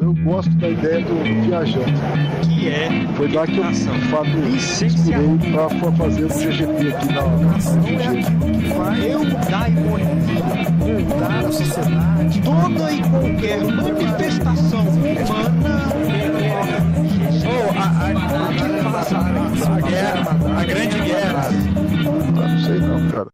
Eu 0.00 0.14
gosto 0.14 0.50
da 0.56 0.68
ideia 0.70 1.04
do 1.04 1.22
viajante. 1.44 1.92
Que 2.42 2.68
é 2.68 2.88
Foi 3.16 3.30
lá 3.30 3.46
que 3.46 3.58
eu, 3.58 3.64
fato, 4.10 4.30
inspirei 4.30 5.38
para 5.52 5.92
fazer 5.92 6.24
o 6.24 6.28
GGP 6.28 6.88
aqui 6.88 7.12
na 7.12 7.26
na 8.78 8.98
eu 8.98 9.18
mudar 9.24 9.62
a 9.62 9.68
economia, 9.68 10.10
mudar 11.04 11.44
a 11.44 11.52
sociedade, 11.52 12.40
toda 12.42 12.92
e 12.92 13.02
qualquer 13.02 13.64
manifestação 13.64 14.88
humana. 14.88 15.80
Oh, 17.44 17.70
a, 17.78 17.84
a, 17.84 18.10
a, 19.68 19.76
a 19.76 19.80
guerra, 19.82 20.60
a 20.60 20.64
grande 20.64 21.00
guerra. 21.00 21.50
Não 22.34 22.58
sei 22.58 22.78
não, 22.78 23.10
cara. 23.10 23.29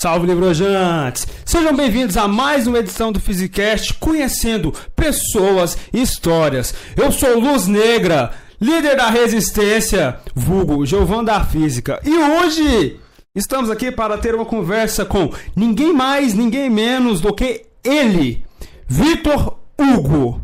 Salve 0.00 0.26
Livrojantes! 0.26 1.26
Sejam 1.44 1.76
bem-vindos 1.76 2.16
a 2.16 2.26
mais 2.26 2.66
uma 2.66 2.78
edição 2.78 3.12
do 3.12 3.20
Physicast, 3.20 3.92
conhecendo 4.00 4.72
pessoas 4.96 5.76
e 5.92 6.00
histórias. 6.00 6.74
Eu 6.96 7.12
sou 7.12 7.38
Luz 7.38 7.66
Negra, 7.66 8.32
líder 8.58 8.96
da 8.96 9.10
resistência, 9.10 10.18
vulgo 10.34 10.86
Giovanni 10.86 11.26
da 11.26 11.44
Física. 11.44 12.00
E 12.02 12.16
hoje 12.16 12.98
estamos 13.34 13.68
aqui 13.68 13.92
para 13.92 14.16
ter 14.16 14.34
uma 14.34 14.46
conversa 14.46 15.04
com 15.04 15.34
ninguém 15.54 15.92
mais, 15.92 16.32
ninguém 16.32 16.70
menos 16.70 17.20
do 17.20 17.34
que 17.34 17.66
ele, 17.84 18.42
Vitor 18.86 19.58
Hugo. 19.78 20.40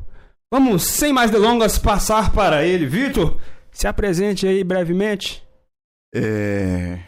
Vamos, 0.52 0.82
sem 0.82 1.14
mais 1.14 1.30
delongas, 1.30 1.78
passar 1.78 2.30
para 2.30 2.62
ele. 2.66 2.84
Vitor, 2.84 3.38
se 3.72 3.88
apresente 3.88 4.46
aí 4.46 4.62
brevemente. 4.62 5.42
É... 6.14 7.05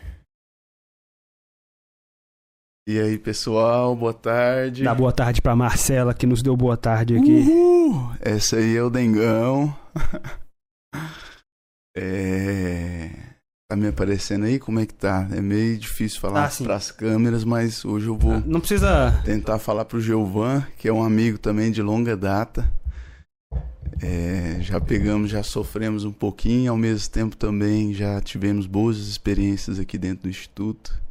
E 2.89 2.99
aí, 2.99 3.19
pessoal, 3.19 3.95
boa 3.95 4.15
tarde. 4.15 4.83
Dá 4.83 4.95
boa 4.95 5.13
tarde 5.13 5.43
para 5.43 5.55
Marcela, 5.55 6.15
que 6.15 6.25
nos 6.25 6.41
deu 6.41 6.57
boa 6.57 6.75
tarde 6.75 7.19
aqui. 7.19 7.31
Uhul! 7.31 8.13
Essa 8.19 8.57
aí 8.57 8.75
é 8.75 8.83
o 8.83 8.89
Dengão. 8.89 9.77
é... 11.95 13.11
Tá 13.71 13.77
me 13.77 13.89
aparecendo 13.89 14.47
aí? 14.47 14.59
Como 14.59 14.81
é 14.81 14.87
que 14.87 14.95
tá? 14.95 15.29
É 15.31 15.39
meio 15.43 15.77
difícil 15.77 16.19
falar 16.19 16.45
Tá, 16.45 16.51
sim. 16.51 16.65
pras 16.65 16.91
câmeras, 16.91 17.45
mas 17.45 17.85
hoje 17.85 18.07
eu 18.07 18.17
vou 18.17 18.41
Não 18.47 18.59
precisa 18.59 19.21
tentar 19.23 19.59
falar 19.59 19.85
pro 19.85 20.01
Giovan, 20.01 20.67
que 20.79 20.89
é 20.89 20.93
um 20.93 21.05
amigo 21.05 21.37
também 21.37 21.71
de 21.71 21.83
longa 21.83 22.17
data. 22.17 22.73
É, 24.01 24.57
já 24.63 24.81
pegamos, 24.81 25.31
já 25.31 25.43
sofremos 25.43 26.05
um 26.05 26.13
pouquinho, 26.13 26.71
ao 26.71 26.79
mesmo 26.79 27.11
tempo 27.11 27.37
também 27.37 27.93
já 27.93 28.19
tivemos 28.23 28.67
boas 28.67 28.97
experiências 28.97 29.79
aqui 29.79 29.99
dentro 29.99 30.23
do 30.23 30.31
Instituto. 30.31 31.07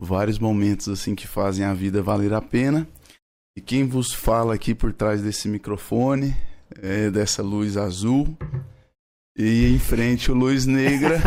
Vários 0.00 0.38
momentos 0.38 0.88
assim 0.88 1.14
que 1.14 1.26
fazem 1.26 1.64
a 1.64 1.72
vida 1.72 2.02
valer 2.02 2.32
a 2.32 2.42
pena. 2.42 2.86
E 3.56 3.60
quem 3.60 3.86
vos 3.86 4.12
fala 4.12 4.54
aqui 4.54 4.74
por 4.74 4.92
trás 4.92 5.22
desse 5.22 5.48
microfone, 5.48 6.34
é 6.82 7.08
dessa 7.10 7.40
luz 7.40 7.76
azul, 7.76 8.36
e 9.36 9.66
em 9.66 9.78
frente 9.78 10.30
o 10.30 10.34
luz 10.34 10.66
negra, 10.66 11.20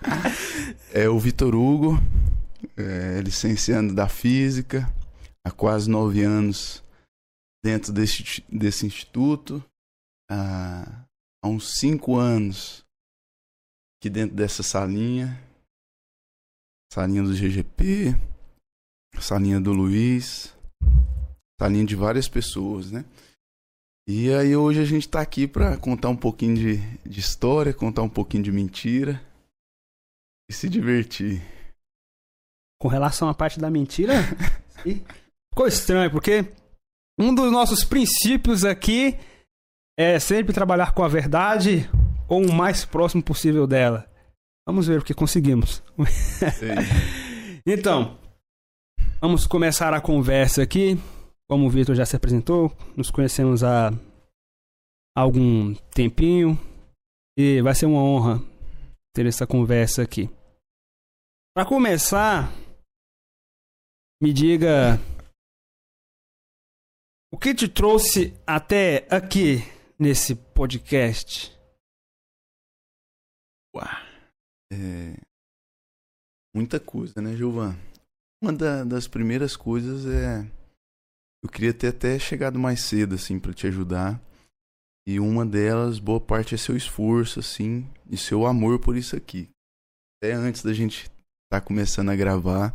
é 0.92 1.06
o 1.06 1.18
Vitor 1.18 1.54
Hugo, 1.54 2.00
é, 2.76 3.20
licenciando 3.20 3.94
da 3.94 4.08
Física, 4.08 4.90
há 5.44 5.50
quase 5.50 5.90
nove 5.90 6.22
anos 6.22 6.82
dentro 7.62 7.92
desse, 7.92 8.42
desse 8.48 8.86
instituto, 8.86 9.62
há, 10.30 11.04
há 11.42 11.48
uns 11.48 11.74
cinco 11.78 12.16
anos 12.16 12.84
aqui 13.98 14.08
dentro 14.08 14.34
dessa 14.34 14.62
salinha, 14.62 15.38
salinha 16.94 17.24
do 17.24 17.34
GGP, 17.34 18.14
salinha 19.18 19.60
do 19.60 19.72
Luiz, 19.72 20.56
salinha 21.60 21.84
de 21.84 21.96
várias 21.96 22.28
pessoas, 22.28 22.92
né? 22.92 23.04
E 24.06 24.32
aí 24.32 24.54
hoje 24.54 24.80
a 24.80 24.84
gente 24.84 25.08
tá 25.08 25.20
aqui 25.20 25.48
para 25.48 25.76
contar 25.76 26.08
um 26.08 26.16
pouquinho 26.16 26.54
de, 26.54 26.76
de 27.04 27.18
história, 27.18 27.74
contar 27.74 28.02
um 28.02 28.08
pouquinho 28.08 28.44
de 28.44 28.52
mentira 28.52 29.20
e 30.48 30.54
se 30.54 30.68
divertir. 30.68 31.42
com 32.80 32.86
relação 32.86 33.28
à 33.28 33.34
parte 33.34 33.58
da 33.58 33.68
mentira. 33.68 34.12
ficou 35.50 35.66
estranho, 35.66 36.12
porque 36.12 36.44
um 37.18 37.34
dos 37.34 37.50
nossos 37.50 37.82
princípios 37.82 38.64
aqui 38.64 39.18
é 39.98 40.20
sempre 40.20 40.52
trabalhar 40.52 40.94
com 40.94 41.02
a 41.02 41.08
verdade 41.08 41.90
ou 42.28 42.46
o 42.46 42.52
mais 42.52 42.84
próximo 42.84 43.20
possível 43.20 43.66
dela. 43.66 44.08
Vamos 44.66 44.86
ver 44.86 45.00
o 45.00 45.04
que 45.04 45.14
conseguimos. 45.14 45.82
Então, 47.66 48.18
vamos 49.22 49.46
começar 49.46 49.94
a 49.94 50.00
conversa 50.00 50.62
aqui. 50.62 50.98
Como 51.48 51.66
o 51.66 51.70
Vitor 51.70 51.94
já 51.94 52.04
se 52.04 52.14
apresentou, 52.14 52.70
nos 52.94 53.10
conhecemos 53.10 53.64
há 53.64 53.90
algum 55.16 55.74
tempinho 55.94 56.58
e 57.38 57.62
vai 57.62 57.74
ser 57.74 57.86
uma 57.86 58.02
honra 58.02 58.38
ter 59.14 59.24
essa 59.24 59.46
conversa 59.46 60.02
aqui. 60.02 60.28
Para 61.54 61.66
começar, 61.66 62.52
me 64.22 64.30
diga 64.30 65.00
o 67.32 67.38
que 67.38 67.54
te 67.54 67.66
trouxe 67.66 68.34
até 68.46 69.06
aqui 69.10 69.58
nesse 69.98 70.34
podcast? 70.34 71.50
É, 74.72 75.16
muita 76.54 76.78
coisa, 76.80 77.20
né, 77.20 77.36
Gilvan? 77.36 77.76
Uma 78.42 78.52
da- 78.52 78.84
das 78.84 79.08
primeiras 79.08 79.56
coisas 79.56 80.06
é. 80.06 80.48
Eu 81.42 81.50
queria 81.50 81.74
ter 81.74 81.88
até 81.88 82.18
chegado 82.18 82.58
mais 82.58 82.80
cedo, 82.80 83.14
assim, 83.14 83.38
pra 83.38 83.52
te 83.52 83.66
ajudar. 83.66 84.20
E 85.06 85.20
uma 85.20 85.44
delas, 85.44 85.98
boa 85.98 86.20
parte, 86.20 86.54
é 86.54 86.58
seu 86.58 86.76
esforço, 86.76 87.40
assim, 87.40 87.86
e 88.10 88.16
seu 88.16 88.46
amor 88.46 88.78
por 88.78 88.96
isso 88.96 89.14
aqui. 89.14 89.48
Até 90.16 90.32
antes 90.32 90.62
da 90.62 90.72
gente 90.72 91.10
estar 91.44 91.60
começando 91.60 92.08
a 92.08 92.16
gravar, 92.16 92.74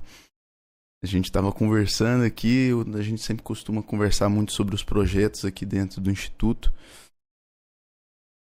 a 1.03 1.07
gente 1.07 1.31
tava 1.31 1.51
conversando 1.51 2.23
aqui, 2.23 2.69
a 2.95 3.01
gente 3.01 3.21
sempre 3.21 3.41
costuma 3.43 3.81
conversar 3.81 4.29
muito 4.29 4.51
sobre 4.51 4.75
os 4.75 4.83
projetos 4.83 5.45
aqui 5.45 5.65
dentro 5.65 5.99
do 5.99 6.11
Instituto. 6.11 6.71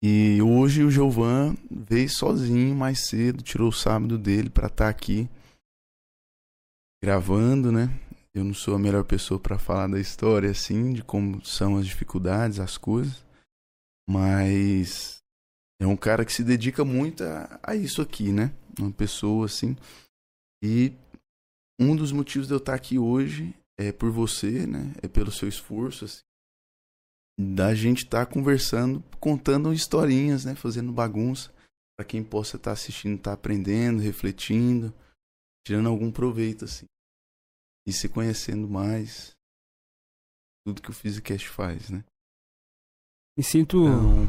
E 0.02 0.41
hoje 0.41 0.82
o 0.82 0.91
Giovan 0.91 1.55
veio 1.70 2.08
sozinho 2.08 2.75
mais 2.75 3.06
cedo, 3.06 3.43
tirou 3.43 3.69
o 3.69 3.73
sábado 3.73 4.17
dele 4.17 4.49
pra 4.49 4.67
estar 4.67 4.88
aqui 4.88 5.29
gravando, 7.02 7.70
né? 7.70 7.88
Eu 8.32 8.43
não 8.43 8.55
sou 8.55 8.75
a 8.75 8.79
melhor 8.79 9.05
pessoa 9.05 9.38
pra 9.38 9.58
falar 9.58 9.88
da 9.88 10.00
história 10.00 10.50
assim, 10.50 10.94
de 10.94 11.02
como 11.02 11.44
são 11.44 11.76
as 11.76 11.85
dificuldades, 11.85 12.61
as 12.61 12.79
coisas, 12.79 13.26
mas 14.08 15.19
é 15.79 15.87
um 15.87 15.97
cara 15.97 16.25
que 16.25 16.32
se 16.32 16.43
dedica 16.43 16.82
muito 16.82 17.23
a, 17.23 17.61
a 17.62 17.76
isso 17.76 18.00
aqui, 18.00 18.32
né? 18.32 18.55
Uma 18.79 18.93
pessoa 18.93 19.44
assim. 19.44 19.76
E 20.64 20.94
um 21.79 21.94
dos 21.94 22.11
motivos 22.11 22.49
de 22.49 22.55
eu 22.55 22.58
estar 22.58 22.75
aqui 22.75 22.99
hoje 22.99 23.55
é 23.79 23.93
por 23.93 24.11
você, 24.11 24.67
né? 24.67 24.94
É 25.03 25.08
pelo 25.08 25.31
seu 25.31 25.49
esforço, 25.49 26.06
assim 26.06 26.30
da 27.41 27.75
gente 27.75 28.05
estar 28.05 28.27
conversando, 28.27 29.03
contando 29.19 29.73
historinhas, 29.73 30.45
né, 30.45 30.55
fazendo 30.55 30.93
bagunça, 30.93 31.51
para 31.97 32.05
quem 32.05 32.23
possa 32.23 32.57
estar 32.57 32.73
assistindo, 32.73 33.17
estar 33.17 33.33
aprendendo, 33.33 34.01
refletindo, 34.03 34.93
tirando 35.67 35.89
algum 35.89 36.11
proveito 36.11 36.65
assim. 36.65 36.85
E 37.87 37.93
se 37.93 38.09
conhecendo 38.09 38.69
mais 38.69 39.33
tudo 40.67 40.83
que 40.83 40.91
o 40.91 40.95
Physicast 40.95 41.49
faz, 41.49 41.89
né? 41.91 42.05
Me 43.37 43.43
sinto 43.43 43.87
Então, 43.87 44.29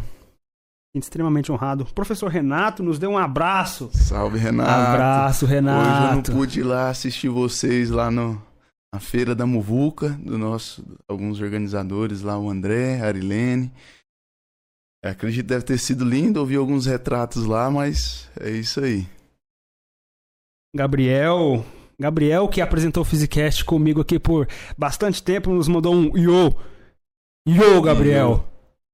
extremamente 0.96 1.52
honrado. 1.52 1.84
O 1.84 1.94
professor 1.94 2.30
Renato 2.30 2.82
nos 2.82 2.98
deu 2.98 3.10
um 3.12 3.18
abraço. 3.18 3.92
salve 3.94 4.38
Renato. 4.38 4.70
Abraço, 4.70 5.46
Hoje 5.46 5.56
eu 5.56 5.62
não 5.62 5.72
Renato. 6.10 6.32
pude 6.32 6.60
ir 6.62 6.64
lá 6.64 6.90
assistir 6.90 7.28
vocês 7.30 7.90
lá 7.90 8.10
no 8.10 8.42
na 8.94 9.00
feira 9.00 9.34
da 9.34 9.46
Muvuca, 9.46 10.10
do 10.10 10.38
nosso 10.38 10.84
alguns 11.08 11.40
organizadores 11.40 12.22
lá, 12.22 12.38
o 12.38 12.50
André, 12.50 13.00
a 13.00 13.08
Arilene. 13.08 13.72
É, 15.04 15.10
Acredito 15.10 15.46
que 15.46 15.50
deve 15.50 15.66
ter 15.66 15.78
sido 15.78 16.04
lindo, 16.04 16.40
ouvi 16.40 16.56
alguns 16.56 16.86
retratos 16.86 17.46
lá, 17.46 17.72
mas 17.72 18.30
é 18.40 18.52
isso 18.52 18.82
aí. 18.82 19.08
Gabriel. 20.76 21.66
Gabriel, 22.00 22.48
que 22.48 22.62
apresentou 22.62 23.02
o 23.02 23.06
Physicast 23.06 23.64
comigo 23.64 24.02
aqui 24.02 24.20
por 24.20 24.48
bastante 24.78 25.22
tempo, 25.24 25.54
nos 25.54 25.68
mandou 25.68 25.94
um 25.94 26.18
yo. 26.18 26.56
Yo, 27.48 27.82
Gabriel. 27.82 28.46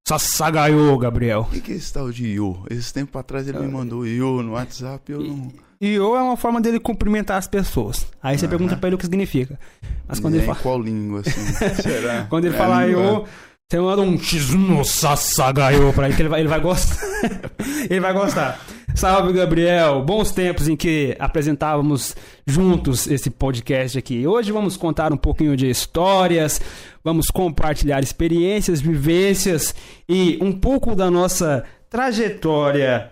Sassagaiô, 0.08 0.98
Gabriel. 0.98 1.42
O 1.42 1.50
que, 1.50 1.60
que 1.60 1.72
é 1.74 1.76
esse 1.76 1.92
tal 1.92 2.10
de 2.12 2.28
Io? 2.28 2.66
Esse 2.70 2.94
tempo 2.94 3.18
atrás 3.18 3.46
ele 3.46 3.60
me 3.60 3.68
mandou 3.68 4.08
Io 4.08 4.42
no 4.42 4.54
WhatsApp, 4.54 5.12
eu 5.12 5.22
não. 5.22 5.52
Yo 5.80 6.16
é 6.16 6.22
uma 6.22 6.36
forma 6.38 6.60
dele 6.60 6.80
cumprimentar 6.80 7.38
as 7.38 7.48
pessoas. 7.48 8.08
Aí 8.22 8.38
você 8.38 8.46
Aham. 8.46 8.50
pergunta 8.50 8.78
pra 8.78 8.88
ele 8.90 8.96
o 8.96 8.98
que 8.98 9.06
significa. 9.06 9.60
Mas 10.08 10.20
quando 10.20 10.34
É, 10.34 10.38
ele 10.38 10.46
fala, 10.46 10.58
qual 10.60 10.82
língua, 10.82 11.22
assim? 11.22 11.32
Será? 11.82 12.26
quando 12.30 12.46
ele 12.46 12.56
É 12.56 12.58
falar 12.58 12.86
yo, 12.86 13.26
você 13.70 13.80
manda 13.80 14.02
um 14.02 14.84
sassagaiô 14.84 15.94
pra 15.94 16.08
ele 16.08 16.16
que 16.16 16.22
ele 16.22 16.30
vai, 16.30 16.40
ele 16.40 16.50
vai 16.50 16.60
gostar. 16.60 16.98
ele 17.90 18.00
vai 18.00 18.14
gostar. 18.14 18.60
Salve, 18.96 19.32
Gabriel! 19.34 20.02
Bons 20.04 20.32
tempos 20.32 20.68
em 20.68 20.76
que 20.76 21.16
apresentávamos 21.20 22.16
juntos 22.48 23.06
esse 23.06 23.30
podcast 23.30 23.96
aqui. 24.00 24.26
Hoje 24.26 24.52
vamos 24.52 24.76
contar 24.76 25.14
um 25.14 25.18
pouquinho 25.18 25.56
de 25.56 25.70
histórias, 25.70 26.60
vamos 27.04 27.28
compartilhar 27.28 28.00
experiências, 28.02 28.82
vivências 28.82 29.76
e 30.10 30.40
um 30.42 30.52
pouco 30.52 30.96
da 30.96 31.12
nossa 31.12 31.64
trajetória. 31.90 33.12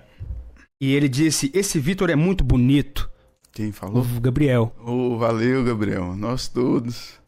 E 0.81 0.93
ele 0.93 1.07
disse: 1.07 1.51
Esse 1.53 1.79
Vitor 1.79 2.09
é 2.09 2.15
muito 2.15 2.43
bonito. 2.43 3.09
Quem 3.51 3.71
falou? 3.71 4.03
O 4.03 4.19
Gabriel. 4.19 4.75
Oh, 4.79 5.17
valeu, 5.17 5.63
Gabriel. 5.63 6.15
Nós 6.15 6.47
todos. 6.47 7.19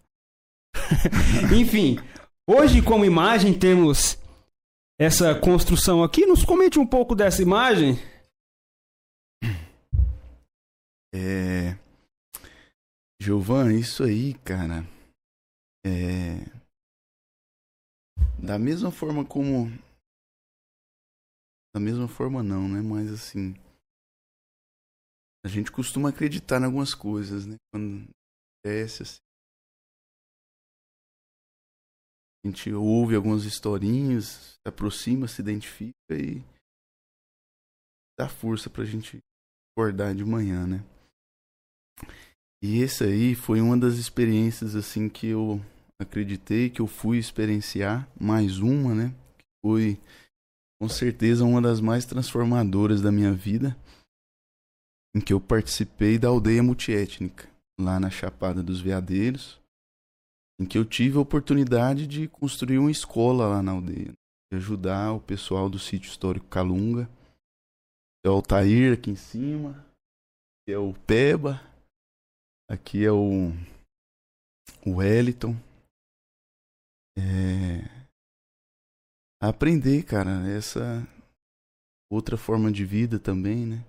Enfim, 1.56 1.98
hoje 2.46 2.82
como 2.82 3.06
imagem 3.06 3.58
temos 3.58 4.18
essa 5.00 5.34
construção 5.36 6.04
aqui. 6.04 6.26
Nos 6.26 6.44
comente 6.44 6.78
um 6.78 6.86
pouco 6.86 7.16
dessa 7.16 7.42
imagem. 7.42 7.98
É. 11.14 11.78
Giovan, 13.22 13.74
isso 13.74 14.04
aí, 14.04 14.34
cara. 14.44 14.86
É. 15.86 16.46
Da 18.38 18.60
mesma 18.60 18.92
forma 18.92 19.24
como. 19.26 19.72
Da 21.78 21.80
mesma 21.80 22.08
forma, 22.08 22.42
não, 22.42 22.68
né? 22.68 22.82
Mas 22.82 23.12
assim. 23.12 23.54
A 25.46 25.48
gente 25.48 25.72
costuma 25.72 26.10
acreditar 26.10 26.60
em 26.60 26.66
algumas 26.66 26.96
coisas, 26.96 27.46
né? 27.46 27.56
Quando 27.72 28.10
acontece 28.66 29.04
assim. 29.04 29.20
A 32.44 32.48
gente 32.48 32.74
ouve 32.74 33.16
algumas 33.16 33.44
historinhas, 33.44 34.24
se 34.54 34.68
aproxima, 34.68 35.28
se 35.28 35.40
identifica 35.40 35.94
e 36.12 36.42
dá 38.18 38.28
força 38.28 38.72
pra 38.72 38.84
gente 38.84 39.20
acordar 39.72 40.16
de 40.16 40.26
manhã, 40.26 40.66
né? 40.66 40.84
E 42.64 42.80
esse 42.80 43.04
aí 43.04 43.36
foi 43.36 43.62
uma 43.62 43.78
das 43.78 43.98
experiências 43.98 44.76
assim 44.76 45.08
que 45.08 45.28
eu 45.28 45.62
acreditei 46.02 46.72
que 46.72 46.82
eu 46.82 46.88
fui 46.88 47.20
experienciar, 47.20 48.10
mais 48.20 48.58
uma, 48.58 48.96
né? 48.96 49.16
Que 49.38 49.46
foi 49.64 50.02
com 50.80 50.88
certeza 50.88 51.44
uma 51.44 51.62
das 51.62 51.80
mais 51.80 52.06
transformadoras 52.06 53.02
da 53.02 53.12
minha 53.12 53.34
vida, 53.34 53.76
em 55.16 55.20
que 55.20 55.34
eu 55.34 55.42
participei 55.42 56.20
da 56.20 56.28
aldeia 56.28 56.62
multiétnica, 56.62 57.50
lá 57.80 58.00
na 58.00 58.10
Chapada 58.10 58.62
dos 58.62 58.80
Veadeiros, 58.80 59.60
em 60.60 60.66
que 60.66 60.78
eu 60.78 60.86
tive 60.86 61.18
a 61.18 61.22
oportunidade 61.22 62.08
de 62.08 62.28
construir 62.28 62.80
uma 62.80 62.92
escola 62.92 63.48
lá 63.48 63.62
na 63.62 63.72
aldeia, 63.72 64.12
de 64.52 64.58
ajudar 64.58 65.14
o 65.14 65.22
pessoal 65.22 65.70
do 65.70 65.80
sítio 65.80 66.10
histórico 66.10 66.48
Calunga. 66.48 67.10
É 68.26 68.30
o 68.30 68.34
Altair 68.34 68.94
aqui 68.94 69.12
em 69.12 69.16
cima, 69.16 69.86
é 70.68 70.78
o 70.78 70.94
Peba, 70.94 71.62
aqui 72.70 73.06
é 73.06 73.12
o, 73.12 73.52
o 74.86 74.96
Wellington. 74.98 75.56
É, 77.18 77.97
aprender, 79.42 80.04
cara, 80.04 80.48
essa 80.50 81.08
outra 82.12 82.38
forma 82.38 82.72
de 82.72 82.86
vida 82.86 83.20
também, 83.20 83.66
né? 83.66 83.84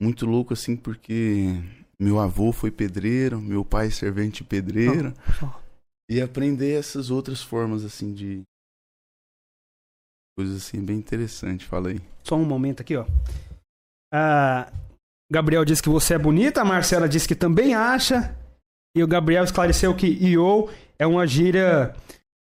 Muito 0.00 0.26
louco 0.26 0.52
assim 0.52 0.76
porque 0.76 1.54
meu 1.98 2.18
avô 2.18 2.52
foi 2.52 2.70
pedreiro, 2.70 3.40
meu 3.40 3.64
pai 3.64 3.90
servente 3.90 4.42
pedreiro. 4.42 5.14
Oh, 5.42 5.62
e 6.12 6.20
aprender 6.20 6.78
essas 6.78 7.10
outras 7.10 7.42
formas, 7.42 7.84
assim, 7.84 8.12
de. 8.12 8.42
Coisas 10.36 10.56
assim, 10.56 10.84
bem 10.84 10.98
interessante, 10.98 11.64
fala 11.64 11.88
aí. 11.88 12.00
Só 12.22 12.36
um 12.36 12.44
momento 12.44 12.82
aqui, 12.82 12.96
ó. 12.96 13.06
A 14.12 14.70
Gabriel 15.30 15.64
disse 15.64 15.82
que 15.82 15.88
você 15.88 16.14
é 16.14 16.18
bonita, 16.18 16.60
a 16.60 16.64
Marcela 16.64 17.08
disse 17.08 17.26
que 17.26 17.34
também 17.34 17.74
acha. 17.74 18.36
E 18.94 19.02
o 19.02 19.06
Gabriel 19.06 19.44
esclareceu 19.44 19.96
que 19.96 20.06
IO 20.06 20.68
é 20.98 21.06
uma 21.06 21.26
gíria. 21.26 21.94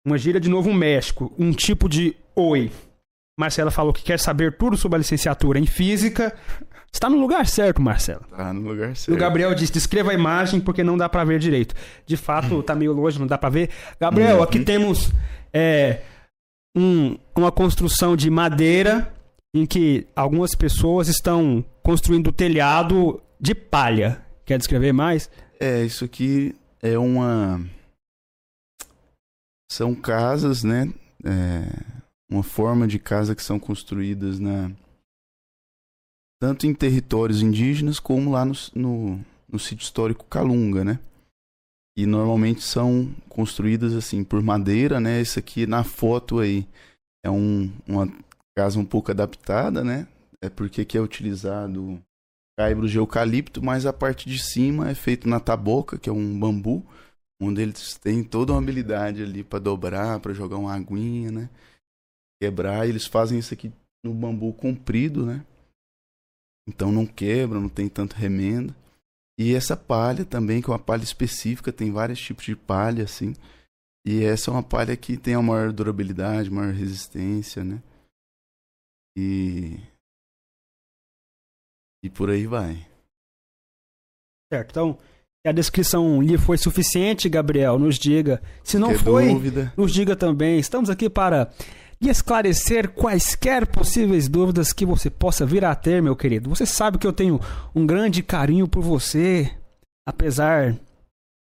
Uma 0.08 0.16
gíria 0.16 0.40
de 0.40 0.48
Novo 0.48 0.72
México, 0.72 1.30
um 1.38 1.52
tipo 1.52 1.86
de 1.86 2.16
oi. 2.34 2.72
Marcela 3.38 3.70
falou 3.70 3.92
que 3.92 4.02
quer 4.02 4.18
saber 4.18 4.56
tudo 4.56 4.74
sobre 4.74 4.96
a 4.96 4.98
licenciatura 4.98 5.58
em 5.58 5.66
física. 5.66 6.34
Está 6.90 7.10
no 7.10 7.20
lugar 7.20 7.46
certo, 7.46 7.82
Marcelo. 7.82 8.24
Tá 8.34 8.50
no 8.54 8.66
lugar 8.66 8.96
certo. 8.96 9.14
O 9.14 9.20
Gabriel 9.20 9.54
disse: 9.54 9.70
descreva 9.70 10.10
a 10.10 10.14
imagem 10.14 10.60
porque 10.60 10.82
não 10.82 10.96
dá 10.96 11.10
para 11.10 11.24
ver 11.24 11.38
direito. 11.38 11.74
De 12.06 12.16
fato, 12.16 12.62
tá 12.62 12.74
meio 12.74 12.94
longe, 12.94 13.18
não 13.18 13.26
dá 13.26 13.36
para 13.36 13.50
ver. 13.50 13.68
Gabriel, 14.00 14.38
uhum. 14.38 14.42
aqui 14.42 14.60
temos 14.60 15.12
é, 15.52 16.00
um, 16.74 17.18
uma 17.36 17.52
construção 17.52 18.16
de 18.16 18.30
madeira 18.30 19.12
em 19.54 19.66
que 19.66 20.06
algumas 20.16 20.54
pessoas 20.54 21.06
estão 21.08 21.62
construindo 21.82 22.28
o 22.28 22.32
telhado 22.32 23.20
de 23.38 23.54
palha. 23.54 24.22
Quer 24.46 24.56
descrever 24.56 24.92
mais? 24.92 25.30
É, 25.60 25.84
isso 25.84 26.02
aqui 26.02 26.54
é 26.82 26.98
uma. 26.98 27.60
São 29.70 29.94
casas, 29.94 30.64
né? 30.64 30.92
É 31.24 31.98
uma 32.30 32.42
forma 32.42 32.86
de 32.86 32.98
casa 32.98 33.34
que 33.34 33.42
são 33.42 33.58
construídas 33.58 34.38
na 34.38 34.70
tanto 36.40 36.66
em 36.66 36.74
territórios 36.74 37.42
indígenas 37.42 37.98
como 37.98 38.30
lá 38.30 38.44
no, 38.44 38.54
no, 38.74 39.24
no 39.48 39.58
sítio 39.58 39.82
histórico 39.82 40.24
Calunga, 40.26 40.84
né? 40.84 41.00
E 41.96 42.06
normalmente 42.06 42.62
são 42.62 43.12
construídas 43.28 43.92
assim 43.92 44.22
por 44.22 44.40
madeira, 44.40 45.00
né? 45.00 45.20
Esse 45.20 45.40
aqui 45.40 45.66
na 45.66 45.82
foto 45.82 46.38
aí 46.38 46.64
é 47.24 47.30
um, 47.30 47.72
uma 47.88 48.06
casa 48.56 48.78
um 48.78 48.84
pouco 48.84 49.10
adaptada, 49.10 49.82
né? 49.82 50.06
É 50.40 50.48
porque 50.48 50.82
aqui 50.82 50.96
é 50.96 51.00
utilizado 51.00 52.00
caibros 52.56 52.92
de 52.92 52.98
eucalipto, 52.98 53.62
mas 53.62 53.84
a 53.84 53.92
parte 53.92 54.28
de 54.28 54.38
cima 54.38 54.90
é 54.90 54.94
feito 54.94 55.28
na 55.28 55.40
taboca, 55.40 55.98
que 55.98 56.08
é 56.08 56.12
um 56.12 56.38
bambu, 56.38 56.86
onde 57.40 57.62
eles 57.62 57.96
têm 57.96 58.24
toda 58.24 58.52
uma 58.52 58.60
habilidade 58.60 59.22
ali 59.22 59.44
para 59.44 59.58
dobrar, 59.58 60.20
para 60.20 60.34
jogar 60.34 60.56
uma 60.56 60.74
aguinha, 60.74 61.30
né? 61.30 61.50
Quebrar, 62.40 62.86
e 62.86 62.90
eles 62.90 63.06
fazem 63.06 63.38
isso 63.38 63.54
aqui 63.54 63.72
no 64.04 64.14
bambu 64.14 64.52
comprido, 64.52 65.24
né? 65.24 65.44
Então 66.68 66.92
não 66.92 67.06
quebra, 67.06 67.58
não 67.58 67.68
tem 67.68 67.88
tanto 67.88 68.14
remendo. 68.14 68.74
E 69.38 69.54
essa 69.54 69.76
palha 69.76 70.24
também, 70.24 70.60
que 70.60 70.68
é 70.68 70.72
uma 70.72 70.78
palha 70.78 71.04
específica, 71.04 71.72
tem 71.72 71.92
vários 71.92 72.20
tipos 72.20 72.44
de 72.44 72.56
palha, 72.56 73.04
assim. 73.04 73.34
E 74.04 74.24
essa 74.24 74.50
é 74.50 74.52
uma 74.52 74.62
palha 74.62 74.96
que 74.96 75.16
tem 75.16 75.34
a 75.34 75.42
maior 75.42 75.72
durabilidade, 75.72 76.50
maior 76.50 76.74
resistência, 76.74 77.62
né? 77.62 77.82
E. 79.16 79.76
E 82.02 82.10
por 82.10 82.30
aí 82.30 82.46
vai. 82.46 82.88
Certo, 84.52 84.70
então. 84.70 84.98
A 85.46 85.52
descrição 85.52 86.20
lhe 86.20 86.36
foi 86.36 86.58
suficiente, 86.58 87.28
Gabriel? 87.28 87.78
Nos 87.78 87.98
diga. 87.98 88.42
Se 88.62 88.78
não 88.78 88.94
foi, 88.98 89.32
dúvida. 89.32 89.72
nos 89.76 89.92
diga 89.92 90.16
também. 90.16 90.58
Estamos 90.58 90.90
aqui 90.90 91.08
para 91.08 91.50
e 92.00 92.08
esclarecer 92.08 92.90
quaisquer 92.90 93.66
possíveis 93.66 94.28
dúvidas 94.28 94.72
que 94.72 94.86
você 94.86 95.10
possa 95.10 95.44
vir 95.44 95.64
a 95.64 95.74
ter, 95.74 96.02
meu 96.02 96.14
querido. 96.14 96.48
Você 96.50 96.64
sabe 96.64 96.98
que 96.98 97.06
eu 97.06 97.12
tenho 97.12 97.40
um 97.74 97.86
grande 97.86 98.22
carinho 98.22 98.68
por 98.68 98.82
você, 98.82 99.50
apesar 100.06 100.78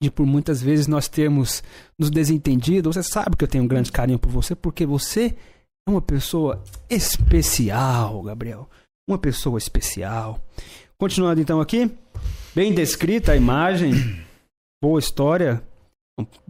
de 0.01 0.11
por 0.11 0.25
muitas 0.25 0.61
vezes 0.61 0.87
nós 0.87 1.07
termos 1.07 1.63
nos 1.97 2.11
desentendido. 2.11 2.91
Você 2.91 3.01
sabe 3.01 3.35
que 3.35 3.43
eu 3.43 3.47
tenho 3.47 3.63
um 3.63 3.67
grande 3.67 3.91
carinho 3.91 4.19
por 4.19 4.29
você 4.29 4.55
porque 4.55 4.85
você 4.85 5.35
é 5.87 5.91
uma 5.91 6.01
pessoa 6.01 6.63
especial, 6.89 8.21
Gabriel. 8.23 8.69
Uma 9.07 9.17
pessoa 9.17 9.57
especial. 9.57 10.39
Continuando 10.97 11.41
então 11.41 11.59
aqui, 11.59 11.91
bem 12.55 12.74
descrita 12.74 13.33
a 13.33 13.35
imagem, 13.35 13.91
boa 14.81 15.00
história. 15.00 15.62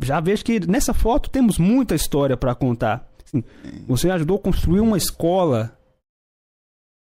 Já 0.02 0.20
vejo 0.20 0.46
que 0.46 0.60
nessa 0.68 0.94
foto 0.94 1.30
temos 1.30 1.58
muita 1.58 1.96
história 1.96 2.38
para 2.38 2.54
contar. 2.54 3.12
Assim, 3.26 3.44
você 3.88 4.12
ajudou 4.12 4.38
a 4.38 4.42
construir 4.42 4.80
uma 4.80 4.98
escola. 4.98 5.78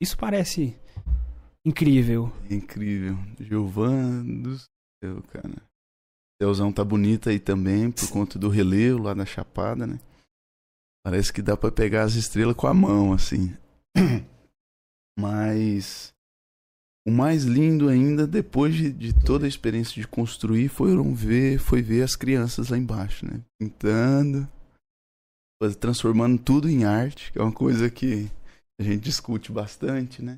Isso 0.01 0.17
parece 0.17 0.75
incrível. 1.63 2.33
Incrível. 2.49 3.15
Gilvan 3.39 4.25
do 4.25 4.57
céu, 4.57 5.21
cara. 5.31 5.53
O 5.53 6.43
céuzão 6.43 6.73
tá 6.73 6.83
bonito 6.83 7.29
aí 7.29 7.39
também, 7.39 7.91
por 7.91 8.09
conta 8.09 8.39
do 8.39 8.49
relevo 8.49 9.03
lá 9.03 9.13
na 9.13 9.25
Chapada, 9.25 9.85
né? 9.85 9.99
Parece 11.05 11.31
que 11.31 11.41
dá 11.41 11.55
para 11.55 11.71
pegar 11.71 12.03
as 12.03 12.15
estrelas 12.15 12.55
com 12.55 12.65
a 12.65 12.73
mão, 12.73 13.13
assim. 13.13 13.55
Mas 15.19 16.13
o 17.07 17.11
mais 17.11 17.43
lindo 17.43 17.87
ainda, 17.87 18.27
depois 18.27 18.75
de, 18.75 18.91
de, 18.91 19.13
toda 19.13 19.45
a 19.45 19.49
experiência 19.49 19.99
de 19.99 20.07
construir, 20.07 20.67
foram 20.67 21.13
ver, 21.13 21.57
foi 21.57 21.81
ver 21.81 22.03
as 22.03 22.15
crianças 22.15 22.69
lá 22.69 22.77
embaixo, 22.77 23.25
né? 23.25 23.41
Pintando, 23.59 24.47
transformando 25.79 26.41
tudo 26.41 26.69
em 26.69 26.83
arte, 26.83 27.31
que 27.31 27.39
é 27.39 27.41
uma 27.41 27.51
coisa 27.51 27.89
que 27.89 28.29
a 28.79 28.83
gente 28.83 29.03
discute 29.03 29.51
bastante, 29.51 30.21
né? 30.21 30.37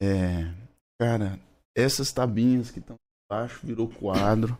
É, 0.00 0.52
cara, 1.00 1.40
essas 1.76 2.12
tabinhas 2.12 2.70
que 2.70 2.78
estão 2.78 2.96
embaixo 3.30 3.66
virou 3.66 3.88
quadro. 3.88 4.56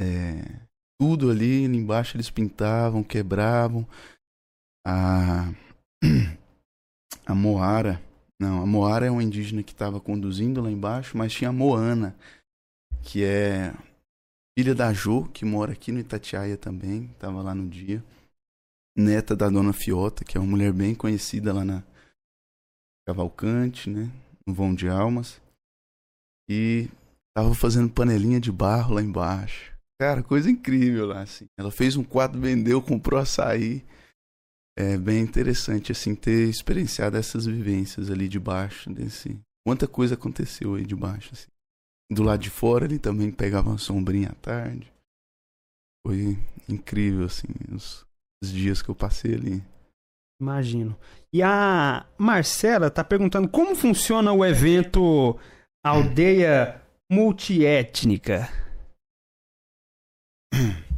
É, 0.00 0.66
tudo 1.00 1.30
ali 1.30 1.64
embaixo 1.64 2.16
eles 2.16 2.30
pintavam, 2.30 3.02
quebravam. 3.02 3.86
A, 4.86 5.52
a 7.26 7.34
Moara, 7.34 8.02
Não, 8.40 8.62
a 8.62 8.66
Moara 8.66 9.04
é 9.04 9.10
uma 9.10 9.22
indígena 9.22 9.62
que 9.62 9.72
estava 9.72 10.00
conduzindo 10.00 10.62
lá 10.62 10.70
embaixo, 10.70 11.14
mas 11.14 11.30
tinha 11.30 11.50
a 11.50 11.52
Moana, 11.52 12.16
que 13.02 13.22
é 13.22 13.74
filha 14.58 14.74
da 14.74 14.94
Jo, 14.94 15.28
que 15.28 15.44
mora 15.44 15.72
aqui 15.72 15.92
no 15.92 15.98
Itatiaia 15.98 16.56
também, 16.56 17.04
estava 17.12 17.42
lá 17.42 17.54
no 17.54 17.68
dia. 17.68 18.02
Neta 18.96 19.36
da 19.36 19.50
dona 19.50 19.74
Fiota, 19.74 20.24
que 20.24 20.38
é 20.38 20.40
uma 20.40 20.50
mulher 20.50 20.72
bem 20.72 20.94
conhecida 20.94 21.52
lá 21.52 21.66
na 21.66 21.84
Cavalcante, 23.06 23.90
né? 23.90 24.10
No 24.46 24.54
Vão 24.54 24.74
de 24.74 24.88
Almas. 24.88 25.38
E 26.48 26.88
tava 27.36 27.54
fazendo 27.54 27.92
panelinha 27.92 28.40
de 28.40 28.50
barro 28.50 28.94
lá 28.94 29.02
embaixo. 29.02 29.70
Cara, 30.00 30.22
coisa 30.22 30.50
incrível 30.50 31.06
lá, 31.06 31.20
assim. 31.20 31.44
Ela 31.58 31.70
fez 31.70 31.94
um 31.94 32.02
quadro, 32.02 32.40
vendeu, 32.40 32.80
comprou 32.80 33.20
açaí. 33.20 33.84
É 34.82 34.96
bem 34.96 35.20
interessante, 35.20 35.92
assim, 35.92 36.14
ter 36.14 36.48
experienciado 36.48 37.14
essas 37.18 37.44
vivências 37.44 38.10
ali 38.10 38.26
de 38.26 38.40
baixo, 38.40 38.88
desse... 38.90 39.38
Quanta 39.62 39.86
coisa 39.86 40.14
aconteceu 40.14 40.74
aí 40.74 40.86
de 40.86 40.96
baixo, 40.96 41.34
assim. 41.34 41.50
Do 42.10 42.22
lado 42.22 42.40
de 42.40 42.48
fora 42.48 42.86
ele 42.86 42.98
também 42.98 43.30
pegava 43.30 43.68
uma 43.68 43.76
sombrinha 43.76 44.30
à 44.30 44.34
tarde. 44.36 44.90
Foi 46.04 46.38
incrível, 46.66 47.26
assim, 47.26 47.48
os, 47.70 48.06
os 48.42 48.50
dias 48.50 48.80
que 48.80 48.88
eu 48.88 48.94
passei 48.94 49.34
ali. 49.34 49.62
Imagino. 50.40 50.98
E 51.30 51.42
a 51.42 52.06
Marcela 52.16 52.90
tá 52.90 53.04
perguntando 53.04 53.50
como 53.50 53.76
funciona 53.76 54.32
o 54.32 54.42
evento 54.42 55.38
Aldeia 55.84 56.80
Multiétnica. 57.12 58.48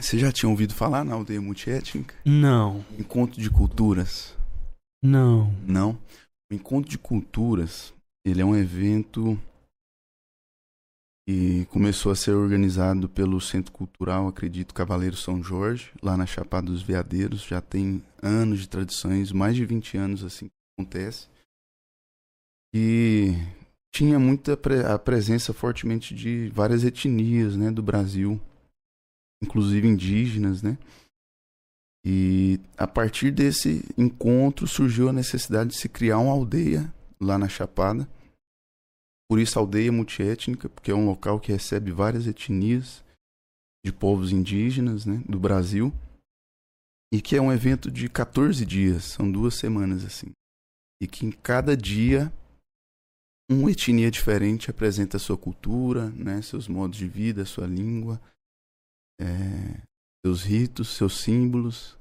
Você 0.00 0.18
já 0.18 0.32
tinha 0.32 0.48
ouvido 0.48 0.74
falar 0.74 1.04
na 1.04 1.14
aldeia 1.14 1.40
multiétnica? 1.40 2.14
Não, 2.24 2.84
Encontro 2.98 3.40
de 3.40 3.50
culturas? 3.50 4.36
não. 5.02 5.52
Não. 5.66 5.98
O 6.50 6.54
Encontro 6.54 6.90
de 6.90 6.98
Culturas, 6.98 7.94
ele 8.26 8.40
é 8.40 8.44
um 8.44 8.56
evento 8.56 9.40
que 11.26 11.64
começou 11.66 12.10
a 12.10 12.16
ser 12.16 12.32
organizado 12.32 13.08
pelo 13.08 13.40
Centro 13.40 13.70
Cultural, 13.70 14.26
acredito, 14.26 14.74
Cavaleiro 14.74 15.16
São 15.16 15.40
Jorge, 15.42 15.92
lá 16.02 16.16
na 16.16 16.26
Chapada 16.26 16.66
dos 16.66 16.82
Veadeiros. 16.82 17.42
Já 17.42 17.60
tem 17.60 18.02
anos 18.20 18.60
de 18.60 18.68
tradições, 18.68 19.30
mais 19.30 19.54
de 19.54 19.64
20 19.64 19.96
anos 19.96 20.24
assim 20.24 20.46
que 20.46 20.52
acontece. 20.76 21.28
E 22.74 23.32
tinha 23.94 24.18
muita 24.18 24.56
pre- 24.56 24.84
a 24.84 24.98
presença 24.98 25.52
fortemente 25.52 26.14
de 26.14 26.48
várias 26.48 26.82
etnias, 26.82 27.56
né, 27.56 27.70
do 27.70 27.82
Brasil, 27.82 28.40
inclusive 29.42 29.86
indígenas, 29.86 30.62
né? 30.62 30.78
E 32.04 32.58
a 32.78 32.86
partir 32.86 33.30
desse 33.30 33.84
encontro 33.96 34.66
surgiu 34.66 35.08
a 35.08 35.12
necessidade 35.12 35.70
de 35.70 35.76
se 35.76 35.88
criar 35.88 36.18
uma 36.18 36.32
aldeia 36.32 36.92
lá 37.20 37.38
na 37.38 37.48
Chapada. 37.48 38.08
Por 39.28 39.38
isso, 39.38 39.58
aldeia 39.58 39.92
multiétnica, 39.92 40.68
porque 40.68 40.90
é 40.90 40.94
um 40.94 41.06
local 41.06 41.38
que 41.38 41.52
recebe 41.52 41.92
várias 41.92 42.26
etnias 42.26 43.04
de 43.84 43.92
povos 43.92 44.32
indígenas 44.32 45.04
né, 45.04 45.22
do 45.28 45.38
Brasil. 45.38 45.92
E 47.12 47.20
que 47.20 47.36
é 47.36 47.42
um 47.42 47.52
evento 47.52 47.90
de 47.90 48.08
14 48.08 48.64
dias, 48.64 49.04
são 49.04 49.30
duas 49.30 49.54
semanas 49.54 50.04
assim. 50.04 50.30
E 51.02 51.06
que 51.06 51.26
em 51.26 51.30
cada 51.30 51.76
dia 51.76 52.32
uma 53.50 53.70
etnia 53.70 54.10
diferente 54.10 54.70
apresenta 54.70 55.16
a 55.16 55.20
sua 55.20 55.36
cultura, 55.36 56.08
né, 56.10 56.40
seus 56.40 56.68
modos 56.68 56.96
de 56.96 57.08
vida, 57.08 57.44
sua 57.44 57.66
língua, 57.66 58.20
é, 59.20 59.82
seus 60.24 60.42
ritos, 60.42 60.88
seus 60.96 61.20
símbolos. 61.20 61.98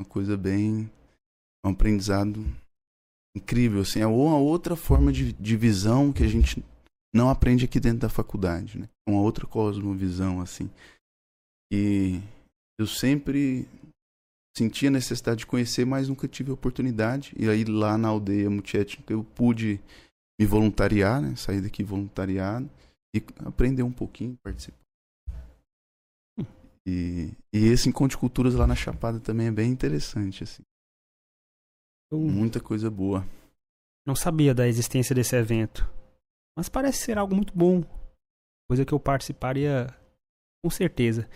Uma 0.00 0.08
coisa 0.08 0.36
bem. 0.36 0.90
um 1.64 1.70
aprendizado 1.70 2.44
incrível, 3.36 3.82
assim. 3.82 4.00
É 4.00 4.06
uma 4.06 4.38
outra 4.38 4.74
forma 4.74 5.12
de, 5.12 5.32
de 5.32 5.56
visão 5.56 6.12
que 6.12 6.24
a 6.24 6.28
gente 6.28 6.64
não 7.14 7.30
aprende 7.30 7.64
aqui 7.64 7.78
dentro 7.78 8.00
da 8.00 8.08
faculdade, 8.08 8.78
né? 8.78 8.88
Uma 9.08 9.20
outra 9.20 9.46
cosmovisão, 9.46 10.40
assim. 10.40 10.70
E 11.72 12.20
eu 12.78 12.86
sempre 12.86 13.68
senti 14.56 14.86
a 14.86 14.90
necessidade 14.90 15.40
de 15.40 15.46
conhecer, 15.46 15.84
mas 15.84 16.08
nunca 16.08 16.26
tive 16.26 16.50
a 16.50 16.54
oportunidade. 16.54 17.32
E 17.38 17.48
aí 17.48 17.64
lá 17.64 17.96
na 17.96 18.08
aldeia 18.08 18.50
multiétnica 18.50 19.12
eu 19.12 19.22
pude 19.22 19.80
me 20.40 20.46
voluntariar, 20.46 21.20
né? 21.20 21.36
Sair 21.36 21.60
daqui 21.60 21.84
voluntariado 21.84 22.68
e 23.14 23.22
aprender 23.44 23.82
um 23.82 23.92
pouquinho, 23.92 24.36
participar. 24.42 24.79
E, 26.86 27.32
e 27.52 27.66
esse 27.66 27.88
encontro 27.88 28.16
de 28.16 28.20
culturas 28.20 28.54
lá 28.54 28.66
na 28.66 28.74
Chapada 28.74 29.20
também 29.20 29.48
é 29.48 29.50
bem 29.50 29.70
interessante, 29.70 30.42
assim. 30.44 30.62
Eu 32.10 32.18
Muita 32.18 32.58
coisa 32.60 32.90
boa. 32.90 33.24
não 34.06 34.14
sabia 34.16 34.54
da 34.54 34.66
existência 34.66 35.14
desse 35.14 35.36
evento. 35.36 35.88
Mas 36.56 36.68
parece 36.68 36.98
ser 37.04 37.18
algo 37.18 37.34
muito 37.34 37.52
bom. 37.56 37.84
Coisa 38.68 38.84
que 38.84 38.92
eu 38.92 38.98
participaria 39.00 39.86
com 40.64 40.70
certeza. 40.70 41.28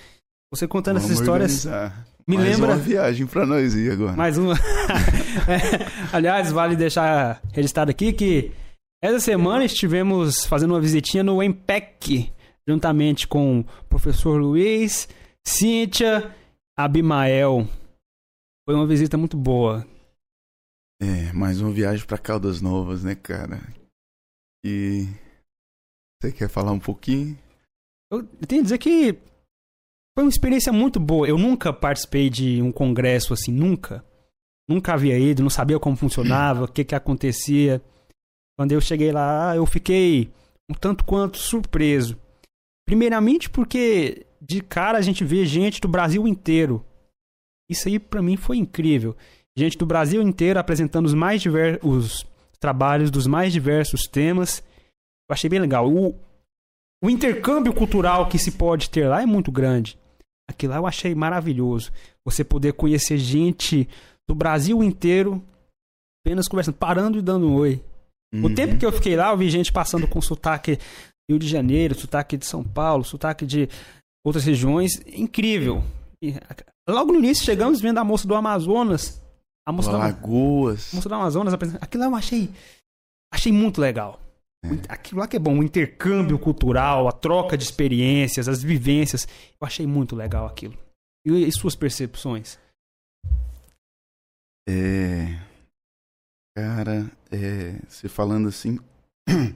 Você 0.52 0.66
contando 0.68 0.96
essas 0.96 1.08
Vamos 1.10 1.20
histórias 1.22 1.64
organizar. 1.66 2.06
me 2.26 2.36
Mais 2.36 2.48
lembra 2.48 2.72
uma 2.72 2.76
viagem 2.76 3.26
pra 3.26 3.46
nós 3.46 3.74
ir 3.74 3.92
agora. 3.92 4.16
mais 4.16 4.36
uma. 4.38 4.54
É, 5.46 6.16
aliás, 6.16 6.50
vale 6.52 6.74
deixar 6.76 7.42
registrado 7.52 7.90
aqui 7.90 8.12
que 8.12 8.52
essa 9.02 9.18
semana 9.20 9.64
estivemos 9.64 10.44
fazendo 10.46 10.70
uma 10.70 10.80
visitinha 10.80 11.22
no 11.24 11.42
EMPEC, 11.42 12.32
juntamente 12.66 13.26
com 13.26 13.60
o 13.60 13.64
professor 13.88 14.40
Luiz, 14.40 15.08
Cíntia, 15.46 16.34
Abimael. 16.76 17.68
Foi 18.66 18.74
uma 18.74 18.86
visita 18.86 19.16
muito 19.16 19.36
boa. 19.36 19.86
É, 21.00 21.32
mais 21.32 21.60
uma 21.60 21.70
viagem 21.70 22.06
pra 22.06 22.16
Caldas 22.16 22.62
Novas, 22.62 23.04
né, 23.04 23.14
cara? 23.14 23.60
E 24.64 25.06
você 26.20 26.32
quer 26.32 26.48
falar 26.48 26.72
um 26.72 26.80
pouquinho? 26.80 27.38
Eu 28.10 28.26
tenho 28.46 28.60
que 28.60 28.62
dizer 28.62 28.78
que 28.78 29.12
foi 30.16 30.24
uma 30.24 30.30
experiência 30.30 30.72
muito 30.72 30.98
boa. 30.98 31.28
Eu 31.28 31.36
nunca 31.36 31.72
participei 31.72 32.30
de 32.30 32.62
um 32.62 32.72
congresso 32.72 33.34
assim, 33.34 33.52
nunca. 33.52 34.02
Nunca 34.66 34.94
havia 34.94 35.18
ido, 35.18 35.42
não 35.42 35.50
sabia 35.50 35.78
como 35.78 35.96
funcionava, 35.96 36.64
o 36.64 36.72
que 36.72 36.84
que 36.84 36.94
acontecia. 36.94 37.82
Quando 38.56 38.72
eu 38.72 38.80
cheguei 38.80 39.12
lá, 39.12 39.54
eu 39.54 39.66
fiquei 39.66 40.32
um 40.70 40.74
tanto 40.74 41.04
quanto 41.04 41.36
surpreso. 41.36 42.18
Primeiramente 42.86 43.50
porque 43.50 44.23
de 44.46 44.60
cara 44.60 44.98
a 44.98 45.00
gente 45.00 45.24
vê 45.24 45.46
gente 45.46 45.80
do 45.80 45.88
Brasil 45.88 46.26
inteiro. 46.28 46.84
Isso 47.70 47.88
aí 47.88 47.98
pra 47.98 48.20
mim 48.22 48.36
foi 48.36 48.58
incrível. 48.58 49.16
Gente 49.56 49.78
do 49.78 49.86
Brasil 49.86 50.20
inteiro 50.20 50.58
apresentando 50.58 51.06
os 51.06 51.14
mais 51.14 51.40
diversos 51.40 52.26
trabalhos 52.60 53.10
dos 53.10 53.26
mais 53.26 53.52
diversos 53.52 54.02
temas. 54.02 54.62
Eu 55.28 55.32
achei 55.32 55.48
bem 55.48 55.60
legal. 55.60 55.90
O, 55.90 56.14
o 57.02 57.08
intercâmbio 57.08 57.72
cultural 57.72 58.28
que 58.28 58.38
se 58.38 58.52
pode 58.52 58.90
ter 58.90 59.08
lá 59.08 59.22
é 59.22 59.26
muito 59.26 59.50
grande. 59.50 59.98
Aquilo 60.48 60.72
lá 60.72 60.78
eu 60.78 60.86
achei 60.86 61.14
maravilhoso. 61.14 61.90
Você 62.24 62.44
poder 62.44 62.74
conhecer 62.74 63.16
gente 63.16 63.88
do 64.28 64.34
Brasil 64.34 64.82
inteiro 64.82 65.42
apenas 66.22 66.48
conversando, 66.48 66.76
parando 66.76 67.18
e 67.18 67.22
dando 67.22 67.48
um 67.48 67.54
oi. 67.54 67.82
O 68.34 68.48
Uhum. 68.48 68.54
tempo 68.54 68.76
que 68.76 68.84
eu 68.84 68.90
fiquei 68.90 69.14
lá, 69.14 69.30
eu 69.30 69.36
vi 69.36 69.48
gente 69.48 69.72
passando 69.72 70.08
com 70.08 70.20
sotaque 70.20 70.78
Rio 71.30 71.38
de 71.38 71.46
Janeiro, 71.46 71.94
sotaque 71.94 72.36
de 72.36 72.44
São 72.44 72.64
Paulo, 72.64 73.04
sotaque 73.04 73.46
de 73.46 73.68
outras 74.24 74.44
regiões. 74.44 75.00
Incrível. 75.06 75.82
E, 76.22 76.34
logo 76.88 77.12
no 77.12 77.18
início 77.18 77.44
chegamos 77.44 77.80
vendo 77.80 77.98
a 77.98 78.04
moça 78.04 78.26
do 78.26 78.34
Amazonas. 78.34 79.22
A 79.66 79.72
moça, 79.72 79.90
do, 79.90 79.96
a 79.96 80.00
Lagoas. 80.00 80.92
moça 80.92 81.08
do 81.08 81.14
Amazonas. 81.14 81.54
Aquilo 81.80 82.02
lá 82.04 82.10
eu 82.10 82.14
achei, 82.16 82.50
achei 83.32 83.52
muito 83.52 83.80
legal. 83.80 84.20
Muito- 84.64 84.90
Aquilo 84.90 85.20
lá 85.20 85.28
que 85.28 85.36
é 85.36 85.38
bom, 85.38 85.58
o 85.58 85.62
intercâmbio 85.62 86.38
cultural, 86.38 87.06
a 87.06 87.12
troca 87.12 87.56
de 87.56 87.64
experiências, 87.64 88.48
as 88.48 88.62
vivências. 88.62 89.26
Eu 89.60 89.66
achei 89.66 89.86
muito 89.86 90.16
legal 90.16 90.46
aquilo. 90.46 90.76
E, 91.26 91.46
e 91.46 91.52
suas 91.52 91.74
percepções? 91.74 92.58
É. 94.68 95.26
Cara, 96.56 97.10
é. 97.30 97.72
Você 97.88 98.08
falando 98.08 98.48
assim. 98.48 98.78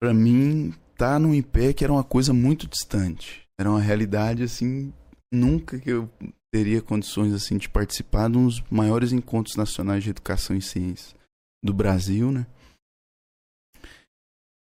pra 0.00 0.12
mim, 0.12 0.74
tá 0.96 1.18
no 1.18 1.34
IPEC 1.34 1.84
era 1.84 1.92
uma 1.92 2.04
coisa 2.04 2.32
muito 2.32 2.66
distante. 2.66 3.42
Era 3.58 3.70
uma 3.70 3.80
realidade 3.80 4.42
assim. 4.42 4.92
Nunca 5.32 5.78
que 5.78 5.90
eu 5.90 6.10
teria 6.52 6.82
condições 6.82 7.32
assim 7.32 7.56
de 7.56 7.68
participar 7.68 8.30
de 8.30 8.36
um 8.36 8.46
dos 8.46 8.62
maiores 8.70 9.12
encontros 9.12 9.56
nacionais 9.56 10.04
de 10.04 10.10
educação 10.10 10.54
e 10.54 10.60
ciência 10.60 11.16
do 11.64 11.72
Brasil, 11.72 12.30
né? 12.30 12.46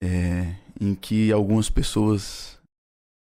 É, 0.04 0.56
em 0.80 0.96
que 0.96 1.32
algumas 1.32 1.70
pessoas 1.70 2.58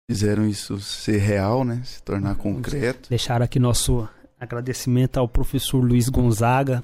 fizeram 0.10 0.48
isso 0.48 0.80
ser 0.80 1.18
real, 1.18 1.64
né? 1.64 1.82
Se 1.84 2.02
tornar 2.02 2.36
concreto. 2.36 3.10
Deixar 3.10 3.42
aqui 3.42 3.60
nosso 3.60 4.08
agradecimento 4.40 5.18
ao 5.18 5.28
professor 5.28 5.80
Luiz 5.80 6.10
Gonzaga. 6.10 6.84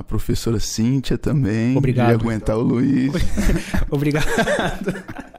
A 0.00 0.04
professora 0.04 0.60
Cíntia 0.60 1.18
também. 1.18 1.76
Obrigado. 1.76 2.08
De 2.08 2.14
aguentar 2.14 2.56
o 2.56 2.62
Luiz. 2.62 3.12
Obrigado. 3.90 4.26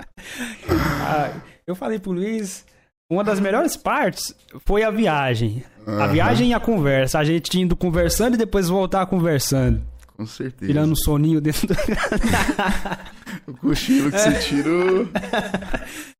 Ah, 0.69 1.33
eu 1.65 1.75
falei 1.75 1.99
pro 1.99 2.11
Luiz, 2.11 2.65
uma 3.09 3.23
das 3.23 3.39
melhores 3.39 3.75
partes 3.75 4.33
foi 4.65 4.83
a 4.83 4.91
viagem. 4.91 5.63
A 5.85 5.91
Aham. 5.91 6.07
viagem 6.11 6.49
e 6.49 6.53
a 6.53 6.59
conversa. 6.59 7.19
A 7.19 7.23
gente 7.23 7.59
indo 7.59 7.75
conversando 7.75 8.35
e 8.35 8.38
depois 8.38 8.69
voltar 8.69 9.05
conversando. 9.07 9.81
Com 10.15 10.25
certeza. 10.25 10.67
Tirando 10.71 10.91
um 10.91 10.95
soninho 10.95 11.39
dentro 11.41 11.67
do... 11.67 11.74
O 13.48 13.53
cochilo 13.57 14.11
que 14.11 14.20
você 14.20 14.33
tirou. 14.39 15.07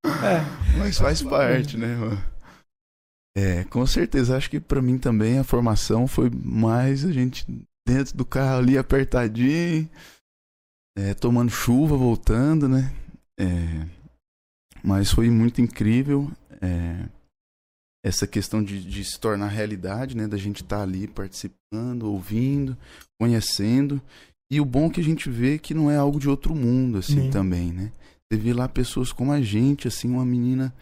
É. 0.04 0.78
Mas 0.78 0.98
faz 0.98 1.22
parte, 1.22 1.78
né, 1.78 1.96
mano? 1.96 2.24
É, 3.38 3.64
com 3.66 3.86
certeza. 3.86 4.36
Acho 4.38 4.50
que 4.50 4.60
pra 4.60 4.82
mim 4.82 4.98
também 4.98 5.38
a 5.38 5.44
formação 5.44 6.08
foi 6.08 6.32
mais 6.32 7.06
a 7.06 7.12
gente 7.12 7.46
dentro 7.88 8.16
do 8.18 8.26
carro 8.26 8.60
ali 8.60 8.78
apertadinho, 8.78 9.88
é, 10.98 11.14
tomando 11.14 11.52
chuva, 11.52 11.96
voltando, 11.98 12.68
né? 12.70 12.92
É, 13.40 13.88
mas 14.84 15.12
foi 15.12 15.30
muito 15.30 15.62
incrível 15.62 16.30
é, 16.62 17.08
essa 18.04 18.28
questão 18.28 18.64
de, 18.64 18.84
de 18.84 19.04
se 19.04 19.20
tornar 19.20 19.48
realidade, 19.48 20.16
né? 20.16 20.28
Da 20.28 20.38
gente 20.38 20.62
estar 20.62 20.82
ali 20.82 21.08
participando, 21.08 22.04
ouvindo, 22.04 22.78
conhecendo. 23.20 24.02
E 24.52 24.60
o 24.60 24.66
bom 24.66 24.88
é 24.88 24.90
que 24.90 25.00
a 25.00 25.04
gente 25.04 25.30
vê 25.30 25.58
que 25.60 25.74
não 25.74 25.90
é 25.92 25.98
algo 25.98 26.20
de 26.20 26.28
outro 26.30 26.56
mundo, 26.56 26.98
assim, 26.98 27.24
Sim. 27.24 27.30
também, 27.30 27.72
né? 27.72 27.92
Você 28.32 28.40
vê 28.40 28.54
lá 28.54 28.68
pessoas 28.68 29.12
como 29.12 29.32
a 29.32 29.42
gente, 29.42 29.88
assim, 29.88 30.10
uma 30.10 30.26
menina 30.26 30.74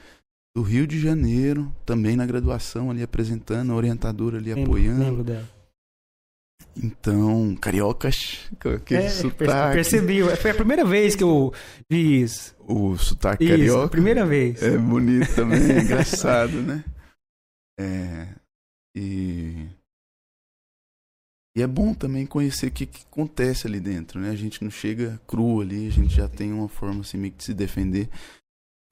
do 0.56 0.64
Rio 0.64 0.88
de 0.88 1.00
Janeiro, 1.00 1.72
também 1.86 2.16
na 2.16 2.26
graduação 2.26 2.90
ali 2.90 3.04
apresentando, 3.04 3.72
a 3.72 3.76
orientadora 3.76 4.38
ali 4.38 4.54
Lembro- 4.54 4.72
apoiando. 4.72 5.04
Lembro 5.04 5.24
dela. 5.24 5.57
Então, 6.84 7.56
cariocas, 7.56 8.50
aquele 8.76 9.04
É, 9.04 9.10
sotaque. 9.10 9.76
percebi. 9.76 10.22
Foi 10.38 10.52
a 10.52 10.56
primeira 10.56 10.86
vez 10.86 11.16
que 11.16 11.24
eu 11.24 11.52
vi 11.90 12.22
isso. 12.22 12.56
O 12.68 12.98
sotaque 12.98 13.44
Isso, 13.46 13.54
carioca. 13.54 13.90
primeira 13.90 14.26
vez. 14.26 14.62
É 14.62 14.78
bonito 14.78 15.34
também, 15.36 15.60
é 15.60 15.80
engraçado, 15.82 16.62
né? 16.62 16.84
É. 17.80 18.28
E. 18.96 19.68
E 21.58 21.62
é 21.62 21.66
bom 21.68 21.94
também 21.94 22.26
conhecer 22.26 22.68
o 22.68 22.72
que, 22.72 22.86
que 22.86 23.04
acontece 23.12 23.66
ali 23.66 23.80
dentro, 23.80 24.20
né? 24.20 24.30
A 24.30 24.36
gente 24.36 24.64
não 24.64 24.70
chega 24.70 25.20
cru 25.26 25.60
ali, 25.62 25.88
a 25.88 25.92
gente 25.92 26.14
já 26.14 26.28
tem 26.28 26.54
uma 26.54 26.68
forma 26.70 27.02
assim 27.02 27.18
meio 27.18 27.32
que 27.32 27.40
de 27.40 27.46
se 27.46 27.54
defender. 27.54 28.08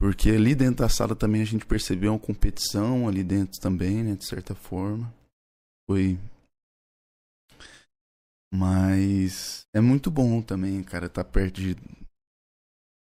Porque 0.00 0.30
ali 0.30 0.54
dentro 0.54 0.76
da 0.84 0.88
sala 0.88 1.14
também 1.14 1.42
a 1.42 1.46
gente 1.46 1.64
percebeu 1.64 2.12
uma 2.12 2.18
competição 2.18 3.06
ali 3.08 3.22
dentro 3.22 3.60
também, 3.60 4.02
né? 4.02 4.16
De 4.16 4.24
certa 4.24 4.54
forma. 4.54 5.14
Foi. 5.88 6.18
Mas 8.56 9.66
é 9.74 9.80
muito 9.82 10.10
bom 10.10 10.40
também, 10.40 10.82
cara, 10.82 11.06
estar 11.06 11.24
perto 11.24 11.60
de, 11.60 11.74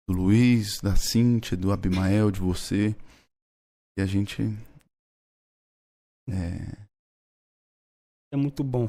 do 0.08 0.14
Luiz, 0.14 0.80
da 0.80 0.94
Cíntia, 0.94 1.56
do 1.56 1.72
Abimael, 1.72 2.30
de 2.30 2.38
você. 2.38 2.94
E 3.98 4.02
a 4.02 4.06
gente. 4.06 4.42
É. 6.28 6.86
É 8.32 8.36
muito 8.36 8.62
bom. 8.62 8.88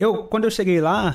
Eu, 0.00 0.26
quando 0.26 0.44
eu 0.44 0.50
cheguei 0.50 0.80
lá, 0.80 1.14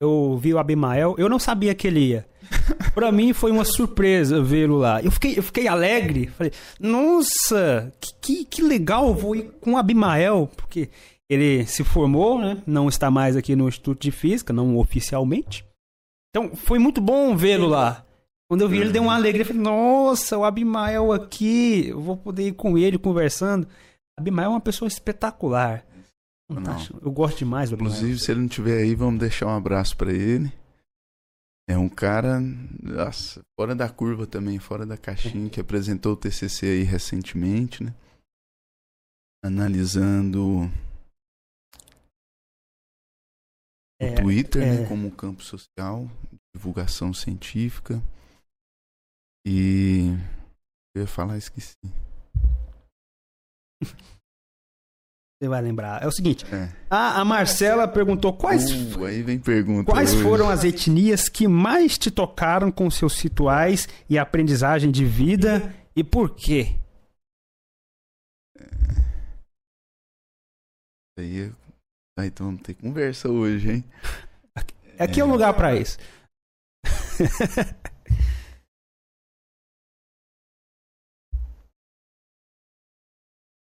eu 0.00 0.36
vi 0.36 0.52
o 0.52 0.58
Abimael, 0.58 1.14
eu 1.16 1.28
não 1.28 1.38
sabia 1.38 1.72
que 1.72 1.86
ele 1.86 2.00
ia. 2.00 2.28
Pra 2.92 3.12
mim 3.12 3.32
foi 3.32 3.52
uma 3.52 3.64
surpresa 3.64 4.42
vê-lo 4.42 4.76
lá. 4.76 5.00
Eu 5.00 5.12
fiquei, 5.12 5.38
eu 5.38 5.42
fiquei 5.44 5.68
alegre. 5.68 6.26
Falei, 6.26 6.52
nossa, 6.80 7.92
que, 8.00 8.14
que, 8.20 8.44
que 8.46 8.62
legal, 8.62 9.14
vou 9.14 9.36
ir 9.36 9.52
com 9.60 9.74
o 9.74 9.76
Abimael, 9.76 10.50
porque 10.56 10.90
ele 11.28 11.66
se 11.66 11.82
formou, 11.82 12.38
né? 12.38 12.62
Não 12.66 12.88
está 12.88 13.10
mais 13.10 13.36
aqui 13.36 13.56
no 13.56 13.68
Instituto 13.68 14.00
de 14.00 14.10
Física, 14.10 14.52
não 14.52 14.76
oficialmente. 14.76 15.66
Então, 16.30 16.54
foi 16.54 16.78
muito 16.78 17.00
bom 17.00 17.36
vê-lo 17.36 17.66
lá. 17.66 18.04
Quando 18.48 18.60
eu 18.60 18.68
vi 18.68 18.78
ele, 18.78 18.92
deu 18.92 19.04
uma 19.04 19.14
alegria. 19.14 19.44
Falei, 19.44 19.62
nossa, 19.62 20.36
o 20.36 20.44
Abimael 20.44 21.12
aqui, 21.12 21.88
eu 21.88 22.00
vou 22.00 22.16
poder 22.16 22.48
ir 22.48 22.52
com 22.52 22.76
ele 22.76 22.98
conversando. 22.98 23.66
Abimael 24.18 24.46
é 24.46 24.54
uma 24.54 24.60
pessoa 24.60 24.86
espetacular. 24.86 25.86
Fantástico. 26.52 27.00
Eu 27.02 27.10
gosto 27.10 27.38
demais 27.38 27.70
do 27.70 27.74
Abimael. 27.74 27.94
Inclusive, 27.94 28.18
se 28.18 28.30
ele 28.30 28.40
não 28.40 28.46
estiver 28.46 28.82
aí, 28.82 28.94
vamos 28.94 29.18
deixar 29.18 29.46
um 29.46 29.56
abraço 29.56 29.96
pra 29.96 30.12
ele. 30.12 30.52
É 31.66 31.78
um 31.78 31.88
cara, 31.88 32.38
nossa, 32.82 33.40
fora 33.58 33.74
da 33.74 33.88
curva 33.88 34.26
também, 34.26 34.58
fora 34.58 34.84
da 34.84 34.98
caixinha, 34.98 35.48
que 35.48 35.58
apresentou 35.58 36.12
o 36.12 36.16
TCC 36.16 36.66
aí 36.66 36.82
recentemente, 36.82 37.82
né? 37.82 37.94
Analisando 39.42 40.70
É, 44.00 44.12
o 44.12 44.14
Twitter, 44.16 44.62
é. 44.62 44.80
né, 44.80 44.86
como 44.88 45.06
um 45.06 45.10
campo 45.10 45.42
social, 45.42 46.08
divulgação 46.54 47.12
científica. 47.14 48.02
E 49.46 50.08
eu 50.94 51.02
ia 51.02 51.06
falar, 51.06 51.36
esqueci. 51.38 51.74
Você 55.42 55.48
vai 55.48 55.60
lembrar. 55.60 56.02
É 56.02 56.06
o 56.06 56.12
seguinte, 56.12 56.44
É. 56.46 56.72
a, 56.88 57.20
a 57.20 57.24
Marcela 57.24 57.86
perguntou 57.86 58.32
quais, 58.36 58.94
Uh, 58.96 59.04
aí 59.04 59.22
vem 59.22 59.38
pergunta. 59.38 59.90
quais 59.90 60.14
hoje. 60.14 60.22
foram 60.22 60.48
as 60.48 60.64
etnias 60.64 61.28
que 61.28 61.46
mais 61.46 61.98
te 61.98 62.10
tocaram 62.10 62.72
com 62.72 62.90
seus 62.90 63.18
rituais 63.20 63.86
e 64.08 64.16
aprendizagem 64.16 64.90
de 64.90 65.04
vida 65.04 65.74
e 65.94 66.02
por 66.02 66.34
quê? 66.34 66.76
Aí, 71.18 71.52
ah, 72.16 72.26
então 72.26 72.46
vamos 72.46 72.62
ter 72.62 72.74
conversa 72.74 73.28
hoje, 73.28 73.70
hein? 73.70 73.84
Aqui 74.98 75.20
é 75.20 75.24
o 75.24 75.28
lugar 75.28 75.52
pra 75.54 75.74
isso. 75.74 75.98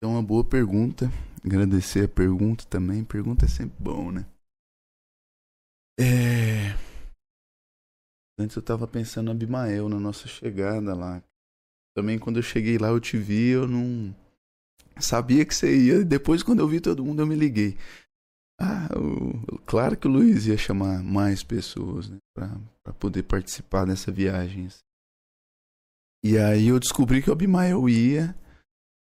É 0.02 0.06
uma 0.06 0.22
boa 0.22 0.42
pergunta. 0.42 1.10
Agradecer 1.44 2.06
a 2.06 2.08
pergunta 2.08 2.64
também. 2.64 3.04
Pergunta 3.04 3.44
é 3.44 3.48
sempre 3.48 3.76
bom, 3.78 4.10
né? 4.10 4.24
É... 6.00 6.72
Antes 8.40 8.56
eu 8.56 8.62
tava 8.62 8.86
pensando 8.86 9.26
no 9.26 9.32
Abimael, 9.32 9.88
na 9.90 10.00
nossa 10.00 10.26
chegada 10.26 10.94
lá. 10.94 11.22
Também 11.94 12.18
quando 12.18 12.38
eu 12.38 12.42
cheguei 12.42 12.78
lá 12.78 12.88
eu 12.88 13.00
te 13.00 13.18
vi, 13.18 13.48
eu 13.48 13.66
não 13.66 14.14
sabia 14.98 15.44
que 15.44 15.54
você 15.54 15.76
ia. 15.76 16.04
Depois 16.04 16.42
quando 16.42 16.60
eu 16.60 16.68
vi 16.68 16.80
todo 16.80 17.04
mundo 17.04 17.20
eu 17.20 17.26
me 17.26 17.34
liguei. 17.34 17.76
Ah, 18.60 18.88
o- 18.98 19.58
claro 19.66 19.96
que 19.96 20.06
o 20.08 20.10
Luiz 20.10 20.46
ia 20.46 20.56
chamar 20.58 21.02
mais 21.02 21.42
pessoas, 21.42 22.08
né? 22.08 22.16
Pra 22.34 22.92
poder 22.98 23.22
participar 23.24 23.84
dessa 23.86 24.10
viagem. 24.10 24.66
assim. 24.66 24.78
E 26.24 26.36
aí 26.38 26.68
eu 26.68 26.80
descobri 26.80 27.22
que 27.22 27.30
o 27.30 27.32
Abimael 27.32 27.88
ia. 27.88 28.34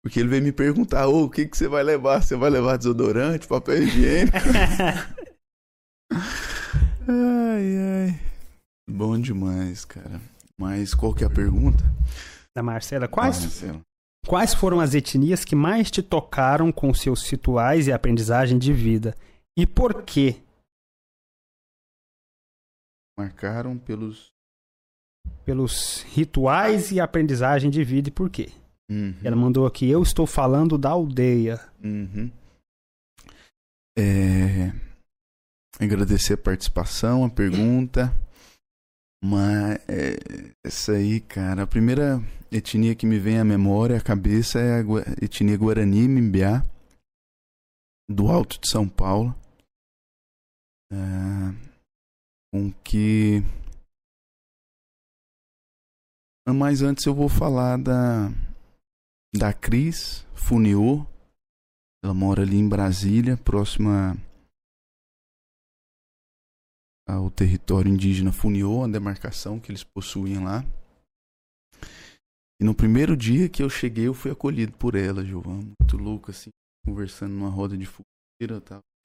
Porque 0.03 0.19
ele 0.19 0.29
veio 0.29 0.43
me 0.43 0.51
perguntar, 0.51 1.07
ô, 1.07 1.23
o 1.25 1.29
que, 1.29 1.47
que 1.47 1.57
você 1.57 1.67
vai 1.67 1.81
levar? 1.83 2.21
Você 2.21 2.35
vai 2.35 2.49
levar 2.49 2.77
desodorante, 2.77 3.47
papel 3.47 3.83
higiênico? 3.83 4.37
ai, 7.07 7.77
ai. 7.77 8.19
Bom 8.89 9.19
demais, 9.19 9.83
cara. 9.85 10.21
Mas 10.57 10.93
qual 10.93 11.13
que 11.13 11.23
é 11.23 11.27
a 11.27 11.29
pergunta? 11.29 11.83
Da 12.55 12.61
Marcela, 12.63 13.07
quais, 13.07 13.37
Ah, 13.37 13.41
Marcelo. 13.41 13.81
quais 14.27 14.53
foram 14.53 14.79
as 14.79 14.93
etnias 14.93 15.43
que 15.43 15.55
mais 15.55 15.89
te 15.91 16.01
tocaram 16.01 16.71
com 16.71 16.93
seus 16.93 17.27
rituais 17.29 17.87
e 17.87 17.91
aprendizagem 17.91 18.57
de 18.57 18.71
vida? 18.71 19.15
E 19.57 19.65
por 19.65 20.03
quê? 20.03 20.41
Marcaram 23.17 23.77
pelos. 23.77 24.27
Pelos 25.45 26.01
rituais 26.03 26.91
e 26.91 26.99
aprendizagem 26.99 27.69
de 27.69 27.83
vida 27.83 28.09
e 28.09 28.11
por 28.11 28.29
quê? 28.29 28.51
Uhum, 28.89 29.15
Ela 29.23 29.35
mandou 29.35 29.65
aqui, 29.65 29.89
eu 29.89 30.03
estou 30.03 30.27
falando 30.27 30.77
da 30.77 30.89
aldeia. 30.91 31.59
uhum. 31.83 32.31
É, 33.97 34.71
Agradecer 35.79 36.33
a 36.33 36.37
participação, 36.37 37.23
a 37.25 37.29
pergunta. 37.29 38.13
Mas 39.23 39.77
é, 39.87 40.53
essa 40.63 40.93
aí, 40.93 41.19
cara, 41.19 41.63
a 41.63 41.67
primeira 41.67 42.21
etnia 42.51 42.93
que 42.95 43.05
me 43.07 43.17
vem 43.17 43.39
à 43.39 43.43
memória, 43.43 43.97
à 43.97 44.01
cabeça, 44.01 44.59
é 44.59 44.81
a 44.81 44.83
etnia 45.23 45.57
Guarani 45.57 46.07
Mimbiá, 46.07 46.63
do 48.09 48.27
Alto 48.27 48.59
de 48.59 48.69
São 48.69 48.87
Paulo. 48.87 49.35
É, 50.91 50.95
com 52.53 52.71
que. 52.83 53.41
Mas 56.47 56.81
antes 56.81 57.05
eu 57.05 57.13
vou 57.13 57.27
falar 57.27 57.77
da, 57.77 58.29
da 59.35 59.51
Cris 59.53 60.25
Funiô. 60.35 61.05
Ela 62.03 62.13
mora 62.13 62.43
ali 62.43 62.57
em 62.57 62.69
Brasília, 62.69 63.35
próxima 63.35 64.15
ao 67.07 67.29
território 67.29 67.91
indígena 67.91 68.31
Funiô, 68.31 68.83
a 68.83 68.87
demarcação 68.87 69.59
que 69.59 69.71
eles 69.71 69.83
possuem 69.83 70.43
lá. 70.43 70.63
E 72.59 72.63
no 72.63 72.73
primeiro 72.73 73.15
dia 73.17 73.49
que 73.49 73.61
eu 73.61 73.69
cheguei, 73.69 74.07
eu 74.07 74.13
fui 74.13 74.31
acolhido 74.31 74.71
por 74.73 74.95
ela, 74.95 75.25
Giovana. 75.25 75.73
Muito 75.79 75.97
louco, 75.97 76.31
assim, 76.31 76.49
conversando 76.85 77.33
numa 77.33 77.49
roda 77.49 77.77
de 77.77 77.85
fogueira. 77.85 78.55
Eu 78.55 78.61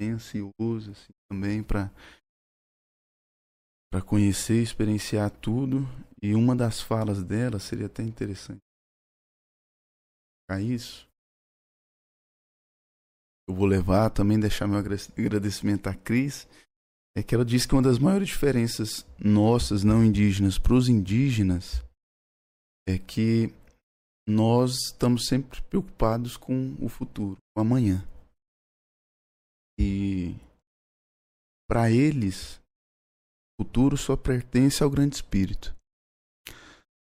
ansioso, 0.09 0.93
assim, 0.93 1.13
também 1.31 1.63
pra, 1.63 1.91
pra 3.91 4.01
conhecer, 4.01 4.63
experienciar 4.63 5.31
tudo. 5.31 5.87
E 6.23 6.35
uma 6.35 6.55
das 6.55 6.81
falas 6.81 7.23
dela 7.23 7.59
seria 7.59 7.87
até 7.87 8.03
interessante. 8.03 8.61
exemplificar 10.51 10.63
isso, 10.63 11.09
eu 13.49 13.55
vou 13.55 13.67
levar 13.67 14.11
também 14.11 14.39
deixar 14.39 14.69
meu 14.69 14.79
agradecimento 14.79 15.89
à 15.89 15.95
Cris, 15.95 16.47
é 17.17 17.23
que 17.23 17.35
ela 17.35 17.45
disse 17.45 17.67
que 17.67 17.75
uma 17.75 17.83
das 17.83 17.99
maiores 17.99 18.29
diferenças 18.29 19.05
nossas, 19.19 19.83
não 19.83 20.05
indígenas, 20.05 20.57
para 20.57 20.75
os 20.75 20.89
indígenas 20.89 21.83
é 22.89 22.97
que 22.97 23.53
nós 24.29 24.77
estamos 24.87 25.27
sempre 25.27 25.61
preocupados 25.63 26.37
com 26.37 26.77
o 26.81 26.89
futuro, 26.89 27.37
com 27.55 27.61
amanhã. 27.61 28.07
E 29.81 30.37
para 31.67 31.91
eles, 31.91 32.61
o 33.59 33.65
futuro 33.65 33.97
só 33.97 34.15
pertence 34.15 34.83
ao 34.83 34.91
grande 34.91 35.15
espírito. 35.15 35.75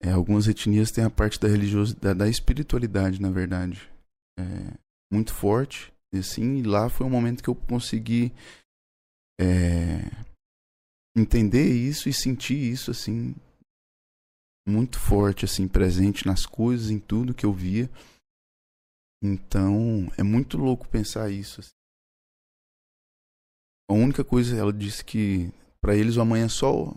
É, 0.03 0.11
algumas 0.11 0.49
etnias 0.49 0.91
têm 0.91 1.05
a 1.05 1.11
parte 1.11 1.39
da 1.39 1.49
religiosidade, 1.49 2.19
da 2.19 2.29
espiritualidade, 2.29 3.21
na 3.21 3.31
verdade, 3.31 3.91
é, 4.39 4.79
muito 5.13 5.35
forte. 5.35 5.93
E 6.15 6.19
assim, 6.19 6.63
lá 6.63 6.89
foi 6.89 7.07
um 7.07 7.11
momento 7.11 7.43
que 7.43 7.51
eu 7.51 7.55
consegui 7.55 8.33
é, 9.39 10.09
entender 11.15 11.69
isso 11.69 12.09
e 12.09 12.15
sentir 12.15 12.57
isso 12.57 12.91
assim 12.91 13.35
muito 14.67 14.99
forte, 14.99 15.45
assim, 15.45 15.69
presente 15.69 16.27
nas 16.27 16.47
coisas, 16.47 16.91
em 16.91 16.99
tudo 16.99 17.35
que 17.35 17.45
eu 17.45 17.53
via. 17.53 17.91
Então, 19.23 20.11
é 20.17 20.23
muito 20.23 20.57
louco 20.57 20.89
pensar 20.89 21.31
isso. 21.31 21.61
Assim. 21.61 21.74
A 23.91 23.95
única 23.95 24.25
coisa, 24.25 24.57
ela 24.57 24.73
disse 24.73 25.05
que 25.05 25.53
para 25.81 25.95
eles 25.95 26.17
o 26.17 26.21
amanhã 26.21 26.49
só 26.49 26.95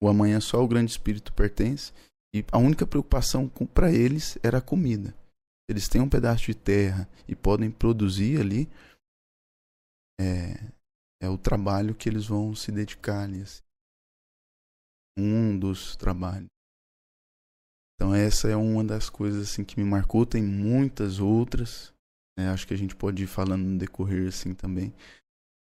o 0.00 0.08
amanhã 0.08 0.40
só 0.40 0.62
o 0.62 0.68
grande 0.68 0.90
espírito 0.90 1.32
pertence 1.32 1.92
e 2.34 2.44
a 2.52 2.58
única 2.58 2.86
preocupação 2.86 3.48
para 3.48 3.90
eles 3.90 4.38
era 4.42 4.58
a 4.58 4.62
comida. 4.62 5.14
Eles 5.68 5.88
têm 5.88 6.00
um 6.00 6.08
pedaço 6.08 6.46
de 6.46 6.54
terra 6.54 7.08
e 7.26 7.34
podem 7.34 7.70
produzir 7.70 8.40
ali 8.40 8.68
é, 10.20 10.72
é 11.22 11.28
o 11.28 11.38
trabalho 11.38 11.94
que 11.94 12.08
eles 12.08 12.26
vão 12.26 12.54
se 12.54 12.70
dedicar 12.72 13.24
ali. 13.24 13.42
Assim. 13.42 13.62
Um 15.18 15.58
dos 15.58 15.96
trabalhos. 15.96 16.48
Então 17.94 18.14
essa 18.14 18.48
é 18.48 18.54
uma 18.54 18.84
das 18.84 19.10
coisas 19.10 19.50
assim 19.50 19.64
que 19.64 19.78
me 19.78 19.84
marcou, 19.84 20.24
tem 20.24 20.42
muitas 20.42 21.18
outras. 21.18 21.92
Né? 22.38 22.48
Acho 22.48 22.66
que 22.66 22.74
a 22.74 22.78
gente 22.78 22.94
pode 22.94 23.24
ir 23.24 23.26
falando 23.26 23.64
no 23.64 23.78
decorrer 23.78 24.28
assim 24.28 24.54
também. 24.54 24.94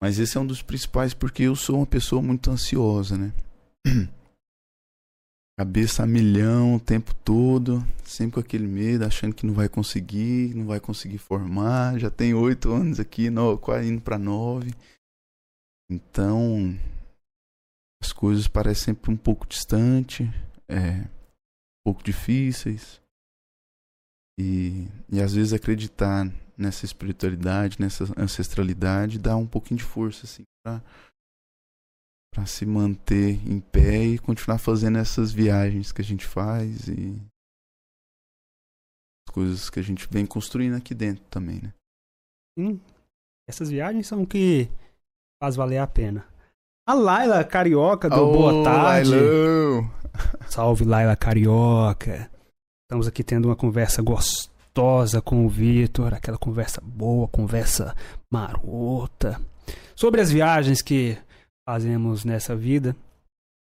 Mas 0.01 0.19
esse 0.19 0.37
é 0.37 0.41
um 0.41 0.47
dos 0.47 0.61
principais 0.61 1.13
porque 1.13 1.43
eu 1.43 1.55
sou 1.55 1.77
uma 1.77 1.85
pessoa 1.85 2.21
muito 2.21 2.49
ansiosa, 2.51 3.17
né? 3.17 3.33
Cabeça 5.57 6.03
a 6.03 6.05
milhão 6.05 6.75
o 6.75 6.79
tempo 6.79 7.15
todo, 7.15 7.81
sempre 8.03 8.33
com 8.33 8.39
aquele 8.41 8.67
medo, 8.67 9.05
achando 9.05 9.33
que 9.33 9.45
não 9.45 9.53
vai 9.53 9.69
conseguir, 9.69 10.53
não 10.53 10.65
vai 10.65 10.81
conseguir 10.81 11.17
formar. 11.17 11.97
Já 11.97 12.11
tem 12.11 12.33
oito 12.33 12.71
anos 12.73 12.99
aqui, 12.99 13.29
no, 13.29 13.57
quase 13.57 13.87
indo 13.87 14.01
para 14.01 14.19
nove. 14.19 14.73
Então, 15.89 16.77
as 18.03 18.11
coisas 18.11 18.49
parecem 18.49 18.93
sempre 18.93 19.11
um 19.11 19.17
pouco 19.17 19.47
distante. 19.47 20.23
É, 20.67 21.07
pouco 21.85 22.03
difíceis. 22.03 23.01
E, 24.37 24.87
e 25.09 25.21
às 25.21 25.33
vezes 25.33 25.53
acreditar 25.53 26.29
nessa 26.57 26.85
espiritualidade, 26.85 27.77
nessa 27.79 28.05
ancestralidade, 28.17 29.19
dá 29.19 29.35
um 29.35 29.47
pouquinho 29.47 29.77
de 29.77 29.83
força, 29.83 30.25
assim, 30.25 30.43
pra, 30.63 30.81
pra 32.33 32.45
se 32.45 32.65
manter 32.65 33.39
em 33.47 33.59
pé 33.59 34.03
e 34.03 34.19
continuar 34.19 34.57
fazendo 34.57 34.97
essas 34.97 35.31
viagens 35.31 35.91
que 35.91 36.01
a 36.01 36.05
gente 36.05 36.25
faz 36.25 36.87
e 36.87 37.15
as 39.27 39.33
coisas 39.33 39.69
que 39.69 39.79
a 39.79 39.83
gente 39.83 40.07
vem 40.09 40.25
construindo 40.25 40.75
aqui 40.75 40.93
dentro 40.93 41.23
também, 41.25 41.61
né? 41.61 41.73
Sim. 42.57 42.79
Essas 43.47 43.69
viagens 43.69 44.07
são 44.07 44.23
o 44.23 44.27
que 44.27 44.69
faz 45.41 45.55
valer 45.55 45.79
a 45.79 45.87
pena. 45.87 46.25
A 46.87 46.93
Laila 46.93 47.43
Carioca 47.43 48.09
do 48.09 48.15
oh, 48.15 48.31
Boa 48.31 48.63
Tarde. 48.63 49.09
Lailão. 49.09 49.91
Salve 50.47 50.85
Laila 50.85 51.15
Carioca. 51.15 52.31
Estamos 52.83 53.07
aqui 53.07 53.23
tendo 53.23 53.49
uma 53.49 53.55
conversa 53.55 54.01
gostosa 54.01 54.54
com 55.23 55.45
o 55.45 55.49
Vitor, 55.49 56.13
aquela 56.13 56.37
conversa 56.37 56.81
boa, 56.81 57.27
conversa 57.27 57.95
marota. 58.31 59.39
Sobre 59.95 60.19
as 60.19 60.29
viagens 60.29 60.81
que 60.81 61.17
fazemos 61.67 62.25
nessa 62.25 62.55
vida. 62.55 62.95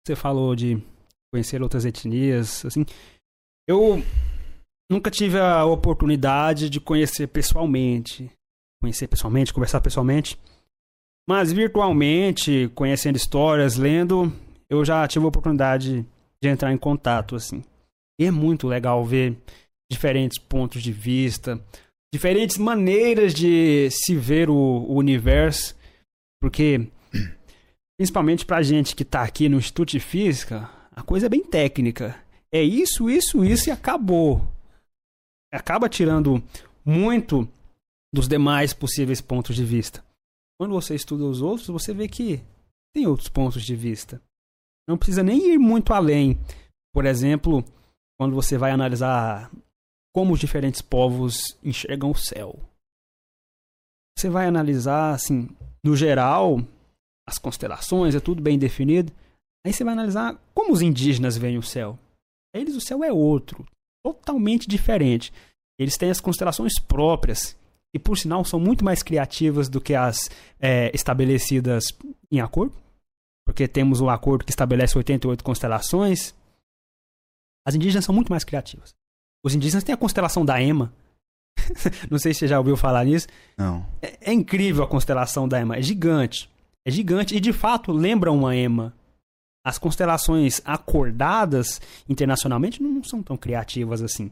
Você 0.06 0.16
falou 0.16 0.56
de 0.56 0.82
conhecer 1.34 1.62
outras 1.62 1.86
etnias, 1.86 2.66
assim. 2.66 2.86
Eu 3.68 4.04
nunca 4.92 5.10
tive 5.10 5.40
a 5.40 5.66
oportunidade 5.66 6.70
de 6.70 6.80
conhecer 6.80 7.28
pessoalmente, 7.28 8.32
conhecer 8.82 9.08
pessoalmente, 9.08 9.54
conversar 9.54 9.82
pessoalmente, 9.82 10.40
mas 11.28 11.52
virtualmente, 11.52 12.72
conhecendo 12.76 13.16
histórias, 13.16 13.76
lendo, 13.76 14.34
eu 14.70 14.84
já 14.84 15.08
tive 15.08 15.26
a 15.26 15.30
oportunidade 15.30 16.06
de 16.42 16.50
entrar 16.50 16.74
em 16.74 16.78
contato, 16.78 17.36
assim. 17.36 17.64
E 18.20 18.26
é 18.26 18.32
muito 18.32 18.68
legal 18.68 19.06
ver 19.06 19.38
diferentes 19.91 20.38
pontos 20.38 20.82
de 20.82 20.91
vista, 20.91 21.62
diferentes 22.13 22.58
maneiras 22.58 23.34
de 23.34 23.89
se 23.91 24.15
ver 24.15 24.49
o, 24.49 24.56
o 24.56 24.95
universo, 24.95 25.75
porque, 26.41 26.89
principalmente 27.99 28.45
pra 28.45 28.63
gente 28.63 28.95
que 28.95 29.04
tá 29.04 29.21
aqui 29.21 29.49
no 29.49 29.58
Instituto 29.58 29.91
de 29.91 29.99
Física, 29.99 30.69
a 30.91 31.04
coisa 31.04 31.25
é 31.25 31.30
bem 31.30 31.43
técnica. 31.43 32.17
É 32.54 32.62
isso, 32.63 33.10
isso, 33.10 33.43
isso 33.43 33.69
e 33.69 33.71
acabou. 33.71 34.45
Acaba 35.54 35.89
tirando 35.89 36.41
muito 36.86 37.47
dos 38.13 38.27
demais 38.27 38.73
possíveis 38.73 39.21
pontos 39.21 39.56
de 39.56 39.65
vista. 39.65 40.04
Quando 40.60 40.73
você 40.73 40.95
estuda 40.95 41.25
os 41.25 41.41
outros, 41.41 41.67
você 41.67 41.93
vê 41.93 42.08
que 42.08 42.41
tem 42.93 43.08
outros 43.08 43.30
pontos 43.30 43.63
de 43.63 43.75
vista. 43.75 44.21
Não 44.88 44.97
precisa 44.97 45.23
nem 45.23 45.54
ir 45.54 45.58
muito 45.58 45.93
além. 45.93 46.39
Por 46.93 47.06
exemplo, 47.06 47.63
quando 48.19 48.36
você 48.36 48.58
vai 48.58 48.71
analisar 48.71 49.51
como 50.13 50.34
os 50.34 50.39
diferentes 50.39 50.82
povos 50.82 51.58
enxergam 51.63 52.12
o 52.12 52.15
céu. 52.15 52.60
Você 54.17 54.30
vai 54.30 54.45
analisar, 54.45 55.13
assim, 55.13 55.50
no 55.84 55.95
geral, 55.95 56.60
as 57.28 57.38
constelações, 57.38 58.13
é 58.13 58.19
tudo 58.19 58.41
bem 58.41 58.60
definido. 58.60 59.12
Aí 59.65 59.71
você 59.71 59.84
vai 59.84 59.93
analisar 59.93 60.39
como 60.54 60.74
os 60.74 60.82
indígenas 60.82 61.38
veem 61.38 61.58
o 61.58 61.63
céu. 61.63 61.97
Eles, 62.54 62.76
o 62.76 62.82
céu 62.82 63.04
é 63.04 63.12
outro, 63.12 63.65
totalmente 64.04 64.67
diferente. 64.67 65.32
Eles 65.80 65.97
têm 65.97 66.12
as 66.12 66.19
constelações 66.19 66.80
próprias, 66.80 67.58
e 67.93 68.00
por 68.00 68.17
sinal 68.17 68.43
são 68.43 68.60
muito 68.60 68.84
mais 68.84 69.02
criativas 69.02 69.69
do 69.69 69.82
que 69.82 69.95
as 69.95 70.30
é, 70.60 70.93
estabelecidas 70.93 71.86
em 72.32 72.39
acordo 72.39 72.82
porque 73.52 73.67
temos 73.67 74.00
um 74.02 74.10
acordo 74.10 74.45
que 74.45 74.52
estabelece 74.52 74.97
88 74.97 75.43
constelações. 75.43 76.34
As 77.65 77.76
indígenas 77.76 78.06
são 78.06 78.15
muito 78.15 78.30
mais 78.30 78.43
criativas. 78.43 78.95
Os 79.43 79.56
indígenas 79.56 79.84
têm 79.84 79.93
a 79.93 79.97
constelação 79.97 80.45
da 80.45 80.62
Ema. 80.62 80.93
Não 82.10 82.19
sei 82.19 82.34
se 82.34 82.39
você 82.41 82.47
já 82.47 82.60
ouviu 82.60 82.77
falar 82.77 83.06
nisso. 83.06 83.27
Não. 83.58 83.86
É, 84.01 84.32
é, 84.32 84.34
incrível 84.34 84.84
a 84.84 84.88
constelação 84.88 85.47
da 85.47 85.60
Ema. 85.60 85.77
É 85.77 85.82
gigante. 85.82 86.49
É 86.86 86.91
gigante 86.91 87.36
e 87.36 87.39
de 87.39 87.54
fato 87.54 87.91
lembra 87.91 88.32
uma 88.32 88.56
Ema. 88.56 88.93
As 89.63 89.77
constelações 89.77 90.62
acordadas 90.65 91.80
internacionalmente 92.10 92.82
não 92.82 93.04
são 93.04 93.21
tão 93.21 93.38
criativas 93.38 94.01
assim. 94.01 94.32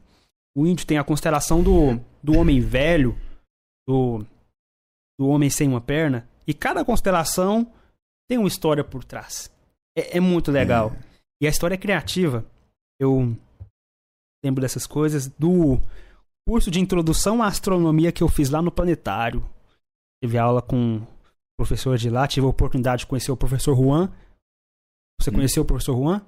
O 0.55 0.65
índio 0.65 0.85
tem 0.85 0.97
a 0.97 1.03
constelação 1.03 1.61
do, 1.61 1.99
do 2.23 2.35
homem 2.37 2.59
velho, 2.59 3.15
do, 3.87 4.25
do 5.19 5.27
homem 5.27 5.49
sem 5.49 5.67
uma 5.67 5.81
perna. 5.81 6.27
E 6.47 6.53
cada 6.53 6.83
constelação 6.83 7.71
tem 8.27 8.39
uma 8.39 8.47
história 8.47 8.83
por 8.83 9.03
trás. 9.03 9.51
É, 9.95 10.17
é 10.17 10.19
muito 10.19 10.51
legal. 10.51 10.93
É. 10.95 11.09
E 11.41 11.47
a 11.47 11.49
história 11.49 11.75
é 11.75 11.77
criativa. 11.77 12.43
Eu 12.99 13.37
lembro 14.43 14.61
dessas 14.61 14.85
coisas 14.85 15.27
do 15.27 15.79
curso 16.47 16.71
de 16.71 16.79
introdução 16.79 17.43
à 17.43 17.47
astronomia 17.47 18.11
que 18.11 18.23
eu 18.23 18.27
fiz 18.27 18.49
lá 18.49 18.61
no 18.61 18.71
planetário. 18.71 19.43
Tive 20.23 20.37
aula 20.37 20.61
com 20.61 20.97
o 20.97 21.07
professor 21.57 21.97
de 21.97 22.09
lá, 22.09 22.27
tive 22.27 22.45
a 22.45 22.49
oportunidade 22.49 23.01
de 23.01 23.07
conhecer 23.07 23.31
o 23.31 23.37
professor 23.37 23.75
Juan. 23.75 24.11
Você 25.21 25.29
hum. 25.29 25.33
conheceu 25.33 25.63
o 25.63 25.65
professor 25.65 25.95
Juan? 25.95 26.21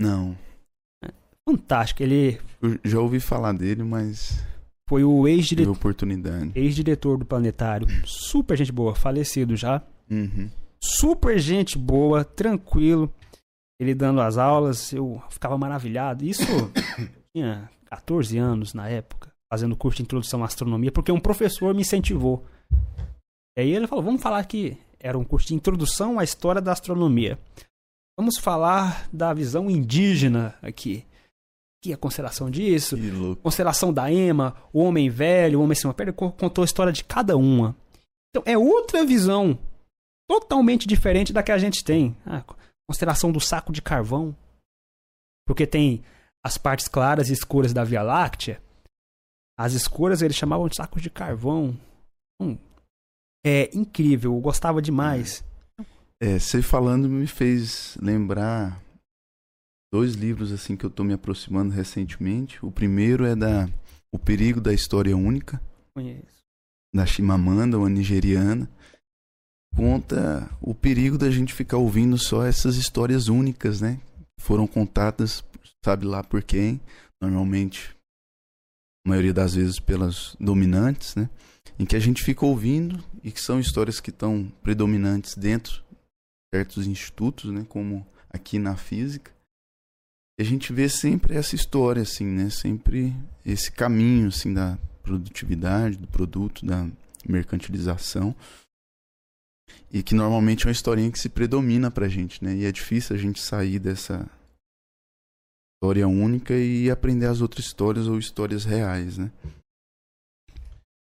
Não. 0.00 0.36
Fantástico, 1.48 2.02
ele. 2.02 2.40
Eu 2.60 2.78
já 2.84 3.00
ouvi 3.00 3.20
falar 3.20 3.52
dele, 3.52 3.82
mas. 3.82 4.44
Foi 4.88 5.04
o 5.04 5.26
ex-diretor. 5.28 5.72
oportunidade. 5.72 6.52
Ex-diretor 6.54 7.18
do 7.18 7.24
planetário. 7.24 7.86
Super 8.06 8.56
gente 8.56 8.72
boa, 8.72 8.94
falecido 8.94 9.54
já. 9.56 9.82
Uhum 10.10 10.50
super 10.80 11.38
gente 11.38 11.76
boa, 11.76 12.24
tranquilo. 12.24 13.12
Ele 13.80 13.94
dando 13.94 14.20
as 14.20 14.36
aulas, 14.36 14.92
eu 14.92 15.22
ficava 15.30 15.56
maravilhado. 15.56 16.24
Isso 16.24 16.42
tinha 17.34 17.70
14 17.86 18.36
anos 18.38 18.74
na 18.74 18.88
época, 18.88 19.32
fazendo 19.52 19.76
curso 19.76 19.96
de 19.98 20.02
introdução 20.02 20.42
à 20.42 20.46
astronomia, 20.46 20.92
porque 20.92 21.12
um 21.12 21.20
professor 21.20 21.74
me 21.74 21.82
incentivou. 21.82 22.44
E 23.56 23.62
aí 23.62 23.70
ele 23.74 23.86
falou: 23.86 24.04
vamos 24.04 24.22
falar 24.22 24.44
que 24.44 24.76
era 25.00 25.18
um 25.18 25.24
curso 25.24 25.48
de 25.48 25.54
introdução 25.54 26.18
à 26.18 26.24
história 26.24 26.60
da 26.60 26.72
astronomia. 26.72 27.38
Vamos 28.18 28.36
falar 28.38 29.08
da 29.12 29.32
visão 29.32 29.70
indígena 29.70 30.56
aqui. 30.60 31.06
que 31.82 31.92
é 31.92 31.94
a 31.94 31.98
constelação 31.98 32.50
disso, 32.50 32.96
constelação 33.40 33.92
da 33.92 34.10
Ema, 34.10 34.56
o 34.72 34.80
homem 34.80 35.08
velho, 35.08 35.60
o 35.60 35.62
homem 35.62 35.76
sem 35.76 35.86
uma 35.88 35.94
perna, 35.94 36.12
co- 36.12 36.32
contou 36.32 36.62
a 36.62 36.64
história 36.64 36.92
de 36.92 37.04
cada 37.04 37.36
uma. 37.36 37.76
Então 38.30 38.42
é 38.44 38.58
outra 38.58 39.04
visão 39.06 39.56
totalmente 40.28 40.86
diferente 40.88 41.32
da 41.32 41.42
que 41.42 41.52
a 41.52 41.58
gente 41.58 41.84
tem. 41.84 42.16
Ah, 42.26 42.44
constelação 42.90 43.30
do 43.30 43.38
saco 43.40 43.72
de 43.72 43.80
carvão. 43.80 44.36
Porque 45.46 45.64
tem 45.66 46.02
as 46.44 46.56
partes 46.56 46.88
claras 46.88 47.30
e 47.30 47.32
escuras 47.32 47.72
da 47.72 47.84
Via 47.84 48.02
Láctea. 48.02 48.62
As 49.58 49.72
escuras 49.72 50.22
eles 50.22 50.36
chamavam 50.36 50.68
de 50.68 50.76
sacos 50.76 51.02
de 51.02 51.10
carvão. 51.10 51.78
Hum, 52.40 52.56
é 53.44 53.70
incrível, 53.76 54.34
eu 54.34 54.40
gostava 54.40 54.80
demais. 54.80 55.44
É, 56.20 56.38
você 56.38 56.62
falando 56.62 57.08
me 57.08 57.26
fez 57.26 57.96
lembrar 58.00 58.82
dois 59.92 60.14
livros 60.14 60.52
assim 60.52 60.76
que 60.76 60.84
eu 60.84 60.90
tô 60.90 61.04
me 61.04 61.12
aproximando 61.12 61.72
recentemente. 61.72 62.64
O 62.64 62.70
primeiro 62.70 63.24
é 63.24 63.34
da 63.34 63.68
O 64.12 64.18
Perigo 64.18 64.60
da 64.60 64.72
História 64.72 65.16
Única, 65.16 65.60
Conheço. 65.94 66.42
da 66.94 67.06
Chimamanda, 67.06 67.78
uma 67.78 67.88
nigeriana. 67.88 68.68
Conta 69.76 70.50
o 70.60 70.74
perigo 70.74 71.16
da 71.18 71.30
gente 71.30 71.52
ficar 71.54 71.76
ouvindo 71.76 72.18
só 72.18 72.44
essas 72.44 72.76
histórias 72.76 73.28
únicas, 73.28 73.80
né? 73.80 74.00
Foram 74.40 74.66
contadas, 74.66 75.44
sabe 75.84 76.06
lá 76.06 76.22
por 76.22 76.42
quem, 76.42 76.80
normalmente, 77.20 77.96
a 79.06 79.08
maioria 79.08 79.32
das 79.32 79.54
vezes 79.54 79.78
pelas 79.78 80.36
dominantes, 80.38 81.14
né? 81.14 81.28
Em 81.78 81.86
que 81.86 81.96
a 81.96 82.00
gente 82.00 82.22
fica 82.22 82.44
ouvindo 82.44 83.02
e 83.22 83.30
que 83.30 83.40
são 83.40 83.60
histórias 83.60 84.00
que 84.00 84.10
estão 84.10 84.52
predominantes 84.62 85.36
dentro 85.36 85.74
de 85.74 86.54
certos 86.54 86.86
institutos, 86.86 87.50
né? 87.50 87.64
Como 87.68 88.06
aqui 88.30 88.58
na 88.58 88.76
física. 88.76 89.32
E 90.38 90.42
a 90.42 90.44
gente 90.44 90.72
vê 90.72 90.88
sempre 90.88 91.36
essa 91.36 91.54
história, 91.54 92.02
assim, 92.02 92.26
né? 92.26 92.50
Sempre 92.50 93.14
esse 93.44 93.70
caminho, 93.72 94.28
assim, 94.28 94.52
da 94.52 94.78
produtividade, 95.02 95.96
do 95.96 96.06
produto, 96.06 96.66
da 96.66 96.86
mercantilização. 97.26 98.34
E 99.92 100.02
que 100.02 100.14
normalmente 100.14 100.64
é 100.64 100.68
uma 100.68 100.72
historinha 100.72 101.10
que 101.10 101.18
se 101.18 101.28
predomina 101.28 101.90
pra 101.90 102.08
gente, 102.08 102.42
né? 102.42 102.54
E 102.56 102.64
é 102.64 102.72
difícil 102.72 103.16
a 103.16 103.18
gente 103.18 103.40
sair 103.40 103.78
dessa 103.78 104.28
história 105.78 106.08
única 106.08 106.54
e 106.54 106.90
aprender 106.90 107.26
as 107.26 107.40
outras 107.40 107.64
histórias 107.64 108.08
ou 108.08 108.18
histórias 108.18 108.64
reais, 108.64 109.16
né? 109.16 109.30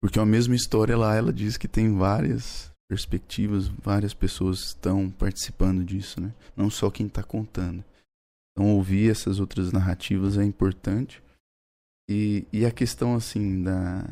Porque 0.01 0.21
a 0.21 0.27
mesma 0.27 0.55
história 0.55 0.97
lá, 0.97 1.17
ela 1.17 1.33
diz 1.33 1.57
que 1.57 1.67
tem 1.67 1.97
várias 1.97 2.71
perspectivas, 2.89 3.67
várias 3.67 4.13
pessoas 4.13 4.59
estão 4.61 5.11
participando 5.11 5.85
disso, 5.85 6.21
né? 6.21 6.35
Não 6.55 6.71
só 6.71 6.91
quem 6.91 7.07
está 7.07 7.23
contando. 7.23 7.83
Então 8.53 8.75
ouvir 8.75 9.11
essas 9.11 9.41
outras 9.41 9.73
narrativas 9.73 10.37
é 10.37 10.45
importante. 10.45 11.23
E, 12.09 12.47
e 12.53 12.65
a 12.65 12.71
questão 12.71 13.15
assim 13.15 13.63
da, 13.63 14.03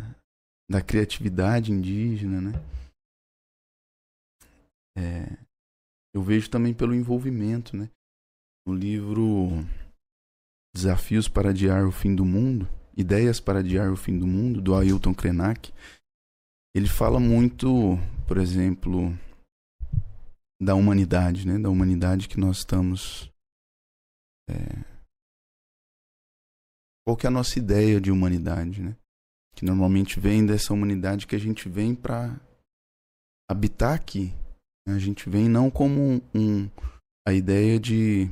da 0.71 0.81
criatividade 0.81 1.71
indígena, 1.71 2.41
né? 2.41 2.53
É, 4.97 5.39
eu 6.15 6.23
vejo 6.23 6.49
também 6.49 6.73
pelo 6.73 6.95
envolvimento, 6.95 7.77
né? 7.77 7.91
No 8.67 8.75
livro 8.75 9.51
Desafios 10.77 11.27
para 11.27 11.49
Adiar 11.51 11.87
o 11.87 11.91
Fim 11.91 12.15
do 12.15 12.23
Mundo, 12.25 12.69
Ideias 12.95 13.41
para 13.41 13.61
Adiar 13.61 13.91
o 13.91 13.97
Fim 13.97 14.19
do 14.19 14.27
Mundo, 14.27 14.61
do 14.61 14.75
Ailton 14.75 15.15
Krenak, 15.15 15.73
ele 16.75 16.87
fala 16.87 17.19
muito, 17.19 17.97
por 18.29 18.37
exemplo, 18.37 19.17
da 20.61 20.75
humanidade, 20.75 21.47
né? 21.47 21.59
Da 21.59 21.71
humanidade 21.71 22.29
que 22.29 22.39
nós 22.39 22.59
estamos. 22.59 23.33
é, 24.51 24.85
Qual 27.07 27.17
que 27.17 27.27
é 27.27 27.29
a 27.29 27.33
nossa 27.33 27.59
ideia 27.59 27.99
de 27.99 28.11
humanidade, 28.11 28.83
né? 28.83 28.95
Que 29.55 29.65
normalmente 29.65 30.21
vem 30.21 30.45
dessa 30.45 30.75
humanidade 30.75 31.27
que 31.27 31.35
a 31.35 31.39
gente 31.41 31.69
vem 31.71 31.95
para 31.95 32.39
habitar 33.51 33.95
aqui. 33.95 34.35
A 34.87 34.99
gente 34.99 35.31
vem 35.31 35.49
não 35.49 35.71
como 35.71 35.99
um, 36.01 36.21
um- 36.35 36.71
a 37.27 37.33
ideia 37.33 37.81
de 37.81 38.29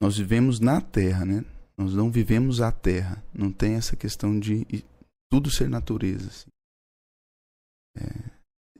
nós 0.00 0.16
vivemos 0.16 0.60
na 0.60 0.80
Terra, 0.80 1.24
né? 1.24 1.44
Nós 1.76 1.94
não 1.94 2.10
vivemos 2.10 2.60
a 2.60 2.70
Terra. 2.72 3.22
Não 3.34 3.50
tem 3.52 3.74
essa 3.74 3.96
questão 3.96 4.38
de 4.38 4.66
tudo 5.30 5.50
ser 5.50 5.68
natureza. 5.68 6.28
assim. 6.28 6.46
É, 7.98 8.30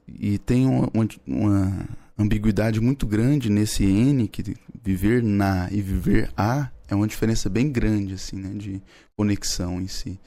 e 0.07 0.37
tem 0.37 0.65
uma, 0.65 0.89
uma- 0.93 1.17
uma 1.25 1.87
ambiguidade 2.17 2.79
muito 2.79 3.05
grande 3.05 3.49
nesse 3.49 3.83
N, 3.83 4.27
que 4.27 4.55
viver 4.83 5.21
na 5.21 5.69
e 5.71 5.81
viver 5.81 6.31
a 6.37 6.71
é 6.87 6.95
uma 6.95 7.07
diferença 7.07 7.49
bem 7.49 7.69
grande, 7.71 8.13
assim, 8.13 8.37
né? 8.37 8.49
De 8.53 8.81
conexão 9.15 9.81
em 9.81 9.87
si. 9.87 10.19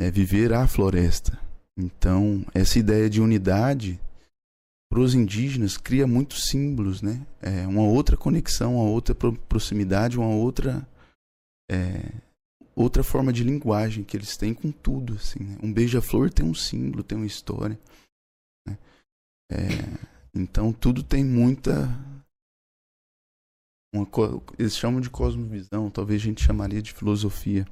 É 0.00 0.10
viver 0.10 0.52
a 0.52 0.66
floresta. 0.68 1.38
Então, 1.76 2.44
essa 2.54 2.78
ideia 2.78 3.10
de 3.10 3.20
unidade 3.20 4.00
para 4.94 5.02
os 5.02 5.12
indígenas 5.12 5.76
cria 5.76 6.06
muitos 6.06 6.44
símbolos, 6.44 7.02
né? 7.02 7.26
É 7.42 7.66
uma 7.66 7.82
outra 7.82 8.16
conexão, 8.16 8.76
uma 8.76 8.88
outra 8.88 9.12
pro- 9.12 9.36
proximidade, 9.36 10.16
uma 10.16 10.28
outra 10.28 10.86
é, 11.68 12.12
outra 12.76 13.02
forma 13.02 13.32
de 13.32 13.42
linguagem 13.42 14.04
que 14.04 14.16
eles 14.16 14.36
têm 14.36 14.54
com 14.54 14.70
tudo, 14.70 15.14
assim. 15.14 15.42
né? 15.42 15.58
Um 15.60 15.72
beija-flor 15.72 16.30
tem 16.32 16.46
um 16.46 16.54
símbolo, 16.54 17.02
tem 17.02 17.18
uma 17.18 17.26
história. 17.26 17.76
né? 18.64 18.78
É, 19.50 19.56
então 20.32 20.72
tudo 20.72 21.02
tem 21.02 21.24
muita 21.24 21.88
uma 23.92 24.06
eles 24.56 24.76
chamam 24.76 25.00
de 25.00 25.10
cosmovisão, 25.10 25.90
talvez 25.90 26.22
a 26.22 26.24
gente 26.26 26.44
chamaria 26.44 26.80
de 26.80 26.92
filosofia, 26.92 27.66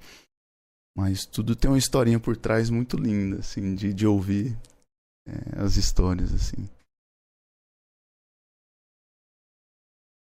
mas 0.96 1.24
tudo 1.24 1.54
tem 1.54 1.70
uma 1.70 1.78
historinha 1.78 2.18
por 2.18 2.36
trás 2.36 2.68
muito 2.68 2.96
linda, 2.96 3.38
assim, 3.38 3.76
de, 3.76 3.94
de 3.94 4.08
ouvir 4.08 4.58
é, 5.24 5.62
as 5.62 5.76
histórias, 5.76 6.34
assim. 6.34 6.68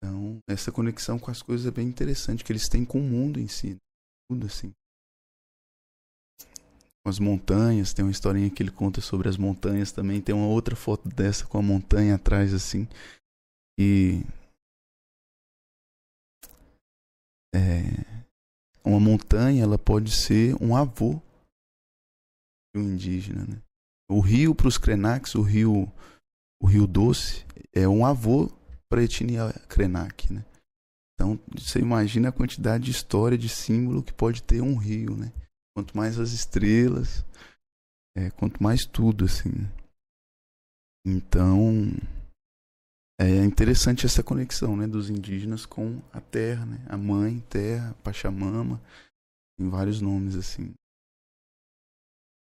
Então, 0.02 0.38
essa 0.48 0.72
conexão 0.72 1.18
com 1.18 1.30
as 1.30 1.42
coisas 1.42 1.66
é 1.66 1.70
bem 1.70 1.86
interessante, 1.86 2.42
que 2.42 2.50
eles 2.50 2.68
têm 2.68 2.84
com 2.86 2.98
o 2.98 3.02
mundo 3.02 3.38
em 3.38 3.46
si. 3.46 3.76
Tudo 4.30 4.46
assim. 4.46 4.72
Com 7.04 7.10
as 7.10 7.18
montanhas, 7.18 7.92
tem 7.92 8.04
uma 8.04 8.10
historinha 8.10 8.50
que 8.50 8.62
ele 8.62 8.70
conta 8.70 9.00
sobre 9.00 9.28
as 9.28 9.36
montanhas 9.36 9.92
também. 9.92 10.22
Tem 10.22 10.34
uma 10.34 10.46
outra 10.46 10.74
foto 10.74 11.08
dessa 11.08 11.46
com 11.46 11.58
a 11.58 11.62
montanha 11.62 12.14
atrás, 12.14 12.54
assim. 12.54 12.88
E. 13.78 14.22
É, 17.54 18.20
uma 18.84 19.00
montanha, 19.00 19.62
ela 19.62 19.78
pode 19.78 20.12
ser 20.12 20.54
um 20.62 20.74
avô 20.74 21.20
de 22.74 22.80
um 22.80 22.92
indígena, 22.92 23.44
né? 23.44 23.62
O 24.08 24.20
rio 24.20 24.54
para 24.54 24.68
os 24.68 24.78
Krenaks, 24.78 25.34
o 25.34 25.42
rio, 25.42 25.92
o 26.60 26.66
rio 26.66 26.86
Doce, 26.86 27.44
é 27.72 27.88
um 27.88 28.04
avô 28.04 28.50
para 28.90 29.00
a 29.00 29.04
etnia 29.04 29.52
Krenak, 29.68 30.32
né? 30.32 30.44
Então, 31.14 31.38
você 31.54 31.78
imagina 31.78 32.30
a 32.30 32.32
quantidade 32.32 32.84
de 32.84 32.90
história, 32.90 33.38
de 33.38 33.48
símbolo 33.48 34.02
que 34.02 34.12
pode 34.12 34.42
ter 34.42 34.60
um 34.60 34.76
rio, 34.76 35.16
né? 35.16 35.32
Quanto 35.76 35.96
mais 35.96 36.18
as 36.18 36.32
estrelas, 36.32 37.24
é, 38.16 38.30
quanto 38.30 38.60
mais 38.62 38.84
tudo, 38.84 39.26
assim. 39.26 39.50
né? 39.50 39.70
Então, 41.06 41.92
é 43.20 43.44
interessante 43.44 44.06
essa 44.06 44.24
conexão, 44.24 44.76
né? 44.76 44.86
Dos 44.86 45.08
indígenas 45.08 45.64
com 45.64 46.02
a 46.12 46.20
terra, 46.20 46.66
né? 46.66 46.84
A 46.88 46.96
mãe, 46.96 47.38
terra, 47.48 47.94
Pachamama, 48.02 48.82
tem 49.56 49.68
vários 49.68 50.00
nomes, 50.00 50.34
assim. 50.34 50.72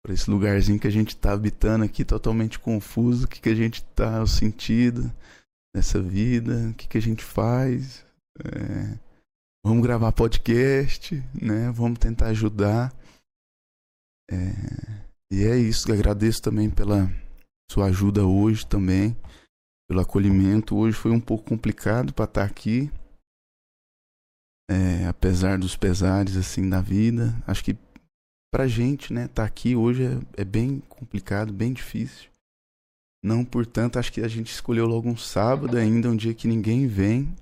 Para 0.03 0.13
esse 0.13 0.29
lugarzinho 0.29 0.79
que 0.79 0.87
a 0.87 0.91
gente 0.91 1.09
está 1.09 1.33
habitando 1.33 1.83
aqui, 1.83 2.05
totalmente 2.05 2.57
confuso, 2.57 3.25
o 3.25 3.27
que, 3.27 3.41
que 3.41 3.49
a 3.49 3.55
gente 3.55 3.83
tá, 3.85 4.21
o 4.21 4.27
sentido 4.27 5.11
nessa 5.75 6.01
vida, 6.01 6.69
o 6.69 6.73
que, 6.73 6.87
que 6.87 6.97
a 6.97 7.01
gente 7.01 7.23
faz. 7.23 8.05
É, 8.39 8.99
vamos 9.65 9.83
gravar 9.83 10.11
podcast, 10.11 11.15
né? 11.33 11.71
Vamos 11.71 11.99
tentar 11.99 12.27
ajudar. 12.27 12.93
É, 14.29 14.35
e 15.31 15.43
é 15.43 15.57
isso. 15.57 15.91
Agradeço 15.91 16.41
também 16.41 16.69
pela 16.69 17.09
sua 17.71 17.85
ajuda 17.85 18.25
hoje 18.25 18.65
também, 18.67 19.15
pelo 19.87 20.01
acolhimento. 20.01 20.75
Hoje 20.75 20.97
foi 20.97 21.11
um 21.11 21.21
pouco 21.21 21.45
complicado 21.45 22.13
para 22.13 22.25
estar 22.25 22.43
aqui, 22.43 22.91
é, 24.69 25.07
apesar 25.07 25.57
dos 25.57 25.75
pesares 25.75 26.35
assim 26.35 26.69
da 26.69 26.81
vida. 26.81 27.35
Acho 27.47 27.63
que 27.63 27.77
pra 28.53 28.67
gente, 28.67 29.13
né, 29.13 29.25
estar 29.25 29.45
aqui 29.45 29.75
hoje 29.75 30.03
é, 30.03 30.41
é 30.41 30.45
bem 30.45 30.81
complicado, 30.81 31.53
bem 31.53 31.71
difícil. 31.71 32.30
Não, 33.23 33.45
portanto, 33.45 33.99
acho 33.99 34.11
que 34.11 34.21
a 34.21 34.27
gente 34.27 34.51
escolheu 34.51 34.87
logo 34.87 35.07
um 35.07 35.17
sábado 35.17 35.77
ainda, 35.77 36.09
um 36.09 36.15
dia 36.15 36.33
que 36.33 36.47
ninguém 36.47 36.87
vem, 36.87 37.33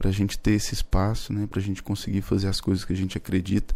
pra 0.00 0.12
gente 0.12 0.38
ter 0.38 0.52
esse 0.52 0.74
espaço, 0.74 1.32
né, 1.32 1.46
pra 1.46 1.60
gente 1.60 1.82
conseguir 1.82 2.22
fazer 2.22 2.48
as 2.48 2.60
coisas 2.60 2.84
que 2.84 2.92
a 2.92 2.96
gente 2.96 3.18
acredita. 3.18 3.74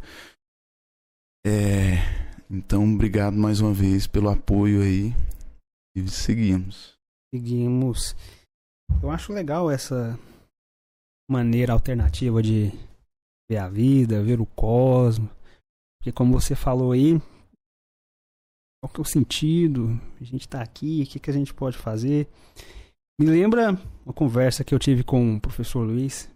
É, 1.45 1.97
então, 2.51 2.85
obrigado 2.95 3.37
mais 3.37 3.61
uma 3.61 3.73
vez 3.73 4.07
pelo 4.07 4.29
apoio 4.29 4.83
aí 4.83 5.13
e 5.97 6.09
seguimos. 6.09 6.95
Seguimos. 7.35 8.15
Eu 9.03 9.11
acho 9.11 9.33
legal 9.33 9.71
essa 9.71 10.19
maneira 11.29 11.73
alternativa 11.73 12.43
de 12.43 12.71
ver 13.51 13.59
a 13.59 13.69
vida, 13.69 14.23
ver 14.23 14.41
o 14.41 14.47
cosmos. 14.47 15.31
Porque 15.99 16.13
como 16.13 16.41
você 16.41 16.55
falou 16.55 16.93
aí, 16.93 17.21
qual 18.81 18.93
que 18.93 19.01
é 19.01 19.03
o 19.03 19.05
sentido? 19.05 20.01
A 20.21 20.25
gente 20.25 20.49
tá 20.49 20.63
aqui, 20.63 21.03
o 21.03 21.07
que, 21.07 21.19
que 21.19 21.31
a 21.31 21.33
gente 21.33 21.53
pode 21.53 21.77
fazer? 21.77 22.29
Me 23.21 23.27
lembra 23.27 23.73
uma 24.05 24.13
conversa 24.13 24.63
que 24.63 24.75
eu 24.75 24.79
tive 24.79 25.03
com 25.03 25.37
o 25.37 25.41
professor 25.41 25.81
Luiz 25.81 26.29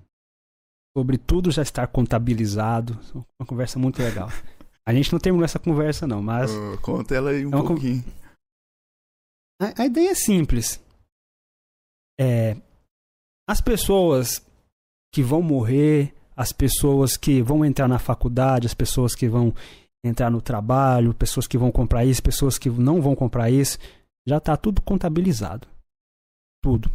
sobre 0.97 1.19
tudo 1.19 1.51
já 1.51 1.63
estar 1.63 1.87
contabilizado. 1.87 2.99
Uma 3.39 3.47
conversa 3.47 3.79
muito 3.79 4.03
legal. 4.03 4.29
A 4.87 4.95
gente 4.95 5.13
não 5.13 5.21
terminou 5.21 5.45
essa 5.45 5.59
conversa, 5.59 6.07
não, 6.07 6.23
mas. 6.23 6.51
Uh, 6.51 6.81
conta 6.81 7.15
ela 7.15 7.31
aí 7.31 7.47
um 7.47 7.51
É 7.51 7.63
pouquinho. 7.63 8.05
A, 9.61 9.83
a 9.83 9.87
ideia 9.87 10.11
é 10.11 10.15
simples. 10.15 10.83
É, 12.19 12.57
as 13.49 13.61
pessoas 13.61 14.45
que 15.15 15.23
vão 15.23 15.43
morrer, 15.43 16.15
as 16.35 16.53
pessoas 16.53 17.17
que 17.17 17.43
vão 17.43 17.65
entrar 17.65 17.87
na 17.87 17.99
faculdade, 17.99 18.67
as 18.67 18.75
pessoas 18.75 19.15
que 19.15 19.29
vão 19.29 19.55
entrar 20.05 20.31
no 20.31 20.41
trabalho, 20.41 21.15
pessoas 21.15 21.47
que 21.47 21.59
vão 21.59 21.71
comprar 21.71 22.05
isso, 22.05 22.23
pessoas 22.23 22.59
que 22.59 22.71
não 22.71 23.01
vão 23.01 23.15
comprar 23.15 23.51
isso, 23.51 23.79
já 24.27 24.39
está 24.39 24.57
tudo 24.57 24.81
contabilizado. 24.81 25.69
Tudo. 26.63 26.91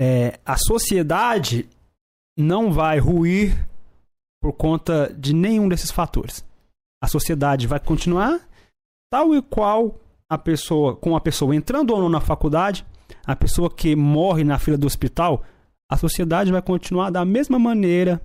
É, 0.00 0.40
a 0.44 0.56
sociedade 0.56 1.68
não 2.36 2.72
vai 2.72 2.98
ruir 2.98 3.68
por 4.40 4.52
conta 4.52 5.12
de 5.14 5.32
nenhum 5.32 5.68
desses 5.68 5.90
fatores. 5.90 6.44
A 7.02 7.08
sociedade 7.08 7.66
vai 7.66 7.78
continuar 7.78 8.40
tal 9.10 9.34
e 9.34 9.42
qual 9.42 10.00
a 10.28 10.38
pessoa, 10.38 10.96
com 10.96 11.14
a 11.14 11.20
pessoa 11.20 11.54
entrando 11.54 11.90
ou 11.90 12.00
não 12.00 12.08
na 12.08 12.20
faculdade, 12.20 12.86
a 13.24 13.36
pessoa 13.36 13.70
que 13.70 13.94
morre 13.94 14.42
na 14.42 14.58
fila 14.58 14.78
do 14.78 14.86
hospital, 14.86 15.44
a 15.90 15.96
sociedade 15.96 16.50
vai 16.50 16.62
continuar 16.62 17.10
da 17.10 17.24
mesma 17.24 17.58
maneira. 17.58 18.20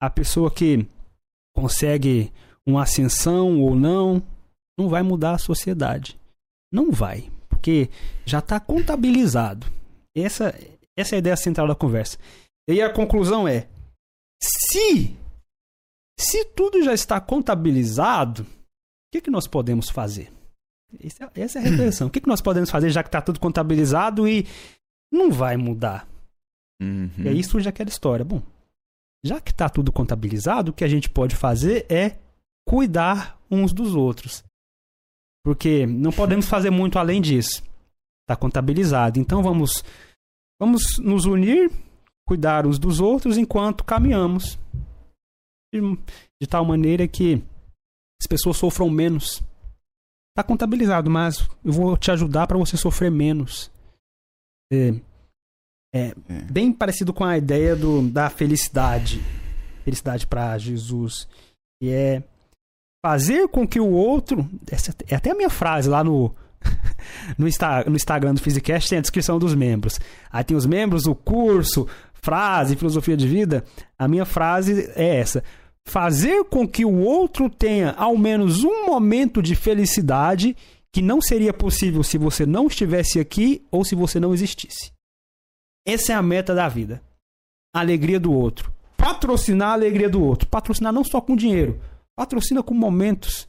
A 0.00 0.08
pessoa 0.08 0.50
que 0.50 0.88
consegue 1.54 2.32
uma 2.66 2.82
ascensão 2.82 3.60
ou 3.60 3.74
não, 3.74 4.22
não 4.78 4.88
vai 4.88 5.02
mudar 5.02 5.32
a 5.34 5.38
sociedade. 5.38 6.18
Não 6.72 6.90
vai, 6.90 7.30
porque 7.48 7.88
já 8.26 8.38
está 8.38 8.58
contabilizado. 8.58 9.66
Essa, 10.16 10.54
essa 10.96 11.14
é 11.14 11.16
a 11.16 11.18
ideia 11.18 11.36
central 11.36 11.68
da 11.68 11.74
conversa. 11.74 12.18
E 12.68 12.80
a 12.80 12.92
conclusão 12.92 13.46
é: 13.46 13.68
se, 14.42 15.16
se 16.18 16.44
tudo 16.46 16.82
já 16.82 16.92
está 16.94 17.20
contabilizado, 17.20 18.42
o 18.42 18.46
que, 19.12 19.20
que 19.20 19.30
nós 19.30 19.46
podemos 19.46 19.88
fazer? 19.88 20.32
Essa 21.02 21.24
é- 21.34 21.40
essa 21.40 21.58
é 21.58 21.62
a 21.62 21.64
reflexão. 21.70 22.08
O 22.08 22.10
que, 22.10 22.20
que 22.20 22.28
nós 22.28 22.40
podemos 22.40 22.70
fazer 22.70 22.90
já 22.90 23.02
que 23.02 23.08
está 23.08 23.20
tudo 23.20 23.38
contabilizado 23.40 24.26
e 24.26 24.46
não 25.12 25.30
vai 25.30 25.56
mudar? 25.56 26.08
Uhum. 26.82 27.10
E 27.18 27.28
aí 27.28 27.44
surge 27.44 27.68
aquela 27.68 27.88
história. 27.88 28.24
Bom, 28.24 28.42
já 29.24 29.40
que 29.40 29.52
está 29.52 29.68
tudo 29.68 29.92
contabilizado, 29.92 30.70
o 30.70 30.74
que 30.74 30.84
a 30.84 30.88
gente 30.88 31.08
pode 31.08 31.36
fazer 31.36 31.86
é 31.88 32.16
cuidar 32.66 33.38
uns 33.50 33.72
dos 33.72 33.94
outros. 33.94 34.42
Porque 35.44 35.86
não 35.86 36.10
podemos 36.10 36.48
fazer 36.48 36.70
muito 36.70 36.98
além 36.98 37.20
disso. 37.20 37.62
Está 38.22 38.34
contabilizado. 38.36 39.18
Então 39.18 39.42
vamos, 39.42 39.84
vamos 40.58 40.98
nos 40.98 41.26
unir, 41.26 41.70
cuidar 42.26 42.66
uns 42.66 42.78
dos 42.78 43.00
outros 43.00 43.36
enquanto 43.36 43.84
caminhamos. 43.84 44.58
De, 45.72 45.80
de 46.40 46.48
tal 46.48 46.64
maneira 46.64 47.06
que 47.06 47.42
as 48.20 48.26
pessoas 48.26 48.56
sofram 48.56 48.88
menos. 48.88 49.42
Está 50.32 50.42
contabilizado, 50.42 51.10
mas 51.10 51.48
eu 51.64 51.72
vou 51.72 51.96
te 51.96 52.10
ajudar 52.10 52.46
para 52.46 52.58
você 52.58 52.76
sofrer 52.76 53.10
menos. 53.10 53.70
É, 54.72 54.94
é, 55.94 56.14
bem 56.50 56.72
parecido 56.72 57.12
com 57.12 57.22
a 57.22 57.36
ideia 57.38 57.76
do, 57.76 58.08
da 58.10 58.30
felicidade. 58.30 59.20
Felicidade 59.84 60.26
para 60.26 60.56
Jesus. 60.58 61.28
E 61.82 61.90
é 61.90 62.24
fazer 63.04 63.48
com 63.48 63.68
que 63.68 63.78
o 63.78 63.90
outro. 63.90 64.48
Essa 64.70 64.94
é 65.06 65.14
até 65.14 65.30
a 65.30 65.34
minha 65.34 65.50
frase 65.50 65.90
lá 65.90 66.02
no. 66.02 66.34
No, 67.38 67.46
Insta, 67.46 67.84
no 67.84 67.96
Instagram 67.96 68.34
do 68.34 68.40
Physicast 68.40 68.88
tem 68.88 68.98
a 68.98 69.02
descrição 69.02 69.38
dos 69.38 69.54
membros. 69.54 70.00
Aí 70.30 70.42
tem 70.42 70.56
os 70.56 70.66
membros, 70.66 71.06
o 71.06 71.14
curso, 71.14 71.86
frase, 72.14 72.76
filosofia 72.76 73.16
de 73.16 73.28
vida. 73.28 73.62
A 73.98 74.08
minha 74.08 74.24
frase 74.24 74.90
é 74.96 75.16
essa: 75.16 75.44
fazer 75.86 76.44
com 76.44 76.66
que 76.66 76.84
o 76.84 77.00
outro 77.00 77.50
tenha 77.50 77.92
ao 77.92 78.16
menos 78.16 78.64
um 78.64 78.86
momento 78.86 79.42
de 79.42 79.54
felicidade 79.54 80.56
que 80.90 81.02
não 81.02 81.20
seria 81.20 81.52
possível 81.52 82.02
se 82.02 82.16
você 82.16 82.46
não 82.46 82.66
estivesse 82.66 83.20
aqui 83.20 83.64
ou 83.70 83.84
se 83.84 83.94
você 83.94 84.18
não 84.18 84.32
existisse. 84.32 84.90
Essa 85.86 86.12
é 86.12 86.16
a 86.16 86.22
meta 86.22 86.54
da 86.54 86.68
vida. 86.68 87.02
A 87.74 87.80
alegria 87.80 88.18
do 88.18 88.32
outro. 88.32 88.72
Patrocinar 88.96 89.70
a 89.70 89.74
alegria 89.74 90.08
do 90.08 90.22
outro. 90.22 90.48
Patrocinar 90.48 90.92
não 90.92 91.04
só 91.04 91.20
com 91.20 91.36
dinheiro, 91.36 91.80
patrocina 92.16 92.62
com 92.62 92.74
momentos. 92.74 93.48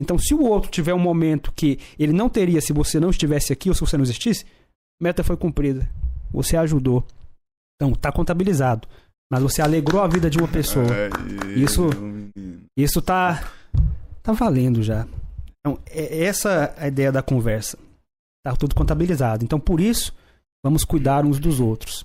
Então, 0.00 0.18
se 0.18 0.34
o 0.34 0.42
outro 0.42 0.70
tiver 0.70 0.94
um 0.94 0.98
momento 0.98 1.52
que 1.52 1.78
ele 1.98 2.12
não 2.12 2.28
teria 2.28 2.60
se 2.60 2.72
você 2.72 2.98
não 2.98 3.10
estivesse 3.10 3.52
aqui 3.52 3.68
ou 3.68 3.74
se 3.74 3.80
você 3.80 3.96
não 3.96 4.04
existisse, 4.04 4.44
meta 5.00 5.22
foi 5.22 5.36
cumprida. 5.36 5.88
Você 6.32 6.56
ajudou. 6.56 7.04
Então, 7.76 7.92
está 7.92 8.10
contabilizado. 8.10 8.88
Mas 9.30 9.42
você 9.42 9.62
alegrou 9.62 10.02
a 10.02 10.08
vida 10.08 10.28
de 10.28 10.38
uma 10.38 10.48
pessoa. 10.48 10.86
Aí, 11.46 11.62
Isso- 11.62 11.88
menino. 11.88 12.64
Isso 12.76 13.00
tá 13.00 13.52
tá 14.22 14.32
valendo 14.32 14.82
já. 14.82 15.06
Então, 15.60 15.78
é 15.88 16.24
essa 16.24 16.74
a 16.76 16.88
ideia 16.88 17.12
da 17.12 17.22
conversa. 17.22 17.78
Tá 18.44 18.54
tudo 18.56 18.74
contabilizado. 18.74 19.44
Então, 19.44 19.60
por 19.60 19.80
isso, 19.80 20.12
vamos 20.64 20.84
cuidar 20.84 21.24
uns 21.24 21.38
dos 21.38 21.60
outros. 21.60 22.04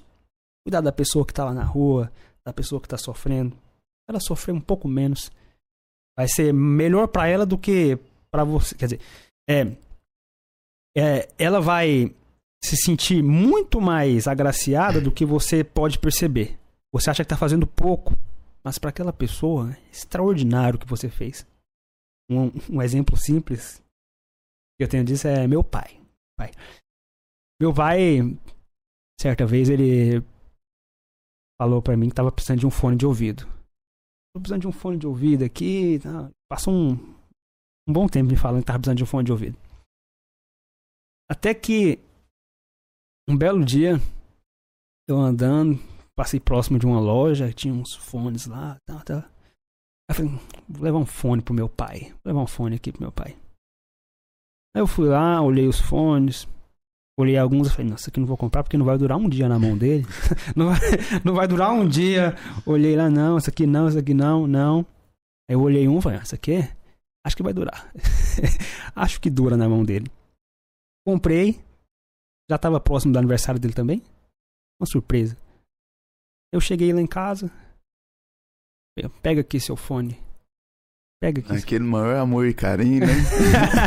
Cuidar 0.66 0.82
da 0.82 0.92
pessoa 0.92 1.26
que 1.26 1.34
tá 1.34 1.46
lá 1.46 1.54
na 1.54 1.64
rua, 1.64 2.12
da 2.46 2.54
pessoa 2.54 2.80
que 2.82 2.88
tá 2.88 2.98
sofrendo. 2.98 3.58
Ela 4.08 4.20
sofrer 4.20 4.54
um 4.54 4.62
pouco 4.62 4.88
menos. 4.88 5.32
Vai 6.18 6.28
ser 6.28 6.52
melhor 6.52 7.08
para 7.08 7.28
ela 7.28 7.46
do 7.46 7.58
que 7.58 7.98
para 8.32 8.44
você. 8.44 8.76
Quer 8.76 8.86
dizer, 8.86 9.02
é, 9.48 9.68
é, 10.98 11.30
ela 11.38 11.62
vai 11.62 12.14
se 12.64 12.76
sentir 12.76 13.22
muito 13.22 13.80
mais 13.80 14.28
agraciada 14.28 15.00
do 15.00 15.12
que 15.12 15.24
você 15.24 15.64
pode 15.64 16.00
perceber. 16.00 16.58
Você 16.92 17.10
acha 17.10 17.24
que 17.24 17.30
tá 17.30 17.38
fazendo 17.38 17.68
pouco, 17.68 18.18
mas 18.64 18.80
para 18.80 18.90
aquela 18.90 19.14
pessoa, 19.14 19.72
é 19.72 19.92
extraordinário 19.92 20.78
o 20.78 20.80
que 20.80 20.88
você 20.88 21.08
fez. 21.10 21.46
Um, 22.30 22.52
um 22.70 22.82
exemplo 22.82 23.16
simples 23.16 23.82
que 24.78 24.84
eu 24.84 24.88
tenho 24.88 25.04
disso 25.04 25.28
é 25.28 25.48
meu 25.48 25.64
pai. 25.64 26.02
pai. 26.38 26.52
Meu 27.62 27.74
pai, 27.74 28.38
certa 29.20 29.46
vez, 29.46 29.70
ele 29.70 30.24
falou 31.62 31.82
para 31.82 31.96
mim 31.96 32.10
que 32.10 32.16
tava 32.16 32.32
precisando 32.32 32.60
de 32.60 32.68
um 32.68 32.72
fone 32.72 32.98
de 32.98 33.06
ouvido. 33.06 33.48
Tô 34.38 34.42
precisando 34.42 34.62
de 34.62 34.68
um 34.68 34.72
fone 34.72 34.98
de 35.00 35.08
ouvido 35.08 35.44
aqui. 35.44 35.98
Tá? 35.98 36.32
Passou 36.48 36.72
um, 36.72 36.92
um 37.90 37.92
bom 37.92 38.08
tempo 38.08 38.30
me 38.30 38.38
falando 38.38 38.62
que 38.62 38.68
tava 38.68 38.78
precisando 38.78 38.98
de 38.98 39.04
um 39.04 39.08
fone 39.08 39.26
de 39.26 39.32
ouvido. 39.32 39.58
Até 41.28 41.56
que 41.56 42.00
um 43.28 43.36
belo 43.36 43.66
dia, 43.66 43.96
eu 45.10 45.18
andando, 45.18 45.80
passei 46.16 46.40
próximo 46.40 46.78
de 46.78 46.86
uma 46.86 47.00
loja, 47.00 47.52
tinha 47.52 47.74
uns 47.74 47.96
fones 47.96 48.46
lá, 48.46 48.78
tal, 48.86 49.04
tal. 49.04 49.24
Aí 50.08 50.16
falei, 50.16 50.32
vou 50.70 50.84
levar 50.84 51.00
um 51.00 51.06
fone 51.06 51.42
pro 51.42 51.56
meu 51.56 51.68
pai. 51.68 52.12
Vou 52.12 52.22
levar 52.28 52.42
um 52.42 52.48
fone 52.48 52.76
aqui 52.76 52.92
pro 52.92 53.02
meu 53.02 53.12
pai. 53.12 53.36
Aí 54.76 54.82
eu 54.84 54.88
fui 54.88 55.08
lá, 55.08 55.42
olhei 55.42 55.68
os 55.68 55.82
fones, 55.82 56.48
olhei 57.18 57.38
alguns 57.38 57.68
e 57.68 57.72
falei, 57.72 57.90
nossa, 57.90 58.10
aqui 58.10 58.20
não 58.20 58.28
vou 58.28 58.38
comprar 58.38 58.64
porque 58.64 58.78
não 58.78 58.86
vai 58.86 58.98
durar 58.98 59.18
um 59.18 59.28
dia 59.28 59.50
na 59.50 59.58
mão 59.58 59.76
dele. 59.76 60.06
não, 60.56 60.68
vai, 60.68 60.80
não 61.24 61.34
vai 61.34 61.48
durar 61.48 61.72
um 61.72 61.88
dia. 61.88 62.36
Olhei 62.66 62.96
lá, 62.96 63.10
não, 63.10 63.38
isso 63.38 63.50
aqui 63.50 63.66
não, 63.66 63.88
isso 63.88 63.98
aqui 63.98 64.14
não, 64.14 64.46
não. 64.46 64.86
Aí 65.50 65.56
eu 65.56 65.62
olhei 65.62 65.88
um 65.88 65.98
e 65.98 66.02
falei, 66.02 66.20
ah, 66.20 66.24
isso 66.24 66.36
aqui 66.36 66.64
acho 67.26 67.36
que 67.36 67.44
vai 67.44 67.54
durar. 67.54 67.92
acho 68.96 69.20
que 69.20 69.30
dura 69.30 69.58
na 69.58 69.68
mão 69.68 69.84
dele. 69.84 70.10
Comprei. 71.06 71.60
Já 72.50 72.56
estava 72.56 72.80
próximo 72.80 73.12
do 73.12 73.20
aniversário 73.20 73.60
dele 73.60 73.74
também. 73.74 74.02
Uma 74.80 74.86
surpresa. 74.86 75.36
Eu 76.54 76.62
cheguei 76.62 76.94
lá 76.94 77.02
em 77.02 77.08
casa. 77.08 77.52
Pega 79.22 79.42
aqui 79.42 79.60
seu 79.60 79.76
fone. 79.76 80.18
Pega 81.20 81.42
aqui. 81.42 81.52
Aquele 81.52 81.84
maior 81.84 82.16
amor 82.18 82.48
e 82.48 82.54
carinho, 82.54 83.02
né? 83.02 83.14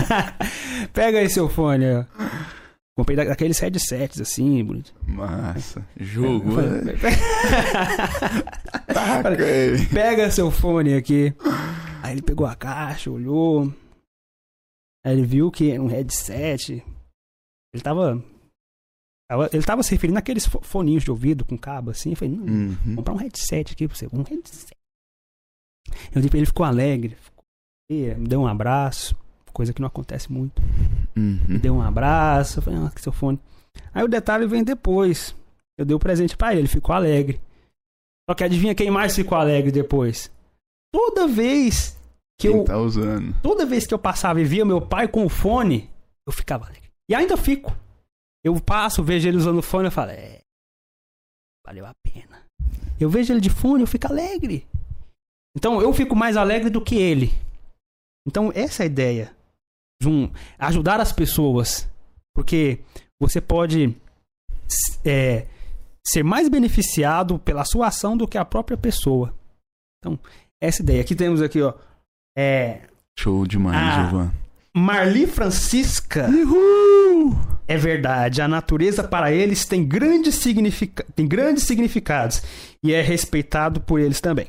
Pega 0.93 1.19
aí 1.19 1.31
seu 1.31 1.49
fone. 1.49 1.85
ó. 1.87 2.60
Comprei 3.01 3.17
da- 3.17 3.25
daqueles 3.25 3.59
headsets 3.59 4.21
assim, 4.21 4.63
bonito. 4.63 4.95
Massa. 5.09 5.87
Jogo, 5.99 6.53
Falei, 6.53 6.83
né? 6.83 6.93
Aí. 9.25 9.87
Pega 9.93 10.31
seu 10.31 10.51
fone 10.51 10.93
aqui. 10.95 11.33
Aí 12.03 12.13
ele 12.13 12.23
pegou 12.23 12.47
a 12.47 12.55
caixa, 12.55 13.11
olhou. 13.11 13.73
Aí 15.05 15.13
ele 15.15 15.25
viu 15.25 15.51
que 15.51 15.71
era 15.71 15.83
um 15.83 15.87
headset. 15.87 16.85
Ele 17.73 17.83
tava. 17.83 18.23
ele 19.53 19.63
tava 19.63 19.83
se 19.83 19.93
referindo 19.93 20.19
àqueles 20.19 20.47
fo- 20.47 20.61
foninhos 20.63 21.03
de 21.05 21.11
ouvido 21.11 21.43
com 21.45 21.57
cabo 21.57 21.91
assim. 21.91 22.11
Eu 22.11 22.17
falei, 22.17 22.35
não, 22.37 22.45
vou 22.45 22.55
Uhum. 22.87 22.97
comprar 22.97 23.15
um 23.15 23.19
headset 23.19 23.73
aqui 23.73 23.89
pra 23.89 23.97
você. 23.97 24.07
Um 24.13 24.23
headset. 24.23 24.75
Eu 26.15 26.21
ele, 26.23 26.47
ficou 26.47 26.67
alegre. 26.67 27.17
Ficou, 27.17 27.45
me 28.19 28.29
deu 28.29 28.41
um 28.43 28.47
abraço. 28.47 29.17
Coisa 29.53 29.73
que 29.73 29.81
não 29.81 29.89
acontece 29.89 30.31
muito. 30.33 30.61
Uhum. 31.17 31.41
Me 31.49 31.59
deu 31.59 31.75
um 31.75 31.83
abraço. 31.83 32.63
Falei, 32.63 32.79
ah, 32.85 32.91
que 32.95 33.01
seu 33.01 33.13
fone. 33.13 33.39
Aí 33.93 34.03
o 34.05 34.09
detalhe 34.09 34.47
vem 34.47 34.63
depois. 34.65 35.35
Eu 35.79 35.85
dei 35.85 35.95
o 35.95 35.99
presente 36.01 36.37
pra 36.37 36.53
ele, 36.53 36.63
ele 36.63 36.69
ficou 36.69 36.95
alegre. 36.95 37.41
Só 38.29 38.35
que 38.35 38.45
adivinha 38.45 38.75
quem 38.75 38.91
mais 38.91 39.15
ficou 39.15 39.37
alegre 39.39 39.71
depois? 39.73 40.31
Toda 40.93 41.27
vez 41.27 41.99
que 42.39 42.49
Quem 42.49 42.57
eu. 42.59 42.65
tá 42.65 42.79
usando? 42.79 43.35
Toda 43.43 43.67
vez 43.67 43.87
que 43.87 43.95
eu 43.95 43.99
passava 43.99 44.41
e 44.41 44.45
via 44.45 44.65
meu 44.65 44.81
pai 44.81 45.09
com 45.09 45.25
o 45.25 45.29
fone, 45.29 45.89
eu 46.27 46.33
ficava 46.33 46.67
alegre. 46.67 46.91
E 47.09 47.15
ainda 47.15 47.37
fico. 47.37 47.75
Eu 48.45 48.59
passo, 48.61 49.03
vejo 49.03 49.29
ele 49.29 49.37
usando 49.37 49.59
o 49.59 49.63
fone, 49.63 49.87
eu 49.87 49.93
falo, 49.93 50.11
é. 50.13 50.41
Valeu 51.67 51.87
a 51.87 51.93
pena. 52.03 52.43
Eu 52.99 53.09
vejo 53.11 53.33
ele 53.33 53.41
de 53.41 53.51
fone, 53.51 53.83
eu 53.83 53.87
fico 53.87 54.07
alegre. 54.07 54.67
Então 55.57 55.81
eu 55.81 55.93
fico 55.93 56.15
mais 56.15 56.37
alegre 56.37 56.71
do 56.71 56.81
que 56.81 56.97
ele. 56.97 57.33
Então 58.27 58.53
essa 58.55 58.83
é 58.83 58.85
a 58.85 58.87
ideia. 58.87 59.35
Um, 60.05 60.31
ajudar 60.59 61.01
as 61.01 61.13
pessoas. 61.13 61.89
Porque 62.35 62.81
você 63.21 63.41
pode 63.41 63.95
é, 65.05 65.47
ser 66.07 66.23
mais 66.23 66.49
beneficiado 66.49 67.39
pela 67.39 67.65
sua 67.65 67.89
ação 67.89 68.17
do 68.17 68.27
que 68.27 68.39
a 68.39 68.45
própria 68.45 68.77
pessoa. 68.77 69.35
Então, 69.99 70.19
essa 70.61 70.83
ideia. 70.83 71.01
Aqui 71.03 71.15
temos 71.15 71.43
aqui, 71.43 71.61
ó. 71.61 71.75
É, 72.37 72.83
Show 73.19 73.47
demais, 73.47 73.77
Ah. 73.77 74.03
Gilvan. 74.05 74.33
Marli 74.75 75.27
Francisca. 75.27 76.29
Uhul! 76.29 77.37
É 77.67 77.77
verdade, 77.77 78.41
a 78.41 78.49
natureza 78.49 79.03
para 79.05 79.33
eles 79.33 79.65
tem 79.65 79.85
grandes, 79.87 80.37
significa... 80.37 81.05
tem 81.15 81.27
grandes 81.27 81.65
significados 81.65 82.43
e 82.83 82.93
é 82.93 83.01
respeitado 83.03 83.81
por 83.81 84.01
eles 84.01 84.21
também. 84.21 84.49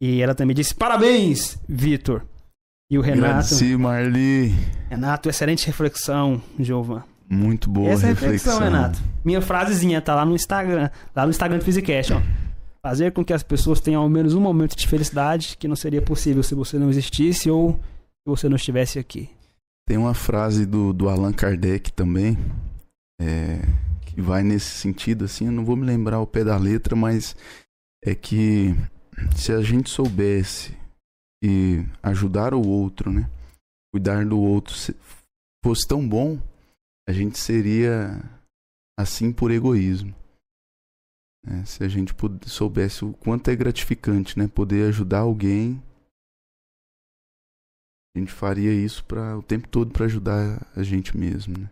E 0.00 0.22
ela 0.22 0.34
também 0.34 0.54
disse: 0.54 0.74
parabéns, 0.74 1.58
Vitor. 1.68 2.24
E 2.90 2.96
o 2.96 3.02
Renato. 3.02 3.26
Agradeci, 3.26 3.76
Marli. 3.76 4.54
Renato, 4.88 5.28
excelente 5.28 5.66
reflexão, 5.66 6.40
Giovan. 6.58 7.04
Muito 7.28 7.68
boa 7.68 7.90
Essa 7.90 8.06
é 8.06 8.08
reflexão. 8.10 8.52
reflexão, 8.54 8.60
Renato. 8.60 8.98
Minha 9.22 9.42
frasezinha 9.42 10.00
tá 10.00 10.14
lá 10.14 10.24
no 10.24 10.34
Instagram, 10.34 10.88
lá 11.14 11.24
no 11.24 11.30
Instagram 11.30 11.58
do 11.58 11.64
Physicast, 11.64 12.14
ó. 12.14 12.22
Fazer 12.80 13.12
com 13.12 13.22
que 13.22 13.34
as 13.34 13.42
pessoas 13.42 13.80
tenham 13.80 14.00
ao 14.00 14.08
menos 14.08 14.32
um 14.32 14.40
momento 14.40 14.74
de 14.74 14.86
felicidade 14.86 15.56
que 15.58 15.68
não 15.68 15.76
seria 15.76 16.00
possível 16.00 16.42
se 16.42 16.54
você 16.54 16.78
não 16.78 16.88
existisse 16.88 17.50
ou 17.50 17.72
se 17.72 18.24
você 18.26 18.48
não 18.48 18.56
estivesse 18.56 18.98
aqui. 18.98 19.28
Tem 19.86 19.98
uma 19.98 20.14
frase 20.14 20.64
do, 20.64 20.94
do 20.94 21.10
Allan 21.10 21.32
Kardec 21.32 21.92
também, 21.92 22.38
é, 23.20 23.60
que 24.06 24.22
vai 24.22 24.42
nesse 24.42 24.70
sentido, 24.70 25.26
assim, 25.26 25.46
eu 25.46 25.52
não 25.52 25.64
vou 25.64 25.76
me 25.76 25.84
lembrar 25.84 26.20
o 26.20 26.26
pé 26.26 26.42
da 26.44 26.56
letra, 26.56 26.96
mas 26.96 27.36
é 28.02 28.14
que 28.14 28.74
se 29.36 29.52
a 29.52 29.60
gente 29.60 29.90
soubesse 29.90 30.72
e 31.42 31.84
ajudar 32.02 32.54
o 32.54 32.66
outro, 32.66 33.12
né? 33.12 33.30
Cuidar 33.92 34.24
do 34.26 34.38
outro 34.38 34.74
se- 34.74 34.94
fosse 35.64 35.86
tão 35.86 36.06
bom, 36.06 36.38
a 37.08 37.12
gente 37.12 37.38
seria 37.38 38.10
assim 38.98 39.32
por 39.32 39.50
egoísmo. 39.50 40.14
né? 41.44 41.64
Se 41.64 41.84
a 41.84 41.88
gente 41.88 42.12
soubesse 42.46 43.04
o 43.04 43.12
quanto 43.14 43.48
é 43.48 43.56
gratificante, 43.56 44.38
né? 44.38 44.48
Poder 44.48 44.88
ajudar 44.88 45.20
alguém 45.20 45.82
a 48.16 48.18
gente 48.18 48.32
faria 48.32 48.72
isso 48.74 49.04
para 49.04 49.38
o 49.38 49.42
tempo 49.42 49.68
todo 49.68 49.92
para 49.92 50.06
ajudar 50.06 50.66
a 50.76 50.82
gente 50.82 51.16
mesmo, 51.16 51.56
né? 51.56 51.70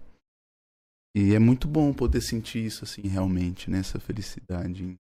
E 1.17 1.35
é 1.35 1.39
muito 1.39 1.67
bom 1.67 1.93
poder 1.93 2.21
sentir 2.21 2.64
isso 2.64 2.85
assim 2.85 3.03
realmente, 3.03 3.71
né? 3.71 3.79
Essa 3.79 3.99
felicidade 3.99 4.95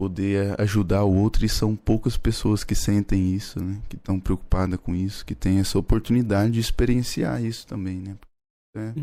poder 0.00 0.58
ajudar 0.58 1.04
o 1.04 1.14
outro 1.14 1.44
e 1.44 1.48
são 1.48 1.76
poucas 1.76 2.16
pessoas 2.16 2.64
que 2.64 2.74
sentem 2.74 3.34
isso, 3.34 3.62
né? 3.62 3.82
Que 3.86 3.96
estão 3.96 4.18
preocupadas 4.18 4.80
com 4.80 4.94
isso, 4.94 5.26
que 5.26 5.34
têm 5.34 5.58
essa 5.58 5.78
oportunidade 5.78 6.52
de 6.52 6.58
experienciar 6.58 7.44
isso 7.44 7.66
também, 7.66 7.98
né? 8.00 8.16
É, 8.74 8.94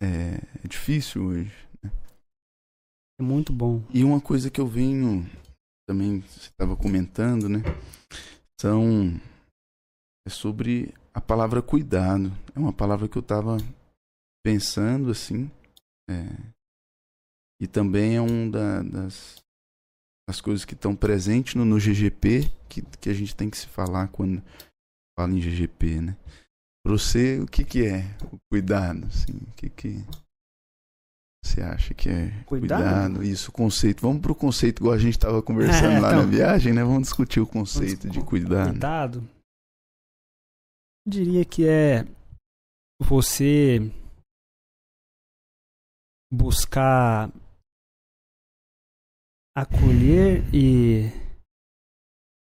é, 0.00 0.40
é 0.64 0.66
difícil 0.66 1.26
hoje. 1.26 1.52
É 3.20 3.22
muito 3.22 3.52
bom. 3.52 3.84
E 3.92 4.02
uma 4.02 4.18
coisa 4.18 4.50
que 4.50 4.58
eu 4.58 4.66
venho 4.66 5.28
também 5.86 6.22
você 6.22 6.48
estava 6.48 6.74
comentando, 6.74 7.50
né? 7.50 7.58
São 8.58 9.20
é 10.26 10.30
sobre 10.30 10.94
a 11.12 11.20
palavra 11.20 11.60
cuidado. 11.60 12.32
É 12.56 12.58
uma 12.58 12.72
palavra 12.72 13.06
que 13.06 13.18
eu 13.18 13.22
estava 13.22 13.58
pensando 14.42 15.10
assim. 15.10 15.50
é, 16.08 16.51
e 17.62 17.66
também 17.68 18.16
é 18.16 18.20
um 18.20 18.50
da- 18.50 18.82
das, 18.82 19.36
das 20.28 20.40
coisas 20.40 20.64
que 20.64 20.74
estão 20.74 20.96
presentes 20.96 21.54
no, 21.54 21.64
no 21.64 21.78
GGP 21.78 22.50
que, 22.68 22.82
que 23.00 23.08
a 23.08 23.14
gente 23.14 23.36
tem 23.36 23.48
que 23.48 23.56
se 23.56 23.66
falar 23.68 24.08
quando 24.08 24.42
fala 25.16 25.32
em 25.32 25.40
GGP, 25.40 26.00
né? 26.00 26.16
Para 26.84 26.92
você, 26.98 27.38
o 27.38 27.46
que, 27.46 27.62
que 27.64 27.86
é 27.86 28.00
o 28.32 28.38
cuidado? 28.50 29.06
Assim, 29.06 29.32
o 29.36 29.52
que, 29.52 29.70
que 29.70 30.04
você 31.44 31.60
acha 31.60 31.94
que 31.94 32.08
é 32.08 32.30
Cuidado? 32.44 32.80
cuidado? 32.82 33.22
Isso, 33.24 33.50
o 33.50 33.52
conceito. 33.52 34.00
Vamos 34.00 34.20
pro 34.22 34.34
conceito, 34.34 34.80
igual 34.80 34.94
a 34.94 34.98
gente 34.98 35.16
estava 35.16 35.40
conversando 35.42 35.92
É, 35.98 36.00
lá 36.00 36.08
então. 36.08 36.22
na 36.24 36.26
viagem, 36.26 36.72
né? 36.72 36.82
Vamos 36.82 37.02
discutir 37.02 37.38
o 37.40 37.46
conceito 37.46 38.08
de 38.08 38.20
cuidado. 38.24 38.70
Cuidado. 38.70 39.18
Eu 41.06 41.10
diria 41.12 41.44
que 41.44 41.66
é 41.66 42.04
você 43.00 43.78
buscar 46.32 47.30
acolher 49.54 50.42
e 50.54 51.10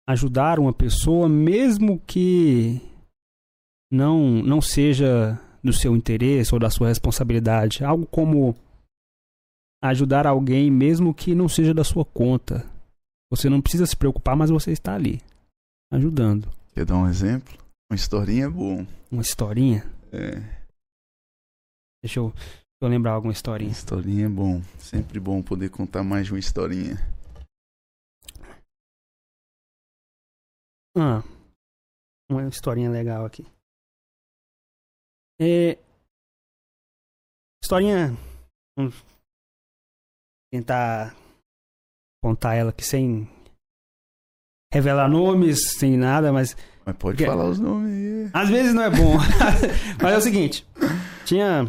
ajudar 0.08 0.60
uma 0.60 0.74
pessoa, 0.74 1.28
mesmo 1.28 2.00
que 2.00 2.82
não 3.92 4.42
não 4.44 4.62
seja 4.62 5.40
do 5.64 5.72
seu 5.72 5.96
interesse 5.96 6.54
ou 6.54 6.60
da 6.60 6.70
sua 6.70 6.90
responsabilidade, 6.90 7.84
algo 7.84 8.06
como 8.06 8.56
ajudar 9.82 10.28
alguém 10.28 10.70
mesmo 10.70 11.14
que 11.14 11.34
não 11.34 11.48
seja 11.48 11.74
da 11.74 11.84
sua 11.84 12.06
conta. 12.06 12.70
Você 13.32 13.50
não 13.50 13.62
precisa 13.62 13.86
se 13.86 13.96
preocupar, 13.96 14.36
mas 14.36 14.50
você 14.50 14.72
está 14.72 14.94
ali 14.94 15.22
ajudando. 15.92 16.50
Quer 16.74 16.86
dar 16.86 16.98
um 16.98 17.08
exemplo? 17.08 17.58
Uma 17.90 17.96
historinha 17.96 18.46
é 18.46 18.50
bom. 18.50 18.86
Uma 19.12 19.22
historinha. 19.22 19.84
É, 20.12 20.64
Deixa 22.04 22.20
eu, 22.20 22.34
eu 22.86 22.90
lembrar 22.90 23.12
alguma 23.14 23.34
historinha. 23.34 23.72
historinha 23.72 24.26
é 24.26 24.30
bom. 24.30 24.62
Sempre 24.80 25.20
bom 25.20 25.42
poder 25.42 25.70
contar 25.70 26.04
mais 26.04 26.26
de 26.28 26.34
uma 26.34 26.40
historinha. 26.40 26.96
Ah, 30.96 31.24
uma 32.30 32.48
historinha 32.48 32.90
legal 32.90 33.26
aqui. 33.26 33.46
É, 35.42 35.78
historinha. 37.64 38.12
Vamos 38.78 39.04
tentar 40.52 41.16
contar 42.24 42.56
ela 42.56 42.70
aqui 42.70 42.84
sem 42.84 43.28
revelar 44.72 45.10
nomes, 45.10 45.74
sem 45.80 45.98
nada, 45.98 46.32
mas 46.32 46.56
Mas 46.86 46.96
pode 46.98 47.18
Que- 47.18 47.26
falar 47.26 47.46
os 47.50 47.60
nomes 47.60 47.92
aí. 47.92 48.32
Às 48.34 48.50
vezes 48.50 48.74
não 48.74 48.84
é 48.84 48.90
bom. 48.90 49.18
Mas 50.02 50.14
é 50.14 50.18
o 50.18 50.22
seguinte: 50.22 50.66
tinha 51.26 51.66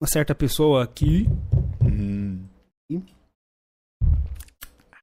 uma 0.00 0.08
certa 0.08 0.34
pessoa 0.34 0.82
aqui 0.84 1.26
Hum, 1.82 2.46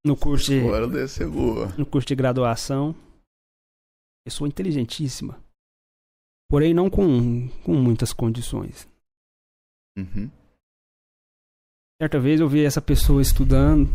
no 0.04 0.16
curso 0.16 0.52
de, 0.52 0.60
agora 0.60 0.88
deve 0.88 1.08
ser 1.08 1.28
boa. 1.30 1.68
no 1.78 1.86
curso 1.86 2.08
de 2.08 2.16
graduação. 2.16 2.96
Pessoa 4.26 4.48
inteligentíssima. 4.48 5.42
Porém, 6.50 6.74
não 6.74 6.90
com, 6.90 7.50
com 7.64 7.74
muitas 7.74 8.14
condições. 8.14 8.88
Uhum. 9.98 10.30
Certa 12.02 12.20
vez 12.20 12.40
eu 12.40 12.48
vi 12.48 12.64
essa 12.64 12.82
pessoa 12.82 13.22
estudando, 13.22 13.90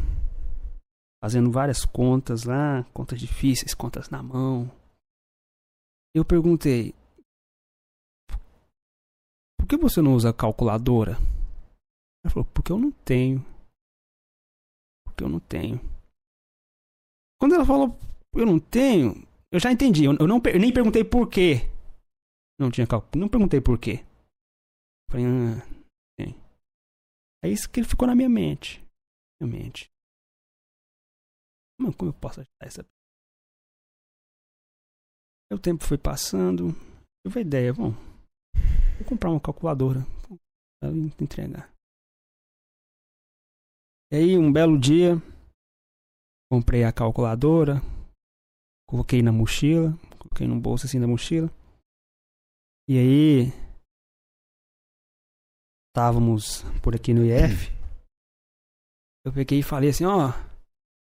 fazendo 1.23 1.51
várias 1.51 1.85
contas 1.85 2.45
lá, 2.45 2.85
contas 2.93 3.19
difíceis, 3.21 3.75
contas 3.75 4.11
na 4.11 4.23
mão. 4.23 4.71
Eu 6.15 6.25
perguntei: 6.25 6.95
Por 9.63 9.69
que 9.69 9.77
você 9.77 10.03
não 10.03 10.15
usa 10.15 10.33
calculadora? 10.33 11.13
Ela 12.25 12.35
falou: 12.35 12.49
Porque 12.53 12.73
eu 12.73 12.79
não 12.79 12.91
tenho. 12.91 13.39
Porque 15.07 15.23
eu 15.23 15.29
não 15.29 15.39
tenho. 15.39 15.79
Quando 17.41 17.55
ela 17.55 17.65
falou: 17.65 17.97
Eu 18.35 18.45
não 18.45 18.59
tenho, 18.59 19.15
eu 19.53 19.61
já 19.61 19.71
entendi. 19.71 20.03
Eu, 20.03 20.15
não, 20.15 20.43
eu 20.53 20.59
nem 20.59 20.75
perguntei 20.75 21.05
por 21.05 21.31
quê. 21.31 21.71
Não 22.59 22.73
tinha 22.73 22.89
cálculo. 22.89 23.21
Não 23.21 23.29
perguntei 23.29 23.61
por 23.61 23.79
quê. 23.79 24.05
Falei: 25.09 25.27
Ah, 25.27 25.65
tem. 26.19 26.35
É 27.45 27.49
isso 27.49 27.71
que 27.71 27.85
ficou 27.85 28.09
na 28.09 28.17
minha 28.17 28.29
mente. 28.29 28.85
Minha 29.41 29.59
mente. 29.63 29.89
Como 31.79 32.11
eu 32.11 32.13
posso 32.13 32.41
ajudar 32.41 32.67
essa 32.67 32.85
O 35.53 35.59
tempo 35.59 35.85
foi 35.85 35.99
passando. 35.99 36.73
Tive 37.25 37.39
a 37.39 37.43
ideia, 37.43 37.73
bom. 37.73 38.12
Comprar 39.13 39.31
uma 39.31 39.41
calculadora. 39.41 40.07
Pra 40.81 40.89
entregar. 41.21 41.71
E 44.11 44.17
aí, 44.17 44.39
um 44.39 44.51
belo 44.51 44.81
dia, 44.81 45.17
comprei 46.51 46.83
a 46.83 46.91
calculadora. 46.91 47.83
Coloquei 48.89 49.21
na 49.21 49.31
mochila. 49.31 49.93
Coloquei 50.19 50.47
no 50.47 50.59
bolso 50.59 50.87
assim 50.87 50.99
da 50.99 51.07
mochila. 51.07 51.51
E 52.89 52.97
aí. 52.97 53.53
Estávamos 55.91 56.63
por 56.83 56.97
aqui 56.97 57.13
no 57.13 57.23
IF. 57.23 57.71
Eu 59.27 59.33
peguei 59.35 59.59
e 59.59 59.63
falei 59.63 59.91
assim, 59.91 60.07
ó, 60.07 60.33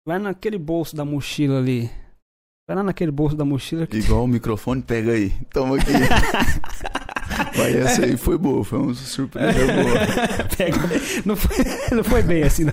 vai 0.04 0.18
naquele 0.18 0.58
bolso 0.58 0.96
da 0.96 1.04
mochila 1.04 1.58
ali. 1.58 1.84
Vai 2.66 2.76
lá 2.76 2.82
naquele 2.82 3.12
bolso 3.12 3.36
da 3.36 3.44
mochila 3.44 3.86
que 3.86 3.98
Igual 3.98 4.24
o 4.24 4.28
microfone, 4.28 4.82
pega 4.82 5.12
aí. 5.12 5.30
Toma 5.50 5.76
aqui. 5.76 5.92
Mas 7.56 7.76
essa 7.76 8.04
aí 8.04 8.16
foi 8.16 8.38
boa, 8.38 8.64
foi 8.64 8.78
uma 8.78 8.94
surpresa 8.94 9.58
boa. 9.72 11.22
Não, 11.24 11.36
foi, 11.36 11.56
não 11.96 12.04
foi 12.04 12.22
bem 12.22 12.42
assim, 12.42 12.64
não. 12.64 12.72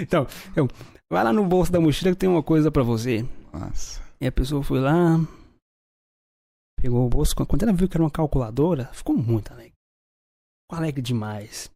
Então, 0.00 0.26
eu, 0.54 0.68
vai 1.10 1.24
lá 1.24 1.32
no 1.32 1.46
bolso 1.46 1.72
da 1.72 1.80
mochila 1.80 2.12
que 2.12 2.18
tem 2.18 2.28
uma 2.28 2.42
coisa 2.42 2.70
pra 2.70 2.82
você. 2.82 3.26
Nossa. 3.52 4.02
E 4.20 4.26
a 4.26 4.32
pessoa 4.32 4.62
foi 4.62 4.80
lá, 4.80 5.18
pegou 6.80 7.06
o 7.06 7.08
bolso. 7.08 7.34
Quando 7.34 7.62
ela 7.62 7.72
viu 7.72 7.88
que 7.88 7.96
era 7.96 8.02
uma 8.02 8.10
calculadora, 8.10 8.86
ficou 8.92 9.16
muito 9.16 9.52
alegre. 9.52 9.74
Ficou 10.64 10.78
alegre 10.78 11.02
demais. 11.02 11.70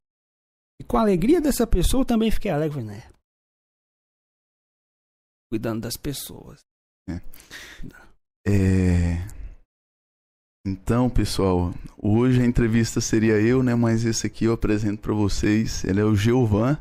E 0.80 0.84
com 0.84 0.96
a 0.96 1.00
alegria 1.00 1.40
dessa 1.40 1.66
pessoa, 1.66 2.02
eu 2.02 2.06
também 2.06 2.30
fiquei 2.30 2.50
alegre, 2.50 2.82
né? 2.82 3.08
Cuidando 5.50 5.82
das 5.82 5.96
pessoas. 5.96 6.60
É... 8.46 9.41
Então, 10.64 11.10
pessoal, 11.10 11.74
hoje 11.98 12.40
a 12.40 12.46
entrevista 12.46 13.00
seria 13.00 13.40
eu, 13.40 13.64
né? 13.64 13.74
Mas 13.74 14.04
esse 14.04 14.28
aqui 14.28 14.44
eu 14.44 14.52
apresento 14.52 15.02
para 15.02 15.12
vocês. 15.12 15.82
Ele 15.82 16.00
é 16.00 16.04
o 16.04 16.14
Giovan, 16.14 16.78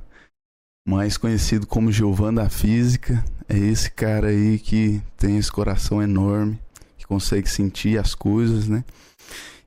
mais 0.88 1.17
conhecido 1.17 1.65
como 1.65 1.91
Giovan 1.91 2.32
da 2.32 2.47
Física. 2.47 3.25
É 3.49 3.57
esse 3.57 3.89
cara 3.89 4.27
aí 4.27 4.59
que 4.59 5.01
tem 5.17 5.38
esse 5.39 5.51
coração 5.51 6.01
enorme, 6.01 6.59
que 6.95 7.07
consegue 7.07 7.49
sentir 7.49 7.97
as 7.97 8.13
coisas, 8.13 8.67
né? 8.67 8.86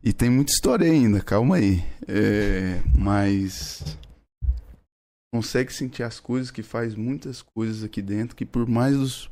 E 0.01 0.13
tem 0.13 0.31
muita 0.31 0.53
história 0.53 0.89
ainda, 0.89 1.21
calma 1.21 1.57
aí. 1.57 1.85
É... 2.07 2.81
Mas 2.97 3.99
consegue 5.35 5.73
sentir 5.73 6.05
as 6.05 6.21
coisas, 6.21 6.53
que 6.53 6.63
faz 6.63 6.95
muitas 6.95 7.43
coisas 7.43 7.83
aqui 7.83 8.01
dentro, 8.01 8.37
que 8.37 8.47
por 8.47 8.69
mais 8.69 8.97
dos 8.97 9.29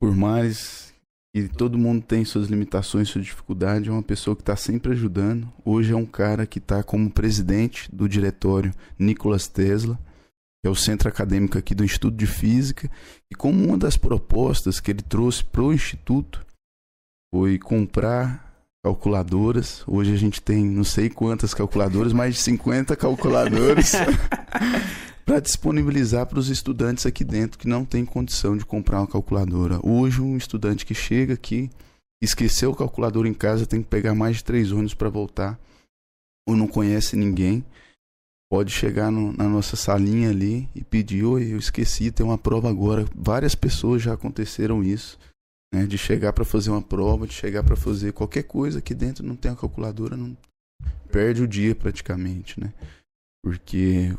por 0.00 0.16
mais 0.16 0.93
e 1.34 1.48
todo 1.48 1.76
mundo 1.76 2.00
tem 2.00 2.24
suas 2.24 2.46
limitações, 2.46 3.08
sua 3.08 3.20
dificuldade. 3.20 3.88
É 3.88 3.92
uma 3.92 4.04
pessoa 4.04 4.36
que 4.36 4.42
está 4.42 4.54
sempre 4.54 4.92
ajudando. 4.92 5.52
Hoje 5.64 5.92
é 5.92 5.96
um 5.96 6.06
cara 6.06 6.46
que 6.46 6.60
está 6.60 6.80
como 6.84 7.10
presidente 7.10 7.92
do 7.92 8.08
diretório 8.08 8.72
Nicolas 8.96 9.48
Tesla, 9.48 9.98
que 10.62 10.68
é 10.68 10.70
o 10.70 10.76
centro 10.76 11.08
acadêmico 11.08 11.58
aqui 11.58 11.74
do 11.74 11.84
Instituto 11.84 12.16
de 12.16 12.26
Física. 12.26 12.88
E 13.28 13.34
como 13.34 13.64
uma 13.64 13.76
das 13.76 13.96
propostas 13.96 14.78
que 14.78 14.92
ele 14.92 15.02
trouxe 15.02 15.42
para 15.42 15.62
o 15.62 15.72
Instituto 15.72 16.46
foi 17.34 17.58
comprar 17.58 18.54
calculadoras. 18.84 19.82
Hoje 19.88 20.12
a 20.12 20.16
gente 20.16 20.40
tem 20.40 20.64
não 20.64 20.84
sei 20.84 21.10
quantas 21.10 21.52
calculadoras, 21.52 22.12
mais 22.12 22.36
de 22.36 22.42
50 22.42 22.94
calculadoras. 22.94 23.92
para 25.24 25.40
disponibilizar 25.40 26.26
para 26.26 26.38
os 26.38 26.48
estudantes 26.48 27.06
aqui 27.06 27.24
dentro 27.24 27.58
que 27.58 27.66
não 27.68 27.84
tem 27.84 28.04
condição 28.04 28.56
de 28.56 28.64
comprar 28.64 29.00
uma 29.00 29.06
calculadora. 29.06 29.80
Hoje, 29.82 30.20
um 30.20 30.36
estudante 30.36 30.84
que 30.84 30.94
chega 30.94 31.34
aqui, 31.34 31.70
esqueceu 32.22 32.70
o 32.70 32.76
calculador 32.76 33.26
em 33.26 33.34
casa, 33.34 33.66
tem 33.66 33.82
que 33.82 33.88
pegar 33.88 34.14
mais 34.14 34.36
de 34.36 34.44
três 34.44 34.70
ônibus 34.70 34.94
para 34.94 35.08
voltar, 35.08 35.58
ou 36.46 36.54
não 36.54 36.68
conhece 36.68 37.16
ninguém, 37.16 37.64
pode 38.50 38.70
chegar 38.70 39.10
no- 39.10 39.32
na 39.32 39.48
nossa 39.48 39.76
salinha 39.76 40.28
ali 40.30 40.68
e 40.74 40.84
pedir: 40.84 41.24
Oi, 41.24 41.52
eu 41.54 41.58
esqueci, 41.58 42.10
tem 42.12 42.24
uma 42.24 42.38
prova 42.38 42.68
agora. 42.68 43.06
Várias 43.14 43.54
pessoas 43.54 44.02
já 44.02 44.12
aconteceram 44.12 44.82
isso. 44.84 45.18
Né, 45.74 45.86
de 45.86 45.98
chegar 45.98 46.32
para 46.32 46.44
fazer 46.44 46.70
uma 46.70 46.80
prova, 46.82 47.26
de 47.26 47.32
chegar 47.34 47.64
para 47.64 47.74
fazer 47.74 48.12
qualquer 48.12 48.44
coisa 48.44 48.78
aqui 48.78 48.94
dentro, 48.94 49.26
não 49.26 49.34
tem 49.34 49.50
a 49.50 49.56
calculadora, 49.56 50.16
não 50.16 50.36
perde 51.10 51.42
o 51.42 51.48
dia 51.48 51.74
praticamente, 51.74 52.60
né? 52.60 52.72
Porque 53.42 54.14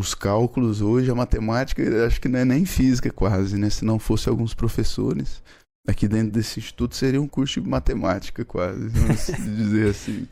os 0.00 0.14
cálculos 0.14 0.80
hoje, 0.80 1.10
a 1.10 1.14
matemática, 1.14 2.06
acho 2.06 2.18
que 2.18 2.28
não 2.28 2.38
é 2.38 2.44
nem 2.44 2.64
física 2.64 3.10
quase, 3.12 3.58
né? 3.58 3.68
Se 3.68 3.84
não 3.84 3.98
fosse 3.98 4.30
alguns 4.30 4.54
professores, 4.54 5.42
aqui 5.86 6.08
dentro 6.08 6.32
desse 6.32 6.58
instituto 6.58 6.96
seria 6.96 7.20
um 7.20 7.28
curso 7.28 7.60
de 7.60 7.68
matemática 7.68 8.42
quase, 8.44 8.88
vamos 8.88 9.26
dizer 9.56 9.90
assim. 9.90 10.26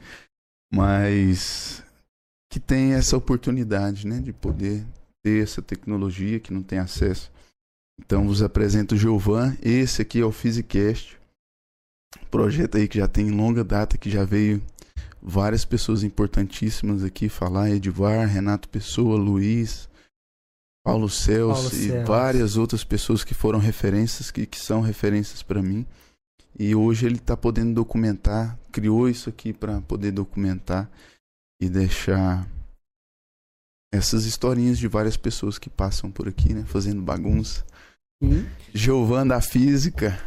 Mas 0.73 1.83
que 2.51 2.59
tem 2.59 2.95
essa 2.95 3.15
oportunidade, 3.15 4.07
né? 4.07 4.21
De 4.21 4.33
poder 4.33 4.87
ter 5.23 5.43
essa 5.43 5.61
tecnologia 5.61 6.41
que 6.41 6.53
não 6.53 6.63
tem 6.63 6.79
acesso. 6.79 7.31
Então 8.01 8.27
vos 8.27 8.43
apresento 8.43 8.95
o 8.95 8.99
Giovan, 8.99 9.55
esse 9.61 10.01
aqui 10.01 10.21
é 10.21 10.25
o 10.25 10.33
Physicast, 10.33 11.19
projeto 12.31 12.79
aí 12.79 12.89
que 12.89 12.99
já 12.99 13.09
tem 13.09 13.31
longa 13.31 13.63
data, 13.63 13.99
que 13.99 14.09
já 14.09 14.25
veio 14.25 14.63
várias 15.23 15.65
pessoas 15.65 16.03
importantíssimas 16.03 17.03
aqui 17.03 17.29
falar, 17.29 17.71
Edvar, 17.71 18.27
Renato 18.27 18.69
Pessoa, 18.69 19.17
Luiz, 19.17 19.89
Paulo 20.85 21.09
Celso 21.09 21.71
Paulo 21.71 21.85
e 21.85 22.05
várias 22.05 22.57
outras 22.57 22.85
pessoas 22.85 23.25
que 23.25 23.35
foram 23.35 23.59
referências, 23.59 24.31
que, 24.31 24.47
que 24.47 24.59
são 24.59 24.81
referências 24.81 25.43
para 25.43 25.63
mim. 25.63 25.87
E 26.59 26.75
hoje 26.75 27.07
ele 27.07 27.17
está 27.17 27.37
podendo 27.37 27.75
documentar, 27.75 28.59
criou 28.73 29.09
isso 29.09 29.29
aqui 29.29 29.53
para 29.53 29.81
poder 29.83 30.13
documentar 30.13 30.91
e 31.61 31.69
deixar 31.69 32.49
essas 33.93 34.25
historinhas 34.25 34.79
de 34.79 34.89
várias 34.89 35.17
pessoas 35.17 35.59
que 35.59 35.71
passam 35.71 36.11
por 36.11 36.29
aqui, 36.29 36.53
né, 36.55 36.65
fazendo 36.67 37.03
bagunça. 37.03 37.65
Hum. 38.23 38.45
Giovan 38.75 39.27
da 39.27 39.41
Física, 39.41 40.19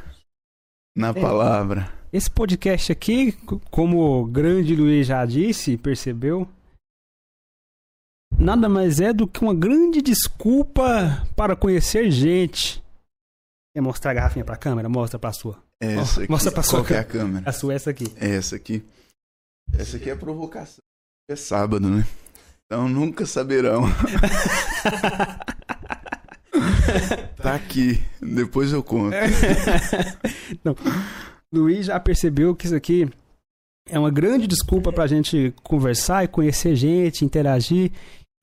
na 0.95 1.09
É. 1.09 1.13
palavra. 1.13 2.00
Esse 2.13 2.29
podcast 2.29 2.91
aqui, 2.91 3.31
como 3.69 3.99
o 4.01 4.25
grande 4.25 4.75
Luiz 4.75 5.07
já 5.07 5.25
disse, 5.25 5.77
percebeu, 5.77 6.45
nada 8.37 8.67
mais 8.67 8.99
é 8.99 9.13
do 9.13 9.25
que 9.25 9.39
uma 9.41 9.55
grande 9.55 10.01
desculpa 10.01 11.25
para 11.37 11.55
conhecer 11.55 12.11
gente. 12.11 12.83
Quer 13.73 13.81
mostrar 13.81 14.11
a 14.11 14.13
garrafinha 14.15 14.43
pra 14.43 14.57
câmera? 14.57 14.89
Mostra 14.89 15.17
pra 15.17 15.31
sua. 15.31 15.57
Essa 15.81 16.23
aqui. 16.23 16.31
mostra 16.31 16.51
pra 16.51 16.61
sua 16.63 16.79
Qual 16.79 16.85
que 16.85 16.93
é 16.93 16.99
a 16.99 17.03
câmera? 17.05 17.49
A 17.49 17.53
sua 17.53 17.73
essa 17.73 17.89
aqui. 17.91 18.13
Essa 18.17 18.57
aqui. 18.57 18.83
Essa 19.73 19.95
aqui 19.95 20.09
é 20.09 20.13
a 20.13 20.17
provocação. 20.17 20.83
É 21.29 21.35
sábado, 21.37 21.89
né? 21.89 22.05
Então 22.65 22.89
nunca 22.89 23.25
saberão. 23.25 23.83
Tá 27.41 27.55
aqui. 27.55 27.99
Depois 28.21 28.71
eu 28.71 28.83
conto. 28.83 29.15
Não. 30.63 30.75
Luiz 31.53 31.87
já 31.87 31.99
percebeu 31.99 32.55
que 32.55 32.65
isso 32.65 32.75
aqui 32.75 33.09
é 33.89 33.99
uma 33.99 34.09
grande 34.09 34.47
desculpa 34.47 34.91
pra 34.91 35.07
gente 35.07 35.53
conversar 35.63 36.23
e 36.23 36.27
conhecer 36.27 36.75
gente, 36.75 37.25
interagir 37.25 37.91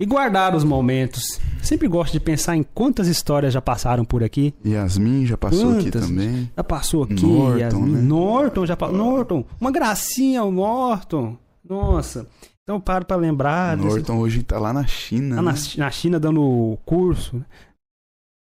e 0.00 0.04
guardar 0.06 0.54
os 0.54 0.62
momentos. 0.62 1.22
Sempre 1.62 1.88
gosto 1.88 2.12
de 2.12 2.20
pensar 2.20 2.54
em 2.56 2.62
quantas 2.62 3.08
histórias 3.08 3.52
já 3.54 3.60
passaram 3.62 4.04
por 4.04 4.22
aqui. 4.22 4.54
Yasmin 4.64 5.24
já 5.26 5.36
passou 5.38 5.72
aqui 5.72 5.84
Quantas? 5.90 6.06
também. 6.06 6.50
Já 6.56 6.64
passou 6.64 7.02
aqui, 7.04 7.24
Norton, 7.26 7.58
Yasmin. 7.58 7.90
né? 7.92 8.00
Norton 8.02 8.66
já 8.66 8.76
passou. 8.76 8.96
Norton, 8.96 9.44
uma 9.60 9.70
gracinha 9.70 10.44
o 10.44 10.50
Norton. 10.52 11.36
Nossa. 11.64 12.26
Então 12.62 12.78
paro 12.80 13.06
pra 13.06 13.16
lembrar. 13.16 13.76
desse- 13.76 13.88
Norton 13.88 14.18
hoje 14.18 14.42
tá 14.42 14.58
lá 14.58 14.72
na 14.72 14.86
China. 14.86 15.36
Tá 15.36 15.42
na, 15.42 15.52
né? 15.52 15.58
na 15.78 15.90
China 15.90 16.20
dando 16.20 16.78
curso. 16.84 17.42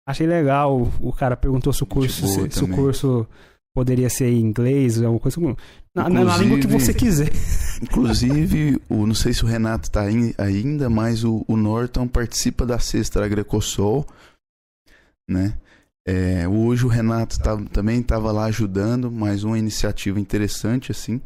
Achei 0.09 0.27
legal. 0.27 0.91
O, 1.01 1.13
cara 1.13 1.37
perguntou 1.37 1.73
se 1.73 1.83
o 1.83 1.87
curso, 1.87 2.27
se, 2.27 2.51
se 2.51 2.65
o 2.65 2.69
curso 2.69 3.27
poderia 3.77 4.09
ser 4.09 4.31
em 4.31 4.41
inglês, 4.41 5.03
alguma 5.03 5.21
coisa. 5.21 5.39
Na, 5.95 6.09
na- 6.09 6.25
na 6.25 6.39
língua 6.39 6.59
que 6.59 6.67
você 6.67 6.95
quiser. 6.95 7.31
Inclusive, 7.83 8.81
o, 8.89 9.07
não 9.07 9.15
sei 9.15 9.35
se 9.35 9.45
o 9.45 9.47
Renato 9.47 9.91
tá 9.91 10.01
aí 10.01 10.35
ainda, 10.39 10.89
mas 10.89 11.25
o, 11.25 11.45
o 11.47 11.59
Norton 11.59 12.09
participa 12.09 12.65
da 12.65 12.79
Sexta 12.79 13.23
Agrecosol, 13.23 14.07
né? 15.29 15.59
É, 16.09 16.49
hoje 16.49 16.87
o 16.87 16.89
Renato 16.89 17.39
tá- 17.39 17.63
também 17.71 18.01
estava 18.01 18.33
lá 18.33 18.47
ajudando, 18.47 19.11
mais 19.13 19.45
uma 19.45 19.59
iniciativa 19.59 20.19
interessante, 20.19 20.91
assim. 20.91 21.21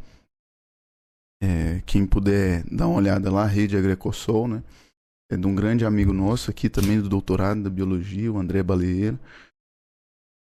É, 1.40 1.80
quem 1.86 2.04
puder 2.04 2.64
dar 2.64 2.88
uma 2.88 2.98
olhada 2.98 3.30
lá, 3.30 3.44
a 3.44 3.46
Rede 3.46 3.76
Agrecosol, 3.76 4.48
né? 4.48 4.62
É 5.30 5.36
de 5.36 5.46
um 5.46 5.54
grande 5.54 5.84
amigo 5.84 6.12
nosso 6.12 6.50
aqui 6.50 6.68
também 6.68 7.00
do 7.00 7.08
doutorado 7.08 7.62
da 7.62 7.70
biologia, 7.70 8.32
o 8.32 8.38
André 8.38 8.60
Baleeiro. 8.60 9.16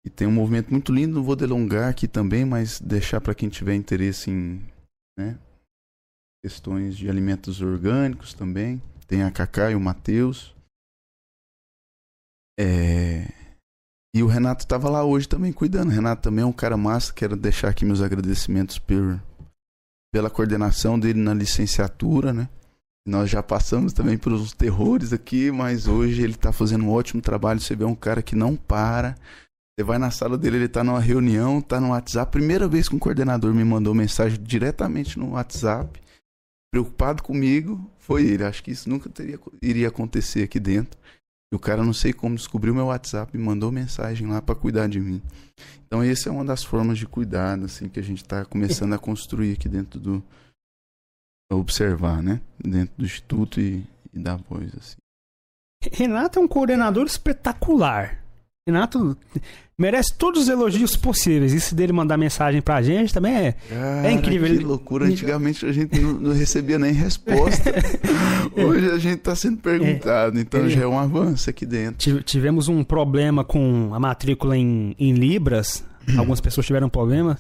E 0.05 0.09
tem 0.11 0.27
um 0.27 0.33
movimento 0.33 0.71
muito 0.71 0.93
lindo, 0.93 1.15
não 1.17 1.23
vou 1.23 1.37
delongar 1.37 1.91
aqui 1.91 2.09
também, 2.09 2.45
mas 2.45 2.81
deixar 2.81 3.21
para 3.21 3.35
quem 3.35 3.49
tiver 3.49 3.75
interesse 3.75 4.31
em 4.31 4.65
né, 5.19 5.39
questões 6.43 6.97
de 6.97 7.09
alimentos 7.09 7.61
orgânicos 7.61 8.33
também. 8.33 8.81
Tem 9.07 9.23
a 9.23 9.31
Cacá 9.31 9.71
e 9.71 9.75
o 9.75 9.81
Matheus. 9.81 10.55
É, 12.59 13.27
E 14.15 14.23
o 14.23 14.27
Renato 14.27 14.65
estava 14.65 14.89
lá 14.89 15.05
hoje 15.05 15.29
também 15.29 15.53
cuidando. 15.53 15.89
O 15.89 15.93
Renato 15.93 16.23
também 16.23 16.43
é 16.43 16.47
um 16.47 16.53
cara 16.53 16.77
massa. 16.77 17.13
Quero 17.13 17.37
deixar 17.37 17.69
aqui 17.69 17.85
meus 17.85 18.01
agradecimentos 18.01 18.79
por, 18.79 19.23
pela 20.13 20.31
coordenação 20.31 20.99
dele 20.99 21.21
na 21.21 21.35
licenciatura, 21.35 22.33
né? 22.33 22.49
Nós 23.07 23.31
já 23.31 23.43
passamos 23.43 23.93
também 23.93 24.19
uns 24.27 24.53
terrores 24.53 25.13
aqui, 25.13 25.51
mas 25.51 25.87
hoje 25.87 26.23
ele 26.23 26.35
está 26.35 26.53
fazendo 26.53 26.85
um 26.85 26.91
ótimo 26.91 27.23
trabalho. 27.23 27.61
Você 27.61 27.75
vê 27.75 27.85
um 27.85 27.95
cara 27.95 28.23
que 28.23 28.37
não 28.37 28.57
para. 28.57 29.17
Você 29.81 29.85
vai 29.85 29.97
na 29.97 30.11
sala 30.11 30.37
dele, 30.37 30.59
ele 30.59 30.69
tá 30.69 30.85
numa 30.85 31.01
reunião, 31.01 31.59
tá 31.59 31.81
no 31.81 31.89
WhatsApp. 31.89 32.31
Primeira 32.31 32.69
vez 32.69 32.87
que 32.87 32.95
um 32.95 32.99
coordenador 32.99 33.55
me 33.55 33.65
mandou 33.65 33.95
mensagem 33.95 34.39
diretamente 34.39 35.19
no 35.19 35.31
WhatsApp. 35.31 35.99
preocupado 36.71 37.23
comigo 37.23 37.91
foi 37.99 38.27
ele. 38.27 38.45
Acho 38.45 38.63
que 38.63 38.73
isso 38.73 38.91
nunca 38.91 39.09
teria, 39.09 39.41
iria 39.63 39.89
acontecer 39.89 40.43
aqui 40.43 40.61
dentro. 40.61 41.01
E 41.51 41.57
o 41.57 41.59
cara, 41.59 41.83
não 41.83 41.95
sei 41.95 42.13
como, 42.13 42.37
descobriu 42.37 42.75
meu 42.75 42.87
WhatsApp 42.89 43.35
e 43.35 43.41
mandou 43.41 43.73
mensagem 43.73 44.27
lá 44.27 44.43
para 44.43 44.55
cuidar 44.55 44.87
de 44.87 45.01
mim. 45.01 45.23
Então, 45.87 46.03
essa 46.03 46.29
é 46.29 46.33
uma 46.33 46.45
das 46.45 46.63
formas 46.63 46.99
de 46.99 47.07
cuidado, 47.07 47.65
assim, 47.65 47.89
que 47.89 47.99
a 47.99 48.05
gente 48.05 48.23
está 48.23 48.45
começando 48.45 48.93
a 48.93 48.99
construir 49.01 49.55
aqui 49.55 49.67
dentro 49.67 49.99
do. 49.99 50.23
observar, 51.51 52.23
né? 52.23 52.43
Dentro 52.63 52.99
do 52.99 53.05
Instituto 53.07 53.59
e, 53.59 53.83
e 54.13 54.19
da 54.19 54.37
voz, 54.37 54.75
assim. 54.77 54.97
Renato 55.91 56.39
é 56.39 56.43
um 56.43 56.49
coordenador 56.49 57.07
espetacular. 57.07 58.21
Renato 58.67 59.17
merece 59.81 60.15
todos 60.15 60.43
os 60.43 60.49
elogios 60.51 60.95
possíveis. 60.95 61.55
Isso 61.55 61.75
dele 61.75 61.93
mandar 61.93 62.19
mensagem 62.19 62.61
pra 62.61 62.83
gente 62.83 63.15
também 63.15 63.35
é, 63.35 63.53
Cara, 63.53 64.09
é 64.09 64.13
incrível. 64.13 64.59
Que 64.59 64.63
loucura. 64.63 65.07
Antigamente 65.07 65.65
a 65.65 65.73
gente 65.73 65.99
não, 65.99 66.13
não 66.13 66.33
recebia 66.33 66.79
nem 66.79 66.93
resposta. 66.93 67.73
Hoje 68.55 68.91
a 68.91 68.99
gente 68.99 69.17
tá 69.17 69.35
sendo 69.35 69.57
perguntado. 69.57 70.39
Então 70.39 70.69
já 70.69 70.83
é 70.83 70.87
um 70.87 70.99
avanço 70.99 71.49
aqui 71.49 71.65
dentro. 71.65 72.23
Tivemos 72.23 72.69
um 72.69 72.85
problema 72.85 73.43
com 73.43 73.95
a 73.95 73.99
matrícula 73.99 74.57
em, 74.57 74.95
em 74.99 75.15
Libras. 75.15 75.83
Algumas 76.17 76.41
pessoas 76.41 76.67
tiveram 76.67 76.91
problema. 76.91 77.39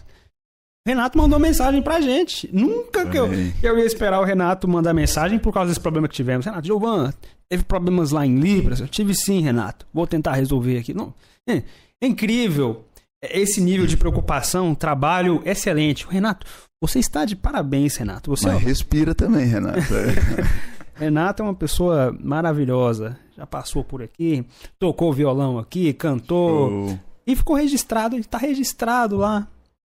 Renato 0.86 1.18
mandou 1.18 1.38
mensagem 1.38 1.82
pra 1.82 2.00
gente. 2.00 2.48
Nunca 2.50 3.04
que 3.04 3.18
eu, 3.18 3.28
eu 3.62 3.78
ia 3.78 3.84
esperar 3.84 4.18
o 4.18 4.24
Renato 4.24 4.66
mandar 4.66 4.94
mensagem 4.94 5.38
por 5.38 5.52
causa 5.52 5.68
desse 5.68 5.80
problema 5.80 6.08
que 6.08 6.14
tivemos. 6.14 6.46
Renato, 6.46 6.66
Giovan, 6.66 7.12
teve 7.50 7.64
problemas 7.64 8.12
lá 8.12 8.24
em 8.24 8.38
Libras? 8.38 8.80
Eu 8.80 8.88
tive 8.88 9.14
sim, 9.14 9.42
Renato. 9.42 9.86
Vou 9.92 10.06
tentar 10.06 10.32
resolver 10.32 10.78
aqui. 10.78 10.94
Não, 10.94 11.12
é, 11.46 11.62
é 12.02 12.06
incrível 12.06 12.84
esse 13.22 13.60
nível 13.60 13.86
de 13.86 13.96
preocupação, 13.96 14.74
trabalho 14.74 15.42
excelente. 15.44 16.06
Renato, 16.08 16.46
você 16.80 16.98
está 16.98 17.24
de 17.24 17.36
parabéns, 17.36 17.96
Renato. 17.96 18.30
Você, 18.30 18.46
Mas 18.46 18.56
ó, 18.56 18.58
respira 18.58 19.14
também, 19.14 19.46
Renato. 19.46 19.80
Renato 20.96 21.42
é 21.42 21.44
uma 21.44 21.54
pessoa 21.54 22.16
maravilhosa. 22.18 23.18
Já 23.36 23.46
passou 23.46 23.84
por 23.84 24.02
aqui, 24.02 24.44
tocou 24.78 25.12
violão 25.12 25.58
aqui, 25.58 25.92
cantou. 25.92 26.90
Oh. 26.90 26.98
E 27.26 27.36
ficou 27.36 27.56
registrado, 27.56 28.16
está 28.16 28.38
registrado 28.38 29.16
lá. 29.16 29.46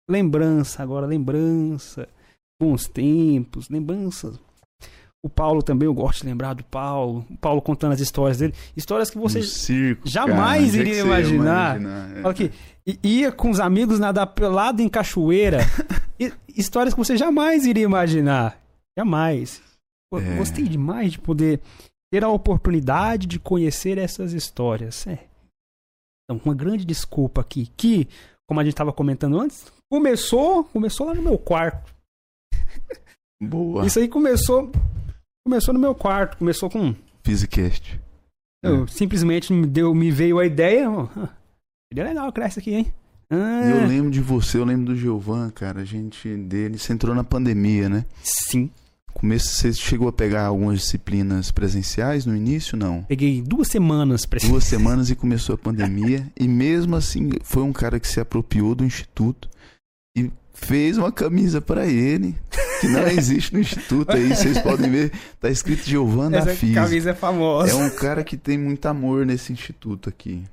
Lembrança, 0.09 0.81
agora 0.81 1.05
lembrança. 1.05 2.07
Bons 2.59 2.87
tempos, 2.87 3.69
lembranças. 3.69 4.39
O 5.25 5.29
Paulo 5.29 5.63
também, 5.63 5.87
eu 5.87 5.93
gosto 5.93 6.21
de 6.21 6.27
lembrar 6.27 6.53
do 6.53 6.63
Paulo. 6.63 7.25
O 7.31 7.37
Paulo 7.37 7.59
contando 7.59 7.93
as 7.93 7.99
histórias 7.99 8.37
dele. 8.37 8.53
Histórias 8.77 9.09
que 9.09 9.17
você 9.17 9.41
circo, 9.41 10.07
jamais 10.07 10.71
cara, 10.73 10.83
iria 10.83 10.99
imaginar. 11.01 11.79
imaginar, 11.79 12.17
é. 12.17 12.21
Fala 12.21 12.33
que 12.35 12.51
ia 13.01 13.31
com 13.31 13.49
os 13.49 13.59
amigos 13.59 13.97
nadar 13.97 14.27
pelado 14.27 14.83
em 14.83 14.87
cachoeira. 14.87 15.61
E- 16.17 16.31
histórias 16.55 16.93
que 16.93 16.97
você 16.99 17.17
jamais 17.17 17.65
iria 17.65 17.83
imaginar. 17.83 18.57
Jamais. 18.97 19.61
É. 20.13 20.37
Gostei 20.37 20.63
demais 20.65 21.13
de 21.13 21.19
poder 21.19 21.59
ter 22.13 22.23
a 22.23 22.29
oportunidade 22.29 23.25
de 23.27 23.37
conhecer 23.39 23.97
essas 23.97 24.31
histórias. 24.31 25.05
É. 25.07 25.25
Então, 26.23 26.39
uma 26.45 26.53
grande 26.55 26.85
desculpa 26.85 27.41
aqui, 27.41 27.69
que, 27.75 28.07
como 28.47 28.59
a 28.61 28.63
gente 28.63 28.73
estava 28.73 28.93
comentando 28.93 29.37
antes, 29.41 29.65
começou, 29.91 30.63
começou 30.65 31.07
lá 31.07 31.13
no 31.15 31.21
meu 31.23 31.37
quarto. 31.37 31.93
Boa. 33.41 33.85
Isso 33.85 33.99
aí 33.99 34.07
começou, 34.07 34.71
começou 35.45 35.73
no 35.73 35.79
meu 35.79 35.93
quarto, 35.93 36.37
começou 36.37 36.69
com 36.69 36.95
Physicast. 37.23 37.99
eu, 38.63 38.87
simplesmente 38.87 39.53
me 39.53 39.67
deu, 39.67 39.93
me 39.93 40.09
veio 40.09 40.39
a 40.39 40.45
ideia, 40.45 40.89
ó, 40.89 41.07
ah, 41.15 41.29
seria 41.87 42.09
legal 42.09 42.31
criar 42.33 42.47
isso 42.47 42.59
aqui, 42.59 42.73
hein? 42.73 42.93
Ah, 43.29 43.69
eu 43.69 43.87
lembro 43.87 44.09
de 44.09 44.21
você, 44.21 44.57
eu 44.57 44.65
lembro 44.65 44.85
do 44.85 44.95
Giovan, 44.95 45.49
cara. 45.49 45.81
A 45.81 45.85
gente 45.85 46.29
dele. 46.37 46.77
Você 46.77 46.93
entrou 46.93 47.15
na 47.15 47.23
pandemia, 47.23 47.89
né? 47.89 48.05
sim. 48.21 48.69
Começo 49.15 49.47
você 49.47 49.71
chegou 49.71 50.09
a 50.09 50.13
pegar 50.13 50.45
algumas 50.45 50.79
disciplinas 50.79 51.49
presenciais 51.49 52.25
no 52.25 52.35
início, 52.35 52.77
não? 52.77 53.01
Peguei 53.03 53.41
duas 53.41 53.69
semanas 53.69 54.25
pra 54.27 54.39
Duas 54.39 54.65
semanas 54.65 55.09
e 55.09 55.15
começou 55.15 55.55
a 55.55 55.57
pandemia. 55.57 56.27
E 56.37 56.47
mesmo 56.47 56.95
assim, 56.97 57.29
foi 57.41 57.63
um 57.63 57.71
cara 57.71 57.99
que 57.99 58.07
se 58.07 58.19
apropriou 58.19 58.75
do 58.75 58.83
instituto 58.83 59.49
e 60.17 60.29
fez 60.53 60.97
uma 60.97 61.11
camisa 61.11 61.61
pra 61.61 61.87
ele. 61.87 62.35
Que 62.81 62.87
não 62.87 63.07
existe 63.07 63.53
no 63.53 63.59
instituto 63.59 64.11
aí, 64.11 64.29
vocês 64.29 64.59
podem 64.61 64.89
ver. 64.89 65.11
Tá 65.39 65.49
escrito 65.49 65.83
Giovan 65.83 66.31
da 66.31 66.39
Essa 66.39 66.55
Física. 66.55 66.81
camisa 66.81 67.09
é 67.11 67.13
famosa. 67.13 67.71
É 67.71 67.75
um 67.75 67.89
cara 67.95 68.23
que 68.23 68.37
tem 68.37 68.57
muito 68.57 68.85
amor 68.85 69.25
nesse 69.25 69.53
instituto 69.53 70.09
aqui. 70.09 70.43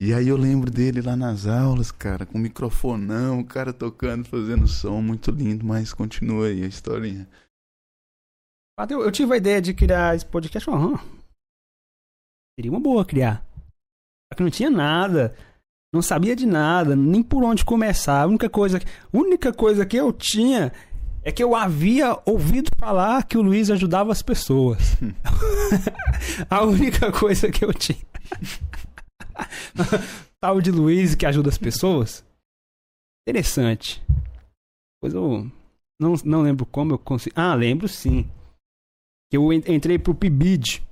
E 0.00 0.14
aí 0.14 0.28
eu 0.28 0.36
lembro 0.36 0.70
dele 0.70 1.02
lá 1.02 1.16
nas 1.16 1.46
aulas, 1.46 1.90
cara, 1.90 2.24
com 2.24 2.38
microfonão, 2.38 3.40
o 3.40 3.44
cara 3.44 3.72
tocando, 3.72 4.24
fazendo 4.24 4.68
som, 4.68 5.00
muito 5.00 5.30
lindo, 5.32 5.66
mas 5.66 5.92
continua 5.92 6.46
aí 6.46 6.62
a 6.62 6.68
historinha. 6.68 7.28
Eu, 8.88 9.02
eu 9.02 9.10
tive 9.10 9.34
a 9.34 9.36
ideia 9.36 9.60
de 9.60 9.74
criar 9.74 10.14
esse 10.14 10.24
podcast. 10.24 10.70
Aham. 10.70 11.00
Seria 12.56 12.70
uma 12.70 12.78
boa 12.78 13.04
criar. 13.04 13.44
Só 14.30 14.36
que 14.36 14.42
não 14.42 14.50
tinha 14.50 14.70
nada. 14.70 15.34
Não 15.92 16.02
sabia 16.02 16.36
de 16.36 16.46
nada, 16.46 16.94
nem 16.94 17.22
por 17.22 17.42
onde 17.42 17.64
começar. 17.64 18.22
A 18.22 18.26
única 18.26 18.48
coisa, 18.48 18.78
a 18.78 19.16
única 19.16 19.52
coisa 19.52 19.86
que 19.86 19.96
eu 19.96 20.12
tinha 20.12 20.72
é 21.22 21.32
que 21.32 21.42
eu 21.42 21.54
havia 21.54 22.18
ouvido 22.24 22.70
falar 22.78 23.24
que 23.24 23.36
o 23.36 23.42
Luiz 23.42 23.70
ajudava 23.70 24.12
as 24.12 24.22
pessoas. 24.22 24.96
a 26.48 26.62
única 26.64 27.12
coisa 27.12 27.50
que 27.50 27.64
eu 27.64 27.72
tinha. 27.74 27.98
Tal 30.40 30.60
de 30.60 30.70
Luiz 30.70 31.14
que 31.14 31.26
ajuda 31.26 31.48
as 31.48 31.58
pessoas. 31.58 32.24
Interessante. 33.28 34.02
Pois 35.00 35.12
eu 35.14 35.50
não, 36.00 36.14
não 36.24 36.42
lembro 36.42 36.64
como 36.66 36.92
eu 36.94 36.98
consegui. 36.98 37.34
Ah, 37.36 37.54
lembro 37.54 37.88
sim. 37.88 38.28
Que 39.30 39.36
eu 39.36 39.52
en- 39.52 39.62
entrei 39.66 39.98
pro 39.98 40.14
PIBID. 40.14 40.82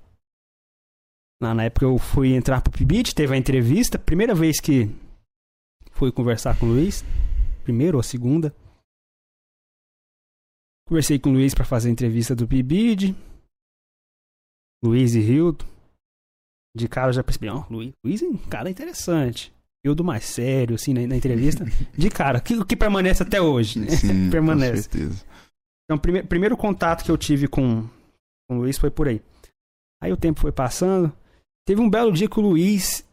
Lá 1.42 1.54
na 1.54 1.64
época 1.64 1.84
eu 1.86 1.98
fui 1.98 2.34
entrar 2.34 2.60
pro 2.60 2.72
PIBID, 2.72 3.14
teve 3.14 3.34
a 3.34 3.38
entrevista. 3.38 3.98
Primeira 3.98 4.34
vez 4.34 4.60
que 4.60 4.90
fui 5.92 6.10
conversar 6.12 6.58
com 6.58 6.66
o 6.66 6.70
Luiz. 6.70 7.04
Primeira 7.64 7.96
ou 7.96 8.02
segunda. 8.02 8.54
Conversei 10.88 11.18
com 11.18 11.30
o 11.30 11.32
Luiz 11.32 11.52
para 11.52 11.64
fazer 11.64 11.88
a 11.88 11.92
entrevista 11.92 12.34
do 12.34 12.46
PIBID. 12.46 13.14
Luiz 14.84 15.14
e 15.14 15.20
Hildo. 15.20 15.64
De 16.76 16.86
cara 16.88 17.08
eu 17.08 17.14
já 17.14 17.24
percebi, 17.24 17.48
ó, 17.48 17.64
Luiz, 17.70 17.92
Luiz 18.04 18.22
é 18.22 18.26
um 18.26 18.36
cara 18.36 18.70
interessante. 18.70 19.52
Hildo 19.84 20.04
mais 20.04 20.24
sério, 20.24 20.74
assim, 20.74 20.92
na, 20.92 21.06
na 21.06 21.16
entrevista. 21.16 21.64
De 21.96 22.10
cara, 22.10 22.40
que, 22.40 22.64
que 22.64 22.76
permanece 22.76 23.22
até 23.22 23.40
hoje, 23.40 23.78
né? 23.78 23.88
Sim, 23.88 24.28
Permanece. 24.30 24.88
com 24.88 24.98
certeza. 24.98 25.24
Então, 25.84 25.98
prime 25.98 26.22
primeiro 26.22 26.56
contato 26.56 27.04
que 27.04 27.10
eu 27.10 27.16
tive 27.16 27.48
com, 27.48 27.88
com 28.48 28.56
o 28.56 28.60
Luiz 28.60 28.76
foi 28.78 28.90
por 28.90 29.08
aí. 29.08 29.22
Aí 30.02 30.12
o 30.12 30.16
tempo 30.16 30.40
foi 30.40 30.52
passando. 30.52 31.12
Teve 31.66 31.80
um 31.80 31.88
belo 31.88 32.12
dia 32.12 32.28
que 32.28 32.38
o 32.38 32.42
Luiz. 32.42 33.04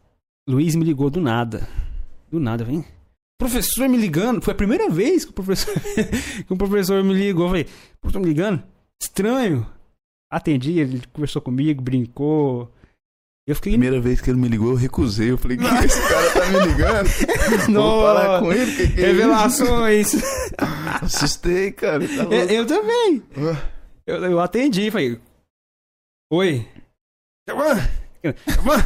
Luiz 0.48 0.76
me 0.76 0.84
ligou 0.84 1.10
do 1.10 1.22
nada. 1.22 1.68
Do 2.30 2.40
nada, 2.40 2.64
vem. 2.64 2.84
Professor 3.44 3.90
me 3.90 3.98
ligando. 3.98 4.42
Foi 4.42 4.54
a 4.54 4.56
primeira 4.58 4.90
vez 4.90 5.26
que 5.26 5.32
o 5.32 5.34
professor, 5.34 5.74
que 6.48 6.54
o 6.54 6.56
professor 6.56 7.04
me 7.04 7.14
ligou. 7.14 7.44
Eu 7.46 7.50
falei, 7.50 7.68
professor 8.00 8.20
me 8.22 8.28
ligando? 8.28 8.64
Estranho. 9.02 9.68
Atendi, 10.32 10.80
ele 10.80 11.02
conversou 11.12 11.42
comigo, 11.42 11.82
brincou. 11.82 12.74
Eu 13.46 13.56
fiquei. 13.56 13.74
Primeira 13.74 14.00
vez 14.00 14.22
que 14.22 14.30
ele 14.30 14.40
me 14.40 14.48
ligou, 14.48 14.70
eu 14.70 14.76
recusei. 14.78 15.32
Eu 15.32 15.38
falei, 15.38 15.58
que 15.58 15.64
esse 15.66 16.02
cara 16.08 16.32
tá 16.32 16.46
me 16.46 16.60
ligando? 16.68 17.08
Vou 17.74 18.02
falar 18.02 18.40
com 18.40 18.54
ele. 18.54 18.76
Que 18.78 18.88
que 18.94 19.02
é 19.02 19.06
Revelações. 19.08 20.14
Assustei, 21.02 21.72
cara. 21.74 22.08
Tá 22.08 22.24
eu, 22.24 22.50
eu 22.50 22.66
também. 22.66 23.22
Ah, 23.36 23.62
Eu, 24.08 24.24
eu 24.24 24.40
atendi, 24.40 24.90
falei. 24.90 25.20
Oi. 26.32 26.66
Giovanni! 27.48 27.82
Giovanni! 28.48 28.84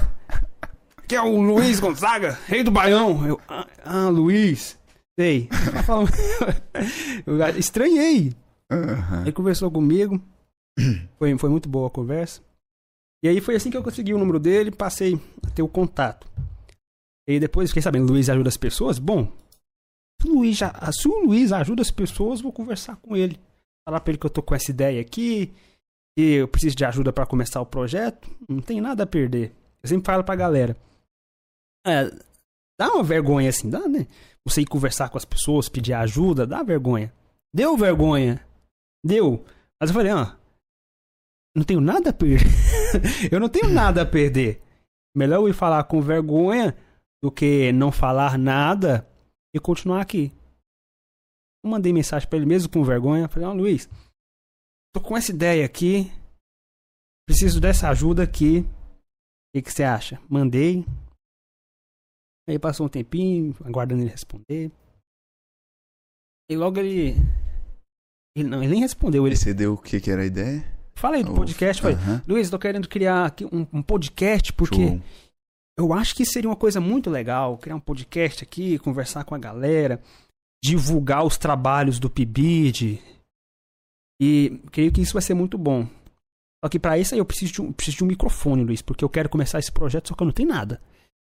Aqui 1.08 1.16
é 1.16 1.22
o 1.22 1.40
Luiz 1.42 1.80
Gonzaga, 1.80 2.38
rei 2.48 2.64
do 2.64 2.70
Baião. 2.70 3.26
Eu, 3.26 3.40
ah, 3.48 3.66
ah, 3.86 4.10
Luiz. 4.10 4.78
Sei. 5.18 5.48
Tá 5.48 5.96
eu 7.26 7.58
estranhei. 7.58 8.36
aham. 8.70 9.22
Ele 9.22 9.32
conversou 9.32 9.72
comigo. 9.72 10.22
Foi, 11.18 11.38
foi 11.38 11.50
muito 11.50 11.70
boa 11.70 11.88
a 11.88 11.90
conversa. 11.90 12.42
E 13.24 13.30
aí 13.30 13.40
foi 13.40 13.56
assim 13.56 13.72
que 13.72 13.78
eu 13.78 13.84
consegui 13.84 14.14
o 14.14 14.18
número 14.18 14.38
dele, 14.38 14.70
passei 14.70 15.18
a 15.46 15.50
ter 15.50 15.62
o 15.62 15.68
contato. 15.70 16.28
E 17.26 17.40
depois 17.40 17.70
fiquei 17.70 17.82
sabendo, 17.82 18.12
Luiz 18.12 18.30
ajuda 18.30 18.50
as 18.50 18.58
pessoas? 18.58 19.00
Bom, 19.00 19.32
se 20.22 20.28
o 20.28 20.34
Luiz, 20.34 20.58
já, 20.58 20.74
se 20.92 21.08
o 21.08 21.24
Luiz 21.24 21.54
ajuda 21.54 21.84
as 21.84 21.90
pessoas, 21.90 22.42
vou 22.42 22.52
conversar 22.52 22.98
com 22.98 23.16
ele. 23.16 23.40
Falar 23.88 24.02
pra 24.02 24.12
ele 24.12 24.20
que 24.20 24.26
eu 24.26 24.30
tô 24.30 24.44
com 24.44 24.54
essa 24.54 24.72
ideia 24.72 25.00
aqui, 25.00 25.54
que 26.18 26.34
eu 26.34 26.50
preciso 26.50 26.76
de 26.76 26.84
ajuda 26.84 27.14
para 27.14 27.26
começar 27.26 27.62
o 27.62 27.66
projeto. 27.66 28.30
Não 28.46 28.60
tem 28.60 28.82
nada 28.82 29.04
a 29.04 29.08
perder. 29.08 29.54
Eu 29.82 29.88
sempre 29.88 30.06
falo 30.06 30.22
pra 30.22 30.36
galera. 30.36 30.76
É, 31.88 32.12
dá 32.80 32.94
uma 32.94 33.04
vergonha 33.04 33.50
assim, 33.50 33.70
dá, 33.70 33.88
né? 33.88 34.08
Você 34.46 34.62
ir 34.62 34.66
conversar 34.66 35.10
com 35.10 35.18
as 35.18 35.26
pessoas, 35.26 35.70
pedir 35.70 35.94
ajuda, 35.94 36.46
dá 36.46 36.64
vergonha. 36.64 37.14
Deu 37.54 37.78
vergonha. 37.78 38.46
Deu. 39.06 39.46
Mas 39.80 39.90
eu 39.90 39.94
falei, 39.94 40.12
ah, 40.12 40.38
não 41.56 41.64
tenho 41.64 41.82
nada 41.82 42.12
a 42.12 42.14
perder. 42.14 42.46
eu 43.32 43.40
não 43.40 43.50
tenho 43.50 43.70
nada 43.70 44.04
a 44.04 44.06
perder. 44.06 44.62
Melhor 45.16 45.38
eu 45.38 45.50
ir 45.50 45.54
falar 45.54 45.84
com 45.86 46.00
vergonha 46.02 46.78
do 47.24 47.32
que 47.32 47.72
não 47.72 47.92
falar 47.92 48.38
nada 48.38 49.08
e 49.56 49.60
continuar 49.60 50.02
aqui. 50.02 50.32
Eu 51.64 51.72
mandei 51.72 51.92
mensagem 51.92 52.30
pra 52.30 52.38
ele 52.38 52.46
mesmo 52.46 52.72
com 52.72 52.84
vergonha. 52.84 53.28
Falei, 53.28 53.48
ó, 53.48 53.54
Luiz, 53.54 53.90
tô 54.94 55.02
com 55.02 55.18
essa 55.18 55.32
ideia 55.32 55.66
aqui. 55.66 56.12
Preciso 57.28 57.60
dessa 57.60 57.90
ajuda 57.90 58.24
aqui. 58.24 58.60
O 58.60 58.66
que, 59.56 59.62
que 59.64 59.74
você 59.74 59.84
acha? 59.84 60.22
Mandei. 60.30 60.86
Aí 62.48 62.58
passou 62.58 62.86
um 62.86 62.90
tempinho, 62.90 63.56
aguardando 63.64 64.02
ele 64.02 64.10
responder. 64.10 64.72
E 66.50 66.56
logo 66.56 66.80
ele. 66.80 67.16
Ele 68.36 68.48
não, 68.48 68.64
ele 68.64 68.72
nem 68.72 68.82
respondeu. 68.82 69.28
Ele 69.28 69.36
Você 69.36 69.54
deu 69.54 69.74
o 69.74 69.78
que, 69.78 70.00
que 70.00 70.10
era 70.10 70.22
a 70.22 70.26
ideia? 70.26 70.66
Falei 70.96 71.24
do 71.24 71.34
podcast, 71.34 71.82
falei, 71.82 71.96
Aham. 71.98 72.24
Luiz, 72.28 72.50
tô 72.50 72.58
querendo 72.58 72.88
criar 72.88 73.26
aqui 73.26 73.46
um, 73.46 73.68
um 73.72 73.84
podcast 73.84 74.52
porque 74.54 74.88
Show. 74.88 75.02
eu 75.78 75.94
acho 75.94 76.16
que 76.16 76.26
seria 76.26 76.50
uma 76.50 76.56
coisa 76.56 76.82
muito 76.82 77.08
legal 77.08 77.56
criar 77.60 77.76
um 77.76 77.80
podcast 77.80 78.44
aqui, 78.44 78.80
conversar 78.80 79.24
com 79.24 79.36
a 79.36 79.38
galera, 79.38 80.02
divulgar 80.64 81.24
os 81.24 81.38
trabalhos 81.38 82.00
do 82.00 82.10
PIBID. 82.10 83.00
E 84.20 84.60
creio 84.72 84.92
que 84.92 85.02
isso 85.02 85.14
vai 85.14 85.22
ser 85.22 85.36
muito 85.36 85.56
bom. 85.56 85.88
Só 86.64 86.70
que 86.70 86.80
pra 86.80 86.98
isso 86.98 87.14
aí 87.14 87.20
eu 87.20 87.26
preciso 87.26 87.54
de, 87.54 87.62
um, 87.62 87.72
preciso 87.72 87.98
de 87.98 88.04
um 88.04 88.08
microfone, 88.08 88.64
Luiz, 88.64 88.82
porque 88.82 89.04
eu 89.04 89.10
quero 89.10 89.30
começar 89.30 89.60
esse 89.60 89.72
projeto, 89.72 90.08
só 90.08 90.16
que 90.16 90.24
eu 90.24 90.26
não 90.26 90.34
tenho 90.34 90.50
nada. 90.50 90.82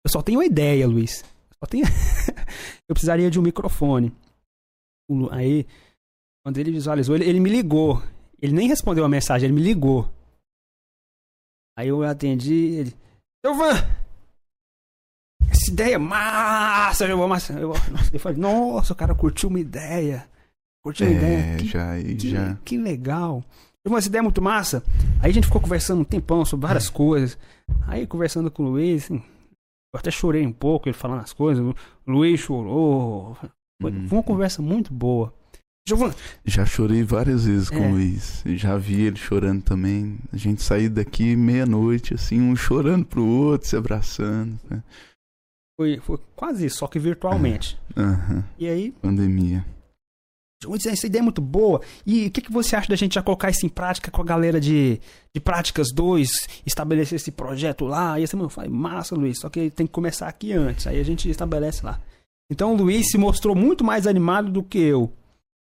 Eu 0.04 0.10
só 0.10 0.22
tenho 0.22 0.40
a 0.40 0.46
ideia, 0.46 0.86
Luiz. 0.86 1.24
Só 1.58 1.66
tenho... 1.68 1.84
eu 2.88 2.94
precisaria 2.94 3.30
de 3.30 3.38
um 3.38 3.42
microfone. 3.42 4.12
Aí, 5.30 5.66
quando 6.44 6.58
ele 6.58 6.70
visualizou, 6.70 7.14
ele, 7.14 7.24
ele 7.24 7.40
me 7.40 7.50
ligou. 7.50 8.02
Ele 8.40 8.52
nem 8.52 8.68
respondeu 8.68 9.04
a 9.04 9.08
mensagem, 9.08 9.46
ele 9.46 9.54
me 9.54 9.62
ligou. 9.62 10.08
Aí 11.76 11.88
eu 11.88 12.02
atendi, 12.02 12.54
ele. 12.54 12.94
Silvan! 13.44 13.72
Essa 15.48 15.70
ideia 15.70 15.94
é 15.94 15.98
massa! 15.98 17.06
Eu, 17.06 17.28
massa. 17.28 17.52
Eu, 17.52 17.68
nossa, 17.90 18.10
eu 18.12 18.20
falei, 18.20 18.38
nossa, 18.38 18.92
o 18.92 18.96
cara 18.96 19.14
curtiu 19.14 19.48
uma 19.48 19.60
ideia. 19.60 20.28
Curtiu 20.84 21.06
uma 21.06 21.16
ideia. 21.16 21.38
É, 21.38 21.56
Que, 21.56 21.66
já, 21.66 22.02
que, 22.02 22.30
já. 22.30 22.58
que 22.64 22.76
legal. 22.76 23.42
Silvan, 23.82 23.98
essa 23.98 24.08
ideia 24.08 24.20
é 24.20 24.22
muito 24.22 24.42
massa. 24.42 24.82
Aí 25.22 25.30
a 25.30 25.32
gente 25.34 25.46
ficou 25.46 25.60
conversando 25.60 26.00
um 26.00 26.04
tempão 26.04 26.44
sobre 26.44 26.66
várias 26.66 26.88
coisas. 26.90 27.38
Aí 27.86 28.06
conversando 28.06 28.50
com 28.50 28.64
o 28.64 28.70
Luiz, 28.70 29.04
assim, 29.04 29.22
eu 29.98 30.00
até 30.00 30.10
chorei 30.10 30.46
um 30.46 30.52
pouco, 30.52 30.88
ele 30.88 30.96
falando 30.96 31.20
as 31.22 31.32
coisas. 31.32 31.64
O 31.64 31.74
Luiz 32.06 32.40
chorou. 32.40 33.36
Foi, 33.82 33.92
foi 33.92 34.18
uma 34.18 34.22
conversa 34.22 34.62
muito 34.62 34.92
boa. 34.92 35.32
Giovana, 35.88 36.14
Já 36.44 36.66
chorei 36.66 37.02
várias 37.02 37.46
vezes 37.46 37.70
com 37.70 37.76
É. 37.82 37.86
o 37.88 37.90
Luiz. 37.92 38.42
Já 38.46 38.76
vi 38.76 39.02
ele 39.02 39.16
chorando 39.16 39.62
também. 39.62 40.18
A 40.32 40.36
gente 40.36 40.62
saiu 40.62 40.90
daqui 40.90 41.34
meia-noite, 41.34 42.12
assim, 42.14 42.40
um 42.40 42.54
chorando 42.54 43.06
pro 43.06 43.24
outro, 43.24 43.66
se 43.68 43.76
abraçando. 43.76 44.58
né? 44.68 44.82
foi, 45.80 45.98
foi 46.00 46.18
quase 46.36 46.66
isso, 46.66 46.78
só 46.78 46.86
que 46.88 46.98
virtualmente. 46.98 47.78
Aham, 47.96 48.44
E 48.58 48.68
aí, 48.68 48.90
pandemia. 49.00 49.64
Essa 50.86 51.06
ideia 51.06 51.20
é 51.20 51.22
muito 51.22 51.40
boa. 51.40 51.80
E 52.04 52.26
o 52.26 52.30
que, 52.30 52.40
que 52.40 52.52
você 52.52 52.74
acha 52.74 52.88
da 52.88 52.96
gente 52.96 53.14
já 53.14 53.22
colocar 53.22 53.48
isso 53.50 53.64
em 53.64 53.68
prática 53.68 54.10
com 54.10 54.20
a 54.20 54.24
galera 54.24 54.60
de, 54.60 55.00
de 55.32 55.40
Práticas 55.40 55.88
2, 55.94 56.28
estabelecer 56.66 57.16
esse 57.16 57.30
projeto 57.30 57.84
lá? 57.84 58.18
E 58.18 58.24
assim, 58.24 58.38
eu 58.40 58.48
falei, 58.48 58.68
massa, 58.68 59.14
Luiz, 59.14 59.38
só 59.38 59.48
que 59.48 59.70
tem 59.70 59.86
que 59.86 59.92
começar 59.92 60.26
aqui 60.26 60.52
antes. 60.52 60.86
Aí 60.86 60.98
a 60.98 61.04
gente 61.04 61.30
estabelece 61.30 61.84
lá. 61.84 62.00
Então 62.50 62.72
o 62.72 62.76
Luiz 62.76 63.10
se 63.10 63.18
mostrou 63.18 63.54
muito 63.54 63.84
mais 63.84 64.06
animado 64.06 64.50
do 64.50 64.62
que 64.62 64.78
eu. 64.78 65.12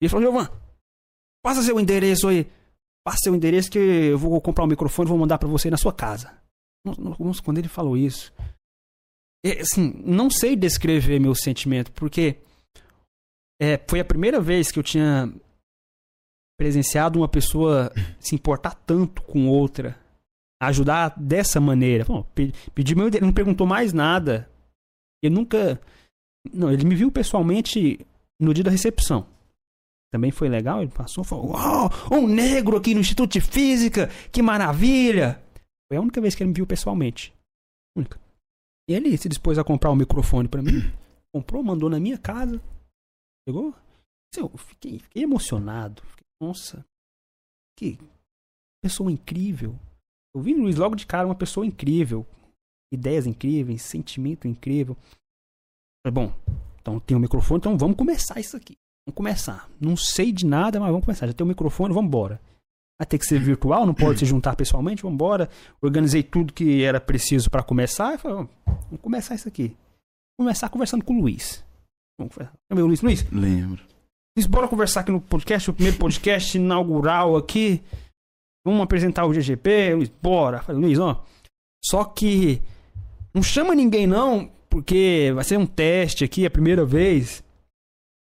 E 0.01 0.07
ele 0.07 0.09
falou, 0.09 0.33
Giovan, 0.33 0.51
passa 1.45 1.63
seu 1.63 1.79
endereço 1.79 2.27
aí. 2.27 2.51
Passa 3.05 3.19
seu 3.23 3.35
endereço 3.35 3.71
que 3.71 3.79
eu 3.79 4.19
vou 4.19 4.41
comprar 4.41 4.65
um 4.65 4.69
microfone 4.69 5.09
e 5.09 5.11
vou 5.11 5.19
mandar 5.19 5.39
pra 5.39 5.49
você 5.49 5.71
na 5.71 5.77
sua 5.77 5.93
casa. 5.93 6.33
Quando 7.45 7.59
ele 7.59 7.69
falou 7.69 7.97
isso. 7.97 8.33
é, 9.45 9.61
assim, 9.61 9.95
não 10.05 10.29
sei 10.29 10.57
descrever 10.57 11.21
meu 11.21 11.35
sentimento, 11.35 11.93
porque 11.93 12.39
é, 13.63 13.81
foi 13.89 14.01
a 14.01 14.05
primeira 14.05 14.41
vez 14.41 14.71
que 14.73 14.79
eu 14.79 14.83
tinha 14.83 15.33
presenciado 16.59 17.19
uma 17.21 17.29
pessoa 17.29 17.93
se 18.19 18.35
importar 18.35 18.75
tanto 18.75 19.23
com 19.23 19.49
outra, 19.49 19.97
ajudar 20.61 21.15
dessa 21.19 21.61
maneira. 21.61 22.05
Bom, 22.05 22.23
pe- 22.35 22.53
pedi 22.75 22.95
meu 22.95 23.07
endereço, 23.09 23.27
não 23.27 23.33
perguntou 23.33 23.67
mais 23.67 23.93
nada. 23.93 24.49
Ele 25.23 25.35
nunca. 25.35 25.81
Não, 26.53 26.73
ele 26.73 26.85
me 26.85 26.95
viu 26.95 27.11
pessoalmente 27.11 28.05
no 28.41 28.53
dia 28.53 28.65
da 28.65 28.71
recepção. 28.71 29.27
Também 30.13 30.31
foi 30.31 30.49
legal, 30.49 30.83
ele 30.83 30.91
passou 30.91 31.23
e 31.25 31.27
falou: 31.27 31.53
Uau, 31.53 31.89
um 32.11 32.27
negro 32.27 32.77
aqui 32.77 32.95
no 32.95 33.01
Instituto 33.01 33.33
de 33.33 33.41
Física, 33.41 34.09
que 34.31 34.43
maravilha! 34.43 35.41
Foi 35.89 35.97
a 35.97 36.01
única 36.01 36.21
vez 36.21 36.35
que 36.35 36.43
ele 36.43 36.49
me 36.49 36.55
viu 36.55 36.67
pessoalmente. 36.67 37.33
Única. 37.97 38.21
E 38.89 38.95
ele 38.95 39.17
se 39.17 39.29
dispôs 39.29 39.59
a 39.59 39.65
comprar 39.65 39.91
um 39.91 39.97
microfone 39.97 40.49
pra 40.49 40.61
mim. 40.63 40.93
Comprou, 41.35 41.63
mandou 41.63 41.89
na 41.89 42.01
minha 42.01 42.19
casa. 42.19 42.61
Assim, 43.49 44.41
Eu 44.41 44.57
fiquei, 44.57 44.99
fiquei 44.99 45.23
emocionado. 45.23 46.03
Fiquei, 46.03 46.25
nossa, 46.41 46.85
que 47.79 47.99
pessoa 48.83 49.11
incrível. 49.11 49.79
Eu 50.35 50.41
vi 50.41 50.55
no 50.55 50.63
Luiz 50.63 50.77
logo 50.77 50.95
de 50.97 51.07
cara 51.07 51.27
uma 51.27 51.35
pessoa 51.35 51.67
incrível. 51.67 52.27
Ideias 52.93 53.27
incríveis, 53.27 53.83
sentimento 53.83 54.47
incrível. 54.49 54.97
Bom, 56.13 56.35
então 56.81 56.99
tem 56.99 57.17
um 57.17 57.21
microfone, 57.21 57.59
então 57.59 57.79
vamos 57.79 57.97
começar 57.97 58.41
isso 58.41 58.57
aqui. 58.57 58.77
Vamos 59.07 59.17
começar. 59.17 59.69
Não 59.81 59.97
sei 59.97 60.33
de 60.33 60.45
nada, 60.45 60.81
mas 60.81 60.91
vamos 60.91 61.05
começar. 61.05 61.27
Já 61.27 61.33
tem 61.33 61.45
o 61.45 61.49
microfone, 61.49 61.95
vamos 61.95 62.09
embora. 62.09 62.41
Vai 63.01 63.07
ter 63.07 63.19
que 63.19 63.27
ser 63.27 63.41
virtual, 63.41 63.87
não 63.87 63.95
pode 63.95 64.19
se 64.21 64.25
juntar 64.25 64.55
pessoalmente, 64.57 65.03
vamos 65.03 65.15
embora. 65.15 65.49
Organizei 65.81 66.23
tudo 66.23 66.53
que 66.53 66.83
era 66.83 67.01
preciso 67.01 67.51
para 67.51 67.63
começar. 67.63 68.19
Falei, 68.19 68.39
"Ó, 68.39 68.47
vamos 68.67 69.01
começar 69.01 69.35
isso 69.35 69.49
aqui. 69.49 69.77
Começar 70.39 70.69
conversando 70.69 71.05
com 71.05 71.15
o 71.15 71.21
Luiz. 71.21 71.65
Vamos 72.23 72.35
conversar. 72.35 72.55
Chamei 72.71 72.83
o 72.85 72.87
Luiz. 72.87 73.01
Luiz, 73.03 73.27
Lembro. 73.31 73.83
Luiz, 74.37 74.47
bora 74.47 74.69
conversar 74.69 75.01
aqui 75.01 75.11
no 75.13 75.21
podcast, 75.21 75.71
o 75.71 75.75
primeiro 75.75 75.99
podcast 75.99 76.57
inaugural 76.57 77.37
aqui. 77.37 77.83
Vamos 78.65 78.81
apresentar 78.83 79.25
o 79.27 79.33
GGP. 79.33 79.95
Luiz, 79.95 80.09
bora. 80.23 80.63
Falei, 80.63 80.81
Luiz, 80.81 80.99
ó. 80.99 81.25
Só 81.85 82.05
que 82.05 82.63
não 83.35 83.43
chama 83.43 83.75
ninguém 83.75 84.07
não, 84.07 84.51
porque 84.71 85.33
vai 85.35 85.45
ser 85.45 85.59
um 85.59 85.67
teste 85.67 86.25
aqui, 86.25 86.45
é 86.45 86.47
a 86.47 86.51
primeira 86.51 86.85
vez. 86.85 87.43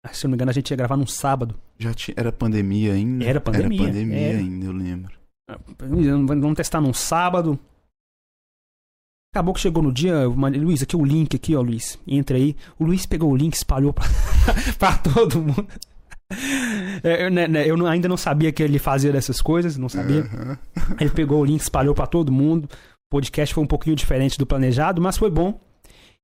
Ah, 0.04 0.12
Se 0.14 0.24
eu 0.24 0.28
não 0.28 0.32
me 0.32 0.36
engano, 0.36 0.50
a 0.50 0.54
gente 0.54 0.70
ia 0.70 0.76
gravar 0.76 0.96
num 0.96 1.06
sábado. 1.06 1.54
Já 1.78 1.92
tinha, 1.92 2.14
era 2.16 2.32
pandemia 2.32 2.94
ainda? 2.94 3.24
Era 3.24 3.40
pandemia, 3.40 3.82
Era 3.82 3.86
pandemia 3.92 4.18
era. 4.18 4.38
ainda, 4.38 4.66
eu 4.66 4.72
lembro. 4.72 5.12
Luiz, 5.82 6.06
Vamos 6.06 6.54
testar 6.56 6.80
num 6.80 6.92
sábado. 6.94 7.58
Acabou 9.32 9.54
que 9.54 9.60
chegou 9.60 9.80
no 9.82 9.92
dia, 9.92 10.28
mandei, 10.30 10.60
Luiz, 10.60 10.82
aqui 10.82 10.96
o 10.96 11.04
link 11.04 11.36
aqui, 11.36 11.54
ó, 11.54 11.60
Luiz. 11.60 11.96
Entra 12.06 12.36
aí. 12.36 12.56
O 12.78 12.84
Luiz 12.84 13.06
pegou 13.06 13.30
o 13.30 13.36
link, 13.36 13.54
espalhou 13.54 13.92
pra, 13.92 14.04
pra 14.76 14.98
todo 14.98 15.40
mundo. 15.40 15.68
É, 17.04 17.26
eu, 17.26 17.30
né, 17.30 17.46
né, 17.46 17.68
eu 17.68 17.76
não- 17.76 17.86
ainda 17.86 18.08
não 18.08 18.16
sabia 18.16 18.50
que 18.50 18.60
ele 18.62 18.78
fazia 18.80 19.12
dessas 19.12 19.40
coisas, 19.40 19.76
não 19.76 19.88
sabia. 19.88 20.22
Aham. 20.22 20.58
Ele 21.00 21.10
pegou 21.10 21.40
o 21.40 21.44
link, 21.44 21.60
espalhou 21.60 21.94
pra 21.94 22.08
todo 22.08 22.32
mundo. 22.32 22.64
O 22.64 23.10
podcast 23.12 23.54
foi 23.54 23.62
um 23.62 23.68
pouquinho 23.68 23.94
diferente 23.94 24.36
do 24.36 24.46
planejado, 24.46 25.00
mas 25.00 25.16
foi 25.16 25.30
bom. 25.30 25.60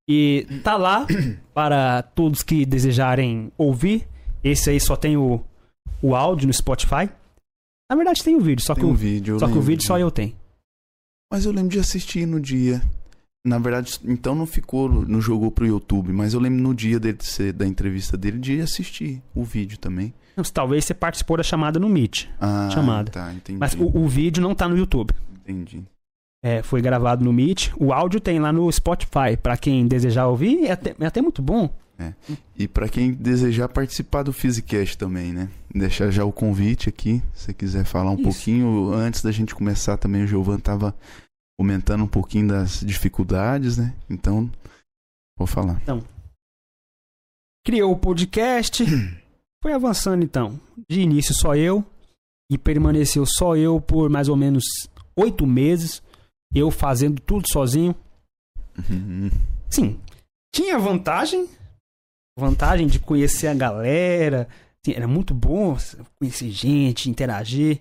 E 0.09 0.45
tá 0.65 0.77
lá 0.77 1.07
para 1.55 2.03
todos 2.03 2.43
que 2.43 2.67
desejarem 2.67 3.53
ouvir. 3.57 4.07
Esse 4.43 4.71
aí 4.71 4.81
só 4.81 4.97
tem 4.97 5.17
o, 5.17 5.41
o 6.03 6.15
áudio 6.15 6.47
no 6.49 6.53
Spotify. 6.55 7.09
Na 7.89 7.95
verdade 7.97 8.23
tem 8.23 8.35
o 8.37 8.41
vídeo, 8.41 8.65
só 8.65 8.75
Tem 8.75 8.83
que, 8.83 8.91
um 8.91 8.93
o, 8.93 8.97
vídeo, 8.97 9.35
eu 9.37 9.39
só 9.41 9.47
que 9.47 9.59
o 9.59 9.61
vídeo 9.61 9.81
de- 9.83 9.87
só 9.87 9.97
eu 9.99 10.11
tenho. 10.11 10.35
Mas 11.33 11.45
eu 11.45 11.51
lembro 11.53 11.71
de 11.71 11.79
assistir 11.81 12.25
no 12.27 12.41
dia. 12.41 12.81
Na 13.47 13.59
verdade, 13.59 14.01
então 14.05 14.35
não 14.35 14.45
ficou, 14.45 14.89
não 15.07 15.21
jogou 15.21 15.53
pro 15.53 15.65
YouTube, 15.65 16.13
mas 16.13 16.35
eu 16.35 16.41
lembro 16.41 16.61
no 16.61 16.75
dia 16.75 16.99
dele 16.99 17.19
ser, 17.21 17.53
da 17.53 17.65
entrevista 17.65 18.17
dele 18.17 18.39
de 18.39 18.61
assistir 18.61 19.23
o 19.33 19.45
vídeo 19.45 19.79
também. 19.79 20.13
Mas 20.37 20.51
Talvez 20.51 20.85
você 20.85 20.93
participou 20.93 21.37
da 21.37 21.45
chamada 21.45 21.79
no 21.79 21.89
Meet. 21.89 22.27
Ah, 22.41 22.69
Chamada. 22.73 23.11
Tá, 23.13 23.33
entendi. 23.33 23.59
Mas 23.59 23.75
o, 23.75 23.85
o 23.85 24.09
vídeo 24.09 24.43
não 24.43 24.53
tá 24.53 24.69
no 24.69 24.77
YouTube. 24.77 25.15
Entendi. 25.33 25.85
É, 26.43 26.61
foi 26.61 26.83
gravado 26.83 27.25
no 27.25 27.33
Meet. 27.33 27.71
O 27.79 27.93
áudio 27.93 28.21
tem 28.21 28.41
lá 28.41 28.53
no 28.53 28.71
Spotify. 28.71 29.37
Pra 29.41 29.57
quem 29.57 29.87
desejar 29.87 30.27
ouvir, 30.27 30.65
é 30.65 30.73
até, 30.73 30.95
é 30.99 31.07
até 31.07 31.23
muito 31.23 31.41
bom. 31.41 31.71
E 32.59 32.69
pra 32.69 32.89
quem 32.89 33.13
desejar 33.13 33.69
participar 33.69 34.23
do 34.23 34.33
Physicast 34.33 34.99
também, 34.99 35.33
né? 35.33 35.49
Deixar 35.75 36.11
já 36.11 36.25
o 36.25 36.33
convite 36.33 36.89
aqui, 36.89 37.23
se 37.33 37.47
você 37.47 37.55
quiser 37.55 37.85
falar 37.85 38.11
um 38.11 38.15
Isso. 38.15 38.23
pouquinho. 38.25 38.93
Antes 38.93 39.23
da 39.23 39.33
gente 39.33 39.55
começar 39.55 39.97
também, 39.97 40.25
o 40.25 40.27
Giovan 40.27 40.59
tava 40.59 40.95
comentando 41.59 42.05
um 42.05 42.09
pouquinho 42.09 42.49
das 42.49 42.81
dificuldades, 42.81 43.77
né? 43.77 43.95
Então, 44.09 44.51
vou 45.37 45.47
falar. 45.47 45.81
Criou 47.65 47.93
o 47.93 47.99
podcast. 47.99 48.85
Foi 49.63 49.73
avançando 49.73 50.23
então. 50.23 50.61
De 50.89 51.01
início 51.01 51.35
só 51.35 51.57
eu. 51.57 51.85
E 52.51 52.57
permaneceu 52.57 53.25
só 53.27 53.57
eu 53.57 53.81
por 53.81 54.09
mais 54.09 54.29
ou 54.29 54.37
menos 54.37 54.65
oito 55.17 55.47
meses. 55.47 56.03
Eu 56.55 56.71
fazendo 56.71 57.21
tudo 57.21 57.47
sozinho. 57.51 57.95
Uhum. 58.89 59.31
Sim, 59.69 59.99
tinha 60.55 60.79
vantagem. 60.79 61.49
Vantagem 62.39 62.87
de 62.87 62.99
conhecer 62.99 63.49
a 63.49 63.55
galera. 63.55 64.49
Era 64.87 65.09
muito 65.09 65.35
bom 65.35 65.77
conhecer 66.19 66.51
gente, 66.51 67.11
interagir. 67.11 67.81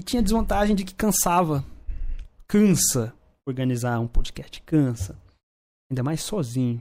E 0.00 0.02
tinha 0.02 0.22
desvantagem 0.22 0.74
de 0.74 0.84
que 0.84 0.94
cansava. 0.94 1.64
Cansa 2.46 3.12
organizar 3.46 3.98
um 4.00 4.06
podcast. 4.06 4.62
Cansa. 4.62 5.16
Ainda 5.90 6.02
mais 6.02 6.20
sozinho. 6.22 6.80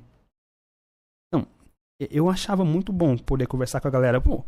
E- 2.02 2.10
eu 2.12 2.30
achava 2.30 2.66
muito 2.66 2.92
bom 2.92 3.16
poder 3.18 3.46
conversar 3.48 3.80
com 3.80 3.88
a 3.88 3.92
galera. 3.92 4.20
Pô, 4.20 4.44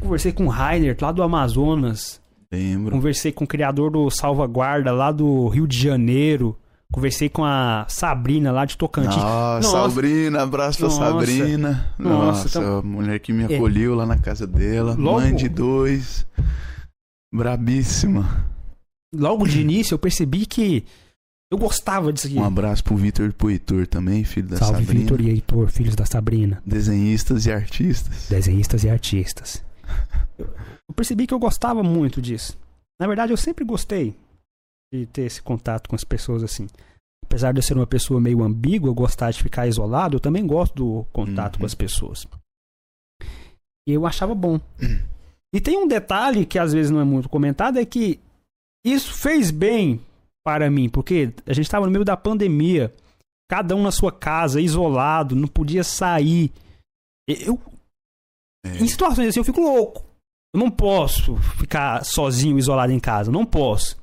conversei 0.00 0.32
com 0.32 0.44
o 0.46 0.48
Rainer 0.48 0.96
lá 1.00 1.10
do 1.10 1.22
Amazonas. 1.22 2.20
Lembro. 2.52 2.94
Conversei 2.94 3.32
com 3.32 3.44
o 3.44 3.48
criador 3.48 3.90
do 3.90 4.10
Salvaguarda 4.10 4.92
lá 4.92 5.10
do 5.10 5.48
Rio 5.48 5.66
de 5.66 5.78
Janeiro. 5.78 6.58
Conversei 6.92 7.30
com 7.30 7.42
a 7.42 7.86
Sabrina 7.88 8.52
lá 8.52 8.66
de 8.66 8.76
Tocantins. 8.76 9.16
Nossa, 9.16 9.70
Sabrina, 9.88 10.42
abraço 10.42 10.78
pra 10.80 10.88
Nossa. 10.88 11.00
Sabrina. 11.00 11.94
Nossa, 11.98 12.26
Nossa, 12.42 12.58
então- 12.58 12.78
a 12.80 12.82
mulher 12.82 13.18
que 13.18 13.32
me 13.32 13.50
É. 13.50 13.56
acolheu 13.56 13.94
lá 13.94 14.04
na 14.04 14.18
casa 14.18 14.46
dela. 14.46 14.94
Logo- 14.94 15.20
Mãe 15.20 15.34
de 15.34 15.48
dois. 15.48 16.26
Brabíssima. 17.32 18.44
Logo 19.14 19.46
de 19.46 19.60
início 19.60 19.94
eu 19.94 19.98
percebi 19.98 20.46
que 20.46 20.84
eu 21.50 21.58
gostava 21.58 22.12
disso 22.12 22.26
aqui. 22.28 22.36
Um 22.38 22.44
abraço 22.44 22.82
pro 22.82 22.96
Vitor 22.96 23.28
e 23.28 23.32
pro 23.32 23.50
Heitor 23.50 23.86
também, 23.86 24.24
filho 24.24 24.48
da 24.48 24.56
Salve 24.56 24.84
Sabrina. 24.84 25.00
Vitor 25.00 25.20
e 25.20 25.28
Heitor, 25.30 25.68
filhos 25.70 25.94
da 25.94 26.06
Sabrina. 26.06 26.62
Desenhistas 26.64 27.44
e 27.46 27.52
artistas. 27.52 28.28
desenhistas 28.30 28.84
e 28.84 28.88
artistas. 28.88 29.62
Eu 30.38 30.94
percebi 30.94 31.26
que 31.26 31.32
eu 31.32 31.38
gostava 31.38 31.82
muito 31.82 32.20
disso. 32.20 32.58
Na 33.00 33.06
verdade, 33.06 33.32
eu 33.32 33.36
sempre 33.36 33.64
gostei 33.64 34.14
de 34.92 35.06
ter 35.06 35.22
esse 35.22 35.40
contato 35.40 35.88
com 35.88 35.96
as 35.96 36.04
pessoas 36.04 36.42
assim. 36.42 36.66
Apesar 37.24 37.52
de 37.52 37.58
eu 37.60 37.62
ser 37.62 37.74
uma 37.74 37.86
pessoa 37.86 38.20
meio 38.20 38.42
ambígua, 38.42 38.92
gostar 38.92 39.30
de 39.30 39.42
ficar 39.42 39.66
isolado, 39.66 40.16
eu 40.16 40.20
também 40.20 40.46
gosto 40.46 40.74
do 40.74 41.06
contato 41.12 41.54
Uhum. 41.54 41.60
com 41.60 41.66
as 41.66 41.74
pessoas. 41.74 42.26
E 43.88 43.92
eu 43.92 44.06
achava 44.06 44.34
bom. 44.34 44.60
E 45.54 45.60
tem 45.60 45.76
um 45.78 45.86
detalhe 45.88 46.44
que 46.46 46.58
às 46.58 46.72
vezes 46.72 46.90
não 46.90 47.00
é 47.00 47.04
muito 47.04 47.28
comentado, 47.28 47.78
é 47.78 47.84
que 47.84 48.18
isso 48.84 49.12
fez 49.14 49.50
bem 49.50 50.00
para 50.44 50.70
mim, 50.70 50.88
porque 50.88 51.32
a 51.46 51.52
gente 51.52 51.66
estava 51.66 51.86
no 51.86 51.92
meio 51.92 52.04
da 52.04 52.16
pandemia, 52.16 52.92
cada 53.50 53.76
um 53.76 53.82
na 53.82 53.92
sua 53.92 54.10
casa, 54.10 54.60
isolado, 54.60 55.36
não 55.36 55.46
podia 55.48 55.84
sair. 55.84 56.50
Eu, 57.28 57.60
É. 58.64 58.78
em 58.78 58.86
situações 58.86 59.28
assim, 59.28 59.40
eu 59.40 59.44
fico 59.44 59.60
louco. 59.60 60.04
Eu 60.54 60.60
não 60.60 60.70
posso 60.70 61.36
ficar 61.36 62.04
sozinho, 62.04 62.58
isolado 62.58 62.92
em 62.92 63.00
casa. 63.00 63.30
Não 63.32 63.46
posso. 63.46 63.96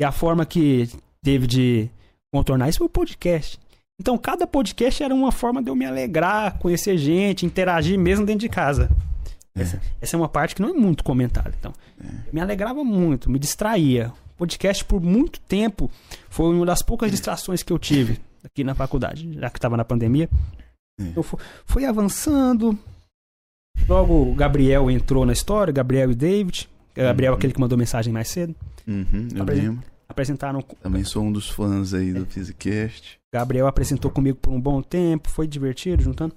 E 0.00 0.04
a 0.04 0.12
forma 0.12 0.46
que 0.46 0.88
teve 1.22 1.46
de 1.46 1.90
contornar 2.32 2.68
isso 2.68 2.78
foi 2.78 2.86
o 2.86 2.90
podcast. 2.90 3.58
Então, 4.00 4.16
cada 4.16 4.46
podcast 4.46 5.02
era 5.02 5.14
uma 5.14 5.30
forma 5.32 5.62
de 5.62 5.68
eu 5.68 5.74
me 5.74 5.84
alegrar, 5.84 6.58
conhecer 6.58 6.96
gente, 6.96 7.44
interagir 7.44 7.98
mesmo 7.98 8.24
dentro 8.24 8.40
de 8.40 8.48
casa. 8.48 8.88
Essa, 9.54 9.80
essa 10.00 10.16
é 10.16 10.18
uma 10.18 10.28
parte 10.28 10.54
que 10.54 10.62
não 10.62 10.70
é 10.70 10.72
muito 10.72 11.02
comentada. 11.04 11.52
Então, 11.58 11.72
me 12.32 12.40
alegrava 12.40 12.82
muito, 12.84 13.28
me 13.30 13.38
distraía. 13.38 14.12
O 14.34 14.38
podcast, 14.38 14.84
por 14.84 15.00
muito 15.02 15.38
tempo, 15.40 15.90
foi 16.28 16.54
uma 16.54 16.64
das 16.64 16.82
poucas 16.82 17.10
distrações 17.10 17.62
que 17.62 17.72
eu 17.72 17.78
tive 17.78 18.18
aqui 18.44 18.64
na 18.64 18.74
faculdade, 18.74 19.30
já 19.38 19.50
que 19.50 19.58
estava 19.58 19.76
na 19.76 19.84
pandemia. 19.84 20.28
É. 21.00 21.12
Eu 21.16 21.22
fu- 21.22 21.38
fui 21.66 21.84
avançando. 21.84 22.78
Logo, 23.88 24.30
o 24.30 24.34
Gabriel 24.34 24.90
entrou 24.90 25.26
na 25.26 25.32
história, 25.32 25.72
Gabriel 25.72 26.10
e 26.10 26.14
David. 26.14 26.68
Gabriel, 26.94 27.30
é 27.30 27.32
Uhum. 27.32 27.38
aquele 27.38 27.52
que 27.52 27.60
mandou 27.60 27.76
mensagem 27.78 28.12
mais 28.12 28.28
cedo. 28.28 28.54
Uhum, 28.86 29.28
eu 29.34 29.42
Apresen- 29.42 29.68
lembro. 29.68 29.84
Apresentaram. 30.08 30.60
Também 30.82 31.04
sou 31.04 31.22
um 31.22 31.30
dos 31.32 31.48
fãs 31.48 31.94
aí 31.94 32.12
do 32.12 32.26
Physicast. 32.26 33.18
Gabriel 33.32 33.66
apresentou 33.68 34.10
comigo 34.10 34.38
por 34.38 34.52
um 34.52 34.60
bom 34.60 34.82
tempo, 34.82 35.28
foi 35.28 35.46
divertido 35.46 36.02
juntando. 36.02 36.34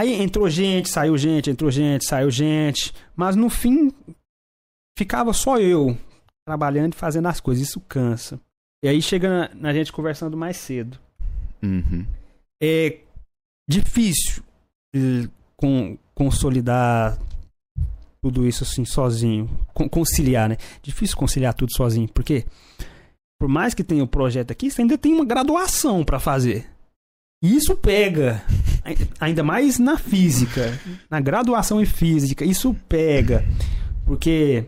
Aí 0.00 0.14
entrou 0.14 0.48
gente, 0.48 0.88
saiu 0.88 1.18
gente, 1.18 1.50
entrou 1.50 1.70
gente, 1.70 2.06
saiu 2.06 2.30
gente. 2.30 2.90
Mas 3.14 3.36
no 3.36 3.50
fim, 3.50 3.92
ficava 4.98 5.32
só 5.34 5.58
eu 5.58 5.94
trabalhando 6.46 6.94
e 6.94 6.96
fazendo 6.96 7.26
as 7.28 7.38
coisas. 7.38 7.68
Isso 7.68 7.80
cansa. 7.80 8.40
E 8.82 8.88
aí 8.88 9.02
chega 9.02 9.28
na, 9.28 9.50
na 9.54 9.72
gente 9.74 9.92
conversando 9.92 10.38
mais 10.38 10.56
cedo. 10.56 10.98
Uhum. 11.62 12.06
é 12.62 13.00
difícil 13.68 14.42
eh, 14.96 15.28
com, 15.54 15.98
consolidar 16.14 17.18
tudo 18.22 18.46
isso 18.48 18.64
assim 18.64 18.86
sozinho, 18.86 19.46
Con- 19.74 19.86
conciliar, 19.86 20.48
né? 20.48 20.56
Difícil 20.82 21.18
conciliar 21.18 21.52
tudo 21.52 21.76
sozinho, 21.76 22.08
porque 22.08 22.46
por 23.38 23.50
mais 23.50 23.74
que 23.74 23.84
tenha 23.84 24.02
o 24.02 24.08
projeto 24.08 24.50
aqui, 24.50 24.70
você 24.70 24.80
ainda 24.80 24.96
tem 24.96 25.12
uma 25.12 25.26
graduação 25.26 26.02
para 26.02 26.18
fazer. 26.18 26.66
E 27.44 27.54
isso 27.54 27.76
pega, 27.76 28.42
ainda 29.20 29.42
mais 29.42 29.78
na 29.78 29.96
física, 29.98 30.78
na 31.08 31.20
graduação 31.20 31.80
em 31.80 31.86
física, 31.86 32.44
isso 32.44 32.74
pega, 32.88 33.44
porque 34.04 34.66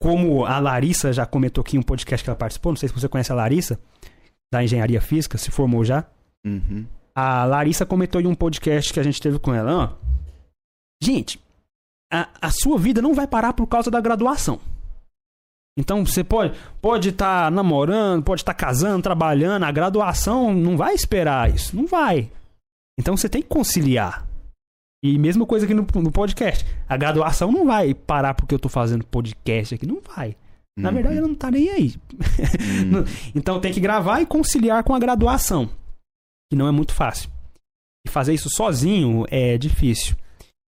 como 0.00 0.44
a 0.44 0.58
Larissa 0.58 1.12
já 1.12 1.26
comentou 1.26 1.62
aqui 1.62 1.76
em 1.76 1.80
um 1.80 1.82
podcast 1.82 2.22
que 2.22 2.30
ela 2.30 2.38
participou, 2.38 2.72
não 2.72 2.76
sei 2.76 2.88
se 2.88 2.94
você 2.94 3.08
conhece 3.08 3.32
a 3.32 3.34
Larissa, 3.34 3.80
da 4.52 4.62
engenharia 4.62 5.00
física, 5.00 5.36
se 5.36 5.50
formou 5.50 5.84
já. 5.84 6.04
Uhum. 6.46 6.86
A 7.14 7.44
Larissa 7.44 7.84
comentou 7.84 8.20
em 8.20 8.26
um 8.26 8.34
podcast 8.34 8.92
que 8.92 9.00
a 9.00 9.02
gente 9.02 9.20
teve 9.20 9.38
com 9.38 9.52
ela, 9.52 9.74
ó. 9.74 10.08
Gente, 11.02 11.40
a, 12.12 12.28
a 12.40 12.50
sua 12.50 12.78
vida 12.78 13.02
não 13.02 13.14
vai 13.14 13.26
parar 13.26 13.52
por 13.52 13.66
causa 13.66 13.90
da 13.90 14.00
graduação. 14.00 14.60
Então 15.76 16.04
você 16.04 16.24
pode 16.24 16.58
pode 16.80 17.10
estar 17.10 17.50
namorando, 17.52 18.24
pode 18.24 18.40
estar 18.40 18.54
casando, 18.54 19.02
trabalhando, 19.02 19.64
a 19.64 19.70
graduação 19.70 20.52
não 20.52 20.76
vai 20.76 20.94
esperar 20.94 21.54
isso, 21.54 21.76
não 21.76 21.86
vai. 21.86 22.30
Então 22.98 23.16
você 23.16 23.28
tem 23.28 23.40
que 23.42 23.48
conciliar. 23.48 24.26
E 25.02 25.16
mesma 25.16 25.46
coisa 25.46 25.64
aqui 25.64 25.74
no, 25.74 25.86
no 26.02 26.10
podcast. 26.10 26.66
A 26.88 26.96
graduação 26.96 27.52
não 27.52 27.64
vai 27.64 27.94
parar 27.94 28.34
porque 28.34 28.54
eu 28.54 28.58
tô 28.58 28.68
fazendo 28.68 29.06
podcast 29.06 29.74
aqui, 29.74 29.86
não 29.86 30.00
vai. 30.00 30.36
Na 30.76 30.88
Uhum. 30.88 30.94
verdade, 30.94 31.18
ela 31.18 31.28
não 31.28 31.34
tá 31.34 31.50
nem 31.50 31.68
aí. 31.70 31.94
Uhum. 32.12 33.04
Então 33.34 33.60
tem 33.60 33.72
que 33.72 33.80
gravar 33.80 34.20
e 34.20 34.26
conciliar 34.26 34.82
com 34.84 34.94
a 34.94 34.98
graduação, 34.98 35.70
que 36.50 36.56
não 36.56 36.66
é 36.66 36.72
muito 36.72 36.92
fácil. 36.92 37.30
E 38.06 38.10
fazer 38.10 38.34
isso 38.34 38.48
sozinho 38.50 39.24
é 39.30 39.56
difícil. 39.58 40.16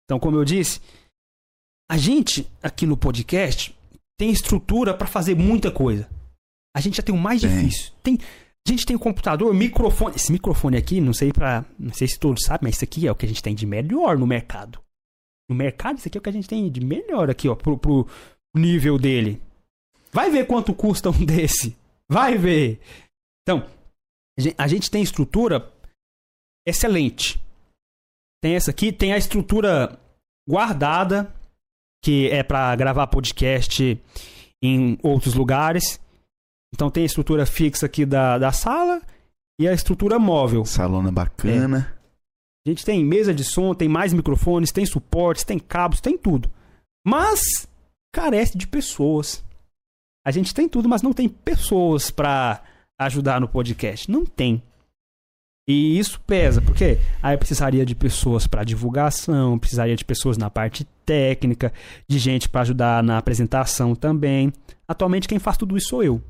Então, 0.04 0.18
como 0.18 0.36
eu 0.36 0.44
disse, 0.44 0.80
a 1.90 1.96
gente 1.96 2.46
aqui 2.62 2.86
no 2.86 2.96
podcast 2.96 3.74
tem 4.18 4.30
estrutura 4.30 4.94
para 4.94 5.06
fazer 5.06 5.34
muita 5.34 5.70
coisa. 5.70 6.08
A 6.76 6.80
gente 6.80 6.96
já 6.96 7.02
tem 7.02 7.14
o 7.14 7.18
mais 7.18 7.40
Tem. 7.40 7.50
difícil. 7.50 7.92
Tem, 8.02 8.18
a 8.66 8.70
gente 8.70 8.86
tem 8.86 8.96
computador, 8.96 9.52
microfone. 9.52 10.16
Esse 10.16 10.32
microfone 10.32 10.76
aqui, 10.76 11.00
não 11.00 11.12
sei 11.12 11.32
para, 11.32 11.64
não 11.78 11.92
sei 11.92 12.08
se 12.08 12.18
todos 12.18 12.44
sabem, 12.44 12.68
mas 12.68 12.76
isso 12.76 12.84
aqui 12.84 13.06
é 13.06 13.12
o 13.12 13.14
que 13.14 13.26
a 13.26 13.28
gente 13.28 13.42
tem 13.42 13.54
de 13.54 13.66
melhor 13.66 14.16
no 14.18 14.26
mercado. 14.26 14.80
No 15.48 15.54
mercado, 15.54 15.98
isso 15.98 16.08
aqui 16.08 16.16
é 16.16 16.20
o 16.20 16.22
que 16.22 16.30
a 16.30 16.32
gente 16.32 16.48
tem 16.48 16.70
de 16.70 16.80
melhor 16.80 17.28
aqui, 17.28 17.48
ó, 17.48 17.54
pro, 17.54 17.76
pro 17.76 18.08
nível 18.56 18.98
dele. 18.98 19.42
Vai 20.10 20.30
ver 20.30 20.46
quanto 20.46 20.72
custa 20.72 21.10
um 21.10 21.12
desse. 21.26 21.76
Vai 22.08 22.38
ver. 22.38 22.80
Então, 23.42 23.68
a 24.56 24.66
gente 24.66 24.90
tem 24.90 25.02
estrutura 25.02 25.70
excelente. 26.66 27.38
Tem 28.42 28.54
essa 28.54 28.70
aqui, 28.70 28.92
tem 28.92 29.12
a 29.12 29.18
estrutura 29.18 29.98
guardada, 30.48 31.34
que 32.02 32.28
é 32.28 32.42
para 32.42 32.74
gravar 32.76 33.06
podcast 33.08 34.00
em 34.62 34.98
outros 35.02 35.34
lugares. 35.34 36.00
Então 36.74 36.90
tem 36.90 37.04
a 37.04 37.06
estrutura 37.06 37.46
fixa 37.46 37.86
aqui 37.86 38.04
da, 38.04 38.36
da 38.36 38.50
sala 38.50 39.00
e 39.60 39.68
a 39.68 39.72
estrutura 39.72 40.18
móvel. 40.18 40.64
Salona 40.64 41.12
bacana. 41.12 41.96
A 42.66 42.68
gente 42.68 42.84
tem 42.84 43.04
mesa 43.04 43.32
de 43.32 43.44
som, 43.44 43.72
tem 43.74 43.88
mais 43.88 44.12
microfones, 44.12 44.72
tem 44.72 44.84
suportes, 44.84 45.44
tem 45.44 45.56
cabos, 45.56 46.00
tem 46.00 46.18
tudo. 46.18 46.50
Mas 47.06 47.68
carece 48.12 48.58
de 48.58 48.66
pessoas. 48.66 49.44
A 50.26 50.32
gente 50.32 50.52
tem 50.52 50.68
tudo, 50.68 50.88
mas 50.88 51.00
não 51.00 51.12
tem 51.12 51.28
pessoas 51.28 52.10
pra 52.10 52.64
ajudar 52.98 53.40
no 53.40 53.46
podcast. 53.48 54.10
Não 54.10 54.26
tem. 54.26 54.60
E 55.68 55.96
isso 55.96 56.20
pesa, 56.26 56.60
porque 56.60 56.98
aí 57.22 57.36
precisaria 57.36 57.86
de 57.86 57.94
pessoas 57.94 58.48
para 58.48 58.64
divulgação, 58.64 59.58
precisaria 59.60 59.94
de 59.94 60.04
pessoas 60.04 60.36
na 60.36 60.50
parte 60.50 60.84
técnica, 61.06 61.72
de 62.08 62.18
gente 62.18 62.48
para 62.48 62.62
ajudar 62.62 63.02
na 63.02 63.16
apresentação 63.16 63.94
também. 63.94 64.52
Atualmente 64.88 65.28
quem 65.28 65.38
faz 65.38 65.56
tudo 65.56 65.76
isso 65.76 65.90
sou 65.90 66.02
eu. 66.02 66.20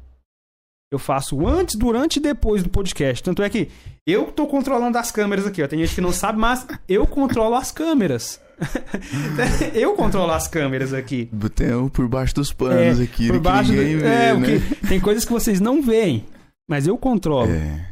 Eu 0.95 0.99
faço 0.99 1.47
antes, 1.47 1.77
durante 1.77 2.17
e 2.17 2.21
depois 2.21 2.63
do 2.63 2.71
podcast. 2.71 3.23
Tanto 3.23 3.43
é 3.43 3.51
que 3.51 3.69
eu 4.07 4.31
tô 4.31 4.47
controlando 4.47 4.97
as 4.97 5.11
câmeras 5.11 5.45
aqui, 5.47 5.63
ó. 5.63 5.67
Tem 5.67 5.79
gente 5.81 5.95
que 5.95 6.01
não 6.01 6.13
sabe, 6.13 6.39
mas 6.39 6.67
eu 6.89 7.05
controlo 7.07 7.57
as 7.57 7.73
câmeras. 7.73 8.41
eu 9.75 9.95
controlo 9.95 10.31
as 10.31 10.47
câmeras 10.47 10.93
aqui. 10.93 11.29
Tem 11.57 11.73
o 11.75 11.91
por 11.91 12.07
baixo 12.09 12.35
dos 12.37 12.53
panos 12.53 13.01
aqui, 13.01 13.27
por 13.27 13.41
baixo 13.41 13.73
do- 13.73 13.77
vê, 13.77 13.93
é, 14.07 14.35
né? 14.37 14.47
que- 14.61 14.87
tem 14.87 15.01
coisas 15.01 15.25
que 15.25 15.33
vocês 15.33 15.61
não 15.61 15.83
veem, 15.83 16.25
mas 16.71 16.87
eu 16.87 16.97
controlo. 16.97 17.51
É. 17.51 17.91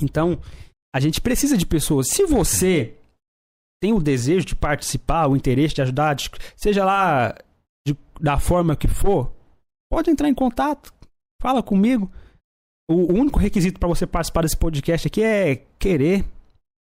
Então, 0.00 0.38
a 0.94 1.00
gente 1.00 1.20
precisa 1.20 1.56
de 1.56 1.66
pessoas. 1.66 2.08
Se 2.08 2.24
você 2.26 2.94
tem 3.82 3.92
o 3.92 4.00
desejo 4.00 4.46
de 4.46 4.54
participar, 4.54 5.26
o 5.26 5.36
interesse 5.36 5.74
de 5.74 5.82
ajudar, 5.82 6.14
de- 6.14 6.30
seja 6.56 6.84
lá 6.84 7.34
de- 7.86 7.96
da 8.20 8.38
forma 8.38 8.76
que 8.76 8.86
for, 8.86 9.32
pode 9.90 10.10
entrar 10.10 10.28
em 10.28 10.34
contato, 10.34 10.92
fala 11.42 11.62
comigo. 11.62 12.08
O, 12.88 13.12
único 13.12 13.38
requisito 13.38 13.80
para 13.80 13.88
você 13.88 14.06
participar 14.06 14.42
desse 14.42 14.56
podcast 14.56 15.08
aqui 15.08 15.22
é 15.22 15.56
querer. 15.78 16.24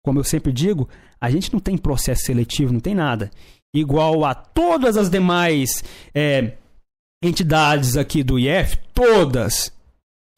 Como 0.04 0.18
eu 0.18 0.24
sempre 0.24 0.52
digo, 0.52 0.88
a 1.20 1.30
gente 1.30 1.52
não 1.52 1.58
tem 1.58 1.76
processo 1.76 2.26
seletivo, 2.26 2.72
não 2.72 2.80
tem 2.80 2.94
nada. 2.94 3.30
Igual 3.74 4.24
a 4.24 4.34
todas 4.34 4.96
as 4.96 5.10
demais 5.10 5.82
é, 6.14 6.56
entidades 7.22 7.96
aqui 7.96 8.22
do 8.22 8.38
IF, 8.38 8.78
todas, 8.94 9.72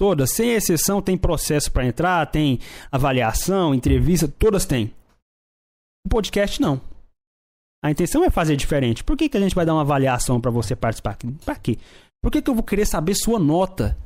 todas, 0.00 0.32
sem 0.32 0.50
exceção, 0.50 1.02
tem 1.02 1.18
processo 1.18 1.70
para 1.70 1.86
entrar, 1.86 2.24
tem 2.26 2.60
avaliação, 2.90 3.74
entrevista, 3.74 4.26
todas 4.28 4.64
têm. 4.64 4.92
O 6.06 6.08
podcast 6.08 6.60
não. 6.62 6.80
A 7.84 7.90
intenção 7.90 8.24
é 8.24 8.30
fazer 8.30 8.56
diferente. 8.56 9.04
Por 9.04 9.16
que, 9.16 9.28
que 9.28 9.36
a 9.36 9.40
gente 9.40 9.54
vai 9.54 9.66
dar 9.66 9.74
uma 9.74 9.82
avaliação 9.82 10.40
para 10.40 10.50
você 10.50 10.74
participar? 10.74 11.16
Pra 11.44 11.56
quê? 11.56 11.78
Por 12.22 12.32
que, 12.32 12.42
que 12.42 12.50
eu 12.50 12.54
vou 12.54 12.64
querer 12.64 12.86
saber 12.86 13.14
sua 13.14 13.38
nota 13.38 13.96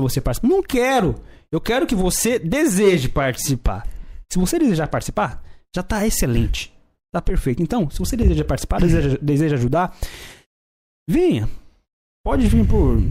você 0.00 0.20
participar? 0.20 0.48
Não 0.48 0.62
quero! 0.62 1.14
Eu 1.50 1.60
quero 1.60 1.86
que 1.86 1.94
você 1.94 2.38
deseje 2.38 3.08
participar. 3.08 3.86
Se 4.30 4.38
você 4.38 4.58
desejar 4.58 4.88
participar, 4.88 5.42
já 5.74 5.82
tá 5.82 6.06
excelente. 6.06 6.72
Tá 7.12 7.22
perfeito. 7.22 7.62
Então, 7.62 7.88
se 7.88 7.98
você 7.98 8.16
deseja 8.16 8.44
participar, 8.44 8.80
deseja, 8.80 9.18
deseja 9.20 9.56
ajudar, 9.56 9.96
venha. 11.08 11.48
Pode 12.22 12.46
vir 12.46 12.66
por 12.66 13.02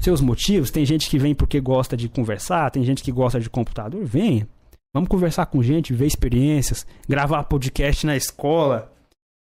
seus 0.00 0.20
motivos. 0.20 0.70
Tem 0.70 0.84
gente 0.84 1.08
que 1.08 1.18
vem 1.18 1.34
porque 1.34 1.60
gosta 1.60 1.96
de 1.96 2.08
conversar, 2.08 2.70
tem 2.72 2.82
gente 2.82 3.02
que 3.02 3.12
gosta 3.12 3.38
de 3.38 3.48
computador. 3.48 4.04
Venha. 4.04 4.48
Vamos 4.92 5.08
conversar 5.08 5.46
com 5.46 5.62
gente, 5.62 5.92
ver 5.92 6.06
experiências, 6.06 6.86
gravar 7.08 7.44
podcast 7.44 8.04
na 8.04 8.16
escola. 8.16 8.92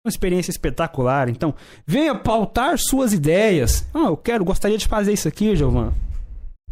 Uma 0.04 0.10
experiência 0.10 0.50
espetacular. 0.50 1.28
Então, 1.28 1.54
venha 1.86 2.16
pautar 2.16 2.76
suas 2.76 3.12
ideias. 3.12 3.86
Ah, 3.94 4.06
eu 4.06 4.16
quero, 4.16 4.44
gostaria 4.44 4.76
de 4.76 4.88
fazer 4.88 5.12
isso 5.12 5.28
aqui, 5.28 5.54
Giovanni. 5.54 5.92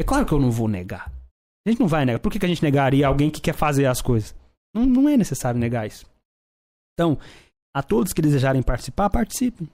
É 0.00 0.02
claro 0.02 0.24
que 0.24 0.32
eu 0.32 0.40
não 0.40 0.50
vou 0.50 0.66
negar. 0.66 1.12
A 1.66 1.70
gente 1.70 1.78
não 1.78 1.86
vai 1.86 2.06
negar. 2.06 2.18
Por 2.18 2.32
que, 2.32 2.38
que 2.38 2.46
a 2.46 2.48
gente 2.48 2.62
negaria 2.62 3.06
alguém 3.06 3.28
que 3.30 3.38
quer 3.38 3.52
fazer 3.52 3.84
as 3.84 4.00
coisas? 4.00 4.34
Não, 4.74 4.86
não 4.86 5.06
é 5.10 5.14
necessário 5.14 5.60
negar 5.60 5.86
isso. 5.86 6.06
Então, 6.94 7.18
a 7.76 7.82
todos 7.82 8.14
que 8.14 8.22
desejarem 8.22 8.62
participar, 8.62 9.10
participem. 9.10 9.68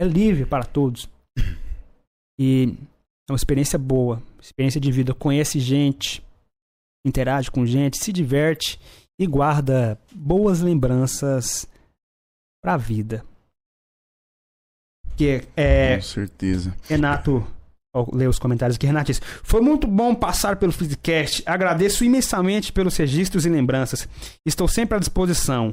É 0.00 0.04
livre 0.06 0.46
para 0.46 0.64
todos. 0.64 1.06
E 2.38 2.76
é 3.26 3.32
uma 3.32 3.36
experiência 3.36 3.78
boa, 3.78 4.22
experiência 4.38 4.78
de 4.78 4.92
vida. 4.92 5.14
Conhece 5.14 5.58
gente, 5.58 6.22
interage 7.02 7.50
com 7.50 7.64
gente, 7.64 7.96
se 7.96 8.12
diverte 8.12 8.78
e 9.18 9.26
guarda 9.26 9.98
boas 10.14 10.60
lembranças 10.60 11.66
para 12.62 12.74
a 12.74 12.76
vida. 12.76 13.24
Que 15.16 15.48
é, 15.56 15.96
Com 15.96 16.02
certeza. 16.02 16.76
Renato, 16.82 17.42
ler 18.12 18.28
os 18.28 18.38
comentários 18.38 18.76
aqui. 18.76 18.86
Renato 18.86 19.12
Foi 19.42 19.60
muito 19.60 19.86
bom 19.86 20.14
passar 20.14 20.56
pelo 20.56 20.72
Physicast. 20.72 21.42
Agradeço 21.46 22.04
imensamente 22.04 22.72
pelos 22.72 22.96
registros 22.96 23.46
e 23.46 23.48
lembranças. 23.48 24.08
Estou 24.44 24.66
sempre 24.68 24.96
à 24.96 24.98
disposição. 25.00 25.72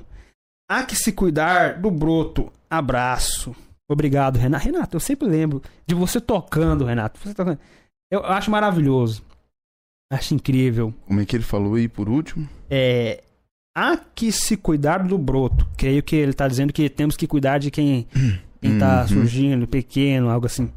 Há 0.69 0.83
que 0.83 0.95
se 0.95 1.11
cuidar 1.11 1.79
do 1.81 1.91
broto. 1.91 2.51
Abraço. 2.69 3.55
Obrigado, 3.89 4.37
Renato. 4.37 4.65
Renato, 4.65 4.95
eu 4.95 4.99
sempre 4.99 5.27
lembro 5.27 5.61
de 5.85 5.93
você 5.93 6.21
tocando, 6.21 6.85
Renato. 6.85 7.19
Você 7.19 7.33
tocando. 7.33 7.59
Eu 8.11 8.25
acho 8.25 8.49
maravilhoso. 8.49 9.23
Acho 10.11 10.35
incrível. 10.35 10.93
Como 11.07 11.19
é 11.19 11.25
que 11.25 11.35
ele 11.35 11.43
falou 11.43 11.75
aí 11.75 11.87
por 11.87 12.07
último? 12.07 12.47
É, 12.69 13.23
há 13.75 13.97
que 13.97 14.31
se 14.31 14.55
cuidar 14.55 14.99
do 15.03 15.17
broto. 15.17 15.67
Creio 15.75 16.03
que 16.03 16.15
ele 16.15 16.31
está 16.31 16.47
dizendo 16.47 16.71
que 16.71 16.89
temos 16.89 17.17
que 17.17 17.27
cuidar 17.27 17.57
de 17.57 17.69
quem 17.71 18.07
está 18.61 19.01
Uhum. 19.01 19.07
surgindo, 19.07 19.67
pequeno, 19.67 20.29
algo 20.29 20.45
assim. 20.45 20.71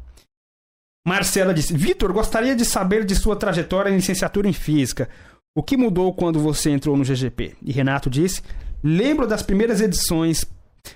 Marcela 1.07 1.53
disse: 1.53 1.73
Vitor, 1.73 2.11
gostaria 2.11 2.53
de 2.53 2.65
saber 2.65 3.05
de 3.05 3.15
sua 3.15 3.33
trajetória 3.33 3.89
em 3.89 3.95
licenciatura 3.95 4.49
em 4.49 4.51
física. 4.51 5.07
O 5.55 5.63
que 5.63 5.77
mudou 5.77 6.13
quando 6.13 6.37
você 6.37 6.69
entrou 6.69 6.97
no 6.97 7.05
GGP? 7.05 7.55
E 7.63 7.71
Renato 7.71 8.09
disse: 8.09 8.41
Lembro 8.83 9.25
das 9.25 9.41
primeiras 9.41 9.79
edições. 9.79 10.45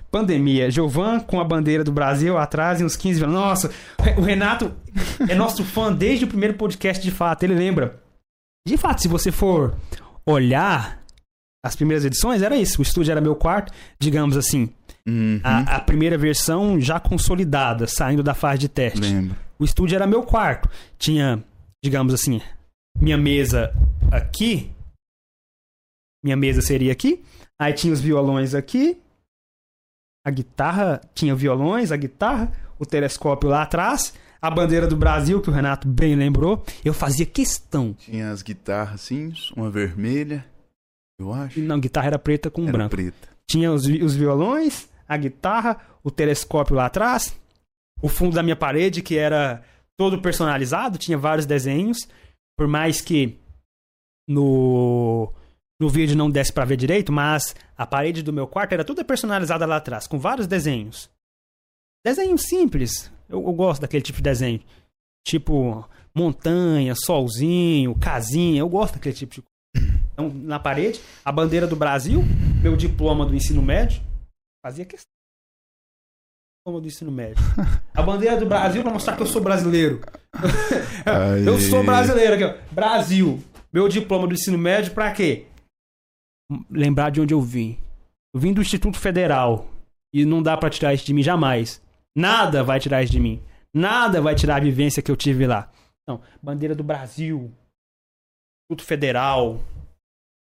Pandemia, 0.10 0.70
Giovan 0.70 1.20
com 1.20 1.40
a 1.40 1.44
bandeira 1.44 1.84
do 1.84 1.92
Brasil 1.92 2.38
atrás 2.38 2.80
e 2.80 2.84
uns 2.84 2.96
15 2.98 3.24
anos. 3.24 3.36
Nossa, 3.36 3.72
o 4.18 4.22
Renato 4.22 4.74
é 5.28 5.36
nosso 5.36 5.64
fã 5.64 5.92
desde 5.92 6.26
o 6.26 6.28
primeiro 6.28 6.56
podcast, 6.56 7.02
de 7.02 7.12
fato. 7.12 7.44
Ele 7.44 7.56
lembra. 7.56 8.02
De 8.68 8.78
fato, 8.78 9.02
se 9.02 9.08
você 9.08 9.32
for 9.32 9.76
olhar 10.26 11.02
as 11.64 11.76
primeiras 11.76 12.04
edições, 12.04 12.42
era 12.42 12.58
isso. 12.58 12.80
O 12.80 12.84
estúdio 12.84 13.12
era 13.12 13.22
meu 13.22 13.36
quarto, 13.36 13.74
digamos 14.00 14.36
assim. 14.36 14.70
Uhum. 15.08 15.40
A, 15.44 15.78
a 15.78 15.80
primeira 15.80 16.18
versão 16.18 16.80
já 16.80 17.00
consolidada, 17.00 17.88
saindo 17.88 18.22
da 18.22 18.34
fase 18.34 18.60
de 18.60 18.70
teste. 18.70 19.00
Lembro. 19.00 19.36
O 19.62 19.64
estúdio 19.64 19.96
era 19.96 20.08
meu 20.08 20.24
quarto. 20.24 20.68
Tinha, 20.98 21.44
digamos 21.84 22.16
assim, 22.16 22.42
minha 23.00 23.16
mesa 23.18 23.72
aqui. 24.12 24.72
Minha 26.24 26.36
mesa 26.36 26.62
seria 26.64 26.92
aqui. 26.92 27.24
Aí 27.60 27.72
tinha 27.74 27.94
os 27.94 28.02
violões 28.02 28.56
aqui. 28.56 29.00
A 30.26 30.32
guitarra, 30.32 31.00
tinha 31.14 31.36
violões, 31.36 31.92
a 31.92 31.98
guitarra, 31.98 32.52
o 32.80 32.86
telescópio 32.86 33.50
lá 33.50 33.62
atrás, 33.64 34.14
a 34.42 34.50
bandeira 34.50 34.88
do 34.88 34.96
Brasil, 34.96 35.42
que 35.42 35.50
o 35.50 35.54
Renato 35.54 35.88
bem 35.88 36.16
lembrou. 36.16 36.64
Eu 36.84 36.94
fazia 36.94 37.26
questão. 37.26 37.94
Tinha 37.94 38.32
as 38.32 38.42
guitarras 38.42 38.96
assim, 38.96 39.32
uma 39.56 39.70
vermelha, 39.70 40.44
eu 41.20 41.32
acho. 41.34 41.60
Não, 41.60 41.80
guitarra 41.80 42.08
era 42.08 42.20
preta 42.20 42.50
com 42.50 42.64
Era 42.64 42.72
branco. 42.72 42.92
preta. 42.96 43.30
Tinha 43.48 43.72
os, 43.72 43.86
os 43.86 44.16
violões, 44.16 44.90
a 45.08 45.18
guitarra, 45.18 45.80
o 46.04 46.10
telescópio 46.12 46.76
lá 46.76 46.86
atrás, 46.86 47.36
o 48.02 48.08
fundo 48.08 48.36
da 48.36 48.44
minha 48.44 48.56
parede, 48.56 49.02
que 49.02 49.18
era 49.18 49.64
todo 49.98 50.22
personalizado, 50.22 50.98
tinha 50.98 51.18
vários 51.18 51.46
desenhos. 51.46 52.08
Por 52.58 52.68
mais 52.68 53.02
que 53.02 53.40
no, 54.28 55.32
no 55.80 55.90
vídeo 55.90 56.16
não 56.16 56.30
desse 56.30 56.52
pra 56.52 56.66
ver 56.66 56.78
direito, 56.78 57.12
mas 57.12 57.56
a 57.78 57.86
parede 57.86 58.24
do 58.24 58.34
meu 58.34 58.48
quarto 58.48 58.74
era 58.74 58.86
toda 58.86 59.04
personalizada 59.04 59.66
lá 59.66 59.78
atrás, 59.78 60.08
com 60.08 60.20
vários 60.20 60.48
desenhos. 60.48 61.10
Desenhos 62.06 62.44
simples. 62.44 63.12
Eu, 63.30 63.42
eu 63.44 63.54
gosto 63.54 63.82
daquele 63.82 64.04
tipo 64.04 64.18
de 64.18 64.24
desenho. 64.24 64.62
Tipo 65.26 65.88
montanha, 66.14 66.94
solzinho, 66.96 67.96
casinha. 67.96 68.60
Eu 68.60 68.70
gosto 68.70 68.96
daquele 68.96 69.16
tipo 69.16 69.36
de 69.36 69.42
coisa. 69.42 70.02
Então, 70.14 70.30
na 70.30 70.60
parede, 70.60 71.00
a 71.24 71.32
bandeira 71.32 71.66
do 71.66 71.76
Brasil, 71.76 72.22
meu 72.62 72.76
diploma 72.76 73.26
do 73.26 73.36
ensino 73.36 73.62
médio. 73.62 74.02
Fazia 74.64 74.86
questão. 74.86 75.11
Do 76.64 76.86
ensino 76.86 77.12
médio. 77.12 77.44
A 77.92 78.04
bandeira 78.04 78.38
do 78.38 78.46
Brasil 78.46 78.84
pra 78.84 78.94
mostrar 78.94 79.16
que 79.16 79.24
eu 79.24 79.28
sou 79.28 79.42
brasileiro. 79.42 80.00
eu 81.44 81.60
sou 81.60 81.84
brasileiro 81.84 82.36
aqui, 82.36 82.44
ó. 82.44 82.56
Brasil. 82.72 83.42
Meu 83.74 83.90
diploma 83.90 84.28
do 84.28 84.36
ensino 84.36 84.60
médio 84.60 84.94
pra 84.94 85.12
quê? 85.12 85.48
Lembrar 86.70 87.10
de 87.10 87.20
onde 87.20 87.34
eu 87.34 87.42
vim. 87.42 87.80
Eu 88.32 88.40
vim 88.40 88.54
do 88.54 88.62
Instituto 88.62 89.00
Federal. 89.00 89.70
E 90.14 90.24
não 90.24 90.42
dá 90.42 90.56
pra 90.56 90.70
tirar 90.70 90.94
isso 90.94 91.04
de 91.04 91.16
mim 91.16 91.24
jamais. 91.24 91.82
Nada 92.16 92.64
vai 92.64 92.80
tirar 92.80 93.02
isso 93.02 93.12
de 93.12 93.20
mim. 93.20 93.42
Nada 93.74 94.22
vai 94.22 94.36
tirar 94.36 94.58
a 94.58 94.64
vivência 94.64 95.02
que 95.02 95.10
eu 95.10 95.18
tive 95.18 95.48
lá. 95.48 95.72
Então, 96.04 96.22
bandeira 96.44 96.76
do 96.76 96.84
Brasil. 96.84 97.52
Instituto 98.70 98.86
Federal. 98.88 99.60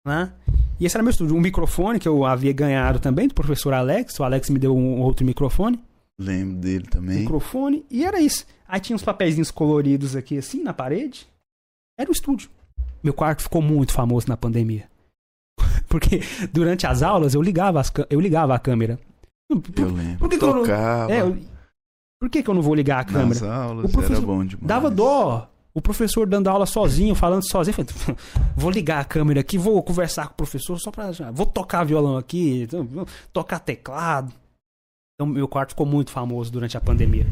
Né? 0.05 0.34
E 0.80 0.86
esse 0.86 0.97
era 0.97 1.03
meu 1.03 1.11
estúdio. 1.11 1.36
Um 1.36 1.41
microfone 1.41 1.99
que 1.99 2.07
eu 2.07 2.26
havia 2.26 2.53
ganhado 2.53 2.99
também 2.99 3.28
do 3.28 3.36
professor 3.36 3.72
Alex. 3.72 4.20
O 4.20 4.24
Alex 4.24 4.49
me 4.49 4.57
deu 4.57 4.76
um 4.76 4.99
outro 5.01 5.24
microfone. 5.24 5.86
Lembro 6.20 6.57
dele 6.57 6.86
também. 6.88 7.20
Microfone. 7.20 7.86
E 7.89 8.03
era 8.05 8.20
isso. 8.20 8.45
Aí 8.68 8.80
tinha 8.80 8.95
uns 8.95 9.03
papeizinhos 9.03 9.51
coloridos 9.51 10.15
aqui 10.15 10.38
assim 10.38 10.63
na 10.63 10.74
parede. 10.74 11.28
Era 11.99 12.09
o 12.09 12.13
estúdio. 12.13 12.49
Meu 13.03 13.13
quarto 13.13 13.43
ficou 13.43 13.61
muito 13.61 13.91
famoso 13.93 14.28
na 14.28 14.36
pandemia. 14.36 14.89
Porque 15.88 16.22
durante 16.51 16.86
as 16.88 17.01
aulas 17.03 17.34
eu 17.34 17.41
ligava, 17.41 17.80
as, 17.80 17.91
eu 18.09 18.20
ligava 18.20 18.55
a 18.55 18.59
câmera. 18.59 18.99
Por, 19.49 19.61
Eu 19.78 19.89
lembro. 19.89 20.18
por 20.20 20.30
que 20.30 20.38
que 20.38 20.43
eu 20.43 20.53
não- 20.53 20.61
Tocava 20.61 21.11
é, 21.13 21.22
eu- 21.22 21.38
por 22.20 22.30
que, 22.30 22.41
que 22.43 22.49
eu 22.49 22.53
não 22.53 22.61
vou 22.61 22.74
ligar 22.76 22.99
a 22.99 23.05
câmera? 23.05 23.28
nas 23.28 23.43
aulas, 23.43 23.86
O 23.86 23.89
professor 23.89 24.18
era 24.18 24.26
bom 24.26 24.43
demais. 24.43 24.68
Dava 24.68 24.89
dó. 24.89 25.49
O 25.74 25.82
professor 25.82 26.28
dando 26.28 26.47
aula 26.49 26.65
sozinho, 26.65 27.13
falando 27.13 27.47
sozinho. 27.47 27.76
Falei, 27.76 28.18
vou 28.57 28.72
ligar 28.72 28.99
a 28.99 29.05
câmera 29.05 29.39
aqui, 29.41 29.57
vou 29.57 29.82
conversar 29.84 30.26
com 30.28 30.34
o 30.34 30.38
professor 30.38 30.80
só 30.80 30.89
pra. 30.91 31.11
Vou 31.32 31.45
tocar 31.45 31.84
violão 31.84 32.18
aqui, 32.18 32.65
vou 32.72 33.05
tocar 33.32 33.59
teclado. 33.59 34.34
Então, 35.20 35.26
meu 35.26 35.47
quarto 35.47 35.70
ficou 35.72 35.86
muito 35.88 36.11
famoso 36.11 36.51
durante 36.51 36.78
a 36.78 36.82
pandemia. 36.82 37.26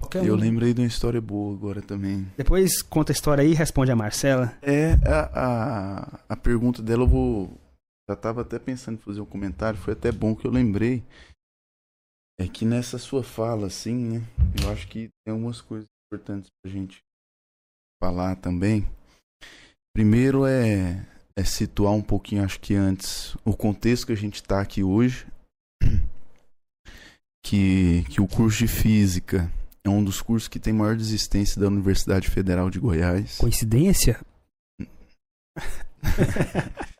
Qualquer 0.00 0.24
Eu 0.26 0.34
um- 0.34 0.38
lembrei 0.38 0.74
de 0.74 0.80
uma 0.80 0.88
história 0.88 1.20
boa 1.20 1.54
agora 1.54 1.80
também. 1.80 2.26
Depois 2.36 2.82
conta 2.82 3.12
a 3.12 3.14
história 3.14 3.42
aí 3.42 3.52
e 3.52 3.54
responde 3.54 3.92
a 3.92 3.96
Marcela. 3.96 4.58
É, 4.60 4.94
a, 5.08 5.30
a, 5.32 6.20
a 6.30 6.36
pergunta 6.36 6.82
dela 6.82 7.04
eu 7.04 7.08
vou. 7.08 7.60
Já 8.10 8.16
tava 8.16 8.40
até 8.40 8.58
pensando 8.58 8.96
em 8.96 9.02
fazer 9.02 9.20
um 9.20 9.24
comentário, 9.24 9.78
foi 9.78 9.92
até 9.92 10.10
bom 10.10 10.34
que 10.34 10.44
eu 10.44 10.50
lembrei. 10.50 11.04
É 12.40 12.48
que 12.48 12.64
nessa 12.64 12.98
sua 12.98 13.22
fala, 13.22 13.68
assim, 13.68 13.94
né? 14.18 14.22
Eu 14.60 14.70
acho 14.72 14.88
que 14.88 15.08
tem 15.24 15.32
algumas 15.32 15.60
coisas 15.60 15.86
importantes 16.10 16.50
pra 16.60 16.72
gente 16.72 16.98
falar 18.02 18.34
também. 18.34 18.84
Primeiro 19.94 20.44
é, 20.44 21.06
é 21.38 21.44
situar 21.44 21.92
um 21.92 22.02
pouquinho, 22.02 22.42
acho 22.44 22.58
que 22.58 22.74
antes, 22.74 23.36
o 23.44 23.56
contexto 23.56 24.06
que 24.06 24.12
a 24.12 24.16
gente 24.16 24.42
tá 24.42 24.60
aqui 24.60 24.82
hoje. 24.82 25.24
Que, 27.44 28.04
que 28.08 28.20
o 28.20 28.28
curso 28.28 28.58
de 28.58 28.68
física 28.68 29.52
é 29.84 29.88
um 29.88 30.02
dos 30.02 30.22
cursos 30.22 30.48
que 30.48 30.60
tem 30.60 30.72
maior 30.72 30.96
desistência 30.96 31.60
da 31.60 31.66
Universidade 31.66 32.28
Federal 32.28 32.70
de 32.70 32.78
Goiás. 32.78 33.38
Coincidência? 33.38 34.20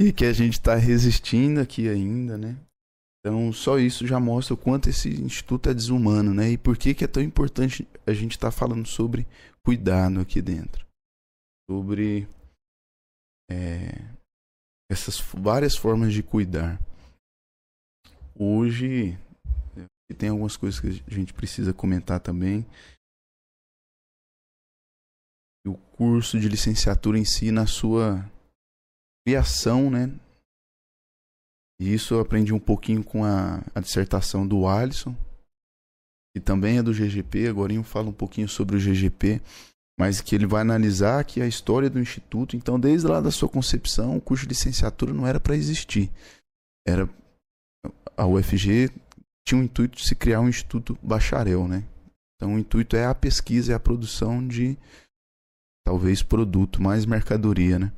E 0.00 0.12
que 0.12 0.24
a 0.24 0.32
gente 0.32 0.54
está 0.54 0.76
resistindo 0.76 1.60
aqui 1.60 1.88
ainda, 1.88 2.38
né? 2.38 2.56
Então, 3.20 3.52
só 3.52 3.78
isso 3.78 4.06
já 4.06 4.20
mostra 4.20 4.54
o 4.54 4.56
quanto 4.56 4.88
esse 4.88 5.08
instituto 5.08 5.68
é 5.68 5.74
desumano, 5.74 6.32
né? 6.32 6.50
E 6.50 6.58
por 6.58 6.76
que, 6.76 6.94
que 6.94 7.04
é 7.04 7.08
tão 7.08 7.22
importante 7.22 7.86
a 8.06 8.12
gente 8.12 8.32
estar 8.32 8.50
falando 8.50 8.86
sobre 8.86 9.26
cuidado 9.64 10.20
aqui 10.20 10.40
dentro. 10.40 10.86
Sobre 11.68 12.28
é, 13.50 14.04
essas 14.90 15.20
várias 15.20 15.76
formas 15.76 16.12
de 16.12 16.22
cuidar. 16.22 16.80
Hoje, 18.34 19.18
e 20.10 20.14
tem 20.14 20.30
algumas 20.30 20.56
coisas 20.56 20.80
que 20.80 20.86
a 20.88 21.14
gente 21.14 21.34
precisa 21.34 21.72
comentar 21.72 22.20
também. 22.20 22.66
O 25.66 25.76
curso 25.76 26.40
de 26.40 26.48
licenciatura 26.48 27.18
em 27.18 27.24
si, 27.24 27.50
na 27.50 27.66
sua 27.66 28.24
criação, 29.26 29.90
né? 29.90 30.18
E 31.80 31.92
isso 31.92 32.14
eu 32.14 32.20
aprendi 32.20 32.52
um 32.52 32.58
pouquinho 32.58 33.04
com 33.04 33.24
a, 33.24 33.62
a 33.74 33.80
dissertação 33.80 34.46
do 34.46 34.66
Alisson, 34.66 35.14
que 36.34 36.40
também 36.40 36.78
é 36.78 36.82
do 36.82 36.92
GGP. 36.92 37.46
Agora 37.46 37.72
eu 37.72 37.84
falo 37.84 38.08
um 38.08 38.14
pouquinho 38.14 38.48
sobre 38.48 38.76
o 38.76 38.80
GGP, 38.80 39.42
mas 39.98 40.22
que 40.22 40.34
ele 40.34 40.46
vai 40.46 40.62
analisar 40.62 41.20
aqui 41.20 41.42
a 41.42 41.46
história 41.46 41.90
do 41.90 42.00
Instituto. 42.00 42.56
Então, 42.56 42.80
desde 42.80 43.06
lá 43.06 43.20
da 43.20 43.30
sua 43.30 43.48
concepção, 43.48 44.16
o 44.16 44.20
curso 44.20 44.44
de 44.44 44.50
licenciatura 44.50 45.12
não 45.12 45.26
era 45.26 45.38
para 45.38 45.54
existir. 45.54 46.10
Era 46.86 47.08
a 48.16 48.26
UFG 48.26 48.90
tinha 49.48 49.60
o 49.60 49.64
intuito 49.64 49.96
de 49.96 50.06
se 50.06 50.14
criar 50.14 50.40
um 50.40 50.48
instituto 50.48 50.98
bacharel, 51.02 51.66
né? 51.66 51.82
Então 52.36 52.54
o 52.54 52.58
intuito 52.58 52.94
é 52.96 53.06
a 53.06 53.14
pesquisa 53.14 53.72
e 53.72 53.74
a 53.74 53.80
produção 53.80 54.46
de 54.46 54.76
talvez 55.86 56.22
produto, 56.22 56.82
mais 56.82 57.06
mercadoria, 57.06 57.78
né? 57.78 57.90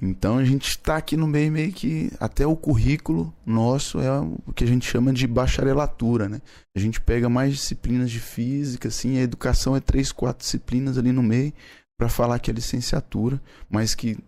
Então 0.00 0.36
a 0.36 0.44
gente 0.44 0.68
está 0.68 0.96
aqui 0.96 1.16
no 1.16 1.26
meio 1.26 1.50
meio 1.50 1.72
que 1.72 2.10
até 2.20 2.46
o 2.46 2.54
currículo 2.54 3.34
nosso 3.46 3.98
é 3.98 4.10
o 4.20 4.52
que 4.52 4.64
a 4.64 4.66
gente 4.66 4.86
chama 4.86 5.10
de 5.10 5.26
bacharelatura, 5.26 6.28
né? 6.28 6.42
A 6.76 6.78
gente 6.78 7.00
pega 7.00 7.30
mais 7.30 7.54
disciplinas 7.54 8.10
de 8.10 8.20
física, 8.20 8.88
assim, 8.88 9.16
a 9.16 9.22
educação 9.22 9.74
é 9.74 9.80
três, 9.80 10.12
quatro 10.12 10.44
disciplinas 10.44 10.98
ali 10.98 11.12
no 11.12 11.22
meio 11.22 11.54
para 11.98 12.10
falar 12.10 12.38
que 12.40 12.50
é 12.50 12.54
licenciatura, 12.54 13.40
mas 13.70 13.94
que 13.94 14.18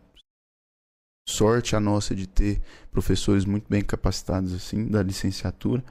sorte 1.29 1.77
a 1.77 1.81
nossa 1.81 2.15
de 2.15 2.27
ter 2.27 2.63
professores 2.91 3.45
muito 3.45 3.69
bem 3.69 3.85
capacitados 3.85 4.55
assim 4.55 4.87
da 4.87 5.03
licenciatura 5.03 5.85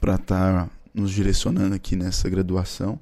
para 0.00 0.14
estar 0.16 0.66
tá 0.66 0.70
nos 0.94 1.10
direcionando 1.10 1.74
aqui 1.74 1.96
nessa 1.96 2.28
graduação. 2.28 3.00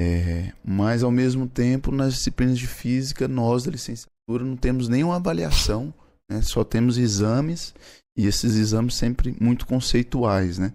É, 0.00 0.52
mas 0.64 1.02
ao 1.02 1.10
mesmo 1.10 1.48
tempo, 1.48 1.90
nas 1.90 2.14
disciplinas 2.14 2.58
de 2.58 2.66
física, 2.66 3.26
nós 3.26 3.64
da 3.64 3.70
licenciatura 3.70 4.44
não 4.44 4.56
temos 4.56 4.88
nenhuma 4.88 5.16
avaliação, 5.16 5.92
né? 6.30 6.40
só 6.42 6.62
temos 6.62 6.96
exames 6.98 7.74
e 8.16 8.26
esses 8.26 8.54
exames 8.54 8.94
sempre 8.94 9.36
muito 9.40 9.66
conceituais, 9.66 10.58
né? 10.58 10.72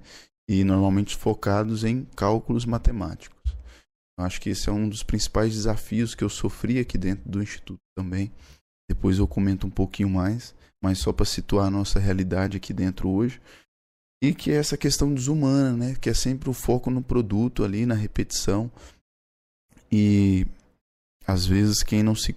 E 0.49 0.63
normalmente 0.63 1.15
focados 1.15 1.83
em 1.83 2.05
cálculos 2.15 2.65
matemáticos. 2.65 3.55
Eu 4.17 4.25
acho 4.25 4.39
que 4.39 4.49
esse 4.49 4.69
é 4.69 4.71
um 4.71 4.87
dos 4.87 5.03
principais 5.03 5.53
desafios 5.53 6.13
que 6.13 6.23
eu 6.23 6.29
sofri 6.29 6.79
aqui 6.79 6.97
dentro 6.97 7.29
do 7.29 7.41
instituto 7.41 7.79
também. 7.97 8.31
Depois 8.89 9.17
eu 9.17 9.27
comento 9.27 9.65
um 9.65 9.69
pouquinho 9.69 10.09
mais, 10.09 10.53
mas 10.81 10.99
só 10.99 11.11
para 11.11 11.25
situar 11.25 11.67
a 11.67 11.71
nossa 11.71 11.99
realidade 11.99 12.57
aqui 12.57 12.73
dentro 12.73 13.09
hoje. 13.09 13.41
E 14.23 14.33
que 14.33 14.51
é 14.51 14.55
essa 14.55 14.77
questão 14.77 15.13
desumana, 15.13 15.75
né? 15.75 15.95
Que 15.95 16.09
é 16.09 16.13
sempre 16.13 16.49
o 16.49 16.53
foco 16.53 16.89
no 16.89 17.03
produto 17.03 17.61
ali, 17.61 17.85
na 17.85 17.93
repetição. 17.93 18.71
E 19.91 20.47
às 21.27 21.45
vezes 21.45 21.83
quem 21.83 22.01
não 22.01 22.15
se 22.15 22.33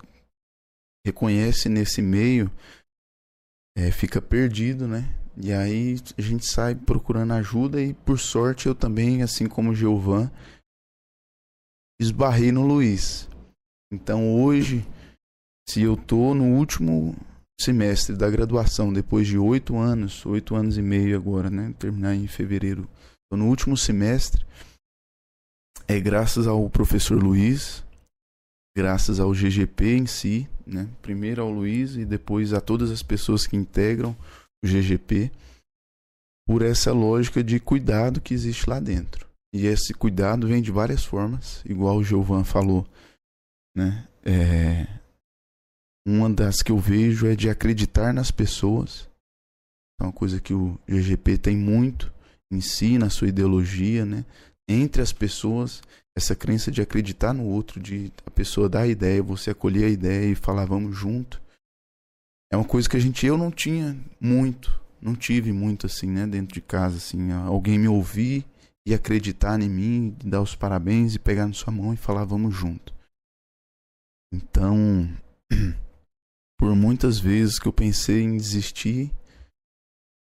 reconhece 1.06 1.68
nesse 1.68 2.02
meio 2.02 2.50
é, 3.78 3.92
fica 3.92 4.20
perdido, 4.20 4.88
né? 4.88 5.16
E 5.40 5.52
aí 5.52 5.94
a 6.18 6.20
gente 6.20 6.44
sai 6.44 6.74
procurando 6.74 7.34
ajuda 7.34 7.80
e 7.80 7.94
por 7.94 8.18
sorte 8.18 8.66
eu 8.66 8.74
também, 8.74 9.22
assim 9.22 9.46
como 9.46 9.70
o 9.70 9.74
Giovan, 9.74 10.28
esbarrei 12.00 12.50
no 12.50 12.66
Luiz. 12.66 13.28
Então 13.92 14.34
hoje, 14.34 14.84
se 15.68 15.82
eu 15.82 15.96
tô 15.96 16.34
no 16.34 16.56
último 16.56 17.14
semestre 17.58 18.16
da 18.16 18.28
graduação, 18.28 18.92
depois 18.92 19.26
de 19.26 19.38
oito 19.38 19.76
anos, 19.76 20.24
oito 20.26 20.54
anos 20.54 20.76
e 20.76 20.82
meio 20.82 21.16
agora, 21.16 21.50
né? 21.50 21.74
Terminar 21.78 22.14
em 22.14 22.26
fevereiro. 22.26 22.88
Tô 23.30 23.36
no 23.36 23.46
último 23.46 23.76
semestre. 23.76 24.44
É 25.88 25.98
graças 26.00 26.46
ao 26.46 26.68
professor 26.68 27.22
Luiz, 27.22 27.84
graças 28.76 29.20
ao 29.20 29.32
GGP 29.32 29.96
em 29.96 30.06
si, 30.06 30.48
né? 30.66 30.88
Primeiro 31.00 31.42
ao 31.42 31.50
Luiz 31.50 31.96
e 31.96 32.04
depois 32.04 32.52
a 32.52 32.60
todas 32.60 32.90
as 32.90 33.02
pessoas 33.02 33.46
que 33.46 33.56
integram 33.56 34.16
o 34.64 34.66
GGP, 34.66 35.30
por 36.46 36.62
essa 36.62 36.92
lógica 36.92 37.42
de 37.42 37.58
cuidado 37.58 38.20
que 38.20 38.34
existe 38.34 38.68
lá 38.68 38.78
dentro. 38.78 39.26
E 39.54 39.66
esse 39.66 39.94
cuidado 39.94 40.46
vem 40.46 40.60
de 40.60 40.70
várias 40.70 41.04
formas, 41.04 41.62
igual 41.64 41.96
o 41.96 42.04
Giovan 42.04 42.44
falou, 42.44 42.86
né? 43.74 44.06
É, 44.24 44.86
uma 46.06 46.30
das 46.30 46.62
que 46.62 46.70
eu 46.70 46.78
vejo 46.78 47.26
é 47.26 47.34
de 47.34 47.50
acreditar 47.50 48.14
nas 48.14 48.30
pessoas. 48.30 49.08
É 50.00 50.04
uma 50.04 50.12
coisa 50.12 50.40
que 50.40 50.54
o 50.54 50.78
GGP 50.86 51.36
tem 51.36 51.56
muito 51.56 52.14
em 52.50 52.60
si, 52.60 52.96
na 52.96 53.10
sua 53.10 53.28
ideologia, 53.28 54.06
né? 54.06 54.24
Entre 54.68 55.02
as 55.02 55.12
pessoas, 55.12 55.82
essa 56.16 56.36
crença 56.36 56.70
de 56.70 56.80
acreditar 56.80 57.32
no 57.32 57.44
outro, 57.44 57.80
de 57.80 58.12
a 58.24 58.30
pessoa 58.30 58.68
dar 58.68 58.82
a 58.82 58.86
ideia, 58.86 59.22
você 59.22 59.50
acolher 59.50 59.86
a 59.86 59.90
ideia 59.90 60.30
e 60.30 60.36
falar 60.36 60.64
vamos 60.64 60.96
junto. 60.96 61.42
É 62.52 62.56
uma 62.56 62.64
coisa 62.64 62.88
que 62.88 62.96
a 62.96 63.00
gente 63.00 63.26
eu 63.26 63.36
não 63.36 63.50
tinha 63.50 63.98
muito, 64.20 64.80
não 65.02 65.16
tive 65.16 65.52
muito 65.52 65.86
assim, 65.86 66.08
né, 66.08 66.26
dentro 66.26 66.54
de 66.54 66.60
casa 66.60 66.98
assim, 66.98 67.32
alguém 67.32 67.78
me 67.78 67.88
ouvir 67.88 68.46
e 68.86 68.94
acreditar 68.94 69.60
em 69.60 69.68
mim, 69.68 70.16
dar 70.24 70.40
os 70.40 70.54
parabéns 70.54 71.16
e 71.16 71.18
pegar 71.18 71.48
na 71.48 71.52
sua 71.52 71.72
mão 71.72 71.92
e 71.92 71.96
falar 71.96 72.24
vamos 72.24 72.54
junto. 72.54 72.94
Então, 74.32 75.10
por 76.58 76.74
muitas 76.74 77.18
vezes 77.18 77.58
que 77.58 77.68
eu 77.68 77.72
pensei 77.72 78.22
em 78.22 78.36
desistir 78.36 79.10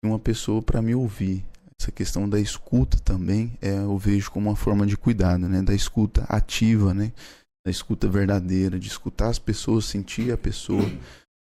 de 0.03 0.09
uma 0.09 0.19
pessoa 0.19 0.61
para 0.61 0.81
me 0.81 0.95
ouvir. 0.95 1.45
Essa 1.79 1.91
questão 1.91 2.27
da 2.27 2.39
escuta 2.39 2.97
também 2.99 3.57
é, 3.61 3.77
eu 3.77 3.97
vejo 3.97 4.31
como 4.31 4.49
uma 4.49 4.55
forma 4.55 4.87
de 4.87 4.97
cuidado, 4.97 5.47
né? 5.47 5.61
Da 5.61 5.73
escuta 5.73 6.23
ativa, 6.23 6.93
né? 6.93 7.11
Da 7.65 7.71
escuta 7.71 8.07
verdadeira, 8.07 8.79
de 8.79 8.87
escutar 8.87 9.29
as 9.29 9.39
pessoas, 9.39 9.85
sentir 9.85 10.31
a 10.31 10.37
pessoa, 10.37 10.83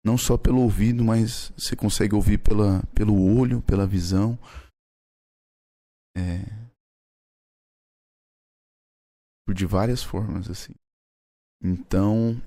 não 0.05 0.17
só 0.17 0.39
pelo 0.39 0.61
ouvido, 0.61 1.05
mas 1.05 1.53
você 1.57 1.77
consegue 1.77 2.15
ouvir 2.15 2.39
pela, 2.39 2.83
pelo 2.95 3.15
olho, 3.39 3.61
pela 3.63 3.87
visão. 3.87 4.39
É... 6.17 6.63
De 9.55 9.67
várias 9.67 10.03
formas, 10.03 10.49
assim. 10.49 10.73
Então, 11.63 12.41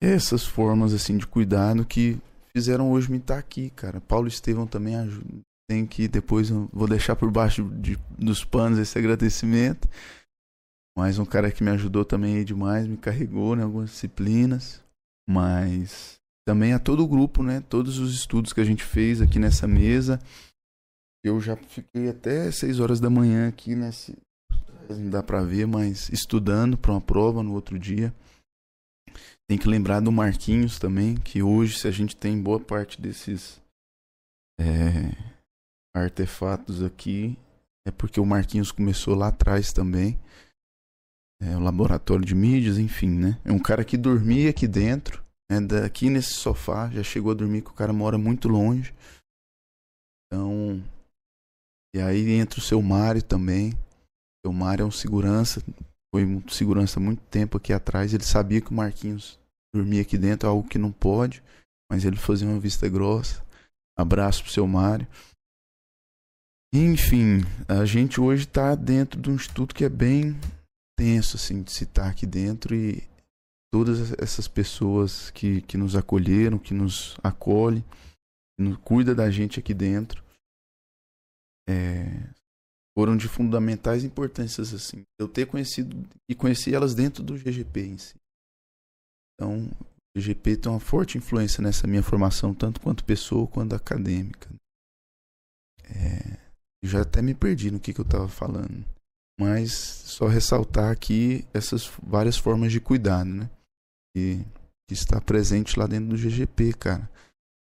essas 0.00 0.44
formas 0.44 0.92
assim 0.92 1.16
de 1.16 1.26
cuidado 1.26 1.84
que 1.84 2.18
fizeram 2.54 2.90
hoje 2.90 3.10
me 3.10 3.18
estar 3.18 3.38
aqui, 3.38 3.70
cara. 3.70 4.00
Paulo 4.00 4.28
Estevão 4.28 4.66
também 4.66 4.96
ajuda. 4.96 5.40
Tem 5.68 5.84
que 5.84 6.06
depois 6.06 6.50
eu 6.50 6.68
vou 6.72 6.86
deixar 6.86 7.16
por 7.16 7.30
baixo 7.30 7.64
de, 7.64 7.98
dos 8.18 8.44
panos 8.44 8.78
esse 8.78 8.98
agradecimento. 8.98 9.88
Mas 10.96 11.18
um 11.18 11.24
cara 11.24 11.50
que 11.50 11.62
me 11.62 11.70
ajudou 11.70 12.04
também 12.04 12.42
demais, 12.44 12.86
me 12.86 12.96
carregou 12.96 13.56
em 13.56 13.62
algumas 13.62 13.90
disciplinas. 13.90 14.82
Mas 15.28 16.14
também 16.46 16.72
a 16.72 16.78
todo 16.78 17.02
o 17.02 17.08
grupo, 17.08 17.42
né? 17.42 17.62
Todos 17.68 17.98
os 17.98 18.14
estudos 18.14 18.52
que 18.52 18.60
a 18.60 18.64
gente 18.64 18.84
fez 18.84 19.20
aqui 19.20 19.38
nessa 19.38 19.66
mesa. 19.66 20.20
Eu 21.24 21.40
já 21.40 21.56
fiquei 21.56 22.08
até 22.08 22.50
6 22.50 22.78
horas 22.78 23.00
da 23.00 23.10
manhã 23.10 23.48
aqui 23.48 23.74
nesse. 23.74 24.16
Não 24.88 25.10
dá 25.10 25.22
pra 25.22 25.42
ver, 25.42 25.66
mas 25.66 26.08
estudando 26.10 26.78
para 26.78 26.92
uma 26.92 27.00
prova 27.00 27.42
no 27.42 27.52
outro 27.52 27.76
dia. 27.76 28.14
Tem 29.48 29.56
que 29.56 29.68
lembrar 29.68 30.00
do 30.00 30.10
Marquinhos 30.10 30.78
também, 30.78 31.16
que 31.16 31.42
hoje, 31.42 31.78
se 31.78 31.86
a 31.86 31.90
gente 31.90 32.16
tem 32.16 32.40
boa 32.40 32.58
parte 32.58 33.00
desses 33.00 33.60
é, 34.58 35.12
artefatos 35.94 36.82
aqui, 36.82 37.38
é 37.86 37.90
porque 37.92 38.18
o 38.18 38.26
Marquinhos 38.26 38.72
começou 38.72 39.14
lá 39.14 39.28
atrás 39.28 39.72
também. 39.72 40.18
É, 41.40 41.56
o 41.56 41.60
laboratório 41.60 42.24
de 42.24 42.34
mídias, 42.34 42.78
enfim, 42.78 43.10
né? 43.10 43.40
É 43.44 43.52
um 43.52 43.58
cara 43.58 43.84
que 43.84 43.96
dormia 43.96 44.50
aqui 44.50 44.66
dentro, 44.66 45.24
né? 45.50 45.60
daqui 45.60 46.10
nesse 46.10 46.34
sofá, 46.34 46.90
já 46.90 47.02
chegou 47.04 47.30
a 47.30 47.34
dormir 47.34 47.62
que 47.62 47.70
o 47.70 47.74
cara 47.74 47.92
mora 47.92 48.18
muito 48.18 48.48
longe. 48.48 48.92
Então, 50.26 50.82
e 51.94 52.00
aí 52.00 52.32
entra 52.32 52.58
o 52.58 52.62
seu 52.62 52.82
Mário 52.82 53.22
também. 53.22 53.72
O 53.72 54.48
seu 54.48 54.52
Mário 54.52 54.82
é 54.82 54.86
um 54.86 54.90
segurança, 54.90 55.62
foi 56.14 56.42
segurança 56.48 56.98
há 56.98 57.02
muito 57.02 57.22
tempo 57.24 57.56
aqui 57.56 57.72
atrás. 57.72 58.12
Ele 58.12 58.24
sabia 58.24 58.60
que 58.60 58.70
o 58.70 58.74
Marquinhos 58.74 59.38
dormia 59.74 60.02
aqui 60.02 60.16
dentro, 60.16 60.48
algo 60.48 60.68
que 60.68 60.78
não 60.78 60.92
pode, 60.92 61.42
mas 61.90 62.04
ele 62.04 62.16
fazia 62.16 62.48
uma 62.48 62.60
vista 62.60 62.88
grossa. 62.88 63.44
Abraço 63.98 64.42
pro 64.42 64.52
seu 64.52 64.66
Mário. 64.66 65.06
Enfim, 66.74 67.40
a 67.68 67.84
gente 67.84 68.20
hoje 68.20 68.44
está 68.44 68.74
dentro 68.74 69.20
de 69.20 69.30
um 69.30 69.34
instituto 69.34 69.74
que 69.74 69.84
é 69.84 69.88
bem 69.88 70.38
tenso, 70.98 71.36
assim, 71.36 71.62
de 71.62 71.70
estar 71.70 72.08
aqui 72.08 72.26
dentro 72.26 72.74
e 72.74 73.02
todas 73.72 74.12
essas 74.18 74.48
pessoas 74.48 75.30
que, 75.30 75.60
que 75.62 75.76
nos 75.76 75.94
acolheram, 75.94 76.58
que 76.58 76.74
nos 76.74 77.16
acolhem, 77.22 77.84
que 78.56 78.62
nos, 78.64 78.76
cuida 78.78 79.14
da 79.14 79.30
gente 79.30 79.60
aqui 79.60 79.74
dentro, 79.74 80.24
é, 81.68 82.28
foram 82.96 83.16
de 83.16 83.28
fundamentais 83.28 84.04
importâncias 84.04 84.72
assim. 84.72 85.02
Eu 85.20 85.28
ter 85.28 85.46
conhecido 85.46 86.08
e 86.28 86.34
conheci 86.34 86.74
elas 86.74 86.94
dentro 86.94 87.22
do 87.22 87.36
GGP 87.36 87.80
em 87.80 87.98
si. 87.98 88.14
Então, 89.34 89.68
o 90.16 90.18
GGP 90.18 90.56
tem 90.56 90.72
uma 90.72 90.80
forte 90.80 91.18
influência 91.18 91.62
nessa 91.62 91.86
minha 91.86 92.02
formação, 92.02 92.54
tanto 92.54 92.80
quanto 92.80 93.04
pessoa 93.04 93.46
quanto 93.46 93.74
acadêmica. 93.74 94.48
É, 95.84 96.38
Já 96.82 97.02
até 97.02 97.20
me 97.20 97.34
perdi 97.34 97.70
no 97.70 97.78
que, 97.78 97.92
que 97.92 98.00
eu 98.00 98.04
tava 98.04 98.28
falando. 98.28 98.84
Mas 99.38 99.72
só 99.72 100.26
ressaltar 100.26 100.90
aqui 100.90 101.46
essas 101.52 101.86
várias 102.02 102.38
formas 102.38 102.72
de 102.72 102.80
cuidado, 102.80 103.28
né? 103.28 103.50
Que, 104.16 104.38
que 104.88 104.94
está 104.94 105.20
presente 105.20 105.78
lá 105.78 105.86
dentro 105.86 106.08
do 106.08 106.16
GGP, 106.16 106.72
cara. 106.72 107.10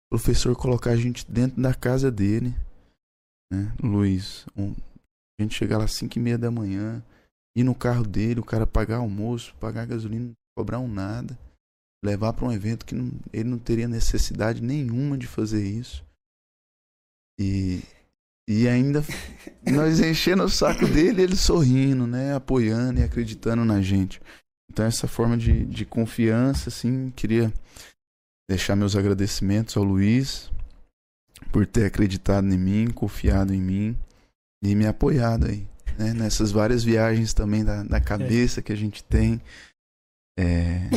O 0.06 0.16
professor 0.16 0.56
colocar 0.56 0.92
a 0.92 0.96
gente 0.96 1.30
dentro 1.30 1.60
da 1.60 1.74
casa 1.74 2.10
dele, 2.10 2.54
né? 3.52 3.74
Luiz, 3.82 4.46
um, 4.56 4.74
a 5.38 5.42
gente 5.42 5.54
chegar 5.54 5.78
lá 5.78 5.84
às 5.84 5.92
5 5.92 6.18
e 6.18 6.20
meia 6.20 6.36
da 6.36 6.50
manhã, 6.50 7.02
ir 7.56 7.62
no 7.62 7.74
carro 7.74 8.04
dele, 8.04 8.40
o 8.40 8.44
cara 8.44 8.66
pagar 8.66 8.96
almoço, 8.96 9.54
pagar 9.56 9.86
gasolina, 9.86 10.26
não 10.26 10.32
cobrar 10.56 10.80
um 10.80 10.88
nada, 10.88 11.38
levar 12.04 12.32
para 12.32 12.44
um 12.44 12.52
evento 12.52 12.84
que 12.84 12.94
não, 12.94 13.12
ele 13.32 13.48
não 13.48 13.58
teria 13.58 13.86
necessidade 13.86 14.60
nenhuma 14.60 15.16
de 15.16 15.26
fazer 15.26 15.64
isso. 15.64 16.04
E, 17.38 17.82
e 18.48 18.66
ainda 18.66 19.02
nós 19.64 20.00
enchendo 20.00 20.42
o 20.42 20.48
saco 20.48 20.86
dele, 20.86 21.22
ele 21.22 21.36
sorrindo, 21.36 22.06
né? 22.06 22.34
Apoiando 22.34 22.98
e 22.98 23.04
acreditando 23.04 23.64
na 23.64 23.80
gente. 23.80 24.20
Então, 24.70 24.84
essa 24.84 25.06
forma 25.06 25.36
de, 25.36 25.64
de 25.64 25.84
confiança, 25.86 26.68
assim, 26.68 27.10
queria 27.10 27.52
deixar 28.50 28.74
meus 28.74 28.96
agradecimentos 28.96 29.76
ao 29.76 29.84
Luiz 29.84 30.50
por 31.52 31.64
ter 31.64 31.86
acreditado 31.86 32.46
em 32.52 32.58
mim, 32.58 32.90
confiado 32.90 33.54
em 33.54 33.60
mim 33.60 33.96
e 34.62 34.74
me 34.74 34.86
apoiado 34.86 35.46
aí. 35.46 35.66
Né? 35.98 36.12
Nessas 36.14 36.50
várias 36.50 36.84
viagens 36.84 37.34
também 37.34 37.64
da, 37.64 37.82
da 37.82 38.00
cabeça 38.00 38.60
é. 38.60 38.62
que 38.62 38.72
a 38.72 38.76
gente 38.76 39.02
tem. 39.04 39.40
É... 40.38 40.88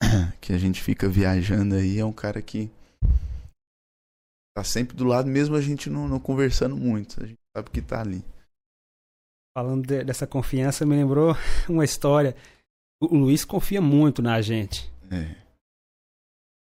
que 0.40 0.52
a 0.52 0.58
gente 0.58 0.82
fica 0.82 1.08
viajando 1.08 1.74
aí. 1.74 1.98
É 1.98 2.04
um 2.04 2.12
cara 2.12 2.40
que 2.40 2.70
tá 4.56 4.64
sempre 4.64 4.96
do 4.96 5.04
lado, 5.04 5.28
mesmo 5.28 5.56
a 5.56 5.60
gente 5.60 5.90
não, 5.90 6.08
não 6.08 6.20
conversando 6.20 6.76
muito. 6.76 7.22
A 7.22 7.26
gente 7.26 7.40
sabe 7.56 7.70
que 7.70 7.82
tá 7.82 8.00
ali. 8.00 8.24
Falando 9.56 9.86
de, 9.86 10.04
dessa 10.04 10.26
confiança, 10.26 10.86
me 10.86 10.96
lembrou 10.96 11.34
uma 11.68 11.84
história. 11.84 12.34
O 13.02 13.16
Luiz 13.16 13.44
confia 13.44 13.80
muito 13.80 14.22
na 14.22 14.40
gente. 14.40 14.90
É. 15.10 15.32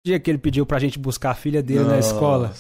O 0.05 0.07
dia 0.07 0.21
que 0.21 0.31
ele 0.31 0.39
pediu 0.39 0.65
pra 0.65 0.79
gente 0.79 0.99
buscar 0.99 1.31
a 1.31 1.35
filha 1.35 1.63
dele 1.63 1.81
Nossa. 1.81 1.93
na 1.93 1.99
escola. 1.99 2.55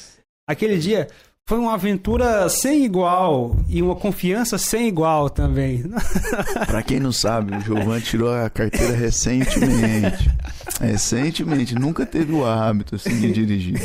Aquele 0.48 0.78
dia 0.78 1.09
foi 1.46 1.58
uma 1.58 1.74
aventura 1.74 2.48
sem 2.48 2.84
igual 2.84 3.54
e 3.68 3.82
uma 3.82 3.94
confiança 3.94 4.56
sem 4.56 4.88
igual 4.88 5.28
também. 5.28 5.84
Para 6.66 6.82
quem 6.82 6.98
não 6.98 7.12
sabe, 7.12 7.54
o 7.54 7.60
Giovan 7.60 8.00
tirou 8.00 8.32
a 8.32 8.48
carteira 8.48 8.94
recentemente. 8.94 10.30
Recentemente, 10.80 11.74
nunca 11.74 12.06
teve 12.06 12.32
o 12.32 12.44
hábito 12.44 12.96
assim 12.96 13.20
de 13.20 13.30
dirigir. 13.32 13.78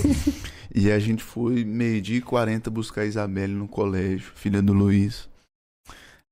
E 0.73 0.90
a 0.91 0.98
gente 0.98 1.22
foi 1.22 1.64
meio-dia 1.65 2.18
e 2.18 2.22
40 2.22 2.69
buscar 2.69 3.02
a 3.02 3.06
Isabelle 3.06 3.53
no 3.53 3.68
colégio, 3.68 4.31
filha 4.36 4.61
do 4.61 4.73
Luiz. 4.73 5.27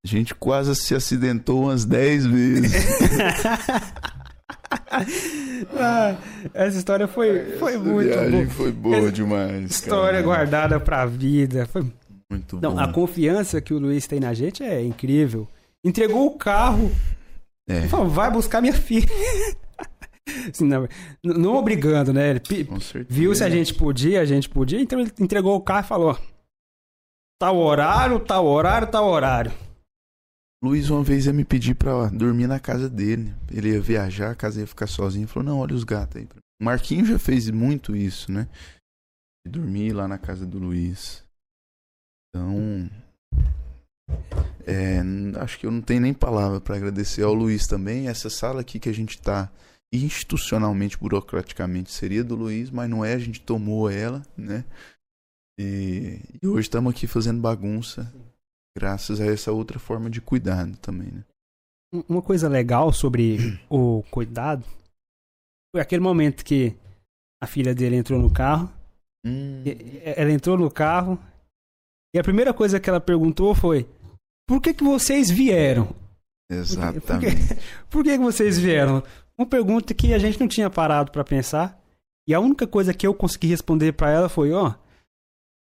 A 0.04 0.08
gente 0.08 0.34
quase 0.34 0.74
se 0.74 0.94
acidentou 0.94 1.64
umas 1.64 1.84
10 1.84 2.26
vezes. 2.26 2.72
ah, 5.76 6.16
essa 6.54 6.78
história 6.78 7.06
foi, 7.08 7.44
foi 7.58 7.74
essa 7.74 7.82
muito 7.82 8.30
boa. 8.30 8.46
foi 8.48 8.72
boa 8.72 8.96
essa 8.96 9.12
demais. 9.12 9.70
História 9.70 10.20
cara. 10.20 10.22
guardada 10.22 10.80
pra 10.80 11.06
vida. 11.06 11.66
Foi... 11.66 11.84
Muito 12.30 12.60
Não, 12.60 12.78
A 12.78 12.92
confiança 12.92 13.60
que 13.60 13.72
o 13.72 13.78
Luiz 13.78 14.06
tem 14.06 14.20
na 14.20 14.34
gente 14.34 14.62
é 14.62 14.82
incrível. 14.82 15.48
Entregou 15.82 16.26
o 16.26 16.36
carro. 16.36 16.90
É. 17.68 17.82
Falou, 17.88 18.08
vai 18.08 18.30
buscar 18.30 18.60
minha 18.60 18.74
filha. 18.74 19.08
Assim, 20.52 20.66
não, 20.66 20.86
não, 21.24 21.56
obrigando, 21.56 22.12
né? 22.12 22.30
Ele 22.30 22.42
viu 23.08 23.34
se 23.34 23.42
a 23.42 23.48
gente 23.48 23.72
podia, 23.72 24.20
a 24.20 24.26
gente 24.26 24.48
podia, 24.48 24.78
então 24.78 25.00
ele 25.00 25.10
entregou 25.18 25.56
o 25.56 25.60
carro 25.60 25.84
e 25.84 25.88
falou: 25.88 26.18
tal 27.38 27.56
horário, 27.56 28.20
tal 28.20 28.44
horário, 28.44 28.88
tal 28.88 29.06
horário. 29.08 29.52
Luiz 30.62 30.90
uma 30.90 31.04
vez 31.04 31.26
ia 31.26 31.32
me 31.32 31.44
pedir 31.44 31.74
pra 31.74 32.08
dormir 32.08 32.48
na 32.48 32.58
casa 32.58 32.88
dele. 32.88 33.32
Ele 33.50 33.72
ia 33.72 33.80
viajar, 33.80 34.32
a 34.32 34.34
casa 34.34 34.60
ia 34.60 34.66
ficar 34.66 34.86
sozinho. 34.88 35.24
Ele 35.24 35.30
falou: 35.30 35.48
Não, 35.48 35.58
olha 35.60 35.74
os 35.74 35.84
gatos 35.84 36.16
aí. 36.16 36.28
O 36.60 36.64
Marquinho 36.64 37.04
já 37.04 37.18
fez 37.18 37.48
muito 37.50 37.94
isso, 37.94 38.32
né? 38.32 38.48
Dormir 39.46 39.92
lá 39.92 40.08
na 40.08 40.18
casa 40.18 40.44
do 40.44 40.58
Luiz. 40.58 41.24
Então. 42.28 42.90
É, 44.66 45.00
acho 45.40 45.58
que 45.58 45.66
eu 45.66 45.70
não 45.70 45.80
tenho 45.80 46.00
nem 46.00 46.12
palavra 46.12 46.60
para 46.60 46.76
agradecer 46.76 47.22
ao 47.22 47.32
Luiz 47.32 47.66
também. 47.66 48.08
Essa 48.08 48.28
sala 48.28 48.60
aqui 48.60 48.80
que 48.80 48.88
a 48.88 48.94
gente 48.94 49.20
tá 49.20 49.50
institucionalmente, 49.92 50.98
burocraticamente, 50.98 51.90
seria 51.90 52.22
do 52.22 52.34
Luiz, 52.34 52.70
mas 52.70 52.90
não 52.90 53.04
é, 53.04 53.14
a 53.14 53.18
gente 53.18 53.40
tomou 53.40 53.88
ela, 53.88 54.22
né? 54.36 54.64
E, 55.58 56.20
e 56.42 56.46
hoje 56.46 56.68
estamos 56.68 56.92
aqui 56.92 57.06
fazendo 57.06 57.40
bagunça, 57.40 58.12
graças 58.78 59.20
a 59.20 59.26
essa 59.26 59.50
outra 59.50 59.78
forma 59.78 60.08
de 60.08 60.20
cuidado 60.20 60.76
também, 60.76 61.10
né? 61.10 61.24
Uma 62.08 62.22
coisa 62.22 62.48
legal 62.48 62.92
sobre 62.92 63.58
o 63.68 64.04
cuidado 64.10 64.64
foi 65.74 65.80
aquele 65.80 66.02
momento 66.02 66.44
que 66.44 66.76
a 67.42 67.46
filha 67.46 67.74
dele 67.74 67.96
entrou 67.96 68.20
no 68.20 68.32
carro. 68.32 68.70
Hum. 69.26 69.64
Ela 70.04 70.30
entrou 70.30 70.56
no 70.56 70.70
carro 70.70 71.18
e 72.14 72.18
a 72.18 72.22
primeira 72.22 72.54
coisa 72.54 72.78
que 72.78 72.88
ela 72.88 73.00
perguntou 73.00 73.54
foi: 73.54 73.88
Por 74.46 74.60
que, 74.60 74.72
que 74.72 74.84
vocês 74.84 75.28
vieram? 75.28 75.88
Exatamente. 76.50 77.00
Por 77.00 77.20
que, 77.20 77.26
por 77.90 78.04
que, 78.04 78.12
que 78.12 78.24
vocês 78.24 78.58
vieram? 78.58 79.02
Uma 79.36 79.46
pergunta 79.46 79.92
que 79.92 80.14
a 80.14 80.18
gente 80.18 80.38
não 80.38 80.46
tinha 80.46 80.70
parado 80.70 81.10
para 81.10 81.24
pensar. 81.24 81.78
E 82.28 82.34
a 82.34 82.40
única 82.40 82.66
coisa 82.66 82.92
que 82.94 83.06
eu 83.06 83.14
consegui 83.14 83.48
responder 83.48 83.92
para 83.92 84.10
ela 84.10 84.28
foi: 84.28 84.52
ó, 84.52 84.74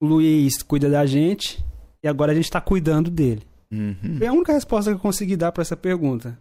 o 0.03 0.07
Luiz 0.07 0.63
cuida 0.63 0.91
da 0.91 1.07
gente 1.07 1.65
e 2.05 2.09
agora 2.09 2.33
a 2.33 2.35
gente 2.35 2.51
tá 2.51 2.61
cuidando 2.61 3.11
dele. 3.11 3.43
Uhum. 3.73 4.19
Foi 4.19 4.27
a 4.27 4.33
única 4.33 4.53
resposta 4.53 4.91
que 4.91 4.97
eu 4.97 5.01
consegui 5.01 5.37
dar 5.37 5.51
para 5.51 5.63
essa 5.63 5.77
pergunta. 5.77 6.39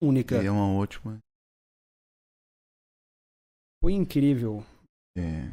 Única. 0.00 0.42
E 0.42 0.46
é 0.46 0.50
uma 0.50 0.70
ótima. 0.74 1.18
Foi 3.82 3.94
incrível. 3.94 4.62
É. 5.16 5.48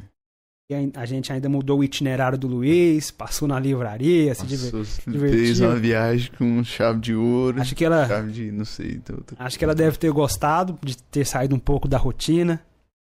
E 0.70 0.90
a, 0.94 1.06
gente 1.06 1.32
ainda 1.32 1.48
mudou 1.48 1.80
o 1.80 1.84
itinerário 1.84 2.38
do 2.38 2.46
Luiz, 2.46 3.10
passou 3.10 3.46
na 3.46 3.58
livraria, 3.58 4.34
se 4.34 4.46
diver, 4.46 4.84
Fez 4.84 5.60
uma 5.60 5.76
viagem 5.76 6.32
com 6.32 6.62
chave 6.64 7.00
de 7.00 7.14
ouro. 7.14 7.60
Acho 7.60 7.74
que 7.74 7.84
ela. 7.84 8.06
Chave 8.06 8.32
de, 8.32 8.52
não 8.52 8.64
sei. 8.64 8.98
Tô, 8.98 9.16
tô... 9.18 9.34
Acho 9.38 9.58
que 9.58 9.64
ela 9.64 9.74
deve 9.74 9.96
ter 9.98 10.10
gostado 10.10 10.78
de 10.82 10.96
ter 10.96 11.26
saído 11.26 11.54
um 11.54 11.58
pouco 11.58 11.88
da 11.88 11.96
rotina. 11.96 12.64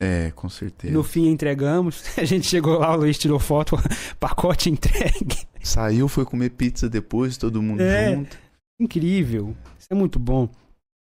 É, 0.01 0.31
com 0.33 0.49
certeza. 0.49 0.93
No 0.93 1.03
fim 1.03 1.29
entregamos. 1.29 2.03
A 2.19 2.25
gente 2.25 2.47
chegou 2.47 2.79
lá, 2.79 2.95
o 2.95 2.99
Luiz 2.99 3.19
tirou 3.19 3.39
foto, 3.39 3.77
pacote 4.21 4.71
entregue. 4.71 5.47
Saiu, 5.65 6.09
foi 6.09 6.25
comer 6.25 6.51
pizza 6.51 6.89
depois, 6.89 7.37
todo 7.37 7.63
mundo 7.63 7.81
é, 7.81 8.15
junto. 8.15 8.39
Incrível. 8.79 9.57
Isso 9.79 9.89
é 9.91 9.95
muito 9.95 10.19
bom. 10.19 10.49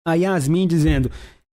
A 0.08 0.14
Yasmin 0.14 0.68
dizendo: 0.68 1.10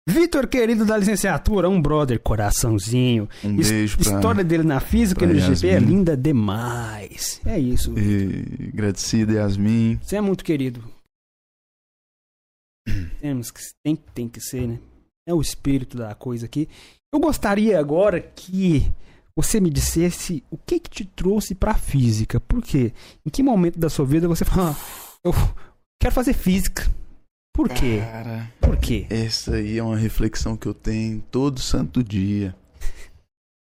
Vitor, 0.09 0.49
querido 0.49 0.85
da 0.85 0.97
licenciatura, 0.97 1.69
um 1.69 1.81
brother, 1.81 2.21
coraçãozinho. 2.21 3.29
Um 3.43 3.57
beijo 3.57 3.97
pra, 3.99 4.15
História 4.15 4.45
dele 4.45 4.65
na 4.65 4.81
física 4.81 5.25
e 5.25 5.29
no 5.29 5.39
GP 5.39 5.69
é 5.69 5.79
linda 5.79 6.17
demais. 6.17 7.41
É 7.47 7.59
isso. 7.59 7.97
E, 7.97 8.69
agradecido, 8.73 9.33
Yasmin. 9.33 9.99
Você 10.03 10.17
é 10.17 10.21
muito 10.21 10.45
querido. 10.45 10.83
Temos 13.21 13.51
que, 13.51 13.61
tem, 13.83 13.97
tem 13.97 14.29
que 14.29 14.41
ser, 14.41 14.67
né? 14.67 14.79
É 15.27 15.33
o 15.33 15.41
espírito 15.41 15.97
da 15.97 16.15
coisa 16.17 16.47
aqui. 16.47 16.69
Eu 17.15 17.21
gostaria 17.21 17.79
agora 17.79 18.21
que 18.21 18.91
você 19.35 19.61
me 19.61 19.71
dissesse 19.71 20.43
o 20.51 20.57
que 20.57 20.79
que 20.79 20.91
te 20.91 21.05
trouxe 21.05 21.55
pra 21.55 21.75
física. 21.75 22.41
Por 22.41 22.63
quê? 22.63 22.93
Em 23.25 23.31
que 23.31 23.43
momento 23.43 23.79
da 23.79 23.89
sua 23.89 24.05
vida 24.05 24.29
você 24.29 24.45
fala, 24.45 24.71
ah, 24.71 25.19
eu 25.25 25.33
quero 26.01 26.15
fazer 26.15 26.35
física. 26.35 26.91
Por 27.55 27.69
quê? 27.69 27.99
Cara, 28.01 28.51
Por 28.61 28.79
quê? 28.79 29.07
Essa 29.11 29.57
aí 29.57 29.79
é 29.79 29.83
uma 29.83 29.97
reflexão 29.97 30.57
que 30.57 30.67
eu 30.67 30.75
tenho 30.75 31.21
todo 31.31 31.61
santo 31.61 32.03
dia. 32.03 32.57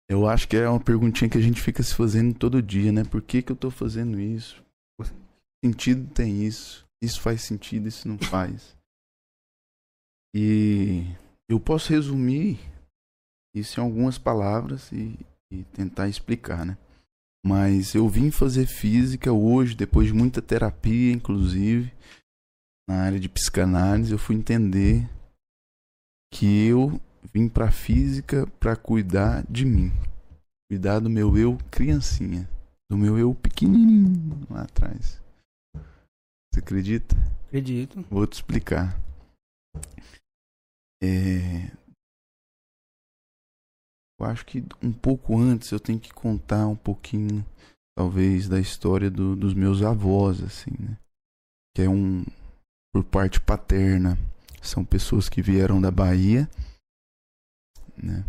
Eu 0.08 0.28
acho 0.28 0.48
que 0.48 0.56
é 0.56 0.68
uma 0.68 0.80
perguntinha 0.80 1.30
que 1.30 1.38
a 1.38 1.42
gente 1.42 1.62
fica 1.62 1.82
se 1.82 1.94
fazendo 1.94 2.34
todo 2.34 2.60
dia, 2.60 2.90
né? 2.92 3.04
Por 3.04 3.22
que, 3.22 3.42
que 3.42 3.52
eu 3.52 3.56
tô 3.56 3.70
fazendo 3.70 4.20
isso? 4.20 4.62
Que 5.00 5.68
sentido 5.68 6.12
tem 6.12 6.44
isso? 6.44 6.84
Isso 7.02 7.20
faz 7.20 7.42
sentido, 7.42 7.88
isso 7.88 8.06
não 8.08 8.18
faz. 8.18 8.76
E 10.34 11.04
eu 11.48 11.58
posso 11.58 11.90
resumir 11.92 12.58
isso 13.54 13.80
em 13.80 13.82
algumas 13.82 14.18
palavras 14.18 14.90
e, 14.92 15.18
e 15.51 15.64
tentar 15.64 16.09
explicar, 16.09 16.64
né? 16.64 16.78
Mas 17.44 17.94
eu 17.94 18.09
vim 18.09 18.31
fazer 18.31 18.66
física 18.66 19.32
hoje, 19.32 19.74
depois 19.74 20.06
de 20.09 20.12
muita 20.12 20.43
terapia, 20.43 21.12
inclusive 21.12 21.93
na 22.89 23.02
área 23.02 23.20
de 23.20 23.28
psicanálise, 23.28 24.12
eu 24.12 24.18
fui 24.18 24.36
entender 24.36 25.09
que 26.32 26.66
eu 26.66 27.01
vim 27.32 27.48
para 27.48 27.70
física 27.70 28.47
para 28.59 28.77
cuidar 28.77 29.44
de 29.48 29.64
mim, 29.64 29.93
cuidar 30.68 30.98
do 30.98 31.09
meu 31.09 31.36
eu 31.36 31.56
criancinha, 31.70 32.48
do 32.90 32.98
meu 32.98 33.18
eu 33.18 33.35
pequenininho 33.35 34.47
lá 34.51 34.62
atrás. 34.62 35.20
Você 36.52 36.60
acredita? 36.60 37.16
Acredito. 37.47 38.05
Vou 38.10 38.27
te 38.27 38.35
explicar. 38.35 39.01
É... 41.02 41.70
Eu 44.20 44.26
acho 44.26 44.44
que 44.44 44.62
um 44.82 44.92
pouco 44.92 45.38
antes 45.38 45.70
eu 45.70 45.80
tenho 45.80 45.98
que 45.98 46.12
contar 46.12 46.66
um 46.66 46.76
pouquinho, 46.76 47.44
talvez, 47.97 48.48
da 48.48 48.60
história 48.60 49.10
do, 49.10 49.34
dos 49.34 49.55
meus 49.55 49.82
avós, 49.82 50.42
assim, 50.42 50.70
né? 50.78 50.98
Que 51.74 51.82
é 51.82 51.88
um, 51.88 52.24
por 52.92 53.02
parte 53.02 53.40
paterna, 53.40 54.18
são 54.60 54.84
pessoas 54.84 55.28
que 55.28 55.40
vieram 55.40 55.80
da 55.80 55.90
Bahia, 55.90 56.48
né? 57.97 58.24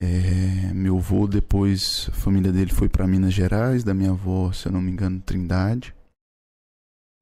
É, 0.00 0.72
meu 0.74 0.96
avô 0.98 1.26
depois, 1.26 2.08
a 2.08 2.12
família 2.12 2.52
dele 2.52 2.72
foi 2.72 2.88
para 2.88 3.06
Minas 3.06 3.34
Gerais, 3.34 3.84
da 3.84 3.92
minha 3.94 4.10
avó, 4.10 4.50
se 4.52 4.66
eu 4.66 4.72
não 4.72 4.80
me 4.80 4.90
engano, 4.90 5.20
Trindade. 5.20 5.94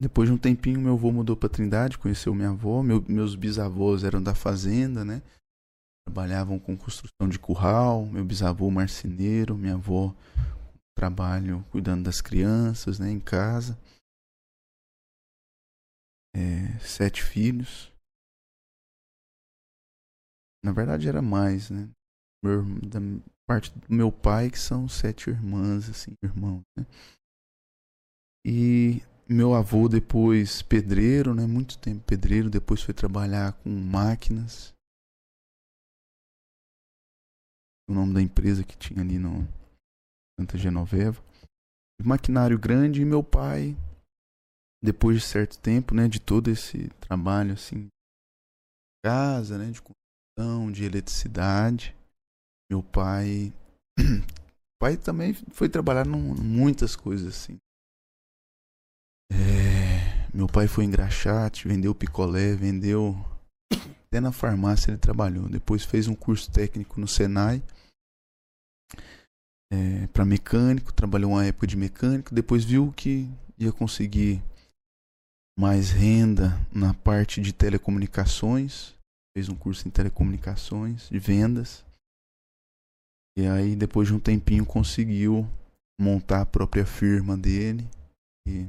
Depois 0.00 0.28
de 0.28 0.34
um 0.34 0.38
tempinho, 0.38 0.80
meu 0.80 0.94
avô 0.94 1.10
mudou 1.10 1.36
para 1.36 1.48
Trindade, 1.48 1.98
conheceu 1.98 2.34
minha 2.34 2.50
avó. 2.50 2.82
Meu, 2.82 3.04
meus 3.08 3.34
bisavós 3.34 4.04
eram 4.04 4.22
da 4.22 4.34
fazenda, 4.34 5.04
né? 5.04 5.22
Trabalhavam 6.06 6.58
com 6.58 6.76
construção 6.76 7.28
de 7.28 7.38
curral. 7.38 8.06
Meu 8.06 8.24
bisavô 8.24 8.70
marceneiro, 8.70 9.56
minha 9.56 9.74
avó 9.74 10.14
trabalho 10.94 11.64
cuidando 11.70 12.04
das 12.04 12.20
crianças, 12.20 12.98
né? 12.98 13.10
Em 13.10 13.20
casa. 13.20 13.78
É, 16.34 16.78
sete 16.80 17.22
filhos. 17.22 17.92
Na 20.64 20.72
verdade 20.72 21.08
era 21.08 21.20
mais, 21.20 21.70
né? 21.70 21.88
Meu, 22.42 22.62
da 22.80 22.98
parte 23.46 23.70
do 23.78 23.94
meu 23.94 24.10
pai, 24.10 24.50
que 24.50 24.58
são 24.58 24.88
sete 24.88 25.30
irmãs, 25.30 25.88
assim, 25.88 26.12
irmãos, 26.22 26.62
né? 26.76 26.86
E 28.46 29.02
meu 29.28 29.54
avô 29.54 29.88
depois 29.88 30.60
pedreiro, 30.60 31.34
né? 31.34 31.46
Muito 31.46 31.78
tempo 31.78 32.04
pedreiro, 32.04 32.50
depois 32.50 32.82
foi 32.82 32.92
trabalhar 32.92 33.52
com 33.52 33.70
máquinas. 33.70 34.73
O 37.88 37.92
nome 37.94 38.14
da 38.14 38.22
empresa 38.22 38.64
que 38.64 38.76
tinha 38.76 39.02
ali 39.02 39.18
no 39.18 39.46
Santa 40.38 40.56
Genoveva. 40.58 41.22
Maquinário 42.02 42.58
grande 42.58 43.02
e 43.02 43.04
meu 43.04 43.22
pai, 43.22 43.76
depois 44.82 45.18
de 45.18 45.24
certo 45.24 45.58
tempo, 45.58 45.94
né, 45.94 46.08
de 46.08 46.20
todo 46.20 46.50
esse 46.50 46.88
trabalho 47.00 47.54
assim, 47.54 47.88
casa, 49.04 49.56
né, 49.56 49.70
de 49.70 49.80
construção, 49.80 50.72
de 50.72 50.84
eletricidade, 50.84 51.96
meu 52.70 52.82
pai, 52.82 53.52
pai 54.80 54.96
também 54.96 55.34
foi 55.52 55.68
trabalhar 55.68 56.06
em 56.06 56.10
muitas 56.10 56.96
coisas 56.96 57.28
assim. 57.28 57.56
É, 59.30 60.28
meu 60.34 60.46
pai 60.46 60.66
foi 60.66 60.84
engraxate, 60.84 61.68
vendeu 61.68 61.94
picolé, 61.94 62.54
vendeu. 62.54 63.14
Até 64.14 64.20
na 64.20 64.30
farmácia 64.30 64.92
ele 64.92 64.98
trabalhou. 64.98 65.48
Depois 65.48 65.82
fez 65.82 66.06
um 66.06 66.14
curso 66.14 66.48
técnico 66.48 67.00
no 67.00 67.08
Senai 67.08 67.60
é, 69.72 70.06
para 70.12 70.24
mecânico, 70.24 70.92
trabalhou 70.92 71.32
uma 71.32 71.44
época 71.44 71.66
de 71.66 71.76
mecânico. 71.76 72.32
Depois 72.32 72.64
viu 72.64 72.92
que 72.92 73.28
ia 73.58 73.72
conseguir 73.72 74.40
mais 75.58 75.90
renda 75.90 76.56
na 76.72 76.94
parte 76.94 77.40
de 77.40 77.52
telecomunicações. 77.52 78.94
Fez 79.36 79.48
um 79.48 79.56
curso 79.56 79.88
em 79.88 79.90
telecomunicações, 79.90 81.08
de 81.08 81.18
vendas. 81.18 81.84
E 83.36 83.48
aí, 83.48 83.74
depois 83.74 84.06
de 84.06 84.14
um 84.14 84.20
tempinho, 84.20 84.64
conseguiu 84.64 85.44
montar 86.00 86.42
a 86.42 86.46
própria 86.46 86.86
firma 86.86 87.36
dele. 87.36 87.84
E 88.46 88.68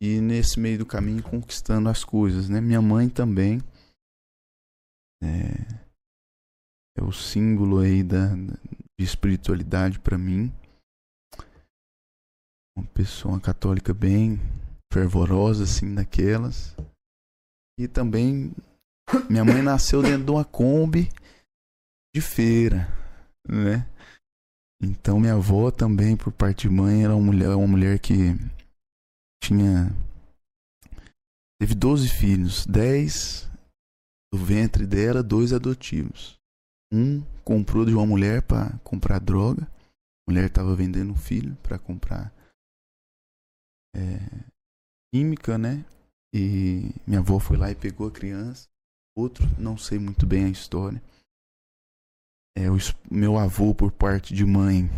e 0.00 0.20
nesse 0.20 0.60
meio 0.60 0.78
do 0.78 0.86
caminho 0.86 1.22
conquistando 1.22 1.88
as 1.88 2.04
coisas, 2.04 2.48
né? 2.48 2.60
Minha 2.60 2.82
mãe 2.82 3.08
também 3.08 3.60
é, 5.22 5.86
é 6.98 7.02
o 7.02 7.12
símbolo 7.12 7.78
aí 7.78 8.02
da, 8.02 8.34
de 8.34 9.04
espiritualidade 9.04 9.98
para 9.98 10.18
mim. 10.18 10.52
Uma 12.76 12.86
pessoa 12.88 13.40
católica 13.40 13.94
bem 13.94 14.38
fervorosa, 14.92 15.64
assim, 15.64 15.94
daquelas. 15.94 16.76
E 17.78 17.88
também 17.88 18.52
minha 19.30 19.44
mãe 19.44 19.62
nasceu 19.62 20.02
dentro 20.02 20.24
de 20.24 20.30
uma 20.30 20.44
Kombi 20.44 21.08
de 22.14 22.20
feira, 22.20 22.88
né? 23.48 23.88
Então 24.82 25.20
minha 25.20 25.34
avó 25.34 25.70
também, 25.70 26.16
por 26.16 26.32
parte 26.32 26.68
de 26.68 26.74
mãe, 26.74 27.04
era 27.04 27.14
uma 27.14 27.32
mulher, 27.32 27.48
uma 27.50 27.66
mulher 27.66 27.98
que 27.98 28.34
tinha 29.46 29.90
teve 31.60 31.74
12 31.74 32.08
filhos, 32.08 32.66
10 32.66 33.48
do 34.32 34.44
ventre 34.44 34.86
dela, 34.86 35.22
dois 35.22 35.52
adotivos. 35.52 36.36
Um 36.92 37.22
comprou 37.44 37.84
de 37.84 37.94
uma 37.94 38.06
mulher 38.06 38.42
para 38.42 38.76
comprar 38.78 39.20
droga. 39.20 39.62
A 39.64 40.30
mulher 40.30 40.46
estava 40.46 40.74
vendendo 40.74 41.12
um 41.12 41.16
filho 41.16 41.56
para 41.62 41.78
comprar 41.78 42.32
é, 43.94 44.18
química, 45.14 45.56
né? 45.56 45.84
E 46.34 46.90
minha 47.06 47.20
avó 47.20 47.38
foi 47.38 47.56
lá 47.56 47.70
e 47.70 47.74
pegou 47.74 48.08
a 48.08 48.12
criança. 48.12 48.66
Outro, 49.16 49.46
não 49.58 49.78
sei 49.78 49.98
muito 49.98 50.26
bem 50.26 50.44
a 50.44 50.50
história. 50.50 51.00
É, 52.56 52.70
o 52.70 52.76
meu 53.10 53.38
avô, 53.38 53.74
por 53.74 53.92
parte 53.92 54.34
de 54.34 54.44
mãe, 54.44 54.90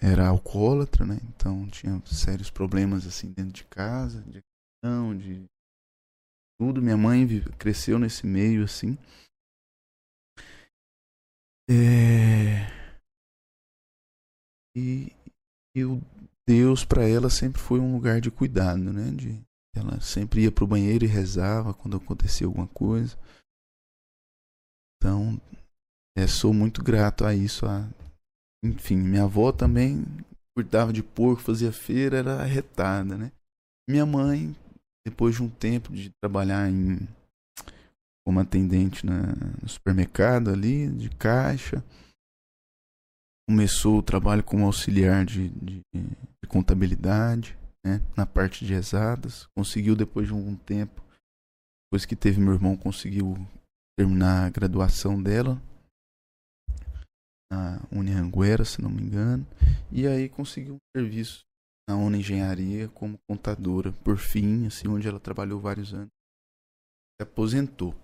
era 0.00 0.28
alcoólatra, 0.28 1.04
né? 1.04 1.18
Então 1.28 1.68
tinha 1.68 2.00
sérios 2.06 2.50
problemas 2.50 3.06
assim 3.06 3.32
dentro 3.32 3.52
de 3.52 3.64
casa, 3.64 4.22
de 4.22 4.42
não, 4.82 5.16
de 5.16 5.44
tudo. 6.58 6.82
Minha 6.82 6.96
mãe 6.96 7.26
cresceu 7.58 7.98
nesse 7.98 8.26
meio 8.26 8.64
assim. 8.64 8.96
É... 11.68 12.66
E, 14.76 15.12
e 15.76 15.84
o 15.84 16.00
Deus 16.46 16.84
para 16.84 17.06
ela 17.06 17.28
sempre 17.28 17.60
foi 17.60 17.80
um 17.80 17.92
lugar 17.92 18.20
de 18.20 18.30
cuidado, 18.30 18.92
né? 18.92 19.10
De, 19.10 19.42
ela 19.74 20.00
sempre 20.00 20.42
ia 20.42 20.52
para 20.52 20.64
o 20.64 20.68
banheiro 20.68 21.04
e 21.04 21.08
rezava 21.08 21.74
quando 21.74 21.96
acontecia 21.96 22.46
alguma 22.46 22.68
coisa. 22.68 23.18
Então, 24.96 25.40
é, 26.16 26.26
sou 26.26 26.52
muito 26.52 26.82
grato 26.82 27.24
a 27.24 27.34
isso, 27.34 27.66
a 27.66 27.88
enfim, 28.64 28.96
minha 28.96 29.24
avó 29.24 29.52
também 29.52 30.04
cuidava 30.56 30.92
de 30.92 31.02
porco, 31.02 31.42
fazia 31.42 31.72
feira, 31.72 32.18
era 32.18 32.40
arretada, 32.40 33.16
né? 33.16 33.30
Minha 33.88 34.04
mãe, 34.04 34.54
depois 35.06 35.36
de 35.36 35.42
um 35.42 35.48
tempo 35.48 35.92
de 35.92 36.10
trabalhar 36.20 36.68
em 36.68 36.98
como 38.26 38.40
atendente 38.40 39.06
na, 39.06 39.34
no 39.62 39.68
supermercado 39.68 40.50
ali, 40.50 40.88
de 40.90 41.08
caixa, 41.08 41.82
começou 43.48 43.98
o 43.98 44.02
trabalho 44.02 44.44
como 44.44 44.66
auxiliar 44.66 45.24
de, 45.24 45.48
de, 45.48 45.80
de 45.94 46.48
contabilidade, 46.48 47.56
né? 47.86 48.02
Na 48.16 48.26
parte 48.26 48.66
de 48.66 48.74
exatas, 48.74 49.46
conseguiu 49.56 49.96
depois 49.96 50.26
de 50.26 50.34
um 50.34 50.56
tempo, 50.56 51.02
depois 51.86 52.04
que 52.04 52.16
teve 52.16 52.40
meu 52.40 52.52
irmão, 52.52 52.76
conseguiu 52.76 53.34
terminar 53.96 54.46
a 54.46 54.50
graduação 54.50 55.22
dela 55.22 55.62
na 57.50 57.80
Unianguera, 57.90 58.64
se 58.64 58.82
não 58.82 58.90
me 58.90 59.02
engano, 59.02 59.46
e 59.90 60.06
aí 60.06 60.28
conseguiu 60.28 60.74
um 60.74 60.96
serviço 60.96 61.44
na 61.88 61.96
Uni 61.96 62.18
Engenharia 62.18 62.88
como 62.88 63.18
contadora, 63.26 63.92
por 64.04 64.18
fim, 64.18 64.66
assim, 64.66 64.88
onde 64.88 65.08
ela 65.08 65.18
trabalhou 65.18 65.58
vários 65.58 65.94
anos. 65.94 66.10
Se 67.16 67.22
aposentou. 67.22 67.94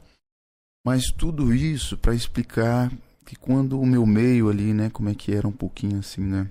Mas 0.86 1.10
tudo 1.10 1.54
isso 1.54 1.98
para 1.98 2.14
explicar 2.14 2.90
que 3.26 3.36
quando 3.36 3.78
o 3.78 3.86
meu 3.86 4.06
meio 4.06 4.48
ali, 4.48 4.72
né, 4.72 4.90
como 4.90 5.08
é 5.08 5.14
que 5.14 5.32
era 5.32 5.46
um 5.46 5.52
pouquinho 5.52 5.98
assim, 5.98 6.22
né, 6.22 6.50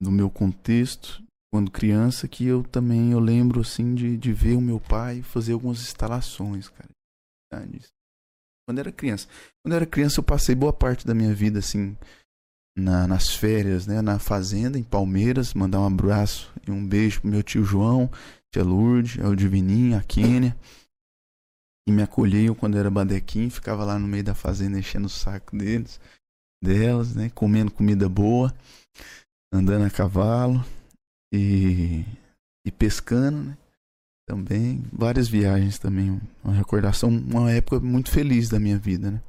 no 0.00 0.10
meu 0.10 0.30
contexto, 0.30 1.22
quando 1.52 1.70
criança, 1.70 2.28
que 2.28 2.44
eu 2.44 2.62
também 2.62 3.12
eu 3.12 3.18
lembro 3.18 3.60
assim 3.60 3.94
de, 3.94 4.16
de 4.16 4.32
ver 4.32 4.56
o 4.56 4.60
meu 4.60 4.78
pai 4.80 5.22
fazer 5.22 5.52
algumas 5.52 5.80
instalações, 5.80 6.68
cara. 6.68 6.90
Quando 8.66 8.80
era 8.80 8.90
criança. 8.90 9.28
Quando 9.62 9.72
eu 9.72 9.76
era 9.76 9.86
criança, 9.86 10.18
eu 10.18 10.24
passei 10.24 10.54
boa 10.54 10.72
parte 10.72 11.06
da 11.06 11.14
minha 11.14 11.32
vida 11.32 11.60
assim 11.60 11.96
na, 12.76 13.06
nas 13.06 13.30
férias, 13.30 13.86
né, 13.86 14.02
na 14.02 14.18
fazenda 14.18 14.78
em 14.78 14.82
Palmeiras, 14.82 15.54
mandar 15.54 15.80
um 15.80 15.86
abraço 15.86 16.52
e 16.66 16.70
um 16.70 16.86
beijo 16.86 17.20
pro 17.20 17.30
meu 17.30 17.42
tio 17.42 17.64
João, 17.64 18.10
tia 18.52 18.62
Lourdes, 18.62 19.16
o 19.24 19.34
Divininho, 19.34 19.96
a 19.96 20.02
Kênia. 20.02 20.54
E 21.88 21.92
me 21.92 22.02
acolhiam 22.02 22.54
quando 22.54 22.76
era 22.76 22.90
badequim, 22.90 23.48
ficava 23.48 23.84
lá 23.84 23.98
no 23.98 24.08
meio 24.08 24.24
da 24.24 24.34
fazenda 24.34 24.78
enchendo 24.78 25.06
o 25.06 25.10
saco 25.10 25.56
deles, 25.56 26.00
delas, 26.62 27.14
né, 27.14 27.30
comendo 27.30 27.70
comida 27.70 28.08
boa, 28.08 28.52
andando 29.52 29.84
a 29.84 29.90
cavalo 29.90 30.64
e, 31.32 32.04
e 32.66 32.72
pescando, 32.72 33.50
né? 33.50 33.56
Também, 34.26 34.82
várias 34.92 35.28
viagens 35.28 35.78
também, 35.78 36.20
uma 36.42 36.52
recordação, 36.52 37.08
uma 37.08 37.50
época 37.52 37.78
muito 37.80 38.10
feliz 38.10 38.48
da 38.48 38.58
minha 38.58 38.78
vida, 38.78 39.10
né? 39.10 39.22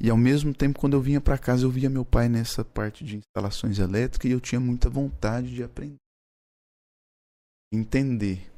E 0.00 0.08
ao 0.08 0.16
mesmo 0.16 0.54
tempo, 0.54 0.78
quando 0.78 0.94
eu 0.94 1.00
vinha 1.00 1.20
para 1.20 1.38
casa, 1.38 1.64
eu 1.64 1.70
via 1.70 1.90
meu 1.90 2.04
pai 2.04 2.28
nessa 2.28 2.64
parte 2.64 3.04
de 3.04 3.16
instalações 3.16 3.78
elétricas 3.78 4.30
e 4.30 4.32
eu 4.32 4.40
tinha 4.40 4.60
muita 4.60 4.88
vontade 4.88 5.54
de 5.54 5.62
aprender, 5.62 5.96
entender, 7.72 8.50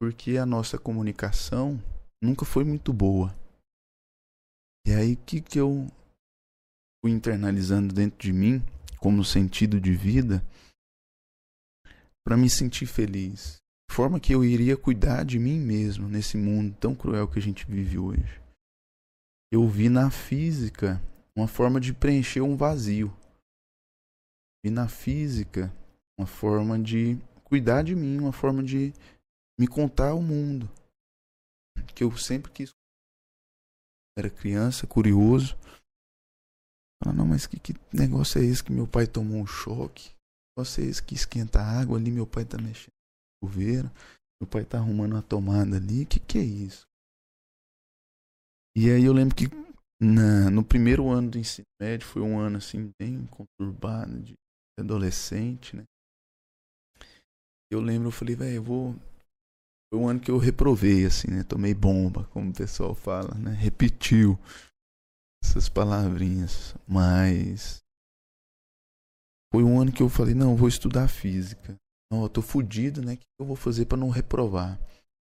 porque 0.00 0.36
a 0.36 0.46
nossa 0.46 0.78
comunicação 0.78 1.82
nunca 2.22 2.44
foi 2.44 2.64
muito 2.64 2.92
boa. 2.92 3.34
E 4.86 4.92
aí 4.92 5.16
que 5.16 5.40
que 5.40 5.58
eu 5.58 5.86
fui 7.02 7.12
internalizando 7.12 7.94
dentro 7.94 8.18
de 8.18 8.32
mim 8.32 8.62
como 8.98 9.24
sentido 9.24 9.80
de 9.80 9.94
vida 9.94 10.44
para 12.24 12.36
me 12.36 12.50
sentir 12.50 12.86
feliz. 12.86 13.58
Forma 13.90 14.20
que 14.20 14.32
eu 14.32 14.44
iria 14.44 14.76
cuidar 14.76 15.24
de 15.24 15.38
mim 15.38 15.58
mesmo 15.58 16.08
nesse 16.08 16.36
mundo 16.36 16.76
tão 16.78 16.94
cruel 16.94 17.26
que 17.26 17.38
a 17.38 17.42
gente 17.42 17.66
vive 17.66 17.98
hoje. 17.98 18.40
Eu 19.50 19.66
vi 19.66 19.88
na 19.88 20.10
física 20.10 21.02
uma 21.36 21.48
forma 21.48 21.80
de 21.80 21.92
preencher 21.92 22.40
um 22.40 22.56
vazio. 22.56 23.12
Vi 24.64 24.70
na 24.70 24.88
física 24.88 25.74
uma 26.18 26.26
forma 26.26 26.78
de 26.78 27.18
cuidar 27.44 27.82
de 27.82 27.96
mim, 27.96 28.18
uma 28.18 28.32
forma 28.32 28.62
de 28.62 28.92
me 29.58 29.66
contar 29.66 30.14
o 30.14 30.22
mundo 30.22 30.70
que 31.94 32.04
eu 32.04 32.16
sempre 32.16 32.52
quis. 32.52 32.70
Era 34.16 34.30
criança, 34.30 34.86
curioso. 34.86 35.56
Fala, 37.02 37.16
não, 37.16 37.26
mas 37.26 37.46
que, 37.46 37.58
que 37.58 37.74
negócio 37.92 38.40
é 38.40 38.44
esse 38.44 38.62
que 38.62 38.72
meu 38.72 38.86
pai 38.86 39.06
tomou 39.06 39.40
um 39.40 39.46
choque? 39.46 40.10
Que 40.10 40.14
negócio 40.56 40.84
é 40.84 40.86
esse 40.86 41.02
que 41.02 41.14
esquenta 41.14 41.60
a 41.60 41.80
água 41.80 41.98
ali? 41.98 42.10
Meu 42.10 42.26
pai 42.26 42.44
tá 42.44 42.58
mexendo 42.58 42.97
chuveiro. 43.42 43.90
Meu 44.40 44.48
pai 44.48 44.64
tá 44.64 44.78
arrumando 44.78 45.12
uma 45.12 45.22
tomada 45.22 45.76
ali. 45.76 46.06
Que 46.06 46.20
que 46.20 46.38
é 46.38 46.42
isso? 46.42 46.86
E 48.76 48.90
aí 48.90 49.04
eu 49.04 49.12
lembro 49.12 49.34
que 49.34 49.46
na, 50.00 50.50
no 50.50 50.64
primeiro 50.64 51.08
ano 51.08 51.30
do 51.30 51.38
ensino 51.38 51.66
médio 51.80 52.06
foi 52.06 52.22
um 52.22 52.38
ano 52.38 52.58
assim 52.58 52.92
bem 53.00 53.26
conturbado 53.26 54.20
de 54.22 54.34
adolescente, 54.78 55.74
né? 55.74 55.84
Eu 57.70 57.80
lembro, 57.80 58.08
eu 58.08 58.12
falei, 58.12 58.34
velho, 58.34 58.56
eu 58.56 58.62
vou 58.62 58.94
foi 59.90 59.98
um 59.98 60.08
ano 60.08 60.20
que 60.20 60.30
eu 60.30 60.36
reprovei, 60.36 61.06
assim, 61.06 61.28
né? 61.28 61.42
Tomei 61.44 61.72
bomba, 61.72 62.24
como 62.28 62.50
o 62.50 62.54
pessoal 62.54 62.94
fala, 62.94 63.34
né? 63.34 63.52
Repetiu 63.52 64.38
essas 65.42 65.68
palavrinhas. 65.68 66.74
Mas 66.86 67.78
foi 69.52 69.64
um 69.64 69.80
ano 69.80 69.90
que 69.90 70.02
eu 70.02 70.10
falei, 70.10 70.34
não, 70.34 70.56
vou 70.56 70.68
estudar 70.68 71.08
física. 71.08 71.74
Não, 72.10 72.22
eu 72.22 72.28
tô 72.28 72.40
fudido, 72.40 73.02
né? 73.02 73.14
O 73.14 73.16
que 73.16 73.26
eu 73.38 73.46
vou 73.46 73.56
fazer 73.56 73.84
para 73.84 73.98
não 73.98 74.08
reprovar? 74.08 74.80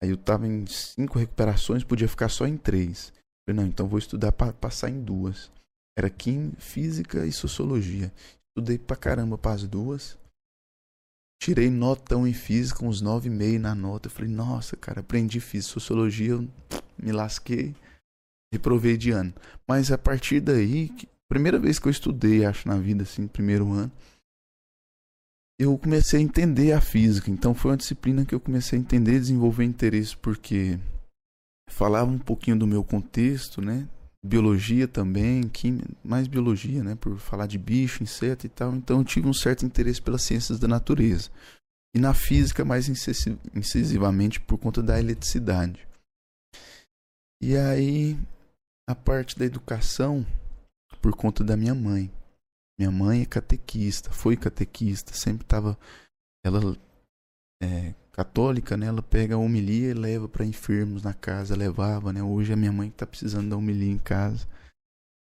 Aí 0.02 0.10
eu 0.10 0.16
tava 0.16 0.46
em 0.46 0.66
cinco 0.66 1.18
recuperações, 1.18 1.82
podia 1.82 2.08
ficar 2.08 2.28
só 2.28 2.46
em 2.46 2.56
três. 2.56 3.08
Eu 3.08 3.54
falei, 3.54 3.62
não, 3.62 3.68
então 3.68 3.88
vou 3.88 3.98
estudar 3.98 4.32
para 4.32 4.52
passar 4.52 4.90
em 4.90 5.02
duas. 5.02 5.50
Era 5.98 6.08
quim, 6.08 6.52
física 6.58 7.26
e 7.26 7.32
sociologia. 7.32 8.12
Estudei 8.50 8.78
pra 8.78 8.96
caramba 8.96 9.36
para 9.36 9.54
as 9.54 9.66
duas. 9.66 10.16
Tirei 11.42 11.70
notão 11.70 12.26
em 12.26 12.32
física, 12.32 12.84
uns 12.84 13.02
9,5 13.02 13.58
na 13.58 13.74
nota. 13.74 14.06
Eu 14.06 14.12
falei, 14.12 14.30
nossa, 14.30 14.76
cara, 14.76 15.00
aprendi 15.00 15.40
física, 15.40 15.74
sociologia, 15.74 16.32
eu 16.32 16.48
me 17.00 17.12
lasquei, 17.12 17.74
reprovei 18.52 18.96
de 18.96 19.10
ano. 19.10 19.32
Mas 19.66 19.90
a 19.90 19.98
partir 19.98 20.40
daí, 20.40 20.90
primeira 21.28 21.58
vez 21.58 21.78
que 21.78 21.86
eu 21.86 21.92
estudei, 21.92 22.44
acho, 22.44 22.66
na 22.66 22.76
vida, 22.76 23.04
assim, 23.04 23.26
primeiro 23.26 23.72
ano, 23.72 23.92
eu 25.58 25.76
comecei 25.76 26.20
a 26.20 26.22
entender 26.22 26.72
a 26.72 26.80
física. 26.80 27.30
Então 27.30 27.54
foi 27.54 27.72
uma 27.72 27.76
disciplina 27.76 28.24
que 28.24 28.34
eu 28.34 28.40
comecei 28.40 28.78
a 28.78 28.82
entender 28.82 29.18
desenvolver 29.18 29.64
interesse, 29.64 30.16
porque 30.16 30.78
falava 31.70 32.10
um 32.10 32.18
pouquinho 32.18 32.58
do 32.58 32.66
meu 32.66 32.84
contexto, 32.84 33.60
né? 33.60 33.88
biologia 34.24 34.88
também, 34.88 35.48
química, 35.48 35.88
mais 36.04 36.26
biologia, 36.26 36.82
né, 36.82 36.94
por 36.96 37.18
falar 37.18 37.46
de 37.46 37.56
bicho, 37.56 38.02
inseto 38.02 38.46
e 38.46 38.48
tal. 38.48 38.74
Então 38.74 38.98
eu 38.98 39.04
tive 39.04 39.28
um 39.28 39.32
certo 39.32 39.64
interesse 39.64 40.02
pelas 40.02 40.22
ciências 40.22 40.58
da 40.58 40.68
natureza. 40.68 41.30
E 41.94 41.98
na 41.98 42.12
física 42.12 42.64
mais 42.64 42.88
incisivamente 43.54 44.40
por 44.40 44.58
conta 44.58 44.82
da 44.82 44.98
eletricidade. 44.98 45.86
E 47.40 47.56
aí 47.56 48.18
a 48.88 48.94
parte 48.94 49.38
da 49.38 49.44
educação 49.44 50.26
por 51.00 51.14
conta 51.14 51.44
da 51.44 51.56
minha 51.56 51.74
mãe. 51.74 52.10
Minha 52.78 52.90
mãe 52.90 53.22
é 53.22 53.26
catequista, 53.26 54.10
foi 54.10 54.36
catequista, 54.36 55.12
sempre 55.12 55.44
estava 55.44 55.76
ela 56.44 56.76
é, 57.60 57.92
católica, 58.12 58.76
né? 58.76 58.86
Ela 58.86 59.02
pega 59.02 59.34
a 59.34 59.38
homilia 59.38 59.90
e 59.90 59.94
leva 59.94 60.28
para 60.28 60.44
enfermos 60.44 61.02
na 61.02 61.12
casa, 61.12 61.56
levava, 61.56 62.12
né? 62.12 62.22
Hoje 62.22 62.52
é 62.52 62.56
minha 62.56 62.72
mãe 62.72 62.90
que 62.90 62.96
tá 62.96 63.06
precisando 63.06 63.50
da 63.50 63.56
homilia 63.56 63.90
em 63.90 63.98
casa. 63.98 64.46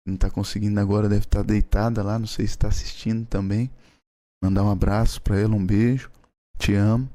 Não 0.06 0.16
tá 0.16 0.30
conseguindo 0.30 0.78
agora, 0.80 1.08
deve 1.08 1.24
estar 1.24 1.40
tá 1.40 1.44
deitada 1.44 2.02
lá, 2.02 2.18
não 2.18 2.26
sei 2.26 2.46
se 2.46 2.52
está 2.52 2.68
assistindo 2.68 3.26
também. 3.26 3.70
Mandar 4.42 4.64
um 4.64 4.70
abraço 4.70 5.20
para 5.22 5.38
ela, 5.38 5.54
um 5.54 5.64
beijo. 5.64 6.10
Te 6.58 6.74
amo. 6.74 7.08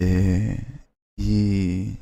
É, 0.00 0.58
e 1.18 1.96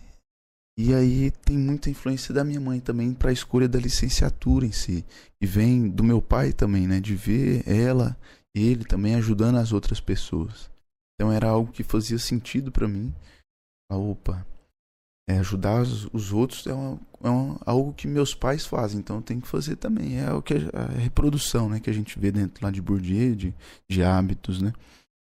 e 0.82 0.94
aí 0.94 1.31
tem 1.31 1.59
muita 1.59 1.90
influência 1.90 2.32
da 2.32 2.43
minha 2.43 2.59
mãe 2.59 2.81
também 2.81 3.12
para 3.12 3.28
a 3.28 3.32
escolha 3.35 3.69
da 3.69 3.78
licenciatura 3.78 4.65
em 4.65 4.73
si. 4.73 5.05
E 5.39 5.47
vem 5.47 5.90
do 5.90 6.02
meu 6.02 6.23
pai 6.23 6.55
também, 6.55 6.89
né? 6.89 7.01
De 7.01 7.15
ver 7.15 7.62
ela, 7.69 8.16
ele 8.55 8.85
também 8.85 9.15
ajudando 9.15 9.57
as 9.57 9.74
outras 9.74 10.01
pessoas. 10.01 10.70
Então 11.15 11.31
era 11.31 11.48
algo 11.48 11.70
que 11.70 11.82
fazia 11.82 12.19
sentido 12.19 12.73
para 12.73 12.89
mim. 12.89 13.15
Ah, 13.93 13.98
opa, 13.98 14.47
é, 15.28 15.39
ajudar 15.39 15.82
os, 15.82 16.09
os 16.15 16.32
outros 16.32 16.66
é, 16.66 16.73
uma, 16.73 16.98
é 17.23 17.28
uma, 17.28 17.61
algo 17.66 17.93
que 17.93 18.09
meus 18.09 18.35
pais 18.35 18.65
fazem, 18.65 19.01
então 19.01 19.16
eu 19.16 19.23
tenho 19.23 19.43
que 19.43 19.48
fazer 19.48 19.77
também. 19.77 20.19
É 20.19 20.32
o 20.32 20.40
que 20.40 20.55
a, 20.55 20.82
a 20.82 20.98
reprodução, 20.98 21.69
né, 21.69 21.78
que 21.78 21.90
a 21.90 21.93
gente 21.93 22.19
vê 22.19 22.32
dentro 22.32 22.65
lá 22.65 22.70
de 22.70 22.81
Bourdieu, 22.81 23.35
de, 23.35 23.55
de 23.86 24.02
hábitos, 24.02 24.62
né, 24.62 24.73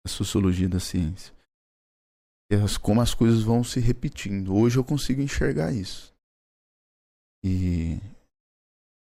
a 0.07 0.09
sociologia 0.09 0.69
da 0.69 0.79
ciência. 0.79 1.35
As, 2.51 2.77
como 2.77 3.01
as 3.01 3.15
coisas 3.15 3.43
vão 3.43 3.63
se 3.63 3.79
repetindo. 3.79 4.55
Hoje 4.55 4.77
eu 4.77 4.85
consigo 4.85 5.21
enxergar 5.21 5.73
isso. 5.73 6.13
E 7.45 7.99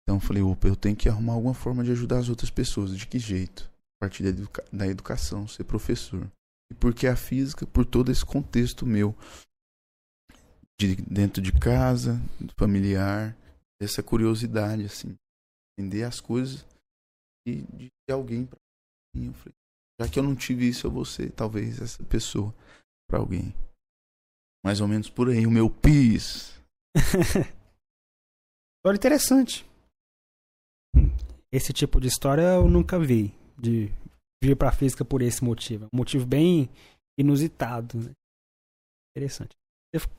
então 0.03 0.17
eu 0.17 0.21
falei, 0.21 0.41
opa, 0.41 0.67
eu 0.67 0.75
tenho 0.75 0.95
que 0.95 1.07
arrumar 1.07 1.33
alguma 1.33 1.53
forma 1.53 1.83
de 1.83 1.91
ajudar 1.91 2.17
as 2.17 2.29
outras 2.29 2.49
pessoas. 2.49 2.97
De 2.97 3.05
que 3.05 3.19
jeito? 3.19 3.71
A 4.01 4.05
partir 4.05 4.23
da, 4.23 4.29
educa 4.29 4.65
da 4.73 4.87
educação, 4.87 5.47
ser 5.47 5.63
professor. 5.65 6.27
E 6.71 6.73
porque 6.73 7.05
a 7.05 7.15
física, 7.15 7.67
por 7.67 7.85
todo 7.85 8.11
esse 8.11 8.25
contexto 8.25 8.87
meu, 8.87 9.15
de 10.79 10.95
dentro 10.95 11.41
de 11.41 11.51
casa, 11.51 12.19
familiar, 12.57 13.37
essa 13.79 14.01
curiosidade, 14.01 14.83
assim, 14.83 15.15
entender 15.77 16.03
as 16.03 16.19
coisas 16.19 16.65
e 17.47 17.61
de 17.61 17.89
alguém 18.11 18.45
para 18.45 18.57
mim. 19.15 19.27
Eu 19.27 19.33
falei, 19.33 19.53
já 20.01 20.09
que 20.09 20.17
eu 20.17 20.23
não 20.23 20.35
tive 20.35 20.67
isso, 20.67 20.87
eu 20.87 20.91
vou 20.91 21.05
ser 21.05 21.31
talvez 21.31 21.79
essa 21.79 22.03
pessoa 22.05 22.53
para 23.09 23.19
alguém. 23.19 23.53
Mais 24.63 24.79
ou 24.79 24.87
menos 24.87 25.09
por 25.09 25.29
aí, 25.29 25.45
o 25.47 25.51
meu 25.51 25.69
pis. 25.69 26.53
Olha, 28.85 28.95
interessante. 28.95 29.65
Hum, 30.95 31.11
esse 31.51 31.73
tipo 31.73 31.99
de 31.99 32.07
história 32.07 32.43
eu 32.43 32.69
nunca 32.69 32.99
vi. 32.99 33.33
De 33.57 33.91
vir 34.41 34.55
para 34.55 34.71
física 34.71 35.03
por 35.03 35.21
esse 35.21 35.43
motivo. 35.43 35.87
Um 35.91 35.97
motivo 35.97 36.25
bem 36.25 36.69
inusitado. 37.17 37.97
Né? 37.97 38.11
Interessante. 39.15 39.57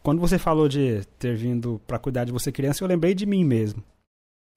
Quando 0.02 0.20
você 0.20 0.38
falou 0.38 0.68
de 0.68 1.04
ter 1.18 1.36
vindo 1.36 1.80
para 1.86 1.98
cuidar 1.98 2.24
de 2.24 2.32
você 2.32 2.50
criança, 2.50 2.82
eu 2.82 2.88
lembrei 2.88 3.14
de 3.14 3.24
mim 3.24 3.44
mesmo. 3.44 3.82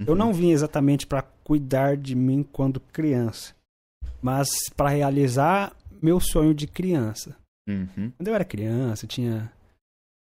Uhum. 0.01 0.07
Eu 0.07 0.15
não 0.15 0.33
vim 0.33 0.51
exatamente 0.51 1.05
para 1.05 1.21
cuidar 1.21 1.95
de 1.95 2.15
mim 2.15 2.43
quando 2.43 2.79
criança, 2.79 3.55
mas 4.21 4.49
para 4.75 4.89
realizar 4.89 5.75
meu 6.01 6.19
sonho 6.19 6.53
de 6.53 6.65
criança. 6.65 7.37
Uhum. 7.67 8.11
Quando 8.11 8.27
eu 8.27 8.35
era 8.35 8.45
criança, 8.45 9.05
eu 9.05 9.09
tinha 9.09 9.53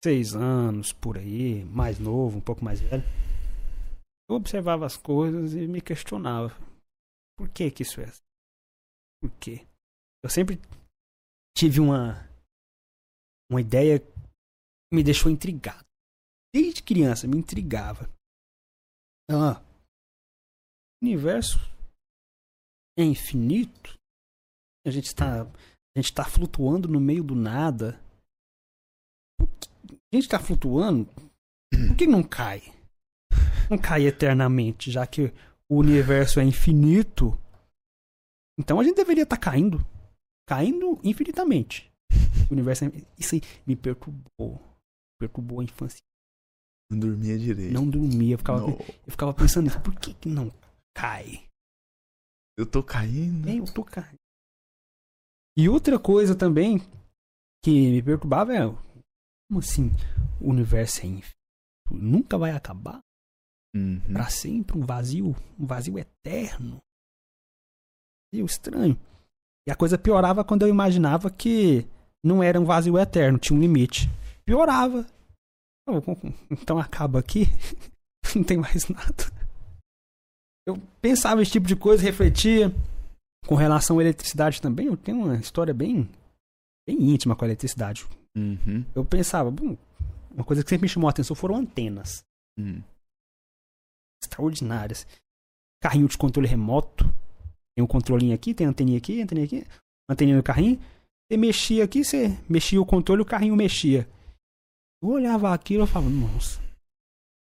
seis 0.03 0.35
anos 0.35 0.91
por 0.91 1.17
aí, 1.17 1.63
mais 1.65 1.99
novo, 1.99 2.37
um 2.37 2.41
pouco 2.41 2.63
mais 2.63 2.79
velho. 2.79 3.03
Eu 4.29 4.35
observava 4.35 4.85
as 4.85 4.97
coisas 4.97 5.53
e 5.53 5.67
me 5.67 5.81
questionava: 5.81 6.49
por 7.37 7.49
que 7.49 7.71
que 7.71 7.83
isso 7.83 8.01
é 8.01 8.05
assim? 8.05 8.21
Por 9.21 9.31
quê? 9.39 9.65
Eu 10.23 10.29
sempre 10.29 10.59
tive 11.57 11.79
uma 11.79 12.27
uma 13.49 13.61
ideia 13.61 13.99
que 13.99 14.05
me 14.93 15.03
deixou 15.03 15.31
intrigado. 15.31 15.85
Desde 16.53 16.83
criança 16.83 17.27
me 17.27 17.37
intrigava. 17.37 18.09
Ah, 19.29 19.61
o 21.01 21.05
universo 21.05 21.57
é 22.97 23.03
infinito. 23.03 23.95
A 24.85 24.91
gente 24.91 25.05
está 25.05 25.45
a 25.99 26.01
gente 26.01 26.11
está 26.11 26.25
flutuando 26.25 26.87
no 26.87 26.99
meio 26.99 27.23
do 27.23 27.35
nada. 27.35 27.99
A 29.41 30.15
gente 30.15 30.23
está 30.23 30.39
flutuando. 30.39 31.07
Por 31.71 31.95
que 31.95 32.07
não 32.07 32.23
cai? 32.23 32.61
Não 33.69 33.77
cai 33.77 34.07
eternamente, 34.07 34.91
já 34.91 35.05
que 35.05 35.31
o 35.69 35.77
universo 35.77 36.39
é 36.39 36.43
infinito 36.43 37.37
então 38.59 38.77
a 38.77 38.83
gente 38.83 38.97
deveria 38.97 39.23
estar 39.23 39.37
tá 39.37 39.41
caindo. 39.41 39.79
Caindo 40.45 40.99
infinitamente. 41.01 41.89
O 42.49 42.53
universo. 42.53 42.85
É... 42.85 42.91
Isso 43.17 43.35
aí 43.35 43.41
me 43.65 43.75
perturbou. 43.75 44.61
Perturbou 45.17 45.61
a 45.61 45.63
infância. 45.63 45.99
Não 46.91 46.99
dormia 46.99 47.37
direito. 47.37 47.73
Não 47.73 47.89
dormia. 47.89 48.33
Eu 48.33 48.37
ficava, 48.37 48.65
eu 48.67 49.11
ficava 49.11 49.33
pensando 49.33 49.65
nisso. 49.65 49.79
Por 49.79 49.97
que, 49.97 50.13
que 50.13 50.27
não 50.27 50.51
cai? 50.93 51.45
Eu 52.57 52.65
tô 52.65 52.83
caindo. 52.83 53.47
É, 53.47 53.57
eu 53.57 53.65
tô 53.65 53.83
caindo. 53.85 54.18
E 55.57 55.67
outra 55.67 55.99
coisa 55.99 56.35
também 56.35 56.79
que 57.63 57.91
me 57.91 58.01
perturbava 58.01 58.53
é. 58.53 58.61
Como 59.49 59.59
assim? 59.59 59.91
O 60.39 60.49
universo 60.49 61.01
é 61.01 61.05
infinito? 61.05 61.35
Nunca 61.91 62.37
vai 62.37 62.51
acabar? 62.51 63.01
Uhum. 63.75 63.99
Pra 64.13 64.29
sempre, 64.29 64.77
um 64.77 64.85
vazio, 64.85 65.35
um 65.59 65.65
vazio 65.65 65.97
eterno. 65.97 66.77
Vazio 68.31 68.45
estranho. 68.45 68.99
E 69.67 69.71
a 69.71 69.75
coisa 69.75 69.97
piorava 69.97 70.43
quando 70.43 70.63
eu 70.63 70.67
imaginava 70.67 71.29
que 71.29 71.87
não 72.23 72.41
era 72.43 72.59
um 72.59 72.65
vazio 72.65 72.97
eterno, 72.97 73.39
tinha 73.39 73.57
um 73.57 73.61
limite. 73.61 74.09
Piorava. 74.45 75.05
Então 76.51 76.77
acaba 76.77 77.19
aqui, 77.19 77.45
não 78.35 78.43
tem 78.43 78.57
mais 78.57 78.87
nada. 78.87 79.25
Eu 80.67 80.77
pensava 81.01 81.41
esse 81.41 81.51
tipo 81.51 81.67
de 81.67 81.75
coisa, 81.75 82.03
refletia. 82.03 82.71
Com 83.45 83.55
relação 83.55 83.99
à 83.99 84.01
eletricidade 84.01 84.61
também, 84.61 84.87
eu 84.87 84.97
tenho 84.97 85.17
uma 85.25 85.35
história 85.35 85.73
bem, 85.73 86.09
bem 86.87 86.97
íntima 87.01 87.35
com 87.35 87.45
a 87.45 87.47
eletricidade. 87.47 88.05
Uhum. 88.37 88.85
Eu 88.93 89.03
pensava, 89.03 89.49
bom, 89.49 89.75
uma 90.31 90.43
coisa 90.43 90.63
que 90.63 90.69
sempre 90.69 90.83
me 90.83 90.89
chamou 90.89 91.07
a 91.07 91.11
atenção 91.11 91.35
foram 91.35 91.55
antenas 91.55 92.23
Uhum. 92.57 92.83
extraordinárias. 94.21 95.07
Carrinho 95.81 96.07
de 96.07 96.17
controle 96.17 96.47
remoto. 96.47 97.05
Tem 97.75 97.83
um 97.83 97.87
controlinho 97.87 98.35
aqui, 98.35 98.53
tem 98.53 98.67
anteninha 98.67 98.97
aqui, 98.97 99.21
anteninha 99.21 99.45
aqui, 99.45 99.65
anteninha 100.09 100.37
no 100.37 100.43
carrinho. 100.43 100.77
Você 101.31 101.37
mexia 101.37 101.83
aqui, 101.85 102.03
você 102.03 102.37
mexia 102.49 102.81
o 102.81 102.85
controle, 102.85 103.21
o 103.21 103.25
carrinho 103.25 103.55
mexia. 103.55 104.07
Eu 105.01 105.09
olhava 105.09 105.53
aquilo 105.53 105.85
e 105.85 105.87
falava, 105.87 106.11
nossa, 106.11 106.61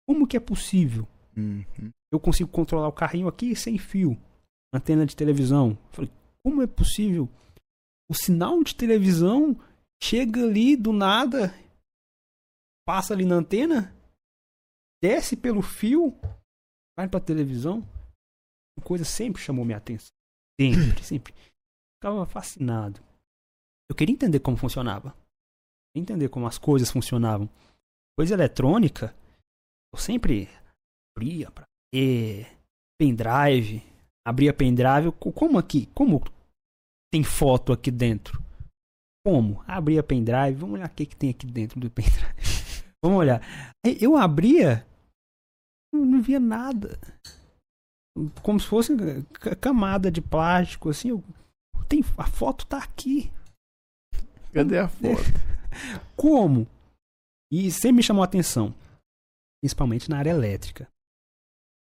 como 0.08 0.26
que 0.26 0.36
é 0.36 0.40
possível? 0.40 1.08
Uhum. 1.36 1.90
Eu 2.12 2.20
consigo 2.20 2.48
controlar 2.50 2.86
o 2.88 2.92
carrinho 2.92 3.26
aqui 3.26 3.56
sem 3.56 3.76
fio. 3.78 4.16
Antena 4.72 5.04
de 5.04 5.16
televisão. 5.16 5.70
Eu 5.70 5.92
Falei, 5.92 6.10
como 6.44 6.62
é 6.62 6.66
possível? 6.66 7.28
O 8.08 8.14
sinal 8.14 8.62
de 8.62 8.74
televisão 8.74 9.56
chega 10.02 10.42
ali 10.42 10.76
do 10.76 10.92
nada, 10.92 11.54
passa 12.86 13.14
ali 13.14 13.24
na 13.24 13.36
antena, 13.36 13.94
desce 15.02 15.36
pelo 15.36 15.62
fio, 15.62 16.18
vai 16.96 17.08
pra 17.08 17.20
televisão. 17.20 17.86
Uma 18.76 18.84
coisa 18.84 19.04
sempre 19.04 19.42
chamou 19.42 19.64
minha 19.64 19.78
atenção. 19.78 20.10
Sempre, 20.60 21.02
sempre. 21.04 21.34
Ficava 21.96 22.26
fascinado. 22.26 23.00
Eu 23.88 23.94
queria 23.94 24.14
entender 24.14 24.40
como 24.40 24.56
funcionava. 24.56 25.14
Entender 25.94 26.28
como 26.28 26.46
as 26.46 26.58
coisas 26.58 26.90
funcionavam. 26.90 27.48
Coisa 28.16 28.34
eletrônica, 28.34 29.14
eu 29.92 29.98
sempre 29.98 30.48
abria 31.16 31.50
pra 31.50 31.64
ver 31.92 32.46
pendrive, 32.98 33.82
abria 34.30 34.52
pendrive, 34.54 35.12
co- 35.18 35.32
como 35.32 35.58
aqui, 35.58 35.86
como 35.94 36.20
tem 37.12 37.22
foto 37.24 37.72
aqui 37.72 37.90
dentro? 37.90 38.42
Como? 39.26 39.62
Abria 39.66 40.02
pendrive, 40.02 40.54
vamos 40.54 40.76
olhar 40.76 40.88
o 40.88 40.94
que, 40.94 41.04
que 41.06 41.16
tem 41.16 41.30
aqui 41.30 41.46
dentro 41.46 41.78
do 41.80 41.90
pendrive. 41.90 42.34
vamos 43.04 43.18
olhar. 43.18 43.42
Eu 44.00 44.16
abria, 44.16 44.86
não 45.92 46.22
via 46.22 46.40
nada. 46.40 46.98
Como 48.42 48.58
se 48.58 48.66
fosse 48.66 48.94
ca- 49.32 49.56
camada 49.56 50.10
de 50.10 50.20
plástico, 50.20 50.88
assim. 50.90 51.08
Eu, 51.10 51.22
tem, 51.88 52.00
a 52.16 52.26
foto 52.26 52.66
tá 52.66 52.78
aqui. 52.78 53.30
Cadê 54.52 54.78
a 54.78 54.88
foto? 54.88 55.22
Como? 56.16 56.66
E 57.52 57.70
sempre 57.70 57.92
me 57.96 58.02
chamou 58.02 58.22
a 58.22 58.26
atenção, 58.26 58.74
principalmente 59.62 60.08
na 60.08 60.18
área 60.18 60.30
elétrica. 60.30 60.88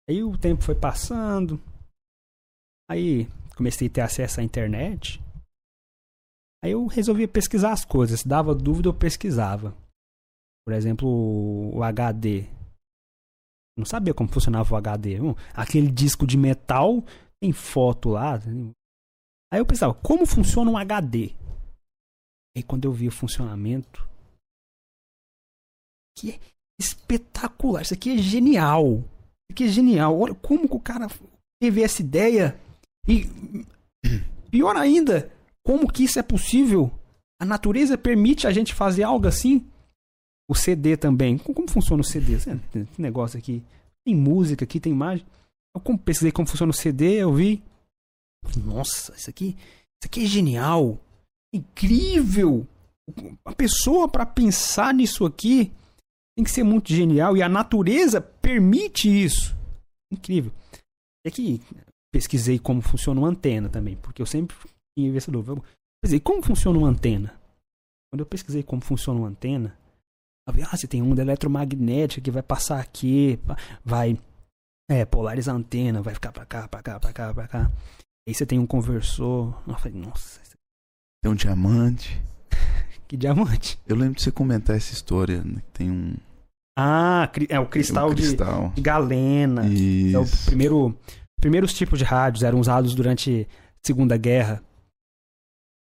Aí 0.09 0.23
o 0.23 0.37
tempo 0.37 0.63
foi 0.63 0.75
passando, 0.75 1.59
aí 2.89 3.27
comecei 3.55 3.87
a 3.87 3.91
ter 3.91 4.01
acesso 4.01 4.39
à 4.39 4.43
internet. 4.43 5.21
Aí 6.63 6.71
eu 6.71 6.85
resolvia 6.87 7.27
pesquisar 7.27 7.71
as 7.71 7.85
coisas, 7.85 8.21
se 8.21 8.27
dava 8.27 8.53
dúvida 8.53 8.89
eu 8.89 8.93
pesquisava. 8.93 9.75
Por 10.65 10.73
exemplo, 10.73 11.07
o 11.07 11.83
HD. 11.83 12.45
Não 13.77 13.85
sabia 13.85 14.13
como 14.13 14.31
funcionava 14.31 14.73
o 14.73 14.77
HD. 14.77 15.21
Hum, 15.21 15.35
Aquele 15.53 15.89
disco 15.89 16.25
de 16.25 16.37
metal 16.37 17.03
tem 17.41 17.53
foto 17.53 18.09
lá. 18.09 18.39
Aí 19.53 19.59
eu 19.59 19.65
pensava, 19.65 19.93
como 19.93 20.25
funciona 20.25 20.69
um 20.69 20.77
HD? 20.77 21.35
Aí 22.55 22.63
quando 22.63 22.85
eu 22.85 22.91
vi 22.91 23.07
o 23.07 23.11
funcionamento, 23.11 24.07
que 26.17 26.31
é 26.31 26.39
espetacular, 26.81 27.83
isso 27.83 27.93
aqui 27.93 28.15
é 28.15 28.17
genial. 28.17 28.97
Isso 28.97 29.51
aqui 29.51 29.63
é 29.65 29.67
genial. 29.67 30.19
Olha 30.19 30.35
como 30.35 30.67
que 30.67 30.75
o 30.75 30.81
cara 30.81 31.07
teve 31.61 31.81
essa 31.81 32.01
ideia 32.01 32.59
e 33.07 33.29
pior 34.51 34.75
ainda, 34.75 35.31
como 35.63 35.91
que 35.91 36.03
isso 36.03 36.19
é 36.19 36.23
possível? 36.23 36.91
A 37.39 37.45
natureza 37.45 37.97
permite 37.97 38.47
a 38.47 38.51
gente 38.51 38.73
fazer 38.73 39.03
algo 39.03 39.27
assim? 39.27 39.65
O 40.49 40.55
CD 40.55 40.97
também. 40.97 41.37
Como, 41.37 41.69
funciona 41.69 42.01
o 42.01 42.05
CD? 42.05 42.33
Esse 42.33 42.59
negócio 42.97 43.37
aqui. 43.37 43.63
Tem 44.05 44.15
música 44.15 44.65
aqui, 44.65 44.79
tem 44.79 44.91
imagem. 44.91 45.25
Eu 45.75 45.97
pesquisei 45.97 46.31
como 46.31 46.47
funciona 46.47 46.71
o 46.71 46.75
CD, 46.75 47.21
eu 47.21 47.33
vi. 47.33 47.63
Nossa, 48.65 49.13
isso 49.15 49.29
aqui, 49.29 49.55
isso 49.57 50.05
aqui 50.05 50.23
é 50.23 50.25
genial. 50.25 50.99
Incrível. 51.53 52.67
A 53.45 53.53
pessoa 53.53 54.07
para 54.07 54.25
pensar 54.25 54.93
nisso 54.93 55.25
aqui 55.25 55.71
tem 56.35 56.43
que 56.43 56.51
ser 56.51 56.63
muito 56.63 56.93
genial 56.93 57.37
e 57.37 57.41
a 57.41 57.49
natureza 57.49 58.19
permite 58.21 59.07
isso. 59.07 59.55
Incrível. 60.11 60.51
É 61.25 61.31
que 61.31 61.61
pesquisei 62.13 62.57
como 62.59 62.81
funciona 62.81 63.19
uma 63.19 63.29
antena 63.29 63.69
também, 63.69 63.95
porque 63.97 64.21
eu 64.21 64.25
sempre 64.25 64.55
tinha 64.97 65.15
essa 65.17 65.31
dúvida. 65.31 65.53
Eu 65.53 65.63
pesquisei 66.01 66.19
como 66.19 66.41
funciona 66.43 66.77
uma 66.79 66.87
antena. 66.89 67.33
Quando 68.11 68.21
eu 68.21 68.25
pesquisei 68.25 68.63
como 68.63 68.81
funciona 68.81 69.19
uma 69.19 69.27
antena, 69.29 69.77
eu 70.47 70.53
vi, 70.53 70.61
ah, 70.63 70.75
você 70.77 70.87
tem 70.87 71.01
onda 71.01 71.21
eletromagnética 71.21 72.21
que 72.21 72.31
vai 72.31 72.41
passar 72.43 72.79
aqui, 72.79 73.37
vai 73.83 74.17
é, 74.89 75.05
polarizar 75.05 75.53
a 75.53 75.57
antena, 75.57 76.01
vai 76.01 76.13
ficar 76.13 76.31
pra 76.31 76.45
cá, 76.45 76.67
pra 76.67 76.81
cá, 76.81 76.99
pra 76.99 77.11
cá, 77.13 77.33
pra 77.33 77.47
cá. 77.47 77.71
Aí 78.27 78.33
você 78.33 78.45
tem 78.45 78.57
um 78.59 78.65
conversor. 78.67 79.61
Eu 79.67 79.75
falei, 79.77 79.97
nossa, 79.99 80.39
Tem 81.23 81.31
um 81.31 81.35
diamante. 81.35 82.21
que 83.07 83.17
diamante. 83.17 83.77
Eu 83.85 83.95
lembro 83.97 84.15
de 84.15 84.21
você 84.21 84.31
comentar 84.31 84.75
essa 84.77 84.93
história. 84.93 85.43
Né? 85.43 85.61
Tem 85.73 85.91
um, 85.91 86.15
Ah, 86.77 87.29
é 87.49 87.59
o 87.59 87.67
cristal, 87.67 88.09
um 88.11 88.13
de- 88.15 88.21
cristal. 88.21 88.69
De, 88.73 88.81
galena. 88.81 89.65
É 89.65 90.17
o 90.17 90.23
Isso. 90.23 90.45
primeiro. 90.45 90.97
Primeiros 91.39 91.73
tipos 91.73 91.99
de 91.99 92.05
rádios 92.05 92.43
eram 92.43 92.59
usados 92.59 92.95
durante 92.95 93.47
a 93.49 93.79
Segunda 93.85 94.17
Guerra. 94.17 94.63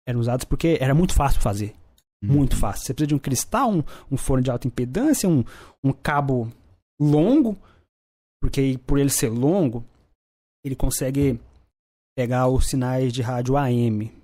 Eram 0.06 0.20
usados 0.20 0.44
porque 0.44 0.78
era 0.80 0.94
muito 0.94 1.14
fácil 1.14 1.40
fazer. 1.40 1.74
Muito 2.22 2.54
Uhum. 2.54 2.58
fácil. 2.60 2.84
Você 2.86 2.94
precisa 2.94 3.06
de 3.08 3.14
um 3.14 3.18
cristal, 3.18 3.70
um, 3.70 3.82
um 4.10 4.16
forno 4.16 4.42
de 4.42 4.50
alta 4.50 4.66
impedância, 4.66 5.28
um, 5.28 5.44
um 5.84 5.92
cabo 5.92 6.50
longo, 7.00 7.56
porque 8.42 8.78
por 8.86 8.98
ele 8.98 9.10
ser 9.10 9.28
longo, 9.28 9.84
ele 10.64 10.74
consegue 10.74 11.40
pegar 12.16 12.48
os 12.48 12.66
sinais 12.68 13.12
de 13.12 13.22
rádio 13.22 13.56
AM. 13.56 14.06
Você 14.06 14.14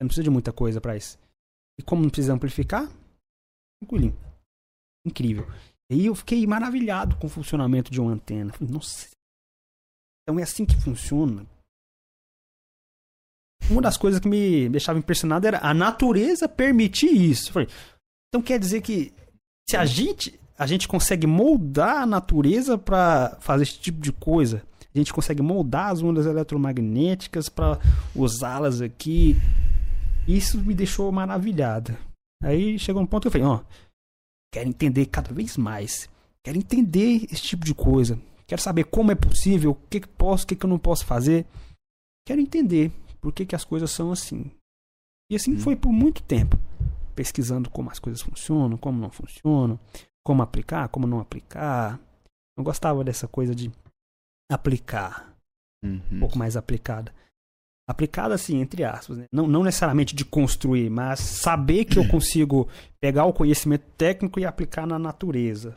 não 0.00 0.06
precisa 0.08 0.24
de 0.24 0.30
muita 0.30 0.52
coisa 0.52 0.80
para 0.80 0.96
isso. 0.96 1.18
E 1.78 1.82
como 1.82 2.02
não 2.02 2.08
precisa 2.08 2.32
amplificar, 2.32 2.88
tranquilinho. 3.80 4.16
Incrível. 5.06 5.46
E 5.90 6.06
eu 6.06 6.14
fiquei 6.14 6.46
maravilhado 6.46 7.16
com 7.18 7.26
o 7.26 7.30
funcionamento 7.30 7.90
de 7.90 8.00
uma 8.00 8.12
antena. 8.12 8.52
Falei, 8.52 8.72
nossa, 8.72 9.10
então 10.24 10.38
é 10.38 10.42
assim 10.42 10.64
que 10.64 10.76
funciona. 10.76 11.46
Uma 13.70 13.80
das 13.80 13.96
coisas 13.96 14.20
que 14.20 14.28
me 14.28 14.68
deixava 14.68 14.98
impressionado 14.98 15.46
era 15.46 15.58
a 15.62 15.72
natureza 15.72 16.48
permitir 16.48 17.12
isso. 17.12 17.52
Então 18.28 18.42
quer 18.42 18.58
dizer 18.58 18.82
que 18.82 19.12
se 19.68 19.76
a 19.76 19.84
gente 19.84 20.38
a 20.56 20.66
gente 20.66 20.86
consegue 20.86 21.26
moldar 21.26 22.02
a 22.02 22.06
natureza 22.06 22.78
para 22.78 23.36
fazer 23.40 23.64
esse 23.64 23.78
tipo 23.78 24.00
de 24.00 24.12
coisa, 24.12 24.62
a 24.94 24.98
gente 24.98 25.12
consegue 25.12 25.42
moldar 25.42 25.90
as 25.90 26.00
ondas 26.00 26.26
eletromagnéticas 26.26 27.48
para 27.48 27.80
usá-las 28.14 28.80
aqui. 28.80 29.36
Isso 30.28 30.62
me 30.62 30.72
deixou 30.72 31.10
maravilhado. 31.10 31.96
Aí 32.42 32.78
chegou 32.78 33.02
um 33.02 33.06
ponto 33.06 33.22
que 33.22 33.28
eu 33.28 33.32
falei, 33.32 33.46
ó, 33.46 33.60
quero 34.52 34.68
entender 34.68 35.06
cada 35.06 35.32
vez 35.32 35.56
mais. 35.56 36.08
Quero 36.44 36.56
entender 36.58 37.26
esse 37.32 37.42
tipo 37.42 37.64
de 37.64 37.74
coisa. 37.74 38.18
Quero 38.46 38.60
saber 38.60 38.84
como 38.84 39.10
é 39.10 39.14
possível, 39.14 39.70
o 39.72 39.74
que, 39.88 40.00
que 40.00 40.08
posso, 40.08 40.44
o 40.44 40.46
que, 40.48 40.56
que 40.56 40.64
eu 40.66 40.70
não 40.70 40.78
posso 40.78 41.04
fazer. 41.06 41.46
Quero 42.26 42.40
entender 42.40 42.90
por 43.20 43.32
que, 43.32 43.46
que 43.46 43.54
as 43.56 43.64
coisas 43.64 43.90
são 43.90 44.12
assim. 44.12 44.50
E 45.30 45.36
assim 45.36 45.54
Hum. 45.54 45.58
foi 45.60 45.74
por 45.76 45.92
muito 45.92 46.22
tempo. 46.22 46.58
Pesquisando 47.14 47.70
como 47.70 47.90
as 47.90 47.98
coisas 47.98 48.20
funcionam, 48.20 48.76
como 48.76 49.00
não 49.00 49.10
funcionam, 49.10 49.78
como 50.24 50.42
aplicar, 50.42 50.88
como 50.88 51.06
não 51.06 51.20
aplicar. 51.20 51.98
Eu 52.58 52.64
gostava 52.64 53.02
dessa 53.04 53.26
coisa 53.28 53.54
de 53.54 53.70
aplicar, 54.50 55.34
um 55.84 56.00
Uhum. 56.12 56.20
pouco 56.20 56.38
mais 56.38 56.56
aplicada. 56.56 57.14
Aplicada, 57.88 58.34
assim, 58.34 58.60
entre 58.60 58.82
aspas, 58.82 59.18
né? 59.18 59.26
não, 59.32 59.46
não 59.46 59.62
necessariamente 59.62 60.14
de 60.14 60.24
construir, 60.24 60.88
mas 60.90 61.20
saber 61.20 61.84
que 61.84 61.98
eu 61.98 62.08
consigo 62.08 62.66
pegar 62.98 63.26
o 63.26 63.32
conhecimento 63.32 63.84
técnico 63.98 64.40
e 64.40 64.44
aplicar 64.46 64.86
na 64.86 64.98
natureza. 64.98 65.76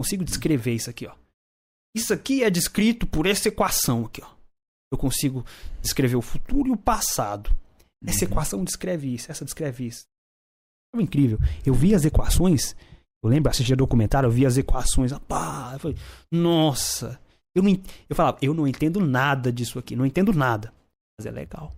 Consigo 0.00 0.24
descrever 0.24 0.74
isso 0.74 0.88
aqui, 0.88 1.06
ó. 1.06 1.14
Isso 1.98 2.12
aqui 2.14 2.42
é 2.42 2.50
descrito 2.50 3.06
por 3.06 3.26
essa 3.26 3.48
equação 3.48 4.04
aqui, 4.06 4.22
ó. 4.22 4.28
Eu 4.92 4.96
consigo 4.98 5.44
descrever 5.82 6.16
o 6.16 6.22
futuro 6.22 6.68
e 6.68 6.72
o 6.72 6.76
passado. 6.76 7.50
Essa 8.06 8.24
Uhum. 8.24 8.30
equação 8.30 8.64
descreve 8.64 9.12
isso, 9.14 9.30
essa 9.30 9.44
descreve 9.44 9.86
isso. 9.86 10.04
Foi 10.94 11.02
incrível. 11.02 11.38
Eu 11.66 11.74
vi 11.74 11.94
as 11.94 12.04
equações 12.04 12.74
Eu 13.22 13.28
lembro, 13.28 13.50
assistia 13.50 13.74
documentário, 13.74 14.28
eu 14.28 14.30
via 14.30 14.46
as 14.46 14.56
equações, 14.56 15.12
ah, 15.12 15.18
pá, 15.18 15.70
eu 15.74 15.78
falei, 15.80 15.96
nossa, 16.32 17.20
eu, 17.52 17.64
não, 17.64 17.70
eu 18.08 18.14
falava, 18.14 18.38
eu 18.40 18.54
não 18.54 18.64
entendo 18.64 19.00
nada 19.00 19.52
disso 19.52 19.76
aqui, 19.76 19.96
não 19.96 20.06
entendo 20.06 20.32
nada, 20.32 20.72
mas 21.18 21.26
é 21.26 21.30
legal. 21.32 21.74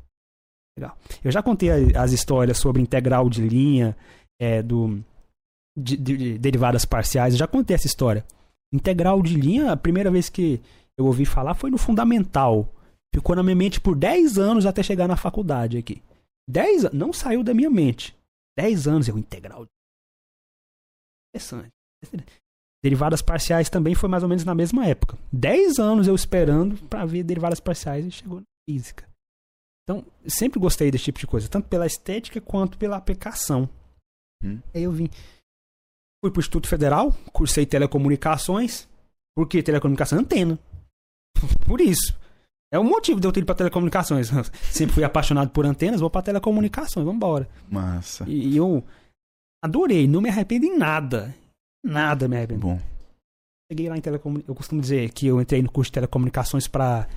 Legal. 0.79 0.99
Eu 1.25 1.33
já 1.33 1.43
contei 1.43 1.71
as 1.97 2.13
histórias 2.13 2.59
sobre 2.59 2.83
integral 2.83 3.31
de 3.31 3.41
linha, 3.41 3.97
é, 4.39 4.63
do, 4.63 5.03
de, 5.79 5.97
de- 5.97 6.17
de 6.19 6.39
derivadas 6.39 6.85
parciais, 6.85 7.33
eu 7.33 7.39
já 7.39 7.47
contei 7.49 7.75
essa 7.75 7.87
história. 7.87 8.23
Integral 8.73 9.23
de 9.23 9.35
linha, 9.35 9.73
a 9.73 9.77
primeira 9.77 10.11
vez 10.11 10.29
que 10.29 10.61
eu 10.97 11.07
ouvi 11.07 11.25
falar 11.25 11.55
foi 11.55 11.71
no 11.71 11.79
fundamental. 11.79 12.73
Ficou 13.15 13.35
na 13.35 13.43
minha 13.43 13.57
mente 13.57 13.81
por 13.81 13.97
10 13.97 14.39
anos 14.39 14.67
até 14.67 14.83
chegar 14.83 15.09
na 15.09 15.17
faculdade 15.17 15.77
aqui. 15.77 16.03
10 16.49 16.87
anos, 16.87 16.99
não 16.99 17.13
saiu 17.13 17.43
da 17.43 17.53
minha 17.53 17.71
mente. 17.71 18.17
10 18.57 18.87
anos 18.87 19.09
eu 19.09 19.19
integral. 19.19 19.67
Interessante. 21.35 21.71
Derivadas 22.83 23.21
parciais 23.21 23.69
também 23.69 23.95
foi 23.95 24.09
mais 24.09 24.23
ou 24.23 24.29
menos 24.29 24.45
na 24.45 24.55
mesma 24.55 24.87
época. 24.87 25.19
10 25.33 25.79
anos 25.79 26.07
eu 26.07 26.15
esperando 26.15 26.77
pra 26.89 27.05
ver 27.05 27.23
derivadas 27.23 27.61
parciais 27.61 28.07
e 28.07 28.11
chegou 28.11 28.41
na 28.41 28.47
física. 28.69 29.09
Então, 29.85 30.05
sempre 30.27 30.61
gostei 30.61 30.91
desse 30.91 31.05
tipo 31.05 31.19
de 31.19 31.27
coisa, 31.27 31.49
tanto 31.49 31.69
pela 31.69 31.87
estética 31.87 32.41
quanto 32.41 32.79
pela 32.79 32.97
aplicação. 32.97 33.69
Hum. 34.43 34.61
Aí 34.73 34.85
eu 34.85 34.93
vim. 34.93 35.11
Fui 36.23 36.31
pro 36.31 36.41
Instituto 36.41 36.69
Federal, 36.69 37.13
cursei 37.33 37.65
telecomunicações. 37.65 38.89
Por 39.35 39.49
que 39.49 39.63
telecomunicação? 39.63 40.19
Antena. 40.19 40.59
Por 41.67 41.81
isso. 41.81 42.19
É 42.73 42.79
o 42.79 42.85
motivo 42.85 43.19
de 43.19 43.27
eu 43.27 43.33
ter 43.33 43.41
ido 43.41 43.47
pra 43.47 43.55
telecomunicações. 43.55 44.31
Sempre 44.71 44.95
fui 44.95 45.05
apaixonado 45.05 45.51
por 45.51 45.67
antenas, 45.67 46.01
vou 46.01 46.09
pra 46.11 46.23
telecomunicações, 46.23 47.05
vambora. 47.05 47.49
Massa. 47.69 48.25
E, 48.29 48.51
e 48.51 48.57
eu 48.57 48.85
adorei, 49.65 50.07
não 50.07 50.21
me 50.21 50.29
arrependo 50.29 50.67
em 50.67 50.79
nada. 50.79 51.35
Nada 51.85 52.29
me 52.29 52.37
arrependo. 52.37 52.61
Bom. 52.61 52.81
Cheguei 53.73 53.89
lá 53.89 53.97
em 53.97 54.01
telecomunicações. 54.01 54.49
Eu 54.49 54.55
costumo 54.55 54.81
dizer 54.81 55.11
que 55.11 55.27
eu 55.27 55.41
entrei 55.41 55.63
no 55.63 55.71
curso 55.71 55.91
de 55.91 55.95
telecomunicações 55.95 56.69
pra 56.69 57.09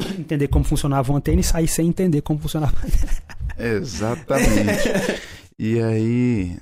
entender 0.18 0.48
como 0.48 0.64
funcionava 0.64 1.10
uma 1.10 1.18
antena 1.18 1.40
e 1.40 1.44
sair 1.44 1.68
sem 1.68 1.88
entender 1.88 2.20
como 2.20 2.38
funcionava. 2.38 2.76
Exatamente. 3.58 4.88
e 5.58 5.80
aí, 5.80 6.58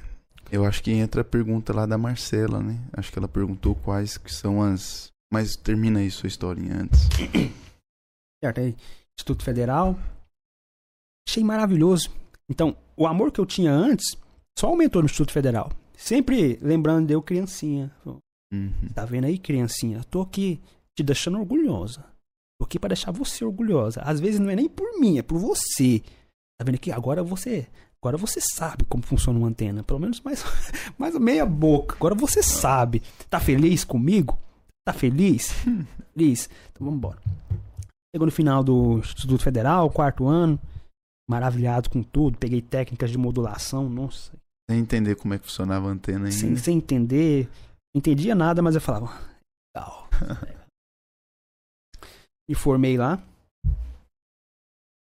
eu 0.51 0.65
acho 0.65 0.83
que 0.83 0.91
entra 0.93 1.23
a 1.23 1.25
pergunta 1.25 1.75
lá 1.75 1.87
da 1.87 1.99
Marcela, 1.99 2.63
né? 2.63 2.79
Acho 2.93 3.13
que 3.13 3.19
ela 3.19 3.29
perguntou 3.29 3.75
quais 3.75 4.17
que 4.17 4.33
são 4.33 4.63
as. 4.63 5.13
Mas 5.33 5.57
termina 5.57 6.01
aí 6.01 6.11
sua 6.11 6.27
historinha 6.27 6.83
antes. 6.83 7.01
certo? 8.43 8.61
Aí, 8.61 8.77
Instituto 9.19 9.43
Federal. 9.43 9.99
Achei 11.29 11.43
maravilhoso. 11.43 12.11
Então, 12.49 12.77
o 12.97 13.07
amor 13.07 13.33
que 13.33 13.41
eu 13.41 13.47
tinha 13.47 13.73
antes 13.73 14.17
só 14.59 14.69
aumentou 14.69 15.03
no 15.03 15.07
Instituto 15.07 15.33
Federal. 15.33 15.71
Sempre 15.97 16.59
lembrando 16.61 17.07
de 17.07 17.15
eu 17.15 17.23
criancinha. 17.23 17.95
Uhum. 18.05 18.73
Tá 18.95 19.05
vendo 19.05 19.25
aí, 19.25 19.39
criancinha? 19.39 20.05
Tô 20.05 20.21
aqui 20.21 20.61
te 20.97 21.03
deixando 21.03 21.39
orgulhosa. 21.39 22.05
Tô 22.59 22.67
aqui 22.67 22.79
pra 22.79 22.89
deixar 22.89 23.11
você 23.11 23.45
orgulhosa. 23.45 24.01
Às 24.03 24.21
vezes 24.21 24.39
não 24.39 24.51
é 24.51 24.57
nem 24.57 24.69
por 24.69 25.01
mim, 25.01 25.19
é 25.19 25.23
por 25.23 25.39
você. 25.39 26.01
Tá 26.59 26.65
vendo 26.65 26.77
aqui? 26.77 26.93
Agora 26.93 27.23
você. 27.23 27.67
Agora 28.05 28.19
você 28.19 28.39
sabe 28.39 28.85
como 28.85 29.03
funciona 29.03 29.39
uma 29.39 29.49
antena. 29.49 29.83
Pelo 29.83 29.99
menos 29.99 30.21
mais, 30.21 30.45
mais 30.99 31.19
meia 31.19 31.47
boca. 31.47 31.97
Agora 31.97 32.15
você 32.15 32.43
sabe. 32.43 33.01
Tá 33.31 33.41
feliz 33.41 33.83
comigo? 33.83 34.39
Tá 34.87 34.93
feliz? 34.93 35.53
feliz? 36.13 36.51
Então 36.71 36.85
vamos 36.85 36.99
embora. 36.99 37.19
Chegou 38.15 38.27
no 38.27 38.31
final 38.31 38.63
do 38.63 38.99
Instituto 38.99 39.43
Federal, 39.43 39.91
quarto 39.91 40.27
ano. 40.29 40.61
Maravilhado 41.27 41.89
com 41.89 42.03
tudo. 42.03 42.37
Peguei 42.37 42.61
técnicas 42.61 43.11
de 43.11 43.17
modulação. 43.17 43.89
Nossa, 43.89 44.33
Sem 44.71 44.81
entender 44.81 45.17
como 45.17 45.33
é 45.33 45.39
que 45.39 45.47
funcionava 45.47 45.89
a 45.89 45.93
antena 45.93 46.27
ainda. 46.27 46.31
sem, 46.31 46.55
sem 46.59 46.77
entender. 46.77 47.49
Não 47.95 48.01
entendia 48.01 48.35
nada, 48.35 48.61
mas 48.61 48.75
eu 48.75 48.83
falava, 48.83 49.07
legal. 49.75 50.11
Me 52.47 52.53
formei 52.55 52.99
lá. 52.99 53.19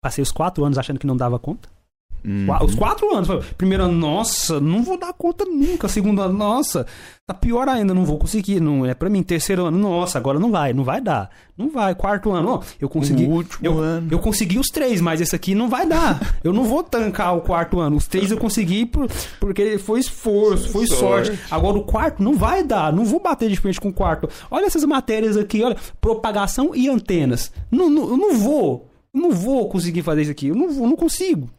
Passei 0.03 0.23
os 0.23 0.31
quatro 0.31 0.65
anos 0.65 0.79
achando 0.79 0.99
que 0.99 1.05
não 1.05 1.15
dava 1.15 1.37
conta. 1.37 1.76
Uhum. 2.25 2.47
Os 2.65 2.75
quatro 2.75 3.15
anos. 3.15 3.27
Primeiro 3.57 3.83
ano, 3.85 3.93
nossa, 3.97 4.59
não 4.59 4.83
vou 4.83 4.97
dar 4.97 5.13
conta 5.13 5.45
nunca. 5.45 5.87
Segundo 5.87 6.21
ano, 6.21 6.37
nossa, 6.37 6.85
tá 7.25 7.33
pior 7.33 7.69
ainda, 7.69 7.93
não 7.93 8.03
vou 8.03 8.17
conseguir. 8.17 8.59
Não 8.59 8.85
é 8.85 8.93
pra 8.93 9.09
mim. 9.09 9.23
Terceiro 9.23 9.65
ano, 9.65 9.77
nossa, 9.77 10.17
agora 10.17 10.37
não 10.39 10.51
vai, 10.51 10.73
não 10.73 10.83
vai 10.83 10.99
dar. 10.99 11.29
Não 11.57 11.69
vai. 11.69 11.95
Quarto 11.95 12.31
ano, 12.31 12.49
ó, 12.49 12.61
eu 12.81 12.89
consegui. 12.89 13.25
O 13.25 13.29
último 13.29 13.65
eu, 13.65 13.79
ano. 13.79 14.07
eu 14.11 14.19
consegui 14.19 14.59
os 14.59 14.67
três, 14.67 14.99
mas 14.99 15.21
esse 15.21 15.35
aqui 15.35 15.55
não 15.55 15.69
vai 15.69 15.87
dar. 15.87 16.35
Eu 16.43 16.51
não 16.51 16.63
vou 16.65 16.83
tancar 16.83 17.35
o 17.37 17.41
quarto 17.41 17.79
ano. 17.79 17.95
Os 17.95 18.07
três 18.07 18.29
eu 18.29 18.37
consegui 18.37 18.85
por- 18.85 19.09
porque 19.39 19.77
foi 19.77 19.99
esforço, 19.99 20.69
foi 20.69 20.85
sorte. 20.85 21.27
Sorte. 21.29 21.43
Agora 21.49 21.77
o 21.77 21.83
quarto 21.83 22.21
não 22.21 22.33
vai 22.35 22.63
dar. 22.63 22.91
Não 22.91 23.05
vou 23.05 23.19
bater 23.21 23.49
de 23.49 23.55
frente 23.55 23.79
com 23.79 23.89
o 23.89 23.93
quarto. 23.93 24.27
Olha 24.51 24.65
essas 24.65 24.83
matérias 24.83 25.37
aqui, 25.37 25.63
olha. 25.63 25.77
Propagação 26.01 26.71
e 26.75 26.89
antenas. 26.89 27.51
Não, 27.71 27.89
não, 27.89 28.09
eu 28.09 28.17
não 28.17 28.37
vou. 28.37 28.87
Eu 29.13 29.21
não 29.21 29.31
vou 29.31 29.67
conseguir 29.69 30.03
fazer 30.03 30.23
isso 30.23 30.31
aqui. 30.31 30.47
Eu 30.49 30.55
não, 30.55 30.69
vou, 30.69 30.87
não 30.87 30.95
consigo. 30.95 31.49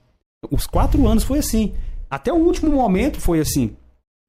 Os 0.50 0.66
quatro 0.66 1.06
anos 1.06 1.24
foi 1.24 1.38
assim. 1.38 1.74
Até 2.10 2.32
o 2.32 2.36
último 2.36 2.70
momento 2.70 3.20
foi 3.20 3.40
assim. 3.40 3.76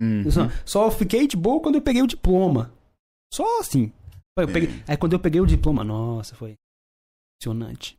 Uhum. 0.01 0.23
Só, 0.65 0.89
fiquei 0.89 1.27
de 1.27 1.35
boa 1.37 1.61
quando 1.61 1.75
eu 1.75 1.81
peguei 1.81 2.01
o 2.01 2.07
diploma. 2.07 2.73
Só 3.33 3.59
assim. 3.59 3.91
Peguei- 4.35 4.69
aí 4.87 4.95
quando 4.97 5.13
eu 5.13 5.19
peguei 5.19 5.41
o 5.41 5.45
diploma, 5.45 5.83
nossa, 5.83 6.35
foi 6.35 6.55
impressionante. 7.37 7.97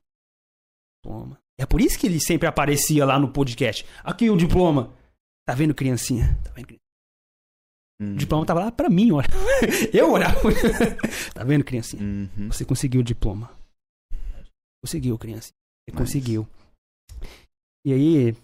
Diploma. 1.04 1.38
É 1.58 1.66
por 1.66 1.80
isso 1.80 1.98
que 1.98 2.06
ele 2.06 2.18
sempre 2.20 2.48
aparecia 2.48 3.04
lá 3.04 3.18
no 3.18 3.30
podcast. 3.30 3.86
Aqui 4.02 4.30
o 4.30 4.36
diploma. 4.36 4.94
Tá 5.46 5.54
vendo, 5.54 5.74
criancinha? 5.74 6.38
Tá 6.42 6.50
vendo, 6.52 6.66
criancinha? 6.66 6.80
Uhum. 8.00 8.14
O 8.14 8.16
diploma 8.16 8.46
tava 8.46 8.60
lá 8.60 8.72
pra 8.72 8.88
mim, 8.88 9.12
olha. 9.12 9.28
Eu 9.92 10.12
olhava. 10.12 10.40
tá 11.34 11.44
vendo, 11.44 11.64
criancinha? 11.64 12.02
Uhum. 12.02 12.48
Você 12.50 12.64
conseguiu 12.64 13.02
o 13.02 13.04
diploma. 13.04 13.50
Conseguiu, 14.82 15.18
criança. 15.18 15.48
Você 15.52 15.92
Nice. 15.92 15.98
conseguiu. 15.98 16.48
E 17.84 17.92
aí, 17.92 18.36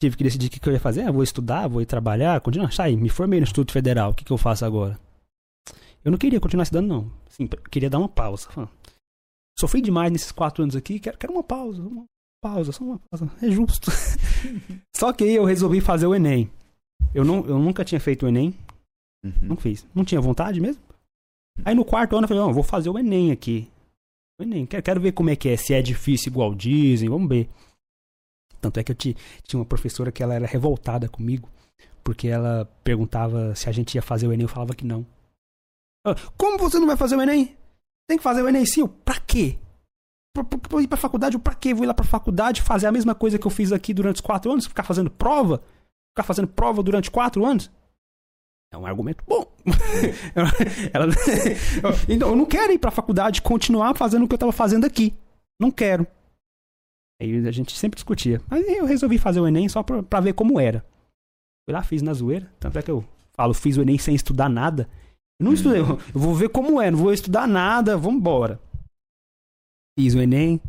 tive 0.00 0.16
que 0.16 0.24
decidir 0.24 0.46
o 0.46 0.50
que, 0.50 0.68
eu 0.68 0.72
ia 0.72 0.80
fazer. 0.80 1.02
Ah, 1.02 1.10
vou 1.10 1.22
estudar, 1.22 1.68
vou 1.68 1.82
ir 1.82 1.86
trabalhar, 1.86 2.40
continuar. 2.40 2.72
Sai, 2.72 2.96
me 2.96 3.08
formei 3.08 3.40
no 3.40 3.44
Instituto 3.44 3.72
Federal. 3.72 4.10
O 4.10 4.14
que, 4.14 4.24
que 4.24 4.32
eu 4.32 4.38
faço 4.38 4.64
agora? 4.64 4.98
Eu 6.04 6.10
não 6.10 6.18
queria 6.18 6.40
continuar 6.40 6.62
estudando, 6.62 6.88
não. 6.88 7.12
Eu 7.38 7.48
queria 7.70 7.90
dar 7.90 7.98
uma 7.98 8.08
pausa. 8.08 8.48
Sofri 9.58 9.80
demais 9.80 10.12
nesses 10.12 10.32
quatro 10.32 10.62
anos 10.62 10.76
aqui, 10.76 11.00
quero, 11.00 11.18
quero 11.18 11.32
uma 11.32 11.42
pausa. 11.42 11.82
Uma 11.82 12.04
pausa, 12.40 12.72
só 12.72 12.84
uma 12.84 13.00
pausa. 13.10 13.30
É 13.42 13.50
justo. 13.50 13.90
só 14.96 15.12
que 15.12 15.24
aí 15.24 15.34
eu 15.34 15.44
resolvi 15.44 15.80
fazer 15.80 16.06
o 16.06 16.14
Enem. 16.14 16.50
Eu, 17.14 17.24
não, 17.24 17.44
eu 17.46 17.58
nunca 17.58 17.84
tinha 17.84 18.00
feito 18.00 18.24
o 18.24 18.28
Enem. 18.28 18.54
Uhum. 19.24 19.32
Não 19.42 19.56
fiz. 19.56 19.86
Não 19.94 20.04
tinha 20.04 20.20
vontade 20.20 20.60
mesmo. 20.60 20.82
Aí 21.64 21.74
no 21.74 21.84
quarto 21.84 22.14
ano 22.14 22.24
eu 22.24 22.28
falei, 22.28 22.42
não, 22.42 22.52
vou 22.52 22.62
fazer 22.62 22.88
o 22.88 22.98
Enem 22.98 23.32
aqui. 23.32 23.68
O 24.40 24.44
Enem, 24.44 24.64
quero, 24.64 24.82
quero 24.82 25.00
ver 25.00 25.12
como 25.12 25.30
é 25.30 25.36
que 25.36 25.48
é, 25.48 25.56
se 25.56 25.74
é 25.74 25.82
difícil 25.82 26.30
igual 26.30 26.54
dizem, 26.54 27.08
vamos 27.08 27.28
ver. 27.28 27.48
Tanto 28.60 28.78
é 28.80 28.84
que 28.84 28.90
eu 28.92 28.96
ti- 28.96 29.16
tinha 29.44 29.58
uma 29.60 29.66
professora 29.66 30.10
que 30.12 30.22
ela 30.22 30.34
era 30.34 30.46
revoltada 30.46 31.08
comigo, 31.08 31.48
porque 32.02 32.28
ela 32.28 32.64
perguntava 32.82 33.54
se 33.54 33.68
a 33.68 33.72
gente 33.72 33.94
ia 33.94 34.02
fazer 34.02 34.26
o 34.26 34.32
Enem, 34.32 34.44
eu 34.44 34.48
falava 34.48 34.74
que 34.74 34.84
não. 34.84 35.06
Ela, 36.06 36.16
como 36.36 36.58
você 36.58 36.78
não 36.78 36.86
vai 36.86 36.96
fazer 36.96 37.16
o 37.16 37.22
Enem? 37.22 37.56
Tem 38.08 38.16
que 38.16 38.22
fazer 38.24 38.42
o 38.42 38.48
Enem 38.48 38.64
sim, 38.66 38.80
eu, 38.80 38.88
pra 38.88 39.20
quê? 39.20 39.58
Pra, 40.34 40.44
pra, 40.44 40.58
pra 40.58 40.82
ir 40.82 40.88
pra 40.88 40.96
faculdade, 40.96 41.36
eu, 41.36 41.40
pra 41.40 41.54
quê? 41.54 41.74
Vou 41.74 41.84
ir 41.84 41.86
lá 41.86 41.94
pra 41.94 42.04
faculdade 42.04 42.62
fazer 42.62 42.86
a 42.86 42.92
mesma 42.92 43.14
coisa 43.14 43.38
que 43.38 43.46
eu 43.46 43.50
fiz 43.50 43.72
aqui 43.72 43.92
durante 43.94 44.16
os 44.16 44.20
quatro 44.22 44.50
anos, 44.50 44.66
ficar 44.66 44.82
fazendo 44.84 45.10
prova? 45.10 45.62
Ficar 46.16 46.24
fazendo 46.26 46.48
prova 46.48 46.82
durante 46.82 47.10
quatro 47.10 47.44
anos? 47.44 47.70
É 48.72 48.76
um 48.76 48.84
argumento 48.86 49.22
bom. 49.26 49.50
Ela- 50.92 51.08
então, 52.08 52.28
eu 52.30 52.36
não 52.36 52.44
quero 52.46 52.72
ir 52.72 52.78
pra 52.78 52.90
faculdade 52.90 53.38
e 53.38 53.42
continuar 53.42 53.94
fazendo 53.96 54.24
o 54.24 54.28
que 54.28 54.34
eu 54.34 54.38
tava 54.38 54.52
fazendo 54.52 54.84
aqui. 54.84 55.14
Não 55.60 55.70
quero. 55.70 56.06
Aí 57.20 57.46
a 57.46 57.50
gente 57.50 57.76
sempre 57.76 57.96
discutia. 57.96 58.40
Mas 58.48 58.66
eu 58.68 58.86
resolvi 58.86 59.18
fazer 59.18 59.40
o 59.40 59.46
Enem 59.48 59.68
só 59.68 59.82
pra, 59.82 60.02
pra 60.02 60.20
ver 60.20 60.34
como 60.34 60.60
era. 60.60 60.84
Fui 61.68 61.74
lá, 61.74 61.82
fiz 61.82 62.00
na 62.02 62.14
zoeira. 62.14 62.52
Tanto 62.60 62.78
é 62.78 62.82
que 62.82 62.90
eu 62.90 63.04
falo, 63.34 63.52
fiz 63.54 63.76
o 63.76 63.82
Enem 63.82 63.98
sem 63.98 64.14
estudar 64.14 64.48
nada. 64.48 64.88
Eu 65.40 65.44
não 65.46 65.52
estudei, 65.52 65.80
eu 65.80 65.96
vou 66.12 66.34
ver 66.34 66.48
como 66.48 66.80
é, 66.80 66.90
não 66.90 66.98
vou 66.98 67.12
estudar 67.12 67.46
nada, 67.46 67.96
vambora. 67.96 68.60
Fiz 69.98 70.14
o 70.14 70.20
Enem. 70.20 70.60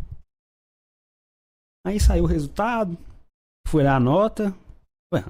Aí 1.86 2.00
saiu 2.00 2.24
o 2.24 2.28
resultado. 2.28 2.98
Fui 3.68 3.84
lá 3.84 3.96
a 3.96 4.00
nota. 4.00 4.56
Ué? 5.14 5.24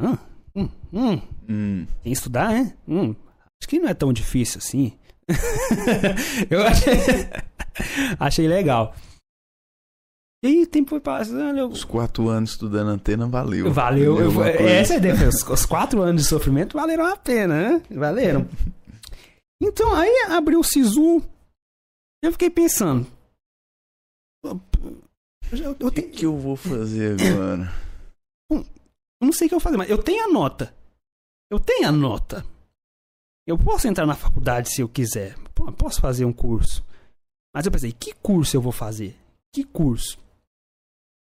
Hum, 0.55 0.69
hum, 0.91 1.21
Hum. 1.49 1.87
sem 2.03 2.11
estudar, 2.11 2.49
né? 2.49 2.77
Hum, 2.87 3.15
acho 3.61 3.67
que 3.67 3.79
não 3.79 3.89
é 3.89 3.93
tão 3.93 4.11
difícil 4.13 4.57
assim. 4.59 4.97
eu 6.49 6.63
achei, 6.65 6.93
achei 8.19 8.47
legal. 8.47 8.95
E 10.43 10.47
aí, 10.47 10.63
o 10.63 10.67
tempo 10.67 10.89
foi 10.91 10.99
passando. 11.01 11.57
Eu... 11.57 11.67
Os 11.67 11.83
quatro 11.83 12.29
anos 12.29 12.51
estudando 12.51 12.89
antena 12.89 13.27
valeu. 13.27 13.71
Valeu. 13.73 14.17
eu- 14.19 14.25
alguma 14.27 14.45
coisa. 14.45 14.69
essa 14.69 14.93
é 14.93 14.95
a 14.95 14.99
ideia. 14.99 15.29
Os, 15.29 15.65
quatro 15.65 16.01
anos 16.01 16.21
de 16.23 16.27
sofrimento 16.27 16.77
valeram 16.77 17.05
a 17.05 17.17
pena, 17.17 17.77
né? 17.79 17.83
Valeram. 17.91 18.47
Então, 19.61 19.93
aí 19.93 20.09
abriu 20.29 20.61
o 20.61 20.63
Sisu. 20.63 21.21
Eu 22.23 22.31
fiquei 22.31 22.49
pensando. 22.49 23.05
O 24.41 24.57
tenho- 25.51 25.91
que, 25.91 26.01
que 26.03 26.25
eu 26.25 26.37
vou 26.37 26.55
fazer 26.55 27.17
agora? 27.19 27.69
eu 28.49 28.65
não 29.21 29.33
sei 29.33 29.47
o 29.47 29.49
que 29.49 29.55
eu 29.55 29.59
vou 29.59 29.63
fazer, 29.63 29.75
mas 29.75 29.89
eu 29.89 30.01
tenho 30.01 30.23
a 30.23 30.31
nota. 30.31 30.73
eu 31.51 31.59
tenho 31.59 31.89
a 31.89 31.91
nota. 31.91 32.45
Eu 33.45 33.57
posso 33.57 33.85
entrar 33.85 34.05
na 34.05 34.15
faculdade 34.15 34.69
se 34.69 34.79
eu 34.81 34.87
quiser. 34.87 35.35
Posso 35.77 35.99
fazer 35.99 36.23
um 36.23 36.31
curso. 36.31 36.81
Mas 37.53 37.65
eu 37.65 37.71
pensei, 37.71 37.91
que 37.91 38.13
curso 38.13 38.55
eu 38.55 38.61
vou 38.61 38.71
fazer? 38.71 39.17
Que 39.53 39.65
curso? 39.65 40.17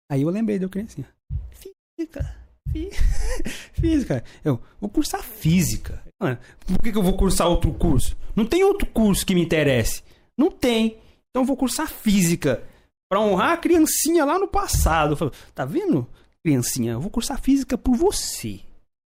Aí 0.09 0.21
eu 0.23 0.29
lembrei 0.29 0.57
de 0.57 0.65
eu 0.65 0.69
criancinha. 0.69 1.07
Física. 1.51 2.35
Fí- 2.71 2.89
Física. 3.73 4.23
Eu 4.43 4.59
vou 4.79 4.89
cursar 4.89 5.21
física. 5.23 6.01
Mano, 6.19 6.37
por 6.65 6.79
que, 6.81 6.91
que 6.91 6.97
eu 6.97 7.03
vou 7.03 7.15
cursar 7.17 7.47
outro 7.47 7.71
curso? 7.73 8.17
Não 8.35 8.45
tem 8.45 8.63
outro 8.63 8.85
curso 8.87 9.25
que 9.25 9.33
me 9.35 9.41
interesse. 9.43 10.03
Não 10.37 10.49
tem. 10.51 10.97
Então 11.29 11.43
eu 11.43 11.45
vou 11.45 11.55
cursar 11.57 11.87
física. 11.87 12.63
Pra 13.09 13.19
honrar 13.21 13.53
a 13.53 13.57
criancinha 13.57 14.23
lá 14.25 14.37
no 14.37 14.47
passado. 14.47 15.13
Eu 15.13 15.17
falo, 15.17 15.31
tá 15.55 15.65
vendo, 15.65 16.07
criancinha? 16.43 16.93
Eu 16.93 17.01
vou 17.01 17.09
cursar 17.09 17.39
física 17.41 17.77
por 17.77 17.95
você. 17.95 18.59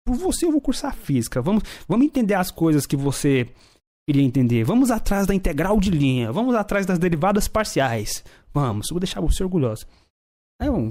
Por 0.06 0.16
você 0.16 0.46
eu 0.46 0.52
vou 0.52 0.60
cursar 0.62 0.94
física. 0.96 1.42
Vamos, 1.42 1.64
vamos 1.88 2.06
entender 2.06 2.34
as 2.34 2.52
coisas 2.52 2.86
que 2.86 2.96
você 2.98 3.48
queria 4.08 4.24
entender. 4.24 4.64
Vamos 4.66 4.92
atrás 4.92 5.26
da 5.26 5.34
integral 5.34 5.80
de 5.80 5.90
linha. 5.90 6.32
Vamos 6.32 6.54
atrás 6.56 6.86
das 6.86 7.00
derivadas 7.00 7.48
parciais. 7.48 8.24
Vamos, 8.54 8.90
eu 8.90 8.96
vou 8.96 9.00
deixar 9.00 9.22
você 9.22 9.42
orgulhoso. 9.44 9.86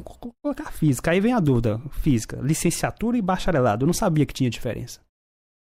Co- 0.02 0.18
co- 0.18 0.34
colocar 0.42 0.72
física. 0.72 1.10
Aí 1.10 1.20
vem 1.20 1.32
a 1.32 1.40
dúvida: 1.40 1.78
física, 1.90 2.36
licenciatura 2.40 3.16
e 3.16 3.22
bacharelado. 3.22 3.84
Eu 3.84 3.86
não 3.86 3.94
sabia 3.94 4.26
que 4.26 4.34
tinha 4.34 4.50
diferença. 4.50 5.00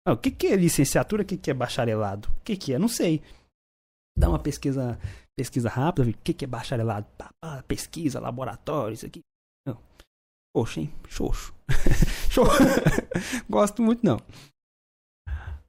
Ah, 0.06 0.12
o 0.12 0.16
que, 0.16 0.30
que 0.30 0.46
é 0.48 0.56
licenciatura? 0.56 1.22
O 1.22 1.26
que, 1.26 1.36
que 1.36 1.50
é 1.50 1.54
bacharelado? 1.54 2.28
O 2.28 2.40
que, 2.44 2.56
que 2.56 2.72
é? 2.72 2.78
Não 2.78 2.88
sei. 2.88 3.22
Dá 4.18 4.28
uma 4.28 4.38
pesquisa, 4.38 4.98
pesquisa 5.36 5.68
rápida, 5.68 6.08
o 6.08 6.14
que, 6.14 6.32
que 6.32 6.44
é 6.44 6.48
bacharelado. 6.48 7.06
Pesquisa, 7.66 8.20
laboratório, 8.20 8.94
isso 8.94 9.04
aqui. 9.06 9.20
Não. 9.66 9.78
Poxa, 10.54 10.80
hein? 10.80 10.92
Xoxo. 11.08 11.52
Xoxo. 12.30 12.62
Gosto 13.50 13.82
muito, 13.82 14.04
não. 14.06 14.18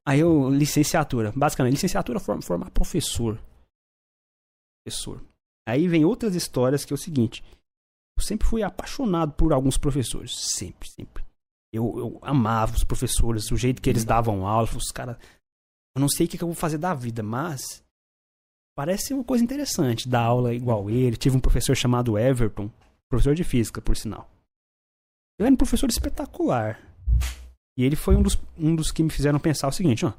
Aí 0.08 0.20
eu, 0.22 0.50
licenciatura. 0.50 1.34
Basicamente, 1.36 1.74
licenciatura 1.74 2.20
é 2.20 2.22
form- 2.22 2.42
formar 2.42 2.70
professor. 2.72 3.38
Professor. 4.86 5.22
Aí 5.68 5.88
vem 5.88 6.06
outras 6.06 6.36
histórias 6.36 6.86
que 6.86 6.94
é 6.94 6.96
o 6.96 6.98
seguinte. 6.98 7.44
Eu 8.18 8.24
sempre 8.24 8.48
fui 8.48 8.64
apaixonado 8.64 9.34
por 9.34 9.54
alguns 9.54 9.78
professores. 9.78 10.34
Sempre, 10.36 10.90
sempre. 10.90 11.24
Eu, 11.72 12.00
eu 12.00 12.20
amava 12.22 12.76
os 12.76 12.84
professores, 12.84 13.52
o 13.52 13.58
jeito 13.58 13.82
que 13.82 13.90
eles 13.90 14.04
davam 14.04 14.48
aula. 14.48 14.68
Os 14.76 14.92
caras. 14.92 15.18
Eu 15.96 16.02
não 16.02 16.10
sei 16.10 16.26
o 16.26 16.30
que, 16.30 16.38
que 16.38 16.44
eu 16.44 16.48
vou 16.48 16.56
fazer 16.56 16.78
da 16.78 16.94
vida, 16.94 17.22
mas. 17.22 17.84
Parece 18.76 19.14
uma 19.14 19.24
coisa 19.24 19.44
interessante 19.44 20.08
dar 20.08 20.22
aula 20.22 20.54
igual 20.54 20.90
ele. 20.90 21.18
Tive 21.18 21.38
um 21.38 21.40
professor 21.40 21.76
chamado 21.76 22.18
Everton, 22.18 22.72
professor 23.10 23.34
de 23.34 23.44
física, 23.44 23.82
por 23.82 23.96
sinal. 23.96 24.30
Ele 25.40 25.48
era 25.48 25.54
um 25.54 25.58
professor 25.58 25.90
espetacular. 25.90 26.80
E 27.78 27.84
ele 27.84 27.96
foi 27.96 28.16
um 28.16 28.22
dos, 28.24 28.38
um 28.58 28.76
dos 28.76 28.92
que 28.92 29.04
me 29.04 29.10
fizeram 29.10 29.40
pensar 29.40 29.68
o 29.68 29.72
seguinte: 29.72 30.06
ó, 30.06 30.14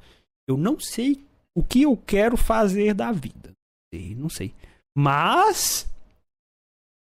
eu 0.49 0.57
não 0.57 0.79
sei 0.79 1.25
o 1.57 1.63
que 1.63 1.83
eu 1.83 1.97
quero 1.97 2.37
fazer 2.37 2.95
da 2.95 3.11
vida. 3.11 3.53
Não 4.17 4.29
sei. 4.29 4.55
Mas. 4.97 5.89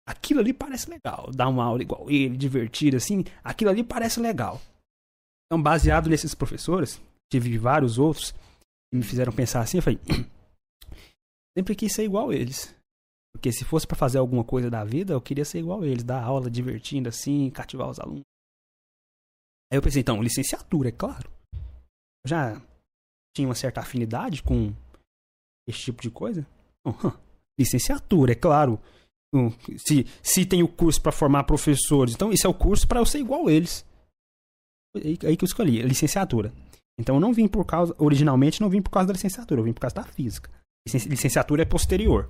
Aquilo 0.07 0.41
ali 0.41 0.53
parece 0.53 0.91
legal. 0.91 1.31
Dar 1.35 1.49
uma 1.49 1.65
aula 1.65 1.83
igual 1.83 2.11
ele, 2.11 2.37
divertir 2.37 2.95
assim. 2.95 3.25
Aquilo 3.43 3.71
ali 3.71 3.83
parece 3.83 4.21
legal. 4.21 4.61
Então, 5.47 5.63
baseado 5.63 6.09
nesses 6.09 6.35
professores, 6.35 7.01
tive 7.33 7.57
vários 7.59 7.99
outros 7.99 8.33
que 8.33 8.97
me 8.97 9.03
fizeram 9.03 9.33
pensar 9.33 9.61
assim. 9.61 9.79
Eu 9.79 9.83
falei: 9.83 10.01
sempre 11.57 11.75
quis 11.75 11.93
ser 11.93 12.05
igual 12.05 12.33
eles. 12.33 12.75
Porque 13.35 13.51
se 13.51 13.65
fosse 13.65 13.87
pra 13.87 13.97
fazer 13.97 14.19
alguma 14.19 14.45
coisa 14.45 14.71
da 14.71 14.85
vida, 14.85 15.13
eu 15.13 15.21
queria 15.21 15.45
ser 15.45 15.59
igual 15.59 15.85
eles, 15.85 16.05
dar 16.05 16.23
aula 16.23 16.51
divertindo 16.51 17.09
assim, 17.09 17.51
cativar 17.51 17.89
os 17.91 17.99
alunos. 17.99 18.23
Aí 19.71 19.79
eu 19.79 19.83
pensei, 19.83 20.03
então, 20.03 20.23
licenciatura, 20.23 20.91
é 20.91 20.93
claro. 20.93 21.29
Eu 22.25 22.29
já 22.29 22.63
tinha 23.35 23.49
uma 23.49 23.55
certa 23.55 23.81
afinidade 23.81 24.43
com 24.43 24.73
esse 25.69 25.81
tipo 25.81 26.01
de 26.01 26.11
coisa. 26.11 26.47
Licenciatura, 27.59 28.33
é 28.33 28.37
claro. 28.37 28.81
Se, 29.79 30.07
se 30.23 30.45
tem 30.47 30.63
o 30.63 30.69
curso 30.69 31.01
pra 31.01 31.13
formar 31.13 31.45
professores, 31.45 32.15
então 32.15 32.33
isso 32.33 32.47
é 32.47 32.51
o 32.51 32.55
curso 32.55 32.87
pra 32.87 33.01
eu 33.01 33.07
ser 33.07 33.19
igual 33.19 33.49
eles. 33.51 33.85
Aí, 34.97 35.19
aí 35.25 35.37
que 35.37 35.45
eu 35.45 35.47
escolhi, 35.47 35.83
licenciatura. 35.83 36.53
Então 36.99 37.17
eu 37.17 37.21
não 37.21 37.33
vim 37.33 37.49
por 37.49 37.65
causa, 37.65 37.95
originalmente 37.99 38.61
não 38.61 38.69
vim 38.71 38.81
por 38.81 38.91
causa 38.91 39.09
da 39.09 39.13
licenciatura, 39.15 39.61
eu 39.61 39.65
vim 39.65 39.73
por 39.73 39.81
causa 39.81 39.97
da 39.97 40.05
física. 40.05 40.49
Licen- 40.87 41.09
Licenciatura 41.11 41.63
é 41.63 41.65
posterior. 41.65 42.29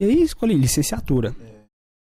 E 0.00 0.04
aí 0.04 0.22
escolhi 0.22 0.54
licenciatura. 0.54 1.34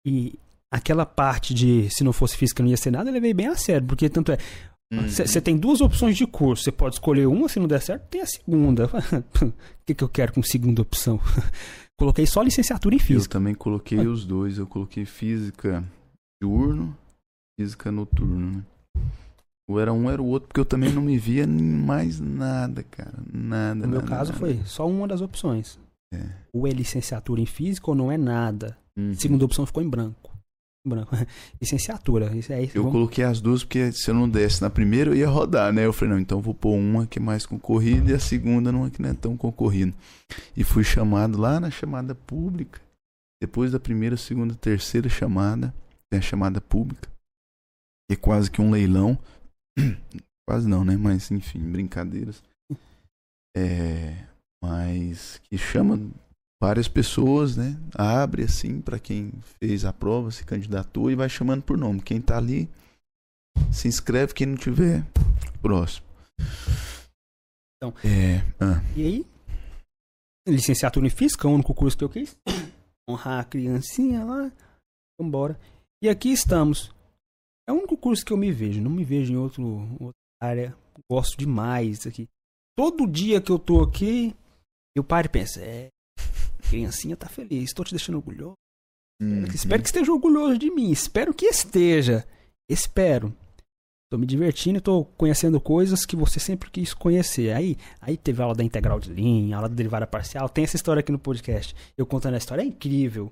E 0.07 0.39
aquela 0.73 1.07
parte 1.07 1.55
de 1.55 1.89
se 1.91 2.03
não 2.03 2.13
fosse 2.13 2.37
física 2.37 2.63
não 2.63 2.71
ia 2.71 2.77
ser 2.77 2.91
nada, 2.91 3.09
eu 3.09 3.15
levei 3.15 3.33
bem 3.33 3.47
a 3.47 3.57
sério, 3.57 3.87
porque 3.87 4.09
tanto 4.09 4.33
é. 4.33 4.39
Você 5.11 5.41
tem 5.41 5.57
duas 5.57 5.81
opções 5.83 6.17
de 6.17 6.27
curso, 6.27 6.65
você 6.65 6.73
pode 6.73 6.95
escolher 6.95 7.27
uma, 7.27 7.47
se 7.49 7.61
não 7.61 7.69
der 7.69 7.83
certo, 7.83 8.09
tem 8.09 8.23
a 8.23 8.27
segunda. 8.27 8.89
O 9.43 9.53
que, 9.89 9.95
que 9.95 10.03
eu 10.05 10.09
quero 10.09 10.33
com 10.33 10.43
segunda 10.43 10.83
opção? 10.83 11.21
Coloquei 11.99 12.27
só 12.27 12.43
licenciatura 12.43 12.95
em 12.95 12.99
Eu 12.99 13.05
física. 13.05 13.33
também 13.33 13.55
coloquei 13.55 14.07
os 14.07 14.25
dois. 14.25 14.59
Eu 14.59 14.67
coloquei 14.67 15.05
física 15.05 15.85
diurno, 16.41 16.97
física 17.59 17.91
noturno, 17.91 18.59
né? 18.59 18.65
Ou 19.69 19.79
era 19.79 19.93
um, 19.93 20.09
era 20.09 20.23
o 20.23 20.27
outro, 20.27 20.49
porque 20.49 20.61
eu 20.61 20.65
também 20.65 20.91
não 20.93 21.03
me 21.03 21.19
via 21.19 21.45
em 21.45 21.49
mais 21.49 22.19
nada, 22.21 22.83
cara. 22.85 23.19
Nada. 23.31 23.75
No 23.75 23.89
meu 23.89 24.01
nada, 24.01 24.09
caso 24.09 24.33
nada. 24.33 24.39
foi 24.39 24.63
só 24.65 24.89
uma 24.89 25.07
das 25.07 25.21
opções. 25.21 25.79
É. 26.15 26.25
Ou 26.55 26.67
é 26.67 26.71
licenciatura 26.71 27.41
em 27.41 27.47
física 27.47 27.91
ou 27.91 27.95
não 27.95 28.11
é 28.11 28.17
nada. 28.17 28.79
Uhum. 28.97 29.13
Segunda 29.15 29.45
opção 29.45 29.67
ficou 29.67 29.83
em 29.83 29.89
branco. 29.89 30.38
Branco. 30.89 31.15
licenciatura. 31.61 32.35
Isso 32.37 32.53
aí, 32.53 32.71
Eu 32.75 32.83
vamos- 32.83 32.93
coloquei 32.93 33.25
as 33.25 33.41
duas 33.41 33.63
porque 33.63 33.93
se 33.93 34.11
eu 34.11 34.15
não 34.15 34.29
desse 34.29 34.61
na 34.63 34.71
primeira 34.71 35.11
eu 35.11 35.15
ia 35.17 35.29
rodar, 35.29 35.73
né? 35.73 35.85
Eu 35.85 35.93
falei, 35.93 36.15
não, 36.15 36.21
então 36.21 36.41
vou 36.41 36.55
pôr 36.55 36.75
uma 36.77 37.07
que 37.07 37.19
é 37.19 37.23
mais 37.23 37.45
concorrida 37.47 38.11
e 38.11 38.15
a 38.15 38.19
segunda 38.21 38.73
numa 38.73 38.91
que 38.91 39.01
não 39.03 39.11
é 39.11 39.15
tão 39.15 39.37
concorrida. 39.37 39.93
E 40.57 40.65
fui 40.65 40.83
chamado 40.85 41.39
lá 41.39 41.61
na 41.61 41.71
chamada 41.71 42.15
pública. 42.15 42.81
Depois 43.41 43.71
da 43.71 43.79
primeira, 43.79 44.17
segunda, 44.17 44.55
terceira 44.55 45.09
chamada, 45.09 45.73
tem 46.11 46.19
a 46.19 46.23
chamada 46.23 46.61
pública. 46.61 47.09
É 48.11 48.17
quase 48.17 48.51
que 48.51 48.61
um 48.61 48.71
leilão. 48.71 49.17
quase 50.49 50.67
não, 50.69 50.85
né? 50.85 50.97
Mas 50.97 51.31
enfim, 51.31 51.61
brincadeiras. 51.61 52.43
É, 53.57 54.25
mas 54.63 55.41
que 55.45 55.57
chama 55.59 56.01
várias 56.61 56.89
pessoas, 56.89 57.57
né? 57.57 57.79
Abre 57.95 58.43
assim 58.45 58.81
para 58.81 58.99
quem 58.99 59.33
fez 59.61 59.85
a 59.85 59.93
prova, 59.93 60.31
se 60.31 60.45
candidatou 60.45 61.11
e 61.11 61.15
vai 61.15 61.29
chamando 61.29 61.63
por 61.63 61.79
nome. 61.79 62.03
Quem 62.03 62.21
tá 62.21 62.37
ali 62.37 62.69
se 63.73 63.89
inscreve, 63.89 64.35
quem 64.35 64.47
não 64.47 64.57
tiver, 64.57 65.05
próximo. 65.61 66.07
Então. 67.77 67.95
é, 68.05 68.39
ah, 68.61 68.83
E 68.97 69.03
aí, 69.03 69.27
licenciatura 70.47 71.07
em 71.07 71.11
física, 71.11 71.47
o 71.47 71.53
único 71.53 71.75
curso 71.75 71.97
que 71.97 72.05
eu 72.05 72.09
quis. 72.09 72.37
Honrar 73.09 73.41
a 73.41 73.45
criancinha 73.45 74.25
lá. 74.25 74.53
Vambora. 75.19 75.59
E 76.03 76.09
aqui 76.09 76.31
estamos. 76.31 76.95
É 77.69 77.73
o 77.73 77.77
único 77.77 77.97
curso 77.97 78.25
que 78.25 78.33
eu 78.33 78.37
me 78.37 78.51
vejo. 78.53 78.81
Não 78.81 78.91
me 78.91 79.05
vejo 79.05 79.33
em 79.33 79.37
outro, 79.37 79.65
outra 80.01 80.19
área. 80.41 80.77
Gosto 81.11 81.39
demais 81.39 82.07
aqui. 82.07 82.29
Todo 82.77 83.07
dia 83.07 83.41
que 83.41 83.51
eu 83.51 83.59
tô 83.59 83.83
aqui, 83.83 84.35
eu 84.97 85.03
paro 85.03 85.27
e 85.27 85.31
penso, 85.31 85.59
é. 85.61 85.89
Criancinha 86.69 87.17
tá 87.17 87.29
feliz, 87.29 87.73
tô 87.73 87.85
te 87.85 87.93
deixando 87.93 88.17
orgulhoso. 88.17 88.55
uhum. 89.21 89.45
Espero 89.45 89.83
que 89.83 89.89
esteja 89.89 90.13
orgulhoso 90.13 90.59
de 90.59 90.71
mim. 90.71 90.91
Espero 90.91 91.33
que 91.35 91.47
esteja. 91.47 92.27
Espero. 92.71 93.35
Tô 94.11 94.17
me 94.17 94.25
divertindo 94.25 94.81
tô 94.81 95.05
conhecendo 95.05 95.61
coisas 95.61 96.07
que 96.07 96.17
você 96.17 96.41
sempre 96.41 96.71
quis 96.71 96.95
conhecer. 96.95 97.53
Aí, 97.55 97.77
aí 98.01 98.17
teve 98.17 98.41
aula 98.43 98.55
da 98.55 98.65
integral 98.65 98.99
de 98.99 99.13
linha, 99.13 99.57
aula 99.57 99.69
da 99.69 99.75
derivada 99.75 100.07
parcial. 100.07 100.49
Tem 100.49 100.65
essa 100.65 100.77
história 100.77 101.01
aqui 101.01 101.13
no 101.13 101.19
podcast. 101.19 101.75
Eu 101.97 102.07
contando 102.07 102.35
a 102.35 102.39
história. 102.39 102.63
É 102.63 102.65
incrível. 102.65 103.31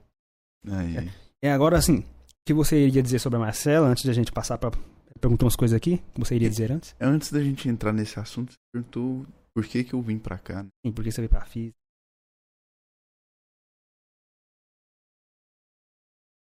Aí. 0.69 1.11
É, 1.43 1.51
agora, 1.51 1.79
assim, 1.79 1.99
o 2.01 2.05
que 2.47 2.53
você 2.53 2.87
iria 2.87 3.03
dizer 3.03 3.19
sobre 3.21 3.39
a 3.39 3.41
Marcela 3.41 3.87
antes 3.89 4.05
da 4.05 4.13
gente 4.13 4.31
passar 4.33 4.59
pra 4.59 4.71
perguntar 5.19 5.47
umas 5.47 5.57
coisas 5.57 5.75
aqui? 5.75 5.95
O 6.11 6.13
que 6.13 6.21
você 6.21 6.35
iria 6.35 6.51
dizer 6.51 6.71
antes? 6.71 6.95
Antes 7.01 7.33
da 7.33 7.43
gente 7.43 7.69
entrar 7.69 7.93
nesse 7.93 8.19
assunto, 8.21 8.53
você 8.53 8.59
perguntou 8.75 9.27
por 9.55 9.65
que 9.65 9.83
que 9.83 9.95
eu 9.95 10.03
vim 10.03 10.19
pra 10.19 10.37
cá. 10.37 10.63
né? 10.63 10.69
Sim, 10.85 10.93
porque 10.93 11.11
você 11.11 11.23
veio 11.23 11.31
pra 11.31 11.47
física. 11.47 11.75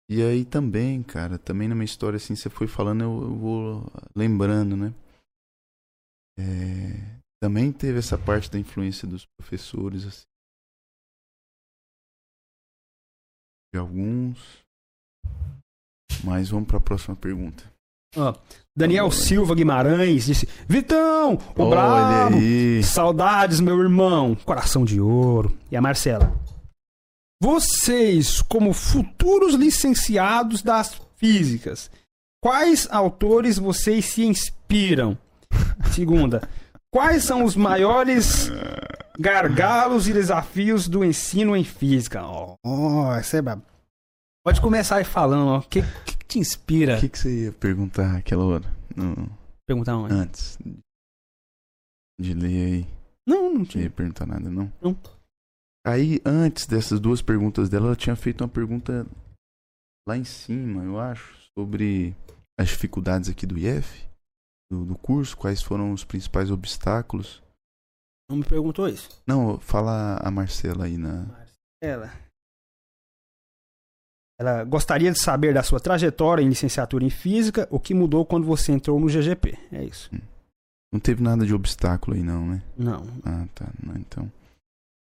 E 0.10 0.22
aí 0.22 0.44
também, 0.46 1.02
cara, 1.02 1.38
também 1.38 1.68
na 1.68 1.76
minha 1.76 1.86
história, 1.86 2.18
assim, 2.18 2.36
você 2.36 2.50
foi 2.50 2.68
falando, 2.68 3.04
eu, 3.04 3.22
eu 3.24 3.36
vou 3.36 3.92
lembrando, 4.16 4.76
né? 4.76 4.94
É, 6.38 7.20
também 7.42 7.72
teve 7.72 8.00
essa 8.00 8.18
parte 8.18 8.50
da 8.50 8.60
influência 8.60 9.08
dos 9.08 9.26
professores, 9.38 10.06
assim. 10.06 10.26
De 13.74 13.80
alguns. 13.80 14.64
Mas 16.24 16.50
vamos 16.50 16.68
para 16.68 16.78
a 16.78 16.82
próxima 16.82 17.16
pergunta. 17.16 17.72
Daniel 18.76 19.10
Silva 19.12 19.56
Guimarães 19.56 20.26
disse: 20.26 20.48
Vitão, 20.68 21.36
o 21.56 21.64
Olha 21.64 21.70
brabo! 21.70 22.36
aí. 22.36 22.84
Saudades, 22.84 23.60
meu 23.60 23.80
irmão. 23.80 24.36
Coração 24.36 24.86
de 24.86 25.02
ouro. 25.02 25.58
E 25.72 25.76
a 25.76 25.82
Marcela. 25.82 26.32
Vocês, 27.48 28.42
como 28.42 28.72
futuros 28.72 29.54
licenciados 29.54 30.62
das 30.62 30.96
físicas, 31.18 31.92
quais 32.42 32.88
autores 32.90 33.58
vocês 33.58 34.06
se 34.06 34.24
inspiram? 34.24 35.18
Segunda. 35.94 36.48
Quais 36.90 37.26
são 37.26 37.44
os 37.44 37.54
maiores 37.54 38.50
gargalos 39.20 40.08
e 40.08 40.14
desafios 40.14 40.88
do 40.88 41.04
ensino 41.04 41.54
em 41.54 41.66
física? 41.66 42.26
Ó, 42.26 42.56
oh, 42.64 43.12
essa 43.12 43.36
é 43.36 43.42
brabo. 43.42 43.64
Pode 44.46 44.62
começar 44.62 44.96
aí 44.96 45.04
falando, 45.04 45.50
ó. 45.50 45.58
O 45.58 45.64
que, 45.64 45.82
que 45.82 46.26
te 46.26 46.40
inspira? 46.40 46.96
O 46.96 47.00
que, 47.02 47.10
que 47.10 47.20
você 47.20 47.44
ia 47.48 47.52
perguntar 47.52 48.16
aquela 48.16 48.46
hora? 48.46 48.74
No... 48.96 49.30
Perguntar 49.68 49.98
onde? 49.98 50.14
Antes 50.14 50.58
de 52.18 52.34
ler 52.36 52.66
aí. 52.74 52.88
Não, 53.28 53.50
não 53.50 53.54
Não 53.56 53.66
tinha. 53.66 53.84
ia 53.84 53.90
perguntar 53.90 54.26
nada, 54.26 54.50
não? 54.50 54.72
Não. 54.82 54.98
Aí, 55.86 56.22
antes 56.26 56.66
dessas 56.66 57.00
duas 57.00 57.22
perguntas 57.22 57.70
dela, 57.70 57.88
ela 57.88 57.96
tinha 57.96 58.16
feito 58.16 58.42
uma 58.42 58.50
pergunta 58.50 59.06
lá 60.08 60.18
em 60.18 60.24
cima, 60.24 60.84
eu 60.84 61.00
acho, 61.00 61.36
sobre 61.58 62.16
as 62.58 62.70
dificuldades 62.70 63.30
aqui 63.30 63.46
do 63.46 63.58
IF, 63.58 64.08
do, 64.72 64.86
do 64.86 64.96
curso, 64.96 65.36
quais 65.36 65.62
foram 65.62 65.92
os 65.92 66.04
principais 66.04 66.50
obstáculos. 66.50 67.44
Não 68.30 68.38
me 68.38 68.46
perguntou 68.46 68.88
isso. 68.88 69.22
Não, 69.28 69.60
fala 69.60 70.18
a 70.18 70.32
Marcela 70.32 70.86
aí 70.86 70.98
na. 70.98 71.26
Ela. 71.82 72.12
Ela 74.40 74.64
gostaria 74.64 75.12
de 75.12 75.20
saber 75.20 75.54
da 75.54 75.64
sua 75.64 75.80
trajetória 75.80 76.42
em 76.42 76.50
licenciatura 76.50 77.04
em 77.04 77.10
física, 77.10 77.68
o 77.70 77.80
que 77.80 77.94
mudou 77.94 78.26
quando 78.26 78.48
você 78.48 78.72
entrou 78.72 79.00
no 79.00 79.08
GGP. 79.08 79.58
É 79.72 79.84
isso. 79.84 80.10
Não 80.92 81.00
teve 81.00 81.22
nada 81.22 81.46
de 81.46 81.54
obstáculo 81.54 82.16
aí, 82.16 82.24
não, 82.24 82.46
né? 82.46 82.64
Não. 82.78 83.06
Ah, 83.26 83.46
tá. 83.54 83.68
Não, 83.84 83.96
então. 83.96 84.32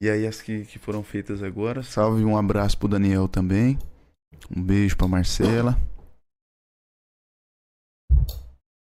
E 0.02 0.10
aí, 0.10 0.28
as 0.28 0.42
que, 0.42 0.66
que 0.66 0.78
foram 0.78 1.04
feitas 1.04 1.42
agora. 1.42 1.82
Salve 1.84 2.24
um 2.24 2.38
abraço 2.38 2.78
pro 2.78 2.88
Daniel 2.88 3.28
também. 3.28 3.80
Um 4.56 4.62
beijo 4.62 4.98
pra 4.98 5.08
Marcela. 5.08 5.78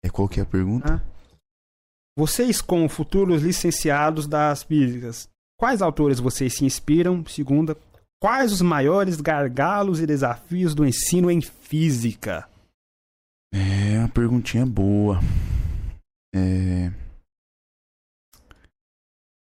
É 0.03 0.09
qual 0.09 0.27
que 0.27 0.39
é 0.39 0.43
a 0.43 0.45
pergunta? 0.45 1.03
Vocês, 2.17 2.61
como 2.61 2.87
futuros 2.87 3.41
licenciados 3.41 4.27
das 4.27 4.63
físicas, 4.63 5.27
quais 5.57 5.81
autores 5.81 6.19
vocês 6.19 6.55
se 6.55 6.65
inspiram? 6.65 7.25
Segunda, 7.25 7.75
quais 8.21 8.51
os 8.51 8.61
maiores 8.61 9.19
gargalos 9.19 9.99
e 9.99 10.05
desafios 10.05 10.75
do 10.75 10.85
ensino 10.85 11.31
em 11.31 11.41
física? 11.41 12.47
É 13.53 13.99
uma 13.99 14.09
perguntinha 14.09 14.65
boa. 14.65 15.19
É... 16.35 16.91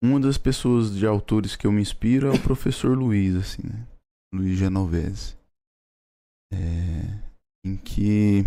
Uma 0.03 0.19
das 0.19 0.37
pessoas 0.37 0.95
de 0.95 1.05
autores 1.05 1.55
que 1.55 1.67
eu 1.67 1.71
me 1.71 1.81
inspiro 1.81 2.27
é 2.27 2.31
o 2.31 2.41
professor 2.41 2.97
Luiz, 2.97 3.35
assim, 3.35 3.61
né? 3.67 3.87
Luiz 4.33 4.57
Genovese. 4.57 5.37
É... 6.51 7.21
Em 7.63 7.77
que 7.77 8.43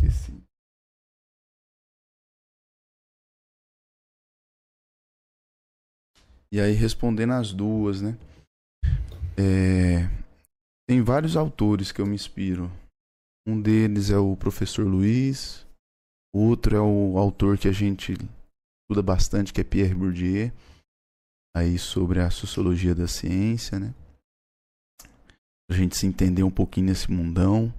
Esqueci. 0.00 0.42
E 6.50 6.60
aí, 6.60 6.72
respondendo 6.72 7.34
as 7.34 7.52
duas, 7.52 8.00
né? 8.00 8.16
É, 9.36 10.08
Tem 10.88 11.02
vários 11.02 11.36
autores 11.36 11.92
que 11.92 12.00
eu 12.00 12.06
me 12.06 12.14
inspiro. 12.14 12.70
Um 13.48 13.58
deles 13.58 14.10
é 14.10 14.18
o 14.18 14.36
professor 14.36 14.86
Luiz. 14.86 15.66
Outro 16.34 16.76
é 16.76 16.80
o 16.82 17.16
autor 17.16 17.56
que 17.56 17.66
a 17.66 17.72
gente 17.72 18.12
estuda 18.12 19.02
bastante, 19.02 19.54
que 19.54 19.62
é 19.62 19.64
Pierre 19.64 19.94
Bourdieu. 19.94 20.52
Aí 21.56 21.78
sobre 21.78 22.20
a 22.20 22.28
sociologia 22.30 22.94
da 22.94 23.08
ciência, 23.08 23.80
né? 23.80 23.94
Pra 25.66 25.78
gente 25.78 25.96
se 25.96 26.06
entender 26.06 26.42
um 26.42 26.50
pouquinho 26.50 26.88
nesse 26.88 27.10
mundão. 27.10 27.72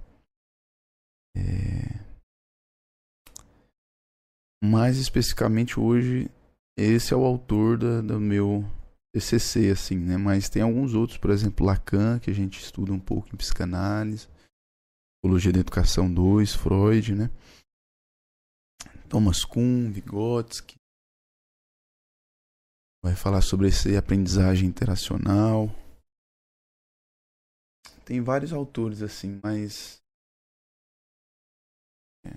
É... 1.36 2.00
Mais 4.60 4.96
especificamente 4.96 5.78
hoje, 5.78 6.28
esse 6.76 7.14
é 7.14 7.16
o 7.16 7.24
autor 7.24 7.78
da, 7.78 8.00
do 8.00 8.18
meu 8.18 8.64
TCC, 9.14 9.70
assim, 9.70 9.98
né? 9.98 10.16
Mas 10.16 10.48
tem 10.48 10.62
alguns 10.62 10.94
outros, 10.94 11.16
por 11.16 11.30
exemplo, 11.30 11.64
Lacan, 11.64 12.18
que 12.18 12.28
a 12.28 12.34
gente 12.34 12.58
estuda 12.60 12.92
um 12.92 12.98
pouco 12.98 13.28
em 13.32 13.36
psicanálise, 13.36 14.28
Psicologia 15.22 15.52
da 15.52 15.60
Educação 15.60 16.12
2, 16.12 16.54
Freud, 16.54 17.14
né? 17.14 17.28
Thomas 19.06 19.44
Kuhn, 19.44 19.92
Vygotsky. 19.92 20.76
Vai 23.04 23.14
falar 23.14 23.42
sobre 23.42 23.68
esse 23.68 23.94
aprendizagem 23.98 24.66
interacional. 24.66 25.66
Tem 28.06 28.22
vários 28.22 28.50
autores, 28.50 29.02
assim, 29.02 29.38
mas... 29.44 30.00
É. 32.24 32.30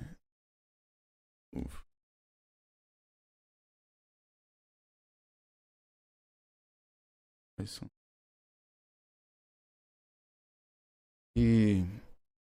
E 11.38 12.03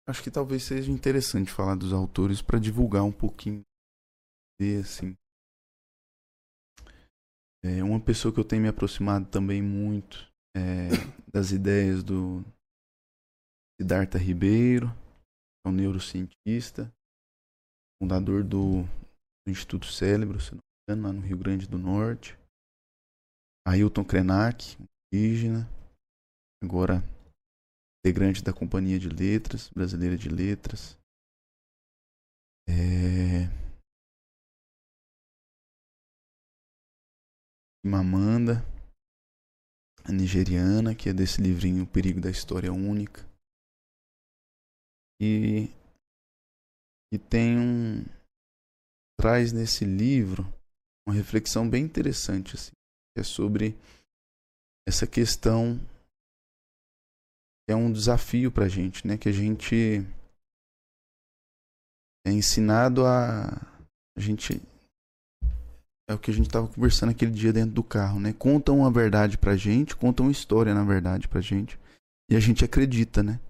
acho 0.08 0.22
que 0.22 0.30
talvez 0.30 0.62
seja 0.62 0.90
interessante 0.90 1.52
falar 1.52 1.74
dos 1.74 1.92
autores 1.92 2.40
para 2.40 2.58
divulgar 2.58 3.02
um 3.02 3.12
pouquinho 3.12 3.62
de 4.60 4.76
assim. 4.78 5.16
É 7.64 7.82
uma 7.82 8.00
pessoa 8.00 8.32
que 8.32 8.38
eu 8.38 8.44
tenho 8.44 8.62
me 8.62 8.68
aproximado 8.68 9.28
também 9.28 9.60
muito 9.60 10.30
é, 10.56 10.88
das 11.32 11.50
ideias 11.50 12.02
do 12.02 12.44
Siddhartha 13.80 14.18
Ribeiro, 14.18 14.88
que 14.88 15.66
é 15.66 15.68
um 15.68 15.72
neurocientista, 15.72 16.92
fundador 18.00 18.44
do, 18.44 18.82
do 19.44 19.50
Instituto 19.50 19.86
Cérebro, 19.86 20.40
se 20.40 20.52
não 20.52 20.58
me 20.58 20.94
engano, 20.94 21.08
lá 21.08 21.12
no 21.12 21.26
Rio 21.26 21.36
Grande 21.36 21.66
do 21.66 21.78
Norte. 21.78 22.38
Ailton 23.66 24.04
Krenak, 24.04 24.78
indígena, 25.12 25.68
agora 26.62 27.02
integrante 28.06 28.40
da 28.40 28.52
Companhia 28.52 29.00
de 29.00 29.08
Letras, 29.08 29.68
Brasileira 29.70 30.16
de 30.16 30.28
Letras. 30.28 30.96
É... 32.68 33.50
Mamanda, 37.84 38.62
a 40.04 40.12
nigeriana, 40.12 40.94
que 40.94 41.08
é 41.08 41.12
desse 41.12 41.42
livrinho 41.42 41.82
O 41.82 41.86
Perigo 41.86 42.20
da 42.20 42.30
História 42.30 42.72
Única. 42.72 43.28
E, 45.20 45.68
e 47.12 47.18
tem 47.18 47.58
um. 47.58 48.04
traz 49.18 49.52
nesse 49.52 49.84
livro 49.84 50.44
uma 51.08 51.14
reflexão 51.14 51.68
bem 51.68 51.84
interessante, 51.84 52.54
assim, 52.54 52.72
que 53.14 53.20
é 53.20 53.24
sobre 53.24 53.74
essa 54.86 55.08
questão 55.08 55.80
é 57.68 57.74
um 57.74 57.90
desafio 57.90 58.50
pra 58.50 58.68
gente, 58.68 59.06
né? 59.06 59.16
Que 59.16 59.28
a 59.28 59.32
gente 59.32 60.04
é 62.26 62.30
ensinado 62.32 63.04
a 63.04 63.46
a 64.16 64.20
gente 64.20 64.60
é 66.08 66.14
o 66.14 66.18
que 66.18 66.30
a 66.30 66.34
gente 66.34 66.48
tava 66.48 66.68
conversando 66.68 67.10
aquele 67.10 67.32
dia 67.32 67.52
dentro 67.52 67.72
do 67.72 67.82
carro, 67.82 68.20
né? 68.20 68.32
Contam 68.32 68.78
uma 68.78 68.90
verdade 68.90 69.36
pra 69.36 69.56
gente, 69.56 69.96
contam 69.96 70.26
uma 70.26 70.32
história 70.32 70.72
na 70.72 70.84
verdade 70.84 71.26
pra 71.28 71.40
gente, 71.40 71.78
e 72.30 72.36
a 72.36 72.40
gente 72.40 72.64
acredita, 72.64 73.22
né? 73.22 73.40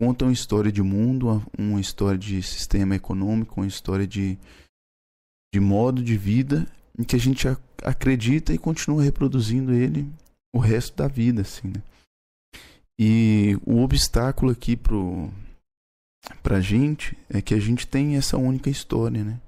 Contam 0.00 0.28
uma 0.28 0.34
história 0.34 0.72
de 0.72 0.82
mundo, 0.82 1.28
uma, 1.28 1.46
uma 1.58 1.80
história 1.80 2.18
de 2.18 2.42
sistema 2.42 2.96
econômico, 2.96 3.60
uma 3.60 3.66
história 3.66 4.06
de 4.06 4.38
de 5.52 5.60
modo 5.60 6.02
de 6.02 6.16
vida 6.16 6.66
em 6.98 7.04
que 7.04 7.16
a 7.16 7.18
gente 7.18 7.48
a- 7.48 7.56
acredita 7.84 8.52
e 8.52 8.58
continua 8.58 9.02
reproduzindo 9.02 9.72
ele 9.72 10.10
o 10.54 10.58
resto 10.58 10.96
da 10.96 11.08
vida, 11.08 11.42
assim, 11.42 11.68
né? 11.68 11.82
E 12.98 13.56
o 13.64 13.80
obstáculo 13.82 14.50
aqui 14.50 14.76
pro 14.76 15.30
pra 16.42 16.60
gente 16.60 17.16
é 17.30 17.40
que 17.40 17.54
a 17.54 17.60
gente 17.60 17.86
tem 17.86 18.16
essa 18.16 18.36
única 18.36 18.68
história, 18.68 19.22
né? 19.22 19.40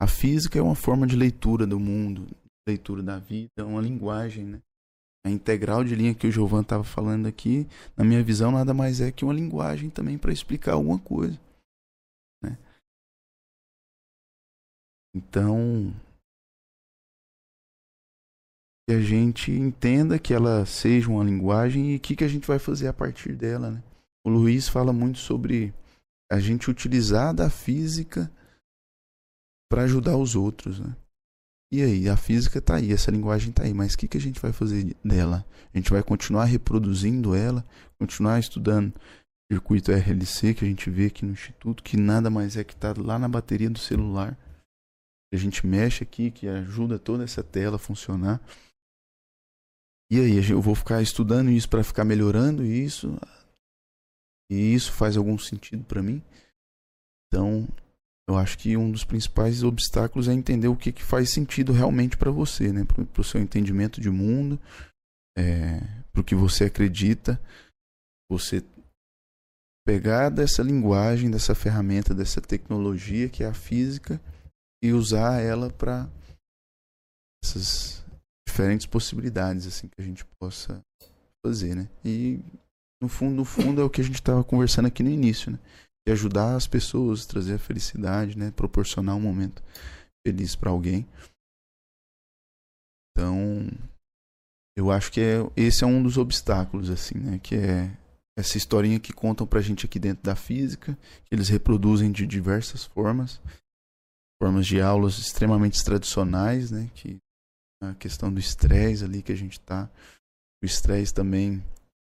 A 0.00 0.06
física 0.06 0.58
é 0.58 0.62
uma 0.62 0.74
forma 0.74 1.06
de 1.06 1.16
leitura 1.16 1.66
do 1.66 1.80
mundo, 1.80 2.26
leitura 2.68 3.02
da 3.02 3.18
vida, 3.18 3.50
é 3.56 3.62
uma 3.62 3.80
linguagem, 3.80 4.44
né? 4.44 4.62
A 5.26 5.30
integral 5.30 5.82
de 5.82 5.94
linha 5.94 6.14
que 6.14 6.26
o 6.26 6.30
Giovan 6.30 6.60
estava 6.60 6.84
falando 6.84 7.26
aqui, 7.26 7.66
na 7.96 8.04
minha 8.04 8.22
visão, 8.22 8.52
nada 8.52 8.72
mais 8.74 9.00
é 9.00 9.10
que 9.10 9.24
uma 9.24 9.34
linguagem 9.34 9.90
também 9.90 10.16
para 10.18 10.32
explicar 10.32 10.74
alguma 10.74 10.98
coisa, 10.98 11.40
né? 12.42 12.58
Então, 15.14 15.92
que 18.88 18.94
a 18.94 19.02
gente 19.02 19.52
entenda 19.52 20.18
que 20.18 20.32
ela 20.32 20.64
seja 20.64 21.10
uma 21.10 21.22
linguagem 21.22 21.92
e 21.92 21.96
o 21.96 22.00
que, 22.00 22.16
que 22.16 22.24
a 22.24 22.28
gente 22.28 22.48
vai 22.48 22.58
fazer 22.58 22.88
a 22.88 22.92
partir 22.92 23.36
dela. 23.36 23.70
Né? 23.70 23.82
O 24.26 24.30
Luiz 24.30 24.66
fala 24.66 24.94
muito 24.94 25.18
sobre 25.18 25.74
a 26.32 26.40
gente 26.40 26.70
utilizar 26.70 27.34
da 27.34 27.50
física 27.50 28.32
para 29.70 29.82
ajudar 29.82 30.16
os 30.16 30.34
outros. 30.34 30.80
Né? 30.80 30.96
E 31.70 31.82
aí, 31.82 32.08
a 32.08 32.16
física 32.16 32.62
tá 32.62 32.76
aí, 32.76 32.90
essa 32.90 33.10
linguagem 33.10 33.52
tá 33.52 33.64
aí, 33.64 33.74
mas 33.74 33.92
o 33.92 33.98
que, 33.98 34.08
que 34.08 34.16
a 34.16 34.20
gente 34.20 34.40
vai 34.40 34.54
fazer 34.54 34.96
dela? 35.04 35.44
A 35.74 35.76
gente 35.76 35.90
vai 35.90 36.02
continuar 36.02 36.46
reproduzindo 36.46 37.34
ela, 37.34 37.66
continuar 37.98 38.40
estudando 38.40 38.94
circuito 39.52 39.92
RLC 39.92 40.54
que 40.54 40.64
a 40.64 40.68
gente 40.68 40.88
vê 40.88 41.08
aqui 41.08 41.26
no 41.26 41.32
instituto, 41.32 41.82
que 41.82 41.98
nada 41.98 42.30
mais 42.30 42.56
é 42.56 42.64
que 42.64 42.72
está 42.72 42.94
lá 42.96 43.18
na 43.18 43.28
bateria 43.28 43.68
do 43.68 43.78
celular. 43.78 44.34
A 45.30 45.36
gente 45.36 45.66
mexe 45.66 46.04
aqui, 46.04 46.30
que 46.30 46.48
ajuda 46.48 46.98
toda 46.98 47.22
essa 47.22 47.42
tela 47.42 47.76
a 47.76 47.78
funcionar. 47.78 48.40
E 50.10 50.18
aí, 50.18 50.50
eu 50.50 50.62
vou 50.62 50.74
ficar 50.74 51.02
estudando 51.02 51.50
isso 51.50 51.68
para 51.68 51.84
ficar 51.84 52.04
melhorando 52.04 52.64
isso. 52.64 53.18
E 54.50 54.74
isso 54.74 54.92
faz 54.92 55.16
algum 55.16 55.38
sentido 55.38 55.84
para 55.84 56.02
mim. 56.02 56.22
Então, 57.26 57.68
eu 58.28 58.36
acho 58.36 58.58
que 58.58 58.76
um 58.76 58.90
dos 58.90 59.04
principais 59.04 59.62
obstáculos 59.62 60.28
é 60.28 60.32
entender 60.32 60.68
o 60.68 60.76
que, 60.76 60.92
que 60.92 61.02
faz 61.02 61.30
sentido 61.30 61.72
realmente 61.72 62.16
para 62.16 62.30
você, 62.30 62.72
né? 62.72 62.84
Para 62.84 63.20
o 63.20 63.24
seu 63.24 63.40
entendimento 63.40 64.00
de 64.00 64.10
mundo, 64.10 64.60
é, 65.36 65.80
para 66.12 66.20
o 66.20 66.24
que 66.24 66.34
você 66.34 66.64
acredita. 66.64 67.40
Você 68.30 68.62
pegar 69.86 70.28
dessa 70.28 70.62
linguagem, 70.62 71.30
dessa 71.30 71.54
ferramenta, 71.54 72.14
dessa 72.14 72.42
tecnologia 72.42 73.30
que 73.30 73.42
é 73.42 73.46
a 73.46 73.54
física 73.54 74.20
e 74.82 74.92
usar 74.92 75.40
ela 75.40 75.70
para 75.70 76.06
essas 77.42 78.04
diferentes 78.58 78.86
possibilidades 78.86 79.66
assim 79.68 79.86
que 79.86 80.00
a 80.00 80.04
gente 80.04 80.24
possa 80.40 80.84
fazer, 81.46 81.76
né? 81.76 81.88
E 82.04 82.40
no 83.00 83.08
fundo, 83.08 83.36
no 83.36 83.44
fundo 83.44 83.80
é 83.80 83.84
o 83.84 83.90
que 83.90 84.00
a 84.00 84.04
gente 84.04 84.16
estava 84.16 84.42
conversando 84.42 84.86
aqui 84.86 85.00
no 85.04 85.10
início, 85.10 85.52
né? 85.52 85.58
De 86.04 86.12
ajudar 86.12 86.56
as 86.56 86.66
pessoas, 86.66 87.24
trazer 87.24 87.54
a 87.54 87.58
felicidade, 87.58 88.36
né? 88.36 88.50
Proporcionar 88.50 89.14
um 89.14 89.20
momento 89.20 89.62
feliz 90.26 90.56
para 90.56 90.70
alguém. 90.70 91.06
Então, 93.12 93.70
eu 94.76 94.90
acho 94.90 95.12
que 95.12 95.20
é, 95.20 95.36
esse 95.56 95.84
é 95.84 95.86
um 95.86 96.02
dos 96.02 96.18
obstáculos, 96.18 96.90
assim, 96.90 97.16
né? 97.16 97.38
Que 97.38 97.54
é 97.54 97.96
essa 98.36 98.56
historinha 98.56 98.98
que 98.98 99.12
contam 99.12 99.46
pra 99.46 99.60
gente 99.60 99.86
aqui 99.86 100.00
dentro 100.00 100.24
da 100.24 100.34
física, 100.34 100.98
que 101.24 101.34
eles 101.34 101.48
reproduzem 101.48 102.10
de 102.10 102.26
diversas 102.26 102.84
formas, 102.84 103.40
formas 104.42 104.66
de 104.66 104.80
aulas 104.80 105.18
extremamente 105.18 105.84
tradicionais, 105.84 106.72
né? 106.72 106.90
Que 106.94 107.20
a 107.80 107.94
questão 107.94 108.32
do 108.32 108.40
estresse 108.40 109.04
ali 109.04 109.22
que 109.22 109.32
a 109.32 109.36
gente 109.36 109.60
tá. 109.60 109.90
O 110.62 110.66
estresse 110.66 111.14
também 111.14 111.62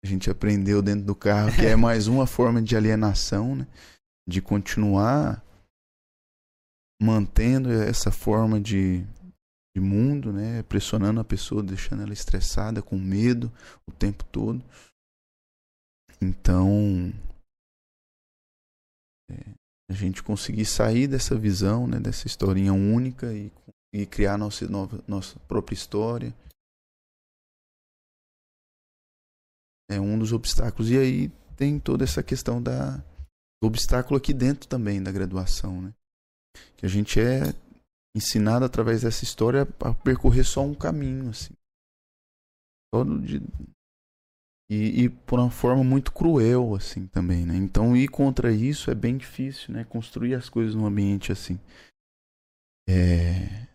a 0.05 0.07
gente 0.07 0.31
aprendeu 0.31 0.81
dentro 0.81 1.05
do 1.05 1.15
carro 1.15 1.53
que 1.53 1.67
é 1.67 1.75
mais 1.77 2.07
uma 2.07 2.27
forma 2.27 2.63
de 2.63 2.77
alienação, 2.77 3.57
né? 3.57 3.67
De 4.29 4.41
continuar 4.41 5.45
mantendo 7.01 7.71
essa 7.71 8.11
forma 8.11 8.61
de, 8.61 9.05
de 9.75 9.81
mundo, 9.81 10.33
né? 10.33 10.63
Pressionando 10.63 11.21
a 11.21 11.25
pessoa, 11.25 11.63
deixando 11.63 12.03
ela 12.03 12.13
estressada, 12.13 12.83
com 12.83 12.97
medo 12.97 13.53
o 13.87 13.93
tempo 13.93 14.25
todo. 14.25 14.65
Então, 16.21 17.13
é, 19.31 19.55
a 19.91 19.95
gente 19.95 20.23
conseguir 20.23 20.65
sair 20.65 21.07
dessa 21.07 21.37
visão, 21.37 21.87
né? 21.87 21.99
Dessa 21.99 22.27
historinha 22.27 22.73
única 22.73 23.33
e 23.33 23.51
e 23.93 24.07
criar 24.07 24.37
nossa, 24.37 24.67
nossa 25.07 25.39
própria 25.41 25.75
história. 25.75 26.35
É 29.91 30.01
um 30.01 30.19
dos 30.19 30.33
obstáculos. 30.33 30.91
E 30.91 30.99
aí 30.99 31.29
tem 31.57 31.79
toda 31.79 32.05
essa 32.05 32.23
questão 32.23 32.63
da, 32.63 32.99
do 33.63 33.67
obstáculo 33.67 34.17
aqui 34.17 34.33
dentro 34.33 34.69
também 34.69 35.03
da 35.03 35.13
graduação, 35.13 35.81
né? 35.81 35.95
Que 36.77 36.87
a 36.87 36.89
gente 36.89 37.21
é 37.21 37.55
ensinado 38.17 38.65
através 38.65 39.03
dessa 39.03 39.25
história 39.25 39.63
a 39.81 39.95
percorrer 39.95 40.45
só 40.45 40.63
um 40.63 40.75
caminho, 40.75 41.31
assim. 41.31 41.55
Todo 42.93 43.21
de, 43.21 43.41
e, 44.69 45.05
e, 45.05 45.09
por 45.09 45.39
uma 45.39 45.51
forma 45.51 45.85
muito 45.85 46.13
cruel, 46.13 46.75
assim, 46.75 47.07
também, 47.07 47.47
né? 47.47 47.57
Então, 47.57 47.97
ir 47.97 48.09
contra 48.09 48.53
isso 48.53 48.91
é 48.91 48.95
bem 48.95 49.17
difícil, 49.17 49.73
né? 49.73 49.85
Construir 49.85 50.35
as 50.35 50.49
coisas 50.49 50.75
num 50.75 50.87
ambiente 50.87 51.31
assim. 51.31 51.59
É... 52.89 53.67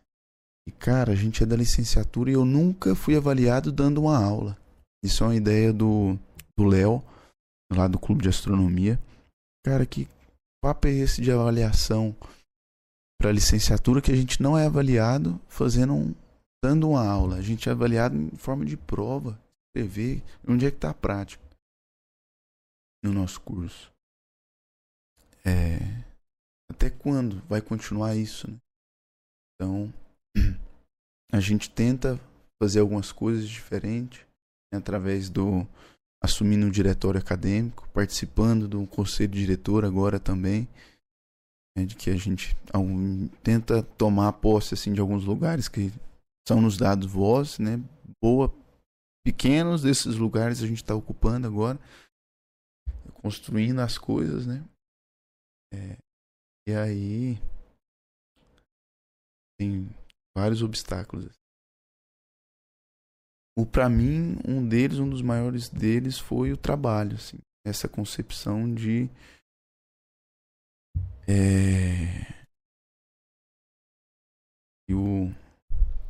E 0.67 0.71
cara, 0.71 1.13
a 1.13 1.15
gente 1.15 1.43
é 1.43 1.45
da 1.45 1.55
licenciatura 1.55 2.29
e 2.29 2.33
eu 2.33 2.45
nunca 2.45 2.95
fui 2.95 3.15
avaliado 3.15 3.71
dando 3.71 4.01
uma 4.01 4.17
aula. 4.17 4.57
Isso 5.03 5.23
é 5.23 5.27
uma 5.27 5.35
ideia 5.35 5.73
do 5.73 6.17
Léo, 6.59 7.03
lá 7.71 7.87
do 7.87 7.97
Clube 7.97 8.21
de 8.21 8.29
Astronomia. 8.29 8.99
Cara, 9.65 9.85
que 9.85 10.07
papo 10.63 10.87
é 10.87 10.91
esse 10.91 11.21
de 11.21 11.31
avaliação 11.31 12.15
para 13.19 13.31
licenciatura 13.31 14.01
que 14.01 14.11
a 14.11 14.15
gente 14.15 14.41
não 14.41 14.57
é 14.57 14.65
avaliado 14.65 15.39
fazendo 15.47 15.93
um, 15.93 16.15
dando 16.63 16.89
uma 16.89 17.07
aula. 17.07 17.37
A 17.37 17.41
gente 17.41 17.67
é 17.67 17.71
avaliado 17.71 18.15
em 18.15 18.29
forma 18.37 18.65
de 18.65 18.77
prova, 18.77 19.39
escrever, 19.67 20.23
onde 20.47 20.65
é 20.65 20.71
que 20.71 20.77
está 20.77 20.91
a 20.91 20.93
prática 20.93 21.43
no 23.03 23.11
nosso 23.11 23.41
curso. 23.41 23.91
É, 25.43 25.77
até 26.69 26.89
quando 26.89 27.41
vai 27.47 27.61
continuar 27.61 28.15
isso, 28.15 28.49
né? 28.49 28.57
Então, 29.55 29.93
a 31.31 31.39
gente 31.39 31.69
tenta 31.69 32.19
fazer 32.61 32.79
algumas 32.79 33.11
coisas 33.11 33.47
diferentes 33.47 34.19
né, 34.71 34.79
através 34.79 35.29
do 35.29 35.67
assumindo 36.23 36.67
um 36.67 36.69
diretório 36.69 37.19
acadêmico, 37.19 37.89
participando 37.89 38.67
do 38.67 38.85
conselho 38.85 39.31
diretor 39.31 39.83
agora 39.83 40.19
também, 40.19 40.67
né, 41.75 41.83
de 41.83 41.95
que 41.95 42.11
a 42.11 42.15
gente 42.15 42.55
algum, 42.71 43.27
tenta 43.41 43.81
tomar 43.81 44.33
posse 44.33 44.75
assim 44.75 44.93
de 44.93 44.99
alguns 45.01 45.25
lugares 45.25 45.67
que 45.67 45.91
são 46.47 46.61
nos 46.61 46.77
dados 46.77 47.07
voz, 47.07 47.57
né? 47.57 47.79
Boa, 48.21 48.53
pequenos 49.25 49.81
desses 49.81 50.15
lugares 50.15 50.61
a 50.61 50.67
gente 50.67 50.83
está 50.83 50.93
ocupando 50.93 51.47
agora, 51.47 51.79
construindo 53.13 53.79
as 53.79 53.97
coisas, 53.97 54.45
né? 54.45 54.63
É, 55.73 55.97
e 56.67 56.73
aí 56.73 57.39
tem 59.57 59.89
vários 60.35 60.61
obstáculos. 60.61 61.29
O 63.57 63.65
para 63.65 63.89
mim, 63.89 64.37
um 64.47 64.67
deles, 64.67 64.99
um 64.99 65.09
dos 65.09 65.21
maiores 65.21 65.69
deles 65.69 66.17
foi 66.17 66.51
o 66.51 66.57
trabalho, 66.57 67.15
assim, 67.15 67.37
essa 67.65 67.87
concepção 67.87 68.73
de 68.73 69.09
é, 71.27 72.41
o 74.89 75.31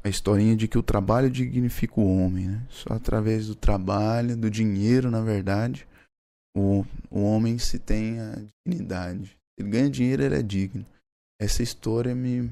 a 0.03 0.09
historinha 0.09 0.55
de 0.55 0.67
que 0.67 0.77
o 0.77 0.83
trabalho 0.83 1.29
dignifica 1.29 1.99
o 1.99 2.17
homem, 2.17 2.47
né? 2.47 2.67
Só 2.69 2.93
através 2.93 3.47
do 3.47 3.55
trabalho, 3.55 4.35
do 4.35 4.49
dinheiro, 4.49 5.11
na 5.11 5.21
verdade, 5.21 5.87
o, 6.57 6.83
o 7.09 7.21
homem 7.21 7.59
se 7.59 7.77
tem 7.77 8.19
a 8.19 8.35
dignidade. 8.65 9.37
Ele 9.59 9.69
ganha 9.69 9.89
dinheiro, 9.89 10.23
ele 10.23 10.35
é 10.35 10.41
digno. 10.41 10.85
Essa 11.39 11.61
história 11.61 12.15
me 12.15 12.51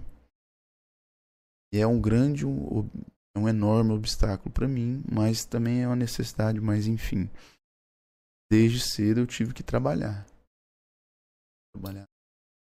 e 1.74 1.80
é 1.80 1.88
um 1.88 2.02
grande, 2.02 2.46
é 2.46 3.40
um 3.40 3.48
enorme 3.48 3.91
obstáculo 3.91 4.52
para 4.52 4.68
mim, 4.68 5.04
mas 5.12 5.46
também 5.46 5.84
é 5.84 5.88
uma 5.88 5.96
necessidade, 5.96 6.60
mas 6.60 6.88
enfim. 6.88 7.30
Desde 8.52 8.80
cedo 8.80 9.22
eu 9.22 9.28
tive 9.28 9.54
que 9.54 9.64
trabalhar. 9.64 10.26
Trabalhar 11.74 12.06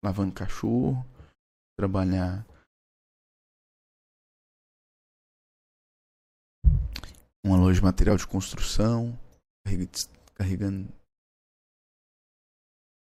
lavando 0.03 0.33
cachorro, 0.33 1.03
trabalhar 1.77 2.45
uma 7.43 7.57
loja 7.57 7.79
de 7.79 7.83
material 7.83 8.15
de 8.15 8.27
construção, 8.27 9.19
carregando 10.35 10.91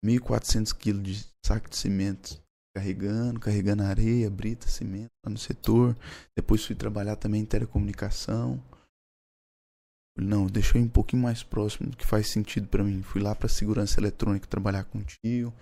1.400 0.05 0.77
quilos 0.77 1.03
de 1.03 1.35
saco 1.45 1.69
de 1.69 1.77
cimento 1.77 2.44
carregando, 2.75 3.39
carregando 3.39 3.83
areia, 3.85 4.29
brita, 4.29 4.67
cimento 4.67 5.11
lá 5.25 5.31
no 5.31 5.39
setor. 5.39 5.97
Depois 6.37 6.65
fui 6.65 6.75
trabalhar 6.75 7.17
também 7.17 7.43
em 7.43 7.47
telecomunicação. 7.47 8.63
Não, 10.17 10.47
ir 10.47 10.79
um 10.79 10.89
pouquinho 10.89 11.23
mais 11.23 11.43
próximo 11.43 11.91
do 11.91 11.97
que 11.97 12.07
faz 12.07 12.29
sentido 12.29 12.69
para 12.69 12.85
mim. 12.85 13.03
Fui 13.03 13.21
lá 13.21 13.35
para 13.35 13.49
segurança 13.49 13.99
eletrônica 13.99 14.47
trabalhar 14.47 14.85
com 14.85 15.03
tio, 15.03 15.53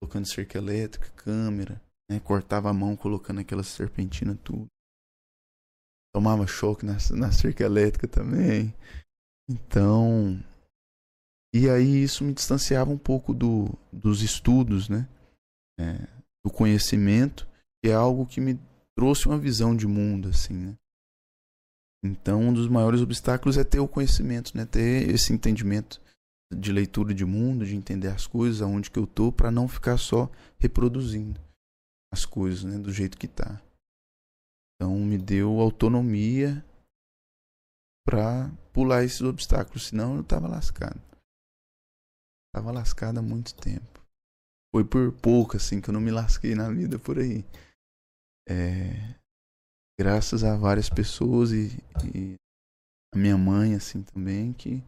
colocando 0.00 0.26
cerca 0.26 0.56
elétrica, 0.56 1.10
câmera, 1.10 1.80
né? 2.10 2.18
cortava 2.20 2.70
a 2.70 2.74
mão 2.74 2.96
colocando 2.96 3.40
aquela 3.40 3.62
serpentina 3.62 4.34
tudo. 4.42 4.66
Tomava 6.14 6.46
choque 6.46 6.84
na, 6.84 6.96
na 7.12 7.30
cerca 7.30 7.62
elétrica 7.62 8.08
também. 8.08 8.74
Então, 9.48 10.42
e 11.54 11.68
aí 11.68 12.02
isso 12.02 12.24
me 12.24 12.32
distanciava 12.32 12.90
um 12.90 12.98
pouco 12.98 13.34
do, 13.34 13.68
dos 13.92 14.22
estudos, 14.22 14.88
né? 14.88 15.08
É, 15.78 16.19
do 16.44 16.52
conhecimento, 16.52 17.46
que 17.82 17.90
é 17.90 17.94
algo 17.94 18.26
que 18.26 18.40
me 18.40 18.58
trouxe 18.96 19.26
uma 19.26 19.38
visão 19.38 19.76
de 19.76 19.86
mundo, 19.86 20.28
assim, 20.28 20.54
né? 20.54 20.76
Então, 22.02 22.40
um 22.48 22.52
dos 22.52 22.68
maiores 22.68 23.02
obstáculos 23.02 23.58
é 23.58 23.64
ter 23.64 23.78
o 23.78 23.88
conhecimento, 23.88 24.56
né? 24.56 24.64
Ter 24.64 25.10
esse 25.10 25.32
entendimento 25.32 26.00
de 26.52 26.72
leitura 26.72 27.14
de 27.14 27.24
mundo, 27.24 27.66
de 27.66 27.76
entender 27.76 28.08
as 28.08 28.26
coisas, 28.26 28.62
aonde 28.62 28.90
que 28.90 28.98
eu 28.98 29.06
tô, 29.06 29.30
para 29.30 29.50
não 29.50 29.68
ficar 29.68 29.98
só 29.98 30.30
reproduzindo 30.58 31.40
as 32.12 32.24
coisas, 32.24 32.64
né? 32.64 32.78
Do 32.78 32.92
jeito 32.92 33.18
que 33.18 33.28
tá. 33.28 33.62
Então, 34.76 34.98
me 34.98 35.18
deu 35.18 35.60
autonomia 35.60 36.64
para 38.06 38.50
pular 38.72 39.04
esses 39.04 39.20
obstáculos, 39.20 39.88
senão 39.88 40.16
eu 40.16 40.24
tava 40.24 40.48
lascado. 40.48 41.00
Tava 42.54 42.72
lascado 42.72 43.18
há 43.18 43.22
muito 43.22 43.54
tempo. 43.54 43.99
Foi 44.72 44.84
por 44.84 45.12
pouco, 45.20 45.56
assim, 45.56 45.80
que 45.80 45.90
eu 45.90 45.94
não 45.94 46.00
me 46.00 46.10
lasquei 46.10 46.54
na 46.54 46.70
vida 46.70 46.98
por 46.98 47.18
aí. 47.18 47.44
É, 48.48 49.18
graças 49.98 50.44
a 50.44 50.56
várias 50.56 50.88
pessoas 50.88 51.50
e, 51.52 51.76
e 52.14 52.34
a 53.12 53.18
minha 53.18 53.36
mãe, 53.36 53.74
assim, 53.74 54.02
também, 54.02 54.52
que, 54.52 54.82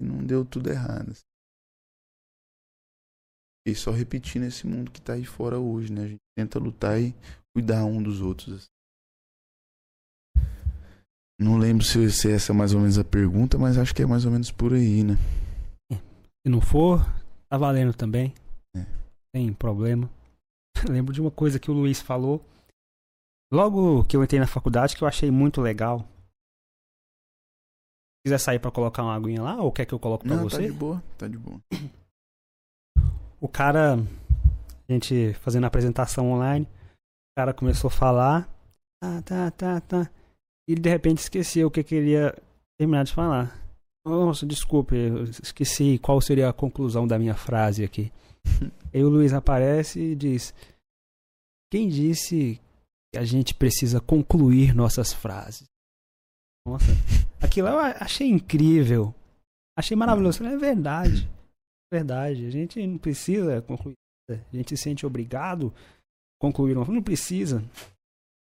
não 0.00 0.24
deu 0.24 0.44
tudo 0.44 0.70
errado. 0.70 1.10
Assim. 1.10 1.24
E 3.66 3.74
só 3.74 3.90
repetindo 3.90 4.44
esse 4.44 4.66
mundo 4.66 4.90
que 4.90 5.00
tá 5.00 5.14
aí 5.14 5.24
fora 5.24 5.58
hoje, 5.58 5.92
né? 5.92 6.04
A 6.04 6.08
gente 6.08 6.20
tenta 6.36 6.58
lutar 6.58 7.00
e 7.00 7.14
cuidar 7.54 7.84
um 7.84 8.02
dos 8.02 8.20
outros. 8.20 8.54
Assim. 8.54 8.66
Não 11.38 11.58
lembro 11.58 11.84
se, 11.84 12.10
se 12.10 12.30
essa 12.30 12.52
é 12.52 12.54
mais 12.54 12.72
ou 12.72 12.80
menos 12.80 12.98
a 12.98 13.04
pergunta, 13.04 13.58
mas 13.58 13.76
acho 13.76 13.94
que 13.94 14.02
é 14.02 14.06
mais 14.06 14.24
ou 14.24 14.30
menos 14.30 14.50
por 14.50 14.72
aí, 14.72 15.02
né? 15.02 15.14
Se 15.92 16.50
não 16.50 16.60
for, 16.60 17.00
tá 17.48 17.56
valendo 17.56 17.94
também. 17.94 18.34
É. 18.76 18.84
Tem 19.32 19.52
problema. 19.52 20.10
Lembro 20.88 21.12
de 21.12 21.20
uma 21.20 21.30
coisa 21.30 21.58
que 21.58 21.70
o 21.70 21.74
Luiz 21.74 22.00
falou. 22.00 22.44
Logo 23.52 24.04
que 24.04 24.16
eu 24.16 24.24
entrei 24.24 24.40
na 24.40 24.46
faculdade, 24.46 24.96
que 24.96 25.04
eu 25.04 25.08
achei 25.08 25.30
muito 25.30 25.60
legal. 25.60 26.00
Se 26.00 26.06
quiser 28.26 28.38
sair 28.38 28.58
pra 28.58 28.72
colocar 28.72 29.02
uma 29.02 29.14
aguinha 29.14 29.42
lá, 29.42 29.62
ou 29.62 29.70
quer 29.70 29.86
que 29.86 29.94
eu 29.94 30.00
coloque 30.00 30.26
pra 30.26 30.36
Não, 30.36 30.44
você? 30.44 30.56
tá 30.56 30.62
de 30.62 30.72
boa, 30.72 31.02
tá 31.16 31.28
de 31.28 31.38
boa. 31.38 31.60
o 33.40 33.48
cara, 33.48 33.96
a 34.88 34.92
gente 34.92 35.32
fazendo 35.34 35.64
a 35.64 35.68
apresentação 35.68 36.32
online, 36.32 36.66
o 36.66 37.38
cara 37.38 37.54
começou 37.54 37.86
a 37.86 37.92
falar, 37.92 38.48
tá, 39.00 39.22
tá, 39.22 39.50
tá, 39.52 39.80
tá, 39.80 40.10
e 40.68 40.74
de 40.74 40.90
repente 40.90 41.18
esqueceu 41.18 41.68
o 41.68 41.70
que 41.70 41.84
queria 41.84 42.34
terminar 42.76 43.04
de 43.04 43.12
falar. 43.12 43.65
Nossa, 44.06 44.46
desculpe, 44.46 44.94
eu 44.94 45.24
esqueci 45.24 45.98
qual 45.98 46.20
seria 46.20 46.48
a 46.48 46.52
conclusão 46.52 47.08
da 47.08 47.18
minha 47.18 47.34
frase 47.34 47.82
aqui. 47.82 48.12
Aí 48.94 49.02
o 49.02 49.08
Luiz 49.08 49.32
aparece 49.32 49.98
e 49.98 50.14
diz: 50.14 50.54
Quem 51.72 51.88
disse 51.88 52.60
que 53.12 53.18
a 53.18 53.24
gente 53.24 53.52
precisa 53.52 54.00
concluir 54.00 54.76
nossas 54.76 55.12
frases? 55.12 55.66
Nossa, 56.64 56.86
aquilo 57.42 57.66
eu 57.66 57.80
achei 57.80 58.28
incrível. 58.28 59.12
Achei 59.76 59.96
maravilhoso. 59.96 60.44
É 60.44 60.56
verdade. 60.56 61.28
Verdade. 61.92 62.46
A 62.46 62.50
gente 62.50 62.86
não 62.86 62.98
precisa 62.98 63.60
concluir. 63.62 63.94
nada. 64.30 64.46
A 64.52 64.56
gente 64.56 64.76
se 64.76 64.84
sente 64.84 65.04
obrigado 65.04 65.74
a 65.76 66.40
concluir 66.40 66.76
uma. 66.76 66.86
Não 66.86 67.02
precisa. 67.02 67.60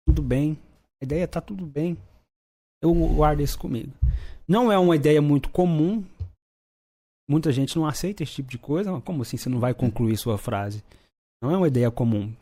Tudo 0.08 0.22
bem. 0.22 0.58
A 1.00 1.04
ideia 1.04 1.28
tá 1.28 1.42
tudo 1.42 1.66
bem. 1.66 1.98
Eu 2.82 2.92
guardo 2.92 3.40
isso 3.40 3.58
comigo. 3.58 3.92
Não 4.46 4.70
é 4.70 4.76
uma 4.76 4.96
ideia 4.96 5.22
muito 5.22 5.48
comum. 5.48 6.04
Muita 7.30 7.52
gente 7.52 7.76
não 7.76 7.86
aceita 7.86 8.24
esse 8.24 8.32
tipo 8.32 8.50
de 8.50 8.58
coisa. 8.58 9.00
Como 9.02 9.22
assim 9.22 9.36
você 9.36 9.48
não 9.48 9.60
vai 9.60 9.72
concluir 9.72 10.16
sua 10.16 10.36
frase? 10.36 10.82
Não 11.40 11.50
é 11.50 11.56
uma 11.56 11.68
ideia 11.68 11.90
comum. 11.90 12.32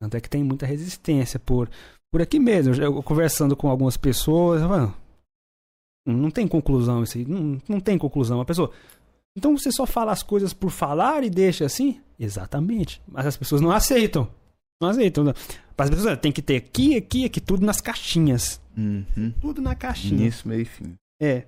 Tanto 0.00 0.16
é 0.16 0.20
que 0.20 0.30
tem 0.30 0.42
muita 0.42 0.64
resistência 0.64 1.38
por, 1.38 1.68
por 2.10 2.22
aqui 2.22 2.38
mesmo. 2.38 2.74
Eu, 2.74 3.02
conversando 3.02 3.54
com 3.54 3.68
algumas 3.68 3.96
pessoas, 3.96 4.62
falo, 4.62 4.94
não 6.06 6.30
tem 6.30 6.48
conclusão 6.48 7.02
isso 7.02 7.18
aí. 7.18 7.26
Não, 7.26 7.60
não 7.68 7.80
tem 7.80 7.98
conclusão. 7.98 8.40
A 8.40 8.44
pessoa. 8.44 8.70
Então 9.36 9.56
você 9.56 9.70
só 9.70 9.84
fala 9.84 10.12
as 10.12 10.22
coisas 10.22 10.54
por 10.54 10.70
falar 10.70 11.22
e 11.24 11.30
deixa 11.30 11.66
assim? 11.66 12.00
Exatamente. 12.18 13.02
Mas 13.06 13.26
as 13.26 13.36
pessoas 13.36 13.60
não 13.60 13.70
aceitam. 13.70 14.28
Não 14.80 14.88
aceitam. 14.90 15.24
As 15.76 15.90
pessoas 15.90 16.18
têm 16.20 16.32
que 16.32 16.42
ter 16.42 16.56
aqui, 16.56 16.96
aqui, 16.96 17.24
aqui, 17.24 17.40
tudo 17.40 17.64
nas 17.64 17.80
caixinhas. 17.80 18.60
Uhum. 18.76 19.32
Tudo 19.40 19.60
na 19.60 19.74
caixinha. 19.74 20.20
Início, 20.22 20.48
meio 20.48 20.62
e 20.62 20.64
fim. 20.64 20.94
É. 21.20 21.46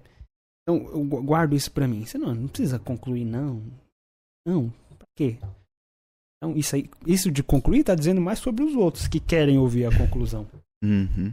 Então, 0.63 0.85
eu 0.89 1.05
gu- 1.05 1.23
guardo 1.23 1.55
isso 1.55 1.71
pra 1.71 1.87
mim. 1.89 2.05
Você 2.05 2.19
não, 2.19 2.35
não 2.35 2.49
precisa 2.49 2.79
concluir, 2.79 3.25
não. 3.25 3.63
Não. 4.47 4.69
Pra 4.99 5.07
quê? 5.17 5.37
Então, 6.43 6.57
isso 6.57 6.75
aí, 6.75 6.89
isso 7.07 7.31
de 7.31 7.43
concluir 7.43 7.85
tá 7.85 7.95
dizendo 7.95 8.21
mais 8.21 8.39
sobre 8.39 8.65
os 8.65 8.75
outros 8.75 9.07
que 9.07 9.21
querem 9.21 9.59
ouvir 9.59 9.85
a 9.87 9.97
conclusão. 9.97 10.47
Uhum. 10.83 11.33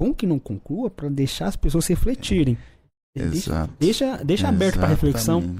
Bom 0.00 0.14
que 0.14 0.26
não 0.26 0.38
conclua 0.38 0.90
pra 0.90 1.08
deixar 1.08 1.46
as 1.48 1.56
pessoas 1.56 1.86
refletirem. 1.86 2.56
Deixa, 3.16 3.36
Exato. 3.50 3.74
deixa, 3.80 4.24
deixa 4.24 4.48
aberto 4.48 4.76
pra 4.78 4.86
reflexão. 4.88 5.56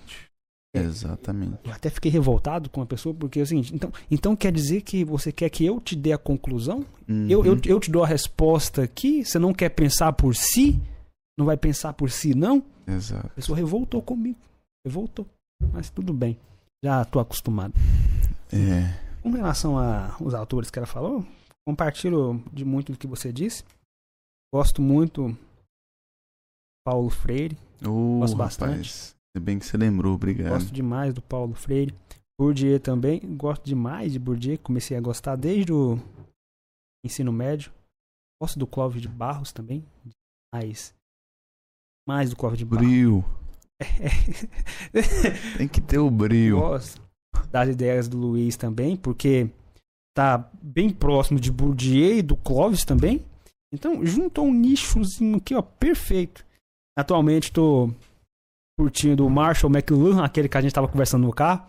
Exatamente. 0.75 0.77
É. 0.77 0.81
Exatamente. 0.81 1.59
Eu 1.65 1.73
até 1.73 1.91
fiquei 1.91 2.11
revoltado 2.11 2.69
com 2.69 2.83
a 2.83 2.87
pessoa, 2.87 3.15
porque 3.15 3.45
seguinte, 3.47 3.75
então, 3.75 3.91
então 4.11 4.37
quer 4.37 4.53
dizer 4.53 4.83
que 4.83 5.05
você 5.05 5.33
quer 5.33 5.49
que 5.51 5.65
eu 5.65 5.81
te 5.81 5.97
dê 5.97 6.13
a 6.13 6.19
conclusão? 6.19 6.85
Eu, 7.29 7.45
eu, 7.45 7.53
Uhum. 7.55 7.61
eu 7.65 7.81
te 7.81 7.91
dou 7.91 8.05
a 8.05 8.07
resposta 8.07 8.83
aqui, 8.83 9.25
você 9.25 9.39
não 9.39 9.55
quer 9.55 9.71
pensar 9.71 10.13
por 10.13 10.35
si? 10.35 10.79
Não 11.39 11.47
vai 11.47 11.57
pensar 11.57 11.93
por 11.95 12.11
si, 12.11 12.35
não? 12.35 12.63
Exato. 12.87 13.27
A 13.27 13.31
pessoa 13.31 13.57
revoltou 13.57 14.03
comigo. 14.03 14.39
Revoltou. 14.85 15.27
Mas 15.73 15.89
tudo 15.89 16.13
bem. 16.13 16.37
Já 16.85 17.05
tô 17.05 17.19
acostumado. 17.19 17.73
É. 18.53 19.09
Com 19.23 19.31
relação 19.31 19.79
aos 19.79 20.35
autores 20.35 20.71
que 20.71 20.79
ela 20.79 20.87
falou, 20.87 21.25
compartilho 21.67 22.43
de 22.53 22.65
muito 22.65 22.93
do 22.93 22.99
que 22.99 23.07
você 23.07 23.33
disse. 23.33 23.65
Gosto 24.55 24.81
muito 24.83 25.37
Paulo 26.85 27.11
Freire. 27.11 27.57
Ô, 27.85 28.21
Gosto 28.21 28.37
bastante. 28.37 28.71
rapaz. 28.71 29.15
Ainda 29.39 29.45
bem 29.45 29.59
que 29.59 29.67
você 29.67 29.77
lembrou, 29.77 30.15
obrigado. 30.15 30.51
Gosto 30.51 30.73
demais 30.73 31.15
do 31.15 31.23
Paulo 31.23 31.55
Freire. 31.55 31.95
Bourdieu 32.39 32.79
também. 32.81 33.21
Gosto 33.37 33.65
demais 33.65 34.13
de 34.13 34.19
Bourdieu. 34.19 34.59
Comecei 34.59 34.97
a 34.97 35.01
gostar 35.01 35.37
desde 35.37 35.73
o 35.73 35.97
ensino 37.05 37.33
médio. 37.33 37.73
Gosto 38.43 38.59
do 38.59 38.67
Clóvis 38.67 39.01
de 39.01 39.09
Barros 39.09 39.53
também. 39.53 39.85
Mais. 40.53 40.93
Mais 42.07 42.31
do 42.31 42.37
Clóvis 42.37 42.59
de 42.59 42.65
Barros. 42.65 42.85
Brio. 42.85 43.25
Tem 45.57 45.69
que 45.69 45.81
ter 45.81 45.99
o 45.99 46.11
brio. 46.11 46.59
Gosto 46.59 47.01
das 47.49 47.69
ideias 47.69 48.09
do 48.09 48.19
Luiz 48.19 48.57
também, 48.57 48.97
porque 48.97 49.49
tá 50.17 50.51
bem 50.61 50.91
próximo 50.91 51.39
de 51.39 51.53
Bourdieu 51.53 52.19
e 52.19 52.23
do 52.23 52.37
Clóvis 52.37 52.85
também. 52.85 53.25
Então, 53.73 54.05
juntou 54.05 54.47
um 54.47 54.53
nichozinho 54.53 55.37
aqui, 55.37 55.55
ó, 55.55 55.63
perfeito. 55.63 56.45
Atualmente 56.99 57.53
tô 57.53 57.95
curtindo 58.79 59.27
o 59.27 59.31
Marshall 59.31 59.73
McLuhan, 59.73 60.23
aquele 60.23 60.49
que 60.49 60.57
a 60.57 60.61
gente 60.61 60.73
tava 60.73 60.87
conversando 60.87 61.27
no 61.27 61.33
carro, 61.33 61.67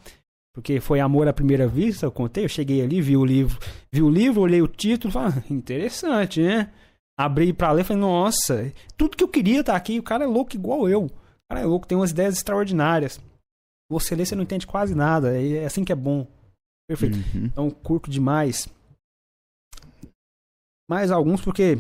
porque 0.53 0.79
foi 0.79 0.99
amor 0.99 1.27
à 1.27 1.33
primeira 1.33 1.67
vista, 1.67 2.05
eu 2.05 2.11
contei, 2.11 2.45
eu 2.45 2.49
cheguei 2.49 2.83
ali, 2.83 3.01
vi 3.01 3.17
o 3.17 3.25
livro, 3.25 3.59
vi 3.91 4.03
o 4.03 4.09
livro, 4.09 4.41
olhei 4.41 4.61
o 4.61 4.67
título, 4.67 5.11
falei, 5.11 5.33
ah, 5.39 5.43
interessante, 5.53 6.39
né? 6.39 6.71
Abri 7.17 7.51
pra 7.51 7.71
ler, 7.71 7.83
falei, 7.83 7.99
nossa, 7.99 8.71
tudo 8.95 9.17
que 9.17 9.23
eu 9.23 9.27
queria 9.27 9.63
tá 9.63 9.75
aqui, 9.75 9.97
o 9.97 10.03
cara 10.03 10.23
é 10.23 10.27
louco 10.27 10.55
igual 10.55 10.87
eu. 10.87 11.05
O 11.05 11.11
cara 11.49 11.61
é 11.61 11.65
louco, 11.65 11.87
tem 11.87 11.97
umas 11.97 12.11
ideias 12.11 12.37
extraordinárias. 12.37 13.19
Você 13.91 14.15
lê, 14.15 14.23
você 14.23 14.35
não 14.35 14.43
entende 14.43 14.67
quase 14.67 14.93
nada. 14.93 15.41
e 15.41 15.57
É 15.57 15.65
assim 15.65 15.83
que 15.83 15.91
é 15.91 15.95
bom. 15.95 16.27
Perfeito. 16.87 17.17
Uhum. 17.17 17.45
Então, 17.45 17.71
curto 17.71 18.09
demais. 18.09 18.69
Mais 20.87 21.09
alguns, 21.09 21.41
porque 21.41 21.79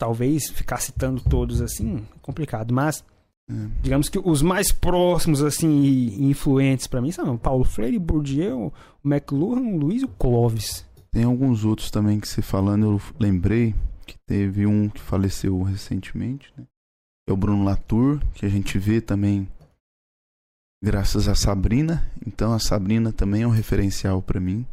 talvez 0.00 0.48
ficar 0.48 0.78
citando 0.78 1.22
todos 1.22 1.60
assim 1.60 1.98
é 1.98 2.18
complicado. 2.22 2.72
Mas, 2.72 3.04
É. 3.04 3.19
digamos 3.82 4.08
que 4.08 4.18
os 4.18 4.42
mais 4.42 4.72
próximos, 4.72 5.42
assim, 5.42 5.82
e 5.82 6.24
influentes 6.24 6.86
pra 6.86 7.00
mim 7.00 7.10
são 7.10 7.36
Paulo 7.36 7.64
Freire, 7.64 7.98
Bourdieu, 7.98 8.72
McLuhan, 9.04 9.76
Luiz 9.76 10.02
e 10.02 10.04
o 10.04 10.08
Clóvis. 10.08 10.84
Tem 11.10 11.24
alguns 11.24 11.64
outros 11.64 11.90
também 11.90 12.20
que 12.20 12.28
você 12.28 12.40
falando, 12.40 12.86
eu 12.86 13.00
lembrei 13.18 13.74
que 14.06 14.16
teve 14.26 14.66
um 14.66 14.88
que 14.88 15.00
faleceu 15.00 15.60
recentemente, 15.62 16.52
né? 16.56 16.64
É 17.28 17.32
o 17.32 17.36
Bruno 17.36 17.64
Latour, 17.64 18.20
que 18.34 18.44
a 18.44 18.48
gente 18.48 18.78
vê 18.78 19.00
também 19.00 19.48
graças 20.82 21.28
a 21.28 21.34
Sabrina. 21.34 22.10
Então 22.26 22.52
a 22.52 22.58
Sabrina 22.58 23.12
também 23.12 23.42
é 23.42 23.46
um 23.46 23.50
referencial 23.50 24.22
pra 24.22 24.40
mim. 24.40 24.66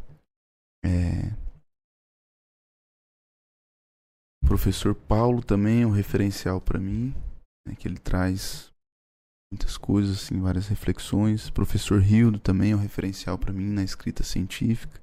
É... 0.84 1.32
O 4.42 4.46
professor 4.48 4.94
Paulo 4.94 5.42
também 5.42 5.82
é 5.82 5.86
um 5.86 5.90
referencial 5.90 6.60
pra 6.60 6.80
mim, 6.80 7.14
né? 7.68 7.76
que 7.76 7.86
ele 7.86 7.98
traz 7.98 8.72
muitas 9.52 9.76
coisas, 9.76 10.24
assim, 10.24 10.40
várias 10.40 10.68
reflexões. 10.68 11.48
O 11.48 11.52
professor 11.52 12.00
Rildo 12.00 12.38
também 12.38 12.72
é 12.72 12.76
um 12.76 12.80
referencial 12.80 13.38
pra 13.38 13.52
mim 13.52 13.68
na 13.70 13.82
escrita 13.82 14.22
científica 14.22 15.00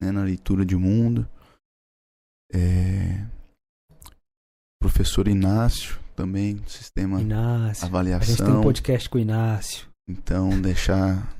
né, 0.00 0.10
na 0.10 0.22
leitura 0.22 0.64
de 0.64 0.76
mundo. 0.76 1.28
É, 2.52 3.24
Professor 4.80 5.28
Inácio 5.28 6.00
também, 6.16 6.56
do 6.56 6.70
sistema 6.70 7.20
Inácio. 7.20 7.60
A 7.60 7.74
gente 7.74 7.80
tem 7.80 7.84
um 7.84 7.88
avaliação. 7.88 8.62
podcast 8.62 9.10
com 9.10 9.18
o 9.18 9.20
Inácio. 9.20 9.88
Então, 10.08 10.60
deixar 10.60 11.36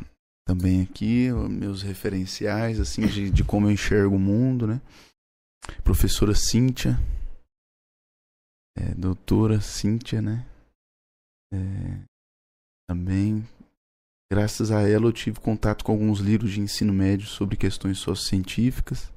também 0.47 0.83
aqui 0.83 1.31
meus 1.49 1.83
referenciais, 1.83 2.79
assim, 2.79 3.07
de, 3.07 3.31
de 3.31 3.43
como 3.43 3.67
eu 3.67 3.71
enxergo 3.73 4.15
o 4.15 4.19
mundo, 4.19 4.67
né? 4.67 4.81
Professora 5.83 6.35
Cíntia, 6.35 6.99
é, 8.77 8.95
doutora 8.95 9.61
Cíntia, 9.61 10.21
né? 10.21 10.47
É, 11.53 12.05
também, 12.89 13.47
graças 14.31 14.71
a 14.71 14.83
ela, 14.83 15.07
eu 15.07 15.13
tive 15.13 15.41
contato 15.41 15.85
com 15.85 15.93
alguns 15.93 16.21
livros 16.21 16.53
de 16.53 16.61
ensino 16.61 16.93
médio 16.93 17.27
sobre 17.27 17.57
questões 17.57 17.99
sociocientíficas. 17.99 19.13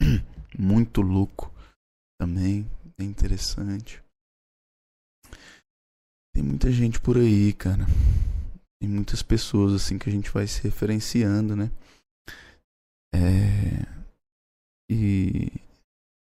Muito 0.58 1.00
louco 1.00 1.52
também, 2.20 2.66
é 2.98 3.04
interessante. 3.04 4.02
Tem 6.34 6.42
muita 6.42 6.70
gente 6.70 7.00
por 7.00 7.16
aí, 7.16 7.52
cara. 7.52 7.84
tem 8.80 8.90
muitas 8.90 9.22
pessoas 9.22 9.72
assim 9.72 9.98
que 9.98 10.08
a 10.08 10.12
gente 10.12 10.30
vai 10.30 10.46
se 10.46 10.60
referenciando, 10.62 11.54
né? 11.54 11.70
É, 13.14 13.86
e, 14.90 15.52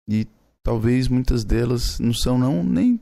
e 0.09 0.27
talvez 0.65 1.07
muitas 1.07 1.45
delas 1.45 1.99
não 1.99 2.15
são 2.15 2.39
não 2.39 2.65
nem 2.65 2.99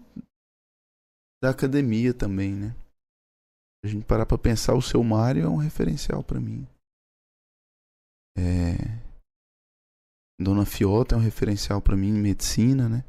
da 1.43 1.51
academia 1.51 2.13
também, 2.13 2.55
né? 2.55 2.75
A 3.85 3.87
gente 3.87 4.05
parar 4.05 4.27
para 4.27 4.37
pensar, 4.37 4.75
o 4.75 4.83
seu 4.83 5.03
Mário 5.05 5.45
é 5.45 5.49
um 5.49 5.57
referencial 5.57 6.23
para 6.25 6.41
mim. 6.41 6.67
É, 8.37 8.75
Dona 10.41 10.67
Fiota 10.67 11.15
é 11.15 11.19
um 11.19 11.23
referencial 11.23 11.81
para 11.81 11.97
mim 11.97 12.09
em 12.09 12.21
medicina, 12.21 12.89
né? 12.89 13.05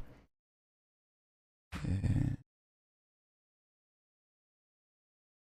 É, 1.86 2.36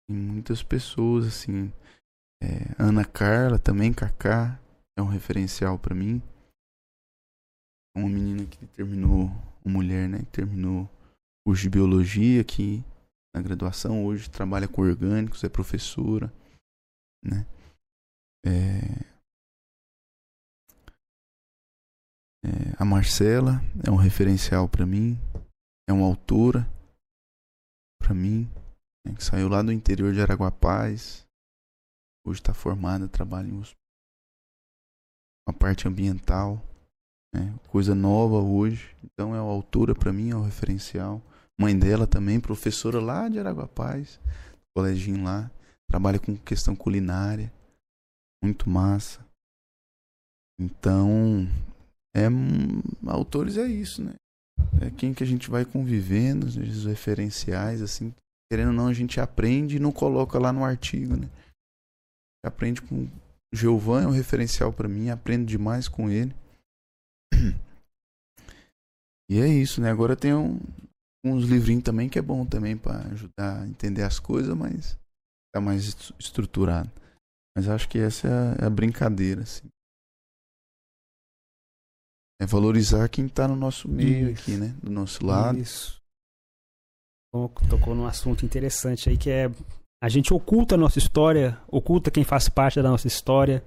tem 0.07 0.18
muitas 0.18 0.61
pessoas 0.61 1.26
assim. 1.26 1.72
É, 2.41 2.76
Ana 2.77 3.05
Carla 3.05 3.57
também, 3.57 3.93
Kaká, 3.93 4.60
é 4.97 5.01
um 5.01 5.07
referencial 5.07 5.80
para 5.80 5.95
mim. 5.95 6.22
Uma 7.95 8.10
menina 8.10 8.45
que 8.45 8.65
terminou, 8.68 9.27
uma 9.64 9.73
mulher, 9.73 10.10
né? 10.10 10.19
Que 10.19 10.31
terminou 10.31 10.89
curso 11.45 11.64
de 11.64 11.70
biologia 11.70 12.41
aqui 12.41 12.84
na 13.36 13.41
graduação, 13.41 14.06
hoje 14.06 14.30
trabalha 14.30 14.68
com 14.68 14.82
orgânicos, 14.82 15.44
é 15.44 15.49
professora, 15.49 16.32
né? 17.24 17.45
É... 18.45 19.14
É, 22.45 22.76
a 22.78 22.84
Marcela 22.84 23.61
é 23.88 23.90
um 23.90 23.95
referencial 23.95 24.68
para 24.68 24.86
mim, 24.86 25.18
é 25.90 25.94
uma 25.94 26.06
autora 26.06 26.68
para 28.02 28.14
mim, 28.14 28.49
né, 29.07 29.15
que 29.15 29.24
saiu 29.24 29.48
lá 29.48 29.61
do 29.61 29.72
interior 29.72 30.14
de 30.14 30.20
Araguapaz, 30.20 31.26
hoje 32.28 32.41
está 32.41 32.53
formada, 32.53 33.07
trabalha 33.07 33.48
em 33.48 33.64
uma 35.48 35.57
parte 35.57 35.88
ambiental, 35.88 36.61
né, 37.34 37.57
coisa 37.70 37.95
nova 37.95 38.41
hoje, 38.41 38.94
então 39.06 39.34
é 39.34 39.41
uma 39.41 39.52
autora 39.52 39.95
para 39.95 40.11
mim, 40.11 40.32
é 40.32 40.36
um 40.36 40.44
referencial. 40.44 41.22
Mãe 41.60 41.78
dela 41.78 42.08
também, 42.08 42.40
professora 42.40 43.00
lá 43.00 43.30
de 43.30 43.40
Araguapaz, 43.40 44.20
coleginho 44.76 45.24
lá, 45.24 45.52
trabalha 45.90 46.20
com 46.20 46.36
questão 46.36 46.76
culinária, 46.76 47.52
muito 48.44 48.70
massa. 48.70 49.26
Então, 50.60 51.48
é 52.16 52.28
autores 53.08 53.58
é 53.58 53.68
isso, 53.68 54.04
né? 54.04 54.16
É 54.82 54.90
quem 54.92 55.14
que 55.14 55.24
a 55.24 55.28
gente 55.28 55.50
vai 55.50 55.66
convivendo, 55.66 56.48
os 56.48 56.86
referenciais, 56.86 57.82
assim, 57.82 58.14
querendo 58.52 58.70
ou 58.70 58.74
não, 58.74 58.88
a 58.88 58.94
gente 58.94 59.20
aprende 59.20 59.78
e 59.78 59.80
não 59.80 59.92
coloca 59.92 60.40
lá 60.40 60.52
no 60.52 60.64
artigo, 60.64 61.16
né? 61.16 61.30
Aprende 62.46 62.82
com 62.82 63.08
Giovan 63.54 64.04
é 64.04 64.08
um 64.08 64.12
referencial 64.12 64.74
para 64.74 64.90
mim, 64.90 65.10
aprendo 65.10 65.46
demais 65.46 65.88
com 65.88 66.10
ele. 66.10 66.36
E 69.32 69.40
é 69.40 69.48
isso, 69.48 69.82
né? 69.82 69.90
Agora 69.90 70.18
tem 70.18 70.34
um, 70.34 70.60
uns 71.24 71.45
livrinhos 71.45 71.84
também 71.84 72.10
que 72.10 72.20
é 72.20 72.22
bom 72.22 72.45
também 72.45 72.76
para 72.78 73.08
ajudar 73.10 73.62
a 73.62 73.68
entender 73.68 74.04
as 74.04 74.20
coisas, 74.20 74.56
mas 74.56 74.98
tá 75.54 75.62
mais 75.62 76.12
estruturado. 76.20 76.91
Mas 77.56 77.70
acho 77.70 77.88
que 77.88 78.00
essa 78.00 78.28
é 78.60 78.66
a, 78.66 78.70
brincadeira, 78.70 79.44
assim. 79.44 79.68
É 82.41 82.45
valorizar 82.45 83.08
quem 83.08 83.28
tá 83.30 83.48
no 83.48 83.56
nosso 83.56 83.88
meio 83.88 84.32
isso. 84.32 84.41
aqui, 84.41 84.58
né? 84.58 84.76
Do 84.84 84.91
nosso 84.91 85.26
lado. 85.26 85.58
Isso. 85.58 86.02
Tocou 87.70 87.95
num 87.95 88.06
assunto 88.06 88.45
interessante 88.45 89.10
aí 89.10 89.18
que 89.18 89.30
é 89.30 89.50
a 90.04 90.10
gente 90.10 90.34
oculta 90.34 90.76
a 90.76 90.78
nossa 90.78 91.00
história, 91.00 91.58
oculta 91.68 92.12
quem 92.12 92.24
faz 92.24 92.50
parte 92.50 92.82
da 92.82 92.90
nossa 92.90 93.08
história. 93.08 93.64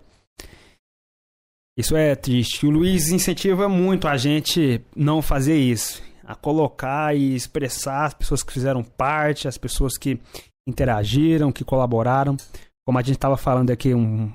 Isso 1.78 1.96
é 1.96 2.14
triste. 2.14 2.66
O 2.66 2.70
Luiz 2.70 3.08
incentiva 3.08 3.68
muito 3.68 4.06
a 4.06 4.16
gente 4.16 4.84
não 4.94 5.22
fazer 5.22 5.56
isso 5.56 6.02
a 6.26 6.34
colocar 6.34 7.16
e 7.16 7.36
expressar 7.36 8.06
as 8.06 8.14
pessoas 8.14 8.42
que 8.42 8.52
fizeram 8.52 8.82
parte, 8.82 9.46
as 9.46 9.56
pessoas 9.56 9.96
que 9.96 10.20
interagiram, 10.68 11.52
que 11.52 11.64
colaboraram. 11.64 12.36
Como 12.84 12.98
a 12.98 13.02
gente 13.02 13.14
estava 13.14 13.36
falando 13.36 13.70
aqui 13.70 13.94
um, 13.94 14.32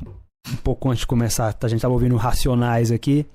um 0.50 0.56
pouco 0.64 0.90
antes 0.90 1.02
de 1.02 1.08
começar, 1.08 1.48
a 1.48 1.68
gente 1.68 1.80
estava 1.80 1.94
ouvindo 1.94 2.16
Racionais 2.16 2.92
aqui, 2.92 3.26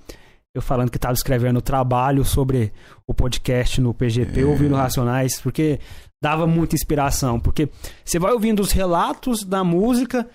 eu 0.55 0.63
falando 0.63 0.91
que 0.91 0.97
estava 0.97 1.13
escrevendo 1.13 1.61
trabalho 1.61 2.25
sobre 2.25 2.73
o 3.07 3.13
podcast 3.13 3.79
no 3.79 3.93
PGP, 3.93 4.41
é. 4.41 4.45
ouvindo 4.45 4.75
Racionais, 4.75 5.39
porque 5.39 5.79
dava 6.23 6.47
muita 6.47 6.75
inspiração, 6.75 7.39
porque 7.39 7.69
você 8.03 8.19
vai 8.19 8.33
ouvindo 8.33 8.61
os 8.61 8.73
relatos 8.73 9.45
da 9.45 9.63
música 9.63 10.27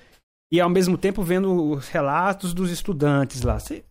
e 0.53 0.61
ao 0.61 0.69
mesmo 0.69 0.95
tempo 0.95 1.23
vendo 1.23 1.72
os 1.72 1.89
relatos 1.89 2.53
dos 2.53 2.69
estudantes 2.69 3.41
lá. 3.41 3.57
Você, 3.57 3.84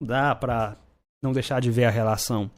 não 0.00 0.08
dá 0.08 0.34
para 0.34 0.78
não 1.22 1.32
deixar 1.32 1.60
de 1.60 1.70
ver 1.70 1.84
a 1.84 1.90
relação. 1.90 2.50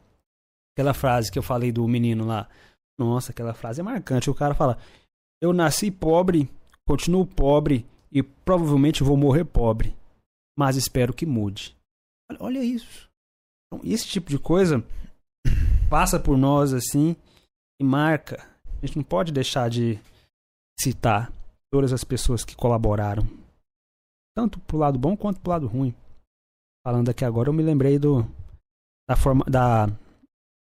Aquela 0.73 0.93
frase 0.93 1.31
que 1.31 1.37
eu 1.37 1.43
falei 1.43 1.71
do 1.71 1.87
menino 1.87 2.25
lá. 2.25 2.49
Nossa, 2.97 3.31
aquela 3.31 3.53
frase 3.53 3.81
é 3.81 3.83
marcante. 3.83 4.29
O 4.29 4.35
cara 4.35 4.53
fala: 4.53 4.77
Eu 5.41 5.53
nasci 5.53 5.91
pobre, 5.91 6.49
continuo 6.87 7.25
pobre 7.25 7.85
e 8.11 8.21
provavelmente 8.21 9.03
vou 9.03 9.17
morrer 9.17 9.45
pobre, 9.45 9.95
mas 10.57 10.75
espero 10.75 11.13
que 11.13 11.25
mude. 11.25 11.75
Olha, 12.29 12.37
olha 12.41 12.63
isso. 12.63 13.09
Então, 13.67 13.83
esse 13.83 14.07
tipo 14.07 14.29
de 14.29 14.37
coisa 14.37 14.83
passa 15.89 16.19
por 16.19 16.37
nós 16.37 16.73
assim 16.73 17.15
e 17.81 17.83
marca. 17.83 18.47
A 18.81 18.85
gente 18.85 18.97
não 18.97 19.03
pode 19.03 19.31
deixar 19.31 19.69
de 19.69 19.99
citar 20.79 21.31
todas 21.71 21.93
as 21.93 22.03
pessoas 22.03 22.43
que 22.43 22.55
colaboraram, 22.55 23.27
tanto 24.35 24.59
pro 24.59 24.77
lado 24.77 24.99
bom 24.99 25.15
quanto 25.15 25.39
pro 25.39 25.51
lado 25.51 25.67
ruim. 25.67 25.95
Falando 26.85 27.09
aqui 27.09 27.23
agora, 27.23 27.49
eu 27.49 27.53
me 27.53 27.63
lembrei 27.63 27.97
do 27.97 28.23
da 29.09 29.15
forma 29.15 29.43
da 29.45 29.87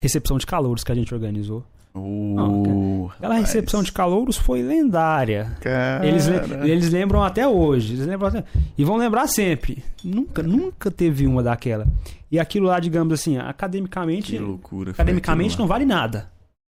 recepção 0.02 0.38
de 0.38 0.46
calouros 0.46 0.82
que 0.82 0.90
a 0.90 0.94
gente 0.94 1.12
organizou. 1.12 1.64
Uh, 1.94 2.34
Não, 2.34 3.10
aquela 3.10 3.34
recepção 3.34 3.82
de 3.82 3.92
calouros 3.92 4.36
foi 4.36 4.62
lendária. 4.62 5.56
Eles, 6.02 6.28
eles 6.64 6.90
lembram 6.90 7.22
até 7.22 7.46
hoje. 7.46 7.94
Eles 7.94 8.06
lembram 8.06 8.28
até, 8.28 8.44
e 8.78 8.84
vão 8.84 8.96
lembrar 8.96 9.26
sempre. 9.26 9.82
Nunca, 10.02 10.42
nunca 10.42 10.90
teve 10.90 11.26
uma 11.26 11.42
daquela. 11.42 11.86
E 12.30 12.38
aquilo 12.38 12.66
lá, 12.66 12.78
digamos 12.78 13.12
assim, 13.12 13.36
academicamente. 13.38 14.32
Que 14.32 14.38
loucura. 14.38 14.92
Academicamente 14.92 15.58
não 15.58 15.66
vale 15.66 15.84
nada. 15.84 16.30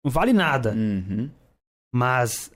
Não 0.03 0.11
vale 0.11 0.31
nada. 0.33 0.71
Uhum. 0.71 1.29
Mas 1.93 2.49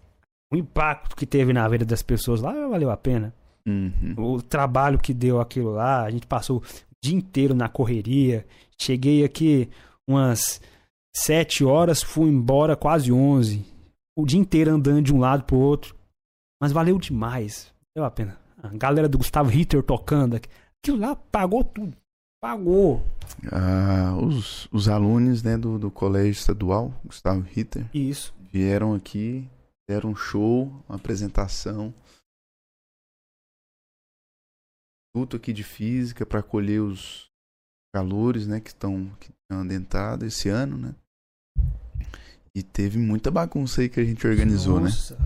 o 0.51 0.55
impacto 0.55 1.15
que 1.15 1.25
teve 1.25 1.51
na 1.51 1.67
vida 1.67 1.85
das 1.85 2.01
pessoas 2.01 2.41
lá 2.41 2.53
valeu 2.69 2.89
a 2.89 2.97
pena. 2.97 3.33
Uhum. 3.67 4.15
O 4.17 4.41
trabalho 4.41 4.97
que 4.97 5.13
deu 5.13 5.41
aquilo 5.41 5.73
lá. 5.73 6.03
A 6.03 6.09
gente 6.09 6.25
passou 6.25 6.59
o 6.59 6.63
dia 7.03 7.15
inteiro 7.15 7.53
na 7.53 7.67
correria. 7.67 8.45
Cheguei 8.79 9.25
aqui 9.25 9.69
umas 10.07 10.61
sete 11.15 11.63
horas, 11.63 12.03
fui 12.03 12.29
embora 12.29 12.75
quase 12.75 13.11
onze. 13.11 13.65
O 14.17 14.25
dia 14.25 14.39
inteiro 14.39 14.71
andando 14.71 15.01
de 15.01 15.13
um 15.13 15.19
lado 15.19 15.43
pro 15.43 15.57
outro. 15.57 15.95
Mas 16.61 16.71
valeu 16.71 16.97
demais. 16.97 17.73
Valeu 17.95 18.07
a 18.07 18.11
pena. 18.11 18.39
A 18.61 18.69
galera 18.69 19.09
do 19.09 19.17
Gustavo 19.17 19.49
Ritter 19.49 19.83
tocando. 19.83 20.35
Aquilo 20.35 20.97
lá 20.97 21.15
pagou 21.15 21.63
tudo. 21.63 21.95
Pagou. 22.41 23.03
Ah, 23.51 24.15
os, 24.21 24.67
os 24.71 24.87
alunos 24.87 25.43
né, 25.43 25.57
do, 25.57 25.79
do 25.79 25.91
colégio 25.91 26.31
estadual, 26.31 26.93
Gustavo 27.03 27.41
Ritter. 27.41 27.85
Isso. 27.93 28.33
Vieram 28.51 28.93
aqui, 28.93 29.49
deram 29.89 30.11
um 30.11 30.15
show, 30.15 30.71
uma 30.87 30.95
apresentação. 30.95 31.93
Tudo 35.13 35.37
aqui 35.37 35.51
de 35.51 35.63
física 35.63 36.25
para 36.25 36.39
acolher 36.39 36.81
os 36.81 37.29
calores, 37.95 38.45
né, 38.45 38.59
que 38.59 38.71
estão 38.71 39.09
que 39.21 39.29
adentrado 39.49 40.25
esse 40.25 40.49
ano, 40.49 40.77
né? 40.77 40.93
E 42.53 42.61
teve 42.61 42.99
muita 42.99 43.31
bagunça 43.31 43.79
aí 43.79 43.87
que 43.87 44.01
a 44.01 44.03
gente 44.03 44.27
organizou, 44.27 44.81
né? 44.81 44.89
Nossa. 44.89 45.15
né? 45.15 45.25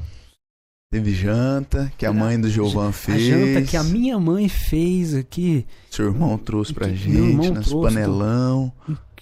Teve 0.92 1.12
janta 1.14 1.92
que 1.98 2.06
a 2.06 2.14
mãe 2.14 2.40
do 2.40 2.48
Giovan 2.48 2.92
fez. 2.92 3.18
A 3.18 3.38
janta 3.38 3.68
que 3.68 3.78
a 3.78 3.84
minha 3.84 4.20
mãe 4.20 4.48
fez 4.48 5.16
aqui. 5.16 5.66
Seu 5.90 6.08
irmão 6.08 6.38
trouxe 6.38 6.74
pra 6.74 6.90
gente, 6.90 7.52
nas 7.52 7.72
panelão. 7.72 8.72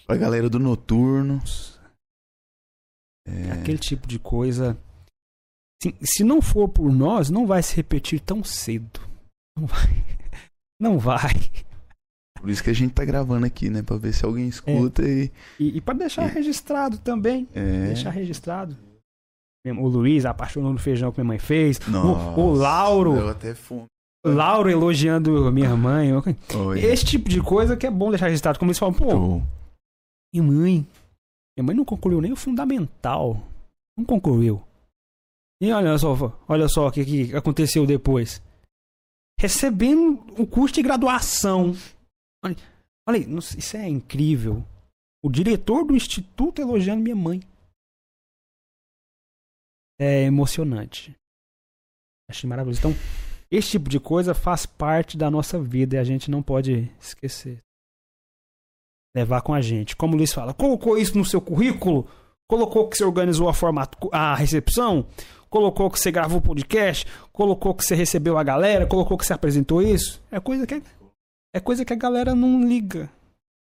Pra 0.05 0.17
galera 0.17 0.49
do 0.49 0.59
noturno. 0.59 1.41
É... 3.25 3.51
Aquele 3.51 3.77
tipo 3.77 4.07
de 4.07 4.19
coisa. 4.19 4.77
Assim, 5.81 5.93
se 6.01 6.23
não 6.23 6.41
for 6.41 6.67
por 6.69 6.91
nós, 6.91 7.29
não 7.29 7.45
vai 7.45 7.61
se 7.61 7.75
repetir 7.75 8.19
tão 8.21 8.43
cedo. 8.43 9.01
Não 9.57 9.65
vai. 9.65 10.05
Não 10.79 10.99
vai. 10.99 11.33
Por 12.39 12.49
isso 12.49 12.63
que 12.63 12.69
a 12.69 12.73
gente 12.73 12.93
tá 12.93 13.03
gravando 13.03 13.45
aqui, 13.45 13.69
né? 13.69 13.81
Pra 13.81 13.97
ver 13.97 14.13
se 14.13 14.25
alguém 14.25 14.47
escuta 14.47 15.03
é. 15.03 15.07
e... 15.07 15.31
e. 15.59 15.77
E, 15.77 15.81
pra 15.81 15.93
deixar 15.93 16.23
é. 16.23 16.27
registrado 16.27 16.97
também. 16.97 17.47
É. 17.53 17.87
Deixar 17.87 18.09
registrado. 18.09 18.77
O 19.65 19.87
Luiz 19.87 20.25
apaixonou 20.25 20.71
no 20.71 20.79
feijão 20.79 21.11
que 21.11 21.19
minha 21.19 21.27
mãe 21.27 21.39
fez. 21.39 21.79
Nossa, 21.87 22.39
o, 22.39 22.51
o 22.51 22.53
Lauro. 22.53 23.13
Deu 23.15 23.29
até 23.29 23.53
fome. 23.53 23.85
O 24.25 24.29
Lauro 24.29 24.69
elogiando 24.69 25.51
minha 25.51 25.75
mãe. 25.75 26.09
Oi. 26.55 26.79
Esse 26.79 27.05
tipo 27.05 27.29
de 27.29 27.41
coisa 27.41 27.75
que 27.75 27.85
é 27.85 27.91
bom 27.91 28.09
deixar 28.09 28.27
registrado. 28.27 28.59
Como 28.59 28.71
eles 28.71 28.79
falam, 28.79 28.93
pô. 28.93 29.09
Tô. 29.09 29.41
Minha 30.33 30.43
mãe. 30.43 30.87
Minha 31.57 31.65
mãe 31.65 31.75
não 31.75 31.85
concluiu 31.85 32.21
nem 32.21 32.31
o 32.31 32.35
fundamental. 32.35 33.41
Não 33.97 34.05
concluiu. 34.05 34.61
E 35.61 35.71
olha 35.71 35.97
só, 35.97 36.39
olha 36.47 36.67
só 36.67 36.87
o 36.87 36.91
que, 36.91 37.03
que 37.03 37.35
aconteceu 37.35 37.85
depois. 37.85 38.41
Recebendo 39.39 40.23
um 40.37 40.45
curso 40.45 40.75
de 40.75 40.83
graduação. 40.83 41.75
Olha, 43.07 43.17
isso 43.57 43.77
é 43.77 43.87
incrível. 43.87 44.63
O 45.23 45.29
diretor 45.29 45.85
do 45.85 45.95
instituto 45.95 46.61
elogiando 46.61 47.01
minha 47.01 47.15
mãe. 47.15 47.41
É 49.99 50.23
emocionante. 50.23 51.15
Achei 52.29 52.47
maravilhoso. 52.47 52.79
Então, 52.79 52.93
esse 53.49 53.71
tipo 53.71 53.89
de 53.89 53.99
coisa 53.99 54.33
faz 54.33 54.65
parte 54.65 55.17
da 55.17 55.31
nossa 55.31 55.59
vida 55.59 55.95
e 55.95 55.99
a 55.99 56.03
gente 56.03 56.29
não 56.29 56.43
pode 56.43 56.91
esquecer. 56.99 57.63
Levar 59.15 59.41
com 59.41 59.53
a 59.53 59.61
gente. 59.61 59.95
Como 59.95 60.13
o 60.13 60.17
Luiz 60.17 60.33
fala, 60.33 60.53
colocou 60.53 60.97
isso 60.97 61.17
no 61.17 61.25
seu 61.25 61.41
currículo? 61.41 62.07
Colocou 62.47 62.87
que 62.87 62.97
você 62.97 63.03
organizou 63.03 63.49
a, 63.49 63.53
formato, 63.53 63.97
a 64.11 64.35
recepção? 64.35 65.07
Colocou 65.49 65.89
que 65.89 65.99
você 65.99 66.11
gravou 66.11 66.39
o 66.39 66.41
podcast? 66.41 67.07
Colocou 67.31 67.73
que 67.73 67.85
você 67.85 67.95
recebeu 67.95 68.37
a 68.37 68.43
galera? 68.43 68.85
Colocou 68.85 69.17
que 69.17 69.25
você 69.25 69.33
apresentou 69.33 69.81
isso? 69.81 70.21
É 70.29 70.39
coisa 70.39 70.67
que, 70.67 70.81
é 71.53 71.59
coisa 71.59 71.85
que 71.85 71.93
a 71.93 71.97
galera 71.97 72.35
não 72.35 72.61
liga. 72.63 73.09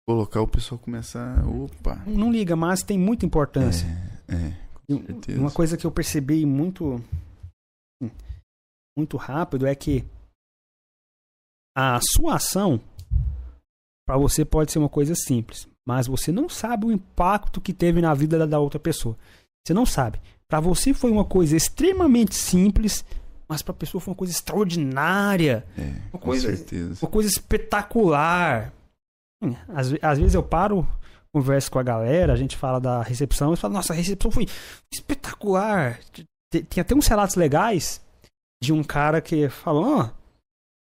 Colocar 0.08 0.40
o 0.40 0.48
pessoal 0.48 0.78
começar. 0.78 1.46
Opa! 1.46 2.02
Não 2.06 2.32
liga, 2.32 2.56
mas 2.56 2.82
tem 2.82 2.98
muita 2.98 3.24
importância. 3.24 3.86
É, 4.28 4.34
é. 4.34 4.70
Uma 5.38 5.50
coisa 5.50 5.76
que 5.76 5.86
eu 5.86 5.90
percebi 5.90 6.44
muito 6.44 7.02
muito 8.98 9.16
rápido 9.16 9.66
é 9.66 9.74
que 9.74 10.04
a 11.76 12.00
sua 12.02 12.36
ação 12.36 12.80
para 14.06 14.18
você 14.18 14.44
pode 14.44 14.72
ser 14.72 14.80
uma 14.80 14.88
coisa 14.88 15.14
simples, 15.14 15.68
mas 15.86 16.08
você 16.08 16.32
não 16.32 16.48
sabe 16.48 16.86
o 16.86 16.92
impacto 16.92 17.60
que 17.60 17.72
teve 17.72 18.00
na 18.00 18.12
vida 18.12 18.44
da 18.46 18.58
outra 18.58 18.80
pessoa. 18.80 19.16
Você 19.64 19.72
não 19.72 19.86
sabe. 19.86 20.20
Para 20.48 20.58
você 20.58 20.92
foi 20.92 21.12
uma 21.12 21.24
coisa 21.24 21.56
extremamente 21.56 22.34
simples, 22.34 23.04
mas 23.50 23.62
para 23.62 23.72
a 23.72 23.76
pessoa 23.76 24.00
foi 24.00 24.12
uma 24.12 24.16
coisa 24.16 24.32
extraordinária. 24.32 25.66
É, 25.76 25.92
uma 26.12 26.20
coisa, 26.20 26.48
com 26.48 26.56
certeza. 26.56 27.04
Uma 27.04 27.10
coisa 27.10 27.28
espetacular. 27.28 28.72
Às, 29.68 29.92
às 30.00 30.18
vezes 30.20 30.34
eu 30.34 30.42
paro 30.42 30.86
converso 31.34 31.68
com 31.68 31.80
a 31.80 31.82
galera, 31.82 32.32
a 32.32 32.36
gente 32.36 32.56
fala 32.56 32.80
da 32.80 33.02
recepção, 33.02 33.52
e 33.52 33.56
fala, 33.56 33.74
nossa, 33.74 33.92
a 33.92 33.96
recepção 33.96 34.30
foi 34.30 34.46
espetacular. 34.92 35.98
Tem 36.52 36.80
até 36.80 36.94
uns 36.94 37.08
relatos 37.08 37.34
legais 37.34 38.00
de 38.62 38.72
um 38.72 38.84
cara 38.84 39.20
que 39.20 39.48
falou, 39.48 40.00
oh, 40.00 40.08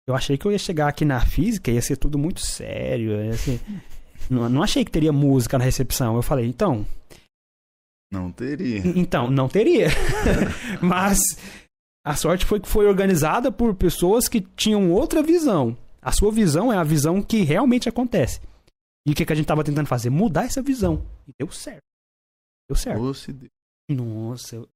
eu 0.06 0.14
achei 0.14 0.36
que 0.36 0.46
eu 0.46 0.52
ia 0.52 0.58
chegar 0.58 0.88
aqui 0.88 1.06
na 1.06 1.24
física, 1.24 1.70
ia 1.70 1.80
ser 1.80 1.96
tudo 1.96 2.18
muito 2.18 2.40
sério. 2.40 3.34
Ser... 3.38 3.60
não, 4.28 4.46
não 4.50 4.62
achei 4.62 4.84
que 4.84 4.90
teria 4.90 5.12
música 5.12 5.56
na 5.56 5.64
recepção. 5.64 6.16
Eu 6.16 6.22
falei, 6.22 6.46
então. 6.46 6.86
Não 8.12 8.30
teria. 8.30 8.82
Então, 8.94 9.30
não 9.30 9.48
teria. 9.48 9.88
Mas 10.82 11.18
a 12.04 12.16
sorte 12.16 12.44
foi 12.44 12.58
que 12.58 12.68
foi 12.68 12.86
organizada 12.86 13.52
por 13.52 13.74
pessoas 13.74 14.28
que 14.28 14.40
tinham 14.40 14.90
outra 14.90 15.22
visão. 15.22 15.76
A 16.00 16.10
sua 16.10 16.32
visão 16.32 16.72
é 16.72 16.76
a 16.76 16.82
visão 16.82 17.22
que 17.22 17.42
realmente 17.42 17.88
acontece. 17.88 18.40
E 19.06 19.12
o 19.12 19.14
que, 19.14 19.24
que 19.24 19.32
a 19.32 19.36
gente 19.36 19.46
tava 19.46 19.62
tentando 19.62 19.86
fazer? 19.86 20.10
Mudar 20.10 20.44
essa 20.44 20.60
visão. 20.60 21.06
E 21.28 21.32
deu 21.38 21.50
certo. 21.50 21.82
Deu 22.68 22.76
certo. 22.76 23.00
Nossa, 23.88 24.56
eu 24.56 24.68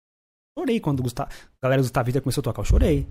chorei 0.56 0.78
quando 0.78 1.02
Gustavo, 1.02 1.30
a 1.30 1.64
galera 1.64 1.82
do 1.82 1.86
Gustavo 1.86 2.06
Vida 2.06 2.20
começou 2.20 2.42
a 2.42 2.44
tocar. 2.44 2.60
Eu 2.60 2.66
chorei. 2.66 3.08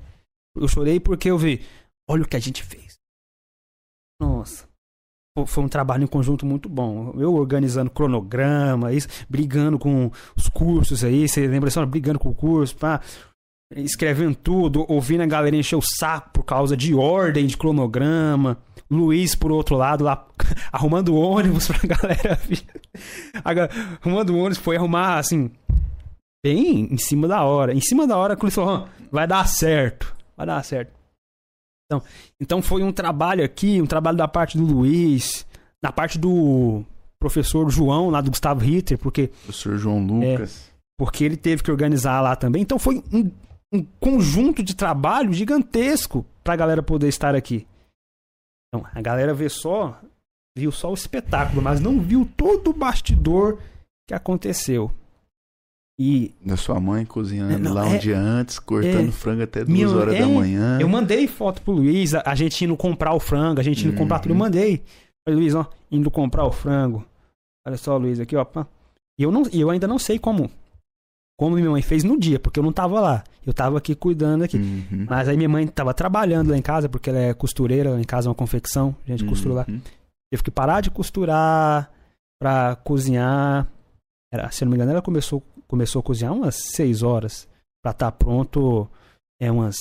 Eu 0.55 0.67
chorei 0.67 0.99
porque 0.99 1.29
eu 1.29 1.37
vi, 1.37 1.65
olha 2.09 2.23
o 2.23 2.27
que 2.27 2.37
a 2.37 2.39
gente 2.39 2.63
fez. 2.63 2.95
Nossa. 4.21 4.65
Foi 5.47 5.61
um 5.61 5.67
trabalho 5.67 6.05
em 6.05 6.07
conjunto 6.07 6.45
muito 6.45 6.69
bom. 6.69 7.11
Eu 7.19 7.33
organizando 7.33 7.91
cronograma, 7.91 8.93
isso, 8.93 9.09
brigando 9.29 9.77
com 9.77 10.09
os 10.37 10.47
cursos 10.47 11.03
aí. 11.03 11.27
Você 11.27 11.45
lembra 11.45 11.69
só? 11.69 11.85
Brigando 11.85 12.17
com 12.17 12.29
o 12.29 12.35
curso, 12.35 12.77
pá 12.77 13.01
escrevendo 13.73 14.35
tudo, 14.35 14.85
ouvindo 14.87 15.21
a 15.21 15.25
galera 15.25 15.55
encher 15.55 15.75
o 15.75 15.81
saco 15.81 16.29
por 16.31 16.43
causa 16.43 16.77
de 16.77 16.93
ordem 16.93 17.47
de 17.47 17.57
cronograma. 17.57 18.57
Luiz, 18.89 19.33
por 19.33 19.51
outro 19.51 19.75
lado, 19.75 20.03
lá 20.03 20.27
arrumando 20.71 21.15
ônibus 21.15 21.67
pra 21.67 21.79
galera 21.97 22.35
vir. 22.47 22.63
arrumando 24.01 24.37
ônibus, 24.37 24.57
foi 24.57 24.77
arrumar, 24.77 25.17
assim, 25.17 25.49
bem 26.45 26.87
em 26.91 26.97
cima 26.97 27.27
da 27.27 27.43
hora. 27.43 27.73
Em 27.73 27.81
cima 27.81 28.05
da 28.05 28.17
hora, 28.17 28.37
Luiz 28.39 28.53
falou, 28.53 28.87
vai 29.11 29.27
dar 29.27 29.47
certo, 29.47 30.15
vai 30.37 30.45
dar 30.45 30.63
certo. 30.63 30.93
Então, 31.85 32.03
então 32.39 32.61
foi 32.61 32.83
um 32.83 32.91
trabalho 32.91 33.43
aqui, 33.43 33.81
um 33.81 33.85
trabalho 33.85 34.17
da 34.17 34.27
parte 34.27 34.57
do 34.57 34.63
Luiz, 34.63 35.45
da 35.81 35.91
parte 35.91 36.17
do 36.17 36.83
professor 37.19 37.69
João, 37.69 38.09
lá 38.09 38.21
do 38.21 38.29
Gustavo 38.29 38.59
Ritter, 38.59 38.97
porque... 38.97 39.27
Professor 39.27 39.77
João 39.77 40.05
Lucas. 40.05 40.69
É, 40.69 40.75
porque 40.97 41.23
ele 41.23 41.37
teve 41.37 41.63
que 41.63 41.71
organizar 41.71 42.21
lá 42.21 42.35
também. 42.35 42.61
Então 42.61 42.79
foi 42.79 43.03
um, 43.11 43.29
um 43.75 43.85
conjunto 43.99 44.63
de 44.63 44.75
trabalho 44.75 45.33
gigantesco 45.33 46.25
para 46.43 46.53
a 46.53 46.57
galera 46.57 46.83
poder 46.83 47.07
estar 47.07 47.35
aqui. 47.35 47.67
Então, 48.67 48.85
a 48.93 49.01
galera 49.01 49.33
vê 49.33 49.49
só, 49.49 49.99
viu 50.57 50.71
só 50.71 50.91
o 50.91 50.93
espetáculo, 50.93 51.61
mas 51.61 51.79
não 51.79 51.99
viu 51.99 52.27
todo 52.37 52.69
o 52.69 52.73
bastidor 52.73 53.59
que 54.07 54.13
aconteceu. 54.13 54.91
E 55.99 56.33
da 56.45 56.57
sua 56.57 56.79
mãe 56.79 57.05
cozinhando 57.05 57.57
não, 57.57 57.73
lá 57.73 57.85
um 57.85 57.95
é, 57.95 57.97
dia 57.97 58.19
antes, 58.19 58.59
cortando 58.59 59.09
é, 59.09 59.11
frango 59.11 59.43
até 59.43 59.63
duas 59.63 59.69
minha, 59.69 59.89
horas 59.89 60.15
é, 60.15 60.19
da 60.19 60.27
manhã. 60.27 60.77
Eu 60.81 60.89
mandei 60.89 61.25
foto 61.25 61.61
pro 61.61 61.73
Luiz, 61.73 62.13
a, 62.13 62.23
a 62.25 62.35
gente 62.35 62.65
indo 62.65 62.75
comprar 62.75 63.13
o 63.13 63.19
frango, 63.19 63.61
a 63.61 63.63
gente 63.63 63.81
indo 63.81 63.91
uhum. 63.91 63.99
comprar 63.99 64.19
tudo, 64.19 64.31
eu 64.31 64.37
mandei. 64.37 64.83
Falei, 65.25 65.39
Luiz, 65.39 65.55
ó, 65.55 65.69
indo 65.89 66.11
comprar 66.11 66.45
o 66.45 66.51
frango. 66.51 67.05
Olha 67.65 67.77
só, 67.77 67.95
Luiz, 67.95 68.19
aqui, 68.19 68.35
ó. 68.35 68.45
E 69.17 69.23
eu, 69.23 69.31
não, 69.31 69.43
eu 69.53 69.69
ainda 69.69 69.87
não 69.87 69.97
sei 69.97 70.19
como 70.19 70.51
como 71.37 71.55
minha 71.55 71.69
mãe 71.69 71.81
fez 71.81 72.03
no 72.03 72.17
dia, 72.17 72.39
porque 72.39 72.59
eu 72.59 72.63
não 72.63 72.71
tava 72.71 72.99
lá. 72.99 73.23
Eu 73.45 73.53
tava 73.53 73.77
aqui 73.77 73.93
cuidando 73.95 74.43
aqui. 74.43 74.57
Uhum. 74.57 75.05
Mas 75.09 75.27
aí 75.27 75.37
minha 75.37 75.49
mãe 75.49 75.67
tava 75.67 75.93
trabalhando 75.93 76.49
lá 76.49 76.57
em 76.57 76.61
casa, 76.61 76.89
porque 76.89 77.09
ela 77.09 77.19
é 77.19 77.33
costureira, 77.33 77.91
lá 77.91 77.99
em 77.99 78.05
casa 78.05 78.27
é 78.27 78.29
uma 78.29 78.35
confecção, 78.35 78.95
a 79.05 79.11
gente 79.11 79.23
uhum. 79.23 79.29
costura 79.29 79.53
lá. 79.53 79.65
Teve 80.31 80.43
que 80.43 80.51
parar 80.51 80.81
de 80.81 80.89
costurar 80.89 81.91
pra 82.39 82.75
cozinhar. 82.77 83.67
Era, 84.33 84.49
se 84.51 84.63
eu 84.63 84.65
não 84.65 84.71
me 84.71 84.77
engano, 84.77 84.91
ela 84.91 85.01
começou, 85.01 85.43
começou 85.67 85.99
a 85.99 86.03
cozinhar 86.03 86.33
umas 86.33 86.55
6 86.55 87.03
horas 87.03 87.47
pra 87.83 87.91
estar 87.91 88.11
tá 88.11 88.11
pronto 88.11 88.89
é 89.39 89.51
umas 89.51 89.75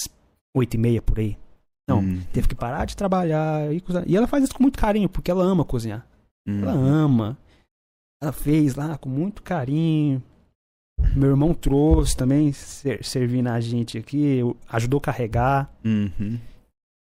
8 0.54 0.74
e 0.74 0.78
meia 0.78 1.02
por 1.02 1.18
aí. 1.18 1.38
Não, 1.88 1.98
uhum. 1.98 2.22
teve 2.32 2.48
que 2.48 2.54
parar 2.54 2.84
de 2.84 2.96
trabalhar 2.96 3.72
e 3.72 3.80
cozinhar. 3.80 4.04
E 4.08 4.16
ela 4.16 4.26
faz 4.26 4.44
isso 4.44 4.54
com 4.54 4.62
muito 4.62 4.78
carinho, 4.78 5.08
porque 5.08 5.30
ela 5.30 5.44
ama 5.44 5.64
cozinhar. 5.64 6.06
Ela 6.46 6.74
uhum. 6.74 6.86
ama. 6.86 7.38
Ela 8.22 8.32
fez 8.32 8.74
lá 8.74 8.96
com 8.98 9.08
muito 9.08 9.42
carinho. 9.42 10.22
Meu 11.14 11.30
irmão 11.30 11.54
trouxe 11.54 12.16
também, 12.16 12.52
ser, 12.52 13.04
servindo 13.04 13.48
a 13.48 13.60
gente 13.60 13.98
aqui, 13.98 14.40
ajudou 14.68 14.98
a 14.98 15.02
carregar. 15.02 15.72
Uhum. 15.84 16.38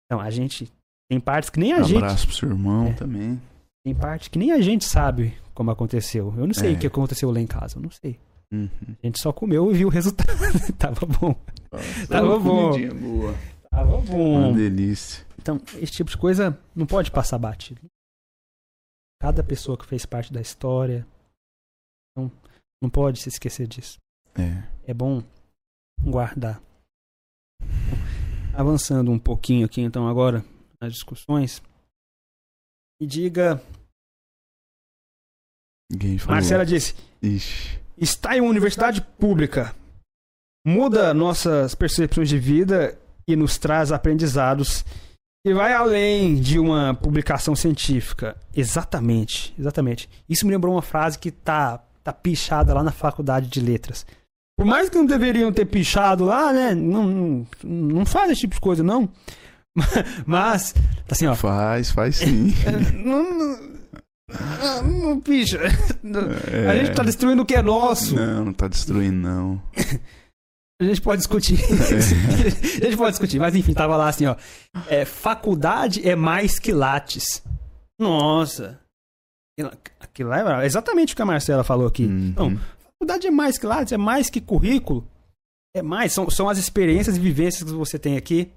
Então, 0.06 0.20
a 0.20 0.30
gente. 0.30 0.72
Tem 1.10 1.20
partes 1.20 1.50
que 1.50 1.60
nem 1.60 1.74
a 1.74 1.78
um 1.78 1.84
gente. 1.84 1.98
abraço 1.98 2.28
pro 2.28 2.36
seu 2.36 2.50
irmão 2.50 2.88
é, 2.88 2.94
também. 2.94 3.42
Tem 3.86 3.94
parte 3.94 4.30
que 4.30 4.40
nem 4.40 4.52
a 4.52 4.62
gente 4.62 4.86
sabe 4.86 5.34
como 5.54 5.72
aconteceu. 5.72 6.34
Eu 6.38 6.48
não 6.48 6.54
sei 6.54 6.74
é. 6.74 6.76
o 6.76 6.80
que 6.80 6.88
aconteceu 6.88 7.32
lá 7.32 7.40
em 7.40 7.48
casa, 7.48 7.78
eu 7.78 7.82
não 7.82 7.92
sei. 7.92 8.20
Uhum. 8.52 8.70
A 9.02 9.08
gente 9.08 9.22
só 9.22 9.34
comeu 9.34 9.72
e 9.72 9.74
viu 9.74 9.88
o 9.88 9.92
resultado. 9.92 10.30
Tava 10.78 11.06
bom. 11.06 11.36
Nossa, 11.72 12.08
Tava 12.08 12.40
bom. 12.40 12.72
Boa. 12.94 13.36
Tava 13.70 13.98
bom. 14.02 14.50
Uma 14.50 14.54
delícia. 14.54 15.26
Então, 15.40 15.60
esse 15.76 15.92
tipo 15.92 16.10
de 16.10 16.18
coisa 16.18 16.58
não 16.76 16.86
pode 16.86 17.12
passar 17.12 17.38
batido. 17.40 17.82
Cada 19.20 19.44
pessoa 19.44 19.78
que 19.78 19.86
fez 19.86 20.06
parte 20.06 20.32
da 20.32 20.40
história. 20.40 21.06
Então, 22.12 22.32
não 22.84 22.90
pode 22.90 23.22
se 23.22 23.30
esquecer 23.30 23.66
disso. 23.66 23.98
É. 24.36 24.62
É 24.86 24.94
bom 24.94 25.24
guardar. 26.02 26.62
Avançando 28.54 29.10
um 29.10 29.18
pouquinho 29.18 29.66
aqui, 29.66 29.80
então, 29.80 30.06
agora, 30.06 30.44
nas 30.82 30.92
discussões. 30.92 31.62
E 33.02 33.08
diga. 33.08 33.64
Marcela 36.28 36.66
disse: 36.66 36.94
Ixi. 37.22 37.80
está 37.98 38.36
em 38.36 38.42
uma 38.42 38.50
universidade 38.50 39.02
pública. 39.02 39.74
Muda 40.66 41.14
nossas 41.14 41.74
percepções 41.74 42.28
de 42.28 42.38
vida 42.38 43.00
e 43.28 43.36
nos 43.36 43.58
traz 43.58 43.92
aprendizados 43.94 44.84
e 45.46 45.54
vai 45.54 45.74
além 45.74 46.36
de 46.36 46.60
uma 46.60 46.94
publicação 46.94 47.56
científica. 47.56 48.36
Exatamente, 48.56 49.54
exatamente. 49.58 50.10
Isso 50.28 50.46
me 50.46 50.54
lembrou 50.54 50.74
uma 50.74 50.82
frase 50.82 51.20
que 51.20 51.32
tá 51.32 51.84
tá 52.04 52.14
pichada 52.14 52.74
lá 52.74 52.84
na 52.84 52.92
faculdade 52.92 53.48
de 53.48 53.62
letras. 53.62 54.06
Por 54.58 54.66
mais 54.66 54.90
que 54.90 54.98
não 54.98 55.06
deveriam 55.06 55.52
ter 55.52 55.66
pichado 55.66 56.26
lá, 56.26 56.54
né? 56.54 56.76
Não, 56.76 57.08
não, 57.08 57.48
não 57.64 58.06
faz 58.06 58.32
esse 58.32 58.42
tipo 58.42 58.56
de 58.56 58.62
coisa, 58.62 58.84
não. 58.84 59.10
Mas, 60.26 60.76
assim, 61.10 61.26
ó. 61.26 61.36
Faz, 61.36 61.92
faz 61.92 62.18
sim. 62.18 62.54
não, 63.04 63.24
não, 63.24 63.60
não, 64.30 64.84
não 64.84 65.20
picha. 65.20 65.60
É. 66.52 66.70
A 66.70 66.76
gente 66.76 66.96
tá 66.96 67.04
destruindo 67.04 67.42
o 67.42 67.46
que 67.46 67.56
é 67.56 67.62
nosso. 67.62 68.16
Não, 68.16 68.46
não 68.46 68.54
tá 68.54 68.68
destruindo, 68.68 69.18
não. 69.18 69.62
A 70.82 70.86
gente 70.86 71.02
pode 71.02 71.20
discutir. 71.20 71.58
É. 71.64 72.82
a 72.82 72.86
gente 72.86 72.98
pode 72.98 73.12
discutir, 73.12 73.40
mas 73.40 73.56
enfim, 73.56 73.74
tava 73.74 73.96
lá 73.96 74.10
assim, 74.10 74.26
ó. 74.26 74.36
É, 74.90 75.06
faculdade 75.06 76.06
é 76.06 76.14
mais 76.14 76.60
que 76.60 76.74
lattes. 76.74 77.42
Nossa. 77.98 78.83
Aquilo 80.00 80.30
lá 80.30 80.64
é 80.64 80.66
exatamente 80.66 81.14
o 81.14 81.16
que 81.16 81.22
a 81.22 81.26
Marcela 81.26 81.64
falou 81.64 81.88
aqui. 81.88 82.06
Uhum. 82.06 82.28
Então, 82.30 82.60
faculdade 83.00 83.28
é 83.28 83.32
mais 83.32 83.58
que 83.58 83.66
lá, 83.66 83.84
é 83.90 83.98
mais 83.98 84.30
que 84.30 84.42
currículo. 84.42 85.08
É 85.76 85.82
mais, 85.82 86.14
são, 86.14 86.30
são 86.30 86.50
as 86.50 86.58
experiências 86.58 87.18
e 87.18 87.20
vivências 87.20 87.64
que 87.64 87.76
você 87.76 87.98
tem 87.98 88.16
aqui. 88.16 88.52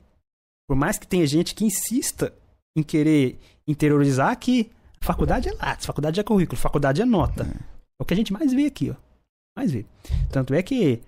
Por 0.69 0.77
mais 0.77 0.99
que 0.99 1.07
tenha 1.07 1.27
gente 1.27 1.55
que 1.55 1.65
insista 1.65 2.33
em 2.77 2.83
querer 2.83 3.39
interiorizar 3.67 4.39
que 4.39 4.71
faculdade 5.01 5.49
é 5.49 5.53
látis, 5.55 5.87
faculdade 5.87 6.21
é 6.21 6.23
currículo, 6.23 6.59
faculdade 6.59 7.01
é 7.01 7.05
nota. 7.05 7.45
É 7.45 8.03
o 8.03 8.05
que 8.05 8.13
a 8.13 8.17
gente 8.17 8.33
mais 8.33 8.53
vê 8.53 8.67
aqui, 8.67 8.91
ó. 8.91 8.95
Mais 9.57 9.71
vê. 9.71 9.87
Tanto 10.31 10.53
é 10.53 10.63
que 10.63 11.01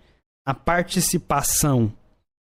a 0.47 0.55
participação 0.55 1.93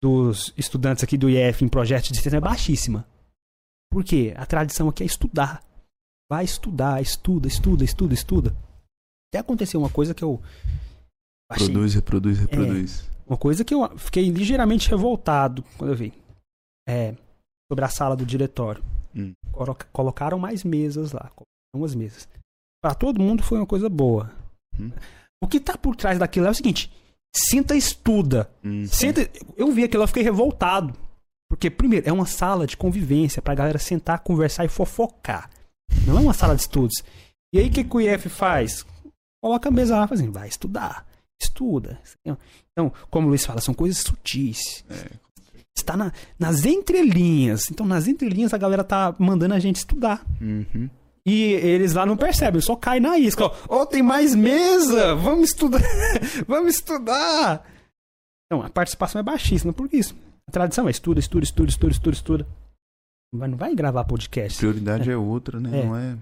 dos 0.02 0.54
estudantes 0.56 1.04
aqui 1.04 1.18
do 1.18 1.30
IF 1.30 1.64
em 1.64 1.68
projetos 1.68 2.10
de 2.10 2.18
extensão 2.18 2.38
é 2.38 2.42
baixíssima. 2.42 3.06
Por 3.92 4.04
quê? 4.04 4.34
A 4.38 4.46
tradição 4.46 4.88
aqui 4.88 5.04
é 5.04 5.06
estudar. 5.06 5.64
Vai 6.32 6.44
estudar, 6.46 7.02
estuda, 7.02 7.48
estuda, 7.48 7.84
estuda, 7.84 8.14
estuda. 8.14 8.56
Até 9.32 9.40
aconteceu 9.40 9.80
uma 9.80 9.90
coisa 9.90 10.14
que 10.14 10.24
eu. 10.24 10.42
achei- 11.52 11.68
Produz, 11.68 11.94
reproduz, 11.96 12.38
reproduz. 12.40 13.10
uma 13.26 13.38
coisa 13.38 13.64
que 13.66 13.74
eu 13.74 13.98
fiquei 13.98 14.30
ligeiramente 14.30 14.90
revoltado 14.90 15.64
quando 15.78 15.92
eu 15.92 15.98
vi. 15.98 16.14
É. 16.88 17.16
Sobre 17.72 17.86
a 17.86 17.90
sala 17.90 18.16
do 18.16 18.26
diretório. 18.26 18.84
Hum. 19.16 19.34
Coloca- 19.52 19.88
Colocaram 19.92 20.38
mais 20.40 20.64
mesas 20.64 21.12
lá. 21.12 21.32
Umas 21.76 21.94
mesas. 21.96 22.28
Pra 22.82 22.94
todo 22.96 23.20
mundo 23.22 23.44
foi 23.44 23.58
uma 23.60 23.66
coisa 23.68 23.90
boa. 23.90 24.32
Hum. 24.80 24.92
O 25.44 25.48
que 25.48 25.60
tá 25.60 25.78
por 25.78 25.96
trás 25.96 26.18
daquilo 26.20 26.48
é 26.48 26.50
o 26.50 26.54
seguinte: 26.56 26.92
senta 27.36 27.76
e 27.76 27.80
estuda. 27.80 28.50
Hum. 28.64 28.86
Senta, 28.88 29.22
eu 29.58 29.72
vi 29.72 29.84
aquilo, 29.84 30.04
eu 30.04 30.08
fiquei 30.08 30.24
revoltado. 30.24 30.94
Porque, 31.50 31.70
primeiro, 31.72 32.08
é 32.08 32.14
uma 32.14 32.28
sala 32.28 32.68
de 32.68 32.78
convivência 32.78 33.42
pra 33.42 33.56
galera 33.56 33.80
sentar, 33.80 34.20
conversar 34.20 34.66
e 34.66 34.70
fofocar. 34.70 35.50
Não 36.08 36.18
é 36.18 36.22
uma 36.22 36.34
sala 36.34 36.56
de 36.56 36.62
estudos. 36.62 37.04
E 37.54 37.60
aí, 37.60 37.68
o 37.68 37.72
que, 37.72 37.84
que 37.84 37.96
o 37.98 38.02
IF 38.02 38.30
faz? 38.30 38.86
Coloca 39.44 39.70
a 39.70 39.72
mesa 39.72 39.98
lá, 39.98 40.08
fazendo, 40.08 40.32
vai 40.32 40.48
estudar. 40.48 41.06
Estuda. 41.42 42.00
Então, 42.24 42.92
como 43.10 43.26
o 43.28 43.30
Luiz 43.30 43.46
fala, 43.46 43.62
são 43.62 43.74
coisas 43.74 44.00
sutis. 44.00 44.84
Está 45.76 45.96
na- 45.96 46.12
nas 46.38 46.66
entrelinhas. 46.66 47.70
Então, 47.72 47.86
nas 47.86 48.08
entrelinhas, 48.08 48.54
a 48.54 48.58
galera 48.58 48.84
tá 48.84 49.16
mandando 49.18 49.54
a 49.56 49.60
gente 49.60 49.78
estudar. 49.78 50.26
Uhum. 50.42 50.90
E 51.26 51.54
eles 51.54 51.94
lá 51.94 52.06
não 52.06 52.18
percebem, 52.18 52.60
só 52.62 52.76
cai 52.76 53.00
na 53.00 53.18
isca. 53.18 53.46
Ó, 53.46 53.56
Ó, 53.70 53.86
tem 53.86 54.02
mais 54.04 54.34
mesa! 54.36 55.16
Vamos 55.16 55.50
estudar! 55.50 55.82
Vamos 56.48 56.76
estudar! 56.76 57.66
Então, 58.48 58.64
a 58.66 58.70
participação 58.70 59.20
é 59.20 59.24
baixíssima, 59.24 59.72
por 59.72 59.88
isso. 59.94 60.16
A 60.48 60.52
tradição 60.52 60.88
é 60.88 60.92
estuda, 60.92 61.20
estuda, 61.20 61.44
estuda, 61.46 61.70
estuda, 61.70 61.92
estuda, 61.94 62.16
estuda. 62.16 62.48
Não 63.34 63.58
vai, 63.58 63.76
gravar 63.76 64.04
podcast. 64.06 64.58
Prioridade 64.58 65.10
é 65.10 65.16
outra, 65.16 65.60
né? 65.60 65.80
É. 65.80 65.86
Não 65.86 65.96
é. 65.96 66.18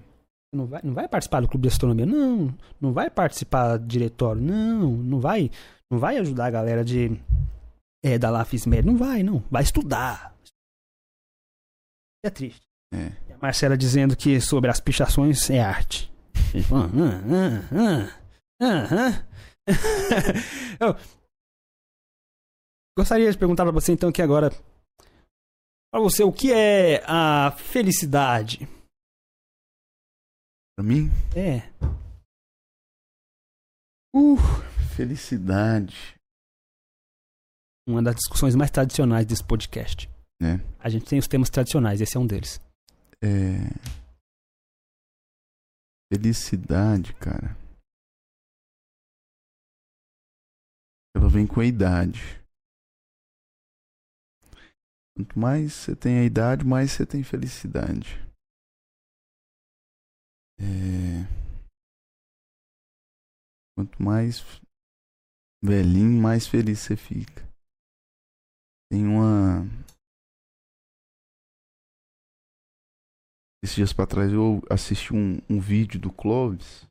Não 0.52 0.66
vai, 0.66 0.80
não 0.82 0.94
vai 0.94 1.08
participar 1.08 1.40
do 1.40 1.48
clube 1.48 1.62
de 1.62 1.72
astronomia, 1.72 2.06
não. 2.06 2.54
Não 2.80 2.92
vai 2.92 3.10
participar 3.10 3.76
do 3.76 3.86
diretório, 3.86 4.40
não. 4.40 4.90
Não 4.90 5.20
vai, 5.20 5.50
não 5.90 5.98
vai 5.98 6.16
ajudar 6.18 6.46
a 6.46 6.50
galera 6.50 6.84
de 6.84 7.20
é, 8.02 8.18
da 8.18 8.30
Lafismed, 8.30 8.86
não 8.86 8.96
vai, 8.96 9.22
não. 9.22 9.42
Vai 9.50 9.62
estudar. 9.62 10.34
É 12.24 12.30
triste. 12.30 12.62
É. 12.92 13.12
A 13.34 13.38
Marcela 13.40 13.76
dizendo 13.76 14.16
que 14.16 14.40
sobre 14.40 14.70
as 14.70 14.80
pichações 14.80 15.50
é 15.50 15.60
arte. 15.60 16.12
Ah, 16.72 18.08
ah, 18.60 18.88
ah. 18.90 19.24
Eu 20.80 20.96
gostaria 22.98 23.30
de 23.30 23.38
perguntar 23.38 23.64
pra 23.64 23.72
você 23.72 23.92
então 23.92 24.10
que 24.10 24.22
agora 24.22 24.50
pra 25.90 26.00
você 26.00 26.22
o 26.22 26.32
que 26.32 26.52
é 26.52 27.02
a 27.06 27.50
felicidade? 27.52 28.58
Pra 30.76 30.84
mim, 30.84 31.08
É. 31.36 31.68
uh, 34.14 34.36
felicidade. 34.96 36.14
uma 37.88 38.02
das 38.02 38.16
discussões 38.16 38.54
mais 38.54 38.70
tradicionais 38.70 39.26
desse 39.26 39.42
podcast. 39.44 40.08
né? 40.40 40.58
A 40.78 40.88
gente 40.88 41.06
tem 41.06 41.18
os 41.18 41.26
temas 41.26 41.50
tradicionais, 41.50 42.00
esse 42.00 42.16
é 42.16 42.20
um 42.20 42.26
deles. 42.26 42.60
É. 43.24 43.58
Felicidade, 46.12 47.12
cara. 47.14 47.56
Ela 51.16 51.28
vem 51.28 51.46
com 51.46 51.60
a 51.60 51.64
idade. 51.64 52.20
Quanto 55.18 55.36
mais 55.36 55.72
você 55.72 55.96
tem 55.96 56.20
a 56.20 56.24
idade, 56.24 56.64
mais 56.64 56.92
você 56.92 57.04
tem 57.04 57.24
felicidade. 57.24 58.24
É... 60.60 61.26
Quanto 63.74 64.00
mais 64.00 64.44
velhinho, 65.60 66.22
mais 66.22 66.46
feliz 66.46 66.78
você 66.78 66.96
fica. 66.96 67.42
Tem 68.92 69.04
uma. 69.08 69.66
Esses 73.60 73.74
dias 73.74 73.92
pra 73.92 74.06
trás 74.06 74.32
eu 74.32 74.62
assisti 74.70 75.12
um, 75.12 75.38
um 75.50 75.58
vídeo 75.58 75.98
do 75.98 76.12
Clóvis. 76.12 76.86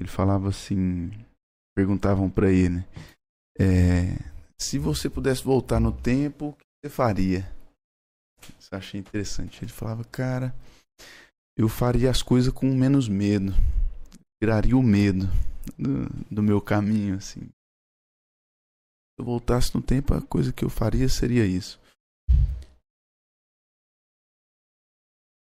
Ele 0.00 0.08
falava 0.08 0.48
assim. 0.48 1.10
Perguntavam 1.72 2.28
pra 2.28 2.50
ele, 2.50 2.78
né? 2.78 2.84
É, 3.60 4.18
se 4.58 4.76
você 4.76 5.08
pudesse 5.08 5.44
voltar 5.44 5.78
no 5.78 5.92
tempo, 5.92 6.56
você 6.82 6.90
faria? 6.90 7.40
Isso 8.58 8.74
eu 8.74 8.78
achei 8.78 9.00
interessante. 9.00 9.64
Ele 9.64 9.72
falava, 9.72 10.04
cara, 10.04 10.54
eu 11.58 11.68
faria 11.68 12.10
as 12.10 12.22
coisas 12.22 12.52
com 12.52 12.66
menos 12.66 13.08
medo. 13.08 13.52
Tiraria 14.42 14.76
o 14.76 14.82
medo 14.82 15.26
do, 15.78 16.34
do 16.34 16.42
meu 16.42 16.60
caminho, 16.60 17.16
assim. 17.16 17.40
Se 19.16 19.20
eu 19.20 19.24
voltasse 19.24 19.74
no 19.74 19.82
tempo, 19.82 20.12
a 20.12 20.20
coisa 20.20 20.52
que 20.52 20.64
eu 20.64 20.68
faria 20.68 21.08
seria 21.08 21.46
isso. 21.46 21.80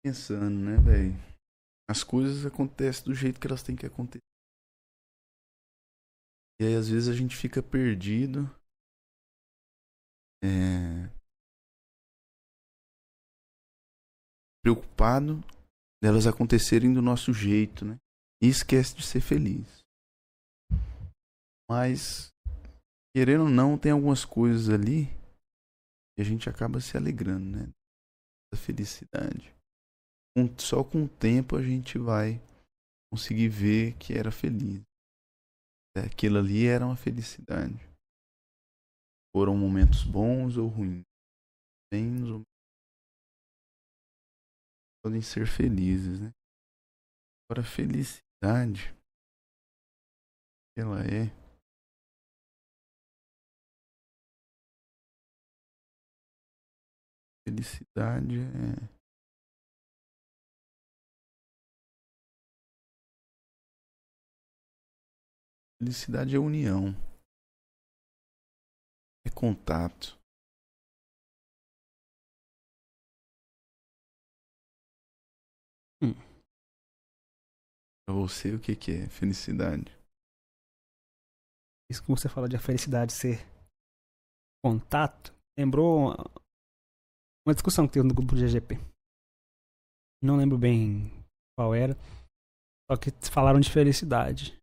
Pensando, 0.05 0.57
né, 0.57 0.77
velho? 0.77 1.15
As 1.91 2.05
coisas 2.05 2.47
acontecem 2.47 3.05
do 3.05 3.15
jeito 3.15 3.41
que 3.41 3.47
elas 3.47 3.63
têm 3.63 3.75
que 3.75 3.85
acontecer. 3.85 4.23
E 6.61 6.65
aí, 6.65 6.77
às 6.77 6.89
vezes, 6.89 7.09
a 7.09 7.15
gente 7.15 7.37
fica 7.37 7.61
perdido. 7.63 8.49
É... 10.45 10.78
Preocupado 14.69 15.43
delas 16.03 16.27
acontecerem 16.27 16.93
do 16.93 17.01
nosso 17.01 17.33
jeito, 17.33 17.87
né? 17.87 17.97
E 18.43 18.49
esquece 18.49 18.95
de 18.95 19.03
ser 19.03 19.23
feliz. 19.23 19.83
Mas, 21.71 22.29
querendo 23.17 23.45
ou 23.45 23.49
não, 23.49 23.79
tem 23.79 23.93
algumas 23.93 24.27
coisas 24.27 24.69
ali 24.69 25.07
que 26.15 26.21
a 26.21 26.23
gente 26.23 26.51
acaba 26.51 26.83
se 26.83 26.99
alegrando, 26.99 27.47
né? 27.47 27.73
Da 28.53 28.61
felicidade. 28.61 29.57
Só 30.59 30.85
com 30.85 31.05
o 31.05 31.09
tempo 31.09 31.57
a 31.57 31.63
gente 31.63 31.97
vai 31.97 32.39
conseguir 33.11 33.49
ver 33.49 33.97
que 33.97 34.13
era 34.13 34.31
feliz. 34.31 34.83
É, 35.97 36.01
Aquilo 36.01 36.37
ali 36.37 36.67
era 36.67 36.85
uma 36.85 36.97
felicidade. 36.97 37.89
Foram 39.35 39.57
momentos 39.57 40.05
bons 40.05 40.59
ou 40.59 40.69
ruins. 40.69 41.07
Bens 41.91 42.29
ou 42.29 42.43
podem 45.09 45.23
ser 45.23 45.47
felizes, 45.47 46.21
né? 46.21 46.31
Agora, 47.49 47.65
felicidade, 47.65 48.95
ela 50.77 51.01
é 51.01 51.33
felicidade 57.49 58.37
é 58.37 58.99
felicidade 65.81 66.37
é 66.37 66.39
união, 66.39 66.93
é 69.27 69.31
contato. 69.31 70.18
Pra 78.09 78.15
você, 78.15 78.55
o 78.55 78.59
que, 78.59 78.75
que 78.75 78.91
é 78.91 79.07
felicidade? 79.11 79.85
Isso 81.91 82.01
que 82.01 82.09
você 82.09 82.27
fala 82.27 82.49
de 82.49 82.57
a 82.57 82.59
felicidade 82.59 83.13
ser 83.13 83.37
contato, 84.65 85.31
lembrou 85.59 86.17
uma 87.47 87.53
discussão 87.53 87.87
que 87.87 87.93
teve 87.93 88.09
no 88.09 88.15
grupo 88.15 88.35
do 88.35 88.41
GGP. 88.41 88.77
Não 90.25 90.39
lembro 90.39 90.57
bem 90.57 91.11
qual 91.55 91.75
era, 91.75 91.93
só 92.91 92.97
que 92.97 93.11
falaram 93.31 93.61
de 93.61 93.71
felicidade. 93.71 94.59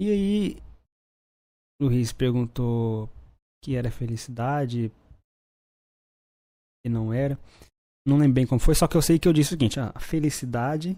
E 0.00 0.10
aí, 0.10 0.56
Luiz 1.80 2.12
perguntou 2.12 3.08
que 3.62 3.76
era 3.76 3.88
felicidade 3.88 4.90
e 6.84 6.88
não 6.88 7.12
era. 7.12 7.38
Não 8.04 8.18
lembro 8.18 8.34
bem 8.34 8.48
como 8.48 8.58
foi, 8.58 8.74
só 8.74 8.88
que 8.88 8.96
eu 8.96 9.02
sei 9.02 9.16
que 9.16 9.28
eu 9.28 9.32
disse 9.32 9.50
o 9.50 9.56
seguinte: 9.56 9.78
ah, 9.78 9.92
a 9.94 10.00
felicidade 10.00 10.96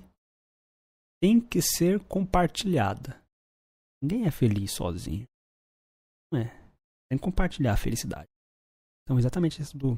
tem 1.24 1.40
que 1.40 1.62
ser 1.62 2.04
compartilhada. 2.06 3.18
Ninguém 4.02 4.26
é 4.26 4.30
feliz 4.30 4.72
sozinho. 4.72 5.24
É. 6.34 6.44
Tem 7.08 7.16
que 7.18 7.24
compartilhar 7.24 7.72
a 7.72 7.76
felicidade. 7.78 8.28
Então, 9.02 9.18
exatamente 9.18 9.62
isso 9.62 9.74
do, 9.78 9.94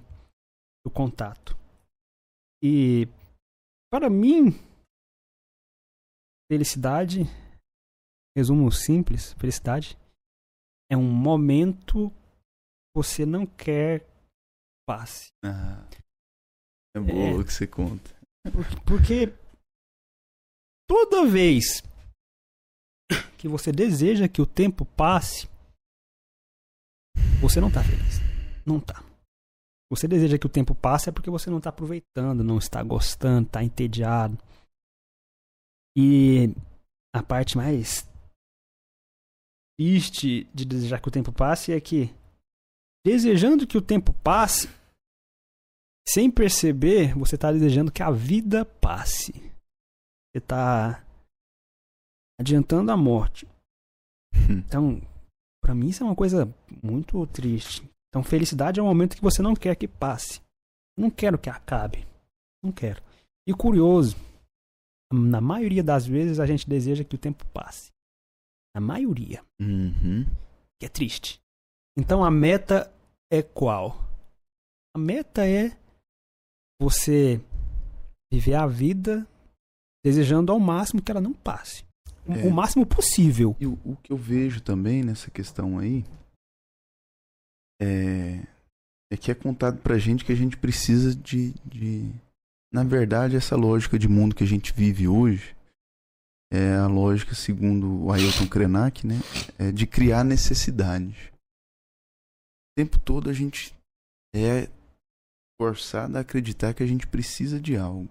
do 0.85 0.91
contato. 0.93 1.57
E, 2.63 3.07
para 3.93 4.09
mim, 4.09 4.51
felicidade, 6.49 7.23
resumo 8.37 8.71
simples, 8.71 9.33
felicidade 9.33 9.97
é 10.89 10.97
um 10.97 11.11
momento 11.11 12.11
que 12.11 12.17
você 12.95 13.27
não 13.27 13.45
quer 13.47 14.07
passe. 14.87 15.31
Ah, 15.45 15.89
é 16.97 17.01
boa 17.01 17.41
É. 17.41 17.45
que 17.45 17.53
você 17.53 17.67
conta. 17.67 18.15
Por- 18.53 18.85
Porque 18.85 19.27
toda 20.89 21.27
vez 21.27 21.83
que 23.39 23.49
você 23.49 23.71
deseja 23.71 24.29
que 24.29 24.41
o 24.41 24.47
tempo 24.47 24.85
passe, 24.85 25.49
você 27.41 27.61
não 27.61 27.71
tá 27.71 27.83
feliz. 27.83 28.21
Não 28.65 28.81
tá. 28.81 29.05
Você 29.91 30.09
deseja 30.09 30.39
que 30.39 30.47
o 30.47 30.51
tempo 30.51 30.75
passe 30.75 31.09
é 31.09 31.13
porque 31.13 31.31
você 31.31 31.49
não 31.49 31.61
tá 31.61 31.71
aproveitando, 31.71 32.43
não 32.43 32.59
está 32.59 32.83
gostando, 32.83 33.49
tá 33.49 33.63
entediado. 33.63 34.37
E 35.97 36.51
a 37.15 37.23
parte 37.23 37.57
mais 37.57 38.07
triste 39.79 40.45
de 40.53 40.65
desejar 40.65 41.01
que 41.01 41.09
o 41.09 41.13
tempo 41.13 41.33
passe 41.33 41.73
é 41.73 41.81
que 41.81 42.13
desejando 43.05 43.67
que 43.67 43.79
o 43.79 43.83
tempo 43.83 44.13
passe, 44.13 44.69
sem 46.09 46.31
perceber, 46.31 47.15
você 47.17 47.37
está 47.37 47.53
desejando 47.53 47.93
que 47.93 48.03
a 48.03 48.11
vida 48.11 48.65
passe. 48.65 49.33
Você 50.37 50.41
está 50.41 51.03
adiantando 52.39 52.93
a 52.93 52.97
morte. 52.97 53.49
Então, 54.51 55.01
para 55.63 55.75
mim 55.75 55.89
isso 55.89 56.03
é 56.03 56.07
uma 56.07 56.15
coisa 56.15 56.55
muito 56.83 57.27
triste. 57.29 57.83
Então, 58.11 58.23
felicidade 58.23 58.79
é 58.79 58.83
um 58.83 58.87
momento 58.87 59.17
que 59.17 59.23
você 59.23 59.41
não 59.41 59.55
quer 59.57 59.75
que 59.77 59.89
passe. 59.89 60.43
Não 60.95 61.11
quero 61.11 61.39
que 61.39 61.49
acabe. 61.49 62.07
Não 62.63 62.71
quero. 62.71 63.03
E 63.49 63.55
curioso, 63.55 64.15
na 65.11 65.41
maioria 65.41 65.83
das 65.83 66.07
vezes 66.07 66.39
a 66.39 66.45
gente 66.45 66.69
deseja 66.69 67.03
que 67.03 67.15
o 67.15 67.19
tempo 67.19 67.47
passe. 67.47 67.91
Na 68.75 68.81
maioria 68.81 69.43
Uhum. 69.59 70.27
que 70.79 70.85
é 70.85 70.89
triste. 70.91 71.41
Então 71.97 72.23
a 72.23 72.31
meta 72.31 72.93
é 73.33 73.43
qual? 73.43 73.97
A 74.95 74.99
meta 74.99 75.49
é 75.49 75.71
você 76.79 77.41
viver 78.31 78.55
a 78.55 78.67
vida 78.67 79.27
desejando 80.07 80.53
ao 80.53 80.61
máximo 80.61 81.03
que 81.03 81.11
ela 81.11 81.21
não 81.21 81.33
passe. 81.33 81.85
O- 82.25 82.33
É. 82.33 82.45
O 82.47 82.51
máximo 82.53 82.87
possível. 82.87 83.57
E 83.59 83.67
o, 83.67 83.73
o 83.85 83.97
que 83.97 84.13
eu 84.13 84.17
vejo 84.17 84.61
também 84.61 85.03
nessa 85.03 85.31
questão 85.31 85.79
aí 85.81 86.05
é, 87.83 88.41
é 89.13 89.17
que 89.17 89.31
é 89.31 89.35
contado 89.35 89.81
pra 89.83 89.99
gente 89.99 90.25
que 90.25 90.33
a 90.33 90.37
gente 90.37 90.57
precisa 90.57 91.15
de, 91.15 91.53
de. 91.65 92.11
Na 92.73 92.85
verdade, 92.85 93.37
essa 93.37 93.57
lógica 93.57 93.99
de 93.99 94.09
mundo 94.09 94.35
que 94.35 94.45
a 94.45 94.47
gente 94.47 94.73
vive 94.73 95.09
hoje 95.09 95.55
é 96.53 96.75
a 96.77 96.87
lógica, 96.87 97.35
segundo 97.35 98.05
o 98.05 98.13
Ailton 98.13 98.47
Krenak, 98.49 99.05
né? 99.07 99.17
É 99.59 99.73
de 99.73 99.87
criar 99.87 100.23
necessidade. 100.25 101.33
O 101.33 102.79
tempo 102.79 102.99
todo 102.99 103.29
a 103.29 103.33
gente 103.33 103.75
é 104.35 104.69
forçado 105.61 106.17
a 106.17 106.21
acreditar 106.21 106.75
que 106.75 106.83
a 106.83 106.87
gente 106.87 107.07
precisa 107.07 107.59
de 107.61 107.77
algo. 107.77 108.09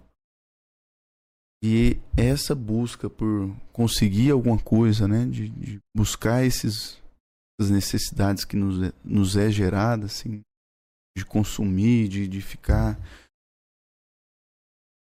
E 1.68 2.00
essa 2.16 2.54
busca 2.54 3.10
por 3.10 3.50
conseguir 3.74 4.30
alguma 4.30 4.62
coisa, 4.62 5.08
né? 5.08 5.26
De, 5.26 5.50
de 5.50 5.80
buscar 5.98 6.46
esses, 6.46 7.02
essas 7.60 7.72
necessidades 7.72 8.46
que 8.46 8.56
nos 8.56 8.84
é, 8.84 8.94
nos 9.04 9.36
é 9.36 9.50
gerada, 9.50 10.06
assim, 10.06 10.42
de 11.18 11.26
consumir, 11.26 12.08
de, 12.08 12.28
de 12.28 12.40
ficar 12.40 13.00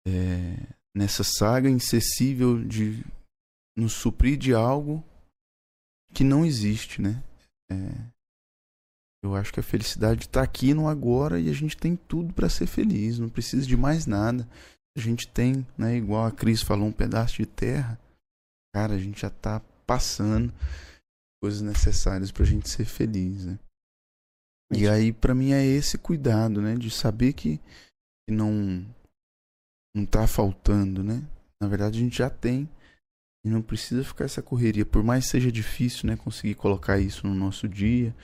é, 0.09 0.57
nessa 0.97 1.23
saga 1.23 1.69
incessível 1.69 2.65
de 2.65 3.05
nos 3.77 3.93
suprir 3.93 4.39
de 4.39 4.55
algo 4.55 5.05
que 6.15 6.25
não 6.25 6.47
existe, 6.47 7.03
né? 7.03 7.23
É, 7.71 7.77
eu 9.23 9.37
acho 9.37 9.53
que 9.53 9.61
a 9.61 9.63
felicidade 9.63 10.25
está 10.25 10.43
aqui 10.43 10.73
no 10.73 10.89
agora 10.89 11.39
e 11.39 11.51
a 11.51 11.53
gente 11.53 11.77
tem 11.77 11.97
tudo 11.97 12.33
para 12.33 12.49
ser 12.49 12.67
feliz, 12.67 13.19
não 13.19 13.29
precisa 13.29 13.67
de 13.67 13.77
mais 13.77 14.07
nada 14.07 14.49
a 14.97 15.03
gente 15.03 15.29
tem, 15.29 15.67
né, 15.77 15.97
igual 15.97 16.25
a 16.25 16.33
Cris 16.33 16.63
falou, 16.63 16.89
um 16.89 16.93
pedaço 16.93 17.37
de 17.37 17.47
terra, 17.47 17.99
cara, 18.75 18.95
a 18.95 18.99
gente 18.99 19.21
já 19.21 19.31
tá 19.31 19.61
passando 19.87 20.53
coisas 21.43 21.61
necessárias 21.63 22.33
pra 22.33 22.45
gente 22.45 22.69
ser 22.69 22.85
feliz, 22.85 23.45
né? 23.45 23.59
E 24.73 24.89
aí, 24.89 25.13
pra 25.13 25.35
mim, 25.35 25.53
é 25.53 25.65
esse 25.65 25.97
cuidado, 25.97 26.61
né, 26.61 26.75
de 26.75 26.91
saber 26.91 27.33
que, 27.33 27.59
que 28.27 28.35
não 28.35 28.85
não 29.95 30.05
tá 30.05 30.27
faltando, 30.27 31.03
né? 31.03 31.27
Na 31.61 31.69
verdade, 31.69 31.99
a 31.99 32.03
gente 32.03 32.19
já 32.19 32.29
tem 32.29 32.69
e 33.45 33.49
não 33.49 33.63
precisa 33.63 34.05
ficar 34.05 34.25
essa 34.25 34.43
correria, 34.43 34.85
por 34.85 35.03
mais 35.03 35.25
que 35.25 35.31
seja 35.31 35.53
difícil, 35.53 36.09
né, 36.09 36.17
conseguir 36.17 36.55
colocar 36.55 36.99
isso 36.99 37.27
no 37.27 37.35
nosso 37.35 37.69
dia, 37.69 38.15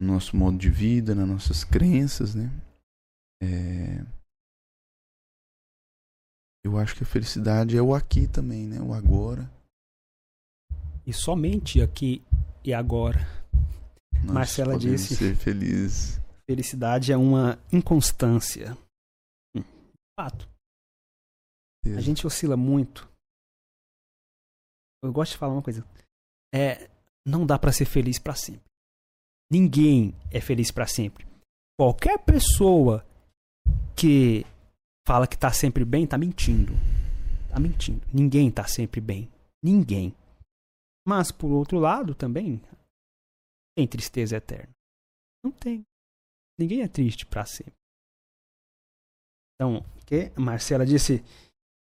no 0.00 0.12
nosso 0.14 0.36
modo 0.36 0.56
de 0.56 0.70
vida, 0.70 1.14
nas 1.14 1.28
nossas 1.28 1.64
crenças, 1.64 2.34
né? 2.34 2.50
É... 3.42 4.21
Eu 6.64 6.78
acho 6.78 6.94
que 6.96 7.02
a 7.02 7.06
felicidade 7.06 7.76
é 7.76 7.82
o 7.82 7.94
aqui 7.94 8.28
também, 8.28 8.66
né? 8.66 8.80
O 8.80 8.92
agora. 8.94 9.50
E 11.06 11.12
somente 11.12 11.80
aqui 11.80 12.22
e 12.64 12.72
agora. 12.72 13.20
Nós 14.24 14.32
Marcela 14.34 14.78
disse- 14.78 15.16
ser 15.16 15.34
felizes. 15.36 16.20
Felicidade 16.48 17.12
é 17.12 17.16
uma 17.16 17.58
inconstância. 17.72 18.76
Hum, 19.56 19.62
Fato. 20.18 20.48
A 21.84 22.00
gente 22.00 22.24
oscila 22.26 22.56
muito. 22.56 23.10
Eu 25.02 25.12
gosto 25.12 25.32
de 25.32 25.38
falar 25.38 25.54
uma 25.54 25.62
coisa. 25.62 25.84
É, 26.54 26.88
não 27.26 27.44
dá 27.44 27.58
pra 27.58 27.72
ser 27.72 27.86
feliz 27.86 28.20
pra 28.20 28.36
sempre. 28.36 28.62
Ninguém 29.50 30.14
é 30.30 30.40
feliz 30.40 30.70
pra 30.70 30.86
sempre. 30.86 31.26
Qualquer 31.76 32.18
pessoa 32.24 33.04
que 33.96 34.46
fala 35.06 35.26
que 35.26 35.38
tá 35.38 35.52
sempre 35.52 35.84
bem 35.84 36.06
tá 36.06 36.16
mentindo. 36.16 36.72
Tá 37.48 37.58
mentindo. 37.60 38.00
Ninguém 38.12 38.50
tá 38.50 38.66
sempre 38.66 39.00
bem. 39.00 39.30
Ninguém. 39.62 40.14
Mas 41.06 41.30
por 41.30 41.50
outro 41.50 41.78
lado 41.78 42.14
também 42.14 42.60
tem 43.76 43.86
tristeza 43.86 44.36
eterna. 44.36 44.70
Não 45.44 45.50
tem. 45.50 45.84
Ninguém 46.58 46.82
é 46.82 46.88
triste 46.88 47.26
pra 47.26 47.44
sempre. 47.44 47.72
Então, 49.54 49.84
que 50.06 50.32
Marcela 50.36 50.84
disse 50.86 51.22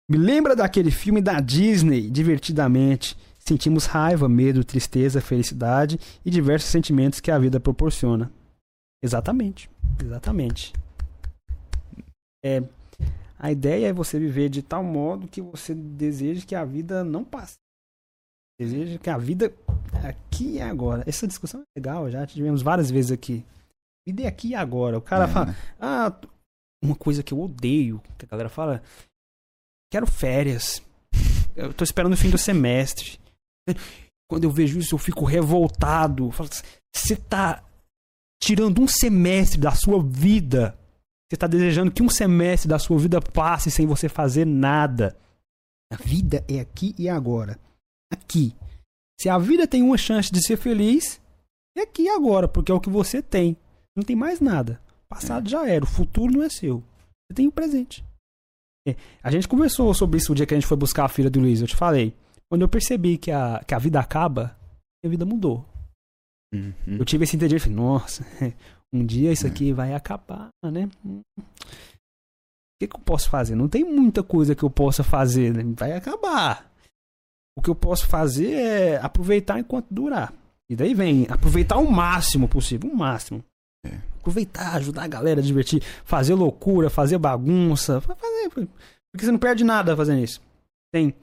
me 0.08 0.18
lembra 0.18 0.54
daquele 0.54 0.90
filme 0.90 1.22
da 1.22 1.40
Disney, 1.40 2.10
divertidamente. 2.10 3.16
Sentimos 3.38 3.86
raiva, 3.86 4.28
medo, 4.28 4.64
tristeza, 4.64 5.20
felicidade 5.20 5.98
e 6.24 6.30
diversos 6.30 6.70
sentimentos 6.70 7.20
que 7.20 7.30
a 7.30 7.38
vida 7.38 7.58
proporciona. 7.58 8.30
Exatamente. 9.02 9.70
Exatamente. 10.02 10.72
É, 12.44 12.62
a 13.38 13.50
ideia 13.50 13.88
é 13.88 13.92
você 13.92 14.18
viver 14.18 14.48
de 14.48 14.62
tal 14.62 14.82
modo 14.82 15.28
que 15.28 15.42
você 15.42 15.74
deseje 15.74 16.46
que 16.46 16.54
a 16.54 16.64
vida 16.64 17.02
não 17.04 17.24
passe. 17.24 17.56
Deseja 18.58 18.98
que 18.98 19.10
a 19.10 19.18
vida 19.18 19.52
aqui 20.06 20.54
e 20.54 20.60
agora. 20.60 21.02
Essa 21.06 21.26
discussão 21.26 21.60
é 21.62 21.64
legal, 21.78 22.10
já 22.10 22.26
tivemos 22.26 22.62
várias 22.62 22.90
vezes 22.90 23.10
aqui. 23.10 23.44
Vida 24.06 24.22
é 24.22 24.26
aqui 24.26 24.48
e 24.48 24.54
agora. 24.54 24.98
O 24.98 25.02
cara 25.02 25.24
É, 25.24 25.28
fala, 25.28 25.56
ah, 25.80 26.16
uma 26.82 26.94
coisa 26.94 27.22
que 27.22 27.32
eu 27.32 27.40
odeio, 27.40 28.00
que 28.16 28.24
a 28.24 28.28
galera 28.28 28.48
fala, 28.48 28.82
quero 29.90 30.06
férias. 30.06 30.82
Eu 31.56 31.72
tô 31.72 31.82
esperando 31.84 32.12
o 32.12 32.16
fim 32.16 32.30
do 32.30 32.38
semestre. 32.38 33.18
Quando 34.28 34.44
eu 34.44 34.50
vejo 34.50 34.78
isso, 34.78 34.94
eu 34.94 34.98
fico 34.98 35.24
revoltado. 35.24 36.30
Você 36.94 37.16
tá 37.16 37.64
tirando 38.42 38.80
um 38.80 38.88
semestre 38.88 39.60
da 39.60 39.72
sua 39.72 40.02
vida. 40.02 40.78
Você 41.34 41.38
tá 41.38 41.48
desejando 41.48 41.90
que 41.90 42.00
um 42.00 42.08
semestre 42.08 42.68
da 42.68 42.78
sua 42.78 42.96
vida 42.96 43.20
passe 43.20 43.68
sem 43.68 43.88
você 43.88 44.08
fazer 44.08 44.46
nada. 44.46 45.16
A 45.92 45.96
vida 45.96 46.44
é 46.46 46.60
aqui 46.60 46.94
e 46.96 47.08
agora. 47.08 47.58
Aqui. 48.12 48.54
Se 49.20 49.28
a 49.28 49.36
vida 49.36 49.66
tem 49.66 49.82
uma 49.82 49.98
chance 49.98 50.30
de 50.30 50.40
ser 50.40 50.56
feliz, 50.56 51.20
é 51.76 51.82
aqui 51.82 52.02
e 52.02 52.08
agora, 52.08 52.46
porque 52.46 52.70
é 52.70 52.74
o 52.74 52.80
que 52.80 52.88
você 52.88 53.20
tem. 53.20 53.56
Não 53.96 54.04
tem 54.04 54.14
mais 54.14 54.40
nada. 54.40 54.80
O 55.06 55.08
passado 55.08 55.50
já 55.50 55.68
era, 55.68 55.82
o 55.82 55.88
futuro 55.88 56.32
não 56.32 56.44
é 56.44 56.48
seu. 56.48 56.78
Você 56.78 57.34
tem 57.34 57.48
o 57.48 57.52
presente. 57.52 58.04
É, 58.86 58.94
A 59.20 59.28
gente 59.28 59.48
conversou 59.48 59.92
sobre 59.92 60.18
isso 60.18 60.30
o 60.30 60.36
dia 60.36 60.46
que 60.46 60.54
a 60.54 60.56
gente 60.56 60.68
foi 60.68 60.76
buscar 60.76 61.06
a 61.06 61.08
filha 61.08 61.30
do 61.30 61.40
Luiz. 61.40 61.60
Eu 61.60 61.66
te 61.66 61.74
falei. 61.74 62.14
Quando 62.48 62.62
eu 62.62 62.68
percebi 62.68 63.18
que 63.18 63.32
a, 63.32 63.60
que 63.66 63.74
a 63.74 63.78
vida 63.80 63.98
acaba, 63.98 64.56
minha 65.02 65.10
vida 65.10 65.26
mudou. 65.26 65.66
Uhum. 66.54 66.74
Eu 66.86 67.04
tive 67.04 67.24
esse 67.24 67.34
entendimento. 67.34 67.64
Falei, 67.64 67.76
nossa, 67.76 68.24
um 68.94 69.04
dia 69.04 69.32
isso 69.32 69.46
aqui 69.46 69.72
vai 69.72 69.92
acabar, 69.94 70.48
né? 70.64 70.88
O 71.04 71.22
que, 72.80 72.88
que 72.88 72.96
eu 72.96 73.00
posso 73.00 73.28
fazer? 73.28 73.54
Não 73.54 73.68
tem 73.68 73.84
muita 73.84 74.22
coisa 74.22 74.54
que 74.54 74.62
eu 74.62 74.70
possa 74.70 75.02
fazer, 75.02 75.52
né? 75.52 75.62
Vai 75.76 75.92
acabar. 75.92 76.70
O 77.56 77.62
que 77.62 77.70
eu 77.70 77.74
posso 77.74 78.06
fazer 78.06 78.52
é 78.52 78.96
aproveitar 78.96 79.58
enquanto 79.58 79.86
durar. 79.90 80.32
E 80.70 80.74
daí 80.76 80.94
vem 80.94 81.26
aproveitar 81.28 81.76
o 81.78 81.90
máximo 81.90 82.48
possível, 82.48 82.90
o 82.90 82.96
máximo. 82.96 83.44
É. 83.86 83.96
Aproveitar, 84.18 84.74
ajudar 84.76 85.04
a 85.04 85.08
galera 85.08 85.40
a 85.40 85.44
divertir, 85.44 85.82
fazer 86.04 86.34
loucura, 86.34 86.88
fazer 86.88 87.18
bagunça, 87.18 88.00
fa- 88.00 88.16
fazer, 88.16 88.48
porque 88.50 88.68
você 89.26 89.30
não 89.30 89.38
perde 89.38 89.62
nada 89.62 89.96
fazendo 89.96 90.22
isso. 90.24 90.40
Tem 90.92 91.14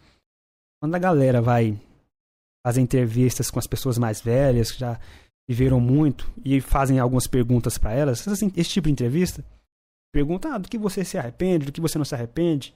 quando 0.82 0.96
a 0.96 1.00
galera 1.00 1.42
vai 1.42 1.78
fazer 2.66 2.82
entrevistas 2.82 3.50
com 3.52 3.60
as 3.60 3.68
pessoas 3.68 3.98
mais 3.98 4.22
velhas 4.22 4.72
que 4.72 4.80
já 4.80 5.00
viveram 5.50 5.80
muito 5.80 6.32
e 6.44 6.62
fazem 6.62 7.00
algumas 7.00 7.28
perguntas 7.28 7.78
pra 7.78 7.92
elas, 7.92 8.28
assim, 8.28 8.52
esse 8.56 8.70
tipo 8.70 8.88
de 8.88 8.94
entrevista, 8.94 9.44
pergunta 10.14 10.54
ah, 10.54 10.58
do 10.58 10.70
que 10.70 10.78
você 10.78 11.04
se 11.04 11.18
arrepende, 11.18 11.66
do 11.66 11.72
que 11.72 11.82
você 11.82 11.98
não 11.98 12.06
se 12.06 12.16
arrepende. 12.16 12.76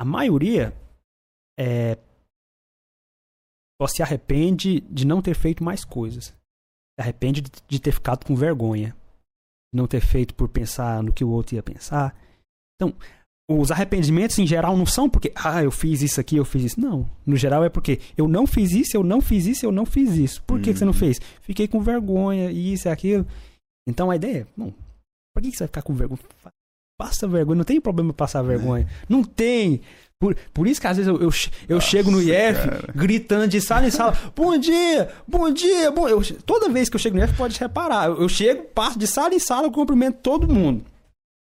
A 0.00 0.04
maioria 0.04 0.74
é, 1.58 1.96
só 3.80 3.86
se 3.88 4.02
arrepende 4.02 4.80
de 4.80 5.06
não 5.06 5.22
ter 5.22 5.34
feito 5.34 5.62
mais 5.64 5.84
coisas. 5.84 6.26
Se 6.26 7.00
arrepende 7.00 7.40
de, 7.40 7.50
de 7.66 7.80
ter 7.80 7.92
ficado 7.92 8.24
com 8.24 8.34
vergonha. 8.34 8.96
De 9.72 9.80
não 9.80 9.86
ter 9.86 10.00
feito 10.00 10.34
por 10.34 10.48
pensar 10.48 11.02
no 11.02 11.12
que 11.12 11.24
o 11.24 11.30
outro 11.30 11.56
ia 11.56 11.62
pensar. 11.62 12.16
Então, 12.76 12.96
os 13.48 13.70
arrependimentos 13.70 14.38
em 14.38 14.46
geral 14.46 14.76
não 14.76 14.86
são 14.86 15.08
porque, 15.08 15.30
ah, 15.34 15.62
eu 15.62 15.70
fiz 15.70 16.00
isso 16.02 16.18
aqui, 16.20 16.36
eu 16.36 16.44
fiz 16.44 16.64
isso. 16.64 16.80
Não. 16.80 17.08
No 17.26 17.36
geral 17.36 17.62
é 17.64 17.68
porque 17.68 18.00
eu 18.16 18.26
não 18.26 18.46
fiz 18.46 18.72
isso, 18.72 18.96
eu 18.96 19.02
não 19.04 19.20
fiz 19.20 19.46
isso, 19.46 19.66
eu 19.66 19.72
não 19.72 19.84
fiz 19.84 20.16
isso. 20.16 20.42
Por 20.46 20.60
que, 20.60 20.72
que 20.72 20.78
você 20.78 20.84
não 20.84 20.92
Uhum. 20.92 20.98
fez? 20.98 21.20
Fiquei 21.42 21.68
com 21.68 21.80
vergonha, 21.80 22.50
e 22.50 22.72
isso 22.72 22.88
e 22.88 22.90
aquilo. 22.90 23.26
Então 23.86 24.10
a 24.10 24.16
ideia 24.16 24.38
é, 24.38 24.46
bom, 24.56 24.72
por 25.34 25.42
que, 25.42 25.50
que 25.50 25.56
você 25.56 25.64
vai 25.64 25.68
ficar 25.68 25.82
com 25.82 25.92
vergonha? 25.94 26.20
Passa 26.98 27.26
vergonha, 27.26 27.56
não 27.58 27.64
tem 27.64 27.80
problema 27.80 28.12
passar 28.12 28.40
vergonha. 28.42 28.86
Não 29.08 29.22
tem. 29.24 29.80
Por, 30.18 30.36
por 30.54 30.66
isso 30.66 30.80
que 30.80 30.86
às 30.86 30.96
vezes 30.96 31.08
eu, 31.08 31.16
eu, 31.20 31.28
eu 31.68 31.74
Nossa, 31.76 31.86
chego 31.88 32.10
no 32.10 32.22
IF 32.22 32.30
cara. 32.54 32.92
gritando 32.94 33.48
de 33.48 33.60
sala 33.60 33.86
em 33.86 33.90
sala: 33.90 34.16
Bom 34.34 34.56
dia, 34.56 35.10
bom 35.26 35.50
dia, 35.52 35.90
bom. 35.90 36.08
Eu, 36.08 36.22
toda 36.46 36.68
vez 36.70 36.88
que 36.88 36.94
eu 36.94 37.00
chego 37.00 37.16
no 37.18 37.24
IF, 37.24 37.34
pode 37.36 37.58
reparar. 37.58 38.06
Eu, 38.06 38.22
eu 38.22 38.28
chego, 38.28 38.62
passo 38.72 38.96
de 38.98 39.06
sala 39.08 39.34
em 39.34 39.38
sala, 39.40 39.66
eu 39.66 39.72
cumprimento 39.72 40.18
todo 40.22 40.48
mundo. 40.48 40.84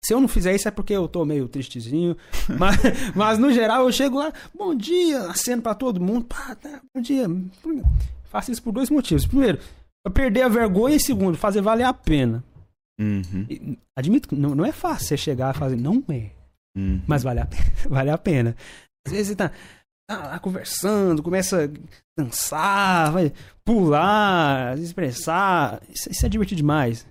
Se 0.06 0.14
eu 0.14 0.22
não 0.22 0.28
fizer 0.28 0.56
isso 0.56 0.68
é 0.68 0.72
porque 0.72 0.94
eu 0.94 1.08
tô 1.08 1.26
meio 1.26 1.48
tristezinho. 1.48 2.16
mas, 2.58 2.78
mas 3.16 3.38
no 3.40 3.52
geral 3.52 3.86
eu 3.86 3.92
chego 3.92 4.20
lá, 4.20 4.32
bom 4.58 4.74
dia, 4.76 5.22
aceno 5.30 5.62
pra 5.62 5.76
todo 5.76 6.00
mundo. 6.02 6.26
Pá, 6.26 6.56
tá, 6.56 6.82
bom 6.96 7.02
dia. 7.02 7.26
Faço 8.26 8.52
isso 8.52 8.62
por 8.64 8.72
dois 8.72 8.90
motivos. 8.90 9.26
Primeiro, 9.26 9.60
pra 10.04 10.14
perder 10.14 10.44
a 10.44 10.48
vergonha. 10.50 10.96
E 10.96 11.00
segundo, 11.00 11.38
fazer 11.38 11.62
valer 11.62 11.84
a 11.86 11.94
pena. 11.94 12.44
Uhum, 13.00 13.46
E, 13.50 13.78
Admito 13.96 14.30
que 14.30 14.36
não, 14.36 14.56
não 14.56 14.66
é 14.66 14.72
fácil 14.72 15.08
você 15.08 15.18
chegar 15.18 15.54
e 15.54 15.58
fazer. 15.58 15.76
Não 15.76 16.04
é. 16.10 16.32
uhum. 16.78 17.02
Mas 17.08 17.24
vale 17.24 17.40
a 17.40 17.46
pena. 17.46 17.64
Vale 17.90 18.10
a 18.10 18.18
pena. 18.18 18.56
Às 19.06 19.14
vezes 19.14 19.28
você 19.30 19.36
tá, 19.36 19.52
tá 20.10 20.18
lá 20.18 20.40
conversando, 20.40 21.24
começa 21.24 21.66
a 21.66 22.22
dançar, 22.22 23.12
vai 23.12 23.32
pular, 23.66 24.78
expressar. 24.78 25.82
Isso, 25.90 26.12
isso 26.12 26.26
é 26.26 26.30
divertido 26.30 26.58
demais. 26.58 27.08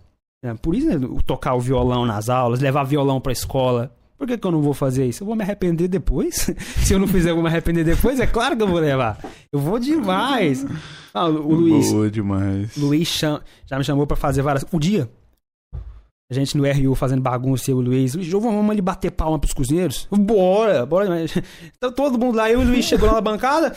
É, 0.46 0.54
por 0.54 0.74
isso, 0.74 0.86
né, 0.88 0.96
tocar 1.26 1.54
o 1.54 1.60
violão 1.60 2.06
nas 2.06 2.28
aulas, 2.28 2.60
levar 2.60 2.84
violão 2.84 3.20
pra 3.20 3.32
escola. 3.32 3.92
Por 4.18 4.26
que, 4.26 4.38
que 4.38 4.46
eu 4.46 4.50
não 4.50 4.62
vou 4.62 4.72
fazer 4.72 5.04
isso? 5.06 5.22
Eu 5.22 5.26
vou 5.26 5.36
me 5.36 5.42
arrepender 5.42 5.88
depois. 5.88 6.50
Se 6.78 6.94
eu 6.94 6.98
não 6.98 7.06
fizer, 7.06 7.30
eu 7.30 7.34
vou 7.34 7.42
me 7.42 7.50
arrepender 7.50 7.84
depois. 7.84 8.18
É 8.18 8.26
claro 8.26 8.56
que 8.56 8.62
eu 8.62 8.66
vou 8.68 8.78
levar. 8.80 9.18
Eu 9.52 9.58
vou 9.58 9.78
demais. 9.78 10.64
Ah, 11.12 11.26
o, 11.26 11.52
Luiz, 11.54 11.92
Boa 11.92 12.10
demais. 12.10 12.76
Luiz 12.76 13.08
cham- 13.08 13.40
já 13.66 13.76
me 13.76 13.84
chamou 13.84 14.06
pra 14.06 14.16
fazer 14.16 14.40
várias. 14.40 14.64
O 14.72 14.78
dia. 14.78 15.10
A 16.30 16.34
gente 16.34 16.56
no 16.56 16.64
RU 16.64 16.94
fazendo 16.94 17.20
bagunça, 17.20 17.70
eu 17.70 17.76
e 17.76 17.80
o 17.80 17.82
Luiz. 17.84 18.14
Luiz, 18.14 18.28
vamos 18.28 18.70
ali 18.70 18.80
bater 18.80 19.10
palma 19.10 19.38
pros 19.38 19.52
cozinheiros? 19.52 20.08
Bora, 20.10 20.84
bora. 20.86 21.08
Então 21.76 21.92
todo 21.92 22.18
mundo 22.18 22.36
lá, 22.36 22.50
eu 22.50 22.62
e 22.62 22.64
o 22.64 22.68
Luiz 22.68 22.84
chegou 22.86 23.06
lá 23.08 23.14
na 23.16 23.20
bancada. 23.20 23.76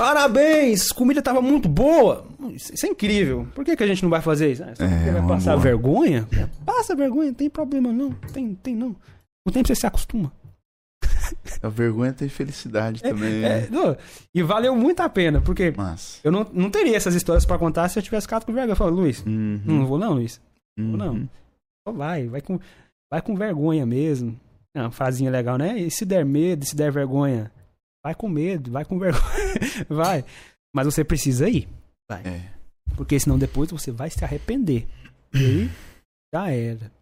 Parabéns, 0.00 0.90
comida 0.92 1.20
tava 1.20 1.42
muito 1.42 1.68
boa. 1.68 2.24
Isso 2.54 2.86
é 2.86 2.88
incrível. 2.88 3.46
Por 3.54 3.62
que, 3.64 3.76
que 3.76 3.82
a 3.82 3.86
gente 3.86 4.02
não 4.02 4.08
vai 4.08 4.22
fazer 4.22 4.50
isso? 4.52 4.64
Ah, 4.64 4.74
só 4.74 4.82
É, 4.84 5.10
vai 5.12 5.26
passar 5.28 5.50
boa. 5.52 5.62
vergonha? 5.62 6.26
Passa 6.64 6.96
vergonha, 6.96 7.26
não 7.28 7.34
tem 7.34 7.50
problema 7.50 7.92
não. 7.92 8.10
Tem, 8.32 8.54
tem 8.54 8.74
não. 8.74 8.96
O 9.46 9.50
tempo 9.50 9.68
você 9.68 9.74
se 9.74 9.86
acostuma. 9.86 10.32
A 11.62 11.68
vergonha 11.68 12.14
tem 12.14 12.30
felicidade 12.30 13.02
também. 13.02 13.44
É, 13.44 13.68
não, 13.70 13.94
e 14.34 14.42
valeu 14.42 14.74
muito 14.74 15.00
a 15.00 15.08
pena, 15.08 15.38
porque 15.42 15.72
Mas. 15.76 16.18
eu 16.24 16.32
não, 16.32 16.46
não 16.50 16.70
teria 16.70 16.96
essas 16.96 17.14
histórias 17.14 17.44
pra 17.44 17.58
contar 17.58 17.86
se 17.90 17.98
eu 17.98 18.02
tivesse 18.02 18.26
ficado 18.26 18.46
com 18.46 18.52
vergonha. 18.54 18.72
Eu 18.72 18.76
falo, 18.76 18.96
Luiz, 18.96 19.22
Uhum, 19.26 19.60
não 19.66 19.86
vou 19.86 19.98
não, 19.98 20.14
Luiz. 20.14 20.40
uhum. 20.78 20.96
não. 20.96 21.28
Só 21.86 21.92
vai, 21.92 22.26
vai 22.26 22.40
com, 22.40 22.58
vai 23.12 23.20
com 23.20 23.36
vergonha 23.36 23.84
mesmo. 23.84 24.34
É 24.74 24.80
uma 24.80 24.90
frasinha 24.90 25.30
legal, 25.30 25.58
né? 25.58 25.78
E 25.78 25.90
se 25.90 26.06
der 26.06 26.24
medo, 26.24 26.64
se 26.64 26.74
der 26.74 26.90
vergonha, 26.90 27.52
vai 28.04 28.14
com 28.14 28.28
medo, 28.28 28.70
vai 28.70 28.84
com 28.84 28.98
vergonha, 28.98 29.24
vai. 29.88 30.24
Mas 30.74 30.86
você 30.86 31.04
precisa 31.04 31.48
ir, 31.48 31.68
É. 32.10 32.52
porque 32.96 33.18
senão 33.18 33.38
depois 33.38 33.70
você 33.70 33.90
vai 33.90 34.10
se 34.10 34.24
arrepender. 34.24 34.88
E 35.34 35.38
aí, 35.38 35.70
já 36.34 36.50
era. 36.50 36.92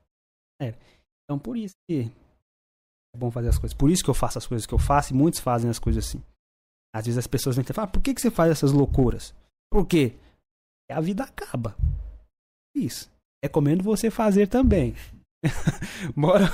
era. 0.60 0.78
Então 1.25 1.39
por 1.39 1.57
isso 1.57 1.75
que 1.89 2.10
é 3.15 3.18
bom 3.18 3.31
fazer 3.31 3.49
as 3.49 3.59
coisas. 3.59 3.77
Por 3.77 3.91
isso 3.91 4.02
que 4.02 4.10
eu 4.10 4.15
faço 4.15 4.39
as 4.39 4.47
coisas 4.47 4.67
que 4.67 4.75
eu 4.75 4.78
faço 4.78 5.12
e 5.12 5.17
muitos 5.17 5.41
fazem 5.41 5.68
as 5.70 5.78
coisas 5.78 6.07
assim. 6.07 6.23
Às 6.94 7.05
vezes 7.07 7.18
as 7.18 7.27
pessoas 7.27 7.57
vêm 7.57 7.65
e 7.68 7.73
falam, 7.73 7.89
ah, 7.89 7.93
por 7.93 8.02
que, 8.02 8.15
que 8.15 8.20
você 8.20 8.31
faz 8.31 8.51
essas 8.51 8.73
loucuras? 8.73 9.35
Por 9.70 9.86
quê? 9.86 10.15
Porque 10.89 10.99
a 10.99 11.01
vida 11.01 11.25
acaba. 11.25 11.77
Isso. 12.75 13.10
Recomendo 13.44 13.83
você 13.85 14.10
fazer 14.10 14.49
também. 14.49 14.94
Bora 16.17 16.47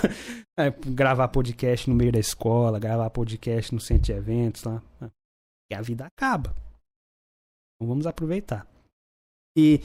é, 0.58 0.70
gravar 0.70 1.28
podcast 1.28 1.88
no 1.88 1.96
meio 1.96 2.12
da 2.12 2.18
escola, 2.18 2.78
gravar 2.78 3.08
podcast 3.10 3.74
no 3.74 3.80
centro 3.80 4.04
de 4.04 4.12
eventos 4.12 4.64
lá. 4.64 4.82
E 5.70 5.74
a 5.74 5.80
vida 5.80 6.06
acaba. 6.06 6.54
Então 7.76 7.88
vamos 7.88 8.06
aproveitar. 8.06 8.66
E 9.56 9.80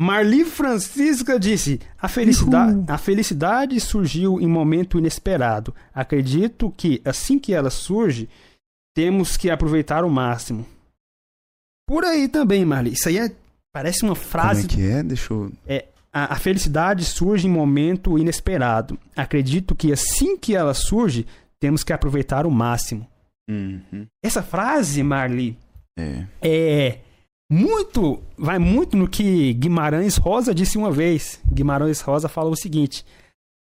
Marli 0.00 0.44
Francisca 0.44 1.38
disse: 1.38 1.80
a 1.98 2.08
felicidade, 2.08 2.84
a 2.90 2.98
felicidade 2.98 3.80
surgiu 3.80 4.40
em 4.40 4.46
momento 4.46 4.98
inesperado. 4.98 5.74
Acredito 5.92 6.70
que 6.76 7.02
assim 7.04 7.38
que 7.38 7.52
ela 7.52 7.70
surge, 7.70 8.28
temos 8.94 9.36
que 9.36 9.50
aproveitar 9.50 10.04
o 10.04 10.10
máximo. 10.10 10.66
Por 11.86 12.04
aí 12.04 12.28
também, 12.28 12.64
Marli. 12.64 12.92
Isso 12.92 13.08
aí 13.08 13.18
é, 13.18 13.34
parece 13.72 14.02
uma 14.02 14.14
Como 14.14 14.28
frase 14.28 14.66
é 14.66 14.68
que 14.68 14.82
é? 14.82 15.02
Deixa 15.02 15.32
eu. 15.32 15.52
A, 16.12 16.34
a 16.34 16.36
felicidade 16.36 17.04
surge 17.04 17.46
em 17.46 17.50
momento 17.50 18.18
inesperado. 18.18 18.98
Acredito 19.16 19.74
que 19.74 19.92
assim 19.92 20.36
que 20.36 20.54
ela 20.54 20.74
surge, 20.74 21.26
temos 21.60 21.82
que 21.84 21.92
aproveitar 21.92 22.46
o 22.46 22.50
máximo. 22.50 23.06
Uhum. 23.50 24.06
Essa 24.22 24.42
frase, 24.42 25.02
Marli, 25.02 25.56
É. 25.98 26.26
é 26.42 27.00
muito. 27.50 28.22
Vai 28.36 28.58
muito 28.58 28.96
no 28.96 29.08
que 29.08 29.52
Guimarães 29.54 30.16
Rosa 30.16 30.54
disse 30.54 30.76
uma 30.78 30.90
vez. 30.92 31.40
Guimarães 31.50 32.00
Rosa 32.00 32.28
falou 32.28 32.52
o 32.52 32.56
seguinte: 32.60 33.04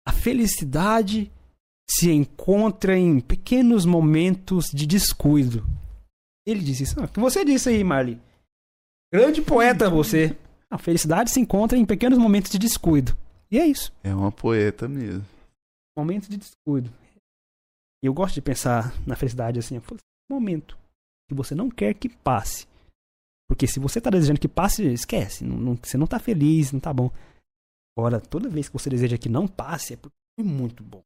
a 0.08 0.12
felicidade 0.12 1.32
se 1.90 2.12
encontra 2.12 2.98
em 2.98 3.20
pequenos 3.20 3.86
momentos 3.86 4.66
de 4.74 4.86
descuido. 4.86 5.66
Ele 6.46 6.62
disse 6.62 6.84
isso. 6.84 7.00
Ah, 7.00 7.06
O 7.06 7.08
que 7.08 7.20
você 7.20 7.46
disse 7.46 7.70
aí, 7.70 7.84
Marli? 7.84 8.20
Grande 9.14 9.42
poeta 9.42 9.90
você. 9.90 10.36
A 10.72 10.78
felicidade 10.78 11.32
se 11.32 11.40
encontra 11.40 11.78
em 11.78 11.86
pequenos 11.86 12.18
momentos 12.20 12.52
de 12.52 12.60
descuido. 12.60 13.18
E 13.50 13.58
é 13.58 13.66
isso. 13.66 13.94
É 14.04 14.14
uma 14.14 14.32
poeta 14.32 14.88
mesmo. 14.88 15.26
Momento 15.98 16.30
de 16.30 16.38
descuido. 16.38 16.90
E 18.04 18.08
eu 18.08 18.14
gosto 18.14 18.36
de 18.36 18.42
pensar 18.42 18.94
na 19.08 19.16
felicidade 19.16 19.60
assim. 19.60 19.82
Momento 20.30 20.78
que 21.30 21.36
você 21.36 21.56
não 21.56 21.70
quer 21.70 21.94
que 21.94 22.10
passe. 22.10 22.68
Porque 23.50 23.66
se 23.66 23.80
você 23.80 24.02
tá 24.02 24.10
desejando 24.10 24.40
que 24.42 24.48
passe, 24.48 24.84
esquece. 24.92 25.44
Não, 25.46 25.58
não- 25.58 25.76
você 25.76 25.98
não 25.98 26.06
tá 26.06 26.20
feliz, 26.20 26.72
não 26.74 26.80
tá 26.82 26.94
bom. 26.94 27.10
Agora, 27.98 28.20
toda 28.20 28.50
vez 28.50 28.68
que 28.68 28.74
você 28.74 28.90
deseja 28.90 29.18
que 29.18 29.30
não 29.30 29.48
passe, 29.48 29.94
é 29.94 29.98
porque 29.98 30.16
foi 30.38 30.46
muito 30.48 30.84
bom. 30.84 31.02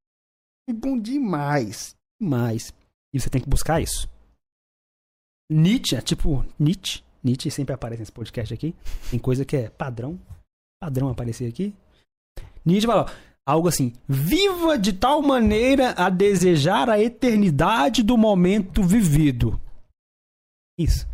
Foi 0.68 0.76
bom 0.78 0.98
demais. 1.00 1.96
Demais. 2.20 2.74
E 3.14 3.20
você 3.20 3.30
tem 3.30 3.42
que 3.42 3.48
buscar 3.50 3.80
isso. 3.82 4.10
Nietzsche, 5.50 5.96
é 5.96 6.02
tipo, 6.02 6.44
Nietzsche. 6.60 7.04
Nietzsche 7.24 7.52
sempre 7.52 7.74
aparece 7.74 8.02
nesse 8.02 8.12
podcast 8.12 8.54
aqui. 8.54 8.76
Tem 9.10 9.20
coisa 9.20 9.46
que 9.46 9.56
é 9.56 9.70
padrão. 9.70 10.20
Padrão 10.82 11.10
aparecer 11.10 11.48
aqui. 11.48 11.74
Nietzsche 12.66 12.88
fala, 12.88 13.12
algo 13.46 13.68
assim: 13.68 13.94
viva 14.08 14.78
de 14.78 14.94
tal 14.94 15.22
maneira 15.22 15.92
a 15.92 16.10
desejar 16.10 16.90
a 16.90 17.00
eternidade 17.00 18.02
do 18.04 18.18
momento 18.18 18.84
vivido. 18.84 19.60
Isso. 20.80 21.08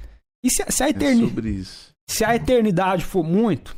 E 0.44 0.50
se, 0.50 0.64
se 0.70 0.84
a 0.84 0.88
É 0.88 0.90
eternidade 0.92 1.30
sobre 1.30 1.50
isso. 1.50 1.92
se 2.10 2.24
a 2.24 2.36
eternidade 2.36 3.04
for 3.06 3.24
muito, 3.24 3.76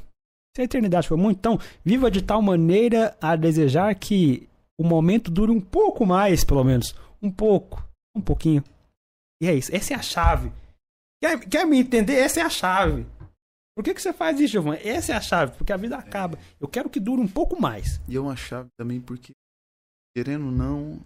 se 0.56 0.62
a 0.62 0.66
eternidade 0.66 1.08
for 1.08 1.18
muito, 1.18 1.38
então 1.40 1.60
viva 1.84 2.12
de 2.12 2.22
tal 2.22 2.42
maneira 2.42 3.18
a 3.20 3.36
desejar 3.36 3.96
que 3.96 4.48
o 4.80 4.84
momento 4.84 5.32
dure 5.32 5.52
um 5.52 5.62
pouco 5.62 6.06
mais, 6.06 6.44
pelo 6.44 6.64
menos. 6.64 6.94
Um 7.22 7.32
pouco. 7.32 7.84
Um 8.16 8.22
pouquinho. 8.22 8.64
E 9.42 9.48
é 9.48 9.56
isso. 9.56 9.74
Essa 9.76 9.94
é 9.94 9.98
a 9.98 10.02
chave. 10.02 10.52
Quer, 11.22 11.40
quer 11.48 11.66
me 11.66 11.78
entender? 11.80 12.16
Essa 12.16 12.40
é 12.42 12.44
a 12.44 12.50
chave. 12.50 13.06
Por 13.76 13.84
que, 13.84 13.94
que 13.94 14.02
você 14.02 14.12
faz 14.12 14.40
isso, 14.40 14.52
Giovanni? 14.54 14.80
Essa 14.84 15.14
é 15.14 15.16
a 15.16 15.22
chave, 15.22 15.54
porque 15.58 15.72
a 15.72 15.78
vida 15.78 15.96
acaba. 15.98 16.38
Eu 16.60 16.68
quero 16.68 16.90
que 16.90 17.00
dure 17.00 17.22
um 17.22 17.28
pouco 17.28 17.62
mais. 17.62 18.00
E 18.08 18.16
é 18.16 18.20
uma 18.20 18.36
chave 18.36 18.68
também 18.78 19.00
porque, 19.00 19.32
querendo 20.16 20.46
ou 20.48 20.52
não, 20.52 21.00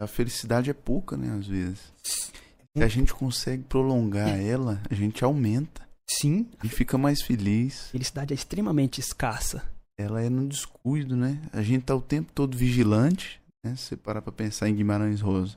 a 0.00 0.06
felicidade 0.06 0.70
é 0.70 0.74
pouca, 0.74 1.16
né? 1.16 1.36
Às 1.38 1.46
vezes. 1.46 1.92
Se 2.02 2.82
a 2.82 2.88
gente 2.88 3.12
consegue 3.14 3.62
prolongar 3.64 4.28
ela, 4.40 4.80
a 4.90 4.94
gente 4.94 5.24
aumenta. 5.24 5.86
Sim, 6.08 6.48
A 6.60 6.64
gente 6.66 6.76
fica 6.76 6.96
mais 6.96 7.20
feliz. 7.20 7.88
felicidade 7.90 8.32
é 8.32 8.36
extremamente 8.36 9.00
escassa. 9.00 9.62
Ela 9.98 10.22
é 10.22 10.28
no 10.30 10.46
descuido, 10.46 11.16
né? 11.16 11.40
A 11.52 11.62
gente 11.62 11.84
tá 11.84 11.94
o 11.94 12.00
tempo 12.02 12.30
todo 12.32 12.56
vigilante, 12.56 13.40
né? 13.64 13.74
Se 13.76 13.84
você 13.88 13.96
parar 13.96 14.22
pra 14.22 14.30
pensar 14.30 14.68
em 14.68 14.74
Guimarães 14.76 15.20
Rosa. 15.20 15.56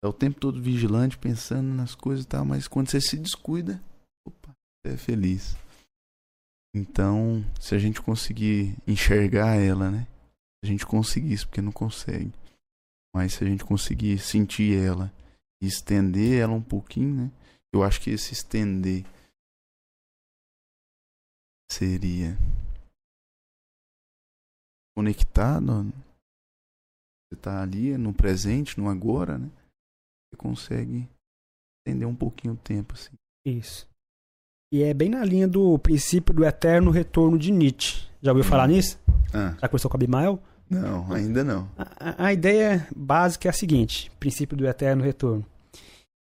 Tá 0.00 0.08
o 0.08 0.12
tempo 0.12 0.38
todo 0.38 0.62
vigilante, 0.62 1.18
pensando 1.18 1.74
nas 1.74 1.94
coisas 1.94 2.24
e 2.24 2.28
tal, 2.28 2.44
mas 2.44 2.68
quando 2.68 2.88
você 2.88 3.00
se 3.00 3.16
descuida, 3.16 3.82
opa, 4.24 4.54
você 4.86 4.94
é 4.94 4.96
feliz. 4.96 5.56
Então, 6.74 7.44
se 7.60 7.74
a 7.74 7.78
gente 7.78 8.00
conseguir 8.00 8.76
enxergar 8.86 9.56
ela, 9.56 9.90
né? 9.90 10.06
Se 10.62 10.64
a 10.64 10.66
gente 10.66 10.86
conseguir 10.86 11.32
isso, 11.32 11.48
porque 11.48 11.62
não 11.62 11.72
consegue. 11.72 12.32
Mas 13.14 13.34
se 13.34 13.44
a 13.44 13.46
gente 13.46 13.64
conseguir 13.64 14.18
sentir 14.18 14.78
ela 14.78 15.12
e 15.60 15.66
estender 15.66 16.40
ela 16.40 16.52
um 16.52 16.62
pouquinho, 16.62 17.24
né? 17.24 17.32
Eu 17.72 17.82
acho 17.82 18.00
que 18.00 18.10
esse 18.10 18.32
estender 18.32 19.04
seria 21.70 22.36
conectado. 24.96 25.92
Você 27.26 27.40
tá 27.40 27.62
ali 27.62 27.96
no 27.98 28.14
presente, 28.14 28.78
no 28.78 28.88
agora, 28.88 29.38
né? 29.38 29.50
Você 30.30 30.36
consegue 30.36 31.08
estender 31.80 32.06
um 32.06 32.14
pouquinho 32.14 32.54
o 32.54 32.56
tempo, 32.56 32.94
assim. 32.94 33.12
Isso. 33.46 33.88
E 34.72 34.82
é 34.82 34.92
bem 34.92 35.08
na 35.08 35.24
linha 35.24 35.48
do 35.48 35.78
princípio 35.78 36.34
do 36.34 36.44
eterno 36.44 36.90
retorno 36.90 37.38
de 37.38 37.50
Nietzsche. 37.50 38.06
Já 38.20 38.32
ouviu 38.32 38.44
falar 38.44 38.68
nisso? 38.68 38.98
Ah, 39.32 39.56
Já 39.60 39.68
conversou 39.68 39.90
com 39.90 39.96
a 39.96 39.98
Abimael? 39.98 40.38
não, 40.68 41.10
ainda 41.12 41.42
não. 41.42 41.66
A, 41.78 42.10
a- 42.10 42.26
a 42.26 42.32
ideia 42.32 42.86
básica 42.94 43.48
é 43.48 43.50
a 43.50 43.54
seguinte: 43.54 44.10
princípio 44.20 44.56
do 44.56 44.66
eterno 44.66 45.02
retorno. 45.02 45.44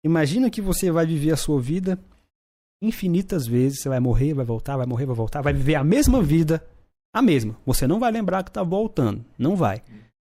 Imagina 0.05 0.51
que 0.51 0.61
você 0.61 0.91
vai 0.91 1.05
viver 1.07 1.31
a 1.31 1.37
sua 1.37 1.59
vida 1.59 1.97
infinitas 2.83 3.47
vezes. 3.47 3.81
Você 3.81 3.89
vai 3.89 3.99
morrer, 3.99 4.35
vai 4.35 4.45
voltar, 4.45 4.77
vai 4.77 4.85
morrer, 4.85 5.07
vai 5.07 5.15
voltar, 5.15 5.41
vai 5.41 5.53
viver 5.53 5.73
a 5.75 5.83
mesma 5.83 6.21
vida, 6.21 6.63
a 7.11 7.23
mesma. 7.23 7.57
Você 7.65 7.87
não 7.87 7.99
vai 7.99 8.11
lembrar 8.11 8.43
que 8.43 8.51
está 8.51 8.61
voltando, 8.61 9.25
não 9.39 9.55
vai, 9.55 9.81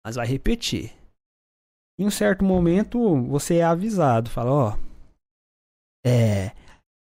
mas 0.04 0.16
vai 0.16 0.26
repetir. 0.26 0.92
Em 1.98 2.06
um 2.06 2.10
certo 2.10 2.44
momento, 2.44 2.98
você 3.26 3.56
é 3.56 3.64
avisado, 3.64 4.28
fala: 4.30 4.50
ó, 4.52 4.78
é, 6.04 6.52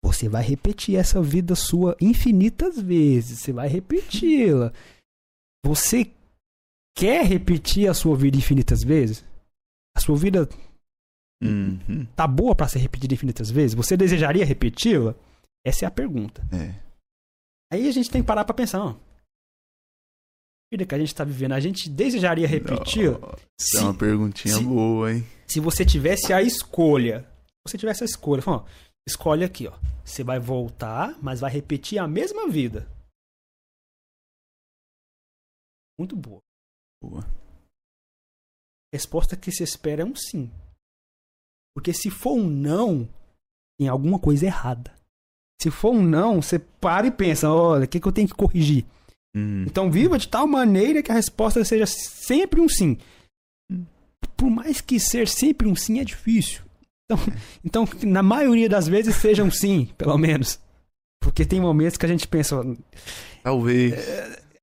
você 0.04 0.30
vai 0.30 0.44
repetir 0.44 0.96
essa 0.96 1.22
vida 1.22 1.56
sua 1.56 1.96
infinitas 2.00 2.82
vezes, 2.82 3.40
você 3.40 3.52
vai 3.52 3.68
repeti-la. 3.68 4.72
Você 5.66 6.12
quer 6.98 7.26
repetir 7.26 7.90
a 7.90 7.94
sua 7.94 8.16
vida 8.16 8.38
infinitas 8.38 8.84
vezes? 8.84 9.26
A 9.98 10.00
sua 10.00 10.16
vida 10.16 10.48
Uhum. 11.44 12.06
tá 12.16 12.26
boa 12.28 12.56
pra 12.56 12.68
ser 12.68 12.80
repetida 12.80 13.14
infinitas 13.14 13.52
vezes? 13.52 13.74
Você 13.76 13.98
desejaria 13.98 14.46
repeti-la? 14.46 15.14
Essa 15.66 15.86
é 15.86 15.88
a 15.88 15.92
pergunta. 15.92 16.42
É. 16.54 16.74
Aí 17.74 17.88
a 17.88 17.92
gente 17.92 18.10
tem 18.10 18.22
que 18.22 18.28
parar 18.28 18.46
pra 18.46 18.54
pensar, 18.54 18.80
ó. 18.82 18.96
Vida 20.76 20.86
que 20.86 20.94
a 20.96 21.00
gente 21.00 21.16
tá 21.16 21.24
vivendo, 21.24 21.54
a 21.54 21.60
gente 21.62 21.90
desejaria 21.90 22.46
repetir? 22.46 23.12
Nossa, 23.18 23.38
Se, 23.58 23.78
é 23.78 23.80
uma 23.82 23.94
perguntinha 23.98 24.56
se- 24.56 24.64
boa, 24.64 25.14
hein? 25.14 25.26
se 25.48 25.62
você 25.62 25.86
tivesse 25.86 26.34
a 26.34 26.42
escolha, 26.42 27.22
se 27.22 27.72
você 27.72 27.78
tivesse 27.78 28.04
a 28.04 28.06
escolha, 28.06 28.44
ó, 28.46 28.66
escolhe 29.08 29.46
aqui, 29.46 29.68
ó. 29.68 29.80
Você 30.04 30.22
vai 30.22 30.38
voltar, 30.38 31.18
mas 31.24 31.40
vai 31.40 31.50
repetir 31.50 31.98
a 31.98 32.06
mesma 32.10 32.50
vida. 32.50 32.86
Muito 35.98 36.14
boa. 36.16 36.42
Boa. 37.02 37.22
A 37.22 38.94
resposta 38.98 39.38
que 39.38 39.52
se 39.52 39.64
espera 39.64 40.02
é 40.02 40.06
um 40.06 40.14
sim. 40.16 40.52
Porque 41.74 41.94
se 41.94 42.10
for 42.12 42.34
um 42.34 42.50
não, 42.50 43.08
tem 43.80 43.88
alguma 43.88 44.20
coisa 44.20 44.46
errada. 44.46 44.94
Se 45.62 45.72
for 45.72 45.92
um 45.92 46.04
não, 46.04 46.42
você 46.42 46.60
para 46.60 47.08
e 47.08 47.12
pensa, 47.12 47.50
olha, 47.50 47.86
o 47.86 47.88
que, 47.88 48.00
que 48.00 48.08
eu 48.08 48.12
tenho 48.12 48.28
que 48.28 48.34
corrigir? 48.36 48.86
Hum, 49.36 49.64
Então 49.68 49.92
viva 49.92 50.18
de 50.18 50.28
tal 50.28 50.48
maneira 50.48 51.04
que 51.04 51.12
a 51.12 51.16
resposta 51.16 51.64
seja 51.66 51.86
sempre 51.86 52.62
um 52.62 52.70
sim. 52.70 52.98
Por 54.38 54.50
mais 54.50 54.82
que 54.82 55.00
ser 55.00 55.28
sempre 55.28 55.68
um 55.68 55.76
sim 55.76 56.00
é 56.00 56.04
difícil. 56.06 56.64
Então, 57.06 57.18
então 57.64 58.10
na 58.10 58.24
maioria 58.24 58.70
das 58.70 58.88
vezes 58.88 59.16
seja 59.16 59.44
um 59.44 59.52
sim, 59.52 59.88
pelo 59.98 60.18
menos. 60.18 60.60
Porque 61.22 61.46
tem 61.46 61.60
momentos 61.60 61.98
que 61.98 62.06
a 62.06 62.10
gente 62.10 62.28
pensa, 62.28 62.62
talvez. 63.44 63.94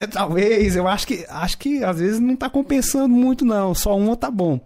é, 0.01 0.07
talvez, 0.07 0.77
eu 0.77 0.87
acho 0.87 1.07
que 1.07 1.25
acho 1.29 1.59
que 1.59 1.83
às 1.83 1.99
vezes 1.99 2.21
não 2.21 2.37
tá 2.37 2.49
compensando 2.49 3.09
muito 3.09 3.45
não, 3.45 3.75
só 3.75 3.97
uma 3.97 4.17
tá 4.17 4.31
bom. 4.31 4.61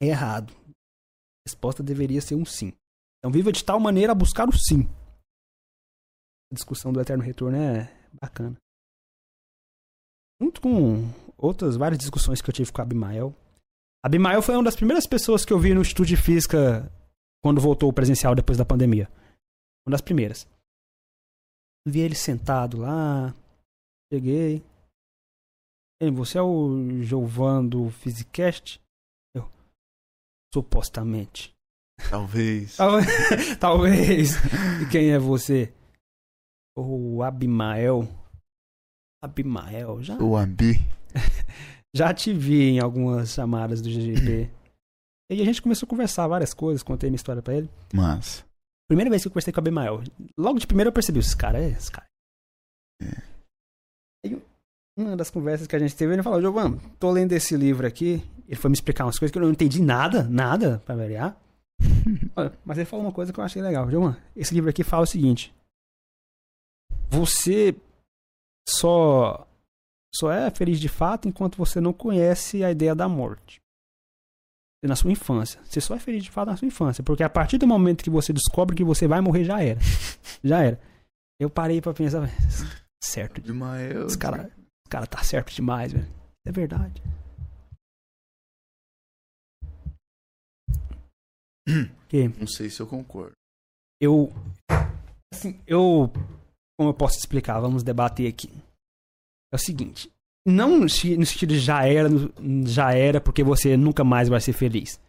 É 0.00 0.06
errado. 0.06 0.52
A 0.68 1.48
resposta 1.48 1.82
deveria 1.82 2.20
ser 2.20 2.34
um 2.36 2.44
sim. 2.44 2.72
Então 3.18 3.30
viva 3.32 3.50
de 3.52 3.64
tal 3.64 3.80
maneira 3.80 4.12
a 4.12 4.14
buscar 4.14 4.48
o 4.48 4.52
sim. 4.56 4.88
A 6.52 6.54
discussão 6.54 6.92
do 6.92 7.00
eterno 7.00 7.24
retorno 7.24 7.56
é 7.56 7.90
bacana. 8.20 8.56
Junto 10.40 10.60
com 10.60 11.04
outras 11.38 11.76
várias 11.76 11.98
discussões 11.98 12.40
que 12.42 12.48
eu 12.50 12.54
tive 12.54 12.70
com 12.72 12.80
a 12.80 12.84
Abimael. 12.84 13.34
A 14.04 14.08
Abimael 14.08 14.42
foi 14.42 14.54
uma 14.54 14.64
das 14.64 14.76
primeiras 14.76 15.06
pessoas 15.06 15.44
que 15.44 15.52
eu 15.52 15.58
vi 15.58 15.74
no 15.74 15.80
Instituto 15.80 16.06
de 16.08 16.16
Física 16.16 16.90
quando 17.42 17.60
voltou 17.60 17.88
o 17.88 17.92
presencial 17.92 18.34
depois 18.34 18.58
da 18.58 18.64
pandemia. 18.64 19.08
Uma 19.86 19.92
das 19.92 20.00
primeiras. 20.00 20.46
Vi 21.86 22.00
ele 22.00 22.14
sentado 22.14 22.78
lá, 22.78 23.34
Cheguei. 24.12 24.62
Ei, 26.00 26.10
você 26.10 26.38
é 26.38 26.42
o 26.42 27.02
Jovan 27.02 27.66
do 27.66 27.90
Physicast? 27.90 28.80
Eu. 29.34 29.48
Supostamente. 30.52 31.54
Talvez. 32.10 32.76
Tal- 32.78 32.98
Talvez. 33.58 34.32
E 34.82 34.88
quem 34.90 35.10
é 35.12 35.18
você? 35.18 35.72
O 36.76 37.22
Abimael. 37.22 38.02
Abimael, 39.26 40.02
já, 40.02 40.16
O 40.18 40.36
Abi. 40.36 40.80
já 41.94 42.14
te 42.14 42.32
vi 42.32 42.70
em 42.70 42.80
algumas 42.80 43.30
chamadas 43.30 43.80
do 43.80 43.88
GGB. 43.88 44.50
E 45.28 45.42
a 45.42 45.44
gente 45.44 45.60
começou 45.60 45.88
a 45.88 45.90
conversar 45.90 46.28
várias 46.28 46.54
coisas, 46.54 46.84
contei 46.84 47.10
minha 47.10 47.16
história 47.16 47.42
pra 47.42 47.52
ele. 47.52 47.68
Mas. 47.92 48.44
Primeira 48.88 49.10
vez 49.10 49.22
que 49.22 49.26
eu 49.26 49.32
conversei 49.32 49.52
com 49.52 49.58
o 49.58 49.60
Abimael. 49.60 50.00
Logo 50.38 50.60
de 50.60 50.68
primeira 50.68 50.88
eu 50.88 50.92
percebi, 50.92 51.18
esse 51.18 51.36
cara 51.36 51.60
é 51.60 51.70
esse 51.70 51.90
cara. 51.90 52.06
Aí, 54.24 54.40
uma 54.96 55.16
das 55.16 55.30
conversas 55.30 55.66
que 55.66 55.74
a 55.74 55.78
gente 55.80 55.96
teve, 55.96 56.12
ele 56.12 56.22
falou, 56.22 56.40
Giovanni, 56.40 56.80
tô 57.00 57.10
lendo 57.10 57.32
esse 57.32 57.56
livro 57.56 57.84
aqui. 57.86 58.22
Ele 58.46 58.54
foi 58.54 58.70
me 58.70 58.74
explicar 58.74 59.04
umas 59.04 59.18
coisas 59.18 59.32
que 59.32 59.38
eu 59.38 59.42
não 59.42 59.50
entendi 59.50 59.82
nada, 59.82 60.22
nada, 60.22 60.80
pra 60.86 60.94
variar. 60.94 61.36
Mas 62.64 62.78
ele 62.78 62.86
falou 62.86 63.04
uma 63.04 63.12
coisa 63.12 63.32
que 63.32 63.40
eu 63.40 63.44
achei 63.44 63.60
legal. 63.60 63.90
Giovanni, 63.90 64.16
esse 64.36 64.54
livro 64.54 64.70
aqui 64.70 64.84
fala 64.84 65.02
o 65.02 65.06
seguinte. 65.06 65.52
Você 67.10 67.74
só, 68.68 69.46
só 70.14 70.30
é 70.30 70.50
feliz 70.50 70.80
de 70.80 70.88
fato 70.88 71.28
enquanto 71.28 71.56
você 71.56 71.80
não 71.80 71.92
conhece 71.92 72.64
a 72.64 72.70
ideia 72.70 72.94
da 72.94 73.08
morte 73.08 73.60
na 74.84 74.94
sua 74.94 75.10
infância. 75.10 75.60
Você 75.64 75.80
só 75.80 75.96
é 75.96 75.98
feliz 75.98 76.22
de 76.22 76.30
fato 76.30 76.48
na 76.48 76.56
sua 76.56 76.68
infância. 76.68 77.02
Porque 77.02 77.24
a 77.24 77.28
partir 77.28 77.58
do 77.58 77.66
momento 77.66 78.04
que 78.04 78.10
você 78.10 78.32
descobre 78.32 78.76
que 78.76 78.84
você 78.84 79.08
vai 79.08 79.20
morrer, 79.20 79.42
já 79.44 79.60
era. 79.60 79.80
Já 80.44 80.62
era. 80.62 80.80
Eu 81.40 81.50
parei 81.50 81.80
pra 81.80 81.92
pensar, 81.92 82.28
certo. 83.02 83.40
De 83.40 83.52
Mael. 83.52 84.06
Esse 84.06 84.16
cara, 84.16 84.44
esse 84.44 84.88
cara 84.88 85.06
tá 85.06 85.22
certo 85.24 85.52
demais, 85.52 85.92
velho. 85.92 86.06
É 86.46 86.52
verdade. 86.52 87.02
Que 92.08 92.28
Não 92.38 92.46
sei 92.46 92.70
se 92.70 92.80
eu 92.80 92.86
concordo. 92.86 93.32
eu. 94.00 94.30
Assim, 95.34 95.60
eu. 95.66 96.12
Como 96.78 96.90
eu 96.90 96.94
posso 96.94 97.18
explicar? 97.18 97.60
Vamos 97.60 97.82
debater 97.82 98.28
aqui. 98.28 98.50
É 99.52 99.56
o 99.56 99.58
seguinte. 99.58 100.10
Não 100.46 100.78
no 100.78 100.88
se- 100.88 101.16
no 101.16 101.26
sentido 101.26 101.50
de 101.54 101.58
já 101.60 101.84
era, 101.86 102.08
já 102.66 102.92
era 102.92 103.20
porque 103.20 103.42
você 103.42 103.76
nunca 103.76 104.04
mais 104.04 104.28
vai 104.28 104.40
ser 104.40 104.52
feliz. 104.52 105.00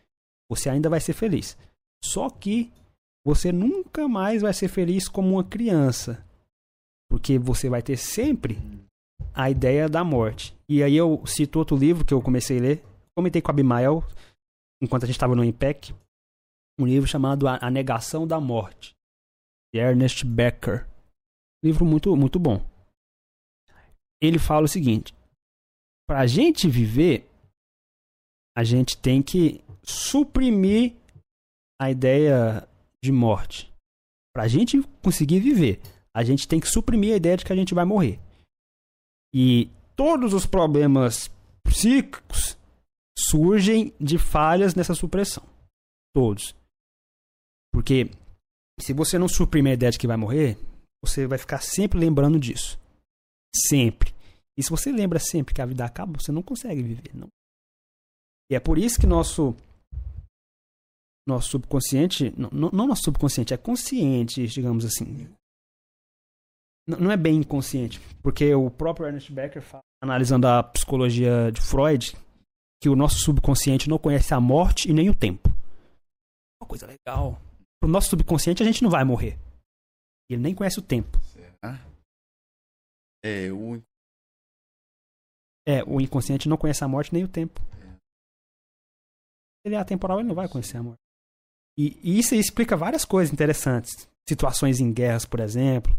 Você 0.49 0.69
ainda 0.69 0.89
vai 0.89 0.99
ser 0.99 1.13
feliz. 1.13 1.57
Só 2.03 2.29
que 2.29 2.71
você 3.25 3.51
nunca 3.51 4.07
mais 4.07 4.41
vai 4.41 4.53
ser 4.53 4.67
feliz 4.67 5.07
como 5.07 5.33
uma 5.33 5.43
criança. 5.43 6.23
Porque 7.09 7.37
você 7.37 7.69
vai 7.69 7.81
ter 7.81 7.97
sempre 7.97 8.57
a 9.33 9.49
ideia 9.49 9.87
da 9.89 10.03
morte. 10.03 10.55
E 10.69 10.81
aí 10.81 10.95
eu 10.95 11.21
cito 11.25 11.59
outro 11.59 11.75
livro 11.77 12.03
que 12.05 12.13
eu 12.13 12.21
comecei 12.21 12.57
a 12.57 12.61
ler. 12.61 12.83
Comentei 13.15 13.41
com 13.41 13.51
a 13.51 13.53
Abimael 13.53 14.03
enquanto 14.81 15.03
a 15.03 15.05
gente 15.05 15.15
estava 15.15 15.35
no 15.35 15.43
IMPEC. 15.43 15.93
Um 16.79 16.85
livro 16.85 17.07
chamado 17.09 17.47
a 17.47 17.69
Negação 17.69 18.25
da 18.27 18.39
Morte. 18.39 18.95
De 19.73 19.79
Ernest 19.79 20.25
Becker. 20.25 20.87
Livro 21.67 21.85
muito, 21.85 22.15
muito 22.15 22.39
bom. 22.39 22.65
Ele 24.21 24.39
fala 24.39 24.65
o 24.65 24.69
seguinte: 24.69 25.13
para 26.07 26.21
a 26.21 26.27
gente 26.27 26.67
viver, 26.69 27.29
a 28.55 28.63
gente 28.63 28.97
tem 28.97 29.21
que 29.21 29.61
suprimir 29.83 30.95
a 31.79 31.91
ideia 31.91 32.67
de 33.03 33.11
morte. 33.11 33.71
Para 34.33 34.43
a 34.43 34.47
gente 34.47 34.81
conseguir 35.03 35.39
viver, 35.39 35.81
a 36.15 36.23
gente 36.23 36.47
tem 36.47 36.59
que 36.59 36.67
suprimir 36.67 37.13
a 37.13 37.17
ideia 37.17 37.37
de 37.37 37.45
que 37.45 37.53
a 37.53 37.55
gente 37.55 37.73
vai 37.73 37.85
morrer. 37.85 38.19
E 39.33 39.69
todos 39.95 40.33
os 40.33 40.45
problemas 40.45 41.29
psíquicos 41.63 42.57
surgem 43.17 43.93
de 43.99 44.17
falhas 44.17 44.73
nessa 44.73 44.95
supressão. 44.95 45.43
Todos. 46.15 46.55
Porque 47.73 48.09
se 48.79 48.93
você 48.93 49.19
não 49.19 49.27
suprimir 49.27 49.71
a 49.71 49.73
ideia 49.73 49.91
de 49.91 49.99
que 49.99 50.07
vai 50.07 50.17
morrer, 50.17 50.57
você 51.03 51.27
vai 51.27 51.37
ficar 51.37 51.61
sempre 51.61 51.99
lembrando 51.99 52.39
disso. 52.39 52.79
Sempre. 53.55 54.13
E 54.57 54.63
se 54.63 54.69
você 54.69 54.91
lembra 54.91 55.19
sempre 55.19 55.53
que 55.53 55.61
a 55.61 55.65
vida 55.65 55.85
acaba, 55.85 56.19
você 56.19 56.31
não 56.31 56.41
consegue 56.41 56.81
viver, 56.81 57.11
não. 57.13 57.27
E 58.49 58.55
é 58.55 58.59
por 58.59 58.77
isso 58.77 58.99
que 58.99 59.05
nosso 59.05 59.55
nosso 61.27 61.49
subconsciente, 61.49 62.33
não, 62.37 62.49
não 62.71 62.87
nosso 62.87 63.03
subconsciente, 63.03 63.53
é 63.53 63.57
consciente, 63.57 64.47
digamos 64.47 64.85
assim. 64.85 65.27
Não, 66.87 66.99
não 66.99 67.11
é 67.11 67.17
bem 67.17 67.35
inconsciente, 67.35 67.99
porque 68.23 68.55
o 68.55 68.71
próprio 68.71 69.07
Ernest 69.07 69.31
Becker 69.31 69.61
fala, 69.61 69.83
analisando 70.01 70.47
a 70.47 70.63
psicologia 70.63 71.51
de 71.51 71.59
Freud, 71.59 72.15
que 72.81 72.87
o 72.87 72.95
nosso 72.95 73.19
subconsciente 73.19 73.89
não 73.89 73.97
conhece 73.97 74.33
a 74.33 74.39
morte 74.39 74.89
e 74.89 74.93
nem 74.93 75.09
o 75.09 75.15
tempo. 75.15 75.49
Uma 76.61 76.67
coisa 76.67 76.87
legal. 76.87 77.41
Pro 77.81 77.91
nosso 77.91 78.09
subconsciente 78.09 78.63
a 78.63 78.65
gente 78.65 78.81
não 78.81 78.89
vai 78.89 79.03
morrer. 79.03 79.37
Ele 80.29 80.41
nem 80.41 80.55
conhece 80.55 80.79
o 80.79 80.83
tempo. 80.83 81.17
É, 83.23 83.51
o 83.51 83.81
É, 85.67 85.83
o 85.83 85.99
inconsciente 85.99 86.47
não 86.47 86.57
conhece 86.57 86.83
a 86.83 86.87
morte 86.87 87.13
nem 87.13 87.23
o 87.23 87.27
tempo. 87.27 87.59
Ele 89.65 89.75
é 89.75 89.77
atemporal, 89.77 90.19
ele 90.19 90.27
não 90.29 90.35
vai 90.35 90.47
conhecer 90.47 90.77
a 90.77 90.83
morte. 90.83 91.01
E, 91.77 91.99
e 92.01 92.19
isso 92.19 92.33
explica 92.35 92.77
várias 92.77 93.03
coisas 93.03 93.33
interessantes. 93.33 94.07
Situações 94.27 94.79
em 94.79 94.93
guerras, 94.93 95.25
por 95.25 95.39
exemplo, 95.39 95.91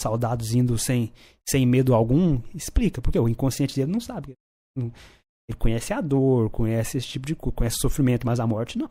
soldados 0.00 0.54
indo 0.54 0.78
sem, 0.78 1.12
sem 1.48 1.66
medo 1.66 1.94
algum, 1.94 2.40
explica, 2.54 3.02
porque 3.02 3.18
o 3.18 3.28
inconsciente 3.28 3.74
dele 3.74 3.90
não 3.90 4.00
sabe. 4.00 4.34
Ele 4.76 5.58
conhece 5.58 5.92
a 5.92 6.00
dor, 6.00 6.50
conhece 6.50 6.98
esse 6.98 7.08
tipo 7.08 7.26
de 7.26 7.34
coisa, 7.34 7.56
conhece 7.56 7.76
o 7.78 7.80
sofrimento, 7.80 8.26
mas 8.26 8.38
a 8.38 8.46
morte 8.46 8.78
não. 8.78 8.90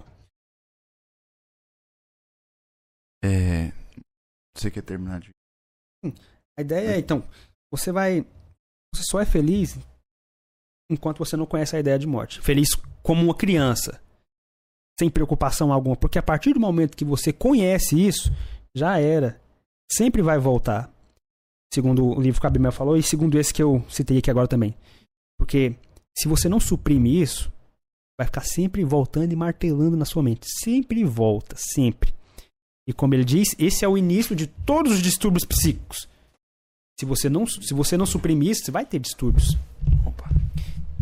É. 3.24 3.55
Você 4.56 4.72
quer 4.72 4.82
terminar 4.82 5.20
de. 5.20 5.30
A 6.58 6.62
ideia 6.62 6.96
é, 6.96 7.00
então, 7.00 7.24
você 7.72 7.92
vai. 7.92 8.26
Você 8.94 9.04
só 9.04 9.20
é 9.20 9.26
feliz 9.26 9.78
enquanto 10.90 11.20
você 11.20 11.36
não 11.36 11.46
conhece 11.46 11.76
a 11.76 11.80
ideia 11.80 12.00
de 12.00 12.08
morte. 12.08 12.42
Feliz 12.42 12.70
como 13.04 13.24
uma 13.24 13.36
criança. 13.36 14.02
Sem 14.98 15.10
preocupação 15.10 15.74
alguma. 15.74 15.96
Porque 15.96 16.18
a 16.18 16.24
partir 16.24 16.54
do 16.54 16.60
momento 16.60 16.96
que 16.96 17.04
você 17.04 17.34
conhece 17.34 18.00
isso, 18.00 18.32
já 18.74 18.98
era. 18.98 19.42
Sempre 19.92 20.22
vai 20.22 20.40
voltar. 20.40 20.92
Segundo 21.74 22.06
o 22.06 22.22
livro 22.22 22.40
que 22.40 22.48
a 22.48 22.50
Abimel 22.50 22.72
falou, 22.72 22.96
e 22.96 23.04
segundo 23.04 23.38
esse 23.38 23.54
que 23.54 23.62
eu 23.62 23.84
citei 23.90 24.20
aqui 24.20 24.32
agora 24.32 24.48
também. 24.48 24.74
Porque 25.38 25.76
se 26.18 26.28
você 26.28 26.48
não 26.48 26.60
suprime 26.60 27.22
isso, 27.22 27.52
vai 28.18 28.26
ficar 28.26 28.42
sempre 28.42 28.86
voltando 28.86 29.34
e 29.34 29.36
martelando 29.36 29.98
na 29.98 30.06
sua 30.06 30.24
mente. 30.24 30.48
Sempre 30.64 31.04
volta, 31.04 31.56
sempre. 31.58 32.14
E 32.88 32.94
como 32.94 33.14
ele 33.14 33.26
diz, 33.26 33.56
esse 33.58 33.84
é 33.84 33.88
o 33.88 33.98
início 33.98 34.36
de 34.36 34.48
todos 34.48 34.94
os 34.94 35.02
distúrbios 35.02 35.44
psíquicos. 35.46 36.08
Se 37.00 37.06
você 37.06 37.30
não, 37.30 37.46
se 37.46 37.74
você 37.74 37.98
não 37.98 38.06
suprimir 38.06 38.52
isso, 38.52 38.66
você 38.66 38.72
vai 38.72 38.86
ter 38.86 39.00
distúrbios. 39.00 39.58
Opa. 40.06 40.30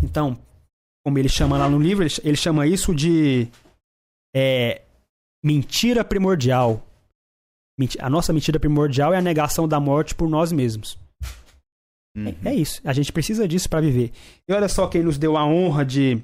Então, 0.01 0.37
como 1.05 1.19
ele 1.19 1.29
chama 1.29 1.57
lá 1.57 1.69
no 1.69 1.79
livro, 1.79 2.03
ele, 2.03 2.13
ele 2.23 2.37
chama 2.37 2.65
isso 2.65 2.95
de 2.95 3.47
é, 4.33 4.81
mentira 5.43 6.03
primordial. 6.03 6.81
A 7.99 8.09
nossa 8.09 8.31
mentira 8.31 8.59
primordial 8.59 9.13
é 9.13 9.17
a 9.17 9.21
negação 9.21 9.67
da 9.67 9.79
morte 9.79 10.15
por 10.15 10.29
nós 10.29 10.51
mesmos. 10.51 10.97
Uhum. 12.15 12.27
É, 12.45 12.49
é 12.49 12.55
isso. 12.55 12.81
A 12.83 12.93
gente 12.93 13.11
precisa 13.11 13.47
disso 13.47 13.69
pra 13.69 13.81
viver. 13.81 14.11
E 14.47 14.53
olha 14.53 14.69
só 14.69 14.87
quem 14.87 15.03
nos 15.03 15.17
deu 15.17 15.35
a 15.35 15.45
honra 15.45 15.83
de 15.83 16.21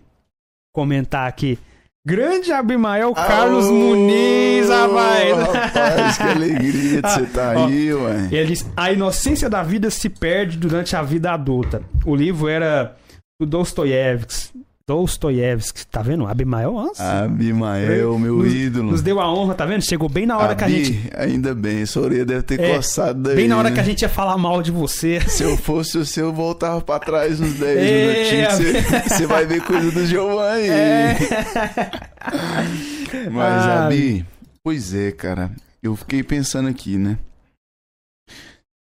comentar 0.73 1.27
aqui. 1.27 1.59
Grande 2.07 2.51
Abimael 2.51 3.13
Carlos 3.13 3.65
Aô, 3.65 3.73
Muniz, 3.73 4.69
rapaz. 4.69 5.37
Rapaz, 5.53 6.17
que 6.17 6.23
alegria 6.23 7.01
de 7.01 7.09
você 7.09 7.21
estar 7.23 7.57
Ó, 7.57 7.65
aí, 7.67 7.93
ué. 7.93 8.29
Ele 8.31 8.45
diz: 8.47 8.65
A 8.75 8.91
inocência 8.91 9.49
da 9.49 9.61
vida 9.61 9.89
se 9.89 10.09
perde 10.09 10.57
durante 10.57 10.95
a 10.95 11.01
vida 11.01 11.31
adulta. 11.31 11.83
O 12.05 12.15
livro 12.15 12.47
era 12.47 12.95
do 13.39 13.45
Dostoiévski. 13.45 14.59
Dostoiévski, 14.89 15.85
tá 15.85 16.01
vendo? 16.01 16.25
Abimael 16.25 16.75
antes. 16.79 16.99
Abimael, 16.99 18.17
meu 18.17 18.37
nos, 18.37 18.51
ídolo. 18.51 18.89
Nos 18.91 19.03
deu 19.03 19.19
a 19.19 19.31
honra, 19.31 19.53
tá 19.53 19.63
vendo? 19.63 19.85
Chegou 19.85 20.09
bem 20.09 20.25
na 20.25 20.35
hora 20.35 20.55
que 20.55 20.63
a 20.63 20.67
Abi, 20.67 20.83
gente. 20.83 21.11
Ainda 21.15 21.53
bem, 21.53 21.85
sua 21.85 22.03
orelha 22.05 22.25
deve 22.25 22.41
ter 22.41 22.59
É, 22.59 22.75
coçado 22.75 23.21
daí. 23.21 23.35
Bem 23.35 23.47
na 23.47 23.55
hora 23.57 23.69
né? 23.69 23.75
que 23.75 23.81
a 23.81 23.83
gente 23.83 24.01
ia 24.01 24.09
falar 24.09 24.35
mal 24.37 24.63
de 24.63 24.71
você. 24.71 25.21
Se 25.21 25.43
eu 25.43 25.55
fosse 25.55 25.95
o 25.99 26.05
seu, 26.05 26.27
eu 26.29 26.33
voltava 26.33 26.81
pra 26.81 26.97
trás 26.97 27.39
uns 27.39 27.53
10 27.53 27.61
É, 27.79 28.47
minutinhos. 28.47 28.83
Você, 28.83 28.97
você 29.15 29.27
vai 29.27 29.45
ver 29.45 29.61
coisa 29.63 29.91
do 29.91 30.05
Giovanni. 30.07 30.67
É. 30.69 31.15
Mas, 33.31 33.63
Ah. 33.63 33.85
Abi, 33.85 34.25
pois 34.63 34.93
é, 34.95 35.11
cara. 35.11 35.51
Eu 35.83 35.95
fiquei 35.95 36.23
pensando 36.23 36.67
aqui, 36.67 36.97
né? 36.97 37.17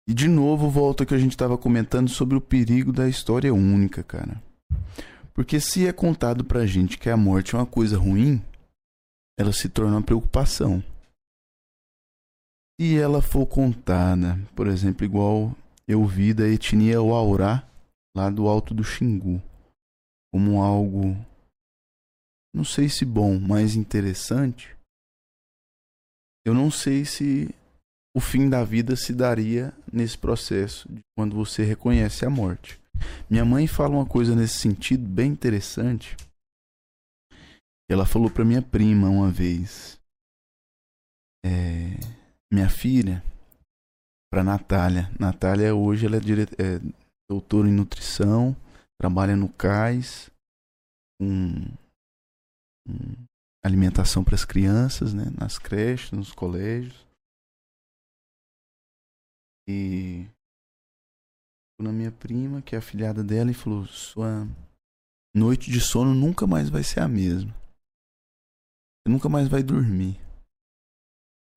E 0.10 0.14
de 0.14 0.28
novo 0.28 0.70
volta 0.70 1.06
que 1.06 1.14
a 1.14 1.18
gente 1.20 1.38
tava 1.38 1.56
comentando 1.58 2.10
sobre 2.10 2.36
o 2.36 2.42
perigo 2.42 2.92
da 2.92 3.08
história 3.08 3.54
única, 3.54 4.02
cara. 4.04 4.42
Porque 5.34 5.60
se 5.60 5.88
é 5.88 5.94
contado 5.94 6.46
pra 6.46 6.66
gente 6.66 6.98
que 6.98 7.10
a 7.10 7.18
morte 7.18 7.56
é 7.56 7.58
uma 7.58 7.66
coisa 7.66 7.98
ruim, 7.98 8.42
ela 9.38 9.52
se 9.52 9.68
torna 9.68 9.98
uma 9.98 10.04
preocupação. 10.04 10.84
Se 12.80 12.98
ela 12.98 13.22
for 13.22 13.46
contada, 13.46 14.38
por 14.56 14.68
exemplo, 14.68 15.04
igual 15.04 15.56
eu 15.88 16.06
vi 16.06 16.34
da 16.34 16.48
etnia 16.48 17.02
Waurá, 17.02 17.68
lá 18.16 18.30
do 18.30 18.48
alto 18.48 18.74
do 18.74 18.84
Xingu, 18.84 19.42
como 20.32 20.62
algo, 20.62 21.16
não 22.54 22.64
sei 22.64 22.90
se 22.90 23.06
bom, 23.06 23.40
mas 23.40 23.76
interessante, 23.76 24.76
eu 26.46 26.54
não 26.54 26.70
sei 26.70 27.06
se 27.06 27.54
o 28.16 28.20
fim 28.20 28.50
da 28.50 28.64
vida 28.64 28.96
se 28.96 29.14
daria 29.14 29.74
nesse 29.92 30.18
processo, 30.18 30.92
de 30.92 31.02
quando 31.16 31.36
você 31.36 31.64
reconhece 31.64 32.26
a 32.26 32.30
morte. 32.30 32.83
Minha 33.30 33.46
mãe 33.46 33.68
fala 33.68 33.96
uma 33.96 34.06
coisa 34.06 34.36
nesse 34.36 34.60
sentido 34.60 35.08
bem 35.08 35.32
interessante. 35.32 36.16
Ela 37.90 38.06
falou 38.06 38.30
para 38.30 38.46
minha 38.46 38.62
prima 38.62 39.10
uma 39.10 39.30
vez, 39.30 40.00
é, 41.46 41.98
minha 42.52 42.70
filha, 42.70 43.24
para 44.32 44.44
Natália. 44.44 45.12
Natália 45.20 45.76
hoje 45.76 46.06
ela 46.06 46.18
é, 46.18 46.20
dire... 46.20 46.44
é 46.58 46.80
doutora 47.30 47.68
em 47.68 47.74
nutrição, 47.74 48.56
trabalha 49.00 49.36
no 49.36 49.50
CAIS, 49.50 50.32
com, 51.20 51.54
alimentação 53.64 54.24
para 54.24 54.36
as 54.36 54.46
crianças, 54.46 55.14
né, 55.14 55.26
nas 55.40 55.58
creches, 55.58 56.12
nos 56.12 56.32
colégios. 56.32 57.08
E 59.68 60.28
na 61.84 61.92
minha 61.92 62.12
prima, 62.12 62.62
que 62.62 62.76
é 62.76 62.80
afilhada 62.80 63.24
dela, 63.24 63.52
e 63.52 63.54
falou: 63.54 63.86
Sua 63.86 64.48
noite 65.36 65.70
de 65.70 65.80
sono 65.80 66.14
nunca 66.14 66.48
mais 66.48 66.70
vai 66.70 66.84
ser 66.84 67.02
a 67.02 67.08
mesma. 67.08 67.54
Você 67.54 69.12
nunca 69.12 69.28
mais 69.30 69.48
vai 69.48 69.62
dormir. 69.62 70.20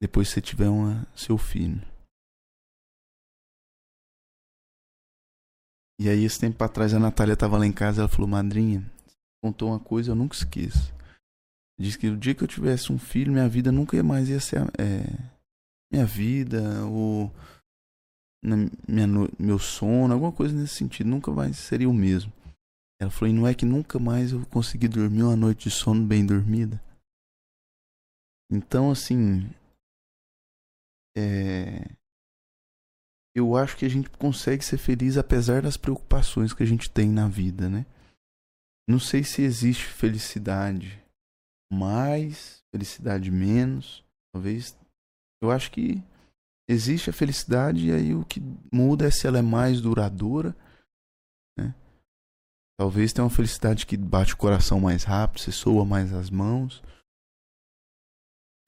Depois 0.00 0.28
que 0.28 0.34
você 0.34 0.40
tiver 0.40 0.68
uma, 0.68 1.06
seu 1.16 1.38
filho. 1.38 1.80
E 5.98 6.08
aí, 6.08 6.24
esse 6.24 6.38
tempo 6.38 6.62
atrás, 6.62 6.92
a 6.92 6.98
Natália 6.98 7.32
estava 7.32 7.56
lá 7.56 7.66
em 7.66 7.72
casa 7.72 8.02
ela 8.02 8.08
falou: 8.08 8.28
Madrinha, 8.28 8.80
você 9.06 9.16
contou 9.42 9.70
uma 9.70 9.80
coisa 9.80 10.10
eu 10.10 10.16
nunca 10.16 10.36
esqueço. 10.36 10.94
Diz 11.78 11.96
que 11.96 12.08
o 12.08 12.16
dia 12.16 12.34
que 12.34 12.42
eu 12.42 12.48
tivesse 12.48 12.92
um 12.92 12.98
filho, 12.98 13.32
minha 13.32 13.48
vida 13.48 13.70
nunca 13.70 14.02
mais 14.02 14.28
ia 14.28 14.40
ser. 14.40 14.60
É, 14.78 15.04
minha 15.90 16.04
vida, 16.04 16.84
ou 16.86 17.32
na 18.42 18.56
minha, 18.88 19.06
no- 19.06 19.30
meu 19.38 19.58
sono, 19.58 20.12
alguma 20.12 20.32
coisa 20.32 20.54
nesse 20.54 20.74
sentido, 20.74 21.08
nunca 21.10 21.30
mais 21.30 21.56
seria 21.56 21.88
o 21.88 21.94
mesmo. 21.94 22.32
Ela 23.00 23.10
falou, 23.10 23.28
e 23.28 23.36
não 23.36 23.46
é 23.46 23.54
que 23.54 23.66
nunca 23.66 23.98
mais 23.98 24.32
eu 24.32 24.44
consegui 24.46 24.88
dormir 24.88 25.22
uma 25.22 25.36
noite 25.36 25.68
de 25.68 25.74
sono 25.74 26.04
bem 26.06 26.24
dormida? 26.24 26.82
Então, 28.50 28.90
assim, 28.90 29.50
é, 31.16 31.90
eu 33.34 33.56
acho 33.56 33.76
que 33.76 33.84
a 33.84 33.88
gente 33.88 34.08
consegue 34.10 34.64
ser 34.64 34.78
feliz 34.78 35.16
apesar 35.18 35.62
das 35.62 35.76
preocupações 35.76 36.54
que 36.54 36.62
a 36.62 36.66
gente 36.66 36.90
tem 36.90 37.10
na 37.10 37.28
vida, 37.28 37.68
né? 37.68 37.84
Não 38.88 38.98
sei 38.98 39.24
se 39.24 39.42
existe 39.42 39.84
felicidade 39.84 41.02
mais, 41.70 42.62
felicidade 42.72 43.30
menos, 43.30 44.04
talvez. 44.32 44.78
Eu 45.42 45.50
acho 45.50 45.70
que 45.70 46.02
existe 46.68 47.10
a 47.10 47.12
felicidade 47.12 47.86
e 47.86 47.92
aí 47.92 48.14
o 48.14 48.24
que 48.24 48.40
muda 48.72 49.06
é 49.06 49.10
se 49.10 49.26
ela 49.26 49.38
é 49.38 49.42
mais 49.42 49.80
duradoura, 49.80 50.56
né? 51.58 51.74
Talvez 52.78 53.12
tenha 53.12 53.24
uma 53.24 53.30
felicidade 53.30 53.86
que 53.86 53.96
bate 53.96 54.34
o 54.34 54.36
coração 54.36 54.80
mais 54.80 55.04
rápido, 55.04 55.40
você 55.40 55.52
soa 55.52 55.84
mais 55.84 56.12
as 56.12 56.28
mãos. 56.28 56.82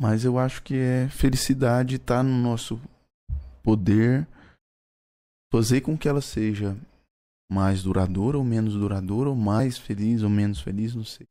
Mas 0.01 0.25
eu 0.25 0.39
acho 0.39 0.63
que 0.63 0.75
é 0.75 1.09
felicidade 1.09 1.97
está 1.97 2.23
no 2.23 2.37
nosso 2.41 2.81
poder 3.63 4.27
fazer 5.53 5.81
com 5.81 5.99
que 5.99 6.09
ela 6.09 6.21
seja 6.21 6.77
mais 7.51 7.83
duradoura 7.83 8.39
ou 8.39 8.45
menos 8.45 8.75
duradoura, 8.75 9.31
ou 9.31 9.37
mais 9.37 9.79
feliz 9.79 10.23
ou 10.23 10.31
menos 10.31 10.61
feliz, 10.61 10.95
não 10.95 11.05
sei. 11.05 11.27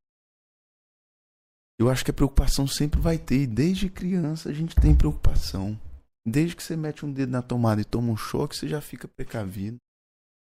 Eu 1.80 1.90
acho 1.90 2.04
que 2.04 2.12
a 2.12 2.14
preocupação 2.14 2.68
sempre 2.68 3.00
vai 3.00 3.20
ter, 3.20 3.44
e 3.44 3.48
desde 3.48 3.90
criança 3.90 4.50
a 4.50 4.54
gente 4.54 4.76
tem 4.76 4.96
preocupação. 4.96 5.80
Desde 6.30 6.58
que 6.58 6.62
você 6.62 6.76
mete 6.76 7.06
um 7.06 7.14
dedo 7.14 7.32
na 7.32 7.42
tomada 7.42 7.80
e 7.80 7.86
toma 7.86 8.12
um 8.12 8.18
choque, 8.18 8.58
você 8.58 8.68
já 8.68 8.82
fica 8.82 9.08
precavido. 9.08 9.78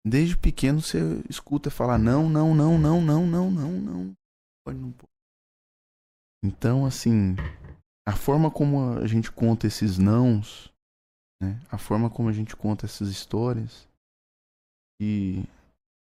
Desde 0.08 0.38
pequeno 0.38 0.82
você 0.82 1.00
escuta 1.30 1.70
falar 1.70 1.98
não, 1.98 2.30
não, 2.30 2.56
não, 2.56 2.78
não, 2.78 3.02
não, 3.02 3.26
não, 3.26 3.52
não, 3.52 3.72
não. 3.72 4.14
Pode 4.66 4.80
não. 4.80 4.94
Então, 6.42 6.86
assim, 6.86 7.36
a 8.08 8.16
forma 8.16 8.50
como 8.50 8.94
a 9.00 9.06
gente 9.06 9.30
conta 9.30 9.68
esses 9.68 9.98
nãos, 9.98 10.72
né? 11.42 11.60
A 11.70 11.78
forma 11.78 12.10
como 12.10 12.30
a 12.30 12.32
gente 12.32 12.56
conta 12.56 12.86
essas 12.86 13.10
histórias 13.10 13.90
e, 15.02 15.44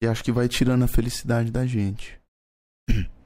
e 0.01 0.07
acho 0.07 0.23
que 0.23 0.31
vai 0.31 0.47
tirando 0.47 0.83
a 0.83 0.87
felicidade 0.87 1.51
da 1.51 1.65
gente. 1.65 2.17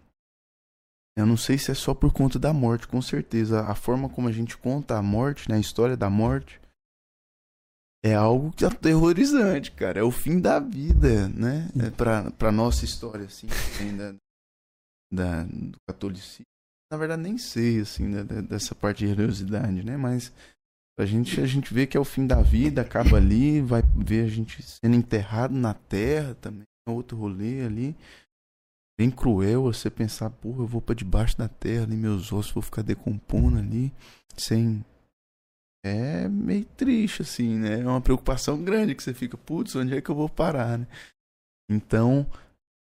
Eu 1.15 1.25
não 1.25 1.37
sei 1.37 1.57
se 1.57 1.69
é 1.69 1.75
só 1.75 1.93
por 1.93 2.11
conta 2.11 2.39
da 2.39 2.51
morte, 2.51 2.87
com 2.87 3.01
certeza. 3.01 3.61
A 3.61 3.75
forma 3.75 4.09
como 4.09 4.27
a 4.27 4.31
gente 4.31 4.57
conta 4.57 4.97
a 4.97 5.01
morte, 5.01 5.47
né? 5.47 5.57
A 5.57 5.59
história 5.59 5.95
da 5.95 6.09
morte. 6.09 6.59
É 8.03 8.15
algo 8.15 8.51
que 8.51 8.65
é 8.65 8.67
aterrorizante, 8.67 9.71
cara. 9.71 9.99
É 9.99 10.03
o 10.03 10.11
fim 10.11 10.39
da 10.39 10.59
vida, 10.59 11.29
né? 11.29 11.69
É 11.79 11.89
pra, 11.91 12.31
pra 12.31 12.51
nossa 12.51 12.83
história, 12.83 13.25
assim, 13.25 13.47
da, 13.95 14.15
da, 15.13 15.43
do 15.43 15.77
catolicismo. 15.87 16.45
Na 16.91 16.97
verdade, 16.97 17.21
nem 17.21 17.37
sei, 17.37 17.79
assim, 17.79 18.07
né, 18.07 18.23
dessa 18.23 18.75
parte 18.75 18.99
de 18.99 19.07
religiosidade, 19.07 19.85
né? 19.85 19.95
Mas 19.95 20.33
a 20.99 21.05
gente, 21.05 21.39
a 21.39 21.45
gente 21.45 21.73
vê 21.73 21.87
que 21.87 21.95
é 21.95 21.99
o 21.99 22.05
fim 22.05 22.27
da 22.27 22.41
vida, 22.41 22.81
acaba 22.81 23.17
ali, 23.17 23.61
vai 23.61 23.81
ver 23.95 24.25
a 24.25 24.29
gente 24.29 24.61
sendo 24.61 24.95
enterrado 24.95 25.53
na 25.53 25.73
terra 25.73 26.35
também. 26.35 26.63
É 26.87 26.91
outro 26.91 27.17
rolê 27.17 27.65
ali 27.65 27.95
bem 28.97 29.09
cruel 29.09 29.63
você 29.63 29.89
pensar, 29.89 30.29
porra, 30.29 30.63
eu 30.63 30.67
vou 30.67 30.81
para 30.81 30.95
debaixo 30.95 31.37
da 31.37 31.47
terra 31.47 31.83
ali, 31.83 31.95
meus 31.95 32.31
ossos 32.31 32.51
vou 32.51 32.63
ficar 32.63 32.81
decompondo 32.81 33.57
ali, 33.57 33.91
sem. 34.35 34.83
É 35.85 36.29
meio 36.29 36.63
triste, 36.63 37.23
assim, 37.23 37.57
né? 37.57 37.81
É 37.81 37.87
uma 37.87 37.99
preocupação 37.99 38.63
grande 38.63 38.95
que 38.95 39.03
você 39.03 39.13
fica, 39.13 39.37
putz, 39.37 39.75
onde 39.75 39.97
é 39.97 40.01
que 40.01 40.09
eu 40.09 40.15
vou 40.15 40.29
parar, 40.29 40.77
né? 40.77 40.87
Então, 41.69 42.25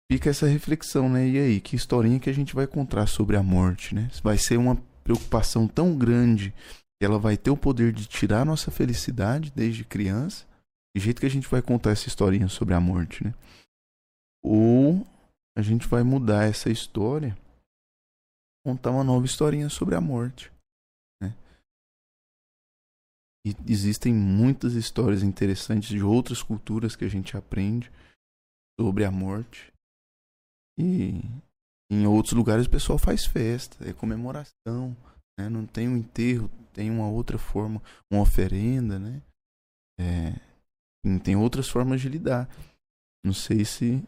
fica 0.09 0.29
essa 0.29 0.47
reflexão, 0.47 1.09
né? 1.09 1.27
E 1.27 1.37
aí, 1.37 1.59
que 1.59 1.75
historinha 1.75 2.19
que 2.19 2.29
a 2.29 2.33
gente 2.33 2.55
vai 2.55 2.65
contar 2.65 3.05
sobre 3.07 3.35
a 3.35 3.43
morte, 3.43 3.93
né? 3.93 4.09
Vai 4.23 4.37
ser 4.37 4.55
uma 4.55 4.81
preocupação 5.03 5.67
tão 5.67 5.97
grande 5.97 6.53
que 6.99 7.05
ela 7.05 7.19
vai 7.19 7.35
ter 7.35 7.49
o 7.49 7.57
poder 7.57 7.91
de 7.91 8.07
tirar 8.07 8.45
nossa 8.45 8.71
felicidade 8.71 9.51
desde 9.53 9.83
criança. 9.83 10.45
De 10.95 11.03
jeito 11.03 11.19
que 11.19 11.27
a 11.27 11.29
gente 11.29 11.47
vai 11.47 11.61
contar 11.61 11.91
essa 11.91 12.07
historinha 12.07 12.47
sobre 12.47 12.73
a 12.73 12.79
morte, 12.79 13.23
né? 13.23 13.33
Ou 14.43 15.05
a 15.57 15.61
gente 15.63 15.87
vai 15.87 16.03
mudar 16.03 16.43
essa 16.43 16.69
história, 16.69 17.35
contar 18.63 18.91
uma 18.91 19.03
nova 19.03 19.25
historinha 19.25 19.69
sobre 19.69 19.95
a 19.95 20.01
morte. 20.01 20.51
Né? 21.19 21.35
E 23.43 23.55
existem 23.67 24.13
muitas 24.13 24.73
histórias 24.73 25.23
interessantes 25.23 25.89
de 25.89 26.03
outras 26.03 26.43
culturas 26.43 26.95
que 26.95 27.03
a 27.03 27.09
gente 27.09 27.35
aprende 27.35 27.91
sobre 28.79 29.03
a 29.03 29.09
morte. 29.09 29.73
E 30.79 31.21
em 31.91 32.05
outros 32.05 32.33
lugares 32.33 32.67
o 32.67 32.69
pessoal 32.69 32.99
faz 32.99 33.25
festa, 33.25 33.83
é 33.89 33.91
comemoração, 33.91 34.95
né? 35.39 35.49
não 35.49 35.65
tem 35.65 35.89
um 35.89 35.97
enterro, 35.97 36.51
tem 36.71 36.91
uma 36.91 37.09
outra 37.09 37.39
forma, 37.39 37.81
uma 38.11 38.21
oferenda, 38.21 38.99
né? 38.99 39.23
É, 39.99 41.19
tem 41.23 41.35
outras 41.35 41.67
formas 41.67 41.99
de 41.99 42.09
lidar. 42.09 42.47
Não 43.25 43.33
sei 43.33 43.65
se 43.65 44.03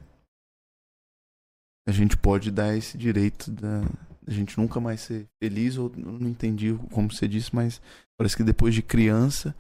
a 1.90 1.92
gente 1.92 2.16
pode 2.16 2.52
dar 2.52 2.76
esse 2.78 2.98
direito 2.98 3.52
da 3.52 3.84
a 4.30 4.32
gente 4.32 4.58
nunca 4.60 4.80
mais 4.80 5.02
ser 5.02 5.26
feliz 5.42 5.76
ou 5.76 5.92
não 5.98 6.30
entendi 6.30 6.78
como 6.92 7.12
você 7.12 7.28
disse, 7.28 7.50
mas 7.54 7.82
parece 8.16 8.38
que 8.38 8.44
depois 8.44 8.76
de 8.76 8.84
criança 8.84 9.56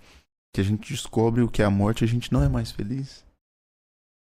que 0.53 0.61
a 0.61 0.63
gente 0.63 0.93
descobre 0.93 1.41
o 1.41 1.49
que 1.49 1.61
é 1.61 1.65
a 1.65 1.71
morte, 1.71 2.03
a 2.03 2.07
gente 2.07 2.31
não 2.31 2.43
é 2.43 2.47
mais 2.47 2.71
feliz. 2.71 3.25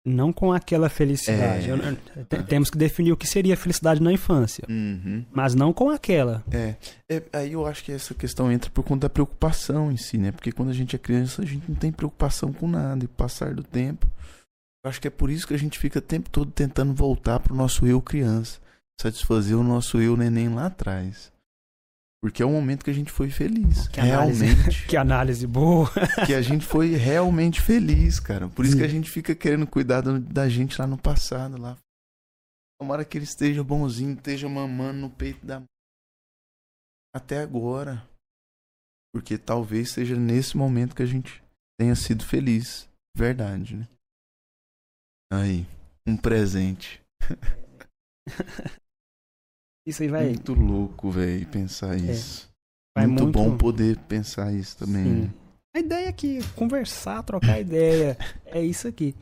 Não 0.05 0.33
com 0.33 0.51
aquela 0.51 0.89
felicidade. 0.89 1.69
É... 1.71 2.43
Temos 2.45 2.71
que 2.71 2.79
definir 2.79 3.13
o 3.13 3.17
que 3.19 3.27
seria 3.27 3.55
felicidade 3.55 4.03
na 4.03 4.11
infância. 4.11 4.65
Uhum. 4.67 5.27
Mas 5.31 5.55
não 5.55 5.75
com 5.75 5.91
aquela. 5.91 6.43
É. 6.51 6.75
é. 7.07 7.23
Aí 7.35 7.53
eu 7.53 7.67
acho 7.67 7.85
que 7.85 7.93
essa 7.93 8.15
questão 8.15 8.51
entra 8.51 8.71
por 8.71 8.83
conta 8.83 9.03
da 9.03 9.11
preocupação 9.11 9.93
em 9.93 9.99
si, 9.99 10.17
né? 10.17 10.33
Porque 10.33 10.53
quando 10.53 10.71
a 10.71 10.75
gente 10.75 10.97
é 10.97 10.99
criança, 10.99 11.43
a 11.43 11.45
gente 11.45 11.69
não 11.69 11.77
tem 11.77 11.93
preocupação 11.93 12.51
com 12.51 12.67
nada. 12.67 13.05
E 13.05 13.09
passar 13.09 13.55
do 13.55 13.63
tempo, 13.63 14.11
eu 14.85 14.89
acho 14.89 15.01
que 15.01 15.09
é 15.09 15.11
por 15.11 15.31
isso 15.31 15.47
que 15.47 15.55
a 15.55 15.59
gente 15.59 15.79
fica 15.79 15.99
o 15.99 16.03
tempo 16.03 16.31
todo 16.31 16.51
tentando 16.51 16.95
voltar 16.95 17.41
pro 17.41 17.55
nosso 17.55 17.87
eu 17.87 18.01
criança, 18.01 18.61
satisfazer 19.01 19.57
o 19.57 19.63
nosso 19.63 20.01
eu 20.01 20.17
neném 20.17 20.49
lá 20.49 20.67
atrás. 20.67 21.33
Porque 22.23 22.43
é 22.43 22.47
o 22.47 22.51
momento 22.51 22.85
que 22.85 22.91
a 22.91 22.95
gente 22.95 23.11
foi 23.11 23.31
feliz. 23.31 23.89
Que 23.89 24.01
realmente. 24.01 24.45
Análise, 24.45 24.85
que 24.89 24.97
análise 24.97 25.47
boa. 25.47 25.91
que 26.27 26.35
a 26.35 26.43
gente 26.43 26.67
foi 26.67 26.95
realmente 26.95 27.63
feliz, 27.63 28.21
cara. 28.21 28.49
Por 28.49 28.65
isso 28.65 28.75
Sim. 28.75 28.81
que 28.81 28.85
a 28.85 28.89
gente 28.89 29.11
fica 29.11 29.35
querendo 29.35 29.67
cuidar 29.67 30.03
da 30.03 30.49
gente 30.49 30.79
lá 30.79 30.87
no 30.87 30.99
passado. 30.99 31.59
lá. 31.59 31.79
Tomara 32.79 33.05
que 33.05 33.17
ele 33.17 33.25
esteja 33.25 33.65
bonzinho, 33.65 34.13
esteja 34.13 34.49
mamando 34.49 35.01
no 35.01 35.11
peito 35.11 35.45
da 35.45 35.63
até 37.15 37.41
agora. 37.41 38.07
Porque 39.15 39.39
talvez 39.39 39.91
seja 39.91 40.15
nesse 40.15 40.57
momento 40.57 40.95
que 40.95 41.03
a 41.03 41.07
gente 41.07 41.43
tenha 41.79 41.95
sido 41.95 42.25
feliz. 42.25 42.87
Verdade, 43.17 43.77
né? 43.77 43.89
Aí, 45.33 45.67
um 46.07 46.17
presente. 46.17 47.01
isso 49.87 50.03
aí 50.03 50.09
vai. 50.09 50.27
Muito 50.27 50.55
louco, 50.55 51.11
velho, 51.11 51.47
pensar 51.49 51.95
é. 51.95 52.13
isso. 52.13 52.51
É. 52.97 53.07
Muito, 53.07 53.23
muito, 53.23 53.39
bom 53.39 53.57
poder 53.57 53.97
pensar 54.01 54.53
isso 54.53 54.77
também. 54.77 55.05
Né? 55.05 55.31
A 55.75 55.79
ideia 55.79 56.09
é 56.09 56.13
que 56.13 56.43
conversar, 56.55 57.23
trocar 57.23 57.61
ideia, 57.61 58.19
é 58.47 58.61
isso 58.63 58.89
aqui. 58.89 59.15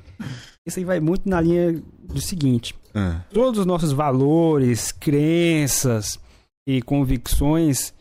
Isso 0.66 0.78
aí 0.78 0.84
vai 0.84 0.98
muito 0.98 1.28
na 1.28 1.40
linha 1.40 1.72
do 2.00 2.20
seguinte: 2.20 2.74
é. 2.94 3.20
todos 3.32 3.60
os 3.60 3.66
nossos 3.66 3.92
valores, 3.92 4.90
crenças 4.90 6.18
e 6.66 6.80
convicções 6.80 7.92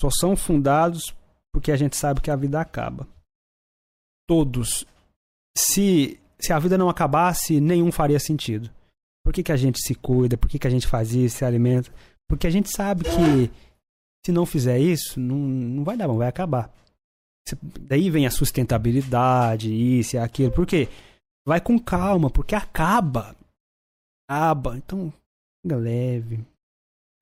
só 0.00 0.10
são 0.10 0.36
fundados 0.36 1.14
porque 1.52 1.72
a 1.72 1.76
gente 1.76 1.96
sabe 1.96 2.20
que 2.20 2.30
a 2.30 2.36
vida 2.36 2.60
acaba. 2.60 3.06
Todos. 4.28 4.84
Se 5.56 6.20
se 6.40 6.52
a 6.52 6.58
vida 6.58 6.78
não 6.78 6.88
acabasse, 6.88 7.60
nenhum 7.60 7.90
faria 7.90 8.18
sentido. 8.18 8.70
Por 9.24 9.32
que, 9.32 9.42
que 9.42 9.52
a 9.52 9.56
gente 9.56 9.78
se 9.82 9.94
cuida? 9.94 10.38
Por 10.38 10.48
que, 10.48 10.58
que 10.58 10.66
a 10.66 10.70
gente 10.70 10.86
faz 10.86 11.12
isso, 11.12 11.38
se 11.38 11.44
alimenta? 11.44 11.92
Porque 12.28 12.46
a 12.46 12.50
gente 12.50 12.70
sabe 12.74 13.04
que 13.04 13.50
se 14.24 14.32
não 14.32 14.46
fizer 14.46 14.78
isso, 14.78 15.18
não, 15.18 15.36
não 15.36 15.84
vai 15.84 15.96
dar 15.96 16.06
bom, 16.06 16.16
vai 16.16 16.28
acabar. 16.28 16.72
Daí 17.80 18.10
vem 18.10 18.26
a 18.26 18.30
sustentabilidade, 18.30 19.72
isso 19.72 20.16
e 20.16 20.18
aquilo. 20.18 20.52
Por 20.52 20.66
quê? 20.66 20.88
Vai 21.46 21.60
com 21.60 21.78
calma, 21.78 22.30
porque 22.30 22.54
acaba. 22.54 23.34
Acaba. 24.28 24.76
Então, 24.76 25.12
fica 25.62 25.76
leve. 25.76 26.44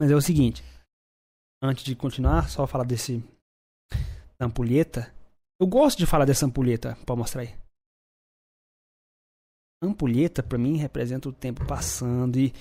Mas 0.00 0.10
é 0.10 0.16
o 0.16 0.20
seguinte. 0.20 0.64
Antes 1.62 1.84
de 1.84 1.94
continuar, 1.96 2.50
só 2.50 2.66
falar 2.66 2.84
desse 2.84 3.22
da 4.38 4.46
ampulheta. 4.46 5.12
Eu 5.60 5.66
gosto 5.66 5.98
de 5.98 6.06
falar 6.06 6.24
dessa 6.24 6.44
ampulheta. 6.44 6.96
Pode 7.06 7.18
mostrar 7.18 7.42
aí 7.42 7.65
ampulheta 9.82 10.42
para 10.42 10.58
mim 10.58 10.76
representa 10.76 11.28
o 11.28 11.32
tempo 11.32 11.64
passando 11.66 12.38
e 12.38 12.52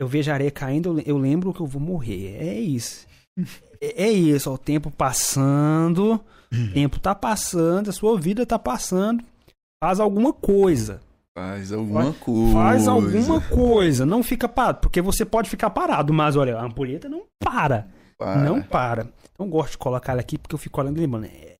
eu 0.00 0.08
vejo 0.08 0.30
a 0.30 0.34
areia 0.34 0.50
caindo, 0.50 0.98
eu 1.04 1.18
lembro 1.18 1.52
que 1.52 1.60
eu 1.60 1.66
vou 1.66 1.80
morrer. 1.80 2.36
É 2.40 2.58
isso. 2.58 3.06
É, 3.82 4.04
é 4.04 4.10
isso, 4.10 4.50
ó, 4.50 4.54
o 4.56 4.58
tempo 4.58 4.90
passando, 4.90 6.20
o 6.52 6.72
tempo 6.74 7.00
tá 7.00 7.14
passando, 7.14 7.88
a 7.88 7.92
sua 7.94 8.20
vida 8.20 8.44
tá 8.44 8.58
passando. 8.58 9.24
Faz 9.82 9.98
alguma 9.98 10.34
coisa. 10.34 11.00
Faz 11.34 11.72
alguma 11.72 12.12
coisa. 12.12 12.52
Faz 12.52 12.86
alguma 12.86 13.40
coisa. 13.40 14.04
Não 14.04 14.22
fica 14.22 14.46
parado. 14.46 14.80
Porque 14.80 15.00
você 15.00 15.24
pode 15.24 15.48
ficar 15.48 15.70
parado, 15.70 16.12
mas 16.12 16.36
olha, 16.36 16.58
a 16.58 16.64
ampulheta 16.66 17.08
não 17.08 17.22
para. 17.42 17.88
para. 18.18 18.40
Não 18.42 18.60
para. 18.60 19.08
Então 19.32 19.46
eu 19.46 19.50
gosto 19.50 19.72
de 19.72 19.78
colocar 19.78 20.12
ela 20.12 20.20
aqui 20.20 20.36
porque 20.36 20.54
eu 20.54 20.58
fico 20.58 20.78
olhando 20.78 20.98
e 20.98 21.00
lembrando. 21.00 21.24
É, 21.24 21.56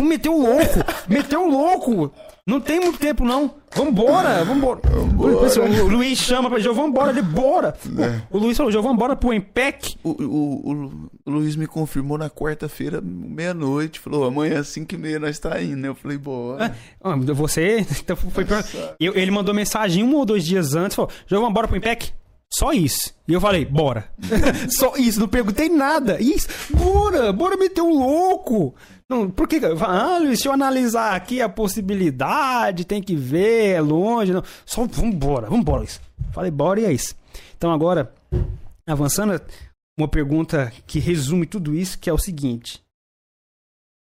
Meteu 0.00 0.34
o 0.34 0.42
louco! 0.42 0.84
Meteu 1.08 1.42
o 1.42 1.50
louco! 1.50 2.12
Não 2.46 2.60
tem 2.60 2.78
muito 2.78 2.98
tempo, 2.98 3.24
não. 3.24 3.54
Vambora, 3.74 4.44
vambora. 4.44 4.80
vambora. 4.84 5.34
O, 5.82 5.88
Luiz 5.88 6.18
chama 6.18 6.50
pra 6.50 6.58
João, 6.58 6.74
vambora, 6.74 7.10
ele 7.10 7.22
bora. 7.22 7.74
É. 7.98 8.22
O, 8.30 8.36
o, 8.36 8.40
Luiz 8.40 8.56
falou, 8.56 8.70
João, 8.70 8.84
vambora 8.84 9.16
pro 9.16 9.32
Empec. 9.32 9.96
O, 10.04 10.10
o, 10.10 11.08
o, 11.24 11.30
Luiz 11.30 11.56
me 11.56 11.66
confirmou 11.66 12.18
na 12.18 12.28
quarta-feira, 12.28 13.00
meia-noite. 13.00 13.98
Falou, 13.98 14.24
amanhã 14.24 14.60
às 14.60 14.68
5 14.68 14.94
e 14.94 14.98
meia 14.98 15.18
nós 15.18 15.38
tá 15.38 15.62
indo. 15.62 15.86
Eu 15.86 15.94
falei, 15.94 16.18
bora. 16.18 16.74
Ah, 17.02 17.16
você, 17.16 17.86
então 17.98 18.14
foi 18.16 18.44
pra... 18.44 18.62
Eu, 19.00 19.16
ele 19.16 19.30
mandou 19.30 19.54
mensagem 19.54 20.04
um 20.04 20.14
ou 20.14 20.26
dois 20.26 20.44
dias 20.44 20.74
antes, 20.74 20.96
falou, 20.96 21.10
João, 21.26 21.42
vambora 21.42 21.66
pro 21.66 21.76
Empec. 21.76 22.12
Só 22.56 22.72
isso. 22.72 23.12
E 23.26 23.32
eu 23.32 23.40
falei, 23.40 23.64
bora. 23.64 24.08
Só 24.70 24.96
isso, 24.96 25.18
não 25.18 25.26
perguntei 25.26 25.68
nada. 25.68 26.20
Isso, 26.20 26.46
bora, 26.70 27.32
bora 27.32 27.56
meter 27.56 27.80
o 27.80 27.86
um 27.86 27.98
louco. 27.98 28.74
Não, 29.08 29.30
por 29.30 29.46
que? 29.46 29.60
Ah, 29.86 30.18
Luiz, 30.18 30.40
se 30.40 30.48
eu 30.48 30.52
analisar 30.52 31.14
aqui 31.14 31.42
a 31.42 31.48
possibilidade, 31.48 32.86
tem 32.86 33.02
que 33.02 33.14
ver, 33.14 33.76
é 33.76 33.80
longe. 33.80 34.32
Não. 34.32 34.42
Só 34.64 34.86
vambora, 34.86 35.48
vambora, 35.48 35.80
Luiz. 35.80 36.00
Falei, 36.32 36.50
bora 36.50 36.80
e 36.80 36.84
é 36.86 36.92
isso. 36.92 37.14
Então 37.56 37.70
agora, 37.70 38.14
avançando, 38.86 39.40
uma 39.98 40.08
pergunta 40.08 40.70
que 40.86 40.98
resume 40.98 41.46
tudo 41.46 41.74
isso, 41.74 41.98
que 41.98 42.08
é 42.08 42.12
o 42.12 42.18
seguinte. 42.18 42.82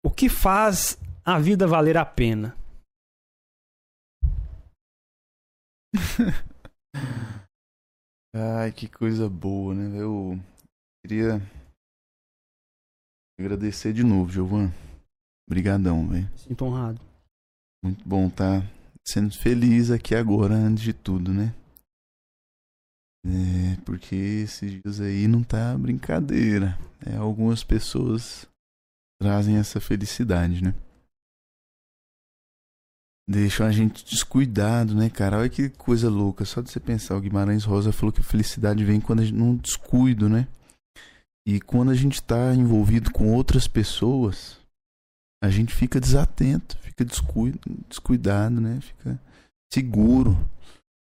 O 0.05 0.11
que 0.11 0.29
faz 0.29 0.97
a 1.25 1.39
vida 1.39 1.65
valer 1.65 1.97
a 1.97 2.05
pena? 2.05 2.55
Ai, 8.35 8.71
que 8.71 8.87
coisa 8.87 9.27
boa, 9.29 9.73
né? 9.73 9.99
Eu 9.99 10.39
queria 11.01 11.41
agradecer 13.39 13.93
de 13.93 14.03
novo, 14.03 14.31
Giovan. 14.31 14.71
Obrigadão, 15.47 16.07
velho. 16.07 16.29
Sinto 16.35 16.65
honrado. 16.65 16.99
Muito 17.83 18.07
bom 18.07 18.27
estar 18.27 18.63
sendo 19.07 19.37
feliz 19.37 19.91
aqui 19.91 20.15
agora, 20.15 20.55
antes 20.55 20.83
de 20.83 20.93
tudo, 20.93 21.33
né? 21.33 21.53
É, 23.25 23.81
porque 23.83 24.15
esses 24.15 24.81
dias 24.81 25.01
aí 25.01 25.27
não 25.27 25.43
tá 25.43 25.77
brincadeira. 25.77 26.77
É, 27.05 27.15
algumas 27.15 27.63
pessoas 27.63 28.47
trazem 29.19 29.57
essa 29.57 29.79
felicidade, 29.79 30.63
né? 30.63 30.73
Deixam 33.27 33.65
a 33.65 33.71
gente 33.71 34.05
descuidado, 34.05 34.93
né, 34.93 35.09
cara? 35.09 35.39
Olha 35.39 35.49
que 35.49 35.69
coisa 35.69 36.09
louca. 36.09 36.45
Só 36.45 36.61
de 36.61 36.69
você 36.69 36.79
pensar, 36.79 37.15
o 37.15 37.21
Guimarães 37.21 37.63
Rosa 37.63 37.91
falou 37.91 38.13
que 38.13 38.21
a 38.21 38.23
felicidade 38.23 38.85
vem 38.85 39.01
quando 39.01 39.21
a 39.21 39.25
gente 39.25 39.35
não 39.35 39.55
descuido, 39.55 40.29
né? 40.29 40.47
E 41.47 41.61
quando 41.61 41.91
a 41.91 41.95
gente 41.95 42.23
tá 42.23 42.53
envolvido 42.55 43.11
com 43.11 43.33
outras 43.33 43.67
pessoas, 43.67 44.57
a 45.43 45.49
gente 45.49 45.73
fica 45.73 45.99
desatento, 45.99 46.77
fica 46.79 47.05
descuido, 47.05 47.59
descuidado, 47.87 48.59
né? 48.59 48.81
Fica 48.81 49.19
seguro. 49.71 50.35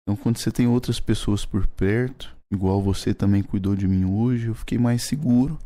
Então, 0.02 0.16
quando 0.16 0.36
você 0.36 0.50
tem 0.50 0.66
outras 0.66 1.00
pessoas 1.00 1.46
por 1.46 1.66
perto, 1.66 2.36
igual 2.50 2.82
você 2.82 3.14
também 3.14 3.42
cuidou 3.42 3.74
de 3.74 3.88
mim 3.88 4.04
hoje, 4.04 4.48
eu 4.48 4.54
fiquei 4.54 4.76
mais 4.78 5.04
seguro. 5.04 5.58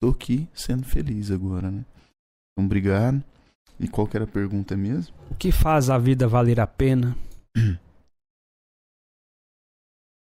Tô 0.00 0.10
aqui 0.10 0.48
sendo 0.52 0.84
feliz 0.84 1.30
agora, 1.30 1.70
né? 1.70 1.84
Então, 2.52 2.66
obrigado. 2.66 3.22
E 3.78 3.86
qual 3.86 4.06
que 4.06 4.16
era 4.16 4.24
a 4.24 4.28
pergunta 4.28 4.76
mesmo? 4.76 5.14
O 5.30 5.34
que 5.36 5.52
faz 5.52 5.90
a 5.90 5.98
vida 5.98 6.26
valer 6.26 6.58
a 6.58 6.66
pena? 6.66 7.16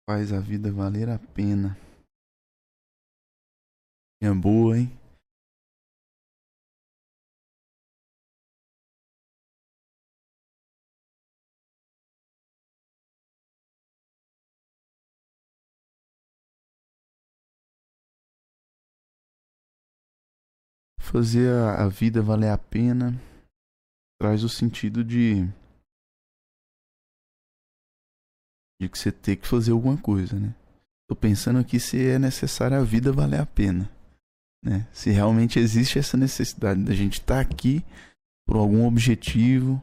Faz 0.08 0.32
a 0.32 0.40
vida 0.40 0.72
valer 0.72 1.10
a 1.10 1.18
pena. 1.18 1.76
Boa, 4.20 4.76
hein? 4.76 4.90
Fazer 21.00 21.48
a, 21.50 21.88
vida 21.88 22.20
valer 22.20 22.50
a 22.50 22.58
pena 22.58 23.12
traz 24.20 24.42
o 24.42 24.48
sentido 24.48 25.02
de 25.04 25.44
de 28.80 28.88
que 28.88 28.98
você 28.98 29.10
ter 29.10 29.36
que 29.36 29.46
fazer 29.46 29.72
alguma 29.72 29.96
coisa, 30.00 30.38
né? 30.38 30.54
Tô 31.08 31.16
pensando 31.16 31.58
aqui 31.58 31.80
se 31.80 32.08
é 32.08 32.18
necessário 32.18 32.76
a 32.76 32.84
vida 32.84 33.12
valer 33.12 33.40
a 33.40 33.46
pena, 33.46 33.90
né? 34.64 34.86
Se 34.92 35.10
realmente 35.10 35.58
existe 35.58 35.98
essa 35.98 36.16
necessidade 36.16 36.82
da 36.82 36.94
gente 36.94 37.20
estar 37.20 37.34
tá 37.34 37.40
aqui 37.40 37.84
por 38.46 38.56
algum 38.56 38.86
objetivo, 38.86 39.82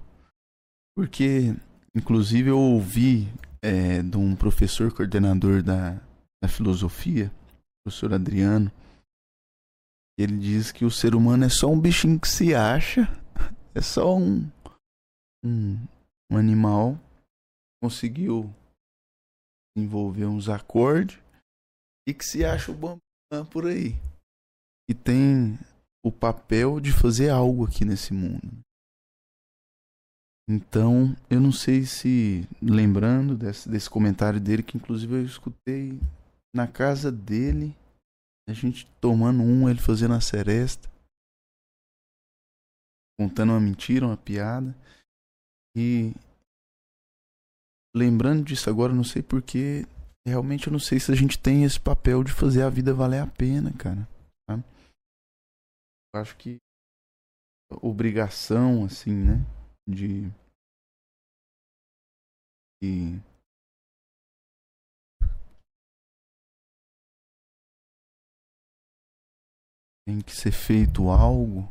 porque 0.96 1.56
inclusive 1.96 2.50
eu 2.50 2.60
ouvi 2.60 3.28
é, 3.62 4.02
de 4.02 4.18
um 4.18 4.36
professor 4.36 4.94
coordenador 4.94 5.64
da, 5.64 6.02
da 6.42 6.48
filosofia, 6.48 7.32
professor 7.84 8.14
Adriano, 8.14 8.72
ele 10.18 10.38
diz 10.38 10.72
que 10.72 10.86
o 10.86 10.92
ser 10.92 11.14
humano 11.14 11.46
é 11.46 11.50
só 11.50 11.70
um 11.70 11.80
bichinho 11.80 12.20
que 12.20 12.28
se 12.28 12.56
acha 12.56 13.08
é 13.76 13.82
só 13.82 14.18
um, 14.18 14.50
um, 15.44 15.78
um 16.32 16.38
animal 16.38 17.00
conseguiu 17.84 18.54
envolver 19.78 20.26
uns 20.26 20.50
acordes 20.50 21.20
e 22.08 22.14
que 22.14 22.26
se 22.26 22.46
acha 22.46 22.72
o 22.72 22.76
bambam 22.76 23.46
por 23.52 23.68
aí. 23.68 23.96
E 24.90 24.94
tem 24.94 25.58
o 26.04 26.12
papel 26.12 26.80
de 26.80 26.92
fazer 26.92 27.30
algo 27.30 27.66
aqui 27.66 27.84
nesse 27.84 28.14
mundo. 28.14 28.60
Então, 30.48 31.16
eu 31.30 31.42
não 31.42 31.52
sei 31.52 31.86
se, 31.86 32.48
lembrando 32.62 33.36
desse, 33.36 33.68
desse 33.68 33.90
comentário 33.90 34.40
dele, 34.40 34.62
que 34.62 34.78
inclusive 34.78 35.16
eu 35.16 35.26
escutei 35.26 36.00
na 36.56 36.68
casa 36.68 37.12
dele, 37.12 37.76
a 38.48 38.54
gente 38.54 38.86
tomando 39.02 39.42
um, 39.42 39.68
ele 39.68 39.80
fazendo 39.80 40.14
a 40.14 40.22
seresta 40.22 40.88
contando 43.18 43.52
uma 43.52 43.60
mentira, 43.60 44.06
uma 44.06 44.18
piada. 44.18 44.76
E 45.76 46.14
lembrando 47.96 48.44
disso 48.44 48.70
agora, 48.70 48.94
não 48.94 49.04
sei 49.04 49.22
porque 49.24 49.86
realmente 50.28 50.68
eu 50.68 50.74
não 50.74 50.80
sei 50.80 51.00
se 51.00 51.12
a 51.12 51.16
gente 51.16 51.40
tem 51.40 51.64
esse 51.64 51.80
papel 51.80 52.24
de 52.24 52.32
fazer 52.32 52.64
a 52.64 52.70
vida 52.70 52.94
valer 52.94 53.22
a 53.22 53.28
pena, 53.28 53.72
cara. 53.74 54.08
Acho 56.16 56.38
que 56.38 56.58
obrigação, 57.82 58.86
assim, 58.86 59.14
né? 59.14 59.46
De. 59.88 60.32
tem 70.08 70.22
que 70.22 70.32
ser 70.32 70.52
feito 70.52 71.10
algo 71.10 71.68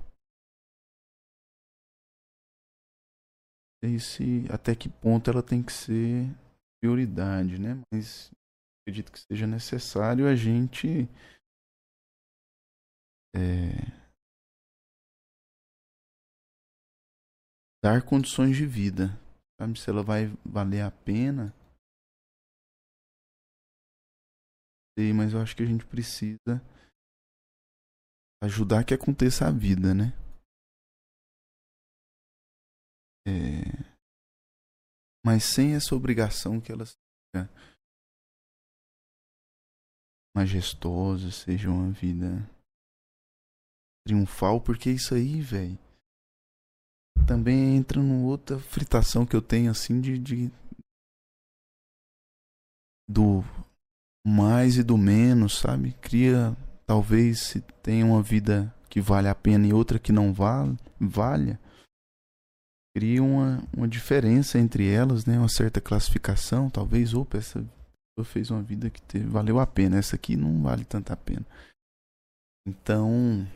sei 3.84 3.98
se 3.98 4.24
até 4.52 4.74
que 4.74 4.88
ponto 4.88 5.30
ela 5.30 5.42
tem 5.42 5.62
que 5.62 5.72
ser 5.72 6.26
prioridade, 6.80 7.60
né? 7.60 7.80
Mas 7.92 8.30
acredito 8.82 9.12
que 9.12 9.20
seja 9.20 9.46
necessário 9.46 10.26
a 10.26 10.34
gente 10.34 11.06
é, 13.36 14.03
dar 17.84 18.02
condições 18.02 18.56
de 18.56 18.64
vida, 18.64 19.08
sabe? 19.60 19.78
Se 19.78 19.90
ela 19.90 20.02
vai 20.02 20.28
valer 20.42 20.80
a 20.80 20.90
pena. 20.90 21.52
Sei, 24.98 25.12
mas 25.12 25.34
eu 25.34 25.42
acho 25.42 25.54
que 25.54 25.62
a 25.62 25.66
gente 25.66 25.84
precisa 25.84 26.64
ajudar 28.42 28.84
que 28.84 28.94
aconteça 28.94 29.46
a 29.46 29.50
vida, 29.50 29.92
né? 29.92 30.16
É... 33.28 33.68
Mas 35.22 35.44
sem 35.44 35.74
essa 35.74 35.94
obrigação 35.94 36.62
que 36.62 36.72
ela 36.72 36.86
seja 36.86 37.50
majestosa, 40.34 41.30
seja 41.30 41.68
uma 41.68 41.92
vida 41.92 42.48
triunfal, 44.06 44.58
porque 44.62 44.88
isso 44.90 45.14
aí, 45.14 45.42
velho, 45.42 45.78
também 47.26 47.76
entra 47.76 48.02
numa 48.02 48.26
outra 48.26 48.58
fritação 48.58 49.24
que 49.24 49.34
eu 49.34 49.42
tenho 49.42 49.70
assim 49.70 50.00
de, 50.00 50.18
de 50.18 50.50
do 53.08 53.44
mais 54.26 54.76
e 54.76 54.82
do 54.82 54.96
menos, 54.96 55.58
sabe? 55.58 55.92
Cria 56.00 56.56
talvez 56.86 57.40
se 57.40 57.60
tenha 57.82 58.04
uma 58.04 58.22
vida 58.22 58.74
que 58.88 59.00
vale 59.00 59.28
a 59.28 59.34
pena 59.34 59.66
e 59.66 59.72
outra 59.72 59.98
que 59.98 60.12
não 60.12 60.32
vale, 60.32 60.78
valha 61.00 61.58
cria 62.94 63.22
uma, 63.22 63.66
uma 63.76 63.88
diferença 63.88 64.58
entre 64.58 64.88
elas, 64.88 65.26
né? 65.26 65.36
Uma 65.36 65.48
certa 65.48 65.80
classificação, 65.80 66.70
talvez, 66.70 67.12
opa, 67.12 67.38
essa 67.38 67.58
pessoa 67.58 68.24
fez 68.24 68.50
uma 68.50 68.62
vida 68.62 68.88
que 68.88 69.02
teve, 69.02 69.26
valeu 69.26 69.58
a 69.58 69.66
pena, 69.66 69.98
essa 69.98 70.14
aqui 70.14 70.36
não 70.36 70.62
vale 70.62 70.84
tanta 70.84 71.16
pena. 71.16 71.44
Então, 72.66 73.46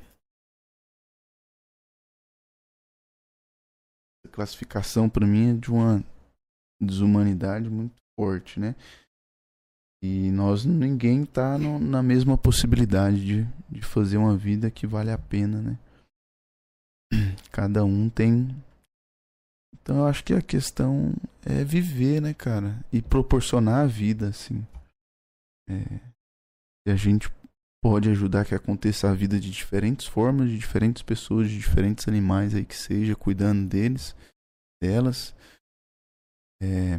classificação 4.38 5.08
para 5.08 5.26
mim 5.26 5.50
é 5.50 5.54
de 5.54 5.68
uma 5.68 6.04
desumanidade 6.80 7.68
muito 7.68 7.96
forte, 8.16 8.60
né? 8.60 8.76
E 10.00 10.30
nós, 10.30 10.64
ninguém 10.64 11.26
tá 11.26 11.58
no, 11.58 11.80
na 11.80 12.04
mesma 12.04 12.38
possibilidade 12.38 13.24
de, 13.24 13.48
de 13.68 13.82
fazer 13.82 14.16
uma 14.16 14.36
vida 14.36 14.70
que 14.70 14.86
vale 14.86 15.10
a 15.10 15.18
pena, 15.18 15.60
né? 15.60 15.78
Cada 17.50 17.84
um 17.84 18.08
tem 18.08 18.48
então 19.72 19.98
eu 19.98 20.06
acho 20.06 20.22
que 20.22 20.34
a 20.34 20.42
questão 20.42 21.14
é 21.44 21.64
viver, 21.64 22.20
né, 22.20 22.34
cara? 22.34 22.78
E 22.92 23.00
proporcionar 23.00 23.84
a 23.84 23.86
vida, 23.86 24.28
assim. 24.28 24.66
É, 25.68 26.00
e 26.86 26.90
a 26.90 26.94
gente 26.94 27.30
pode 27.82 28.08
ajudar 28.10 28.44
que 28.44 28.54
aconteça 28.54 29.10
a 29.10 29.14
vida 29.14 29.38
de 29.38 29.50
diferentes 29.50 30.06
formas, 30.06 30.50
de 30.50 30.58
diferentes 30.58 31.02
pessoas, 31.02 31.48
de 31.48 31.58
diferentes 31.58 32.08
animais 32.08 32.54
aí 32.54 32.64
que 32.64 32.74
seja, 32.76 33.14
cuidando 33.14 33.68
deles, 33.68 34.14
delas. 34.82 35.34
É, 36.60 36.98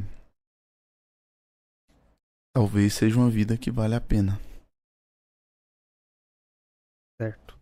talvez 2.56 2.94
seja 2.94 3.18
uma 3.18 3.30
vida 3.30 3.58
que 3.58 3.70
vale 3.72 3.96
a 3.96 4.02
pena. 4.02 4.40
Certo. 7.22 7.60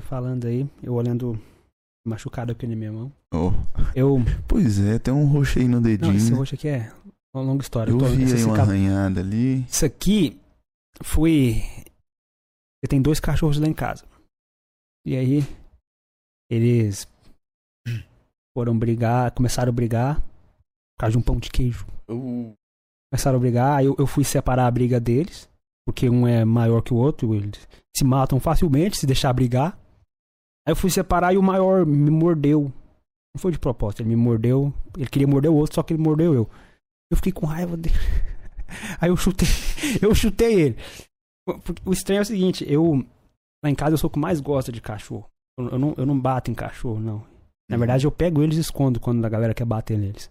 Falando 0.00 0.46
aí, 0.46 0.68
eu 0.82 0.94
olhando 0.94 1.32
machucado 2.06 2.52
aqui 2.52 2.66
na 2.66 2.76
minha 2.76 2.92
mão. 2.92 3.12
Oh, 3.32 3.50
Eu. 3.96 4.18
Pois 4.46 4.78
é, 4.78 4.98
tem 4.98 5.12
um 5.12 5.26
roxo 5.26 5.58
aí 5.58 5.66
no 5.66 5.80
Não, 5.80 5.90
esse 5.90 5.98
dedinho. 5.98 6.36
roxo 6.36 6.54
aqui 6.54 6.68
é 6.68 6.92
uma 7.34 7.42
longa 7.44 7.62
história. 7.62 7.90
Eu 7.90 7.98
tô- 7.98 8.04
vi 8.06 8.24
aí 8.24 8.44
uma 8.44 8.58
arranhada 8.60 9.20
ali. 9.20 9.62
Isso 9.64 9.84
aqui 9.84 10.40
foi. 11.02 11.62
Eu 12.82 12.88
tenho 12.88 13.02
dois 13.02 13.18
cachorros 13.20 13.58
lá 13.58 13.66
em 13.66 13.74
casa. 13.74 14.04
E 15.06 15.16
aí, 15.16 15.40
eles 16.50 17.06
foram 18.56 18.78
brigar, 18.78 19.32
começaram 19.32 19.70
a 19.70 19.72
brigar 19.74 20.20
por 20.20 21.00
causa 21.00 21.12
de 21.12 21.18
um 21.18 21.22
pão 21.22 21.36
de 21.38 21.50
queijo. 21.50 21.86
Começaram 23.10 23.36
a 23.36 23.40
brigar, 23.40 23.84
eu, 23.84 23.94
eu 23.98 24.06
fui 24.06 24.24
separar 24.24 24.66
a 24.66 24.70
briga 24.70 25.00
deles, 25.00 25.48
porque 25.86 26.08
um 26.08 26.26
é 26.26 26.44
maior 26.44 26.82
que 26.82 26.92
o 26.92 26.96
outro, 26.96 27.34
eles 27.34 27.66
se 27.96 28.04
matam 28.04 28.38
facilmente 28.40 28.96
se 28.96 29.06
deixar 29.06 29.32
brigar. 29.32 29.78
Aí 30.66 30.72
eu 30.72 30.76
fui 30.76 30.90
separar 30.90 31.34
e 31.34 31.36
o 31.38 31.42
maior 31.42 31.84
me 31.84 32.10
mordeu. 32.10 32.64
Não 33.34 33.40
foi 33.40 33.52
de 33.52 33.58
propósito, 33.58 34.00
ele 34.02 34.10
me 34.10 34.16
mordeu. 34.16 34.72
Ele 34.96 35.08
queria 35.08 35.26
morder 35.28 35.50
o 35.50 35.54
outro, 35.54 35.74
só 35.74 35.82
que 35.82 35.92
ele 35.92 36.02
mordeu 36.02 36.32
eu. 36.34 36.48
Eu 37.14 37.16
fiquei 37.16 37.30
com 37.30 37.46
raiva 37.46 37.76
dele. 37.76 37.94
Aí 39.00 39.08
eu 39.08 39.16
chutei, 39.16 39.46
eu 40.02 40.12
chutei 40.16 40.60
ele. 40.60 40.76
O 41.84 41.92
estranho 41.92 42.18
é 42.18 42.22
o 42.22 42.24
seguinte, 42.24 42.64
eu 42.68 43.06
lá 43.64 43.70
em 43.70 43.74
casa 43.74 43.94
eu 43.94 43.98
sou 43.98 44.08
o 44.08 44.12
que 44.12 44.18
mais 44.18 44.40
gosta 44.40 44.72
de 44.72 44.80
cachorro. 44.80 45.30
Eu, 45.56 45.68
eu 45.68 45.78
não, 45.78 45.94
eu 45.96 46.04
não 46.04 46.18
bato 46.18 46.50
em 46.50 46.54
cachorro, 46.54 46.98
não. 46.98 47.24
Na 47.70 47.76
verdade, 47.76 48.04
eu 48.04 48.10
pego 48.10 48.42
eles 48.42 48.58
e 48.58 48.60
escondo 48.60 48.98
quando 48.98 49.24
a 49.24 49.28
galera 49.28 49.54
quer 49.54 49.64
bater 49.64 49.96
neles. 49.96 50.28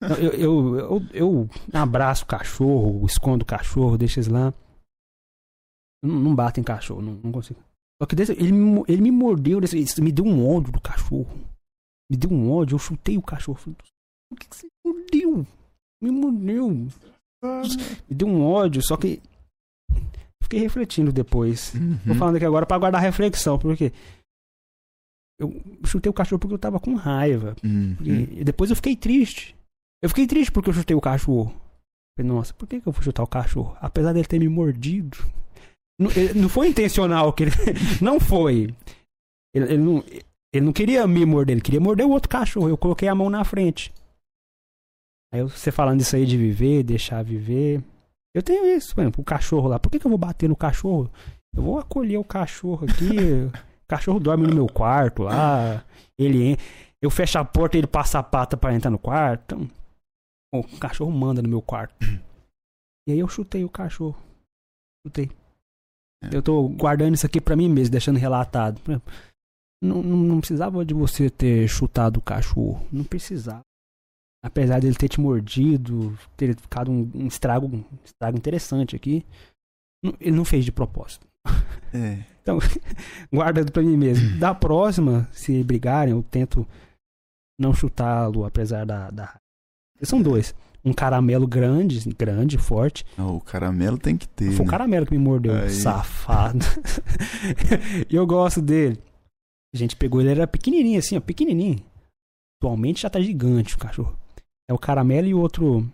Eu, 0.00 0.16
eu, 0.16 0.32
eu, 0.32 0.76
eu, 0.76 1.00
eu 1.12 1.50
abraço 1.72 2.22
o 2.22 2.26
cachorro, 2.26 3.04
escondo 3.04 3.42
o 3.42 3.46
cachorro, 3.46 3.98
deixo 3.98 4.20
eles 4.20 4.28
lá. 4.28 4.54
Não, 6.04 6.20
não 6.20 6.34
bato 6.34 6.60
em 6.60 6.62
cachorro, 6.62 7.02
não, 7.02 7.14
não 7.14 7.32
consigo. 7.32 7.60
Só 8.00 8.06
que 8.06 8.14
desse, 8.14 8.32
ele, 8.32 8.52
me 8.52 8.84
ele 8.86 9.02
me 9.02 9.10
mordeu, 9.10 9.60
desse, 9.60 10.00
me 10.00 10.12
deu 10.12 10.24
um 10.24 10.48
ódio 10.48 10.72
do 10.72 10.80
cachorro. 10.80 11.28
Me 12.08 12.16
deu 12.16 12.30
um 12.30 12.52
ódio, 12.52 12.76
eu 12.76 12.78
chutei 12.78 13.18
o 13.18 13.22
cachorro. 13.22 13.58
Falei, 13.58 13.76
Por 14.30 14.38
que, 14.38 14.48
que 14.48 14.56
você 14.56 14.68
mordeu? 14.84 15.46
Me 16.02 16.10
mordeu. 16.10 16.68
Me 16.70 16.88
deu 18.14 18.28
um 18.28 18.44
ódio, 18.44 18.82
só 18.82 18.96
que. 18.96 19.20
Fiquei 20.42 20.60
refletindo 20.60 21.12
depois. 21.12 21.70
Tô 21.70 21.78
Uhum. 22.12 22.18
falando 22.18 22.36
aqui 22.36 22.44
agora 22.44 22.66
pra 22.66 22.78
guardar 22.78 23.00
reflexão, 23.00 23.58
porque. 23.58 23.92
Eu 25.40 25.60
chutei 25.84 26.10
o 26.10 26.12
cachorro 26.14 26.38
porque 26.38 26.54
eu 26.54 26.58
tava 26.58 26.78
com 26.78 26.94
raiva. 26.94 27.56
Uhum. 27.64 27.96
E, 28.00 28.44
depois 28.44 28.70
eu 28.70 28.76
fiquei 28.76 28.94
triste. 28.96 29.56
Eu 30.02 30.08
fiquei 30.08 30.26
triste 30.26 30.52
porque 30.52 30.68
eu 30.70 30.74
chutei 30.74 30.94
o 30.96 31.00
cachorro. 31.00 31.54
Falei, 32.16 32.30
nossa, 32.30 32.52
por 32.54 32.68
que, 32.68 32.80
que 32.80 32.86
eu 32.86 32.92
fui 32.92 33.02
chutar 33.04 33.22
o 33.22 33.26
cachorro? 33.26 33.76
Apesar 33.80 34.12
dele 34.12 34.26
ter 34.26 34.38
me 34.38 34.48
mordido. 34.48 35.16
Não, 35.98 36.10
não 36.34 36.48
foi 36.48 36.68
intencional 36.68 37.32
que 37.32 37.44
ele. 37.44 37.52
Não 38.02 38.18
foi. 38.20 38.74
Ele, 39.54 39.64
ele 39.74 39.76
não, 39.78 40.04
ele 40.54 40.64
não 40.66 40.72
queria 40.72 41.06
me 41.06 41.24
morder, 41.26 41.54
ele 41.54 41.60
queria 41.62 41.80
morder 41.80 42.06
o 42.06 42.10
outro 42.10 42.28
cachorro. 42.28 42.68
Eu 42.68 42.76
coloquei 42.76 43.06
a 43.08 43.14
mão 43.14 43.28
na 43.30 43.44
frente. 43.44 43.92
Aí 45.32 45.42
você 45.42 45.72
falando 45.72 46.00
isso 46.00 46.14
aí 46.14 46.26
de 46.26 46.36
viver, 46.36 46.82
deixar 46.82 47.22
viver. 47.22 47.82
Eu 48.34 48.42
tenho 48.42 48.66
isso, 48.66 48.94
por 48.94 49.00
exemplo, 49.00 49.20
o 49.22 49.24
cachorro 49.24 49.68
lá. 49.68 49.78
Por 49.78 49.90
que, 49.90 49.98
que 49.98 50.06
eu 50.06 50.10
vou 50.10 50.18
bater 50.18 50.48
no 50.48 50.56
cachorro? 50.56 51.10
Eu 51.54 51.62
vou 51.62 51.78
acolher 51.78 52.18
o 52.18 52.24
cachorro 52.24 52.84
aqui. 52.84 53.16
o 53.84 53.88
cachorro 53.88 54.20
dorme 54.20 54.46
no 54.46 54.54
meu 54.54 54.66
quarto 54.66 55.22
lá. 55.22 55.84
Ele 56.18 56.56
eu 57.02 57.10
fecho 57.10 57.36
a 57.36 57.44
porta 57.44 57.76
e 57.76 57.80
ele 57.80 57.88
passa 57.88 58.20
a 58.20 58.22
pata 58.22 58.56
para 58.56 58.74
entrar 58.74 58.90
no 58.90 58.98
quarto. 58.98 59.56
Então, 59.56 59.68
o 60.54 60.78
cachorro 60.78 61.10
manda 61.10 61.42
no 61.42 61.48
meu 61.48 61.60
quarto. 61.60 61.96
E 63.08 63.12
aí 63.12 63.18
eu 63.18 63.26
chutei 63.26 63.64
o 63.64 63.68
cachorro. 63.68 64.16
Chutei. 65.04 65.28
É. 66.22 66.36
Eu 66.36 66.40
tô 66.40 66.68
guardando 66.68 67.14
isso 67.14 67.26
aqui 67.26 67.40
pra 67.40 67.56
mim 67.56 67.68
mesmo, 67.68 67.90
deixando 67.90 68.18
relatado. 68.18 68.80
Não, 69.82 70.00
não, 70.00 70.16
não 70.16 70.38
precisava 70.38 70.84
de 70.84 70.94
você 70.94 71.28
ter 71.28 71.66
chutado 71.66 72.18
o 72.18 72.22
cachorro. 72.22 72.86
Não 72.92 73.02
precisava. 73.02 73.62
Apesar 74.44 74.80
dele 74.80 74.96
ter 74.96 75.08
te 75.08 75.20
mordido, 75.20 76.18
ter 76.36 76.56
ficado 76.56 76.90
um, 76.90 77.08
um 77.14 77.26
estrago, 77.28 77.68
um 77.68 77.84
estrago 78.04 78.36
interessante 78.36 78.96
aqui. 78.96 79.24
Ele 80.20 80.36
não 80.36 80.44
fez 80.44 80.64
de 80.64 80.72
propósito. 80.72 81.26
É. 81.92 82.24
Então, 82.42 82.58
guarda 83.32 83.64
pra 83.64 83.84
mim 83.84 83.96
mesmo. 83.96 84.36
Da 84.40 84.52
próxima, 84.52 85.28
se 85.30 85.62
brigarem, 85.62 86.12
eu 86.12 86.24
tento 86.24 86.66
não 87.56 87.72
chutá-lo, 87.72 88.44
apesar 88.44 88.84
da, 88.84 89.10
da. 89.12 89.36
São 90.02 90.20
dois. 90.20 90.52
Um 90.84 90.92
caramelo 90.92 91.46
grande, 91.46 92.00
grande, 92.14 92.58
forte. 92.58 93.06
Ah, 93.16 93.26
o 93.26 93.40
caramelo 93.40 93.96
tem 93.96 94.16
que 94.16 94.26
ter. 94.26 94.50
Foi 94.50 94.62
o 94.62 94.64
né? 94.64 94.70
caramelo 94.70 95.06
que 95.06 95.12
me 95.12 95.22
mordeu, 95.22 95.54
Aí. 95.54 95.70
safado. 95.70 96.64
e 98.10 98.16
eu 98.16 98.26
gosto 98.26 98.60
dele. 98.60 98.98
A 99.72 99.78
gente 99.78 99.94
pegou 99.94 100.20
ele, 100.20 100.30
era 100.30 100.46
pequenininho 100.46 100.98
assim, 100.98 101.16
ó, 101.16 101.20
pequenininho. 101.20 101.78
Atualmente 102.60 103.02
já 103.02 103.10
tá 103.10 103.20
gigante 103.20 103.76
o 103.76 103.78
cachorro. 103.78 104.18
É 104.68 104.72
o 104.74 104.78
caramelo 104.78 105.26
e 105.26 105.34
o 105.34 105.40
outro. 105.40 105.86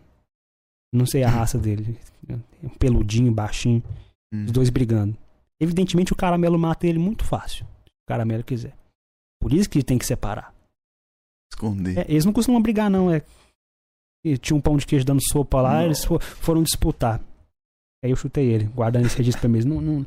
Não 0.93 1.07
sei 1.07 1.23
a 1.23 1.29
raça 1.29 1.59
dele. 1.59 1.99
Um 2.63 2.69
peludinho, 2.69 3.33
baixinho. 3.33 3.83
Hum. 4.33 4.45
Os 4.47 4.53
dois 4.53 4.71
brigando. 4.71 5.17
Evidentemente 5.61 6.13
o 6.13 6.17
caramelo 6.17 6.59
mata 6.59 6.87
ele 6.87 6.99
muito 6.99 7.25
fácil. 7.25 7.65
Se 7.85 7.91
o 7.91 8.09
caramelo 8.09 8.45
quiser. 8.45 8.77
Por 9.41 9.53
isso 9.53 9.69
que 9.69 9.83
tem 9.83 9.99
que 9.99 10.07
separar. 10.07 10.55
Esconder. 11.53 11.99
É, 11.99 12.07
eles 12.11 12.25
não 12.25 12.33
costumam 12.33 12.61
brigar, 12.63 12.91
não. 12.91 13.11
É. 13.11 13.23
E 14.25 14.37
tinha 14.37 14.57
um 14.57 14.61
pão 14.61 14.77
de 14.77 14.87
queijo 14.87 15.05
dando 15.05 15.21
sopa 15.23 15.61
lá, 15.63 15.75
Não. 15.77 15.83
eles 15.87 16.05
fo- 16.05 16.19
foram 16.21 16.63
disputar. 16.63 17.21
Aí 18.05 18.11
eu 18.11 18.17
chutei 18.17 18.47
ele, 18.51 18.65
guardando 18.65 19.07
esse 19.07 19.17
registro 19.17 19.41
pra 19.41 19.49
mim. 19.49 19.61
Não, 19.65 19.81
não- 19.81 20.07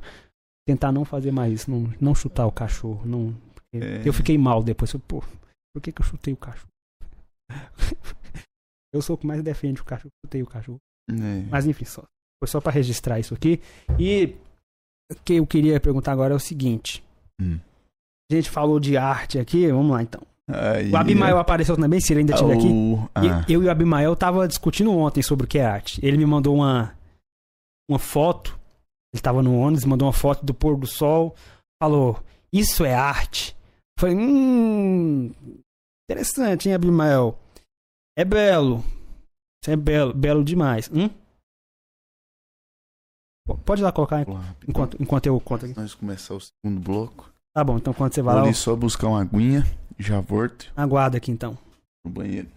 tentar 0.68 0.92
não 0.92 1.04
fazer 1.04 1.32
mais 1.32 1.52
isso, 1.54 1.72
não, 1.72 1.92
não 2.00 2.14
chutar 2.16 2.46
o 2.46 2.52
cachorro. 2.52 3.06
Não, 3.06 3.36
É. 3.74 4.06
Eu 4.08 4.14
fiquei 4.14 4.38
mal 4.38 4.62
depois. 4.62 4.92
Falei, 4.92 5.06
Pô, 5.08 5.22
por 5.74 5.82
que, 5.82 5.92
que 5.92 6.02
eu 6.02 6.06
chutei 6.06 6.34
o 6.34 6.38
cachorro? 6.38 6.68
eu 8.94 9.02
sou 9.02 9.16
o 9.16 9.18
que 9.18 9.28
mais 9.28 9.42
defende 9.42 9.82
o 9.82 9.86
cachorro, 9.86 10.12
chutei 10.26 10.44
o 10.44 10.48
cachorro. 10.48 10.80
É. 11.10 11.44
Mas 11.50 11.66
enfim, 11.66 11.86
só, 11.86 12.04
foi 12.40 12.48
só 12.48 12.60
pra 12.60 12.72
registrar 12.72 13.20
isso 13.20 13.34
aqui. 13.34 13.62
E 14.00 14.36
o 15.12 15.16
que 15.24 15.36
eu 15.36 15.48
queria 15.48 15.80
perguntar 15.80 16.12
agora 16.12 16.34
é 16.34 16.38
o 16.38 16.40
seguinte. 16.40 17.04
Hum. 17.40 17.60
A 18.32 18.36
gente 18.36 18.50
falou 18.50 18.80
de 18.80 18.96
arte 18.98 19.40
aqui, 19.40 19.68
vamos 19.68 19.92
lá 19.92 20.02
então. 20.02 20.22
Aí, 20.48 20.92
O 20.92 20.98
Abimael 20.98 21.38
apareceu 21.38 21.76
também, 21.78 22.00
se 22.00 22.12
ele 22.14 22.22
ainda 22.22 22.34
estiver 22.34 22.54
aqui. 22.56 22.68
Oh, 22.68 23.08
ah, 23.16 23.46
E 23.48 23.54
eu 23.54 23.64
e 23.64 23.68
o 23.68 23.72
Abimael 23.72 24.16
tava 24.16 24.48
discutindo 24.48 24.92
ontem 24.92 25.22
sobre 25.22 25.46
o 25.46 25.48
que 25.48 25.60
é 25.60 25.66
arte. 25.66 26.00
Ele 26.04 26.18
me 26.18 26.26
mandou 26.26 26.56
uma, 26.56 26.94
uma 27.90 28.00
foto. 28.00 28.58
Ele 29.14 29.22
tava 29.22 29.44
no 29.44 29.58
ônibus, 29.58 29.86
mandou 29.86 30.08
uma 30.08 30.14
foto 30.14 30.46
do 30.46 30.54
pôr 30.54 30.78
do 30.78 30.88
sol. 30.88 31.36
Falou, 31.82 32.22
isso 32.52 32.86
é 32.86 32.94
arte. 32.94 33.56
Eu 33.98 34.02
Falei, 34.02 34.16
hum. 34.16 35.32
Interessante, 36.10 36.68
hein, 36.68 36.76
Abimael? 36.76 37.38
É 38.18 38.26
belo. 38.26 38.84
Isso 39.64 39.72
é 39.72 39.76
belo, 39.76 40.14
belo 40.14 40.44
demais. 40.44 40.90
Hum? 40.90 41.10
Pode 43.66 43.82
lá 43.82 43.92
colocar 43.92 44.22
enquanto, 44.68 45.02
enquanto 45.02 45.26
eu 45.26 45.40
conto 45.40 45.66
aqui. 45.66 45.76
Nós 45.76 45.94
começar 45.94 46.36
o 46.36 46.40
segundo 46.40 46.80
bloco. 46.80 47.32
Tá 47.54 47.64
bom, 47.64 47.78
então 47.78 47.94
quando 47.94 48.14
você 48.14 48.22
vai 48.22 48.36
Vou 48.36 48.44
lá, 48.44 48.50
eu 48.50 48.54
só 48.54 48.76
buscar 48.76 49.08
uma 49.08 49.22
aguinha. 49.22 49.64
Já 50.00 50.20
volto 50.20 50.72
aguarda 50.76 51.18
aqui 51.18 51.32
então. 51.32 51.58
no 52.04 52.12
banheiro. 52.12 52.50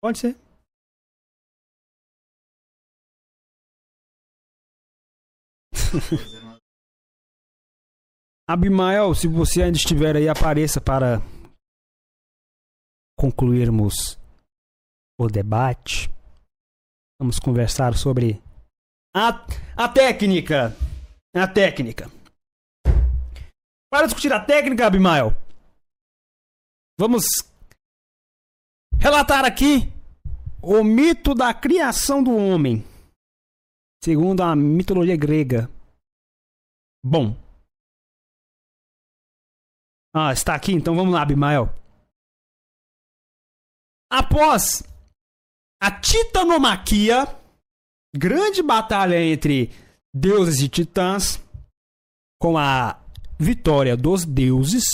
Pode 0.00 0.18
ser. 0.18 0.36
Abimael, 8.48 9.14
se 9.14 9.28
você 9.28 9.62
ainda 9.62 9.78
estiver 9.78 10.16
aí, 10.16 10.28
apareça 10.28 10.80
para 10.80 11.22
concluirmos 13.22 14.18
o 15.16 15.28
debate. 15.28 16.10
Vamos 17.20 17.38
conversar 17.38 17.96
sobre 17.96 18.42
a, 19.14 19.28
a 19.76 19.88
técnica. 19.88 20.76
A 21.32 21.46
técnica. 21.46 22.10
Para 23.88 24.06
discutir 24.06 24.32
a 24.32 24.44
técnica, 24.44 24.88
Abimael, 24.88 25.36
vamos 26.98 27.24
relatar 28.98 29.44
aqui 29.44 29.92
o 30.60 30.82
mito 30.82 31.32
da 31.32 31.54
criação 31.54 32.24
do 32.24 32.36
homem, 32.36 32.84
segundo 34.02 34.42
a 34.42 34.56
mitologia 34.56 35.16
grega. 35.16 35.70
Bom. 37.04 37.36
Ah, 40.12 40.32
está 40.32 40.56
aqui, 40.56 40.72
então 40.72 40.96
vamos 40.96 41.14
lá, 41.14 41.22
Abimael. 41.22 41.81
Após 44.14 44.82
a 45.82 45.90
titanomaquia, 45.90 47.24
grande 48.14 48.62
batalha 48.62 49.18
entre 49.18 49.70
deuses 50.14 50.60
e 50.60 50.68
titãs, 50.68 51.42
com 52.38 52.58
a 52.58 53.02
vitória 53.40 53.96
dos 53.96 54.26
deuses, 54.26 54.84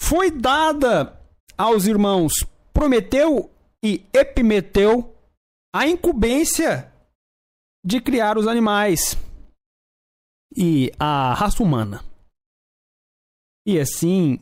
foi 0.00 0.30
dada 0.30 1.20
aos 1.58 1.84
irmãos 1.84 2.32
Prometeu 2.72 3.52
e 3.84 4.02
Epimeteu 4.14 5.14
a 5.70 5.86
incumbência 5.86 6.90
de 7.84 8.00
criar 8.00 8.38
os 8.38 8.48
animais. 8.48 9.18
e 10.56 10.90
a 10.98 11.34
raça 11.34 11.62
humana. 11.62 12.02
E 13.66 13.78
assim 13.78 14.38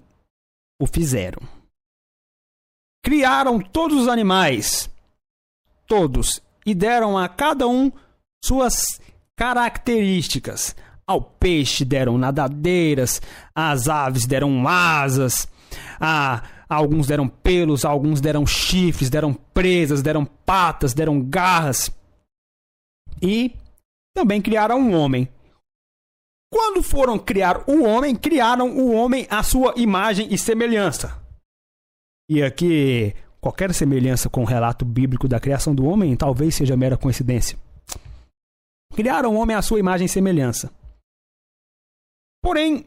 o 0.81 0.87
fizeram. 0.87 1.62
Criaram 3.05 3.59
todos 3.59 4.03
os 4.03 4.09
animais, 4.09 4.89
todos, 5.89 6.41
e 6.65 6.75
deram 6.75 7.19
a 7.19 7.29
cada 7.29 7.67
um 7.67 7.91
suas 8.45 8.85
características. 9.37 10.77
Ao 11.05 11.21
peixe 11.21 11.85
deram 11.85 12.17
nadadeiras, 12.17 13.21
às 13.53 13.89
aves 13.89 14.25
deram 14.25 14.67
asas, 14.69 15.49
a 16.01 16.43
alguns 16.69 17.09
deram 17.09 17.29
pelos, 17.29 17.85
alguns 17.85 18.21
deram 18.21 18.47
chifres, 18.47 19.11
deram 19.11 19.35
presas, 19.35 20.01
deram 20.01 20.25
patas, 20.25 20.95
deram 20.95 21.21
garras. 21.21 21.91
E 23.21 23.53
também 24.15 24.41
criaram 24.41 24.79
um 24.79 24.95
homem. 24.95 25.29
Quando 26.53 26.83
foram 26.83 27.19
criar 27.19 27.65
o 27.67 27.83
homem, 27.83 28.15
criaram 28.15 28.71
o 28.71 28.93
homem 28.93 29.27
à 29.31 29.43
sua 29.43 29.75
imagem 29.77 30.29
e 30.31 30.39
semelhança. 30.39 31.22
E 32.29 32.43
aqui, 32.43 33.15
qualquer 33.41 33.73
semelhança 33.75 34.31
com 34.31 34.43
o 34.43 34.47
relato 34.47 34.85
bíblico 34.85 35.29
da 35.29 35.41
criação 35.41 35.75
do 35.75 35.85
homem 35.85 36.17
talvez 36.17 36.55
seja 36.55 36.77
mera 36.77 36.97
coincidência. 36.97 37.59
Criaram 38.95 39.35
o 39.35 39.39
homem 39.39 39.57
à 39.57 39.63
sua 39.63 39.81
imagem 39.81 40.07
e 40.07 40.09
semelhança. 40.09 40.73
Porém, 42.43 42.87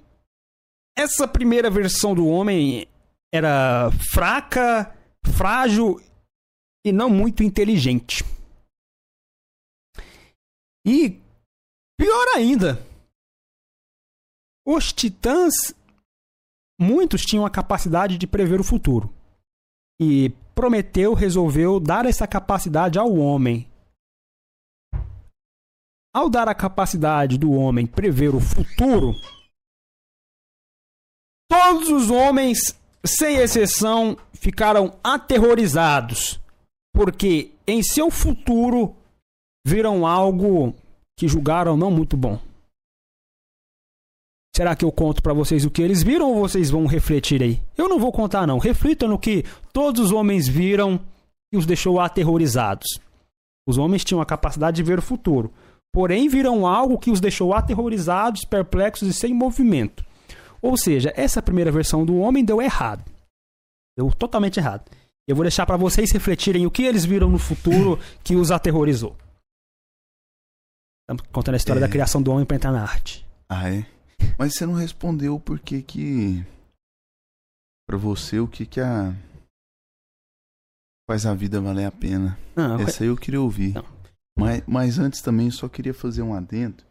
essa 0.97 1.27
primeira 1.27 1.69
versão 1.69 2.13
do 2.13 2.27
homem 2.27 2.87
era 3.33 3.89
fraca, 4.11 4.95
frágil 5.25 5.99
e 6.85 6.91
não 6.91 7.09
muito 7.09 7.43
inteligente. 7.43 8.23
E 10.85 11.19
pior 11.97 12.27
ainda, 12.35 12.85
os 14.67 14.93
titãs 14.93 15.73
muitos 16.79 17.21
tinham 17.21 17.45
a 17.45 17.49
capacidade 17.49 18.17
de 18.17 18.27
prever 18.27 18.59
o 18.59 18.63
futuro. 18.63 19.14
E 19.99 20.29
Prometeu 20.53 21.13
resolveu 21.13 21.79
dar 21.79 22.05
essa 22.05 22.25
capacidade 22.25 22.97
ao 22.97 23.13
homem. 23.13 23.69
Ao 26.13 26.29
dar 26.29 26.47
a 26.47 26.55
capacidade 26.55 27.37
do 27.37 27.51
homem 27.51 27.85
prever 27.85 28.33
o 28.33 28.39
futuro, 28.39 29.13
todos 31.49 31.89
os 31.89 32.09
homens, 32.09 32.59
sem 33.05 33.35
exceção, 33.35 34.17
ficaram 34.33 34.97
aterrorizados, 35.03 36.39
porque 36.93 37.51
em 37.67 37.83
seu 37.83 38.09
futuro 38.09 38.95
viram 39.67 40.07
algo 40.07 40.73
que 41.17 41.27
julgaram 41.27 41.75
não 41.75 41.91
muito 41.91 42.15
bom. 42.15 42.39
Será 44.55 44.73
que 44.73 44.85
eu 44.85 44.91
conto 44.91 45.21
para 45.21 45.33
vocês 45.33 45.65
o 45.65 45.69
que 45.69 45.81
eles 45.81 46.01
viram 46.01 46.29
ou 46.29 46.39
vocês 46.39 46.69
vão 46.69 46.85
refletir 46.85 47.43
aí? 47.43 47.61
Eu 47.77 47.89
não 47.89 47.99
vou 47.99 48.09
contar 48.09 48.47
não. 48.47 48.57
Reflitam 48.57 49.09
no 49.09 49.19
que 49.19 49.43
todos 49.73 49.99
os 49.99 50.11
homens 50.13 50.47
viram 50.47 50.97
e 51.51 51.57
os 51.57 51.65
deixou 51.65 51.99
aterrorizados. 51.99 52.87
Os 53.67 53.77
homens 53.77 54.05
tinham 54.05 54.21
a 54.21 54.25
capacidade 54.25 54.77
de 54.77 54.83
ver 54.83 54.97
o 54.97 55.01
futuro, 55.01 55.51
porém 55.91 56.29
viram 56.29 56.65
algo 56.65 56.97
que 56.97 57.11
os 57.11 57.19
deixou 57.19 57.53
aterrorizados, 57.53 58.45
perplexos 58.45 59.09
e 59.09 59.13
sem 59.13 59.33
movimento. 59.33 60.05
Ou 60.61 60.77
seja, 60.77 61.11
essa 61.17 61.41
primeira 61.41 61.69
versão 61.69 62.05
do 62.05 62.15
homem 62.15 62.45
deu 62.45 62.61
errado. 62.61 63.03
Deu 63.97 64.09
totalmente 64.11 64.57
errado. 64.57 64.89
Eu 65.27 65.35
vou 65.35 65.43
deixar 65.43 65.65
para 65.65 65.75
vocês 65.75 66.13
refletirem 66.13 66.65
o 66.65 66.71
que 66.71 66.83
eles 66.83 67.03
viram 67.03 67.29
no 67.29 67.39
futuro 67.39 67.99
que 68.23 68.37
os 68.37 68.51
aterrorizou. 68.51 69.17
Estamos 71.01 71.29
contando 71.29 71.55
a 71.55 71.57
história 71.57 71.79
é... 71.79 71.81
da 71.81 71.89
criação 71.89 72.21
do 72.21 72.31
homem 72.31 72.45
para 72.45 72.55
entrar 72.55 72.71
na 72.71 72.83
arte. 72.83 73.25
Ah, 73.49 73.69
é? 73.69 73.94
Mas 74.37 74.53
você 74.53 74.65
não 74.65 74.73
respondeu 74.73 75.39
por 75.39 75.59
que 75.59 75.81
que 75.81 76.45
para 77.87 77.97
você 77.97 78.39
o 78.39 78.47
que 78.47 78.65
que 78.65 78.81
a 78.81 79.13
faz 81.09 81.25
a 81.25 81.33
vida 81.33 81.61
valer 81.61 81.85
a 81.85 81.91
pena. 81.91 82.37
Não, 82.55 82.79
Essa 82.79 83.03
aí 83.03 83.09
eu 83.09 83.17
queria 83.17 83.41
ouvir. 83.41 83.73
Mas, 84.37 84.63
mas 84.67 84.99
antes 84.99 85.21
também 85.21 85.49
só 85.51 85.69
queria 85.69 85.93
fazer 85.93 86.21
um 86.21 86.33
adendo 86.33 86.83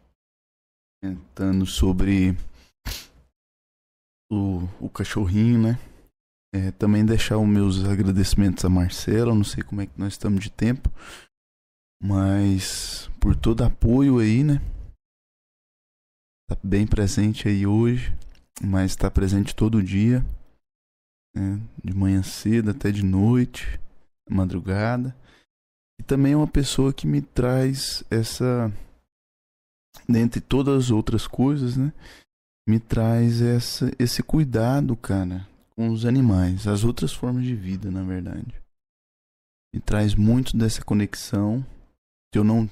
comentando 1.03 1.65
sobre 1.67 2.35
o, 4.31 4.67
o 4.79 4.89
cachorrinho, 4.89 5.61
né? 5.61 5.79
É, 6.53 6.71
também 6.71 7.05
deixar 7.05 7.37
os 7.37 7.47
meus 7.47 7.83
agradecimentos 7.83 8.63
a 8.65 8.69
Marcela, 8.69 9.35
não 9.35 9.43
sei 9.43 9.61
como 9.61 9.81
é 9.81 9.85
que 9.85 9.99
nós 9.99 10.13
estamos 10.13 10.41
de 10.41 10.49
tempo, 10.49 10.89
mas 12.01 13.09
por 13.19 13.35
todo 13.35 13.63
apoio 13.63 14.19
aí, 14.19 14.43
né? 14.43 14.61
Tá 16.47 16.55
bem 16.63 16.85
presente 16.85 17.47
aí 17.47 17.65
hoje, 17.65 18.15
mas 18.61 18.91
está 18.91 19.09
presente 19.09 19.55
todo 19.55 19.81
dia, 19.81 20.23
né? 21.35 21.59
de 21.83 21.91
manhã 21.91 22.21
cedo 22.21 22.69
até 22.69 22.91
de 22.91 23.03
noite, 23.03 23.79
madrugada. 24.29 25.15
E 25.99 26.03
também 26.03 26.33
é 26.33 26.37
uma 26.37 26.47
pessoa 26.47 26.93
que 26.93 27.07
me 27.07 27.19
traz 27.19 28.03
essa, 28.11 28.71
dentre 30.07 30.39
todas 30.39 30.85
as 30.85 30.91
outras 30.91 31.25
coisas, 31.25 31.75
né? 31.75 31.91
Me 32.67 32.79
traz 32.79 33.41
essa, 33.41 33.91
esse 33.97 34.21
cuidado, 34.21 34.95
cara, 34.95 35.47
com 35.75 35.89
os 35.89 36.05
animais, 36.05 36.67
as 36.67 36.83
outras 36.83 37.11
formas 37.11 37.43
de 37.43 37.55
vida, 37.55 37.89
na 37.89 38.03
verdade. 38.03 38.61
Me 39.73 39.81
traz 39.81 40.13
muito 40.13 40.55
dessa 40.55 40.83
conexão 40.83 41.65
que 42.31 42.37
eu 42.37 42.43
não 42.43 42.69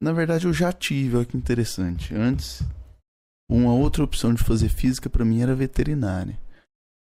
na 0.00 0.12
verdade, 0.12 0.46
eu 0.46 0.52
já 0.52 0.72
tive, 0.72 1.16
olha 1.16 1.26
que 1.26 1.36
interessante. 1.36 2.14
Antes, 2.14 2.62
uma 3.48 3.74
outra 3.74 4.02
opção 4.02 4.32
de 4.32 4.42
fazer 4.42 4.70
física 4.70 5.10
para 5.10 5.24
mim 5.24 5.42
era 5.42 5.54
veterinária. 5.54 6.38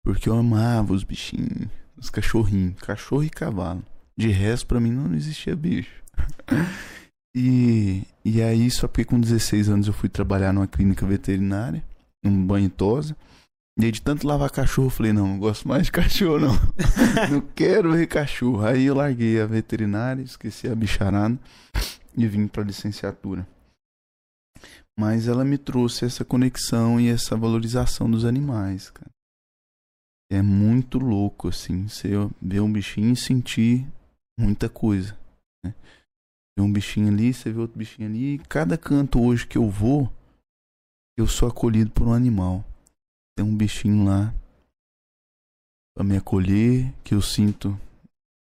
Porque 0.04 0.28
eu 0.28 0.36
amava 0.36 0.92
os 0.92 1.02
bichinhos, 1.02 1.68
os 1.96 2.08
cachorrinhos, 2.08 2.80
cachorro 2.80 3.24
e 3.24 3.30
cavalo. 3.30 3.82
De 4.16 4.28
resto, 4.28 4.66
para 4.66 4.78
mim 4.78 4.92
não 4.92 5.12
existia 5.14 5.56
bicho. 5.56 6.04
e, 7.34 8.04
e 8.24 8.40
aí, 8.40 8.70
só 8.70 8.86
porque 8.86 9.04
com 9.04 9.18
16 9.18 9.70
anos 9.70 9.86
eu 9.88 9.92
fui 9.92 10.08
trabalhar 10.08 10.52
numa 10.52 10.68
clínica 10.68 11.04
veterinária, 11.04 11.82
num 12.22 12.46
banho 12.46 12.70
tosa. 12.70 13.16
E 13.76 13.86
aí, 13.86 13.90
de 13.90 14.02
tanto 14.02 14.24
lavar 14.24 14.50
cachorro, 14.50 14.86
eu 14.86 14.90
falei: 14.90 15.12
não, 15.12 15.26
não 15.26 15.38
gosto 15.38 15.66
mais 15.66 15.86
de 15.86 15.92
cachorro, 15.92 16.38
não. 16.38 16.54
não 17.28 17.40
quero 17.40 17.92
ver 17.92 18.06
cachorro. 18.06 18.64
Aí 18.64 18.84
eu 18.84 18.94
larguei 18.94 19.40
a 19.40 19.46
veterinária, 19.46 20.22
esqueci 20.22 20.68
a 20.68 20.74
bicharada 20.76 21.36
e 22.16 22.26
vim 22.26 22.46
para 22.46 22.62
a 22.62 22.66
licenciatura. 22.66 23.46
Mas 24.98 25.26
ela 25.26 25.44
me 25.44 25.58
trouxe 25.58 26.04
essa 26.04 26.24
conexão 26.24 27.00
e 27.00 27.08
essa 27.08 27.36
valorização 27.36 28.10
dos 28.10 28.24
animais, 28.24 28.90
cara. 28.90 29.10
É 30.30 30.40
muito 30.40 30.98
louco, 30.98 31.48
assim, 31.48 31.88
você 31.88 32.10
ver 32.40 32.60
um 32.60 32.72
bichinho 32.72 33.12
e 33.12 33.16
sentir 33.16 33.86
muita 34.38 34.68
coisa. 34.68 35.18
Né? 35.64 35.74
Um 36.58 36.72
bichinho 36.72 37.08
ali, 37.08 37.34
você 37.34 37.52
vê 37.52 37.60
outro 37.60 37.78
bichinho 37.78 38.08
ali. 38.08 38.34
E 38.34 38.38
cada 38.38 38.78
canto 38.78 39.20
hoje 39.20 39.46
que 39.46 39.58
eu 39.58 39.68
vou, 39.68 40.10
eu 41.16 41.26
sou 41.26 41.48
acolhido 41.48 41.90
por 41.90 42.06
um 42.06 42.12
animal. 42.12 42.64
Tem 43.36 43.44
um 43.44 43.56
bichinho 43.56 44.04
lá 44.04 44.34
para 45.94 46.04
me 46.04 46.16
acolher, 46.16 46.92
que 47.04 47.14
eu 47.14 47.22
sinto 47.22 47.78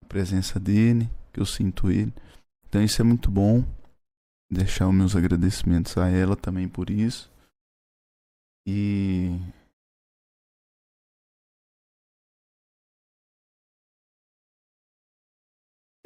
a 0.02 0.06
presença 0.06 0.58
dele, 0.58 1.08
que 1.32 1.40
eu 1.40 1.46
sinto 1.46 1.90
ele. 1.90 2.12
Então 2.68 2.82
isso 2.82 3.00
é 3.00 3.04
muito 3.04 3.30
bom. 3.30 3.64
Deixar 4.50 4.88
os 4.88 4.94
meus 4.94 5.16
agradecimentos 5.16 5.96
a 5.96 6.08
ela 6.08 6.36
também 6.36 6.68
por 6.68 6.90
isso. 6.90 7.30
E 8.66 9.38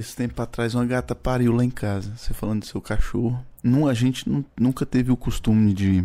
Esse 0.02 0.16
tempo 0.16 0.42
atrás 0.42 0.74
uma 0.74 0.84
gata 0.84 1.14
pariu 1.14 1.52
lá 1.52 1.64
em 1.64 1.70
casa. 1.70 2.16
Você 2.16 2.34
falando 2.34 2.60
do 2.60 2.66
seu 2.66 2.82
cachorro. 2.82 3.46
Não, 3.62 3.86
a 3.86 3.94
gente 3.94 4.24
nunca 4.58 4.84
teve 4.84 5.12
o 5.12 5.16
costume 5.16 5.72
de. 5.72 6.02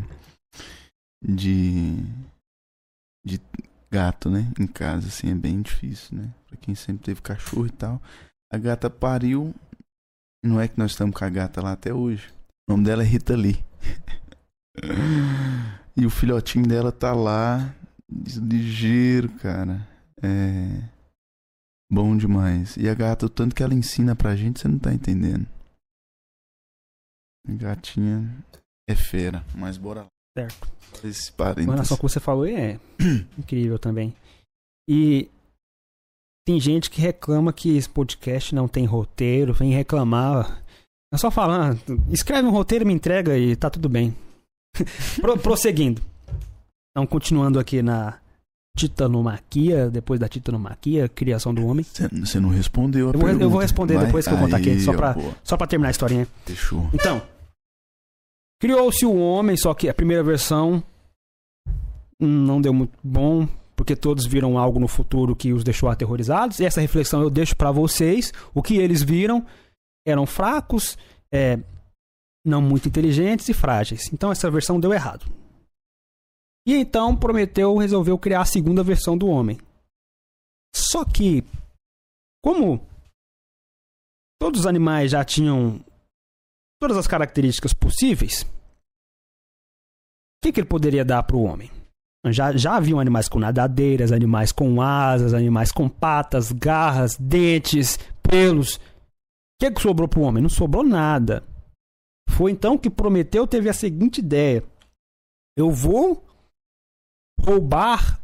De. 1.19 2.03
De 3.25 3.41
gato, 3.89 4.29
né? 4.29 4.53
Em 4.59 4.67
casa, 4.67 5.07
assim, 5.07 5.31
é 5.31 5.35
bem 5.35 5.63
difícil, 5.63 6.15
né? 6.15 6.31
Pra 6.47 6.57
quem 6.57 6.75
sempre 6.75 7.05
teve 7.05 7.21
cachorro 7.21 7.65
e 7.65 7.71
tal. 7.71 7.99
A 8.53 8.57
gata 8.59 8.87
pariu, 8.87 9.53
não 10.43 10.59
é 10.59 10.67
que 10.67 10.77
nós 10.77 10.91
estamos 10.91 11.15
com 11.17 11.25
a 11.25 11.29
gata 11.29 11.61
lá 11.61 11.73
até 11.73 11.93
hoje. 11.93 12.33
O 12.67 12.73
nome 12.73 12.85
dela 12.85 13.03
é 13.03 13.05
Rita 13.05 13.35
Lee. 13.35 13.63
e 15.95 16.05
o 16.05 16.09
filhotinho 16.09 16.67
dela 16.67 16.91
tá 16.91 17.13
lá, 17.13 17.73
ligeiro, 18.09 19.29
cara. 19.39 19.87
É. 20.21 20.89
Bom 21.91 22.17
demais. 22.17 22.75
E 22.75 22.89
a 22.89 22.93
gata, 22.93 23.25
o 23.25 23.29
tanto 23.29 23.55
que 23.55 23.63
ela 23.63 23.73
ensina 23.73 24.15
pra 24.15 24.35
gente, 24.35 24.59
você 24.59 24.67
não 24.67 24.77
tá 24.77 24.93
entendendo. 24.93 25.47
A 27.47 27.53
gatinha 27.53 28.43
é 28.89 28.95
fera, 28.95 29.45
mas 29.55 29.77
bora 29.77 30.01
lá. 30.01 30.07
Certo. 30.37 30.67
Esse 31.03 31.31
parênteses. 31.31 31.87
só 31.87 31.95
que 31.95 32.01
você 32.01 32.19
falou 32.19 32.45
é 32.45 32.79
incrível 33.37 33.79
também. 33.79 34.13
E 34.89 35.29
tem 36.47 36.61
gente 36.61 36.89
que 36.89 37.01
reclama 37.01 37.51
que 37.51 37.75
esse 37.75 37.89
podcast 37.89 38.55
não 38.55 38.69
tem 38.69 38.85
roteiro, 38.85 39.53
vem 39.53 39.73
reclamar. 39.73 40.63
É 41.13 41.17
só 41.17 41.29
falar, 41.29 41.75
escreve 42.09 42.47
um 42.47 42.51
roteiro, 42.51 42.85
me 42.85 42.93
entrega 42.93 43.37
e 43.37 43.53
tá 43.53 43.69
tudo 43.69 43.89
bem. 43.89 44.15
Pro- 45.19 45.37
prosseguindo. 45.37 46.01
Então, 46.91 47.05
continuando 47.05 47.59
aqui 47.59 47.81
na 47.81 48.17
titanomaquia, 48.77 49.89
depois 49.89 50.21
da 50.21 50.29
titanomaquia, 50.29 51.09
criação 51.09 51.53
do 51.53 51.65
homem. 51.65 51.83
Você 51.83 52.39
não 52.39 52.47
respondeu 52.49 53.09
a 53.09 53.13
Eu 53.13 53.19
vou- 53.19 53.29
eu 53.29 53.49
vou 53.49 53.59
responder 53.59 53.99
depois 53.99 54.25
que 54.25 54.33
eu 54.33 54.37
contar 54.37 54.57
aqui, 54.57 54.79
só 54.79 54.93
pra- 54.93 55.15
Só 55.43 55.57
pra 55.57 55.67
terminar 55.67 55.89
a 55.89 55.91
historinha. 55.91 56.25
Fechou. 56.45 56.89
Então, 56.93 57.21
criou-se 58.61 59.05
o 59.05 59.17
homem, 59.17 59.57
só 59.57 59.73
que 59.73 59.89
a 59.89 59.93
primeira 59.93 60.23
versão 60.23 60.81
não 62.17 62.61
deu 62.61 62.73
muito 62.73 62.97
bom, 63.03 63.47
porque 63.77 63.95
todos 63.95 64.25
viram 64.25 64.57
algo 64.57 64.79
no 64.79 64.87
futuro 64.87 65.35
que 65.35 65.53
os 65.53 65.63
deixou 65.63 65.87
aterrorizados. 65.87 66.59
E 66.59 66.65
essa 66.65 66.81
reflexão 66.81 67.21
eu 67.21 67.29
deixo 67.29 67.55
pra 67.55 67.71
vocês. 67.71 68.33
O 68.53 68.63
que 68.63 68.77
eles 68.77 69.03
viram 69.03 69.45
eram 70.05 70.25
fracos, 70.25 70.97
é, 71.31 71.59
não 72.43 72.59
muito 72.59 72.87
inteligentes 72.87 73.47
e 73.47 73.53
frágeis. 73.53 74.11
Então 74.11 74.31
essa 74.31 74.49
versão 74.49 74.79
deu 74.79 74.91
errado. 74.91 75.31
E 76.65 76.73
então 76.73 77.15
Prometeu 77.15 77.77
resolveu 77.77 78.17
criar 78.17 78.41
a 78.41 78.45
segunda 78.45 78.83
versão 78.83 79.15
do 79.15 79.27
homem. 79.27 79.59
Só 80.75 81.05
que, 81.05 81.43
como 82.43 82.83
todos 84.41 84.61
os 84.61 84.65
animais 84.65 85.11
já 85.11 85.23
tinham 85.23 85.79
todas 86.81 86.97
as 86.97 87.07
características 87.07 87.73
possíveis, 87.73 88.41
o 88.41 88.47
que, 90.43 90.51
que 90.51 90.59
ele 90.61 90.67
poderia 90.67 91.05
dar 91.05 91.21
para 91.23 91.37
o 91.37 91.43
homem? 91.43 91.76
Já, 92.25 92.55
já 92.57 92.75
haviam 92.75 92.99
animais 92.99 93.29
com 93.29 93.39
nadadeiras, 93.39 94.11
animais 94.11 94.51
com 94.51 94.81
asas, 94.81 95.33
animais 95.33 95.71
com 95.71 95.87
patas, 95.87 96.51
garras, 96.51 97.15
dentes, 97.15 97.97
pelos. 98.21 98.75
O 98.75 98.79
que, 99.61 99.71
que 99.71 99.81
sobrou 99.81 100.07
para 100.07 100.19
o 100.19 100.23
homem? 100.23 100.41
Não 100.41 100.49
sobrou 100.49 100.83
nada. 100.83 101.43
Foi 102.29 102.51
então 102.51 102.77
que 102.77 102.89
Prometeu 102.89 103.47
teve 103.47 103.69
a 103.69 103.73
seguinte 103.73 104.19
ideia: 104.19 104.63
eu 105.55 105.71
vou 105.71 106.23
roubar 107.39 108.19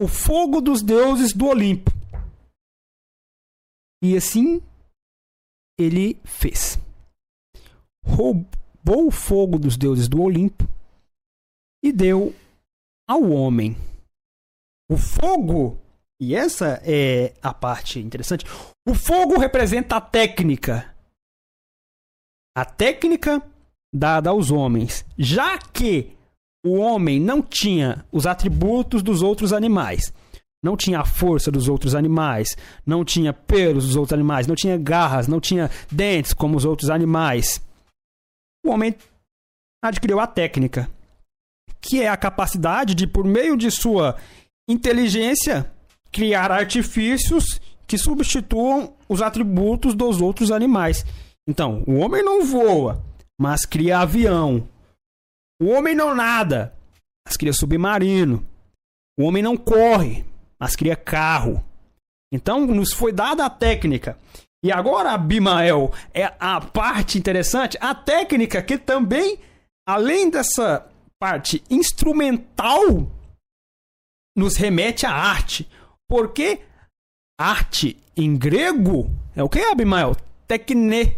o 0.00 0.06
fogo 0.06 0.60
dos 0.60 0.82
deuses 0.82 1.32
do 1.32 1.46
Olimpo. 1.46 1.90
E 4.02 4.16
assim 4.16 4.62
ele 5.76 6.20
fez 6.24 6.78
roubou 8.08 9.06
o 9.06 9.10
fogo 9.10 9.58
dos 9.58 9.76
deuses 9.76 10.08
do 10.08 10.22
Olimpo 10.22 10.66
e 11.84 11.92
deu 11.92 12.34
ao 13.08 13.22
homem. 13.30 13.76
O 14.90 14.96
fogo, 14.96 15.78
e 16.20 16.34
essa 16.34 16.80
é 16.84 17.34
a 17.42 17.54
parte 17.54 17.98
interessante, 17.98 18.44
o 18.86 18.94
fogo 18.94 19.38
representa 19.38 19.96
a 19.96 20.00
técnica. 20.00 20.94
A 22.56 22.64
técnica 22.64 23.42
dada 23.92 24.30
aos 24.30 24.50
homens, 24.50 25.04
já 25.16 25.58
que 25.58 26.16
o 26.64 26.76
homem 26.78 27.18
não 27.18 27.40
tinha 27.40 28.04
os 28.12 28.26
atributos 28.26 29.02
dos 29.02 29.22
outros 29.22 29.52
animais. 29.52 30.12
Não 30.62 30.76
tinha 30.76 31.00
a 31.00 31.04
força 31.04 31.52
dos 31.52 31.68
outros 31.68 31.94
animais, 31.94 32.56
não 32.84 33.04
tinha 33.04 33.32
pelos 33.32 33.86
dos 33.86 33.94
outros 33.94 34.12
animais, 34.12 34.46
não 34.46 34.56
tinha 34.56 34.76
garras, 34.76 35.28
não 35.28 35.40
tinha 35.40 35.70
dentes 35.90 36.32
como 36.32 36.56
os 36.56 36.64
outros 36.64 36.90
animais 36.90 37.62
o 38.68 38.70
homem 38.70 38.94
adquiriu 39.82 40.20
a 40.20 40.26
técnica, 40.26 40.90
que 41.80 42.02
é 42.02 42.08
a 42.08 42.16
capacidade 42.16 42.94
de, 42.94 43.06
por 43.06 43.24
meio 43.24 43.56
de 43.56 43.70
sua 43.70 44.16
inteligência, 44.68 45.70
criar 46.12 46.50
artifícios 46.50 47.60
que 47.86 47.96
substituam 47.96 48.94
os 49.08 49.22
atributos 49.22 49.94
dos 49.94 50.20
outros 50.20 50.50
animais. 50.50 51.04
Então, 51.48 51.82
o 51.86 51.94
homem 51.94 52.22
não 52.22 52.44
voa, 52.44 53.02
mas 53.40 53.64
cria 53.64 54.00
avião. 54.00 54.68
O 55.60 55.68
homem 55.68 55.94
não 55.94 56.14
nada, 56.14 56.74
mas 57.26 57.36
cria 57.36 57.52
submarino. 57.52 58.46
O 59.18 59.24
homem 59.24 59.42
não 59.42 59.56
corre, 59.56 60.24
mas 60.60 60.76
cria 60.76 60.94
carro. 60.94 61.64
Então, 62.32 62.66
nos 62.66 62.92
foi 62.92 63.12
dada 63.12 63.46
a 63.46 63.50
técnica. 63.50 64.18
E 64.62 64.72
agora, 64.72 65.12
Abimael, 65.12 65.92
é 66.12 66.32
a 66.38 66.60
parte 66.60 67.16
interessante, 67.16 67.78
a 67.80 67.94
técnica 67.94 68.62
que 68.62 68.76
também, 68.76 69.38
além 69.86 70.28
dessa 70.28 70.87
parte 71.20 71.62
instrumental, 71.70 73.10
nos 74.36 74.56
remete 74.56 75.06
à 75.06 75.12
arte. 75.12 75.68
Porque 76.08 76.60
arte 77.38 77.96
em 78.16 78.36
grego 78.36 79.10
é 79.36 79.42
o 79.42 79.48
que, 79.48 79.60
Abimael? 79.60 80.16
Tecne. 80.46 81.16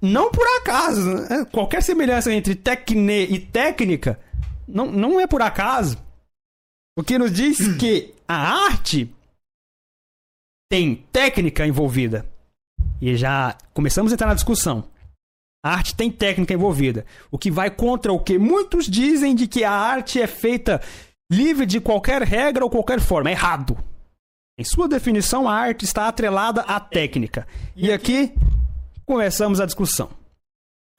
Não 0.00 0.30
por 0.30 0.46
acaso. 0.58 1.14
né? 1.14 1.44
Qualquer 1.50 1.82
semelhança 1.82 2.32
entre 2.32 2.54
tecne 2.54 3.24
e 3.24 3.40
técnica 3.40 4.20
não, 4.68 4.86
não 4.86 5.20
é 5.20 5.26
por 5.26 5.40
acaso. 5.40 5.98
Porque 6.96 7.18
nos 7.18 7.32
diz 7.32 7.56
que 7.78 8.14
a 8.28 8.66
arte 8.66 9.10
tem 10.70 10.96
técnica 11.10 11.66
envolvida. 11.66 12.26
E 13.00 13.16
já 13.16 13.56
começamos 13.72 14.12
a 14.12 14.14
entrar 14.14 14.28
na 14.28 14.34
discussão. 14.34 14.88
A 15.64 15.72
arte 15.72 15.94
tem 15.94 16.10
técnica 16.10 16.52
envolvida. 16.52 17.06
O 17.30 17.38
que 17.38 17.50
vai 17.50 17.70
contra 17.70 18.12
o 18.12 18.20
que 18.20 18.38
muitos 18.38 18.84
dizem 18.84 19.34
de 19.34 19.48
que 19.48 19.64
a 19.64 19.72
arte 19.72 20.20
é 20.20 20.26
feita 20.26 20.78
livre 21.32 21.64
de 21.64 21.80
qualquer 21.80 22.20
regra 22.20 22.62
ou 22.62 22.70
qualquer 22.70 23.00
forma. 23.00 23.30
É 23.30 23.32
errado. 23.32 23.74
Em 24.58 24.62
sua 24.62 24.86
definição, 24.86 25.48
a 25.48 25.54
arte 25.54 25.86
está 25.86 26.06
atrelada 26.06 26.60
à 26.60 26.78
técnica. 26.78 27.48
E 27.74 27.90
aqui 27.90 28.34
começamos 29.06 29.58
a 29.58 29.64
discussão. 29.64 30.10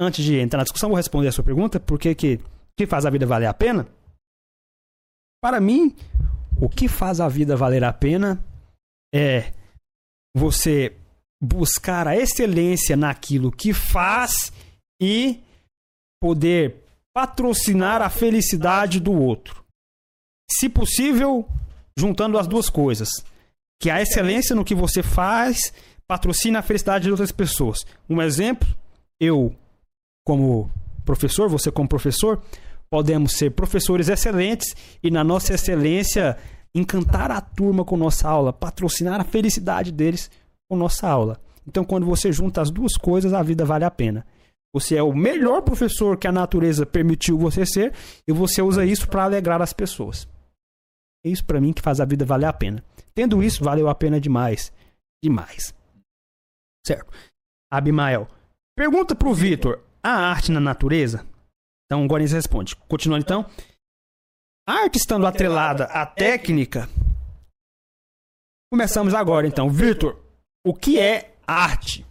Antes 0.01 0.25
de 0.25 0.39
entrar 0.39 0.57
na 0.57 0.63
discussão, 0.63 0.89
vou 0.89 0.97
responder 0.97 1.27
a 1.27 1.31
sua 1.31 1.43
pergunta: 1.43 1.79
por 1.79 1.99
que, 1.99 2.15
que, 2.15 2.39
que 2.75 2.87
faz 2.87 3.05
a 3.05 3.11
vida 3.11 3.27
valer 3.27 3.45
a 3.45 3.53
pena? 3.53 3.87
Para 5.43 5.61
mim, 5.61 5.95
o 6.59 6.67
que 6.67 6.87
faz 6.87 7.21
a 7.21 7.29
vida 7.29 7.55
valer 7.55 7.83
a 7.83 7.93
pena 7.93 8.43
é 9.13 9.53
você 10.35 10.97
buscar 11.45 12.07
a 12.07 12.15
excelência 12.15 12.97
naquilo 12.97 13.51
que 13.51 13.73
faz 13.73 14.51
e 14.99 15.39
poder 16.21 16.83
patrocinar 17.13 18.01
a 18.01 18.09
felicidade 18.09 18.99
do 18.99 19.13
outro. 19.13 19.63
Se 20.51 20.67
possível, 20.67 21.47
juntando 21.97 22.37
as 22.37 22.47
duas 22.47 22.69
coisas. 22.69 23.09
Que 23.79 23.89
a 23.89 24.01
excelência 24.01 24.55
no 24.55 24.65
que 24.65 24.75
você 24.75 25.03
faz 25.03 25.73
patrocina 26.07 26.59
a 26.59 26.63
felicidade 26.63 27.05
de 27.05 27.11
outras 27.11 27.31
pessoas. 27.31 27.85
Um 28.09 28.21
exemplo, 28.21 28.67
eu 29.19 29.55
como 30.25 30.71
professor, 31.03 31.47
você 31.47 31.71
como 31.71 31.87
professor, 31.87 32.41
podemos 32.89 33.33
ser 33.33 33.51
professores 33.51 34.09
excelentes 34.09 34.75
e 35.03 35.11
na 35.11 35.23
nossa 35.23 35.53
excelência 35.53 36.37
encantar 36.73 37.31
a 37.31 37.39
turma 37.39 37.85
com 37.85 37.95
nossa 37.95 38.27
aula, 38.27 38.51
patrocinar 38.51 39.21
a 39.21 39.23
felicidade 39.23 39.91
deles 39.91 40.29
com 40.69 40.75
nossa 40.75 41.07
aula. 41.07 41.39
Então, 41.67 41.83
quando 41.83 42.05
você 42.05 42.31
junta 42.31 42.61
as 42.61 42.69
duas 42.69 42.95
coisas, 42.95 43.33
a 43.33 43.41
vida 43.41 43.65
vale 43.65 43.85
a 43.85 43.91
pena. 43.91 44.25
Você 44.73 44.95
é 44.95 45.01
o 45.01 45.13
melhor 45.13 45.61
professor 45.61 46.17
que 46.17 46.27
a 46.27 46.31
natureza 46.31 46.85
permitiu 46.85 47.37
você 47.37 47.65
ser 47.65 47.93
e 48.27 48.33
você 48.33 48.61
usa 48.61 48.85
isso 48.85 49.07
para 49.07 49.23
alegrar 49.23 49.61
as 49.61 49.71
pessoas. 49.71 50.27
É 51.25 51.29
isso 51.29 51.45
para 51.45 51.61
mim 51.61 51.73
que 51.73 51.81
faz 51.81 51.99
a 51.99 52.05
vida 52.05 52.25
valer 52.25 52.47
a 52.47 52.53
pena. 52.53 52.83
Tendo 53.13 53.41
isso, 53.41 53.63
valeu 53.63 53.87
a 53.87 53.95
pena 53.95 54.19
demais. 54.19 54.73
Demais. 55.23 55.73
Certo. 56.85 57.11
Abimael. 57.71 58.27
Pergunta 58.75 59.15
pro 59.15 59.33
Vitor: 59.33 59.81
a 60.03 60.11
arte 60.11 60.51
na 60.51 60.59
natureza? 60.59 61.25
Então, 61.85 62.03
o 62.03 62.07
Guarani 62.07 62.29
responde. 62.29 62.75
Continuando 62.75 63.23
então. 63.23 63.49
A 64.67 64.73
arte 64.83 64.97
estando 64.97 65.25
atrelada 65.25 65.85
à 65.85 66.05
técnica. 66.05 66.89
Começamos 68.69 69.13
agora 69.13 69.47
então. 69.47 69.69
Vitor, 69.69 70.19
o 70.65 70.73
que 70.73 70.99
é 70.99 71.33
arte? 71.47 72.05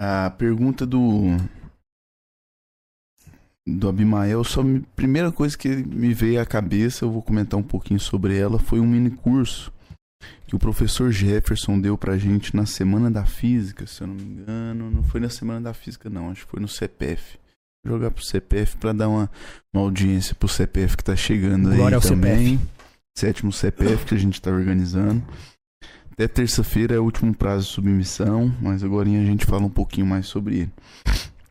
A 0.00 0.30
pergunta 0.30 0.86
do. 0.86 1.22
Do 3.68 3.88
Abimael, 3.88 4.42
só 4.42 4.62
me- 4.62 4.80
primeira 4.96 5.30
coisa 5.30 5.56
que 5.56 5.68
me 5.68 6.12
veio 6.14 6.40
à 6.40 6.46
cabeça, 6.46 7.04
eu 7.04 7.10
vou 7.12 7.22
comentar 7.22 7.58
um 7.60 7.62
pouquinho 7.62 8.00
sobre 8.00 8.36
ela, 8.36 8.58
foi 8.58 8.80
um 8.80 8.86
mini 8.86 9.10
curso 9.10 9.72
que 10.46 10.56
o 10.56 10.58
professor 10.58 11.12
Jefferson 11.12 11.78
deu 11.80 11.96
pra 11.96 12.18
gente 12.18 12.56
na 12.56 12.66
Semana 12.66 13.10
da 13.10 13.24
Física, 13.24 13.86
se 13.86 14.00
eu 14.02 14.08
não 14.08 14.14
me 14.14 14.22
engano. 14.22 14.90
Não 14.90 15.02
foi 15.04 15.20
na 15.20 15.28
Semana 15.28 15.60
da 15.60 15.74
Física, 15.74 16.10
não, 16.10 16.30
acho 16.30 16.44
que 16.44 16.50
foi 16.50 16.60
no 16.60 16.66
CPF. 16.68 17.38
Vou 17.84 17.94
jogar 17.96 18.10
pro 18.10 18.24
CPF 18.24 18.76
pra 18.78 18.92
dar 18.92 19.08
uma, 19.08 19.30
uma 19.72 19.82
audiência 19.84 20.34
pro 20.34 20.48
CPF 20.48 20.96
que 20.96 21.04
tá 21.04 21.14
chegando 21.14 21.70
Glória 21.74 21.98
aí 21.98 22.02
também. 22.02 22.60
Sétimo 23.20 23.52
CPF 23.52 24.06
que 24.06 24.14
a 24.14 24.18
gente 24.18 24.40
tá 24.40 24.50
organizando. 24.50 25.22
Até 26.10 26.26
terça-feira 26.26 26.94
é 26.94 26.98
o 26.98 27.04
último 27.04 27.36
prazo 27.36 27.66
de 27.66 27.72
submissão, 27.74 28.48
mas 28.62 28.82
agora 28.82 29.06
a 29.06 29.12
gente 29.12 29.44
fala 29.44 29.66
um 29.66 29.70
pouquinho 29.70 30.06
mais 30.06 30.26
sobre 30.26 30.60
ele. 30.60 30.72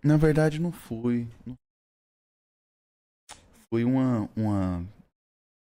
Na 0.04 0.18
verdade, 0.18 0.60
não 0.60 0.72
foi. 0.72 1.28
Foi 3.72 3.84
uma, 3.84 4.28
uma. 4.36 4.84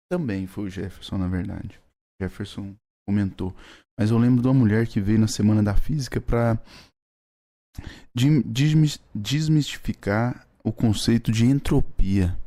Também 0.09 0.47
foi 0.47 0.67
o 0.67 0.69
Jefferson, 0.69 1.17
na 1.17 1.27
verdade. 1.27 1.77
Jefferson 2.21 2.73
comentou. 3.05 3.53
Mas 3.99 4.09
eu 4.09 4.17
lembro 4.17 4.41
de 4.41 4.47
uma 4.47 4.53
mulher 4.53 4.87
que 4.87 5.01
veio 5.01 5.19
na 5.19 5.27
Semana 5.27 5.61
da 5.61 5.75
Física 5.75 6.21
desmis- 8.45 9.01
desmistificar 9.13 10.47
o 10.63 10.71
conceito 10.71 11.29
de 11.29 11.45
entropia. 11.45 12.39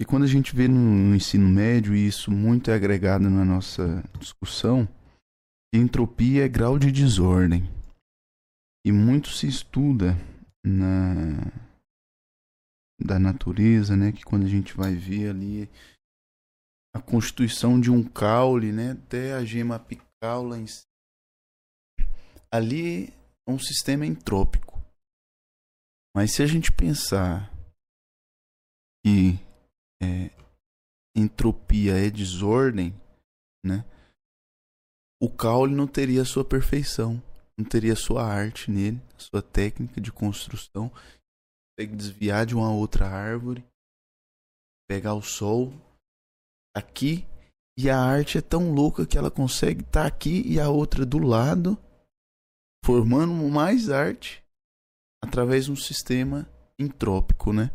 E 0.00 0.04
quando 0.04 0.24
a 0.24 0.28
gente 0.28 0.54
vê 0.54 0.66
no, 0.66 0.78
no 0.80 1.14
ensino 1.14 1.48
médio, 1.48 1.94
e 1.94 2.06
isso 2.06 2.30
muito 2.30 2.70
é 2.70 2.74
agregado 2.74 3.30
na 3.30 3.44
nossa 3.44 4.02
discussão, 4.18 4.88
entropia 5.72 6.44
é 6.44 6.48
grau 6.48 6.78
de 6.78 6.90
desordem. 6.90 7.62
E 8.84 8.92
muito 8.92 9.28
se 9.30 9.46
estuda 9.46 10.16
na 10.64 11.52
da 13.00 13.18
natureza, 13.18 13.96
né, 13.96 14.12
que 14.12 14.24
quando 14.24 14.46
a 14.46 14.48
gente 14.48 14.72
vai 14.74 14.94
ver 14.94 15.30
ali 15.30 15.68
a 16.94 17.02
constituição 17.02 17.80
de 17.80 17.90
um 17.90 18.02
caule, 18.02 18.72
né, 18.72 18.92
até 18.92 19.34
a 19.34 19.44
gema 19.44 19.76
apical 19.76 20.44
lá 20.44 20.56
em 20.56 20.66
cima. 20.66 20.88
Ali 22.50 23.08
é 23.46 23.50
um 23.50 23.58
sistema 23.58 24.06
entrópico. 24.06 24.80
Mas 26.16 26.32
se 26.32 26.42
a 26.42 26.46
gente 26.46 26.70
pensar 26.70 27.52
que 29.04 29.43
é, 30.04 30.30
entropia 31.16 31.96
é 31.96 32.10
desordem, 32.10 32.94
né? 33.64 33.84
O 35.20 35.30
caule 35.30 35.74
não 35.74 35.86
teria 35.86 36.22
a 36.22 36.26
sua 36.26 36.44
perfeição, 36.44 37.22
não 37.58 37.64
teria 37.64 37.94
a 37.94 37.96
sua 37.96 38.24
arte 38.24 38.70
nele, 38.70 39.00
a 39.16 39.18
sua 39.18 39.40
técnica 39.40 40.00
de 40.00 40.12
construção. 40.12 40.90
Consegue 40.90 41.96
desviar 41.96 42.44
de 42.44 42.54
uma 42.54 42.70
outra 42.70 43.08
árvore, 43.08 43.64
pegar 44.88 45.14
o 45.14 45.22
sol 45.22 45.72
aqui, 46.76 47.26
e 47.78 47.88
a 47.90 47.98
arte 47.98 48.38
é 48.38 48.42
tão 48.42 48.72
louca 48.72 49.06
que 49.06 49.18
ela 49.18 49.30
consegue 49.30 49.82
estar 49.82 50.06
aqui 50.06 50.42
e 50.46 50.60
a 50.60 50.68
outra 50.68 51.06
do 51.06 51.18
lado, 51.18 51.78
formando 52.84 53.32
mais 53.48 53.90
arte 53.90 54.44
através 55.24 55.64
de 55.64 55.72
um 55.72 55.76
sistema 55.76 56.46
entrópico, 56.78 57.52
né? 57.52 57.70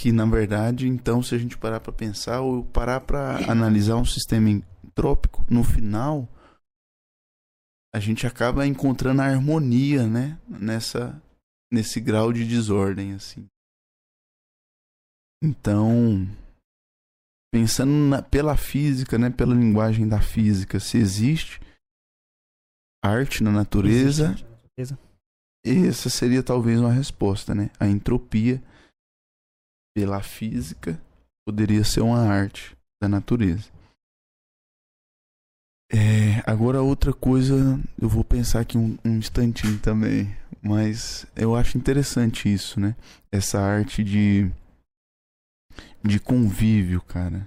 Que 0.00 0.12
na 0.12 0.24
verdade, 0.24 0.88
então, 0.88 1.22
se 1.22 1.34
a 1.34 1.38
gente 1.38 1.58
parar 1.58 1.78
para 1.78 1.92
pensar 1.92 2.40
ou 2.40 2.64
parar 2.64 3.02
para 3.02 3.36
analisar 3.50 3.96
um 3.96 4.04
sistema 4.04 4.48
entrópico, 4.48 5.44
no 5.50 5.62
final 5.62 6.26
a 7.94 8.00
gente 8.00 8.26
acaba 8.26 8.66
encontrando 8.66 9.20
a 9.20 9.26
harmonia, 9.26 10.06
né? 10.06 10.40
Nessa 10.48 11.20
nesse 11.70 12.00
grau 12.00 12.32
de 12.32 12.46
desordem 12.46 13.12
assim. 13.12 13.46
Então, 15.42 16.26
pensando 17.52 17.92
na, 17.92 18.22
pela 18.22 18.56
física, 18.56 19.18
né, 19.18 19.28
pela 19.28 19.54
linguagem 19.54 20.08
da 20.08 20.22
física, 20.22 20.80
se 20.80 20.96
existe 20.96 21.60
arte 23.04 23.42
na 23.42 23.50
natureza, 23.50 24.34
Existe, 24.78 24.98
essa 25.62 26.08
seria 26.08 26.42
talvez 26.42 26.80
uma 26.80 26.92
resposta, 26.92 27.54
né? 27.54 27.70
A 27.78 27.86
entropia 27.86 28.62
pela 30.00 30.22
física 30.22 30.98
poderia 31.46 31.84
ser 31.84 32.00
uma 32.00 32.20
arte 32.20 32.74
da 33.02 33.06
natureza. 33.06 33.70
É, 35.92 36.42
agora 36.46 36.80
outra 36.80 37.12
coisa, 37.12 37.78
eu 38.00 38.08
vou 38.08 38.24
pensar 38.24 38.60
aqui 38.60 38.78
um, 38.78 38.96
um 39.04 39.18
instantinho 39.18 39.78
também, 39.78 40.34
mas 40.62 41.26
eu 41.36 41.54
acho 41.54 41.76
interessante 41.76 42.50
isso, 42.50 42.80
né? 42.80 42.96
Essa 43.30 43.60
arte 43.60 44.02
de 44.02 44.50
de 46.02 46.18
convívio, 46.18 47.02
cara. 47.02 47.46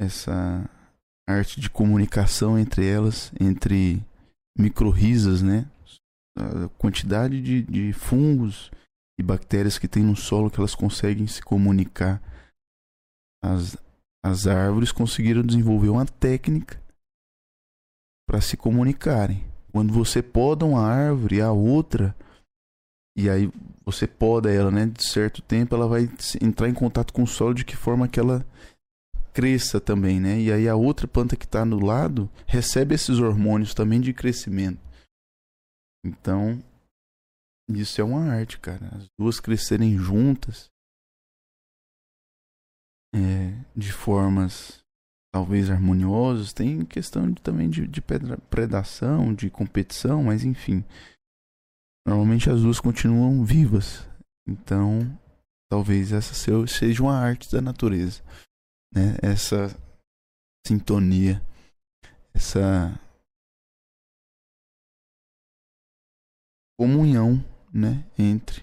Essa 0.00 0.70
arte 1.28 1.60
de 1.60 1.68
comunicação 1.68 2.56
entre 2.56 2.86
elas, 2.86 3.32
entre 3.40 4.00
micro-risas, 4.56 5.42
né? 5.42 5.66
A 6.38 6.68
quantidade 6.78 7.42
de, 7.42 7.62
de 7.62 7.92
fungos 7.92 8.70
e 9.18 9.22
bactérias 9.22 9.78
que 9.78 9.88
tem 9.88 10.02
no 10.02 10.16
solo 10.16 10.50
que 10.50 10.58
elas 10.58 10.74
conseguem 10.74 11.26
se 11.26 11.42
comunicar. 11.42 12.22
As, 13.42 13.76
as 14.24 14.46
árvores 14.46 14.92
conseguiram 14.92 15.42
desenvolver 15.42 15.88
uma 15.88 16.06
técnica 16.06 16.80
para 18.28 18.40
se 18.40 18.56
comunicarem. 18.56 19.44
Quando 19.72 19.92
você 19.92 20.22
poda 20.22 20.64
uma 20.64 20.86
árvore, 20.86 21.40
a 21.40 21.50
outra, 21.50 22.14
e 23.16 23.28
aí 23.28 23.50
você 23.84 24.06
poda 24.06 24.50
ela, 24.50 24.70
né? 24.70 24.86
De 24.86 25.04
certo 25.06 25.42
tempo, 25.42 25.74
ela 25.74 25.86
vai 25.86 26.08
entrar 26.40 26.68
em 26.68 26.74
contato 26.74 27.12
com 27.12 27.22
o 27.22 27.26
solo 27.26 27.54
de 27.54 27.64
que 27.64 27.76
forma 27.76 28.08
que 28.08 28.20
ela 28.20 28.46
cresça 29.32 29.80
também, 29.80 30.20
né? 30.20 30.38
E 30.40 30.52
aí 30.52 30.68
a 30.68 30.76
outra 30.76 31.08
planta 31.08 31.36
que 31.36 31.44
está 31.44 31.64
no 31.64 31.84
lado 31.84 32.30
recebe 32.46 32.94
esses 32.94 33.18
hormônios 33.18 33.74
também 33.74 34.00
de 34.00 34.12
crescimento. 34.12 34.80
Então, 36.04 36.62
isso 37.80 38.00
é 38.00 38.04
uma 38.04 38.32
arte, 38.32 38.58
cara. 38.58 38.86
As 38.96 39.06
duas 39.18 39.40
crescerem 39.40 39.96
juntas 39.96 40.70
é, 43.14 43.52
de 43.76 43.92
formas 43.92 44.82
talvez 45.32 45.70
harmoniosas. 45.70 46.52
Tem 46.52 46.84
questão 46.84 47.30
de- 47.30 47.40
também 47.42 47.68
de, 47.70 47.86
de 47.86 48.00
predação, 48.50 49.34
de 49.34 49.50
competição, 49.50 50.24
mas 50.24 50.44
enfim. 50.44 50.84
Normalmente 52.06 52.50
as 52.50 52.62
duas 52.62 52.80
continuam 52.80 53.44
vivas. 53.44 54.08
Então, 54.46 55.00
talvez 55.70 56.12
essa 56.12 56.34
seja 56.34 57.02
uma 57.02 57.16
arte 57.16 57.50
da 57.50 57.60
natureza. 57.60 58.22
Né? 58.92 59.16
Essa 59.22 59.68
sintonia, 60.66 61.40
essa 62.34 62.98
comunhão, 66.78 67.44
né, 67.72 68.04
entre 68.18 68.62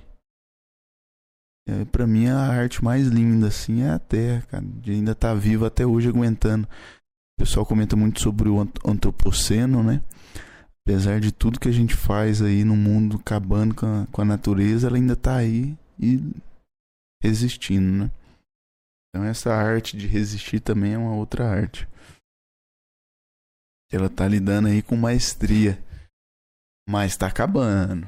é, 1.67 1.85
para 1.85 2.07
mim 2.07 2.27
a 2.27 2.37
arte 2.39 2.83
mais 2.83 3.07
linda 3.07 3.47
assim 3.47 3.81
é 3.83 3.91
a 3.91 3.99
Terra, 3.99 4.41
cara, 4.49 4.65
de 4.65 4.91
ainda 4.91 5.13
tá 5.13 5.33
viva 5.35 5.67
até 5.67 5.85
hoje 5.85 6.09
aguentando. 6.09 6.67
O 6.67 7.43
pessoal 7.43 7.65
comenta 7.65 7.95
muito 7.95 8.19
sobre 8.21 8.49
o 8.49 8.59
ant- 8.59 8.79
antropoceno, 8.83 9.83
né? 9.83 10.01
Apesar 10.83 11.19
de 11.19 11.31
tudo 11.31 11.59
que 11.59 11.69
a 11.69 11.71
gente 11.71 11.95
faz 11.95 12.41
aí 12.41 12.63
no 12.63 12.75
mundo 12.75 13.17
acabando 13.17 13.75
com 13.75 13.85
a, 13.85 14.07
com 14.07 14.21
a 14.21 14.25
natureza, 14.25 14.87
ela 14.87 14.97
ainda 14.97 15.15
tá 15.15 15.35
aí 15.35 15.77
e 15.99 16.19
resistindo, 17.21 18.05
né? 18.05 18.11
Então 19.09 19.23
essa 19.25 19.53
arte 19.53 19.95
de 19.95 20.07
resistir 20.07 20.59
também 20.59 20.93
é 20.93 20.97
uma 20.97 21.13
outra 21.13 21.47
arte. 21.47 21.87
Ela 23.91 24.09
tá 24.09 24.27
lidando 24.27 24.67
aí 24.67 24.81
com 24.81 24.95
maestria. 24.95 25.83
Mas 26.87 27.15
tá 27.15 27.27
acabando. 27.27 28.07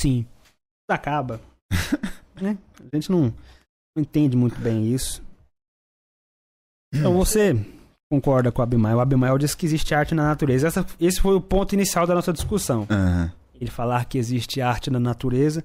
Sim. 0.00 0.26
Acaba. 0.88 1.40
né? 2.40 2.56
A 2.92 2.96
gente 2.96 3.10
não, 3.10 3.22
não 3.96 4.02
entende 4.02 4.36
muito 4.36 4.58
bem 4.60 4.92
isso. 4.92 5.22
Então 6.94 7.14
você 7.14 7.52
concorda 8.10 8.50
com 8.50 8.60
o 8.60 8.62
Abimael. 8.62 8.96
O 8.98 9.00
Abimael 9.00 9.36
diz 9.38 9.54
que 9.54 9.66
existe 9.66 9.94
arte 9.94 10.14
na 10.14 10.24
natureza. 10.24 10.68
Essa- 10.68 10.86
esse 10.98 11.20
foi 11.20 11.34
o 11.34 11.40
ponto 11.40 11.74
inicial 11.74 12.06
da 12.06 12.14
nossa 12.14 12.32
discussão. 12.32 12.86
Aham. 12.90 13.32
Ele 13.54 13.70
falar 13.70 14.04
que 14.06 14.16
existe 14.18 14.60
arte 14.60 14.88
na 14.88 15.00
natureza. 15.00 15.64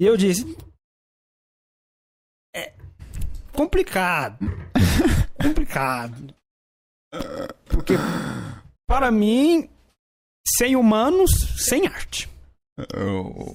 E 0.00 0.04
eu 0.06 0.16
disse. 0.16 0.44
É 2.56 2.72
complicado. 3.52 4.38
complicado. 5.40 6.34
Porque, 7.66 7.94
para 8.88 9.10
mim, 9.12 9.68
sem 10.58 10.74
humanos, 10.74 11.30
sem 11.58 11.86
arte. 11.86 12.28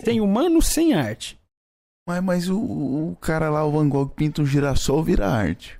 Sem 0.04 0.22
humanos, 0.22 0.68
sem 0.68 0.94
arte. 0.94 1.38
Mas, 2.08 2.24
mas 2.24 2.50
o, 2.50 2.58
o 2.60 3.18
cara 3.20 3.50
lá, 3.50 3.66
o 3.66 3.72
Van 3.72 3.90
Gogh, 3.90 4.08
pinta 4.10 4.42
um 4.42 4.46
girassol, 4.46 5.04
vira 5.04 5.28
arte. 5.28 5.78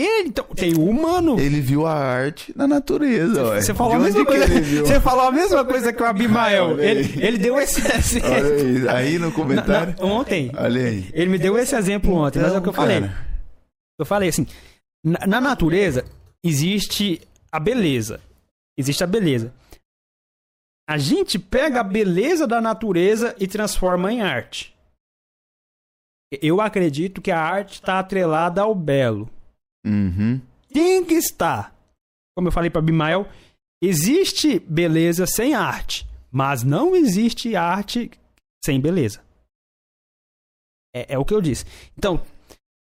Ele, 0.00 0.28
então, 0.28 0.44
tem 0.54 0.74
o 0.74 0.84
humano. 0.84 1.38
Ele 1.40 1.60
viu 1.60 1.84
a 1.84 1.92
arte 1.92 2.52
na 2.56 2.68
natureza, 2.68 3.44
ué. 3.48 3.60
Você 3.60 3.74
falou, 3.74 3.94
a 3.94 3.98
mesma 3.98 4.24
coisa, 4.24 4.46
você 4.46 5.00
falou 5.00 5.24
a 5.24 5.32
mesma 5.32 5.64
coisa 5.64 5.92
que 5.92 6.00
o 6.00 6.06
Abimael. 6.06 6.78
Ele, 6.80 7.20
ele 7.24 7.36
deu 7.38 7.58
esse 7.60 7.80
exemplo. 7.80 8.30
Olha 8.30 8.96
aí, 8.96 9.06
aí 9.06 9.18
no 9.18 9.32
comentário. 9.32 9.94
Na- 9.98 10.06
na- 10.06 10.12
ontem. 10.14 10.52
Olha 10.56 10.82
aí. 10.86 11.08
Ele 11.12 11.30
me 11.30 11.38
deu 11.38 11.58
esse 11.58 11.74
exemplo 11.74 12.14
ontem, 12.14 12.38
mas 12.40 12.52
é 12.54 12.58
o 12.58 12.62
que 12.62 12.68
eu 12.68 12.72
Então, 12.72 12.74
falei. 12.84 13.00
cara, 13.00 13.26
Eu 13.98 14.06
falei 14.06 14.28
assim: 14.28 14.46
na, 15.04 15.26
na 15.26 15.40
natureza 15.40 16.04
existe 16.44 17.20
a 17.50 17.58
beleza. 17.58 18.20
Existe 18.78 19.02
a 19.02 19.06
beleza. 19.06 19.52
A 20.88 20.96
gente 20.96 21.38
pega 21.38 21.80
a 21.80 21.84
beleza 21.84 22.46
da 22.46 22.62
natureza 22.62 23.36
e 23.38 23.46
transforma 23.46 24.10
em 24.10 24.22
arte. 24.22 24.74
Eu 26.40 26.62
acredito 26.62 27.20
que 27.20 27.30
a 27.30 27.38
arte 27.38 27.74
está 27.74 27.98
atrelada 27.98 28.62
ao 28.62 28.74
belo. 28.74 29.28
Uhum. 29.86 30.40
Tem 30.72 31.04
que 31.04 31.14
estar. 31.14 31.74
Como 32.34 32.48
eu 32.48 32.52
falei 32.52 32.70
para 32.70 32.80
Bimael, 32.80 33.28
existe 33.82 34.58
beleza 34.60 35.26
sem 35.26 35.54
arte, 35.54 36.08
mas 36.30 36.62
não 36.62 36.96
existe 36.96 37.54
arte 37.54 38.10
sem 38.64 38.80
beleza. 38.80 39.22
É, 40.94 41.14
é 41.14 41.18
o 41.18 41.24
que 41.24 41.34
eu 41.34 41.40
disse. 41.42 41.66
Então, 41.98 42.22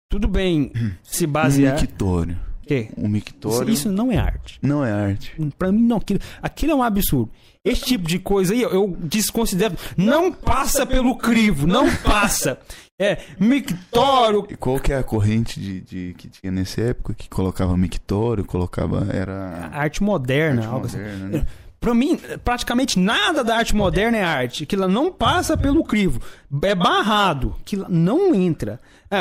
tudo 0.09 0.27
bem 0.27 0.71
se 1.03 1.25
Um 1.25 1.31
basear. 1.31 1.79
mictório. 1.81 2.37
Que? 2.67 2.89
O 2.97 3.01
Isso, 3.01 3.09
mictório 3.09 3.69
isso 3.69 3.91
não 3.91 4.11
é 4.11 4.17
arte. 4.17 4.57
não 4.61 4.83
é 4.83 4.91
arte. 4.91 5.33
Pra 5.57 5.71
mim, 5.71 5.81
não. 5.83 5.97
Aquilo, 5.97 6.19
aquilo 6.41 6.71
é 6.71 6.75
um 6.75 6.83
absurdo. 6.83 7.29
Esse 7.63 7.83
tipo 7.83 8.07
de 8.07 8.19
coisa 8.19 8.53
aí, 8.53 8.61
eu 8.61 8.95
desconsidero. 8.99 9.75
Não 9.97 10.31
passa 10.31 10.85
pelo 10.85 11.15
crivo, 11.17 11.65
não 11.65 11.87
passa. 11.97 12.59
É, 12.99 13.17
mictório. 13.39 14.45
E 14.49 14.55
qual 14.55 14.79
que 14.79 14.93
é 14.93 14.97
a 14.97 15.03
corrente 15.03 15.59
de, 15.59 15.81
de- 15.81 16.13
que 16.17 16.27
tinha 16.29 16.51
nessa 16.51 16.81
época? 16.81 17.13
Que 17.13 17.27
colocava 17.29 17.75
mictório, 17.75 18.45
colocava. 18.45 19.07
Era. 19.11 19.69
Arte 19.73 20.01
moderna, 20.03 20.61
arte 20.61 20.73
algo 20.73 20.85
assim. 20.85 20.97
moderna, 20.97 21.25
né? 21.39 21.47
Pra 21.79 21.93
mim, 21.93 22.17
praticamente 22.43 22.97
nada 22.97 23.43
da 23.43 23.57
arte 23.57 23.75
moderna 23.75 24.17
é 24.17 24.23
arte. 24.23 24.63
Aquilo 24.63 24.87
não 24.87 25.11
passa 25.11 25.55
pelo 25.57 25.83
crivo. 25.83 26.19
É 26.63 26.73
barrado. 26.73 27.55
Aquilo 27.61 27.85
não 27.89 28.33
entra. 28.33 28.79
É, 29.09 29.17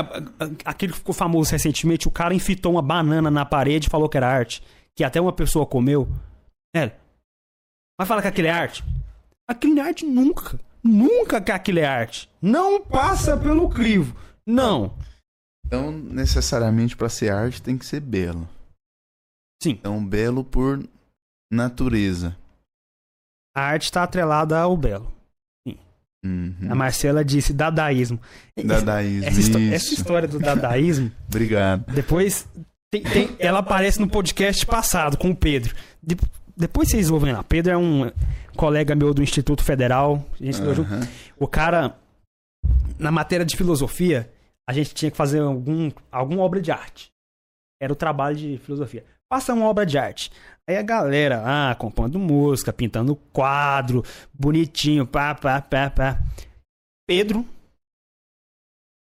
aquele 0.64 0.92
que 0.92 0.98
ficou 0.98 1.14
famoso 1.14 1.50
recentemente, 1.50 2.08
o 2.08 2.10
cara 2.10 2.34
enfitou 2.34 2.72
uma 2.72 2.82
banana 2.82 3.30
na 3.30 3.44
parede 3.44 3.86
e 3.86 3.90
falou 3.90 4.08
que 4.08 4.16
era 4.16 4.28
arte. 4.28 4.62
Que 4.94 5.04
até 5.04 5.20
uma 5.20 5.32
pessoa 5.32 5.66
comeu. 5.66 6.08
É. 6.74 6.92
Vai 7.98 8.06
falar 8.06 8.22
que 8.22 8.28
aquilo 8.28 8.48
é 8.48 8.50
arte? 8.50 8.84
Aquilo 9.46 9.78
é 9.78 9.82
arte 9.82 10.06
nunca. 10.06 10.58
Nunca 10.82 11.40
que 11.40 11.52
aquilo 11.52 11.78
é 11.78 11.84
arte. 11.84 12.30
Não 12.40 12.82
passa 12.82 13.36
pelo 13.36 13.68
crivo. 13.68 14.16
Não. 14.46 14.96
Então, 15.66 15.90
necessariamente, 15.90 16.96
para 16.96 17.08
ser 17.08 17.30
arte, 17.32 17.62
tem 17.62 17.78
que 17.78 17.86
ser 17.86 18.00
belo. 18.00 18.48
Sim. 19.62 19.70
Então, 19.70 20.04
belo 20.04 20.44
por 20.44 20.86
natureza. 21.50 22.36
A 23.56 23.62
arte 23.62 23.84
está 23.84 24.02
atrelada 24.02 24.58
ao 24.58 24.76
belo. 24.76 25.12
Uhum. 26.24 26.56
A 26.70 26.74
Marcela 26.74 27.24
disse 27.24 27.52
dadaísmo. 27.52 28.18
Dadaísmo. 28.64 29.26
Essa, 29.28 29.40
isso. 29.40 29.58
essa 29.58 29.94
história 29.94 30.26
do 30.26 30.38
dadaísmo, 30.38 31.12
Obrigado. 31.28 31.84
depois 31.92 32.48
tem- 32.90 33.02
tem- 33.02 33.36
ela 33.38 33.58
aparece 33.58 34.00
no 34.00 34.08
podcast 34.08 34.64
passado 34.64 35.18
com 35.18 35.30
o 35.30 35.36
Pedro. 35.36 35.74
De- 36.02 36.16
depois 36.56 36.88
vocês 36.88 37.10
ouvem 37.10 37.32
lá. 37.32 37.42
Pedro 37.42 37.72
é 37.72 37.76
um 37.76 38.10
colega 38.56 38.94
meu 38.94 39.12
do 39.12 39.22
Instituto 39.22 39.62
Federal. 39.64 40.24
Aham. 40.82 41.00
O 41.36 41.46
cara, 41.48 41.96
na 42.98 43.10
matéria 43.10 43.44
de 43.44 43.56
filosofia, 43.56 44.30
a 44.66 44.72
gente 44.72 44.94
tinha 44.94 45.10
que 45.10 45.16
fazer 45.16 45.40
algum, 45.40 45.90
alguma 46.10 46.42
obra 46.42 46.60
de 46.62 46.70
arte. 46.70 47.10
Era 47.82 47.92
o 47.92 47.96
trabalho 47.96 48.36
de 48.36 48.56
filosofia. 48.58 49.04
Passa 49.34 49.52
uma 49.52 49.66
obra 49.66 49.84
de 49.84 49.98
arte. 49.98 50.30
Aí 50.64 50.76
a 50.76 50.82
galera, 50.82 51.42
ah, 51.44 51.74
compondo 51.74 52.20
música, 52.20 52.72
pintando 52.72 53.16
quadro, 53.32 54.04
bonitinho, 54.32 55.04
pá, 55.04 55.34
pá, 55.34 55.60
pá, 55.60 55.90
pá. 55.90 56.22
Pedro, 57.04 57.44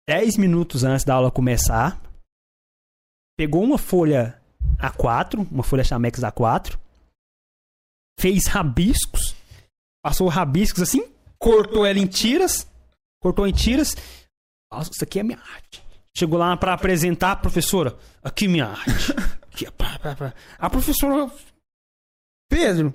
10 0.05 0.35
minutos 0.35 0.83
antes 0.83 1.05
da 1.05 1.13
aula 1.13 1.31
começar, 1.31 2.01
pegou 3.37 3.63
uma 3.63 3.77
folha 3.77 4.37
A4, 4.77 5.47
uma 5.49 5.63
folha 5.63 5.85
Chamex 5.85 6.19
A4, 6.19 6.77
fez 8.19 8.47
rabiscos, 8.47 9.33
passou 10.03 10.27
rabiscos 10.27 10.83
assim, 10.83 11.09
cortou 11.39 11.85
ela 11.85 11.99
em 11.99 12.05
tiras, 12.05 12.69
cortou 13.23 13.47
em 13.47 13.53
tiras. 13.53 13.95
Nossa, 14.69 14.91
isso 14.91 15.05
aqui 15.05 15.21
é 15.21 15.23
minha 15.23 15.39
arte. 15.39 15.81
Chegou 16.13 16.37
lá 16.37 16.57
pra 16.57 16.73
apresentar 16.73 17.37
professora. 17.37 17.97
Aqui 18.21 18.45
minha 18.49 18.65
arte. 18.65 19.13
Pá, 19.65 19.99
pá, 20.01 20.15
pá. 20.15 20.33
A 20.57 20.69
professora. 20.69 21.31
Pedro, 22.49 22.93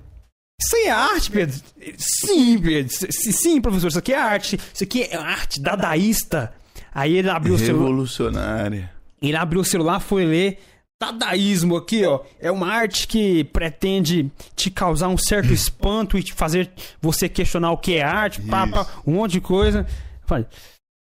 isso 0.59 0.75
aí 0.75 0.83
é 0.83 0.91
arte, 0.91 1.31
Pedro? 1.31 1.61
Sim, 1.97 2.59
Pedro. 2.59 2.93
Sim, 3.11 3.61
professor, 3.61 3.87
isso 3.87 3.99
aqui 3.99 4.13
é 4.13 4.17
arte. 4.17 4.59
Isso 4.73 4.83
aqui 4.83 5.03
é 5.03 5.15
arte 5.15 5.61
dadaísta. 5.61 6.53
Aí 6.93 7.15
ele 7.17 7.29
abriu 7.29 7.55
o 7.55 7.57
celular. 7.59 7.85
Revolucionária. 7.85 8.91
Ele 9.21 9.35
abriu 9.35 9.61
o 9.61 9.65
celular, 9.65 9.99
foi 9.99 10.25
ler. 10.25 10.59
Dadaísmo 11.01 11.75
aqui, 11.75 12.05
ó. 12.05 12.21
É 12.39 12.49
uma 12.49 12.67
arte 12.67 13.07
que 13.07 13.43
pretende 13.45 14.31
te 14.55 14.71
causar 14.71 15.09
um 15.09 15.17
certo 15.17 15.51
espanto 15.53 16.17
e 16.17 16.23
te 16.23 16.33
fazer 16.33 16.71
você 17.01 17.27
questionar 17.27 17.71
o 17.71 17.77
que 17.77 17.95
é 17.95 18.03
arte, 18.03 18.41
pá, 18.41 18.65
um 19.05 19.13
monte 19.13 19.33
de 19.33 19.41
coisa. 19.41 19.79
Eu 19.79 20.27
falei, 20.27 20.45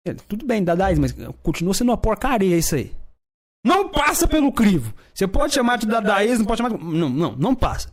"É, 0.07 0.13
tudo 0.13 0.45
bem, 0.45 0.63
dadaísmo, 0.63 1.03
mas 1.03 1.35
continua 1.43 1.73
sendo 1.73 1.91
uma 1.91 1.97
porcaria 1.97 2.59
isso 2.59 2.75
aí. 2.75 2.93
Não 3.67 3.89
passa 3.89 4.29
pelo 4.29 4.53
crivo. 4.53 4.95
Você 5.13 5.27
pode 5.27 5.53
chamar 5.55 5.77
de 5.79 5.87
dadaísmo, 5.87 6.47
pode 6.47 6.59
chamar 6.63 6.77
de... 6.77 6.85
Não, 6.85 7.09
não, 7.09 7.37
não 7.37 7.55
passa. 7.55 7.91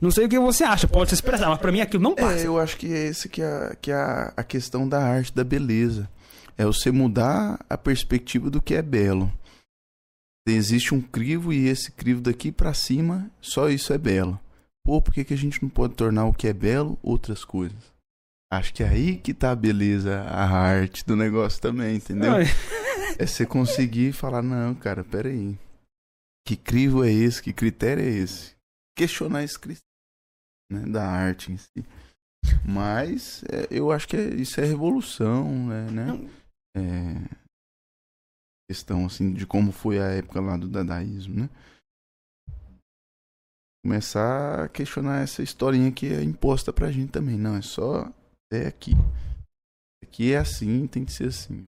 Não 0.00 0.10
sei 0.10 0.26
o 0.26 0.28
que 0.28 0.38
você 0.38 0.62
acha, 0.64 0.86
pode 0.86 1.08
se 1.10 1.14
expressar, 1.14 1.48
mas 1.48 1.58
pra 1.58 1.72
mim 1.72 1.80
aquilo 1.80 2.02
não 2.02 2.14
passa. 2.14 2.40
É, 2.44 2.46
eu 2.46 2.58
acho 2.58 2.76
que 2.76 2.86
é 2.92 3.06
esse 3.08 3.28
que 3.28 3.42
é, 3.42 3.46
a- 3.46 3.76
que 3.80 3.90
é 3.90 3.94
a, 3.94 4.32
a 4.36 4.44
questão 4.44 4.88
da 4.88 5.02
arte, 5.02 5.34
da 5.34 5.42
beleza. 5.42 6.08
É 6.56 6.64
você 6.64 6.90
mudar 6.92 7.58
a 7.70 7.78
perspectiva 7.78 8.50
do 8.50 8.60
que 8.62 8.74
é 8.74 8.82
belo. 8.82 9.32
Existe 10.46 10.94
um 10.94 11.00
crivo 11.00 11.52
e 11.52 11.68
esse 11.68 11.90
crivo 11.92 12.20
daqui 12.20 12.50
pra 12.50 12.72
cima, 12.72 13.30
só 13.40 13.68
isso 13.68 13.92
é 13.92 13.98
belo. 13.98 14.38
Pô, 14.84 15.00
por 15.02 15.12
que, 15.12 15.24
que 15.24 15.34
a 15.34 15.36
gente 15.36 15.62
não 15.62 15.68
pode 15.68 15.94
tornar 15.94 16.24
o 16.24 16.32
que 16.32 16.48
é 16.48 16.52
belo 16.52 16.98
outras 17.02 17.44
coisas? 17.44 17.76
Acho 18.50 18.72
que 18.72 18.82
é 18.82 18.88
aí 18.88 19.16
que 19.16 19.34
tá 19.34 19.50
a 19.50 19.54
beleza, 19.56 20.22
a 20.22 20.48
arte 20.48 21.04
do 21.04 21.14
negócio 21.14 21.60
também, 21.60 21.96
entendeu? 21.96 22.30
Não, 22.30 22.38
É 23.18 23.26
você 23.26 23.46
conseguir 23.46 24.12
falar, 24.12 24.42
não, 24.42 24.74
cara, 24.74 25.04
peraí. 25.04 25.56
Que 26.46 26.56
crivo 26.56 27.04
é 27.04 27.12
esse? 27.12 27.42
Que 27.42 27.52
critério 27.52 28.02
é 28.02 28.08
esse? 28.08 28.56
Questionar 28.96 29.44
esse 29.44 29.58
critério 29.58 29.84
né, 30.72 30.80
da 30.86 31.06
arte 31.06 31.52
em 31.52 31.56
si. 31.56 31.84
Mas 32.66 33.42
é, 33.44 33.68
eu 33.70 33.92
acho 33.92 34.08
que 34.08 34.16
é- 34.16 34.34
isso 34.34 34.60
é 34.60 34.64
revolução, 34.64 35.68
né? 35.68 35.90
né? 35.90 36.30
É, 36.76 37.38
questão 38.70 39.06
assim 39.06 39.32
de 39.32 39.46
como 39.46 39.72
foi 39.72 39.98
a 39.98 40.06
época 40.06 40.40
lá 40.40 40.56
do 40.56 40.68
dadaísmo, 40.68 41.34
né? 41.42 41.50
Começar 43.84 44.64
a 44.64 44.68
questionar 44.68 45.22
essa 45.22 45.42
historinha 45.42 45.92
que 45.92 46.06
é 46.06 46.22
imposta 46.22 46.72
pra 46.72 46.92
gente 46.92 47.12
também. 47.12 47.38
Não, 47.38 47.56
é 47.56 47.62
só 47.62 48.12
é 48.52 48.66
aqui. 48.66 48.92
Aqui 50.02 50.32
é 50.32 50.38
assim, 50.38 50.86
tem 50.86 51.04
que 51.04 51.12
ser 51.12 51.28
assim. 51.28 51.64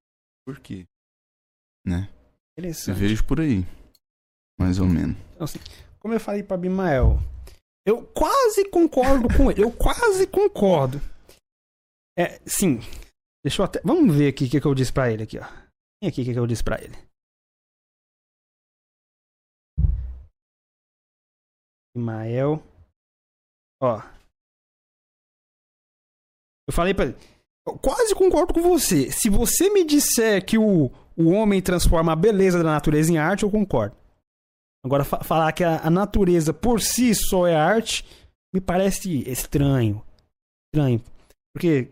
Por 0.46 0.58
quê? 0.60 0.84
Né? 1.86 2.08
Eu 2.56 2.62
Interessante. 2.62 2.98
vejo 2.98 3.24
por 3.24 3.40
aí. 3.40 3.64
Mais 4.58 4.78
ou 4.78 4.86
menos. 4.86 5.16
como 5.98 6.14
eu 6.14 6.20
falei 6.20 6.42
pra 6.42 6.56
Bimael, 6.56 7.18
eu 7.86 8.06
quase 8.06 8.68
concordo 8.68 9.28
com 9.34 9.50
ele. 9.50 9.62
Eu 9.62 9.72
quase 9.72 10.26
concordo. 10.26 10.98
É, 12.18 12.38
sim. 12.46 12.80
Deixa 13.42 13.62
eu 13.62 13.64
até. 13.64 13.80
Vamos 13.82 14.14
ver 14.14 14.28
aqui 14.28 14.44
o 14.44 14.50
que, 14.50 14.60
que 14.60 14.66
eu 14.66 14.74
disse 14.74 14.92
pra 14.92 15.10
ele 15.10 15.22
aqui, 15.22 15.38
ó. 15.38 15.44
Vem 16.02 16.10
aqui 16.10 16.20
o 16.20 16.24
que, 16.24 16.32
que 16.32 16.38
eu 16.38 16.46
disse 16.46 16.62
pra 16.62 16.76
ele. 16.82 16.94
Bimael. 21.96 22.62
Ó. 23.82 23.98
Eu 26.68 26.72
falei 26.72 26.94
pra 26.94 27.06
ele. 27.06 27.16
Eu 27.66 27.78
quase 27.78 28.14
concordo 28.14 28.54
com 28.54 28.62
você. 28.62 29.10
Se 29.10 29.28
você 29.28 29.70
me 29.70 29.84
disser 29.84 30.44
que 30.44 30.58
o, 30.58 30.90
o 31.20 31.30
homem 31.30 31.60
transforma 31.60 32.12
a 32.12 32.16
beleza 32.16 32.58
da 32.62 32.70
natureza 32.70 33.12
em 33.12 33.18
arte, 33.18 33.42
eu 33.42 33.50
concordo. 33.50 33.94
Agora, 34.84 35.04
fa- 35.04 35.22
falar 35.22 35.52
que 35.52 35.62
a, 35.62 35.80
a 35.86 35.90
natureza 35.90 36.52
por 36.54 36.80
si 36.80 37.14
só 37.14 37.46
é 37.46 37.54
arte, 37.54 38.04
me 38.54 38.60
parece 38.60 39.28
estranho. 39.30 40.02
Estranho. 40.74 41.02
Porque 41.54 41.88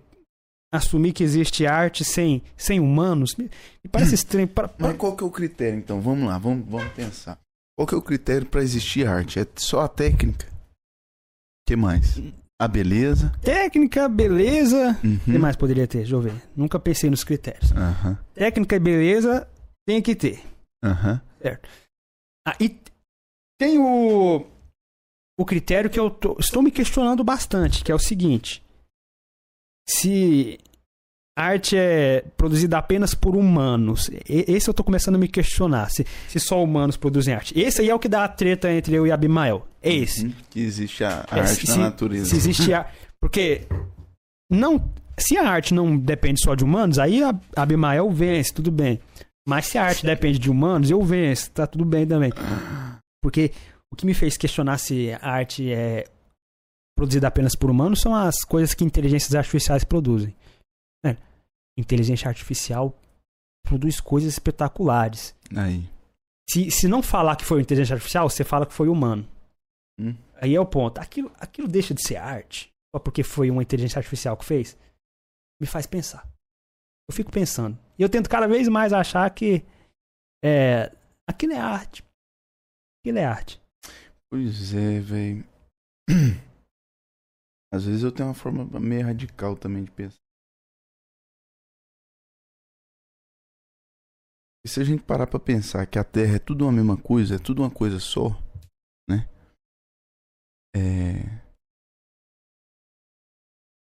assumir 0.72 1.12
que 1.12 1.22
existe 1.22 1.66
arte 1.66 2.04
sem, 2.04 2.42
sem 2.56 2.80
humanos, 2.80 3.34
me, 3.36 3.44
me 3.84 3.90
parece 3.90 4.14
estranho. 4.16 4.48
Pra, 4.48 4.68
pra- 4.68 4.88
Mas 4.88 4.96
qual 4.96 5.14
que 5.16 5.22
é 5.22 5.26
o 5.26 5.30
critério, 5.30 5.78
então? 5.78 6.00
Vamos 6.00 6.26
lá, 6.28 6.38
vamos, 6.38 6.66
vamos 6.68 6.92
pensar. 6.94 7.38
Qual 7.76 7.86
que 7.86 7.94
é 7.94 7.98
o 7.98 8.02
critério 8.02 8.46
pra 8.46 8.62
existir 8.62 9.06
arte? 9.06 9.38
É 9.38 9.46
só 9.56 9.80
a 9.82 9.88
técnica? 9.88 10.46
O 10.46 11.68
que 11.68 11.76
mais? 11.76 12.16
A 12.60 12.66
beleza? 12.66 13.30
Técnica, 13.40 14.08
beleza. 14.08 14.98
O 15.02 15.06
Uhum. 15.06 15.18
que 15.20 15.38
mais 15.38 15.54
poderia 15.56 15.86
ter? 15.86 15.98
Deixa 15.98 16.14
eu 16.14 16.20
ver. 16.20 16.34
Nunca 16.56 16.78
pensei 16.80 17.08
nos 17.08 17.22
critérios. 17.22 17.70
Aham, 17.72 18.18
Técnica 18.34 18.74
e 18.76 18.80
beleza 18.80 19.48
tem 19.86 20.02
que 20.02 20.14
ter. 20.16 20.42
aham. 20.82 21.20
Ah, 22.46 22.56
e 22.60 22.76
tem 23.60 23.78
o, 23.78 24.44
o 25.38 25.44
critério 25.44 25.88
que 25.90 26.00
eu 26.00 26.10
tô- 26.10 26.36
estou 26.40 26.62
me 26.62 26.70
questionando 26.72 27.22
bastante, 27.22 27.84
que 27.84 27.92
é 27.92 27.94
o 27.94 27.98
seguinte. 27.98 28.62
Se 29.88 30.58
arte 31.42 31.76
é 31.76 32.24
produzida 32.36 32.78
apenas 32.78 33.14
por 33.14 33.36
humanos, 33.36 34.08
e- 34.28 34.44
esse 34.48 34.68
eu 34.68 34.74
tô 34.74 34.82
começando 34.84 35.14
a 35.14 35.18
me 35.18 35.28
questionar, 35.28 35.90
se, 35.90 36.06
se 36.28 36.38
só 36.40 36.62
humanos 36.62 36.96
produzem 36.96 37.34
arte. 37.34 37.58
Esse 37.58 37.80
aí 37.82 37.90
é 37.90 37.94
o 37.94 37.98
que 37.98 38.08
dá 38.08 38.24
a 38.24 38.28
treta 38.28 38.70
entre 38.72 38.94
eu 38.94 39.06
e 39.06 39.12
Abimael. 39.12 39.66
É 39.82 39.92
esse. 39.92 40.26
Uhum. 40.26 40.32
Que 40.50 40.60
existe 40.60 41.04
a, 41.04 41.24
a 41.30 41.38
É, 41.38 41.40
arte 41.40 41.66
se- 41.66 41.78
na 41.78 41.84
natureza. 41.84 42.26
Se 42.26 42.36
existe 42.36 42.72
a... 42.72 42.86
Porque 43.20 43.62
não, 44.50 44.90
se 45.18 45.36
a 45.36 45.48
arte 45.48 45.74
não 45.74 45.96
depende 45.96 46.40
só 46.42 46.54
de 46.54 46.64
humanos, 46.64 46.98
aí 46.98 47.22
a 47.22 47.34
Abimael 47.56 48.10
vence, 48.10 48.52
tudo 48.52 48.70
bem. 48.70 49.00
Mas 49.46 49.66
se 49.66 49.78
a 49.78 49.84
arte 49.84 50.04
depende 50.04 50.38
de 50.38 50.50
humanos, 50.50 50.90
eu 50.90 51.02
venço, 51.02 51.50
tá 51.50 51.66
tudo 51.66 51.84
bem 51.84 52.06
também. 52.06 52.30
Porque 53.22 53.50
o 53.92 53.96
que 53.96 54.04
me 54.06 54.14
fez 54.14 54.36
questionar 54.36 54.78
se 54.78 55.10
a 55.20 55.30
arte 55.30 55.72
é 55.72 56.04
produzida 56.96 57.28
apenas 57.28 57.54
por 57.54 57.70
humanos 57.70 58.00
são 58.00 58.14
as 58.14 58.42
coisas 58.44 58.74
que 58.74 58.84
inteligências 58.84 59.34
artificiais 59.34 59.84
produzem. 59.84 60.34
Inteligência 61.78 62.28
artificial 62.28 62.92
produz 63.64 64.00
coisas 64.00 64.32
espetaculares. 64.32 65.34
Aí. 65.56 65.88
Se, 66.50 66.70
se 66.70 66.88
não 66.88 67.02
falar 67.02 67.36
que 67.36 67.44
foi 67.44 67.60
inteligência 67.60 67.94
artificial, 67.94 68.28
você 68.28 68.42
fala 68.42 68.66
que 68.66 68.72
foi 68.74 68.88
humano. 68.88 69.28
Hum. 70.00 70.16
Aí 70.34 70.54
é 70.54 70.60
o 70.60 70.66
ponto. 70.66 70.98
Aquilo, 70.98 71.30
aquilo 71.38 71.68
deixa 71.68 71.94
de 71.94 72.02
ser 72.02 72.16
arte, 72.16 72.72
só 72.94 73.00
porque 73.00 73.22
foi 73.22 73.50
uma 73.50 73.62
inteligência 73.62 73.98
artificial 73.98 74.36
que 74.36 74.44
fez, 74.44 74.76
me 75.60 75.66
faz 75.66 75.86
pensar. 75.86 76.26
Eu 77.08 77.14
fico 77.14 77.30
pensando. 77.30 77.78
E 77.98 78.02
eu 78.02 78.08
tento 78.08 78.28
cada 78.28 78.48
vez 78.48 78.68
mais 78.68 78.92
achar 78.92 79.28
que 79.30 79.64
é, 80.44 80.92
aquilo 81.28 81.52
é 81.52 81.58
arte. 81.58 82.04
Aquilo 83.00 83.18
é 83.18 83.24
arte. 83.24 83.60
Pois 84.30 84.74
é, 84.74 85.00
velho. 85.00 85.46
Às 87.72 87.84
vezes 87.84 88.02
eu 88.02 88.12
tenho 88.12 88.28
uma 88.28 88.34
forma 88.34 88.64
meio 88.80 89.04
radical 89.04 89.56
também 89.56 89.84
de 89.84 89.90
pensar. 89.90 90.27
E 94.64 94.68
se 94.68 94.80
a 94.80 94.84
gente 94.84 95.02
parar 95.02 95.26
pra 95.26 95.38
pensar 95.38 95.86
que 95.86 95.98
a 95.98 96.04
Terra 96.04 96.36
é 96.36 96.38
tudo 96.38 96.64
uma 96.64 96.72
mesma 96.72 96.96
coisa, 96.96 97.36
é 97.36 97.38
tudo 97.38 97.62
uma 97.62 97.70
coisa 97.70 97.98
só, 97.98 98.30
né? 99.08 99.28
É... 100.76 101.48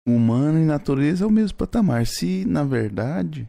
Humano 0.07 0.59
e 0.59 0.65
natureza 0.65 1.25
é 1.25 1.27
o 1.27 1.31
mesmo 1.31 1.57
patamar. 1.57 2.07
Se, 2.07 2.45
na 2.45 2.65
verdade, 2.65 3.49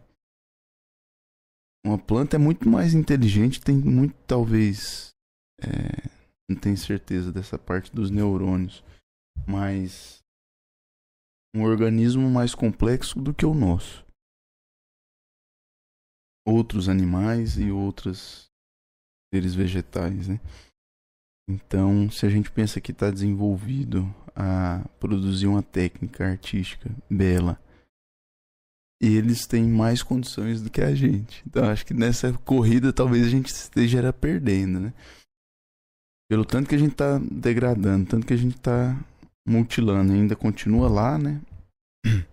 uma 1.85 1.97
planta 1.97 2.35
é 2.35 2.39
muito 2.39 2.69
mais 2.69 2.93
inteligente, 2.93 3.59
tem 3.59 3.75
muito, 3.75 4.15
talvez. 4.27 5.09
é, 5.59 6.09
Não 6.49 6.57
tenho 6.57 6.77
certeza 6.77 7.31
dessa 7.31 7.57
parte 7.57 7.91
dos 7.93 8.11
neurônios. 8.11 8.83
Mas. 9.47 10.19
Um 11.55 11.63
organismo 11.63 12.29
mais 12.29 12.55
complexo 12.55 13.19
do 13.19 13.33
que 13.33 13.45
o 13.45 13.53
nosso. 13.53 14.03
Outros 16.45 16.89
animais 16.89 17.57
e 17.57 17.71
outros 17.71 18.49
seres 19.33 19.55
vegetais, 19.55 20.27
né? 20.27 20.39
Então, 21.49 22.09
se 22.09 22.25
a 22.25 22.29
gente 22.29 22.51
pensa 22.51 22.79
que 22.79 22.91
está 22.91 23.09
desenvolvido 23.09 24.03
a 24.35 24.87
produzir 24.99 25.47
uma 25.47 25.61
técnica 25.61 26.25
artística 26.25 26.89
bela, 27.09 27.61
eles 29.01 29.45
têm 29.45 29.67
mais 29.67 30.01
condições 30.01 30.61
do 30.61 30.69
que 30.69 30.81
a 30.81 30.95
gente. 30.95 31.43
Então, 31.45 31.69
acho 31.69 31.85
que 31.85 31.93
nessa 31.93 32.31
corrida 32.39 32.93
talvez 32.93 33.27
a 33.27 33.29
gente 33.29 33.47
esteja 33.47 34.13
perdendo, 34.13 34.79
né? 34.79 34.93
Pelo 36.29 36.45
tanto 36.45 36.69
que 36.69 36.75
a 36.75 36.77
gente 36.77 36.93
está 36.93 37.19
degradando, 37.19 38.09
tanto 38.09 38.25
que 38.25 38.33
a 38.33 38.37
gente 38.37 38.55
está 38.55 38.97
mutilando, 39.45 40.13
ainda 40.13 40.35
continua 40.35 40.87
lá, 40.87 41.17
né? 41.17 41.41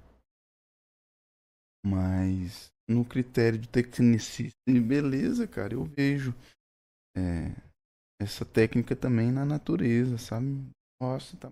Mas 1.84 2.70
no 2.90 3.04
critério 3.04 3.58
de 3.58 3.68
tecnicista 3.68 4.58
e 4.66 4.80
beleza, 4.80 5.46
cara, 5.46 5.74
eu 5.74 5.84
vejo 5.84 6.34
é, 7.16 7.54
essa 8.20 8.44
técnica 8.44 8.96
também 8.96 9.30
na 9.30 9.44
natureza, 9.44 10.18
sabe? 10.18 10.68
Nossa, 11.00 11.36
tá. 11.36 11.50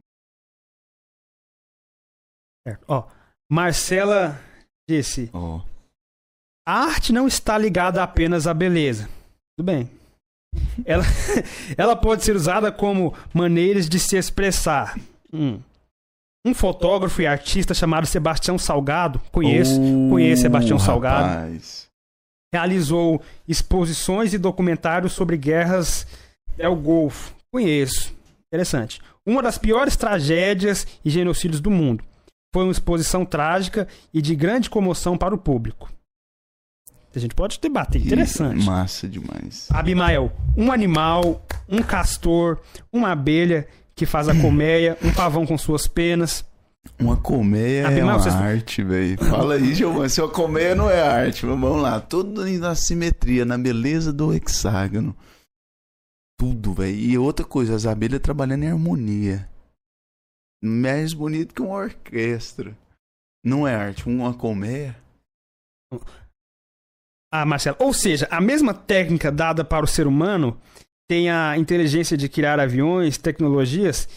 Certo. 2.66 2.84
Ó, 2.88 3.08
Marcela 3.50 4.38
disse: 4.88 5.30
Ó, 5.32 5.64
A 6.66 6.84
arte 6.84 7.12
não 7.12 7.26
está 7.26 7.56
ligada 7.56 8.02
apenas 8.02 8.46
à 8.46 8.52
beleza. 8.52 9.08
Tudo 9.56 9.66
bem. 9.66 9.90
Ela, 10.84 11.04
ela 11.78 11.96
pode 11.96 12.24
ser 12.24 12.34
usada 12.34 12.72
como 12.72 13.14
maneiras 13.32 13.88
de 13.88 13.98
se 13.98 14.16
expressar. 14.16 14.98
Hum. 15.32 15.62
Um 16.48 16.54
fotógrafo 16.54 17.20
e 17.20 17.26
artista 17.26 17.74
chamado 17.74 18.06
Sebastião 18.06 18.58
Salgado, 18.58 19.20
conheço, 19.30 19.78
Oh, 19.80 20.08
conheço 20.10 20.42
Sebastião 20.42 20.78
Salgado, 20.78 21.28
rapaz. 21.28 21.88
realizou 22.52 23.20
exposições 23.46 24.32
e 24.32 24.38
documentários 24.38 25.12
sobre 25.12 25.36
guerras 25.36 26.06
del 26.56 26.74
Golfo. 26.74 27.34
Conheço. 27.52 28.14
Interessante. 28.46 29.00
Uma 29.26 29.42
das 29.42 29.58
piores 29.58 29.94
tragédias 29.94 30.86
e 31.04 31.10
genocídios 31.10 31.60
do 31.60 31.70
mundo. 31.70 32.02
Foi 32.54 32.62
uma 32.64 32.72
exposição 32.72 33.26
trágica 33.26 33.86
e 34.12 34.22
de 34.22 34.34
grande 34.34 34.70
comoção 34.70 35.18
para 35.18 35.34
o 35.34 35.38
público. 35.38 35.90
A 37.14 37.18
gente 37.18 37.34
pode 37.34 37.58
debater. 37.60 38.00
Interessante. 38.06 38.64
Massa 38.64 39.08
demais. 39.08 39.68
Abimael, 39.70 40.32
um 40.56 40.70
animal, 40.72 41.44
um 41.68 41.82
castor, 41.82 42.58
uma 42.92 43.10
abelha 43.12 43.66
que 43.98 44.06
faz 44.06 44.28
a 44.28 44.40
colmeia, 44.40 44.96
um 45.02 45.12
pavão 45.12 45.44
com 45.44 45.58
suas 45.58 45.86
penas. 45.86 46.44
Uma 46.98 47.16
colmeia 47.16 47.82
é 47.82 47.84
Abimael, 47.86 48.06
uma 48.06 48.18
vocês- 48.18 48.34
arte, 48.34 48.82
velho. 48.82 49.18
Fala 49.18 49.54
aí, 49.54 49.74
Giovanni. 49.74 50.08
Se 50.08 50.20
uma 50.22 50.30
colmeia 50.30 50.74
não 50.74 50.88
é 50.88 51.02
arte, 51.02 51.44
vamos 51.44 51.82
lá. 51.82 52.00
Tudo 52.00 52.46
na 52.58 52.74
simetria, 52.74 53.44
na 53.44 53.58
beleza 53.58 54.12
do 54.12 54.32
hexágono. 54.32 55.14
Tudo, 56.38 56.72
velho. 56.72 56.96
E 56.96 57.18
outra 57.18 57.44
coisa, 57.44 57.74
as 57.74 57.84
abelhas 57.84 58.20
trabalhando 58.20 58.62
em 58.62 58.70
harmonia. 58.70 59.48
Mais 60.64 61.12
bonito 61.12 61.52
que 61.52 61.60
uma 61.60 61.74
orquestra. 61.74 62.76
Não 63.44 63.66
é 63.66 63.74
arte, 63.74 64.08
uma 64.08 64.32
colmeia. 64.32 64.96
Ah, 67.32 67.44
Marcelo. 67.44 67.76
Ou 67.80 67.92
seja, 67.92 68.26
a 68.30 68.40
mesma 68.40 68.72
técnica 68.72 69.30
dada 69.30 69.64
para 69.64 69.84
o 69.84 69.88
ser 69.88 70.06
humano 70.06 70.58
tem 71.08 71.30
a 71.30 71.56
inteligência 71.56 72.16
de 72.16 72.28
criar 72.28 72.60
aviões, 72.60 73.16
tecnologias, 73.16 74.08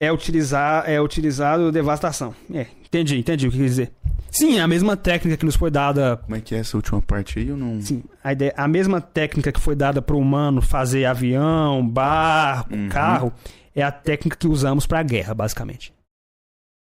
é 0.00 0.12
utilizar 0.12 0.88
é 0.88 1.00
utilizado 1.00 1.72
devastação. 1.72 2.34
É, 2.52 2.66
entendi, 2.84 3.18
entendi 3.18 3.48
o 3.48 3.50
que 3.50 3.56
quer 3.58 3.64
dizer. 3.64 3.92
Sim, 4.30 4.58
a 4.60 4.68
mesma 4.68 4.96
técnica 4.96 5.36
que 5.36 5.46
nos 5.46 5.56
foi 5.56 5.70
dada 5.70 6.18
Como 6.18 6.36
é 6.36 6.40
que 6.40 6.54
é 6.54 6.58
essa 6.58 6.76
última 6.76 7.00
parte 7.00 7.38
aí? 7.38 7.48
Eu 7.48 7.56
não. 7.56 7.80
Sim, 7.80 8.02
a, 8.22 8.32
ideia, 8.32 8.52
a 8.56 8.68
mesma 8.68 9.00
técnica 9.00 9.50
que 9.50 9.60
foi 9.60 9.74
dada 9.74 10.02
para 10.02 10.14
o 10.14 10.18
humano 10.18 10.60
fazer 10.60 11.04
avião, 11.06 11.86
barco, 11.86 12.74
Uhum. 12.74 12.88
carro, 12.88 13.32
é 13.74 13.82
a 13.82 13.90
técnica 13.90 14.36
que 14.36 14.46
usamos 14.46 14.86
para 14.86 15.00
a 15.00 15.02
guerra, 15.02 15.34
basicamente. 15.34 15.92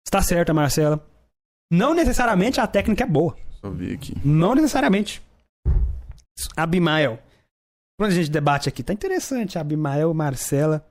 Está 0.05 0.21
certa, 0.21 0.53
Marcela. 0.53 1.05
Não 1.71 1.93
necessariamente 1.93 2.59
a 2.59 2.67
técnica 2.67 3.03
é 3.03 3.07
boa. 3.07 3.35
Só 3.61 3.69
ver 3.69 3.93
aqui. 3.95 4.15
Não 4.25 4.53
necessariamente. 4.55 5.21
Abimael. 6.57 7.19
Quando 7.97 8.11
a 8.11 8.15
gente 8.15 8.29
debate 8.29 8.67
aqui, 8.67 8.83
tá 8.83 8.93
interessante. 8.93 9.57
Abimael, 9.57 10.13
Marcela. 10.13 10.85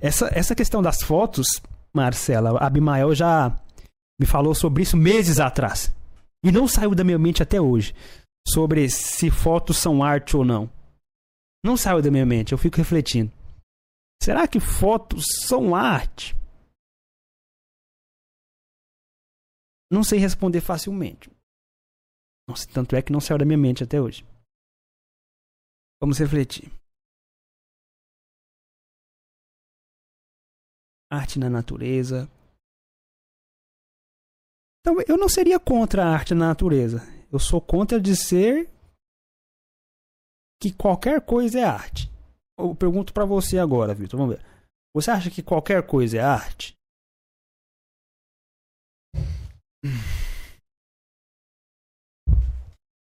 Essa, 0.00 0.30
essa 0.32 0.54
questão 0.54 0.82
das 0.82 1.02
fotos, 1.02 1.46
Marcela, 1.92 2.58
Abimael 2.58 3.14
já 3.14 3.58
me 4.20 4.26
falou 4.26 4.54
sobre 4.54 4.82
isso 4.82 4.96
meses 4.96 5.40
atrás. 5.40 5.94
E 6.44 6.52
não 6.52 6.68
saiu 6.68 6.94
da 6.94 7.02
minha 7.02 7.18
mente 7.18 7.42
até 7.42 7.60
hoje. 7.60 7.94
Sobre 8.46 8.88
se 8.90 9.30
fotos 9.30 9.78
são 9.78 10.02
arte 10.02 10.36
ou 10.36 10.44
não. 10.44 10.70
Não 11.64 11.76
saiu 11.76 12.02
da 12.02 12.10
minha 12.10 12.26
mente, 12.26 12.52
eu 12.52 12.58
fico 12.58 12.76
refletindo. 12.76 13.32
Será 14.22 14.46
que 14.46 14.60
fotos 14.60 15.24
são 15.46 15.74
arte? 15.74 16.36
Não 19.90 20.04
sei 20.04 20.18
responder 20.18 20.60
facilmente. 20.60 21.30
Nossa, 22.48 22.66
tanto 22.68 22.94
é 22.94 23.00
que 23.00 23.12
não 23.12 23.20
saiu 23.20 23.38
da 23.38 23.44
minha 23.44 23.56
mente 23.56 23.82
até 23.82 24.00
hoje. 24.00 24.26
Vamos 26.04 26.18
refletir. 26.18 26.70
Arte 31.10 31.38
na 31.38 31.48
natureza. 31.48 32.28
Então, 34.80 35.00
eu 35.08 35.16
não 35.16 35.30
seria 35.30 35.58
contra 35.58 36.04
a 36.04 36.12
arte 36.12 36.34
na 36.34 36.48
natureza. 36.48 36.98
Eu 37.32 37.38
sou 37.38 37.58
contra 37.58 37.98
dizer 37.98 38.68
que 40.60 40.76
qualquer 40.76 41.24
coisa 41.24 41.60
é 41.60 41.64
arte. 41.64 42.10
Eu 42.58 42.76
pergunto 42.76 43.14
pra 43.14 43.24
você 43.24 43.56
agora, 43.56 43.94
Vitor. 43.94 44.20
Vamos 44.20 44.36
ver. 44.36 44.44
Você 44.94 45.10
acha 45.10 45.30
que 45.30 45.42
qualquer 45.42 45.86
coisa 45.86 46.18
é 46.18 46.20
arte? 46.20 46.74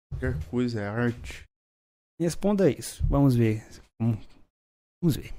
Qualquer 0.08 0.38
coisa 0.48 0.80
é 0.80 0.86
arte. 0.86 1.45
Responda 2.20 2.70
isso. 2.70 3.04
Vamos 3.06 3.34
ver. 3.34 3.62
Vamos 4.00 5.16
ver. 5.16 5.34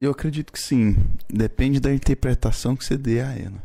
Eu 0.00 0.12
acredito 0.12 0.52
que 0.52 0.60
sim. 0.60 0.94
Depende 1.28 1.80
da 1.80 1.92
interpretação 1.92 2.76
que 2.76 2.84
você 2.84 2.96
dê 2.96 3.20
a 3.20 3.32
ela. 3.32 3.62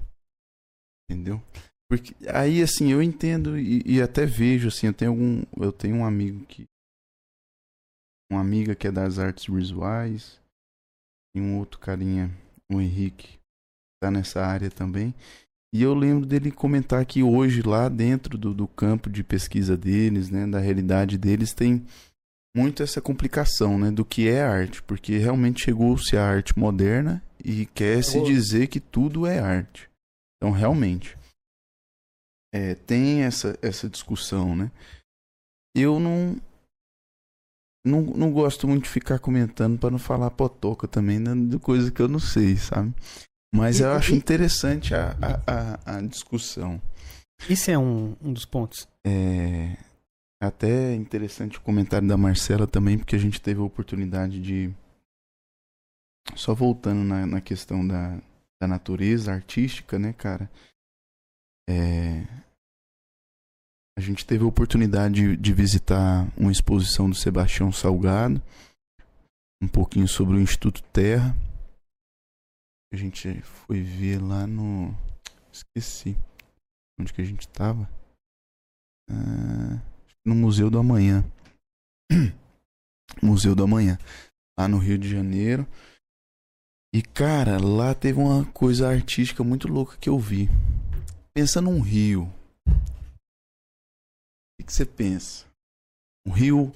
Entendeu? 1.10 1.42
Porque 1.90 2.16
aí 2.28 2.62
assim, 2.62 2.92
eu 2.92 3.02
entendo 3.02 3.58
e, 3.58 3.82
e 3.86 4.02
até 4.02 4.26
vejo 4.26 4.68
assim, 4.68 4.88
eu 4.88 4.94
tenho 4.94 5.12
algum, 5.12 5.44
eu 5.58 5.72
tenho 5.72 5.98
um 5.98 6.06
amigo 6.06 6.44
que 6.46 6.66
uma 8.32 8.42
amiga 8.42 8.76
que 8.76 8.88
é 8.88 8.92
das 8.92 9.20
artes 9.20 9.46
visuais 9.46 10.42
e 11.36 11.40
um 11.40 11.60
outro 11.60 11.80
carinha, 11.80 12.32
o 12.72 12.82
Henrique, 12.82 13.38
tá 14.02 14.10
nessa 14.10 14.44
área 14.44 14.72
também. 14.72 15.14
E 15.76 15.84
eu 15.84 15.94
lembro 15.94 16.26
dele 16.26 16.52
comentar 16.52 17.06
que 17.06 17.22
hoje 17.22 17.62
lá 17.62 17.90
dentro 17.90 18.38
do, 18.38 18.54
do 18.54 18.66
campo 18.66 19.10
de 19.10 19.22
pesquisa 19.26 19.76
deles, 19.76 20.30
né, 20.30 20.48
da 20.48 20.58
realidade 20.58 21.18
deles, 21.18 21.54
tem 21.54 21.86
muito 22.56 22.82
essa 22.82 23.02
complicação, 23.02 23.78
né, 23.78 23.92
do 23.92 24.06
que 24.06 24.30
é 24.30 24.42
arte, 24.42 24.82
porque 24.82 25.18
realmente 25.18 25.66
chegou-se 25.66 26.16
a 26.16 26.26
arte 26.26 26.58
moderna 26.58 27.22
e 27.44 27.66
quer 27.66 28.02
se 28.02 28.14
Chegou. 28.14 28.26
dizer 28.26 28.68
que 28.68 28.80
tudo 28.80 29.28
é 29.28 29.40
arte. 29.40 29.90
Então, 30.38 30.50
realmente, 30.54 31.18
é, 32.54 32.76
tem 32.76 33.24
essa, 33.24 33.60
essa 33.62 33.90
discussão, 33.90 34.56
né? 34.56 34.72
eu 35.76 36.00
não, 36.00 36.38
não. 37.86 38.02
Não 38.02 38.32
gosto 38.32 38.66
muito 38.66 38.84
de 38.84 38.90
ficar 38.90 39.20
comentando 39.20 39.78
pra 39.78 39.92
não 39.92 40.00
falar 40.00 40.32
potoca 40.32 40.88
também, 40.88 41.20
né, 41.20 41.36
de 41.36 41.60
coisa 41.60 41.92
que 41.92 42.02
eu 42.02 42.08
não 42.08 42.20
sei, 42.20 42.56
sabe? 42.56 42.94
Mas 43.54 43.80
E- 43.80 43.84
eu 43.84 43.92
acho 43.94 44.14
e- 44.14 44.18
interessante 44.18 44.94
a, 44.94 45.12
a, 45.22 45.94
a, 45.94 45.98
a 45.98 46.02
discussão. 46.02 46.82
Isso 47.50 47.70
é 47.72 47.78
um, 47.78 48.16
um 48.22 48.32
dos 48.34 48.46
pontos. 48.46 48.88
É 49.06 49.78
até 50.42 50.94
interessante 50.94 51.58
o 51.58 51.62
comentário 51.62 52.08
da 52.08 52.18
Marcela 52.18 52.68
também, 52.68 52.98
porque 52.98 53.16
a 53.16 53.20
gente 53.20 53.42
teve 53.42 53.60
a 53.60 53.64
oportunidade 53.64 54.40
de. 54.42 54.74
Só 56.36 56.54
voltando 56.54 57.04
na, 57.04 57.26
na 57.26 57.42
questão 57.42 57.86
da, 57.88 58.18
da 58.62 58.68
natureza 58.68 59.32
artística, 59.34 59.98
né, 60.00 60.14
cara? 60.14 60.50
É, 61.70 62.24
a 63.98 64.02
gente 64.02 64.26
teve 64.26 64.44
a 64.44 64.48
oportunidade 64.48 65.16
de, 65.16 65.38
de 65.38 65.54
visitar 65.54 66.28
uma 66.38 66.52
exposição 66.52 67.10
do 67.10 67.16
Sebastião 67.16 67.72
Salgado, 67.72 68.42
um 69.62 69.68
pouquinho 69.68 70.08
sobre 70.08 70.36
o 70.36 70.42
Instituto 70.42 70.82
Terra. 70.92 71.36
A 72.96 72.98
gente 72.98 73.42
foi 73.42 73.82
ver 73.82 74.22
lá 74.22 74.48
no. 74.48 74.98
Esqueci. 75.52 76.18
Onde 76.98 77.14
que 77.14 77.20
a 77.20 77.26
gente 77.26 77.46
tava? 77.46 77.90
Ah, 79.10 79.82
no 80.26 80.34
Museu 80.34 80.70
do 80.70 80.80
Amanhã. 80.80 81.22
Museu 83.22 83.54
do 83.54 83.66
Amanhã. 83.66 83.98
Lá 84.58 84.70
no 84.70 84.78
Rio 84.78 84.98
de 84.98 85.10
Janeiro. 85.10 85.68
E, 86.94 87.02
cara, 87.02 87.62
lá 87.62 87.94
teve 87.94 88.18
uma 88.18 88.50
coisa 88.54 88.88
artística 88.88 89.44
muito 89.44 89.68
louca 89.68 89.98
que 89.98 90.08
eu 90.08 90.18
vi. 90.18 90.48
Pensa 91.34 91.60
num 91.60 91.82
rio. 91.82 92.34
O 92.66 92.72
que 94.58 94.68
que 94.68 94.72
você 94.74 94.86
pensa? 94.86 95.46
Um 96.26 96.32
rio 96.32 96.74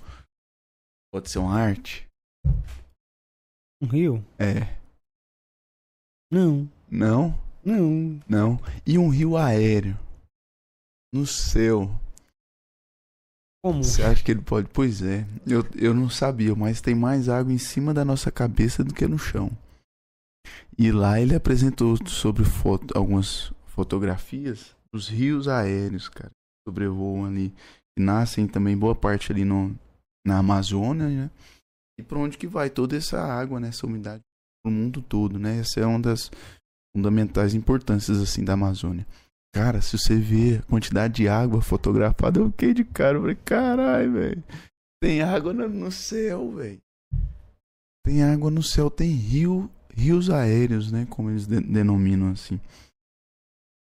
pode 1.14 1.30
ser 1.30 1.40
uma 1.40 1.58
arte? 1.58 2.06
Um 3.82 3.88
rio? 3.88 4.22
É. 4.38 4.79
Não. 6.32 6.70
Não? 6.90 7.36
Não. 7.66 8.22
Não. 8.28 8.60
E 8.86 8.98
um 8.98 9.10
rio 9.10 9.36
aéreo? 9.36 9.98
No 11.14 11.26
céu. 11.26 11.90
Como? 13.64 13.84
Você 13.84 14.04
acha 14.04 14.24
que 14.24 14.32
ele 14.32 14.42
pode? 14.42 14.70
Pois 14.72 15.02
é. 15.02 15.26
Eu, 15.46 15.66
eu 15.76 15.94
não 15.94 16.10
sabia, 16.10 16.56
mas 16.56 16.82
tem 16.82 16.96
mais 16.96 17.28
água 17.28 17.52
em 17.52 17.58
cima 17.58 17.94
da 17.94 18.06
nossa 18.06 18.32
cabeça 18.32 18.84
do 18.84 18.94
que 18.94 19.08
no 19.08 19.18
chão. 19.18 19.52
E 20.78 20.92
lá 20.92 21.20
ele 21.20 21.36
apresentou 21.36 21.98
sobre 22.08 22.46
foto, 22.46 22.98
algumas 22.98 23.52
fotografias 23.66 24.76
dos 24.94 25.10
rios 25.10 25.48
aéreos, 25.48 26.08
cara. 26.08 26.32
Sobrevoam 26.68 27.26
ali. 27.26 27.50
Que 27.98 28.04
nascem 28.04 28.48
também 28.48 28.78
boa 28.78 28.96
parte 28.96 29.32
ali 29.32 29.44
no, 29.44 29.76
na 30.26 30.38
Amazônia, 30.38 31.08
né? 31.08 31.32
E 32.00 32.04
pra 32.04 32.20
onde 32.20 32.38
que 32.38 32.48
vai 32.48 32.70
toda 32.70 32.96
essa 32.96 33.20
água, 33.20 33.60
né? 33.60 33.70
Essa 33.70 33.86
umidade 33.86 34.22
pro 34.70 34.72
mundo 34.72 35.02
todo, 35.02 35.40
né? 35.40 35.60
Essa 35.60 35.80
é 35.80 35.86
uma 35.86 36.00
das 36.00 36.32
fundamentais 36.96 37.54
importâncias, 37.54 38.20
assim, 38.20 38.44
da 38.44 38.54
Amazônia. 38.54 39.06
Cara, 39.54 39.82
se 39.82 39.98
você 39.98 40.16
vê 40.16 40.58
a 40.58 40.64
quantidade 40.64 41.16
de 41.16 41.28
água 41.28 41.62
fotografada, 41.62 42.40
eu 42.40 42.52
fiquei 42.52 42.74
de 42.74 42.84
cara. 42.84 43.18
Eu 43.18 43.22
falei, 43.22 43.36
caralho, 43.36 44.14
velho. 44.14 44.44
Tem 45.02 45.22
água 45.22 45.54
no, 45.54 45.68
no 45.68 45.92
céu, 45.92 46.52
velho. 46.52 46.80
Tem 48.06 48.24
água 48.24 48.52
no 48.52 48.62
céu, 48.62 48.90
tem 48.90 49.12
rio, 49.12 49.70
rios 49.94 50.30
aéreos, 50.30 50.92
né? 50.92 51.08
Como 51.10 51.30
eles 51.32 51.48
de- 51.48 51.62
denominam 51.62 52.32
assim. 52.32 52.60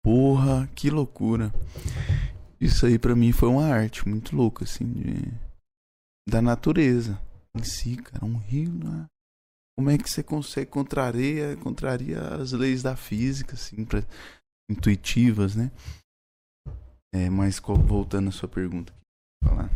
Porra, 0.03 0.69
que 0.75 0.91
loucura. 0.91 1.53
Isso 2.61 2.87
aí 2.87 2.99
pra 2.99 3.15
mim 3.15 3.31
foi 3.31 3.49
uma 3.49 3.67
arte 3.67 4.09
muito 4.09 4.35
louca, 4.35 4.65
assim, 4.65 4.91
de, 4.91 5.33
da 6.29 6.41
natureza 6.41 7.21
em 7.55 7.63
si, 7.63 7.97
cara. 7.97 8.25
Um 8.25 8.37
rio, 8.39 8.73
né? 8.73 9.07
Como 9.79 9.91
é 9.91 9.97
que 9.97 10.11
você 10.11 10.25
consegue 10.25 10.69
contraria, 10.69 11.57
contraria 11.59 12.19
as 12.35 12.51
leis 12.51 12.83
da 12.83 12.97
física, 12.97 13.55
assim, 13.55 13.85
pra, 13.85 14.03
intuitivas, 14.69 15.55
né? 15.55 15.71
É, 17.15 17.31
mas 17.31 17.61
voltando 17.61 18.29
à 18.29 18.33
sua 18.33 18.49
pergunta. 18.49 18.93
Falar. 19.41 19.71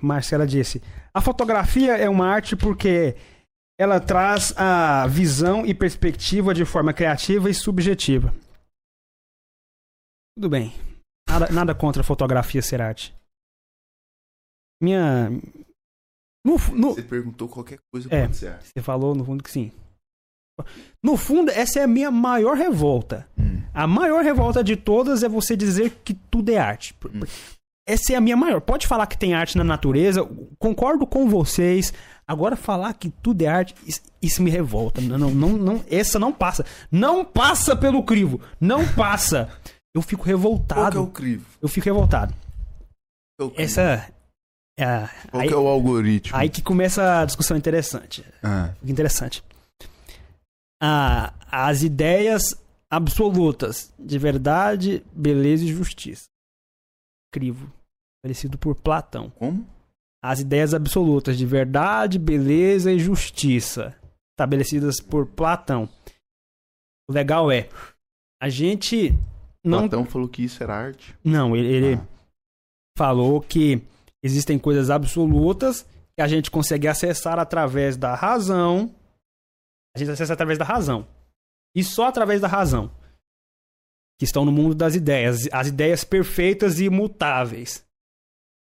Marcela 0.00 0.46
disse: 0.46 0.82
A 1.12 1.20
fotografia 1.20 1.94
é 1.98 2.08
uma 2.08 2.26
arte 2.26 2.56
porque 2.56 3.16
ela 3.78 4.00
traz 4.00 4.56
a 4.56 5.06
visão 5.06 5.66
e 5.66 5.74
perspectiva 5.74 6.54
de 6.54 6.64
forma 6.64 6.94
criativa 6.94 7.50
e 7.50 7.54
subjetiva. 7.54 8.32
Tudo 10.34 10.48
bem. 10.48 10.72
Nada, 11.28 11.52
nada 11.52 11.74
contra 11.74 12.00
a 12.00 12.04
fotografia 12.04 12.62
ser 12.62 12.80
arte. 12.80 13.14
Minha. 14.82 15.28
No, 16.44 16.56
no- 16.74 16.94
Você 16.94 17.02
perguntou 17.02 17.48
qualquer 17.48 17.78
coisa 17.92 18.08
É. 18.10 18.22
pode 18.22 18.36
ser 18.36 18.48
arte. 18.48 18.68
você 18.74 18.82
falou 18.82 19.14
no 19.14 19.24
fundo 19.24 19.42
que 19.42 19.50
sim. 19.50 19.70
No 21.02 21.16
fundo, 21.16 21.50
essa 21.52 21.78
é 21.78 21.84
a 21.84 21.86
minha 21.86 22.10
maior 22.10 22.56
revolta. 22.56 23.28
Hum. 23.38 23.62
A 23.72 23.86
maior 23.86 24.24
revolta 24.24 24.62
de 24.64 24.74
todas 24.76 25.22
é 25.22 25.28
você 25.28 25.56
dizer 25.56 26.00
que 26.04 26.14
tudo 26.14 26.50
é 26.50 26.58
arte. 26.58 26.94
Hum. 27.06 27.20
Essa 27.88 28.12
é 28.12 28.16
a 28.16 28.20
minha 28.20 28.36
maior. 28.36 28.60
Pode 28.60 28.86
falar 28.86 29.06
que 29.06 29.16
tem 29.16 29.34
arte 29.34 29.56
na 29.56 29.62
natureza, 29.64 30.28
concordo 30.58 31.06
com 31.06 31.28
vocês. 31.28 31.92
Agora 32.26 32.56
falar 32.56 32.92
que 32.94 33.08
tudo 33.08 33.42
é 33.42 33.46
arte, 33.46 33.74
isso, 33.86 34.02
isso 34.20 34.42
me 34.42 34.50
revolta. 34.50 35.00
Não, 35.00 35.16
não, 35.16 35.30
não, 35.30 35.48
não, 35.50 35.84
essa 35.88 36.18
não 36.18 36.32
passa. 36.32 36.66
Não 36.90 37.24
passa 37.24 37.74
pelo 37.76 38.02
crivo. 38.02 38.40
Não 38.60 38.86
passa. 38.94 39.48
Eu 39.94 40.02
fico 40.02 40.22
Qual 40.22 40.24
que 40.24 40.30
é 40.30 40.34
revoltado. 40.34 41.02
o 41.02 41.06
crivo? 41.10 41.46
Eu 41.62 41.68
fico 41.68 41.86
revoltado. 41.86 42.34
Qual 43.38 43.52
é? 43.56 43.62
Essa 43.62 44.12
é 44.78 45.08
Qual 45.30 45.42
aí, 45.42 45.48
que 45.48 45.54
é 45.54 45.56
o 45.56 45.66
algoritmo? 45.66 46.36
aí 46.36 46.48
que 46.48 46.62
começa 46.62 47.20
a 47.20 47.24
discussão 47.24 47.56
interessante. 47.56 48.24
Ah, 48.42 48.72
Fica 48.80 48.92
interessante. 48.92 49.42
Ah, 50.80 51.34
as 51.50 51.82
ideias 51.82 52.54
absolutas 52.90 53.92
de 53.98 54.18
verdade, 54.18 55.04
beleza 55.12 55.64
e 55.64 55.68
justiça. 55.68 56.26
Crivo. 57.32 57.70
Estabelecido 58.18 58.56
por 58.58 58.74
Platão. 58.74 59.30
como? 59.30 59.66
As 60.22 60.40
ideias 60.40 60.74
absolutas 60.74 61.36
de 61.38 61.46
verdade, 61.46 62.18
beleza 62.18 62.90
e 62.92 62.98
justiça. 62.98 63.94
Estabelecidas 64.32 65.00
por 65.00 65.26
Platão. 65.26 65.88
O 67.08 67.12
legal 67.12 67.50
é. 67.50 67.68
A 68.40 68.48
gente 68.48 69.12
não. 69.64 69.80
Platão 69.80 70.04
falou 70.04 70.28
que 70.28 70.42
isso 70.42 70.62
era 70.62 70.74
arte. 70.74 71.14
Não, 71.24 71.56
ele, 71.56 71.68
ele 71.68 71.94
Ah. 71.94 72.06
falou 72.96 73.40
que 73.40 73.82
existem 74.22 74.58
coisas 74.58 74.90
absolutas 74.90 75.86
que 76.16 76.22
a 76.22 76.26
gente 76.26 76.50
consegue 76.50 76.88
acessar 76.88 77.38
através 77.38 77.96
da 77.96 78.14
razão. 78.14 78.94
A 79.94 79.98
gente 79.98 80.10
acessa 80.10 80.32
através 80.32 80.58
da 80.58 80.64
razão. 80.64 81.06
E 81.74 81.84
só 81.84 82.08
através 82.08 82.40
da 82.40 82.48
razão. 82.48 82.90
Que 84.18 84.24
estão 84.24 84.44
no 84.44 84.52
mundo 84.52 84.74
das 84.74 84.94
ideias. 84.94 85.48
As 85.52 85.68
ideias 85.68 86.04
perfeitas 86.04 86.80
e 86.80 86.86
imutáveis. 86.86 87.84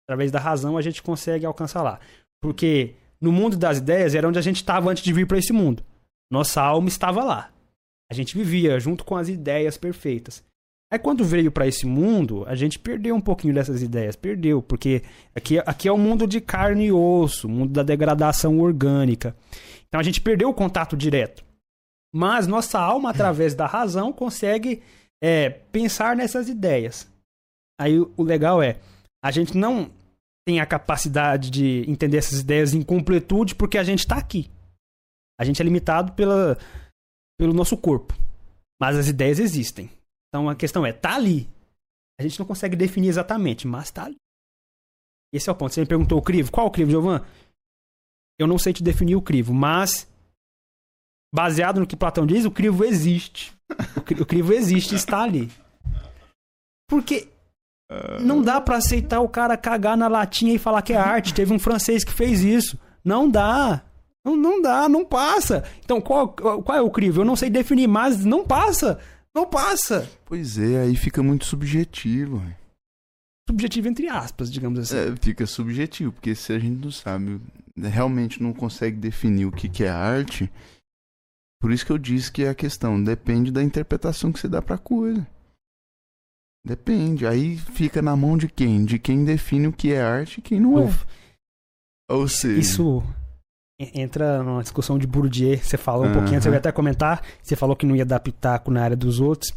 Através 0.07 0.31
da 0.31 0.39
razão 0.39 0.77
a 0.77 0.83
gente 0.83 1.03
consegue 1.03 1.45
alcançar 1.45 1.83
lá. 1.83 2.01
Porque 2.41 2.95
no 3.21 3.33
mundo 3.33 3.57
das 3.57 3.79
ideias 3.79 4.15
era 4.15 4.29
onde 4.29 4.39
a 4.39 4.43
gente 4.43 4.57
estava 4.57 4.91
antes 4.91 5.03
de 5.03 5.13
vir 5.13 5.27
para 5.27 5.39
esse 5.39 5.53
mundo. 5.53 5.85
Nossa 6.31 6.63
alma 6.63 6.89
estava 6.89 7.25
lá. 7.25 7.53
A 8.11 8.15
gente 8.15 8.37
vivia 8.37 8.79
junto 8.81 9.05
com 9.05 9.17
as 9.17 9.29
ideias 9.29 9.77
perfeitas. 9.77 10.45
Aí 10.93 10.99
quando 10.99 11.25
veio 11.25 11.53
para 11.53 11.69
esse 11.69 11.87
mundo, 11.87 12.45
a 12.47 12.57
gente 12.57 12.79
perdeu 12.79 13.15
um 13.15 13.21
pouquinho 13.21 13.55
dessas 13.55 13.81
ideias, 13.81 14.17
perdeu, 14.17 14.61
porque 14.61 15.03
aqui, 15.35 15.59
aqui 15.61 15.87
é 15.87 15.93
o 15.93 15.99
mundo 15.99 16.27
de 16.27 16.41
carne 16.41 16.87
e 16.87 16.93
osso, 16.93 17.47
o 17.47 17.51
mundo 17.51 17.73
da 17.73 17.85
degradação 17.85 18.59
orgânica. 18.59 19.37
Então 19.87 20.01
a 20.01 20.03
gente 20.03 20.21
perdeu 20.21 20.49
o 20.49 20.55
contato 20.55 20.97
direto. 20.97 21.45
Mas 22.13 22.49
nossa 22.49 22.81
alma, 22.81 23.11
através 23.11 23.55
da 23.55 23.67
razão, 23.67 24.13
consegue 24.13 24.83
é, 25.23 25.49
pensar 25.49 26.17
nessas 26.17 26.49
ideias. 26.49 27.09
Aí 27.81 27.99
o 27.99 28.13
o 28.17 28.25
legal 28.25 28.61
é, 28.61 28.81
a 29.23 29.31
gente 29.31 29.57
não 29.57 29.91
tem 30.45 30.59
a 30.59 30.67
capacidade 30.67 31.51
de 31.51 31.85
entender 31.89 32.17
essas 32.17 32.41
ideias 32.41 32.75
em 32.75 32.83
completude 32.83 33.55
porque 33.55 33.79
a 33.79 33.85
gente 33.85 34.01
está 34.01 34.17
aqui. 34.17 34.51
A 35.39 35.45
gente 35.45 35.63
é 35.63 35.65
limitado 35.65 36.13
pela, 36.13 36.59
pelo 37.39 37.53
nosso 37.53 37.77
corpo. 37.77 38.13
Mas 38.81 38.97
as 38.97 39.09
ideias 39.09 39.39
existem. 39.39 39.89
Então 40.31 40.49
a 40.49 40.55
questão 40.55 40.87
é, 40.87 40.93
tá 40.93 41.15
ali. 41.17 41.49
A 42.19 42.23
gente 42.23 42.39
não 42.39 42.47
consegue 42.47 42.77
definir 42.77 43.09
exatamente, 43.09 43.67
mas 43.67 43.91
tá 43.91 44.05
ali. 44.05 44.17
Esse 45.33 45.49
é 45.49 45.53
o 45.53 45.57
ponto. 45.57 45.73
Você 45.75 45.81
me 45.81 45.87
perguntou 45.87 46.19
o 46.19 46.23
crivo. 46.23 46.51
Qual 46.53 46.67
o 46.67 46.71
crivo, 46.71 46.91
Giovan? 46.91 47.25
Eu 48.39 48.47
não 48.47 48.59
sei 48.59 48.73
te 48.73 48.83
definir 48.83 49.17
o 49.17 49.23
crivo, 49.23 49.53
mas 49.55 50.09
baseado 51.35 51.81
no 51.81 51.87
que 51.87 51.97
Platão 51.97 52.27
diz, 52.27 52.45
o 52.45 52.51
crivo 52.51 52.85
existe. 52.85 53.53
O 53.97 54.01
cri- 54.03 54.21
o 54.21 54.27
crivo 54.27 54.53
existe, 54.53 54.95
está 54.95 55.23
ali. 55.23 55.51
Porque 56.89 57.29
não 58.23 58.41
dá 58.43 58.61
pra 58.61 58.77
aceitar 58.77 59.21
o 59.21 59.29
cara 59.29 59.57
cagar 59.57 59.97
na 59.97 60.09
latinha 60.09 60.55
e 60.55 60.59
falar 60.59 60.83
que 60.83 60.93
é 60.93 60.97
arte. 60.97 61.35
Teve 61.35 61.53
um 61.53 61.59
francês 61.59 62.05
que 62.05 62.13
fez 62.13 62.41
isso. 62.43 62.79
Não 63.05 63.29
dá. 63.29 63.83
Não, 64.25 64.37
não 64.37 64.61
dá, 64.61 64.89
não 64.89 65.05
passa. 65.05 65.65
Então, 65.85 66.01
qual, 66.01 66.29
qual 66.29 66.77
é 66.77 66.81
o 66.83 66.91
crivo? 66.91 67.21
Eu 67.21 67.25
não 67.25 67.37
sei 67.37 67.49
definir, 67.49 67.87
mas 67.89 68.25
não 68.25 68.45
passa. 68.47 69.01
Não 69.35 69.49
passa. 69.49 70.11
Pois 70.25 70.59
é, 70.59 70.83
aí 70.83 70.97
fica 70.97 71.23
muito 71.23 71.45
subjetivo. 71.45 72.43
subjetivo 73.49 73.89
entre 73.89 74.09
aspas, 74.09 74.53
digamos 74.53 74.79
assim. 74.81 74.97
É, 74.97 75.17
fica 75.17 75.47
subjetivo, 75.47 76.13
porque 76.13 76.35
se 76.35 76.53
a 76.53 76.59
gente 76.59 76.85
não 76.85 76.91
sabe, 76.91 77.41
realmente 77.77 78.43
não 78.43 78.53
consegue 78.53 78.97
definir 78.97 79.47
o 79.47 79.53
que, 79.53 79.69
que 79.69 79.85
é 79.85 79.89
arte, 79.89 80.51
por 81.61 81.71
isso 81.71 81.85
que 81.85 81.93
eu 81.93 81.99
disse 81.99 82.33
que 82.33 82.43
é 82.43 82.49
a 82.49 82.55
questão 82.55 83.03
depende 83.03 83.53
da 83.53 83.63
interpretação 83.63 84.33
que 84.33 84.41
você 84.41 84.49
dá 84.49 84.63
pra 84.63 84.79
coisa. 84.79 85.27
Depende. 86.65 87.27
Aí 87.27 87.57
fica 87.57 88.01
na 88.01 88.17
mão 88.17 88.37
de 88.37 88.49
quem? 88.49 88.85
De 88.85 88.99
quem 88.99 89.25
define 89.25 89.67
o 89.67 89.73
que 89.73 89.93
é 89.93 90.01
arte 90.01 90.39
e 90.39 90.43
quem 90.43 90.59
não 90.59 90.79
é. 90.79 90.91
Ou 92.11 92.27
seja, 92.27 92.61
Isso 92.61 93.03
entra 93.95 94.43
numa 94.43 94.63
discussão 94.63 94.99
de 94.99 95.07
Bourdieu. 95.07 95.59
Você 95.59 95.77
falou 95.77 96.05
um 96.05 96.07
Aham. 96.07 96.15
pouquinho, 96.15 96.43
você 96.43 96.49
vai 96.49 96.59
até 96.59 96.71
comentar. 96.71 97.23
Você 97.43 97.57
falou 97.57 97.75
que 97.75 97.87
não 97.87 97.97
ia 97.97 98.05
dar 98.05 98.21
pitaco 98.21 98.71
na 98.71 98.83
área 98.83 98.97
dos 98.97 99.21
outros. 99.21 99.53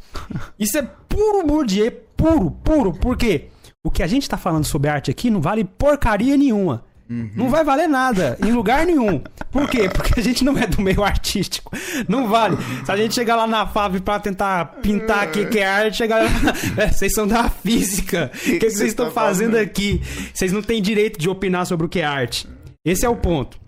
Isso 0.58 0.78
é 0.78 0.82
puro 0.82 1.46
Bourdieu, 1.46 1.92
puro, 2.16 2.52
puro. 2.52 2.94
Por 2.94 3.18
quê? 3.18 3.48
O 3.84 3.92
que 3.92 4.02
a 4.02 4.08
gente 4.08 4.30
tá 4.30 4.38
falando 4.38 4.64
sobre 4.66 4.90
arte 4.90 5.12
aqui 5.12 5.30
não 5.30 5.42
vale 5.42 5.64
porcaria 5.64 6.38
nenhuma. 6.38 6.84
Uhum. 7.10 7.30
Não 7.36 7.50
vai 7.50 7.66
valer 7.66 7.88
nada, 7.88 8.38
em 8.42 8.52
lugar 8.52 8.86
nenhum. 8.86 9.22
Por 9.52 9.70
quê? 9.70 9.90
Porque 9.90 10.18
a 10.20 10.24
gente 10.24 10.44
não 10.46 10.58
é 10.58 10.66
do 10.66 10.82
meio 10.82 11.04
artístico. 11.04 11.72
Não 12.08 12.28
vale. 12.30 12.58
Se 12.86 12.92
a 12.92 12.96
gente 12.96 13.14
chegar 13.14 13.36
lá 13.36 13.46
na 13.46 13.68
FAV 13.68 14.00
pra 14.00 14.20
tentar 14.22 14.66
pintar 14.82 15.22
aqui 15.22 15.46
que 15.46 15.60
é 15.60 15.66
arte, 15.66 15.98
chegar 15.98 16.24
lá. 16.24 16.30
É, 16.78 16.88
vocês 16.88 17.14
são 17.14 17.28
da 17.28 17.50
física. 17.50 18.32
O 18.34 18.38
que, 18.38 18.52
que 18.52 18.60
que 18.60 18.70
vocês 18.70 18.78
você 18.78 18.86
estão 18.86 19.08
tá 19.08 19.12
fazendo 19.12 19.52
falando? 19.52 19.66
aqui? 19.66 20.02
Vocês 20.34 20.52
não 20.54 20.62
têm 20.62 20.82
direito 20.82 21.20
de 21.20 21.30
opinar 21.30 21.66
sobre 21.66 21.86
o 21.86 21.90
que 21.90 22.00
é 22.00 22.06
arte. 22.06 22.48
Esse 22.86 23.06
é 23.06 23.10
o 23.10 23.16
ponto. 23.18 23.60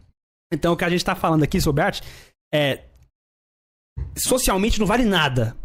Então, 0.52 0.74
o 0.74 0.78
que 0.78 0.84
a 0.86 0.90
gente 0.90 1.04
tá 1.04 1.16
falando 1.16 1.44
aqui 1.44 1.60
sobre 1.60 1.84
arte 1.84 2.02
é. 2.54 2.84
Socialmente 4.18 4.80
não 4.80 4.88
vale 4.88 5.04
nada. 5.06 5.56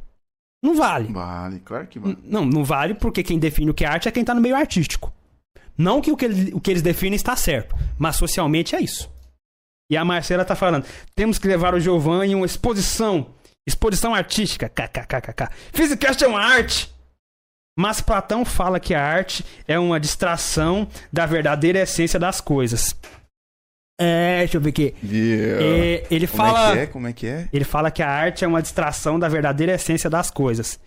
Não 0.63 0.75
vale. 0.75 1.13
Vale, 1.13 1.61
claro 1.61 1.87
que 1.87 1.99
vale. 1.99 2.19
Não, 2.23 2.45
não 2.45 2.65
vale 2.65 2.95
porque 2.95 3.23
quem 3.23 3.39
define 3.39 3.71
o 3.71 3.75
que 3.75 3.85
é 3.85 3.89
arte 3.89 4.09
é 4.09 4.13
quem 4.13 4.25
tá 4.25 4.35
no 4.35 4.41
meio 4.41 4.57
artístico. 4.57 5.13
Não 5.77 6.01
que 6.01 6.13
o 6.13 6.17
que, 6.17 6.25
ele- 6.27 6.53
o 6.53 6.61
que 6.61 6.71
eles 6.71 6.83
definem 6.83 7.17
está 7.17 7.35
certo, 7.35 7.75
mas 7.99 8.17
socialmente 8.17 8.75
é 8.77 8.81
isso. 8.83 9.11
E 9.91 9.97
a 9.97 10.05
Marcela 10.05 10.45
tá 10.45 10.55
falando: 10.55 10.85
temos 11.15 11.39
que 11.39 11.49
levar 11.49 11.75
o 11.75 11.81
Giovan 11.81 12.27
em 12.27 12.35
uma 12.35 12.47
exposição. 12.47 13.35
Exposição 13.67 14.15
artística. 14.15 14.69
KKKKK. 14.69 15.49
Physicast 15.73 16.23
é 16.25 16.29
uma 16.29 16.41
arte. 16.41 16.93
Mas 17.79 18.01
Platão 18.01 18.45
fala 18.45 18.79
que 18.81 18.95
a 18.95 19.03
arte 19.03 19.45
é 19.67 19.79
uma 19.79 19.99
distração 19.99 20.89
da 21.13 21.25
verdadeira 21.25 21.79
essência 21.81 22.19
das 22.19 22.41
coisas. 22.41 22.95
É, 24.03 24.39
deixa 24.39 24.57
eu 24.57 24.61
ver 24.63 24.71
aqui. 24.71 24.95
Yeah. 25.05 25.63
É, 25.63 26.07
ele 26.11 26.27
Como 26.27 26.43
fala. 26.43 26.71
é 26.71 26.73
que 26.73 26.79
é? 26.79 26.87
Como 26.87 27.07
é 27.07 27.13
que 27.13 27.27
é? 27.27 27.49
Ele 27.53 27.65
fala 27.65 27.91
que 27.91 28.03
a 28.03 28.09
arte 28.09 28.45
é 28.45 28.49
uma 28.49 28.63
distração 28.63 29.19
da 29.19 29.29
verdadeira 29.29 29.75
essência 29.75 30.09
das 30.09 30.31
coisas. 30.31 30.81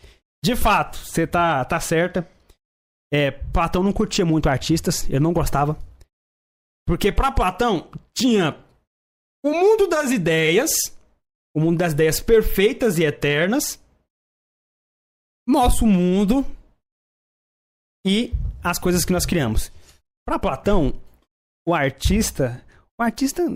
De 0.44 0.56
fato, 0.56 0.98
você 0.98 1.28
tá, 1.28 1.64
tá 1.64 1.80
certa. 1.80 2.28
É, 3.14 3.30
Platão 3.30 3.84
não 3.84 3.94
curtia 3.94 4.26
muito 4.26 4.50
artistas, 4.50 5.08
ele 5.08 5.20
não 5.20 5.32
gostava. 5.32 5.78
Porque 6.88 7.12
pra 7.12 7.32
Platão 7.32 7.88
tinha 8.18 8.58
o 9.46 9.52
mundo 9.52 9.88
das 9.88 10.10
ideias, 10.10 10.72
o 11.56 11.62
mundo 11.62 11.78
das 11.78 11.94
ideias 11.94 12.20
perfeitas 12.20 12.98
e 12.98 13.04
eternas, 13.04 13.80
nosso 15.48 15.86
mundo 15.86 16.44
e 18.06 18.34
as 18.64 18.80
coisas 18.80 19.06
que 19.06 19.14
nós 19.14 19.26
criamos. 19.26 19.72
Pra 20.28 20.40
Platão, 20.40 21.00
o 21.68 21.76
artista, 21.76 22.66
artista 23.04 23.48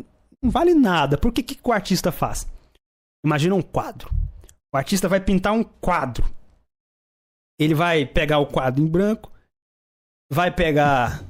não 0.41 0.51
vale 0.51 0.73
nada. 0.73 1.17
Por 1.17 1.31
que 1.31 1.43
que 1.43 1.59
o 1.63 1.71
artista 1.71 2.11
faz? 2.11 2.47
Imagina 3.25 3.55
um 3.55 3.61
quadro. 3.61 4.09
O 4.73 4.77
artista 4.77 5.09
vai 5.09 5.19
pintar 5.19 5.53
um 5.53 5.63
quadro. 5.63 6.29
Ele 7.59 7.73
vai 7.73 8.05
pegar 8.05 8.39
o 8.39 8.45
quadro 8.45 8.83
em 8.83 8.87
branco, 8.87 9.31
vai 10.31 10.53
pegar 10.53 11.25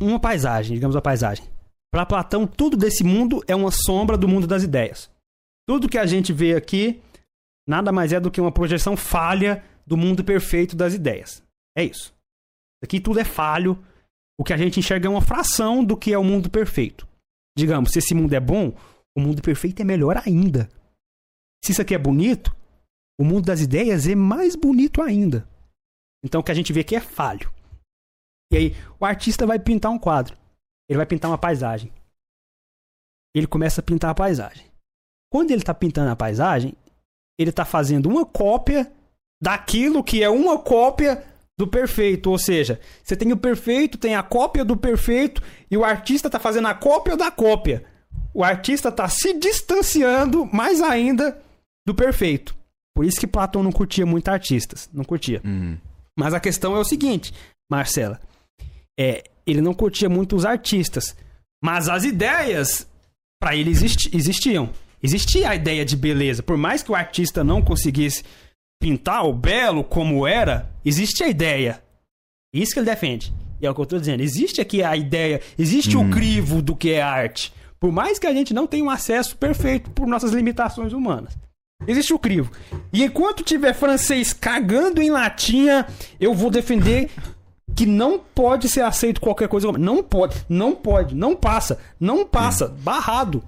uma 0.00 0.18
paisagem, 0.18 0.74
digamos 0.74 0.96
uma 0.96 1.02
paisagem. 1.02 1.48
Para 1.92 2.06
Platão, 2.06 2.46
tudo 2.46 2.76
desse 2.76 3.04
mundo 3.04 3.42
é 3.46 3.54
uma 3.54 3.70
sombra 3.70 4.16
do 4.16 4.26
mundo 4.26 4.46
das 4.46 4.62
ideias. 4.62 5.10
Tudo 5.68 5.88
que 5.88 5.98
a 5.98 6.06
gente 6.06 6.32
vê 6.32 6.54
aqui 6.54 7.00
nada 7.68 7.92
mais 7.92 8.12
é 8.12 8.18
do 8.18 8.30
que 8.30 8.40
uma 8.40 8.50
projeção 8.50 8.96
falha 8.96 9.62
do 9.86 9.96
mundo 9.96 10.24
perfeito 10.24 10.74
das 10.74 10.94
ideias. 10.94 11.42
É 11.76 11.84
isso. 11.84 12.12
Aqui 12.82 12.98
tudo 12.98 13.20
é 13.20 13.24
falho. 13.24 13.82
O 14.38 14.44
que 14.44 14.52
a 14.52 14.56
gente 14.56 14.80
enxerga 14.80 15.06
é 15.06 15.10
uma 15.10 15.20
fração 15.20 15.84
do 15.84 15.96
que 15.96 16.12
é 16.12 16.18
o 16.18 16.24
mundo 16.24 16.50
perfeito. 16.50 17.06
Digamos, 17.56 17.90
se 17.90 17.98
esse 17.98 18.14
mundo 18.14 18.32
é 18.32 18.40
bom, 18.40 18.74
o 19.16 19.20
mundo 19.20 19.42
perfeito 19.42 19.80
é 19.80 19.84
melhor 19.84 20.20
ainda. 20.24 20.68
Se 21.64 21.72
isso 21.72 21.82
aqui 21.82 21.94
é 21.94 21.98
bonito, 21.98 22.54
o 23.20 23.24
mundo 23.24 23.46
das 23.46 23.60
ideias 23.60 24.06
é 24.06 24.14
mais 24.14 24.56
bonito 24.56 25.02
ainda. 25.02 25.48
Então 26.24 26.40
o 26.40 26.44
que 26.44 26.50
a 26.50 26.54
gente 26.54 26.72
vê 26.72 26.80
aqui 26.80 26.96
é 26.96 27.00
falho. 27.00 27.52
E 28.52 28.56
aí, 28.56 28.76
o 29.00 29.04
artista 29.04 29.46
vai 29.46 29.58
pintar 29.58 29.90
um 29.90 29.98
quadro. 29.98 30.36
Ele 30.88 30.96
vai 30.98 31.06
pintar 31.06 31.30
uma 31.30 31.38
paisagem. 31.38 31.92
Ele 33.34 33.46
começa 33.46 33.80
a 33.80 33.84
pintar 33.84 34.10
a 34.10 34.14
paisagem. 34.14 34.66
Quando 35.30 35.50
ele 35.50 35.62
está 35.62 35.72
pintando 35.72 36.10
a 36.10 36.16
paisagem, 36.16 36.74
ele 37.38 37.50
está 37.50 37.64
fazendo 37.64 38.08
uma 38.08 38.26
cópia 38.26 38.92
daquilo 39.40 40.04
que 40.04 40.22
é 40.22 40.28
uma 40.28 40.58
cópia 40.58 41.24
do 41.58 41.66
perfeito. 41.66 42.30
Ou 42.30 42.38
seja, 42.38 42.80
você 43.02 43.16
tem 43.16 43.32
o 43.32 43.36
perfeito, 43.36 43.98
tem 43.98 44.14
a 44.14 44.22
cópia 44.22 44.64
do 44.64 44.76
perfeito, 44.76 45.42
e 45.70 45.76
o 45.76 45.84
artista 45.84 46.28
está 46.28 46.38
fazendo 46.38 46.68
a 46.68 46.74
cópia 46.74 47.16
da 47.16 47.30
cópia. 47.30 47.84
O 48.34 48.42
artista 48.42 48.88
está 48.88 49.08
se 49.08 49.34
distanciando 49.38 50.46
mais 50.52 50.80
ainda 50.80 51.38
do 51.86 51.94
perfeito. 51.94 52.54
Por 52.94 53.04
isso 53.04 53.18
que 53.20 53.26
Platão 53.26 53.62
não 53.62 53.72
curtia 53.72 54.04
muito 54.06 54.28
artistas. 54.28 54.88
Não 54.92 55.04
curtia. 55.04 55.40
Uhum. 55.44 55.76
Mas 56.18 56.34
a 56.34 56.40
questão 56.40 56.76
é 56.76 56.78
o 56.78 56.84
seguinte, 56.84 57.32
Marcela. 57.70 58.20
É, 58.98 59.24
ele 59.46 59.60
não 59.62 59.72
curtia 59.74 60.08
muito 60.08 60.36
os 60.36 60.44
artistas. 60.44 61.16
Mas 61.62 61.88
as 61.88 62.04
ideias, 62.04 62.86
para 63.40 63.56
ele, 63.56 63.70
existi- 63.70 64.10
existiam. 64.14 64.70
Existia 65.02 65.48
a 65.50 65.54
ideia 65.54 65.84
de 65.84 65.96
beleza. 65.96 66.42
Por 66.42 66.56
mais 66.56 66.82
que 66.82 66.92
o 66.92 66.94
artista 66.94 67.42
não 67.42 67.62
conseguisse 67.62 68.22
pintar 68.82 69.24
o 69.24 69.32
belo 69.32 69.84
como 69.84 70.26
era, 70.26 70.68
existe 70.84 71.22
a 71.22 71.28
ideia. 71.28 71.80
Isso 72.52 72.72
que 72.72 72.80
ele 72.80 72.86
defende. 72.86 73.32
E 73.60 73.66
é 73.66 73.70
o 73.70 73.74
que 73.74 73.80
eu 73.80 73.86
tô 73.86 73.96
dizendo. 73.96 74.24
Existe 74.24 74.60
aqui 74.60 74.82
a 74.82 74.96
ideia, 74.96 75.40
existe 75.56 75.96
o 75.96 76.10
crivo 76.10 76.60
do 76.60 76.74
que 76.74 76.90
é 76.90 77.00
arte. 77.00 77.54
Por 77.78 77.92
mais 77.92 78.18
que 78.18 78.26
a 78.26 78.32
gente 78.32 78.52
não 78.52 78.66
tenha 78.66 78.82
um 78.82 78.90
acesso 78.90 79.36
perfeito 79.36 79.88
por 79.90 80.08
nossas 80.08 80.32
limitações 80.32 80.92
humanas. 80.92 81.38
Existe 81.86 82.12
o 82.12 82.18
crivo. 82.18 82.50
E 82.92 83.04
enquanto 83.04 83.44
tiver 83.44 83.72
francês 83.72 84.32
cagando 84.32 85.00
em 85.00 85.10
latinha, 85.10 85.86
eu 86.18 86.34
vou 86.34 86.50
defender 86.50 87.08
que 87.76 87.86
não 87.86 88.18
pode 88.18 88.68
ser 88.68 88.80
aceito 88.80 89.20
qualquer 89.20 89.48
coisa. 89.48 89.70
Não 89.72 90.02
pode, 90.02 90.44
não 90.48 90.74
pode, 90.74 91.14
não 91.14 91.36
passa, 91.36 91.78
não 92.00 92.26
passa, 92.26 92.66
barrado. 92.66 93.44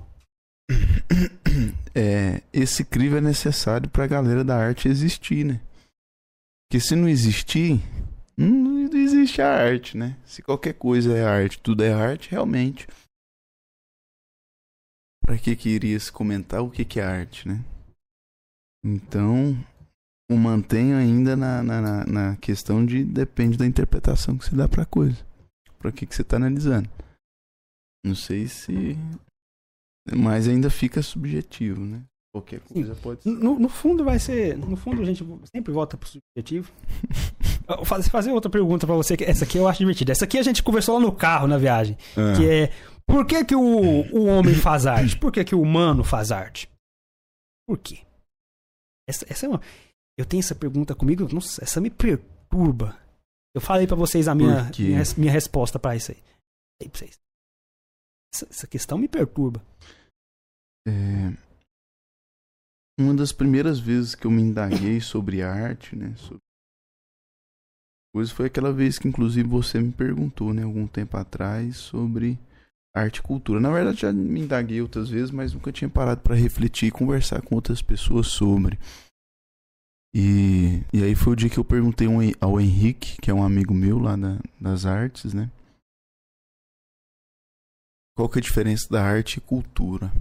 É, 1.96 2.42
esse 2.52 2.84
crivo 2.84 3.16
é 3.16 3.20
necessário 3.20 3.88
pra 3.88 4.08
galera 4.08 4.42
da 4.42 4.56
arte 4.56 4.88
existir, 4.88 5.44
né? 5.44 5.60
Porque 6.66 6.80
se 6.84 6.96
não 6.96 7.08
existir, 7.08 7.80
não, 8.36 8.88
existe 8.92 9.40
a 9.40 9.48
arte, 9.48 9.96
né? 9.96 10.18
Se 10.26 10.42
qualquer 10.42 10.74
coisa 10.74 11.16
é 11.16 11.24
arte, 11.24 11.60
tudo 11.60 11.84
é 11.84 11.92
arte, 11.92 12.30
realmente. 12.32 12.88
Pra 15.24 15.38
que 15.38 15.54
que 15.54 15.68
iria 15.68 15.98
se 16.00 16.10
comentar 16.10 16.62
o 16.62 16.70
que 16.70 16.84
que 16.84 16.98
é 16.98 17.04
arte, 17.04 17.46
né? 17.46 17.64
Então, 18.84 19.54
o 20.28 20.36
mantenho 20.36 20.96
ainda 20.96 21.36
na, 21.36 21.62
na, 21.62 22.04
na- 22.04 22.36
questão 22.38 22.84
de 22.84 23.04
depende 23.04 23.56
da 23.56 23.66
interpretação 23.66 24.36
que 24.36 24.44
se 24.46 24.54
dá 24.56 24.68
pra 24.68 24.84
coisa. 24.84 25.24
Pra 25.78 25.92
que 25.92 26.06
que 26.06 26.14
você 26.14 26.24
tá 26.24 26.36
analisando. 26.36 26.90
Não 28.04 28.16
sei 28.16 28.48
se... 28.48 28.96
Mas 30.12 30.48
ainda 30.48 30.68
fica 30.68 31.02
subjetivo, 31.02 31.80
né? 31.80 32.02
Qualquer 32.34 32.60
coisa 32.60 32.96
pode 32.96 33.22
ser. 33.22 33.30
No, 33.30 33.58
no 33.58 33.68
fundo 33.68 34.02
vai 34.02 34.18
ser. 34.18 34.58
No 34.58 34.76
fundo 34.76 35.00
a 35.00 35.04
gente 35.04 35.24
sempre 35.54 35.72
volta 35.72 35.96
pro 35.96 36.08
subjetivo. 36.08 36.70
Vou 37.66 37.84
fazer, 37.86 38.32
outra 38.32 38.50
pergunta 38.50 38.86
pra 38.86 38.96
você, 38.96 39.16
que 39.16 39.24
essa 39.24 39.44
aqui 39.44 39.56
eu 39.56 39.68
acho 39.68 39.78
divertida. 39.78 40.12
Essa 40.12 40.24
aqui 40.24 40.36
a 40.36 40.42
gente 40.42 40.62
conversou 40.62 40.96
lá 40.96 41.00
no 41.00 41.12
carro 41.12 41.46
na 41.46 41.56
viagem. 41.56 41.96
Ah. 42.16 42.36
Que 42.36 42.50
é. 42.50 42.72
Por 43.06 43.24
que, 43.24 43.44
que 43.44 43.54
o, 43.54 43.60
o 43.60 44.26
homem 44.26 44.54
faz 44.54 44.84
arte? 44.84 45.16
Por 45.16 45.30
que, 45.30 45.44
que 45.44 45.54
o 45.54 45.62
humano 45.62 46.02
faz 46.02 46.32
arte? 46.32 46.68
Por 47.68 47.78
quê? 47.78 48.00
Essa, 49.08 49.24
essa 49.28 49.46
é 49.46 49.48
uma. 49.48 49.60
Eu 50.18 50.24
tenho 50.24 50.40
essa 50.40 50.54
pergunta 50.54 50.94
comigo, 50.94 51.26
nossa, 51.32 51.62
essa 51.62 51.80
me 51.80 51.90
perturba. 51.90 52.98
Eu 53.54 53.60
falei 53.60 53.86
pra 53.86 53.96
vocês 53.96 54.26
a 54.26 54.34
minha, 54.34 54.70
minha, 54.76 55.02
minha 55.16 55.32
resposta 55.32 55.78
pra 55.78 55.94
isso 55.94 56.10
aí. 56.10 56.18
Falei 56.18 56.90
pra 56.90 56.98
vocês. 56.98 57.23
Essa, 58.34 58.66
questão 58.66 58.98
me 58.98 59.06
perturba. 59.06 59.62
É, 60.88 61.30
Uma 62.98 63.14
das 63.14 63.30
primeiras 63.32 63.78
vezes 63.78 64.14
que 64.14 64.26
eu 64.26 64.30
me 64.30 64.42
indaguei 64.42 65.00
sobre 65.00 65.40
arte, 65.42 65.94
né? 65.94 66.14
Sobre... 66.16 66.38
Coisa 68.12 68.34
foi 68.34 68.46
aquela 68.46 68.72
vez 68.72 68.98
que 68.98 69.06
inclusive 69.08 69.48
você 69.48 69.80
me 69.80 69.92
perguntou, 69.92 70.52
né, 70.52 70.62
algum 70.62 70.86
tempo 70.86 71.16
atrás, 71.16 71.76
sobre 71.76 72.38
arte 72.94 73.16
e 73.18 73.22
cultura. 73.22 73.60
Na 73.60 73.70
verdade 73.72 74.02
já 74.02 74.12
me 74.12 74.40
indaguei 74.40 74.80
outras 74.80 75.08
vezes, 75.10 75.30
mas 75.30 75.52
nunca 75.52 75.72
tinha 75.72 75.88
parado 75.88 76.20
para 76.20 76.34
refletir 76.34 76.86
e 76.88 76.92
conversar 76.92 77.40
com 77.42 77.54
outras 77.56 77.82
pessoas 77.82 78.28
sobre. 78.28 78.78
E, 80.14 80.84
e 80.92 81.02
aí 81.02 81.14
foi 81.16 81.32
o 81.32 81.36
dia 81.36 81.50
que 81.50 81.58
eu 81.58 81.64
perguntei 81.64 82.06
ao 82.40 82.60
Henrique, 82.60 83.16
que 83.20 83.30
é 83.30 83.34
um 83.34 83.42
amigo 83.42 83.74
meu 83.74 83.98
lá 83.98 84.14
da- 84.14 84.38
das 84.60 84.86
artes, 84.86 85.34
né? 85.34 85.50
Qual 88.16 88.28
que 88.28 88.38
é 88.38 88.40
a 88.40 88.42
diferença 88.42 88.88
da 88.88 89.02
arte 89.02 89.38
e 89.38 89.40
cultura? 89.40 90.12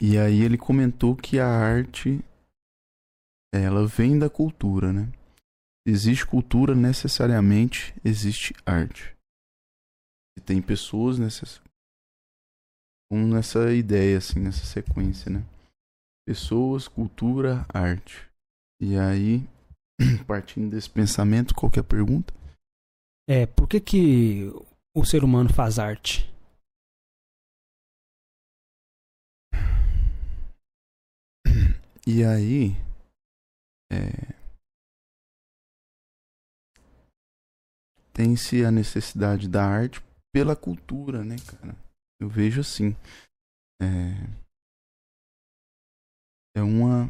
E 0.00 0.16
aí 0.16 0.40
ele 0.40 0.56
comentou 0.56 1.14
que 1.14 1.38
a 1.38 1.46
arte 1.46 2.24
ela 3.52 3.86
vem 3.86 4.18
da 4.18 4.30
cultura, 4.30 4.92
né? 4.92 5.12
Existe 5.86 6.26
cultura, 6.26 6.74
necessariamente 6.74 7.94
existe 8.04 8.54
arte. 8.64 9.14
E 10.36 10.40
tem 10.40 10.62
pessoas 10.62 11.18
nessas 11.18 11.60
com 13.10 13.26
nessa 13.26 13.72
ideia 13.72 14.18
assim, 14.18 14.38
nessa 14.38 14.64
sequência, 14.64 15.30
né? 15.30 15.42
Pessoas, 16.26 16.86
cultura, 16.86 17.66
arte. 17.68 18.28
E 18.80 18.96
aí, 18.96 19.48
partindo 20.26 20.70
desse 20.70 20.88
pensamento, 20.88 21.54
qual 21.54 21.72
que 21.72 21.78
é 21.78 21.82
a 21.82 21.84
pergunta? 21.84 22.32
É, 23.26 23.46
por 23.46 23.66
que 23.66 23.80
que 23.80 24.52
o 24.98 25.04
ser 25.04 25.22
humano 25.22 25.48
faz 25.52 25.78
arte? 25.78 26.28
E 32.06 32.24
aí, 32.24 32.72
é, 33.92 34.34
tem-se 38.12 38.64
a 38.64 38.70
necessidade 38.70 39.48
da 39.48 39.64
arte 39.64 40.02
pela 40.32 40.56
cultura, 40.56 41.24
né, 41.24 41.36
cara? 41.46 41.76
Eu 42.20 42.28
vejo 42.28 42.60
assim. 42.60 42.96
É, 43.80 43.86
é 46.56 46.62
uma. 46.62 47.08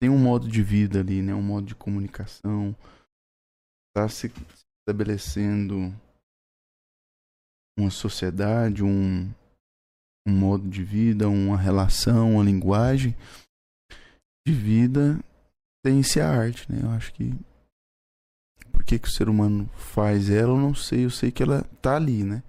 Tem 0.00 0.08
um 0.08 0.18
modo 0.18 0.48
de 0.48 0.62
vida 0.62 1.00
ali, 1.00 1.20
né? 1.20 1.34
Um 1.34 1.42
modo 1.42 1.66
de 1.66 1.74
comunicação. 1.74 2.74
Está 3.90 4.08
se 4.08 4.28
estabelecendo 4.80 5.92
uma 7.78 7.90
sociedade, 7.90 8.82
um, 8.82 9.30
um 10.26 10.32
modo 10.32 10.68
de 10.68 10.82
vida, 10.82 11.28
uma 11.28 11.56
relação, 11.56 12.34
uma 12.34 12.44
linguagem 12.44 13.14
de 14.46 14.52
vida 14.52 15.18
tem-se 15.86 16.20
a 16.20 16.28
arte, 16.28 16.70
né? 16.70 16.80
Eu 16.82 16.90
acho 16.90 17.12
que 17.12 17.32
por 18.72 18.84
que, 18.84 18.98
que 18.98 19.06
o 19.06 19.10
ser 19.10 19.28
humano 19.28 19.70
faz 19.76 20.28
ela, 20.28 20.52
eu 20.52 20.58
não 20.58 20.74
sei. 20.74 21.04
Eu 21.04 21.10
sei 21.10 21.30
que 21.30 21.44
ela 21.44 21.62
tá 21.80 21.94
ali, 21.94 22.24
né? 22.24 22.42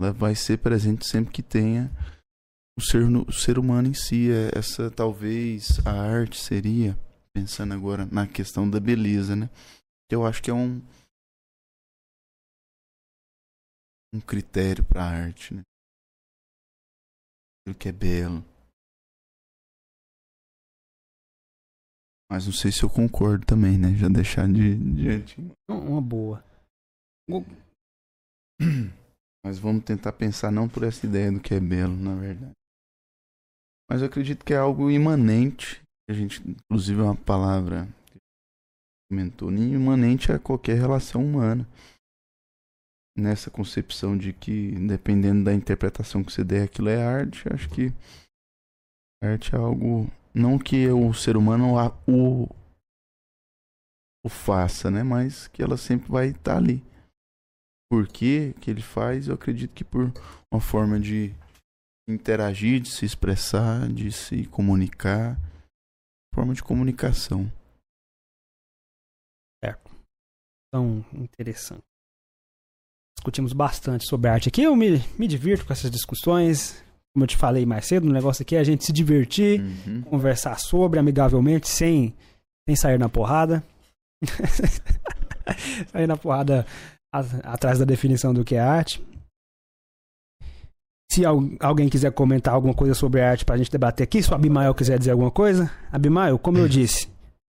Ela 0.00 0.12
vai 0.12 0.36
ser 0.36 0.58
presente 0.58 1.04
sempre 1.04 1.32
que 1.32 1.42
tenha 1.42 1.90
o 2.78 2.80
ser, 2.80 3.04
o 3.04 3.32
ser 3.32 3.58
humano 3.58 3.88
em 3.88 3.94
si. 3.94 4.30
É 4.30 4.56
Essa 4.56 4.90
talvez 4.92 5.80
a 5.84 5.90
arte 5.90 6.40
seria, 6.40 6.96
pensando 7.34 7.74
agora 7.74 8.08
na 8.10 8.28
questão 8.28 8.68
da 8.68 8.78
beleza, 8.78 9.34
né? 9.34 9.50
Eu 10.10 10.24
acho 10.24 10.40
que 10.40 10.50
é 10.50 10.54
um 10.54 10.80
um 14.14 14.20
critério 14.20 14.84
para 14.84 15.02
a 15.02 15.08
arte, 15.08 15.54
né? 15.54 15.62
Aquilo 17.60 17.78
que 17.78 17.88
é 17.88 17.92
belo. 17.92 18.44
Mas 22.30 22.46
não 22.46 22.52
sei 22.52 22.70
se 22.70 22.82
eu 22.82 22.90
concordo 22.90 23.46
também, 23.46 23.78
né? 23.78 23.94
Já 23.94 24.08
deixar 24.08 24.46
de, 24.46 24.76
de 24.76 25.08
antemão. 25.08 25.54
Uma 25.70 26.00
boa. 26.00 26.44
Mas 29.44 29.58
vamos 29.58 29.84
tentar 29.84 30.12
pensar 30.12 30.50
não 30.50 30.68
por 30.68 30.82
essa 30.82 31.06
ideia 31.06 31.32
do 31.32 31.40
que 31.40 31.54
é 31.54 31.60
belo, 31.60 31.96
na 31.96 32.14
verdade. 32.14 32.52
Mas 33.90 34.02
eu 34.02 34.08
acredito 34.08 34.44
que 34.44 34.52
é 34.52 34.58
algo 34.58 34.90
imanente. 34.90 35.80
A 36.08 36.12
gente, 36.12 36.42
inclusive, 36.46 37.00
é 37.00 37.04
uma 37.04 37.16
palavra 37.16 37.86
que 38.06 38.18
comentou. 39.10 39.50
Imanente 39.50 40.30
a 40.30 40.38
qualquer 40.38 40.76
relação 40.76 41.24
humana. 41.24 41.66
Nessa 43.18 43.50
concepção 43.50 44.16
de 44.16 44.32
que, 44.32 44.70
dependendo 44.86 45.44
da 45.44 45.52
interpretação 45.52 46.22
que 46.22 46.32
você 46.32 46.44
der, 46.44 46.64
aquilo 46.64 46.88
é 46.88 47.04
arte. 47.04 47.52
Acho 47.52 47.68
que 47.68 47.92
arte 49.22 49.54
é 49.54 49.58
algo. 49.58 50.08
Não 50.32 50.58
que 50.58 50.88
o 50.88 51.12
ser 51.12 51.36
humano 51.36 51.78
a- 51.78 51.96
o, 52.06 52.48
o 54.24 54.28
faça, 54.28 54.90
né? 54.90 55.02
Mas 55.02 55.48
que 55.48 55.62
ela 55.62 55.76
sempre 55.76 56.08
vai 56.08 56.28
estar 56.28 56.56
ali 56.58 56.82
por 57.90 58.06
que 58.06 58.52
que 58.60 58.70
ele 58.70 58.82
faz, 58.82 59.28
eu 59.28 59.34
acredito 59.34 59.74
que 59.74 59.82
por 59.82 60.12
uma 60.52 60.60
forma 60.60 61.00
de 61.00 61.34
interagir, 62.08 62.80
de 62.80 62.90
se 62.90 63.04
expressar, 63.04 63.88
de 63.88 64.12
se 64.12 64.46
comunicar, 64.46 65.36
forma 66.34 66.54
de 66.54 66.62
comunicação. 66.62 67.50
Tão 70.70 70.98
interessante. 71.14 71.87
Discutimos 73.18 73.52
bastante 73.52 74.06
sobre 74.08 74.30
arte 74.30 74.48
aqui. 74.48 74.62
Eu 74.62 74.76
me, 74.76 75.02
me 75.18 75.26
divirto 75.26 75.66
com 75.66 75.72
essas 75.72 75.90
discussões. 75.90 76.80
Como 77.12 77.24
eu 77.24 77.26
te 77.26 77.36
falei 77.36 77.66
mais 77.66 77.84
cedo, 77.84 78.06
o 78.08 78.12
negócio 78.12 78.42
aqui 78.42 78.54
é 78.54 78.60
a 78.60 78.64
gente 78.64 78.84
se 78.84 78.92
divertir, 78.92 79.60
Uhum. 79.60 80.02
conversar 80.02 80.56
sobre 80.60 81.00
amigavelmente, 81.00 81.66
sem, 81.68 82.14
sem 82.68 82.76
sair 82.76 82.96
na 82.96 83.08
porrada. 83.08 83.64
sair 85.90 86.06
na 86.06 86.16
porrada 86.16 86.64
a- 87.12 87.52
atrás 87.52 87.80
da 87.80 87.84
definição 87.84 88.32
do 88.32 88.44
que 88.44 88.54
é 88.54 88.60
arte. 88.60 89.02
Se 91.10 91.24
al- 91.24 91.42
alguém 91.58 91.88
quiser 91.88 92.12
comentar 92.12 92.54
alguma 92.54 92.74
coisa 92.74 92.94
sobre 92.94 93.20
arte 93.20 93.44
pra 93.44 93.56
gente 93.56 93.70
debater 93.70 94.04
aqui, 94.04 94.22
se 94.22 94.30
o 94.30 94.34
Abimael 94.34 94.74
quiser 94.74 94.96
dizer 94.98 95.10
alguma 95.10 95.30
coisa. 95.30 95.68
Abimael, 95.90 96.38
como 96.38 96.58
eu 96.58 96.68
disse, 96.68 97.08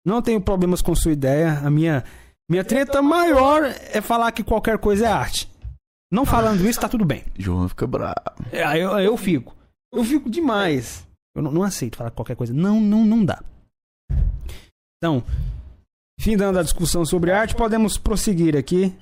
não 0.03 0.23
tenho 0.23 0.41
problemas 0.41 0.81
com 0.81 0.95
sua 0.95 1.11
ideia. 1.11 1.59
A 1.59 1.69
minha, 1.69 2.03
minha 2.49 2.63
treta 2.63 2.99
maior 3.01 3.63
é 3.93 4.01
falar 4.01 4.31
que 4.31 4.43
qualquer 4.43 4.79
coisa 4.79 5.05
é 5.05 5.11
arte. 5.11 5.50
Não 6.11 6.25
falando 6.25 6.67
isso, 6.67 6.79
tá 6.79 6.89
tudo 6.89 7.05
bem. 7.05 7.23
João 7.37 7.69
fica 7.69 7.87
bravo. 7.87 8.15
É, 8.51 8.63
aí 8.63 8.81
eu, 8.81 8.91
eu 8.99 9.15
fico. 9.17 9.55
Eu 9.93 10.03
fico 10.03 10.29
demais. 10.29 11.07
Eu 11.35 11.41
não, 11.41 11.51
não 11.51 11.63
aceito 11.63 11.95
falar 11.97 12.11
qualquer 12.11 12.35
coisa. 12.35 12.53
Não, 12.53 12.81
não, 12.81 13.05
não 13.05 13.23
dá. 13.23 13.41
Então, 14.97 15.23
findando 16.19 16.59
a 16.59 16.63
discussão 16.63 17.05
sobre 17.05 17.31
arte, 17.31 17.55
podemos 17.55 17.97
prosseguir 17.97 18.57
aqui. 18.57 18.93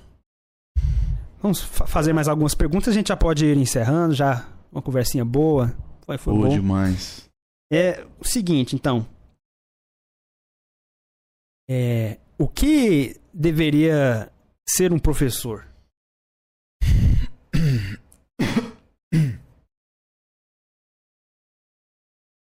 Vamos 1.41 1.61
fa- 1.61 1.88
fazer 1.88 2.13
mais 2.13 2.27
algumas 2.27 2.53
perguntas. 2.53 2.89
A 2.89 2.93
gente 2.93 3.07
já 3.07 3.17
pode 3.17 3.43
ir 3.45 3.57
encerrando, 3.57 4.13
já 4.13 4.47
uma 4.71 4.81
conversinha 4.81 5.25
boa. 5.25 5.75
Foi, 6.05 6.17
foi 6.17 6.33
Boa 6.33 6.47
bom. 6.49 6.53
demais. 6.53 7.27
É 7.71 8.05
o 8.19 8.25
seguinte, 8.25 8.75
então. 8.75 9.05
É, 11.69 12.17
o 12.38 12.47
que 12.47 13.19
deveria 13.33 14.31
ser 14.67 14.91
um 14.91 14.99
professor? 14.99 15.67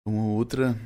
Uma 0.06 0.26
outra 0.26 0.78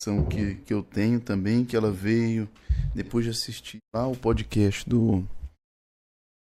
ação 0.00 0.26
que, 0.26 0.56
que 0.56 0.72
eu 0.72 0.82
tenho 0.82 1.20
também, 1.20 1.64
que 1.64 1.76
ela 1.76 1.92
veio 1.92 2.48
depois 2.94 3.24
de 3.24 3.30
assistir 3.30 3.78
lá 3.94 4.06
o 4.06 4.16
podcast 4.16 4.88
do, 4.88 5.22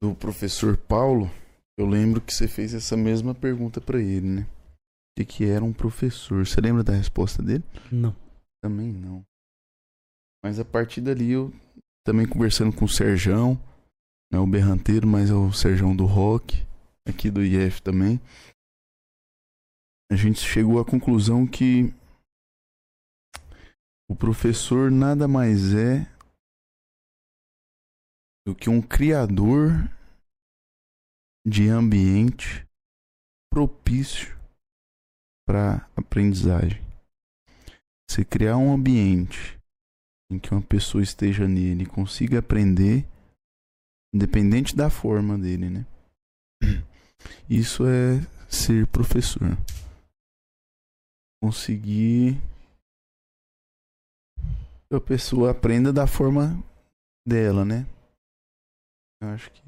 do 0.01 0.13
professor 0.15 0.77
Paulo. 0.77 1.29
Eu 1.77 1.85
lembro 1.85 2.21
que 2.21 2.33
você 2.33 2.47
fez 2.47 2.73
essa 2.73 2.97
mesma 2.97 3.33
pergunta 3.33 3.79
pra 3.79 4.01
ele, 4.01 4.27
né? 4.27 4.47
De 5.17 5.25
que 5.25 5.45
era 5.45 5.63
um 5.63 5.73
professor. 5.73 6.45
Você 6.45 6.59
lembra 6.59 6.83
da 6.83 6.93
resposta 6.93 7.41
dele? 7.41 7.63
Não. 7.91 8.15
Também 8.61 8.91
não. 8.91 9.23
Mas 10.43 10.59
a 10.59 10.65
partir 10.65 11.01
dali 11.01 11.31
eu 11.31 11.53
também 12.05 12.27
conversando 12.27 12.75
com 12.75 12.85
o 12.85 12.89
Serjão, 12.89 13.59
não 14.31 14.39
é 14.39 14.43
o 14.43 14.47
berranteiro, 14.47 15.07
mas 15.07 15.29
é 15.29 15.33
o 15.33 15.51
Serjão 15.51 15.95
do 15.95 16.05
rock, 16.05 16.65
aqui 17.05 17.29
do 17.29 17.43
IF 17.43 17.81
também. 17.81 18.19
A 20.11 20.15
gente 20.15 20.39
chegou 20.39 20.79
à 20.79 20.85
conclusão 20.85 21.45
que 21.45 21.93
o 24.09 24.15
professor 24.15 24.89
nada 24.89 25.27
mais 25.27 25.73
é 25.73 26.11
do 28.45 28.55
que 28.55 28.69
um 28.69 28.81
criador 28.81 29.88
de 31.45 31.69
ambiente 31.69 32.67
propício 33.51 34.35
para 35.47 35.88
aprendizagem. 35.95 36.81
Você 38.09 38.25
criar 38.25 38.57
um 38.57 38.73
ambiente 38.73 39.59
em 40.31 40.39
que 40.39 40.51
uma 40.51 40.61
pessoa 40.61 41.03
esteja 41.03 41.47
nele 41.47 41.83
e 41.83 41.88
consiga 41.88 42.39
aprender, 42.39 43.07
independente 44.13 44.75
da 44.75 44.89
forma 44.89 45.38
dele, 45.38 45.69
né? 45.69 45.85
Isso 47.47 47.85
é 47.85 48.19
ser 48.47 48.88
professor. 48.88 49.55
Conseguir 51.41 52.35
que 54.89 54.95
a 54.95 55.01
pessoa 55.01 55.51
aprenda 55.51 55.93
da 55.93 56.05
forma 56.05 56.61
dela, 57.27 57.63
né? 57.63 57.85
Eu 59.21 59.29
acho 59.29 59.51
que 59.51 59.61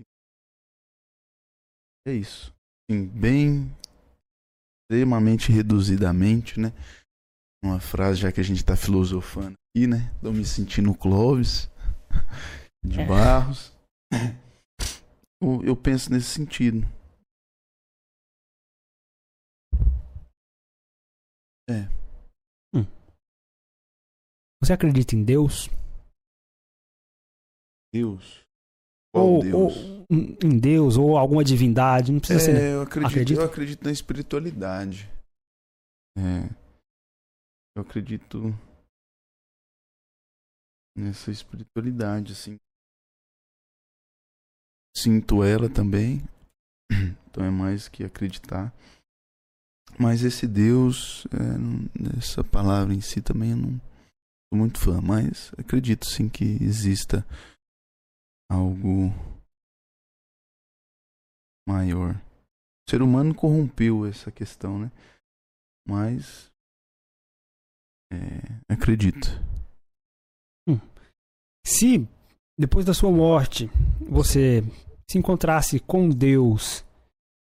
é 2.08 2.14
isso. 2.14 2.54
Sim, 2.90 3.08
bem 3.08 3.76
extremamente 4.90 5.52
reduzidamente, 5.52 6.60
né? 6.60 6.74
uma 7.64 7.80
frase, 7.80 8.20
já 8.20 8.32
que 8.32 8.42
a 8.42 8.44
gente 8.44 8.66
tá 8.66 8.76
filosofando 8.76 9.54
aqui, 9.70 9.86
né? 9.86 10.12
Tô 10.22 10.32
me 10.32 10.44
sentindo 10.44 10.94
Clóvis 10.96 11.70
de 12.84 13.00
É. 13.00 13.06
Barros. 13.06 13.72
Eu, 15.42 15.64
eu 15.64 15.76
penso 15.76 16.12
nesse 16.12 16.28
sentido. 16.28 16.88
É. 21.72 22.02
Você 24.64 24.74
acredita 24.74 25.16
em 25.16 25.24
Deus? 25.24 25.70
Deus. 27.94 28.42
Qual 29.14 29.26
Ou, 29.26 29.42
Deus? 29.42 29.54
ou 29.56 30.06
em 30.10 30.38
em 30.46 30.60
Deus, 30.60 30.98
ou 30.98 31.18
alguma 31.18 31.44
divindade? 31.44 32.12
Não 32.12 32.20
precisa 32.20 32.40
ser. 32.40 32.56
É, 32.56 32.74
eu 32.76 32.82
acredito, 32.84 33.10
Acredita? 33.12 33.42
eu 33.42 33.46
acredito 33.46 33.84
na 33.84 33.92
espiritualidade. 33.92 35.10
É. 36.18 36.48
Eu 37.76 37.82
acredito 37.82 38.54
nessa 40.96 41.32
espiritualidade, 41.32 42.34
assim. 42.34 42.58
Sinto 44.96 45.44
ela 45.44 45.70
também. 45.70 46.20
Então 47.32 47.46
é 47.46 47.50
mais 47.50 47.88
que 47.88 48.04
acreditar. 48.04 48.74
Mas 50.00 50.24
esse 50.24 50.48
Deus, 50.48 51.26
é, 51.28 52.18
essa 52.18 52.44
palavra 52.44 52.94
em 52.94 53.02
si 53.02 53.22
também 53.22 53.52
eu 53.52 53.58
não 53.58 53.82
sou 54.52 54.60
muito 54.60 54.80
fã, 54.80 55.00
mas 55.02 55.52
acredito 55.58 56.06
sim 56.06 56.28
que 56.28 56.44
exista 56.44 57.26
algo 58.50 59.14
maior. 61.68 62.16
O 62.16 62.90
ser 62.92 63.02
humano 63.02 63.34
corrompeu 63.34 64.06
essa 64.06 64.32
questão, 64.32 64.80
né? 64.80 64.92
Mas 65.88 66.52
é, 68.12 68.74
acredito. 68.74 69.30
Se 71.66 72.08
depois 72.60 72.86
da 72.86 72.94
sua 72.94 73.12
morte 73.12 73.70
você 74.02 74.62
se 75.10 75.18
encontrasse 75.18 75.80
com 75.80 76.10
Deus, 76.10 76.84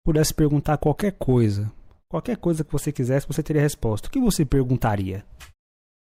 pudesse 0.04 0.32
perguntar 0.32 0.78
qualquer 0.78 1.12
coisa, 1.12 1.72
qualquer 2.14 2.36
coisa 2.36 2.62
que 2.62 2.70
você 2.70 2.92
quisesse, 2.92 3.26
você 3.26 3.42
teria 3.42 3.60
resposta. 3.60 4.06
O 4.06 4.10
que 4.10 4.20
você 4.20 4.46
perguntaria? 4.46 5.26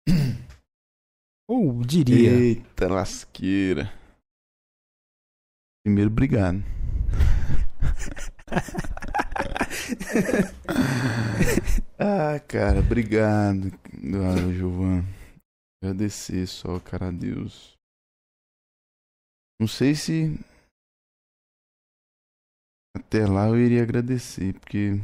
Ou 1.50 1.84
diria? 1.84 2.30
Eita 2.30 2.88
lasqueira. 2.88 3.92
Primeiro, 5.84 6.12
obrigado. 6.12 6.58
ah, 11.98 12.40
cara, 12.48 12.82
obrigado, 12.82 13.72
ah, 13.74 14.54
Giovan. 14.54 15.04
Agradecer 15.82 16.46
só, 16.46 16.80
cara, 16.80 17.08
a 17.08 17.12
Deus. 17.12 17.76
Não 19.60 19.68
sei 19.68 19.96
se 19.96 20.40
até 22.96 23.26
lá 23.26 23.48
eu 23.48 23.58
iria 23.58 23.82
agradecer, 23.82 24.54
porque 24.60 25.02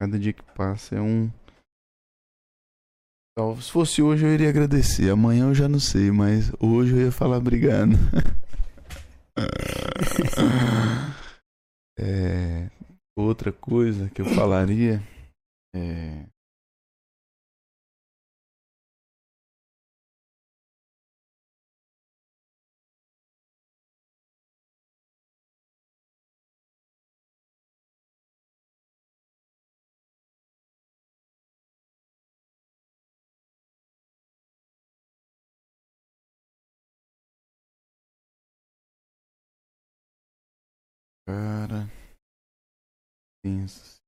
cada 0.00 0.18
dia 0.18 0.32
que 0.32 0.42
passa 0.54 0.96
é 0.96 1.00
um. 1.00 1.30
Tal- 3.36 3.60
Se 3.60 3.70
fosse 3.72 4.02
hoje 4.02 4.24
eu 4.24 4.32
iria 4.32 4.48
agradecer, 4.48 5.10
amanhã 5.10 5.46
eu 5.48 5.54
já 5.54 5.68
não 5.68 5.80
sei, 5.80 6.10
mas 6.10 6.52
hoje 6.60 6.92
eu 6.92 7.00
ia 7.02 7.12
falar 7.12 7.38
obrigado. 7.38 7.90
É, 11.98 12.68
outra 13.16 13.52
coisa 13.52 14.10
que 14.10 14.20
eu 14.20 14.26
falaria 14.26 15.00
é. 15.74 16.26
Pensa. 43.44 44.00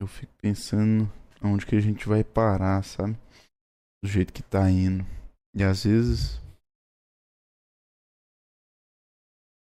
Eu 0.00 0.06
fico 0.06 0.32
pensando 0.40 1.12
aonde 1.42 1.66
que 1.66 1.76
a 1.76 1.80
gente 1.80 2.08
vai 2.08 2.24
parar, 2.24 2.82
sabe? 2.82 3.18
Do 4.02 4.08
jeito 4.08 4.32
que 4.32 4.42
tá 4.42 4.70
indo. 4.70 5.04
E 5.54 5.62
às 5.62 5.84
vezes. 5.84 6.40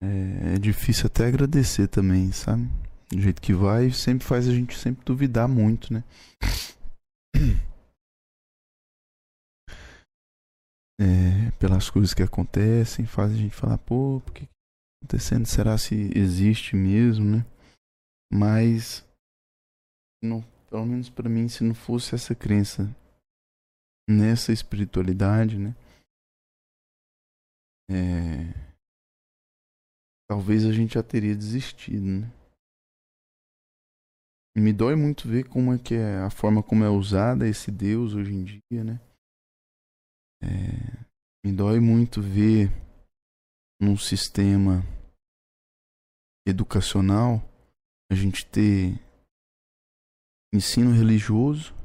É, 0.02 0.56
é 0.56 0.58
difícil 0.58 1.08
até 1.08 1.28
agradecer 1.28 1.90
também, 1.90 2.32
sabe? 2.32 2.87
Do 3.10 3.22
jeito 3.22 3.42
que 3.42 3.54
vai, 3.54 3.90
sempre 3.92 4.28
faz 4.28 4.48
a 4.48 4.52
gente 4.52 4.78
sempre 4.78 5.06
duvidar 5.06 5.48
muito, 5.48 5.94
né? 5.94 6.04
É, 11.00 11.52
pelas 11.60 11.92
coisas 11.92 12.12
que 12.12 12.24
acontecem, 12.24 13.06
faz 13.06 13.32
a 13.32 13.36
gente 13.36 13.56
falar, 13.56 13.78
pô, 13.78 14.20
por 14.26 14.34
que 14.34 14.48
tá 14.48 14.52
acontecendo? 15.04 15.46
Será 15.46 15.78
se 15.78 15.94
existe 16.18 16.76
mesmo, 16.76 17.24
né? 17.24 17.46
Mas, 18.34 19.06
não, 20.24 20.42
pelo 20.68 20.88
menos 20.88 21.08
pra 21.08 21.30
mim, 21.30 21.48
se 21.48 21.64
não 21.64 21.76
fosse 21.76 22.16
essa 22.16 22.34
crença 22.34 22.90
nessa 24.10 24.52
espiritualidade, 24.52 25.60
né? 25.60 25.76
É, 27.92 28.52
talvez 30.28 30.66
a 30.66 30.72
gente 30.72 30.96
já 30.96 31.04
teria 31.04 31.36
desistido, 31.36 32.06
né? 32.06 32.37
Me 34.60 34.74
dói 34.74 34.96
muito 34.96 35.28
ver 35.28 35.48
como 35.48 35.72
é 35.72 35.78
que 35.78 35.94
é 35.94 36.18
a 36.18 36.32
forma 36.32 36.64
como 36.64 36.84
é 36.84 36.90
usada 36.90 37.48
esse 37.48 37.70
Deus 37.70 38.16
hoje 38.16 38.34
em 38.34 38.44
dia, 38.44 38.84
né? 38.84 39.00
É, 40.42 41.06
me 41.46 41.56
dói 41.56 41.80
muito 41.80 42.24
ver 42.24 42.72
num 43.80 43.96
sistema 43.96 44.82
educacional 46.48 47.40
a 48.12 48.16
gente 48.16 48.48
ter 48.48 49.00
ensino 50.52 50.92
religioso, 50.92 51.76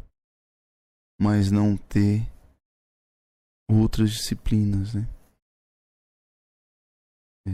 mas 1.20 1.50
não 1.50 1.76
ter 1.76 2.22
outras 3.70 4.12
disciplinas, 4.12 4.94
né? 4.94 5.02
É, 7.46 7.50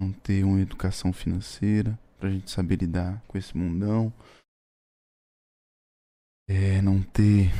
não 0.00 0.12
ter 0.12 0.42
uma 0.42 0.60
educação 0.60 1.12
financeira 1.12 1.96
pra 2.18 2.30
gente 2.30 2.50
saber 2.50 2.80
lidar 2.80 3.22
com 3.28 3.38
esse 3.38 3.56
mundão. 3.56 4.12
É, 6.48 6.80
não 6.80 7.02
ter 7.02 7.50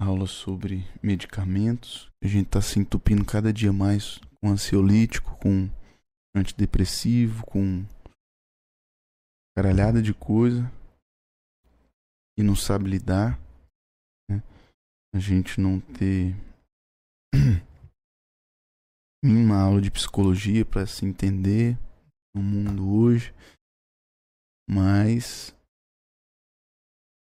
aula 0.00 0.26
sobre 0.26 0.84
medicamentos. 1.02 2.10
A 2.22 2.26
gente 2.26 2.48
tá 2.48 2.60
se 2.60 2.78
entupindo 2.78 3.24
cada 3.24 3.52
dia 3.52 3.72
mais 3.72 4.18
com 4.40 4.48
ansiolítico, 4.50 5.36
com 5.38 5.68
antidepressivo, 6.34 7.44
com 7.46 7.84
caralhada 9.56 10.02
de 10.02 10.12
coisa 10.12 10.70
e 12.36 12.42
não 12.42 12.56
sabe 12.56 12.90
lidar. 12.90 13.38
né? 14.28 14.42
A 15.14 15.18
gente 15.18 15.60
não 15.60 15.80
ter 15.80 16.34
uma 19.22 19.60
aula 19.60 19.80
de 19.80 19.90
psicologia 19.90 20.64
para 20.64 20.86
se 20.86 21.04
entender 21.04 21.78
no 22.34 22.42
mundo 22.42 22.90
hoje. 22.90 23.32
Mas 24.68 25.53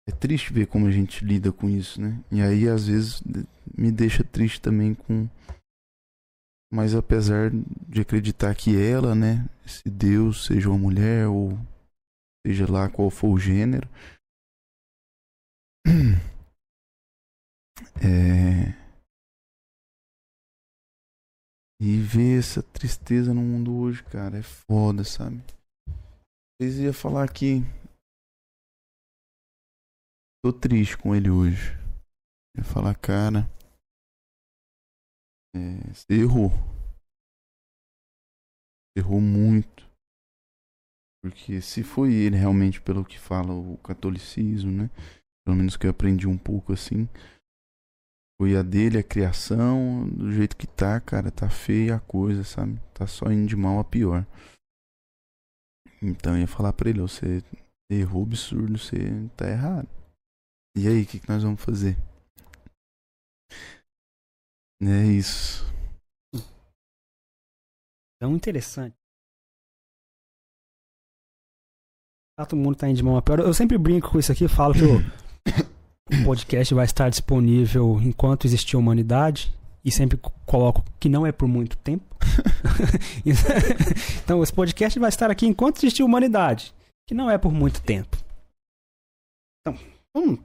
é 0.09 0.13
triste 0.13 0.53
ver 0.53 0.67
como 0.67 0.87
a 0.87 0.91
gente 0.91 1.25
lida 1.25 1.53
com 1.53 1.69
isso, 1.69 2.01
né? 2.01 2.23
E 2.31 2.41
aí 2.41 2.69
às 2.69 2.87
vezes 2.87 3.23
me 3.77 3.91
deixa 3.91 4.23
triste 4.23 4.61
também 4.61 4.95
com 4.95 5.29
mas 6.73 6.95
apesar 6.95 7.51
de 7.89 8.01
acreditar 8.01 8.55
que 8.55 8.77
ela, 8.77 9.15
né, 9.15 9.49
esse 9.65 9.89
Deus 9.89 10.47
seja 10.47 10.69
uma 10.69 10.79
mulher 10.79 11.29
ou 11.29 11.59
seja 12.47 12.71
lá 12.71 12.91
qual 12.91 13.09
for 13.09 13.29
o 13.29 13.39
gênero, 13.39 13.89
é 18.03 18.75
e 21.81 22.01
ver 22.01 22.39
essa 22.39 22.63
tristeza 22.63 23.35
no 23.35 23.43
mundo 23.43 23.77
hoje, 23.77 24.03
cara, 24.05 24.39
é 24.39 24.43
foda, 24.43 25.05
sabe? 25.05 25.43
Vocês 26.59 26.79
iam 26.79 26.93
falar 26.93 27.31
que 27.31 27.63
tô 30.47 30.53
triste 30.53 30.97
com 30.97 31.13
ele 31.13 31.29
hoje. 31.29 31.73
Eu 32.57 32.63
falar, 32.63 32.95
cara, 32.95 33.51
é, 35.57 35.93
você 35.93 36.21
errou. 36.23 36.53
Errou 38.97 39.21
muito. 39.21 39.85
Porque 41.21 41.61
se 41.61 41.83
foi 41.83 42.15
ele 42.15 42.37
realmente, 42.37 42.81
pelo 42.81 43.05
que 43.05 43.19
fala 43.19 43.53
o 43.53 43.77
catolicismo, 43.79 44.71
né? 44.71 44.89
Pelo 45.45 45.57
menos 45.57 45.77
que 45.77 45.85
eu 45.85 45.91
aprendi 45.91 46.29
um 46.29 46.39
pouco 46.39 46.73
assim. 46.73 47.09
Foi 48.41 48.57
a 48.57 48.63
dele, 48.63 48.99
a 48.99 49.03
criação, 49.03 50.09
do 50.09 50.31
jeito 50.31 50.57
que 50.57 50.69
tá, 50.69 51.01
cara, 51.01 51.33
tá 51.33 51.51
feia 51.51 51.97
a 51.97 52.01
coisa, 52.01 52.45
sabe? 52.45 52.79
Tá 52.95 53.05
só 53.05 53.33
indo 53.33 53.49
de 53.49 53.57
mal 53.57 53.81
a 53.81 53.85
pior. 53.85 54.25
Então 56.01 56.35
eu 56.35 56.43
ia 56.43 56.47
falar 56.47 56.73
pra 56.73 56.89
ele, 56.89 57.01
você 57.01 57.43
errou 57.91 58.23
absurdo, 58.23 58.79
você 58.79 58.97
tá 59.37 59.49
errado. 59.49 60.06
E 60.79 60.87
aí, 60.87 61.03
o 61.03 61.07
que, 61.07 61.19
que 61.19 61.29
nós 61.29 61.43
vamos 61.43 61.63
fazer? 61.63 61.97
É 64.83 65.07
isso. 65.07 65.65
Tão 68.21 68.37
interessante. 68.37 68.95
Ah, 72.39 72.45
todo 72.45 72.61
mundo 72.61 72.77
tá 72.77 72.87
indo 72.87 72.99
de 72.99 73.03
mão 73.03 73.17
a 73.17 73.23
pior. 73.23 73.41
Eu 73.41 73.55
sempre 73.55 73.79
brinco 73.79 74.11
com 74.11 74.19
isso 74.19 74.31
aqui, 74.31 74.47
falo 74.47 74.75
que 74.75 74.83
o, 74.83 74.99
o 76.21 76.25
podcast 76.27 76.75
vai 76.75 76.85
estar 76.85 77.09
disponível 77.09 77.99
enquanto 78.03 78.45
existir 78.45 78.77
humanidade. 78.77 79.57
E 79.83 79.91
sempre 79.91 80.19
coloco 80.45 80.85
que 81.01 81.09
não 81.09 81.25
é 81.25 81.33
por 81.33 81.49
muito 81.49 81.79
tempo. 81.79 82.05
então, 84.23 84.43
esse 84.43 84.53
podcast 84.53 84.99
vai 84.99 85.09
estar 85.09 85.31
aqui 85.31 85.47
enquanto 85.47 85.79
existir 85.79 86.03
humanidade. 86.03 86.75
Que 87.09 87.15
não 87.15 87.31
é 87.31 87.39
por 87.39 87.51
muito 87.51 87.81
tempo. 87.81 88.15
Então, 89.63 89.79
vamos 90.15 90.41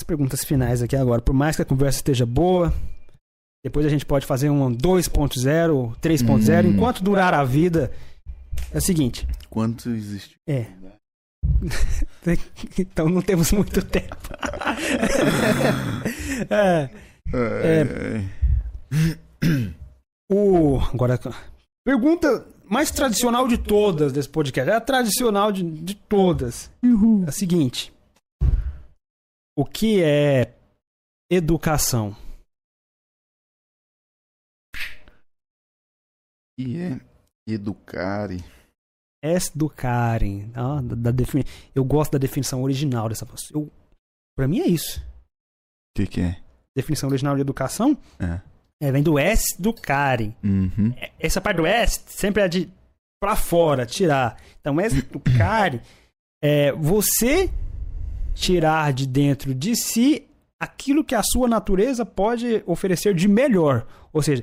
as 0.00 0.04
perguntas 0.04 0.44
finais 0.44 0.82
aqui 0.82 0.94
agora. 0.94 1.20
Por 1.20 1.34
mais 1.34 1.56
que 1.56 1.62
a 1.62 1.64
conversa 1.64 1.98
esteja 1.98 2.24
boa, 2.24 2.72
depois 3.64 3.84
a 3.84 3.88
gente 3.88 4.06
pode 4.06 4.24
fazer 4.24 4.48
um 4.48 4.72
2.0, 4.72 5.96
3.0. 6.00 6.64
Hum. 6.64 6.70
Enquanto 6.70 7.02
durar 7.02 7.34
a 7.34 7.42
vida, 7.44 7.90
é 8.72 8.78
o 8.78 8.82
seguinte. 8.82 9.26
Quanto 9.50 9.90
existe? 9.90 10.36
É. 10.48 10.66
então 12.78 13.08
não 13.08 13.22
temos 13.22 13.50
muito 13.52 13.82
tempo. 13.82 14.16
é, 16.50 16.88
É, 17.34 18.24
o, 20.30 20.78
agora, 20.92 21.18
pergunta 21.84 22.46
mais 22.64 22.90
tradicional 22.90 23.48
de 23.48 23.58
todas 23.58 24.12
desse 24.12 24.28
podcast. 24.28 24.70
É 24.70 24.74
a 24.74 24.80
tradicional 24.80 25.50
de, 25.50 25.62
de 25.62 25.94
todas. 25.94 26.70
É 27.26 27.28
a 27.28 27.32
seguinte: 27.32 27.92
O 29.58 29.64
que 29.64 30.00
é 30.00 30.54
educação? 31.28 32.16
E 36.56 36.78
é 36.78 37.00
educare. 37.44 38.44
Educarem. 39.20 40.52
Ah, 40.54 40.80
da, 40.80 40.94
da 40.94 41.10
defini... 41.10 41.44
Eu 41.74 41.84
gosto 41.84 42.12
da 42.12 42.18
definição 42.18 42.62
original 42.62 43.08
dessa. 43.08 43.26
Eu, 43.52 43.68
pra 44.36 44.46
mim 44.46 44.60
é 44.60 44.68
isso. 44.68 45.00
O 45.00 45.96
que, 45.96 46.06
que 46.06 46.20
é? 46.20 46.40
Definição 46.76 47.08
original 47.08 47.34
de 47.34 47.40
educação 47.40 47.98
É. 48.20 48.40
é, 48.80 48.92
vem 48.92 49.02
do 49.02 49.18
educarem. 49.18 50.36
Uhum. 50.40 50.94
essa 51.18 51.40
parte 51.40 51.56
do 51.56 51.66
est 51.66 52.08
sempre 52.10 52.44
é 52.44 52.48
de 52.48 52.70
pra 53.20 53.34
fora, 53.34 53.84
tirar. 53.84 54.40
Então, 54.60 54.80
educar 54.80 55.82
é 56.40 56.70
você 56.70 57.50
tirar 58.38 58.92
de 58.92 59.06
dentro 59.06 59.54
de 59.54 59.74
si 59.74 60.26
aquilo 60.60 61.04
que 61.04 61.14
a 61.14 61.22
sua 61.22 61.48
natureza 61.48 62.06
pode 62.06 62.62
oferecer 62.66 63.14
de 63.14 63.28
melhor. 63.28 63.86
Ou 64.12 64.22
seja, 64.22 64.42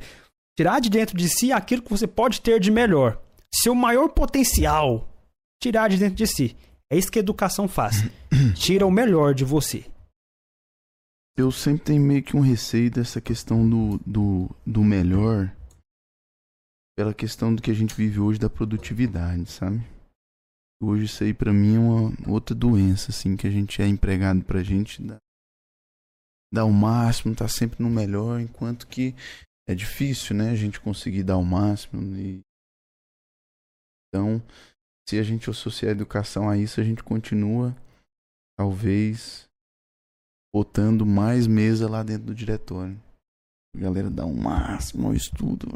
tirar 0.58 0.80
de 0.80 0.90
dentro 0.90 1.18
de 1.18 1.30
si 1.30 1.52
aquilo 1.52 1.82
que 1.82 1.90
você 1.90 2.06
pode 2.06 2.42
ter 2.42 2.60
de 2.60 2.70
melhor. 2.70 3.22
Seu 3.54 3.74
maior 3.74 4.10
potencial, 4.10 5.10
tirar 5.62 5.90
de 5.90 5.98
dentro 5.98 6.16
de 6.16 6.28
si. 6.28 6.58
É 6.92 6.98
isso 6.98 7.12
que 7.12 7.20
a 7.20 7.22
educação 7.22 7.68
faz. 7.68 8.04
Tira 8.56 8.86
o 8.86 8.92
melhor 8.92 9.34
de 9.34 9.46
você. 9.46 9.86
Eu 11.38 11.52
sempre 11.52 11.86
tenho 11.86 12.02
meio 12.02 12.24
que 12.24 12.38
um 12.38 12.42
receio 12.42 12.90
dessa 12.90 13.20
questão 13.20 13.68
do, 13.68 14.00
do, 14.06 14.50
do 14.66 14.84
melhor 14.84 15.52
pela 16.98 17.14
questão 17.14 17.54
do 17.54 17.62
que 17.62 17.72
a 17.72 17.74
gente 17.74 17.94
vive 17.94 18.22
hoje 18.22 18.40
da 18.40 18.50
produtividade, 18.50 19.52
sabe? 19.52 19.84
Hoje 20.86 21.06
isso 21.06 21.24
aí 21.24 21.34
pra 21.34 21.52
mim 21.52 21.76
é 21.76 21.80
uma 21.80 22.32
outra 22.32 22.54
doença, 22.56 23.10
assim, 23.10 23.36
que 23.36 23.48
a 23.48 23.50
gente 23.50 23.82
é 23.82 23.88
empregado 23.88 24.44
pra 24.44 24.62
gente 24.62 25.02
dar, 25.02 25.18
dar 26.54 26.66
o 26.66 26.72
máximo, 26.72 27.36
tá 27.36 27.48
sempre 27.48 27.82
no 27.82 27.90
melhor, 27.90 28.40
enquanto 28.40 28.86
que 28.86 29.16
é 29.68 29.74
difícil, 29.74 30.36
né, 30.36 30.52
a 30.52 30.56
gente 30.56 30.80
conseguir 30.80 31.24
dar 31.24 31.38
o 31.38 31.44
máximo 31.44 32.16
e... 32.16 32.42
Então, 34.08 34.40
se 35.10 35.18
a 35.18 35.24
gente 35.24 35.50
associar 35.50 35.90
a 35.90 35.96
educação 35.96 36.48
a 36.48 36.56
isso, 36.56 36.80
a 36.80 36.84
gente 36.84 37.04
continua, 37.04 37.76
talvez, 38.56 39.46
botando 40.54 41.04
mais 41.04 41.48
mesa 41.48 41.90
lá 41.90 42.04
dentro 42.04 42.28
do 42.28 42.36
diretório. 42.36 42.98
A 43.76 43.80
galera 43.80 44.10
dá 44.10 44.26
um 44.26 44.40
máximo 44.40 45.08
ao 45.08 45.16
estudo. 45.16 45.68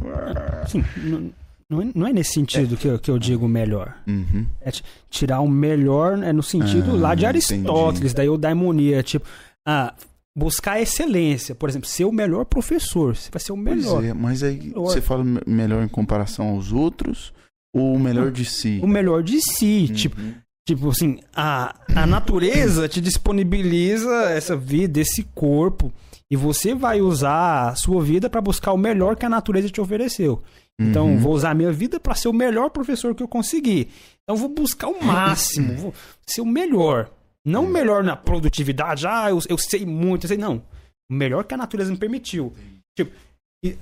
Sim, 0.70 1.34
não 1.69 1.81
é, 1.81 1.91
não 1.93 2.07
é 2.07 2.14
nesse 2.14 2.33
sentido 2.33 2.75
que, 2.75 2.88
eu, 2.88 2.98
que 2.99 3.11
eu 3.11 3.19
digo 3.19 3.48
melhor. 3.48 3.95
Uhum. 4.07 4.45
É 4.61 4.72
ti- 4.72 4.83
tirar 5.09 5.39
o 5.41 5.48
melhor 5.48 6.22
é 6.23 6.33
no 6.33 6.41
sentido 6.43 6.91
Ah, 6.91 6.95
lá 6.99 7.15
de 7.15 7.25
entendi. 7.25 7.25
Aristóteles, 7.53 8.14
daí 8.14 8.27
o 8.30 8.38
daimonia, 8.38 9.03
tipo, 9.03 9.25
ah, 9.67 9.93
buscar 10.35 10.81
excelência, 10.81 11.53
por 11.53 11.69
exemplo, 11.69 11.88
ser 11.88 12.06
o 12.06 12.11
melhor 12.11 12.45
professor, 12.45 13.15
você 13.15 13.30
vai 13.31 13.39
ser 13.41 13.51
o 13.51 13.57
melhor. 13.57 14.03
É, 14.03 14.14
mas 14.14 14.41
aí 14.41 14.57
Melhor. 14.59 14.81
você 14.85 15.01
fala 15.01 15.23
me- 15.23 15.41
melhor 15.45 15.83
em 15.83 15.88
comparação 15.88 16.48
aos 16.49 16.72
outros 16.72 17.33
ou 17.75 17.93
o 17.95 17.99
melhor 17.99 18.31
de 18.31 18.45
si? 18.45 18.80
O 18.81 18.88
melhor 18.88 19.22
de 19.22 19.39
si, 19.41 19.89
tipo, 19.93 20.19
Uhum. 20.19 20.33
tipo 20.67 20.89
assim, 20.89 21.19
a, 21.35 21.75
a 21.95 22.07
natureza 22.07 22.88
te 22.88 22.99
disponibiliza 23.01 24.11
essa 24.31 24.56
vida, 24.56 24.99
esse 24.99 25.23
corpo, 25.35 25.91
e 26.31 26.35
você 26.35 26.73
vai 26.73 27.01
usar 27.01 27.69
a 27.69 27.75
sua 27.75 28.01
vida 28.01 28.30
para 28.30 28.41
buscar 28.41 28.72
o 28.73 28.77
melhor 28.77 29.15
que 29.15 29.25
a 29.25 29.30
natureza 29.30 29.69
te 29.69 29.81
ofereceu. 29.81 30.41
Então, 30.80 31.08
Uhum. 31.08 31.19
vou 31.19 31.33
usar 31.33 31.51
a 31.51 31.53
minha 31.53 31.72
vida 31.72 31.99
para 31.99 32.16
ser 32.16 32.30
o 32.30 32.33
melhor 32.33 32.69
professor 32.69 33.14
que 33.14 33.22
eu 33.22 33.27
conseguir. 33.27 33.90
Então, 34.24 34.35
vou 34.38 34.48
buscar 34.49 34.88
o 34.88 34.98
máximo, 35.03 35.75
vou 35.75 35.93
ser 36.25 36.41
o 36.41 36.45
melhor. 36.45 37.11
Não 37.45 37.66
o 37.66 37.69
melhor 37.69 38.03
na 38.03 38.16
produtividade, 38.16 39.06
ah, 39.08 39.30
eu, 39.30 39.40
eu 39.49 39.58
sei 39.58 39.85
muito, 39.85 40.24
eu 40.25 40.27
sei. 40.30 40.38
Não. 40.38 40.64
O 41.11 41.14
melhor 41.14 41.43
que 41.43 41.53
a 41.53 41.58
natureza 41.58 41.91
me 41.91 41.98
permitiu. 41.98 42.53
Tipo, 42.98 43.11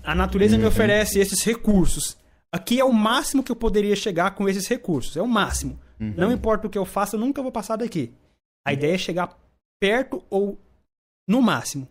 a 0.04 0.16
natureza 0.16 0.58
me 0.58 0.64
Uhum. 0.64 0.70
oferece 0.70 1.20
esses 1.20 1.44
recursos. 1.44 2.18
Aqui 2.52 2.80
é 2.80 2.84
o 2.86 2.94
máximo 2.94 3.44
que 3.44 3.52
eu 3.52 3.56
poderia 3.56 3.96
chegar 3.96 4.32
com 4.32 4.48
esses 4.50 4.66
recursos. 4.68 5.16
É 5.18 5.22
o 5.22 5.28
máximo. 5.28 5.78
Uhum. 6.00 6.14
Não 6.18 6.32
importa 6.32 6.66
o 6.66 6.70
que 6.70 6.78
eu 6.78 6.86
faça, 6.86 7.16
eu 7.16 7.20
nunca 7.20 7.42
vou 7.44 7.52
passar 7.52 7.76
daqui. 7.76 8.12
A 8.66 8.74
ideia 8.74 8.96
é 8.96 8.98
chegar 8.98 9.38
perto 9.80 10.24
ou 10.30 10.58
no 11.28 11.42
máximo. 11.42 11.88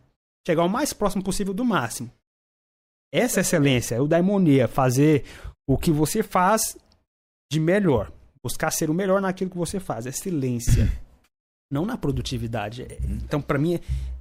Chegar 0.47 0.65
o 0.65 0.69
mais 0.69 0.93
próximo 0.93 1.23
possível 1.23 1.53
do 1.53 1.65
máximo. 1.65 2.11
Essa 3.19 3.41
excelência, 3.41 3.95
é 3.95 4.01
o 4.01 4.07
daimonia, 4.07 4.69
fazer 4.69 5.25
o 5.67 5.79
que 5.79 5.91
você 5.91 6.23
faz 6.23 6.77
de 7.51 7.59
melhor. 7.59 8.13
Buscar 8.45 8.71
ser 8.71 8.91
o 8.91 8.95
melhor 8.95 9.21
naquilo 9.21 9.51
que 9.51 9.57
você 9.57 9.81
faz, 9.81 10.05
excelência. 10.07 10.85
Não 11.73 11.85
na 11.87 11.97
produtividade. 11.97 12.87
Então, 13.25 13.41
pra 13.41 13.59
mim, 13.59 13.81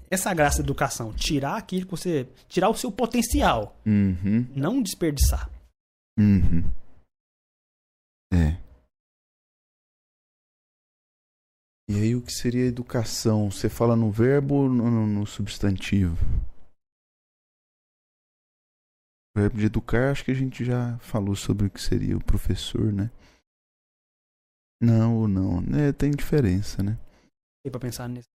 essa 0.09 0.33
graça 0.33 0.59
da 0.59 0.63
educação. 0.65 1.13
Tirar 1.13 1.57
aquilo 1.57 1.85
que 1.85 1.91
você. 1.91 2.27
Tirar 2.47 2.69
o 2.69 2.73
seu 2.75 2.91
potencial. 2.91 3.75
Uhum. 3.85 4.47
Não 4.55 4.81
desperdiçar. 4.81 5.49
Uhum. 6.17 6.63
É. 8.33 8.57
E 11.87 11.95
aí 11.97 12.15
o 12.15 12.21
que 12.21 12.31
seria 12.31 12.65
educação? 12.65 13.51
Você 13.51 13.69
fala 13.69 13.95
no 13.95 14.09
verbo 14.09 14.55
ou 14.55 14.69
no- 14.69 15.05
no 15.05 15.25
substantivo? 15.27 16.17
O 19.35 19.39
verbo 19.39 19.57
de 19.57 19.65
educar, 19.65 20.11
acho 20.11 20.23
que 20.23 20.31
a 20.31 20.35
gente 20.35 20.63
já 20.63 20.97
falou 20.99 21.35
sobre 21.35 21.67
o 21.67 21.69
que 21.69 21.81
seria 21.81 22.17
o 22.17 22.23
professor, 22.23 22.91
né? 22.93 23.11
Não 24.81 25.17
ou 25.17 25.27
não. 25.27 25.59
É, 25.77 25.91
tem 25.91 26.11
diferença, 26.11 26.81
né? 26.81 26.97
Tem 27.63 27.71
pra 27.71 27.79
pensar 27.79 28.07
nisso. 28.07 28.29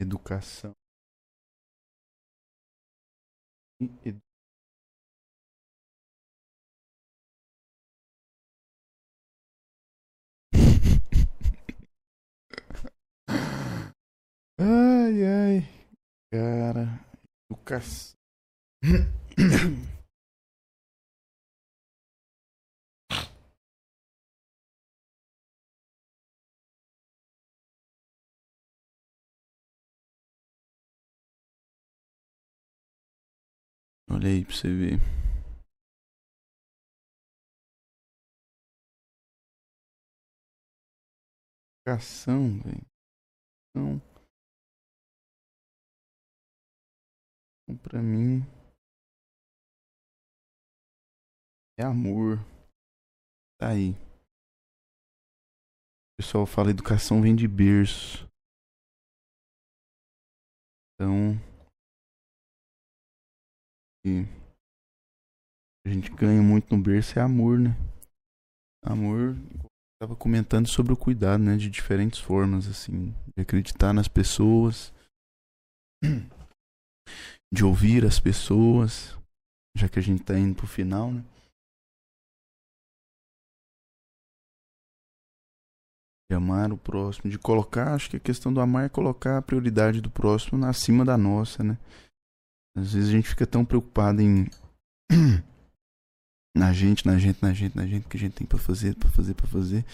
Educação. 0.00 0.74
E 3.80 3.84
edu- 4.08 4.22
Ai, 14.58 15.22
ai. 15.24 15.75
Cara, 16.36 17.00
educação. 17.50 18.14
Olha 34.10 34.28
aí 34.28 34.44
pra 34.44 34.54
você 34.54 34.68
ver. 34.68 35.00
Educação, 41.86 42.60
velho. 42.60 42.86
Então, 43.70 44.15
então, 47.68 47.76
pra 47.78 48.00
mim, 48.00 48.42
é 51.76 51.82
amor. 51.84 52.38
Tá 53.58 53.70
aí. 53.70 53.90
O 56.12 56.22
pessoal 56.22 56.46
fala 56.46 56.70
educação 56.70 57.20
vem 57.20 57.34
de 57.34 57.48
berço. 57.48 58.26
Então, 60.94 61.34
a 65.84 65.88
gente 65.90 66.10
ganha 66.14 66.40
muito 66.40 66.74
no 66.74 66.80
berço 66.80 67.18
é 67.18 67.22
amor, 67.22 67.58
né? 67.58 67.70
Amor, 68.84 69.34
tava 70.00 70.14
comentando 70.14 70.68
sobre 70.68 70.92
o 70.92 70.96
cuidado, 70.96 71.42
né, 71.42 71.56
de 71.56 71.68
diferentes 71.68 72.20
formas 72.20 72.68
assim, 72.68 73.12
de 73.34 73.42
acreditar 73.42 73.92
nas 73.92 74.06
pessoas, 74.06 74.94
de 77.52 77.64
ouvir 77.64 78.04
as 78.04 78.18
pessoas, 78.18 79.16
já 79.76 79.88
que 79.88 79.98
a 79.98 80.02
gente 80.02 80.22
tá 80.22 80.38
indo 80.38 80.54
pro 80.54 80.66
final, 80.66 81.12
né? 81.12 81.24
De 86.28 86.34
amar 86.36 86.72
o 86.72 86.76
próximo, 86.76 87.30
de 87.30 87.38
colocar, 87.38 87.94
acho 87.94 88.10
que 88.10 88.16
a 88.16 88.20
questão 88.20 88.52
do 88.52 88.60
amar 88.60 88.86
é 88.86 88.88
colocar 88.88 89.38
a 89.38 89.42
prioridade 89.42 90.00
do 90.00 90.10
próximo 90.10 90.64
acima 90.66 91.04
da 91.04 91.16
nossa, 91.16 91.62
né? 91.62 91.78
Às 92.76 92.92
vezes 92.92 93.08
a 93.08 93.12
gente 93.12 93.28
fica 93.28 93.46
tão 93.46 93.64
preocupado 93.64 94.20
em 94.20 94.46
na 96.56 96.72
gente, 96.72 97.06
na 97.06 97.16
gente, 97.16 97.40
na 97.40 97.52
gente, 97.52 97.76
na 97.76 97.86
gente 97.86 98.08
que 98.08 98.16
a 98.16 98.20
gente 98.20 98.34
tem 98.34 98.46
para 98.46 98.58
fazer, 98.58 98.96
para 98.96 99.08
fazer, 99.08 99.34
para 99.34 99.46
fazer. 99.46 99.84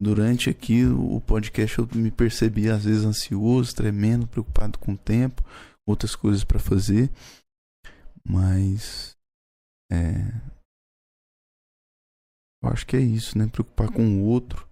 Durante 0.00 0.48
aqui 0.48 0.84
o 0.84 1.20
podcast 1.20 1.78
eu 1.78 1.88
me 1.94 2.10
percebi 2.10 2.70
às 2.70 2.84
vezes 2.84 3.04
ansioso, 3.04 3.74
tremendo, 3.74 4.28
preocupado 4.28 4.78
com 4.78 4.92
o 4.92 4.98
tempo, 4.98 5.42
outras 5.90 6.14
coisas 6.14 6.44
para 6.44 6.58
fazer. 6.58 7.10
Mas 8.24 9.16
é 9.90 10.48
eu 12.62 12.70
acho 12.70 12.86
que 12.86 12.96
é 12.96 13.00
isso, 13.00 13.38
né? 13.38 13.46
Preocupar 13.46 13.90
com 13.92 14.02
o 14.02 14.24
outro. 14.24 14.68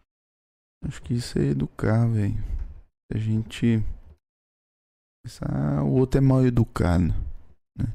Acho 0.84 1.00
que 1.02 1.14
isso 1.14 1.38
é 1.38 1.46
educar, 1.46 2.06
velho. 2.06 2.34
A 3.12 3.18
gente 3.18 3.78
ah, 5.42 5.82
o 5.82 5.92
outro 5.94 6.18
é 6.18 6.20
mal 6.20 6.44
educado. 6.44 7.12
Né? 7.76 7.86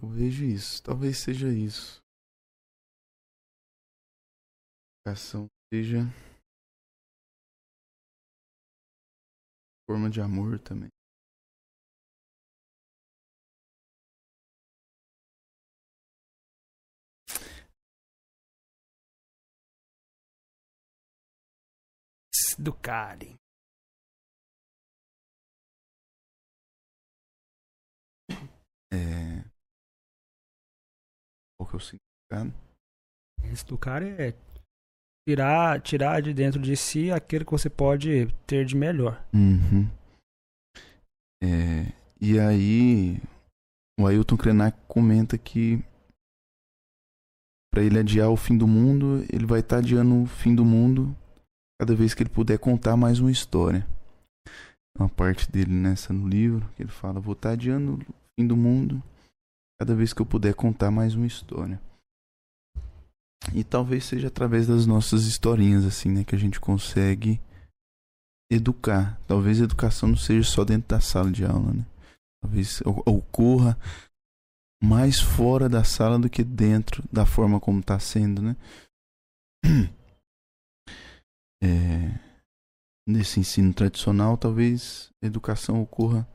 Eu 0.00 0.08
vejo 0.08 0.44
isso. 0.44 0.82
Talvez 0.82 1.18
seja 1.18 1.48
isso. 1.52 2.01
Educação 5.04 5.48
seja 5.74 5.98
forma 9.84 10.08
de 10.08 10.20
amor 10.20 10.60
também. 10.60 10.88
do. 22.58 23.34
É. 28.92 29.42
Qual 31.58 31.68
que 31.68 31.74
é 31.74 31.76
o 31.76 31.80
significado? 31.80 32.52
Esse 33.52 33.66
do 33.66 33.76
cara 33.76 34.06
é 34.06 34.51
tirar, 35.26 35.80
tirar 35.80 36.20
de 36.20 36.34
dentro 36.34 36.60
de 36.60 36.76
si 36.76 37.10
aquilo 37.10 37.44
que 37.44 37.52
você 37.52 37.70
pode 37.70 38.26
ter 38.46 38.64
de 38.64 38.76
melhor. 38.76 39.24
Uhum. 39.32 39.88
É, 41.42 41.92
e 42.20 42.38
aí, 42.38 43.20
o 43.98 44.06
Ailton 44.06 44.36
Krenak 44.36 44.78
comenta 44.86 45.36
que 45.36 45.82
para 47.72 47.82
ele 47.82 47.98
adiar 47.98 48.30
o 48.30 48.36
fim 48.36 48.56
do 48.56 48.68
mundo, 48.68 49.24
ele 49.32 49.46
vai 49.46 49.60
estar 49.60 49.76
tá 49.76 49.82
adiando 49.82 50.22
o 50.22 50.26
fim 50.26 50.54
do 50.54 50.64
mundo 50.64 51.16
cada 51.80 51.94
vez 51.94 52.14
que 52.14 52.22
ele 52.22 52.30
puder 52.30 52.58
contar 52.58 52.96
mais 52.96 53.18
uma 53.18 53.30
história. 53.30 53.86
Uma 54.98 55.08
parte 55.08 55.50
dele 55.50 55.72
nessa 55.72 56.12
no 56.12 56.28
livro, 56.28 56.68
que 56.76 56.82
ele 56.82 56.90
fala: 56.90 57.18
Vou 57.18 57.32
estar 57.32 57.52
adiando 57.52 57.94
o 57.94 58.14
fim 58.38 58.46
do 58.46 58.56
mundo 58.56 59.02
cada 59.80 59.94
vez 59.94 60.12
que 60.12 60.20
eu 60.20 60.26
puder 60.26 60.54
contar 60.54 60.90
mais 60.90 61.14
uma 61.14 61.26
história. 61.26 61.80
E 63.54 63.64
talvez 63.64 64.04
seja 64.04 64.28
através 64.28 64.66
das 64.66 64.86
nossas 64.86 65.24
historinhas, 65.24 65.84
assim, 65.84 66.10
né, 66.10 66.24
que 66.24 66.34
a 66.34 66.38
gente 66.38 66.60
consegue 66.60 67.40
educar. 68.50 69.20
Talvez 69.26 69.60
a 69.60 69.64
educação 69.64 70.10
não 70.10 70.16
seja 70.16 70.48
só 70.48 70.64
dentro 70.64 70.88
da 70.88 71.00
sala 71.00 71.30
de 71.30 71.44
aula, 71.44 71.72
né? 71.72 71.86
Talvez 72.42 72.80
ocorra 72.84 73.78
mais 74.82 75.20
fora 75.20 75.68
da 75.68 75.84
sala 75.84 76.18
do 76.18 76.28
que 76.28 76.42
dentro 76.42 77.04
da 77.10 77.24
forma 77.24 77.60
como 77.60 77.80
está 77.80 77.98
sendo, 77.98 78.42
né? 78.42 78.56
é, 81.62 82.18
nesse 83.06 83.38
ensino 83.38 83.72
tradicional, 83.72 84.36
talvez 84.36 85.10
a 85.22 85.26
educação 85.26 85.80
ocorra 85.80 86.26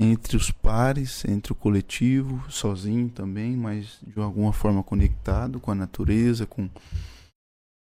entre 0.00 0.36
os 0.36 0.50
pares, 0.50 1.24
entre 1.24 1.52
o 1.52 1.56
coletivo, 1.56 2.50
sozinho 2.50 3.08
também, 3.08 3.56
mas 3.56 4.00
de 4.02 4.18
alguma 4.20 4.52
forma 4.52 4.82
conectado 4.82 5.60
com 5.60 5.70
a 5.70 5.74
natureza, 5.74 6.46
com, 6.46 6.68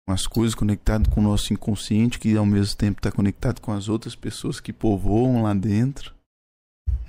as 0.07 0.27
coisas, 0.27 0.53
conectado 0.53 1.09
com 1.09 1.21
o 1.21 1.23
nosso 1.23 1.53
inconsciente, 1.53 2.19
que 2.19 2.35
ao 2.35 2.45
mesmo 2.45 2.77
tempo 2.77 2.99
está 2.99 3.11
conectado 3.11 3.61
com 3.61 3.71
as 3.71 3.87
outras 3.87 4.15
pessoas 4.15 4.59
que 4.59 4.73
povoam 4.73 5.43
lá 5.43 5.53
dentro, 5.53 6.13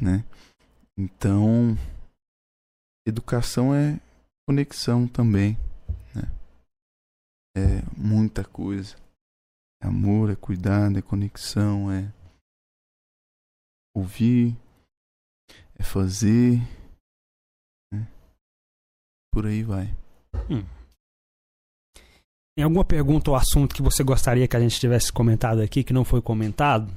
né? 0.00 0.24
Então, 0.96 1.76
educação 3.06 3.74
é 3.74 4.00
conexão 4.48 5.08
também, 5.08 5.58
né? 6.14 6.30
É 7.56 7.82
muita 7.96 8.44
coisa. 8.44 8.96
É 9.82 9.86
amor, 9.86 10.30
é 10.30 10.36
cuidado, 10.36 10.98
é 10.98 11.02
conexão, 11.02 11.90
é 11.90 12.10
ouvir, 13.94 14.56
é 15.78 15.82
fazer. 15.82 16.58
Né? 17.92 18.06
Por 19.32 19.46
aí 19.46 19.62
vai. 19.62 19.86
Hum. 20.50 20.64
Tem 22.56 22.64
alguma 22.64 22.84
pergunta 22.84 23.30
ou 23.30 23.36
assunto 23.36 23.74
que 23.74 23.82
você 23.82 24.04
gostaria 24.04 24.46
que 24.46 24.56
a 24.56 24.60
gente 24.60 24.78
tivesse 24.78 25.12
comentado 25.12 25.60
aqui 25.60 25.82
que 25.82 25.92
não 25.92 26.04
foi 26.04 26.22
comentado? 26.22 26.92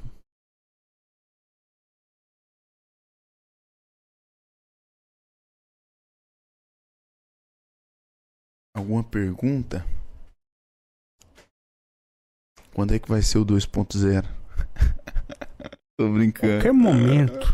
Alguma 8.76 9.04
pergunta? 9.04 9.84
Quando 12.76 12.94
é 12.94 13.00
que 13.00 13.10
vai 13.10 13.24
ser 13.24 13.40
o 13.40 13.46
2.0? 13.46 14.47
Tô 15.98 16.14
brincando. 16.14 16.54
Qualquer 16.54 16.74
momento. 16.74 17.48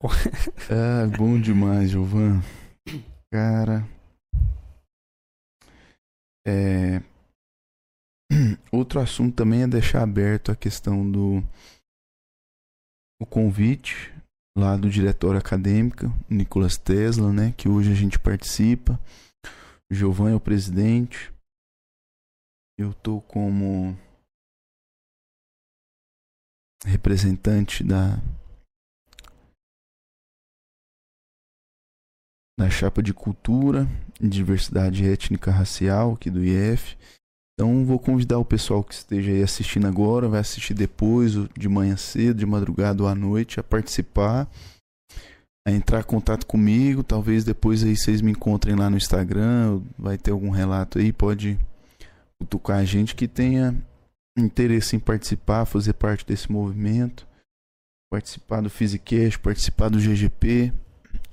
ah, 0.70 1.16
bom 1.18 1.38
demais, 1.38 1.90
Giovan. 1.90 2.40
Cara. 3.30 3.86
É... 6.46 7.02
Outro 8.72 9.00
assunto 9.00 9.34
também 9.36 9.62
é 9.62 9.66
deixar 9.66 10.02
aberto 10.02 10.50
a 10.50 10.56
questão 10.56 11.10
do 11.10 11.42
o 13.20 13.26
convite 13.26 14.14
lá 14.56 14.76
do 14.76 14.88
diretório 14.88 15.38
acadêmico, 15.38 16.06
Nicolas 16.28 16.78
Tesla, 16.78 17.32
né, 17.32 17.52
que 17.56 17.68
hoje 17.68 17.92
a 17.92 17.94
gente 17.94 18.18
participa. 18.18 18.98
O 19.90 19.94
Giovan 19.94 20.30
é 20.30 20.34
o 20.34 20.40
presidente. 20.40 21.32
Eu 22.78 22.94
tô 22.94 23.20
como 23.20 23.98
representante 26.84 27.82
da 27.82 28.18
da 32.58 32.68
chapa 32.68 33.00
de 33.00 33.14
cultura 33.14 33.88
e 34.20 34.26
diversidade 34.26 35.08
étnica 35.08 35.50
racial 35.50 36.14
aqui 36.14 36.28
do 36.28 36.44
IF. 36.44 36.96
Então 37.54 37.84
vou 37.84 38.00
convidar 38.00 38.38
o 38.38 38.44
pessoal 38.44 38.82
que 38.82 38.94
esteja 38.94 39.30
aí 39.30 39.42
assistindo 39.42 39.86
agora, 39.86 40.28
vai 40.28 40.40
assistir 40.40 40.74
depois, 40.74 41.34
de 41.56 41.68
manhã 41.68 41.96
cedo, 41.96 42.38
de 42.38 42.46
madrugada 42.46 43.02
ou 43.02 43.08
à 43.08 43.14
noite, 43.14 43.60
a 43.60 43.62
participar, 43.62 44.48
a 45.66 45.70
entrar 45.70 46.00
em 46.00 46.04
contato 46.04 46.46
comigo. 46.46 47.04
Talvez 47.04 47.44
depois 47.44 47.84
aí 47.84 47.96
vocês 47.96 48.20
me 48.20 48.32
encontrem 48.32 48.74
lá 48.74 48.90
no 48.90 48.96
Instagram, 48.96 49.80
vai 49.96 50.18
ter 50.18 50.32
algum 50.32 50.50
relato 50.50 50.98
aí, 50.98 51.12
pode 51.12 51.58
cutucar 52.40 52.78
a 52.78 52.84
gente 52.84 53.14
que 53.14 53.28
tenha 53.28 53.76
interesse 54.38 54.96
em 54.96 55.00
participar, 55.00 55.64
fazer 55.64 55.94
parte 55.94 56.24
desse 56.24 56.50
movimento, 56.50 57.26
participar 58.10 58.60
do 58.60 58.70
Physicast, 58.70 59.38
participar 59.38 59.88
do 59.88 59.98
GGP. 59.98 60.72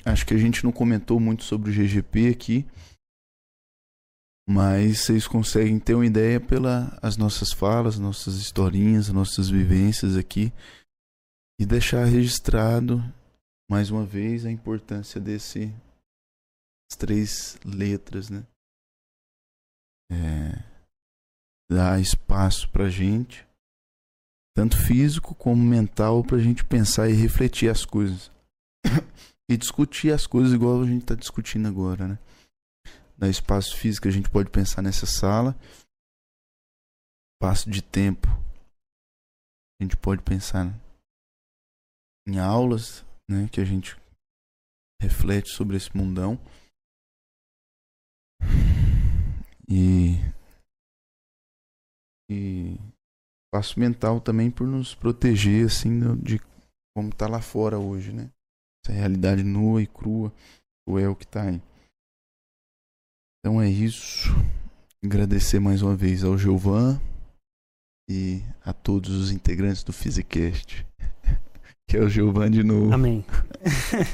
Acho 0.04 0.26
que 0.26 0.34
a 0.34 0.38
gente 0.38 0.64
não 0.64 0.72
comentou 0.72 1.20
muito 1.20 1.44
sobre 1.44 1.72
o 1.72 1.74
GGP 1.74 2.30
aqui, 2.30 2.66
mas 4.48 5.02
vocês 5.02 5.28
conseguem 5.28 5.80
ter 5.80 5.96
uma 5.96 6.06
ideia 6.06 6.40
pelas 6.40 7.18
nossas 7.18 7.52
falas, 7.52 7.98
nossas 7.98 8.36
historinhas, 8.36 9.10
nossas 9.10 9.50
vivências 9.50 10.16
aqui 10.16 10.54
e 11.60 11.66
deixar 11.66 12.06
registrado 12.06 13.04
mais 13.70 13.90
uma 13.90 14.06
vez 14.06 14.46
a 14.46 14.52
importância 14.52 15.20
desse 15.20 15.74
três 16.98 17.58
letras, 17.66 18.30
né? 18.30 18.46
É, 20.12 20.75
dar 21.70 22.00
espaço 22.00 22.70
pra 22.70 22.90
gente, 22.90 23.48
tanto 24.56 24.78
físico 24.78 25.34
como 25.36 25.62
mental, 25.62 26.24
pra 26.24 26.38
gente 26.38 26.64
pensar 26.64 27.10
e 27.10 27.14
refletir 27.14 27.70
as 27.70 27.86
coisas. 27.86 28.32
e 29.50 29.58
discutir 29.58 30.12
as 30.12 30.26
coisas 30.26 30.54
igual 30.54 30.82
a 30.82 30.86
gente 30.86 31.06
tá 31.06 31.16
discutindo 31.16 31.68
agora, 31.68 32.08
né? 32.08 32.20
Dar 33.18 33.30
espaço 33.30 33.76
físico, 33.78 34.08
a 34.08 34.12
gente 34.12 34.30
pode 34.30 34.50
pensar 34.50 34.82
nessa 34.82 35.06
sala. 35.06 35.56
Espaço 37.36 37.70
de 37.70 37.82
tempo, 37.82 38.28
a 39.80 39.84
gente 39.84 39.98
pode 39.98 40.22
pensar 40.22 40.74
em 42.28 42.40
aulas, 42.40 43.06
né? 43.30 43.48
Que 43.52 43.62
a 43.62 43.66
gente 43.66 43.96
reflete 45.02 45.50
sobre 45.50 45.78
esse 45.78 45.96
mundão. 45.96 46.40
E 49.68 50.16
e 52.30 52.78
espaço 53.48 53.80
mental 53.80 54.20
também 54.20 54.52
por 54.52 54.68
nos 54.68 54.94
proteger 54.94 55.66
assim 55.66 56.16
de 56.18 56.40
como 56.96 57.14
tá 57.14 57.28
lá 57.28 57.42
fora 57.42 57.78
hoje, 57.78 58.12
né? 58.12 58.30
Essa 58.84 58.94
realidade 58.94 59.44
nua 59.44 59.82
e 59.82 59.88
crua, 59.88 60.32
o 60.88 61.00
é 61.00 61.08
o 61.08 61.16
que 61.16 61.28
tá 61.28 61.44
aí. 61.44 61.62
Então 63.40 63.62
é 63.62 63.70
isso. 63.70 64.30
Agradecer 65.04 65.60
mais 65.60 65.82
uma 65.82 65.96
vez 65.96 66.24
ao 66.24 66.38
Gilvan 66.38 67.00
e 68.10 68.42
a 68.64 68.74
todos 68.74 69.12
os 69.12 69.32
integrantes 69.32 69.84
do 69.84 69.94
Physicast. 69.94 70.86
Que 71.88 71.98
é 71.98 72.00
o 72.00 72.10
Gilvan 72.10 72.50
de 72.50 72.64
novo. 72.64 72.92
Amém. 72.92 73.24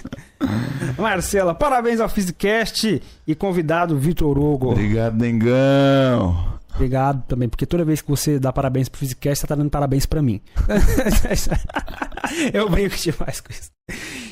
Marcela, 1.00 1.56
parabéns 1.56 2.02
ao 2.02 2.10
Physicast 2.10 3.02
e 3.26 3.34
convidado 3.34 3.98
Vitor 3.98 4.38
Hugo. 4.38 4.72
Obrigado, 4.72 5.18
Dengão. 5.18 6.60
Obrigado 6.74 7.24
também, 7.28 7.50
porque 7.50 7.66
toda 7.66 7.86
vez 7.86 8.02
que 8.02 8.10
você 8.10 8.40
dá 8.40 8.52
parabéns 8.52 8.90
pro 8.90 9.00
Physicast, 9.00 9.42
você 9.42 9.48
tá 9.48 9.56
dando 9.56 9.70
parabéns 9.70 10.06
para 10.06 10.22
mim. 10.22 10.42
Eu 12.54 12.70
brinco 12.70 12.96
demais 12.96 13.42
com 13.42 13.52
isso. 13.52 13.72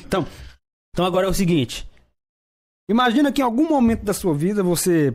Então, 0.06 0.26
então 0.92 1.04
agora 1.04 1.26
é 1.26 1.30
o 1.30 1.34
seguinte. 1.34 1.88
Imagina 2.88 3.30
que 3.30 3.40
em 3.40 3.44
algum 3.44 3.68
momento 3.68 4.04
da 4.04 4.12
sua 4.12 4.34
vida 4.34 4.62
você 4.62 5.14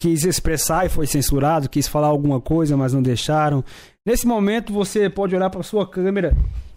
quis 0.00 0.24
expressar 0.24 0.86
e 0.86 0.88
foi 0.88 1.06
censurado, 1.06 1.68
quis 1.68 1.88
falar 1.88 2.06
alguma 2.06 2.40
coisa, 2.40 2.76
mas 2.76 2.92
não 2.92 3.02
deixaram. 3.02 3.64
Nesse 4.06 4.26
momento 4.26 4.72
você 4.72 5.10
pode 5.10 5.34
olhar 5.34 5.50
para 5.50 5.62
sua 5.62 5.88
câmera 5.88 6.36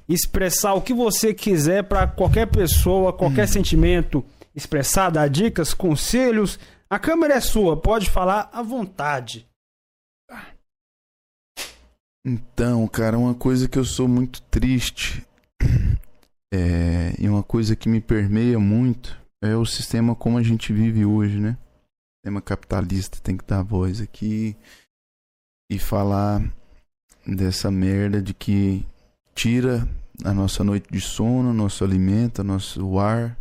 expressar 0.09 0.73
o 0.73 0.81
que 0.81 0.93
você 0.93 1.33
quiser 1.33 1.83
para 1.83 2.07
qualquer 2.07 2.47
pessoa, 2.47 3.13
qualquer 3.13 3.45
hum. 3.45 3.51
sentimento, 3.51 4.25
expressar, 4.55 5.09
dar 5.09 5.29
dicas, 5.29 5.73
conselhos. 5.73 6.59
A 6.91 6.99
câmera 6.99 7.35
é 7.35 7.39
sua, 7.39 7.79
pode 7.79 8.09
falar 8.09 8.49
à 8.51 8.61
vontade. 8.61 9.47
Então, 12.25 12.85
cara, 12.85 13.17
uma 13.17 13.33
coisa 13.33 13.69
que 13.69 13.79
eu 13.79 13.85
sou 13.85 14.09
muito 14.09 14.41
triste 14.41 15.25
é, 16.53 17.15
e 17.17 17.29
uma 17.29 17.43
coisa 17.43 17.77
que 17.77 17.87
me 17.87 18.01
permeia 18.01 18.59
muito 18.59 19.17
é 19.41 19.55
o 19.55 19.65
sistema 19.65 20.13
como 20.13 20.37
a 20.37 20.43
gente 20.43 20.73
vive 20.73 21.05
hoje, 21.05 21.39
né? 21.39 21.51
O 21.51 22.27
sistema 22.27 22.41
capitalista 22.41 23.21
tem 23.21 23.37
que 23.37 23.45
dar 23.45 23.63
voz 23.63 24.01
aqui 24.01 24.53
e 25.71 25.79
falar 25.79 26.41
dessa 27.25 27.71
merda 27.71 28.21
de 28.21 28.33
que 28.33 28.85
tira 29.33 29.87
a 30.25 30.33
nossa 30.33 30.61
noite 30.61 30.91
de 30.91 30.99
sono, 30.99 31.53
nosso 31.53 31.85
alimento, 31.85 32.43
nosso 32.43 32.99
ar, 32.99 33.37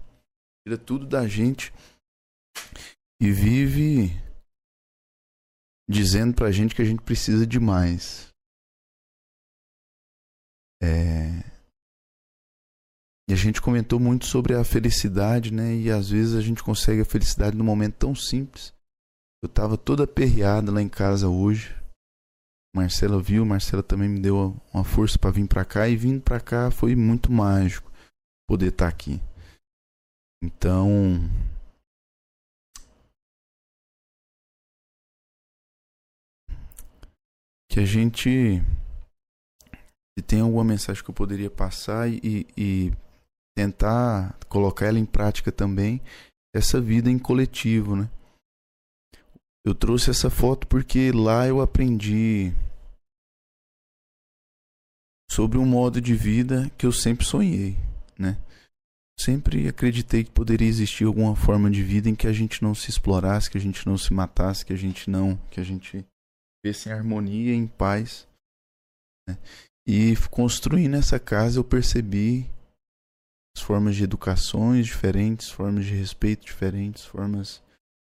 tira 0.65 0.79
tudo 0.79 1.05
da 1.05 1.27
gente 1.27 1.73
e 3.21 3.31
vive 3.31 4.09
dizendo 5.89 6.35
pra 6.35 6.51
gente 6.51 6.75
que 6.75 6.81
a 6.81 6.85
gente 6.85 7.03
precisa 7.03 7.47
de 7.47 7.61
mais. 7.61 8.29
É... 10.83 11.45
E 13.29 13.33
a 13.33 13.37
gente 13.37 13.61
comentou 13.61 14.01
muito 14.01 14.27
sobre 14.27 14.55
a 14.55 14.65
felicidade, 14.65 15.53
né? 15.53 15.77
E 15.77 15.91
às 15.91 16.11
vezes 16.11 16.35
a 16.35 16.41
gente 16.41 16.63
consegue 16.63 17.03
a 17.03 17.05
felicidade 17.05 17.57
num 17.57 17.65
momento 17.65 17.97
tão 17.97 18.15
simples. 18.15 18.73
Eu 19.43 19.49
tava 19.49 19.77
toda 19.77 20.05
aperreada 20.05 20.73
lá 20.73 20.83
em 20.83 20.89
casa 20.89 21.29
hoje. 21.29 21.77
Marcela 22.75 23.21
viu, 23.21 23.45
Marcela 23.45 23.83
também 23.83 24.09
me 24.09 24.21
deu 24.21 24.57
uma 24.73 24.85
força 24.85 25.19
para 25.19 25.31
vir 25.31 25.47
para 25.47 25.65
cá 25.65 25.89
e 25.89 25.97
vindo 25.97 26.21
para 26.23 26.41
cá 26.41 26.71
foi 26.71 26.95
muito 26.95 27.33
mágico 27.33 27.91
poder 28.49 28.69
estar 28.69 28.87
tá 28.87 28.91
aqui. 28.91 29.21
Então, 30.43 31.21
que 37.71 37.79
a 37.79 37.85
gente 37.85 38.61
se 40.19 40.23
tem 40.27 40.41
alguma 40.41 40.65
mensagem 40.65 41.03
que 41.03 41.09
eu 41.09 41.15
poderia 41.15 41.51
passar 41.51 42.11
e, 42.11 42.47
e 42.57 42.93
tentar 43.57 44.37
colocar 44.49 44.87
ela 44.87 44.99
em 44.99 45.07
prática 45.07 45.53
também 45.53 46.03
essa 46.55 46.81
vida 46.81 47.09
em 47.09 47.19
coletivo, 47.19 47.95
né? 47.95 48.11
Eu 49.65 49.75
trouxe 49.75 50.11
essa 50.11 50.29
foto 50.29 50.67
porque 50.67 51.13
lá 51.13 51.47
eu 51.47 51.61
aprendi 51.61 52.53
sobre 55.31 55.57
um 55.57 55.67
modo 55.67 56.01
de 56.01 56.15
vida 56.15 56.69
que 56.77 56.85
eu 56.85 56.93
sempre 56.93 57.25
sonhei, 57.25 57.77
né? 58.19 58.37
Sempre 59.21 59.69
acreditei 59.69 60.25
que 60.25 60.31
poderia 60.31 60.67
existir 60.67 61.05
alguma 61.05 61.37
forma 61.37 61.71
de 61.71 61.85
vida 61.85 62.09
em 62.09 62.17
que 62.17 62.27
a 62.27 62.33
gente 62.33 62.63
não 62.63 62.75
se 62.75 62.91
explorasse, 62.91 63.51
que 63.51 63.59
a 63.59 63.61
gente 63.61 63.87
não 63.87 63.97
se 63.97 64.13
matasse, 64.13 64.65
que 64.65 64.73
a 64.73 64.77
gente 64.77 65.09
não, 65.09 65.37
que 65.51 65.61
a 65.61 65.63
gente 65.63 66.05
vivesse 66.63 66.89
em 66.89 66.93
harmonia, 66.93 67.55
em 67.55 67.67
paz. 67.67 68.29
Né? 69.29 69.37
E 69.87 70.15
construindo 70.31 70.97
essa 70.97 71.19
casa 71.19 71.59
eu 71.59 71.65
percebi 71.65 72.51
as 73.57 73.63
formas 73.63 73.97
de 73.97 74.05
educações 74.05 74.87
diferentes, 74.87 75.51
formas 75.51 75.85
de 75.85 75.95
respeito 75.95 76.45
diferentes, 76.45 77.05
formas 77.05 77.63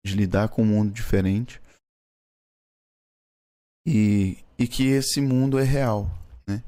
de 0.05 0.15
lidar 0.15 0.49
com 0.49 0.63
um 0.63 0.67
mundo 0.67 0.91
diferente. 0.91 1.61
E, 3.85 4.43
e 4.57 4.67
que 4.67 4.87
esse 4.87 5.21
mundo 5.21 5.59
é 5.59 5.63
real, 5.63 6.09
né? 6.47 6.63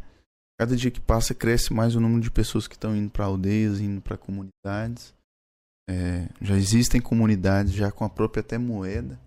Cada 0.57 0.75
dia 0.75 0.91
que 0.91 1.01
passa 1.01 1.33
cresce 1.33 1.73
mais 1.73 1.95
o 1.95 1.99
número 1.99 2.21
de 2.21 2.31
pessoas 2.31 2.67
que 2.67 2.75
estão 2.75 2.95
indo 2.95 3.09
para 3.09 3.25
aldeias, 3.25 3.79
indo 3.79 4.01
para 4.01 4.17
comunidades. 4.17 5.13
É, 5.89 6.29
já 6.39 6.55
existem 6.55 7.01
comunidades 7.01 7.73
já 7.73 7.91
com 7.91 8.05
a 8.05 8.09
própria 8.09 8.41
até 8.41 8.57
moeda. 8.57 9.19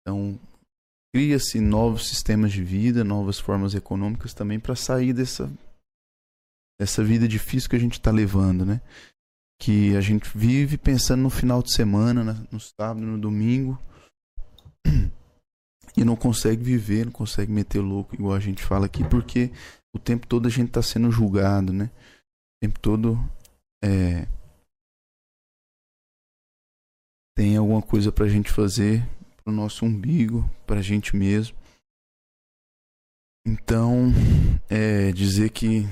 Então 0.00 0.40
cria-se 1.14 1.60
novos 1.60 2.08
sistemas 2.08 2.52
de 2.52 2.62
vida, 2.62 3.02
novas 3.02 3.38
formas 3.38 3.74
econômicas 3.74 4.32
também 4.34 4.60
para 4.60 4.76
sair 4.76 5.12
dessa 5.12 5.50
dessa 6.80 7.04
vida 7.04 7.28
difícil 7.28 7.68
que 7.68 7.76
a 7.76 7.80
gente 7.80 7.94
está 7.94 8.10
levando, 8.10 8.64
né? 8.64 8.80
que 9.60 9.94
a 9.94 10.00
gente 10.00 10.26
vive 10.34 10.78
pensando 10.78 11.20
no 11.20 11.28
final 11.28 11.62
de 11.62 11.74
semana, 11.74 12.48
no 12.50 12.58
sábado, 12.58 13.02
no 13.02 13.18
domingo, 13.18 13.78
e 15.94 16.02
não 16.02 16.16
consegue 16.16 16.64
viver, 16.64 17.04
não 17.04 17.12
consegue 17.12 17.52
meter 17.52 17.80
louco, 17.80 18.14
igual 18.14 18.34
a 18.34 18.40
gente 18.40 18.62
fala 18.62 18.86
aqui, 18.86 19.06
porque 19.06 19.52
o 19.94 19.98
tempo 19.98 20.26
todo 20.26 20.46
a 20.46 20.50
gente 20.50 20.68
está 20.68 20.80
sendo 20.80 21.12
julgado, 21.12 21.74
né? 21.74 21.90
O 21.92 22.66
tempo 22.66 22.80
todo 22.80 23.20
é, 23.84 24.26
tem 27.36 27.58
alguma 27.58 27.82
coisa 27.82 28.10
para 28.10 28.24
a 28.24 28.28
gente 28.28 28.50
fazer 28.50 29.06
pro 29.42 29.52
nosso 29.52 29.84
umbigo, 29.84 30.48
para 30.66 30.80
a 30.80 30.82
gente 30.82 31.16
mesmo. 31.16 31.56
Então, 33.46 34.08
é 34.68 35.10
dizer 35.12 35.50
que 35.50 35.82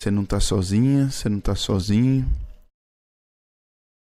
você 0.00 0.10
não 0.10 0.22
está 0.22 0.40
sozinha, 0.40 1.10
você 1.10 1.28
não 1.28 1.38
está 1.38 1.54
sozinho 1.54 2.24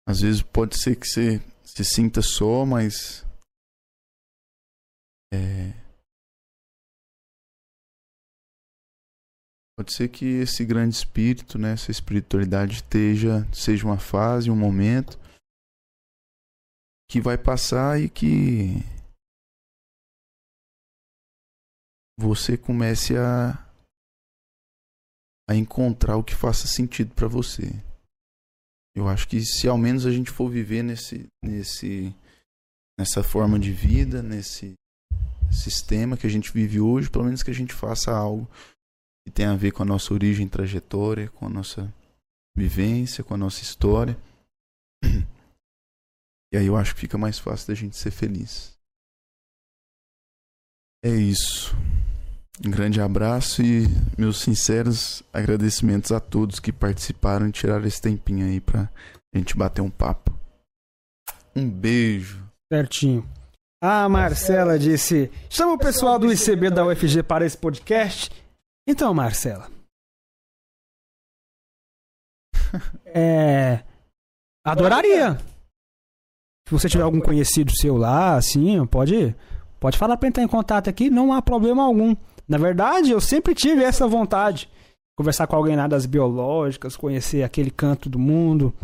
às 0.06 0.20
vezes 0.20 0.42
pode 0.42 0.80
ser 0.80 0.96
que 0.96 1.06
você 1.06 1.40
se 1.64 1.84
sinta 1.84 2.20
só, 2.20 2.66
mas. 2.66 3.24
É. 5.32 5.72
Pode 9.78 9.94
ser 9.94 10.08
que 10.08 10.24
esse 10.24 10.64
grande 10.64 10.94
espírito, 10.94 11.58
né, 11.58 11.72
essa 11.72 11.90
espiritualidade 11.90 12.74
esteja, 12.74 13.46
seja 13.52 13.86
uma 13.86 13.98
fase, 13.98 14.50
um 14.50 14.56
momento 14.56 15.18
que 17.12 17.20
vai 17.20 17.36
passar 17.36 18.00
e 18.00 18.08
que 18.08 18.82
você 22.18 22.56
comece 22.56 23.14
a 23.18 23.68
a 25.46 25.54
encontrar 25.54 26.16
o 26.16 26.24
que 26.24 26.34
faça 26.34 26.66
sentido 26.66 27.14
para 27.14 27.28
você. 27.28 27.70
Eu 28.96 29.10
acho 29.10 29.28
que 29.28 29.44
se 29.44 29.68
ao 29.68 29.76
menos 29.76 30.06
a 30.06 30.10
gente 30.10 30.30
for 30.30 30.48
viver 30.48 30.82
nesse 30.82 31.26
nesse 31.44 32.16
nessa 32.98 33.22
forma 33.22 33.58
de 33.58 33.72
vida, 33.72 34.22
nesse 34.22 34.72
sistema 35.50 36.16
que 36.16 36.26
a 36.26 36.30
gente 36.30 36.50
vive 36.50 36.80
hoje, 36.80 37.10
pelo 37.10 37.26
menos 37.26 37.42
que 37.42 37.50
a 37.50 37.54
gente 37.54 37.74
faça 37.74 38.10
algo 38.10 38.48
que 39.26 39.30
tenha 39.30 39.52
a 39.52 39.56
ver 39.56 39.72
com 39.72 39.82
a 39.82 39.86
nossa 39.86 40.14
origem, 40.14 40.48
trajetória, 40.48 41.28
com 41.28 41.44
a 41.44 41.50
nossa 41.50 41.92
vivência, 42.56 43.22
com 43.22 43.34
a 43.34 43.38
nossa 43.38 43.60
história. 43.60 44.16
E 46.52 46.56
aí 46.56 46.66
eu 46.66 46.76
acho 46.76 46.94
que 46.94 47.00
fica 47.00 47.16
mais 47.16 47.38
fácil 47.38 47.68
da 47.68 47.74
gente 47.74 47.96
ser 47.96 48.10
feliz. 48.10 48.76
É 51.02 51.08
isso. 51.08 51.74
Um 52.64 52.70
grande 52.70 53.00
abraço 53.00 53.62
e 53.62 53.86
meus 54.18 54.40
sinceros 54.40 55.22
agradecimentos 55.32 56.12
a 56.12 56.20
todos 56.20 56.60
que 56.60 56.70
participaram 56.70 57.48
e 57.48 57.52
tiraram 57.52 57.86
esse 57.86 58.00
tempinho 58.00 58.46
aí 58.46 58.60
pra 58.60 58.88
gente 59.34 59.56
bater 59.56 59.80
um 59.80 59.90
papo. 59.90 60.38
Um 61.56 61.68
beijo. 61.68 62.46
Certinho. 62.70 63.28
A 63.82 64.08
Marcela 64.08 64.78
disse: 64.78 65.30
chama 65.50 65.72
o 65.72 65.78
pessoal 65.78 66.18
do 66.18 66.30
ICB 66.30 66.70
da 66.70 66.86
UFG 66.86 67.22
para 67.22 67.44
esse 67.44 67.56
podcast. 67.56 68.30
Então, 68.86 69.12
Marcela. 69.14 69.70
É. 73.14 73.84
Adoraria. 74.64 75.38
Se 76.66 76.72
você 76.72 76.88
tiver 76.88 77.04
algum 77.04 77.20
conhecido 77.20 77.72
seu 77.76 77.96
lá, 77.96 78.36
assim, 78.36 78.84
pode, 78.86 79.34
pode 79.78 79.98
falar 79.98 80.16
para 80.16 80.28
entrar 80.28 80.42
em 80.42 80.48
contato 80.48 80.88
aqui, 80.88 81.10
não 81.10 81.32
há 81.32 81.42
problema 81.42 81.82
algum. 81.82 82.16
Na 82.48 82.58
verdade, 82.58 83.10
eu 83.10 83.20
sempre 83.20 83.54
tive 83.54 83.82
essa 83.82 84.06
vontade. 84.06 84.70
Conversar 85.16 85.46
com 85.46 85.56
alguém 85.56 85.76
lá 85.76 85.86
das 85.86 86.06
biológicas, 86.06 86.96
conhecer 86.96 87.42
aquele 87.42 87.70
canto 87.70 88.08
do 88.08 88.18
mundo. 88.18 88.74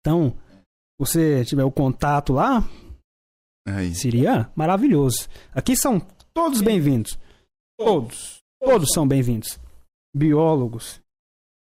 Então, 0.00 0.30
se 0.30 0.98
você 0.98 1.44
tiver 1.44 1.64
o 1.64 1.70
contato 1.70 2.32
lá, 2.32 2.68
Aí. 3.66 3.94
seria 3.94 4.50
maravilhoso. 4.56 5.28
Aqui 5.54 5.76
são 5.76 6.00
todos 6.34 6.60
bem-vindos. 6.60 7.18
Todos. 7.78 8.38
Todos 8.60 8.90
são 8.92 9.06
bem-vindos. 9.06 9.58
Biólogos. 10.14 11.00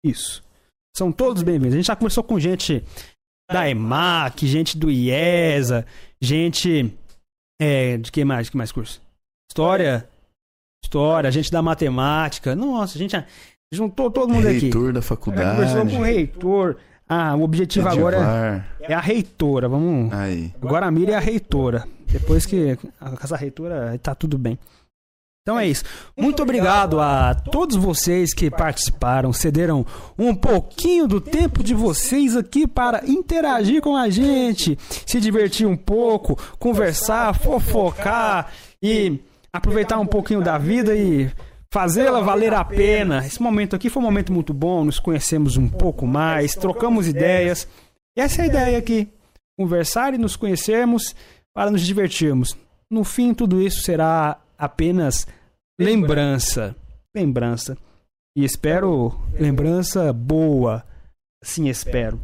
Isso. 0.03 0.43
São 0.95 1.11
todos 1.11 1.43
bem-vindos. 1.43 1.73
A 1.73 1.77
gente 1.77 1.88
já 1.88 1.95
conversou 1.95 2.23
com 2.23 2.39
gente 2.39 2.83
da 3.50 3.69
EMAC, 3.69 4.45
gente 4.45 4.77
do 4.77 4.92
IESA, 4.92 5.85
gente. 6.22 6.93
É, 7.59 7.98
de 7.98 8.11
que 8.11 8.24
mais? 8.26 8.50
Que 8.50 8.58
mais 8.58 8.72
curso? 8.72 9.01
História. 9.50 10.08
História, 10.84 11.32
gente 11.32 11.51
da 11.51 11.61
matemática. 11.61 12.56
Nossa, 12.56 12.98
a 12.98 13.00
gente 13.00 13.24
juntou 13.72 14.11
todo 14.11 14.34
mundo 14.34 14.48
aqui. 14.48 14.59
Reitor 14.59 14.93
da 14.93 15.01
Já 15.01 15.16
conversou 15.16 15.48
faculdade. 15.48 15.92
com 15.92 16.00
o 16.00 16.03
reitor. 16.03 16.77
Ah, 17.09 17.35
o 17.35 17.42
objetivo 17.43 17.88
agora 17.88 18.17
Edivar. 18.17 18.67
é, 18.82 18.92
é 18.92 18.93
a 18.93 19.00
reitora. 19.00 19.69
Vamos. 19.69 20.11
Aí. 20.14 20.53
Agora 20.61 20.85
a 20.85 20.92
Mira 20.92 21.14
é 21.14 21.16
a 21.16 21.19
reitora. 21.19 21.88
Depois 22.11 22.45
que 22.45 22.77
a 23.00 23.11
casa 23.11 23.35
reitora 23.38 23.98
tá 24.01 24.14
tudo 24.14 24.38
bem. 24.38 24.59
Então 25.48 25.58
é 25.58 25.66
isso. 25.66 25.85
Muito 26.17 26.43
obrigado 26.43 27.00
a 27.00 27.34
todos 27.34 27.77
vocês 27.77 28.34
que 28.34 28.51
participaram, 28.51 29.32
cederam 29.32 29.85
um 30.19 30.35
pouquinho 30.35 31.08
do 31.08 31.22
tempo 31.22 31.64
de 31.64 31.74
vocês 31.74 32.35
aqui 32.35 32.67
para 32.67 33.09
interagir 33.09 33.82
com 33.82 33.95
a 33.95 34.09
gente, 34.09 34.77
se 35.06 35.22
divertir 35.22 35.66
um 35.66 35.77
pouco, 35.77 36.38
conversar, 36.59 37.34
fofocar 37.34 38.51
e 38.84 39.22
aproveitar 39.53 39.98
um 40.00 40.06
pouquinho 40.06 40.42
da 40.42 40.58
vida 40.58 40.93
e 40.93 41.32
fazê-la 41.72 42.19
valer 42.19 42.53
a 42.53 42.66
pena. 42.66 43.26
Esse 43.26 43.42
momento 43.42 43.74
aqui 43.74 43.90
foi 43.90 44.03
um 44.03 44.06
momento 44.06 44.34
muito 44.34 44.53
bom, 44.53 44.84
nos 44.84 45.00
conhecemos 45.00 45.56
um 45.56 45.69
pouco 45.69 46.06
mais, 46.06 46.56
trocamos 46.56 47.08
ideias. 47.08 47.66
E 48.17 48.19
essa 48.19 48.42
é 48.42 48.43
a 48.43 48.48
ideia 48.48 48.77
aqui 48.77 49.08
conversar 49.58 50.14
e 50.14 50.17
nos 50.17 50.35
conhecermos 50.35 51.16
para 51.53 51.72
nos 51.72 51.84
divertirmos. 51.84 52.53
No 52.92 53.06
fim, 53.06 53.34
tudo 53.34 53.61
isso 53.61 53.82
será 53.82 54.42
apenas 54.58 55.26
lembrança. 55.80 56.75
Lembrança. 57.15 57.77
E 58.35 58.43
espero 58.43 59.19
lembrança 59.33 60.11
boa. 60.14 60.83
Assim 61.43 61.67
espero. 61.67 62.19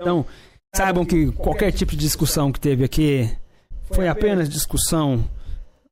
Então, 0.00 0.26
saibam 0.74 1.04
que 1.04 1.30
qualquer 1.32 1.72
tipo 1.72 1.92
de 1.92 1.98
discussão 1.98 2.52
que 2.52 2.60
teve 2.60 2.84
aqui 2.84 3.30
foi 3.92 4.08
apenas 4.08 4.48
discussão 4.48 5.28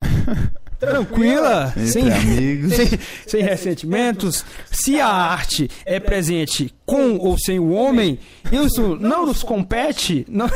tranquila, 0.79 1.73
sem, 1.87 2.11
amigos. 2.11 2.75
sem, 2.75 2.87
sem 3.27 3.43
ressentimentos. 3.43 4.45
Se 4.71 4.99
a 5.01 5.09
arte 5.09 5.71
é 5.85 6.01
presente 6.01 6.75
com 6.87 7.17
ou 7.19 7.39
sem 7.39 7.59
o 7.59 7.71
homem, 7.71 8.19
isso 8.51 8.97
não 8.97 9.27
nos 9.27 9.43
compete. 9.43 10.25
Não... 10.29 10.49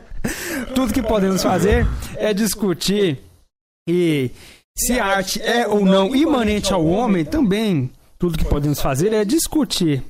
Tudo 0.74 0.92
que 0.92 1.02
podemos 1.02 1.42
fazer 1.42 1.86
é 2.16 2.34
discutir. 2.34 3.18
E 3.88 4.30
se 4.80 4.98
a 4.98 5.04
arte 5.04 5.40
é 5.42 5.68
ou 5.68 5.84
não 5.84 6.14
imanente 6.16 6.72
ao 6.72 6.84
homem, 6.86 7.24
também 7.24 7.90
tudo 8.18 8.38
que 8.38 8.44
podemos 8.44 8.80
fazer 8.80 9.12
é 9.12 9.24
discutir. 9.24 10.02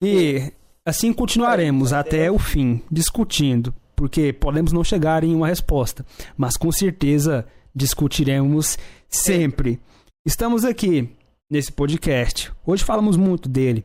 E 0.00 0.52
assim 0.84 1.12
continuaremos 1.12 1.92
até 1.92 2.30
o 2.30 2.38
fim, 2.38 2.80
discutindo, 2.90 3.74
porque 3.96 4.32
podemos 4.32 4.72
não 4.72 4.84
chegar 4.84 5.24
em 5.24 5.34
uma 5.34 5.48
resposta, 5.48 6.06
mas 6.36 6.56
com 6.56 6.70
certeza 6.70 7.44
discutiremos 7.74 8.78
sempre. 9.08 9.80
Estamos 10.24 10.64
aqui 10.64 11.10
nesse 11.50 11.72
podcast. 11.72 12.52
Hoje 12.64 12.84
falamos 12.84 13.16
muito 13.16 13.48
dele. 13.48 13.84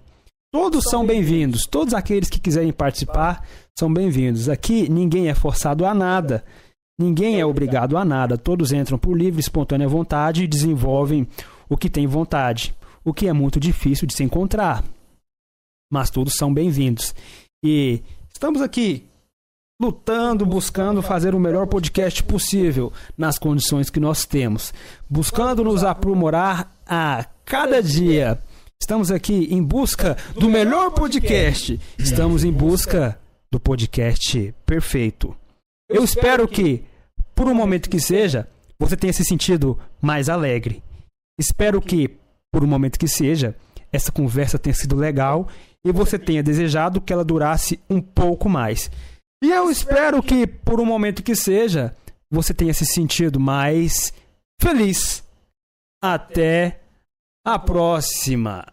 Todos 0.54 0.84
são 0.90 1.06
bem-vindos, 1.06 1.66
todos 1.66 1.94
aqueles 1.94 2.30
que 2.30 2.40
quiserem 2.40 2.74
participar 2.74 3.48
são 3.78 3.92
bem-vindos. 3.92 4.50
Aqui 4.50 4.88
ninguém 4.90 5.30
é 5.30 5.34
forçado 5.34 5.86
a 5.86 5.94
nada. 5.96 6.44
Ninguém 7.02 7.40
é 7.40 7.46
obrigado 7.46 7.98
a 7.98 8.06
nada, 8.06 8.38
todos 8.38 8.72
entram 8.72 8.98
por 8.98 9.18
livre 9.18 9.40
espontânea 9.40 9.88
vontade 9.88 10.44
e 10.44 10.48
desenvolvem 10.48 11.28
o 11.68 11.76
que 11.76 11.90
tem 11.90 12.06
vontade, 12.06 12.76
o 13.04 13.12
que 13.12 13.28
é 13.28 13.34
muito 13.34 13.60
difícil 13.60 14.08
de 14.08 14.14
se 14.14 14.24
encontrar. 14.24 14.84
Mas 15.92 16.12
todos 16.12 16.34
são 16.36 16.54
bem-vindos. 16.54 17.16
E 17.66 18.02
estamos 18.32 18.62
aqui 18.62 19.08
lutando, 19.82 20.46
buscando 20.46 21.02
fazer 21.02 21.34
o 21.34 21.40
melhor 21.40 21.66
podcast 21.66 22.22
possível 22.24 22.94
nas 23.18 23.40
condições 23.40 23.90
que 23.90 24.00
nós 24.00 24.24
temos, 24.24 24.72
buscando 25.10 25.64
nos 25.64 25.84
aprimorar 25.84 26.72
a 26.86 27.26
cada 27.44 27.82
dia. 27.82 28.40
Estamos 28.80 29.10
aqui 29.10 29.48
em 29.50 29.64
busca 29.64 30.16
do 30.36 30.48
melhor 30.48 30.92
podcast. 30.92 31.80
Estamos 31.98 32.44
em 32.44 32.52
busca 32.52 33.20
do 33.52 33.60
podcast 33.60 34.54
perfeito. 34.68 35.36
Eu 35.90 36.04
espero 36.04 36.48
que, 36.48 36.84
por 37.36 37.48
um 37.48 37.54
momento 37.54 37.90
que 37.90 38.00
seja, 38.00 38.48
você 38.80 38.96
tenha 38.96 39.14
se 39.14 39.24
sentido 39.24 39.78
mais 40.02 40.30
alegre. 40.30 40.84
Espero 41.40 41.82
que, 41.82 42.18
por 42.52 42.64
um 42.64 42.68
momento 42.68 43.00
que 43.00 43.08
seja, 43.08 43.56
essa 43.92 44.12
conversa 44.12 44.60
tenha 44.60 44.74
sido 44.74 44.96
legal 44.96 45.48
e 45.86 45.92
você 45.92 46.18
tenha 46.18 46.44
desejado 46.44 47.02
que 47.02 47.12
ela 47.12 47.26
durasse 47.26 47.80
um 47.90 48.02
pouco 48.02 48.48
mais. 48.48 48.90
E 49.44 49.50
eu 49.50 49.72
espero 49.72 50.22
que, 50.22 50.46
por 50.46 50.80
um 50.80 50.86
momento 50.86 51.24
que 51.24 51.36
seja, 51.36 51.96
você 52.30 52.54
tenha 52.54 52.74
se 52.74 52.86
sentido 52.86 53.40
mais 53.40 54.14
feliz. 54.62 55.24
Até 56.04 56.82
a 57.46 57.58
próxima. 57.58 58.71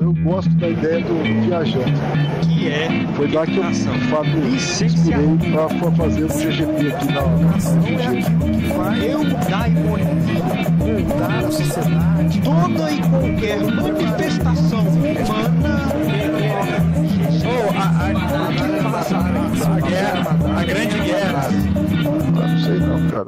Eu 0.00 0.14
gosto 0.22 0.48
da 0.50 0.68
ideia 0.68 1.00
do 1.00 1.22
viajante. 1.44 1.92
Que 2.42 2.68
é 2.68 2.88
Foi 3.16 3.28
lá 3.32 3.44
que 3.44 3.56
eu, 3.56 3.64
Fábio, 4.08 4.46
inspirei 4.46 5.36
para 5.50 5.90
fazer 5.90 6.24
o 6.24 6.28
GGP 6.28 6.94
aqui 6.94 7.12
na 7.12 7.22
Não 8.76 8.92
é 8.92 9.12
eu 9.12 9.24
mudar 9.24 9.62
a 9.62 9.68
economia, 9.68 10.04
mudar 10.78 11.38
a 11.38 11.50
sociedade. 11.50 12.40
Toda 12.42 12.92
e 12.92 13.00
qualquer 13.00 13.64
manifestação 13.64 14.80
humana 14.86 15.88
ou 17.44 17.70
a, 17.70 17.82
a, 17.82 18.06
a, 18.06 18.46
a, 19.74 19.80
guerra, 19.80 20.36
a 20.58 20.64
grande 20.64 20.98
guerra. 21.00 21.48
Ah, 22.36 22.46
não 22.46 22.58
sei 22.58 22.78
não, 22.78 23.10
cara. 23.10 23.26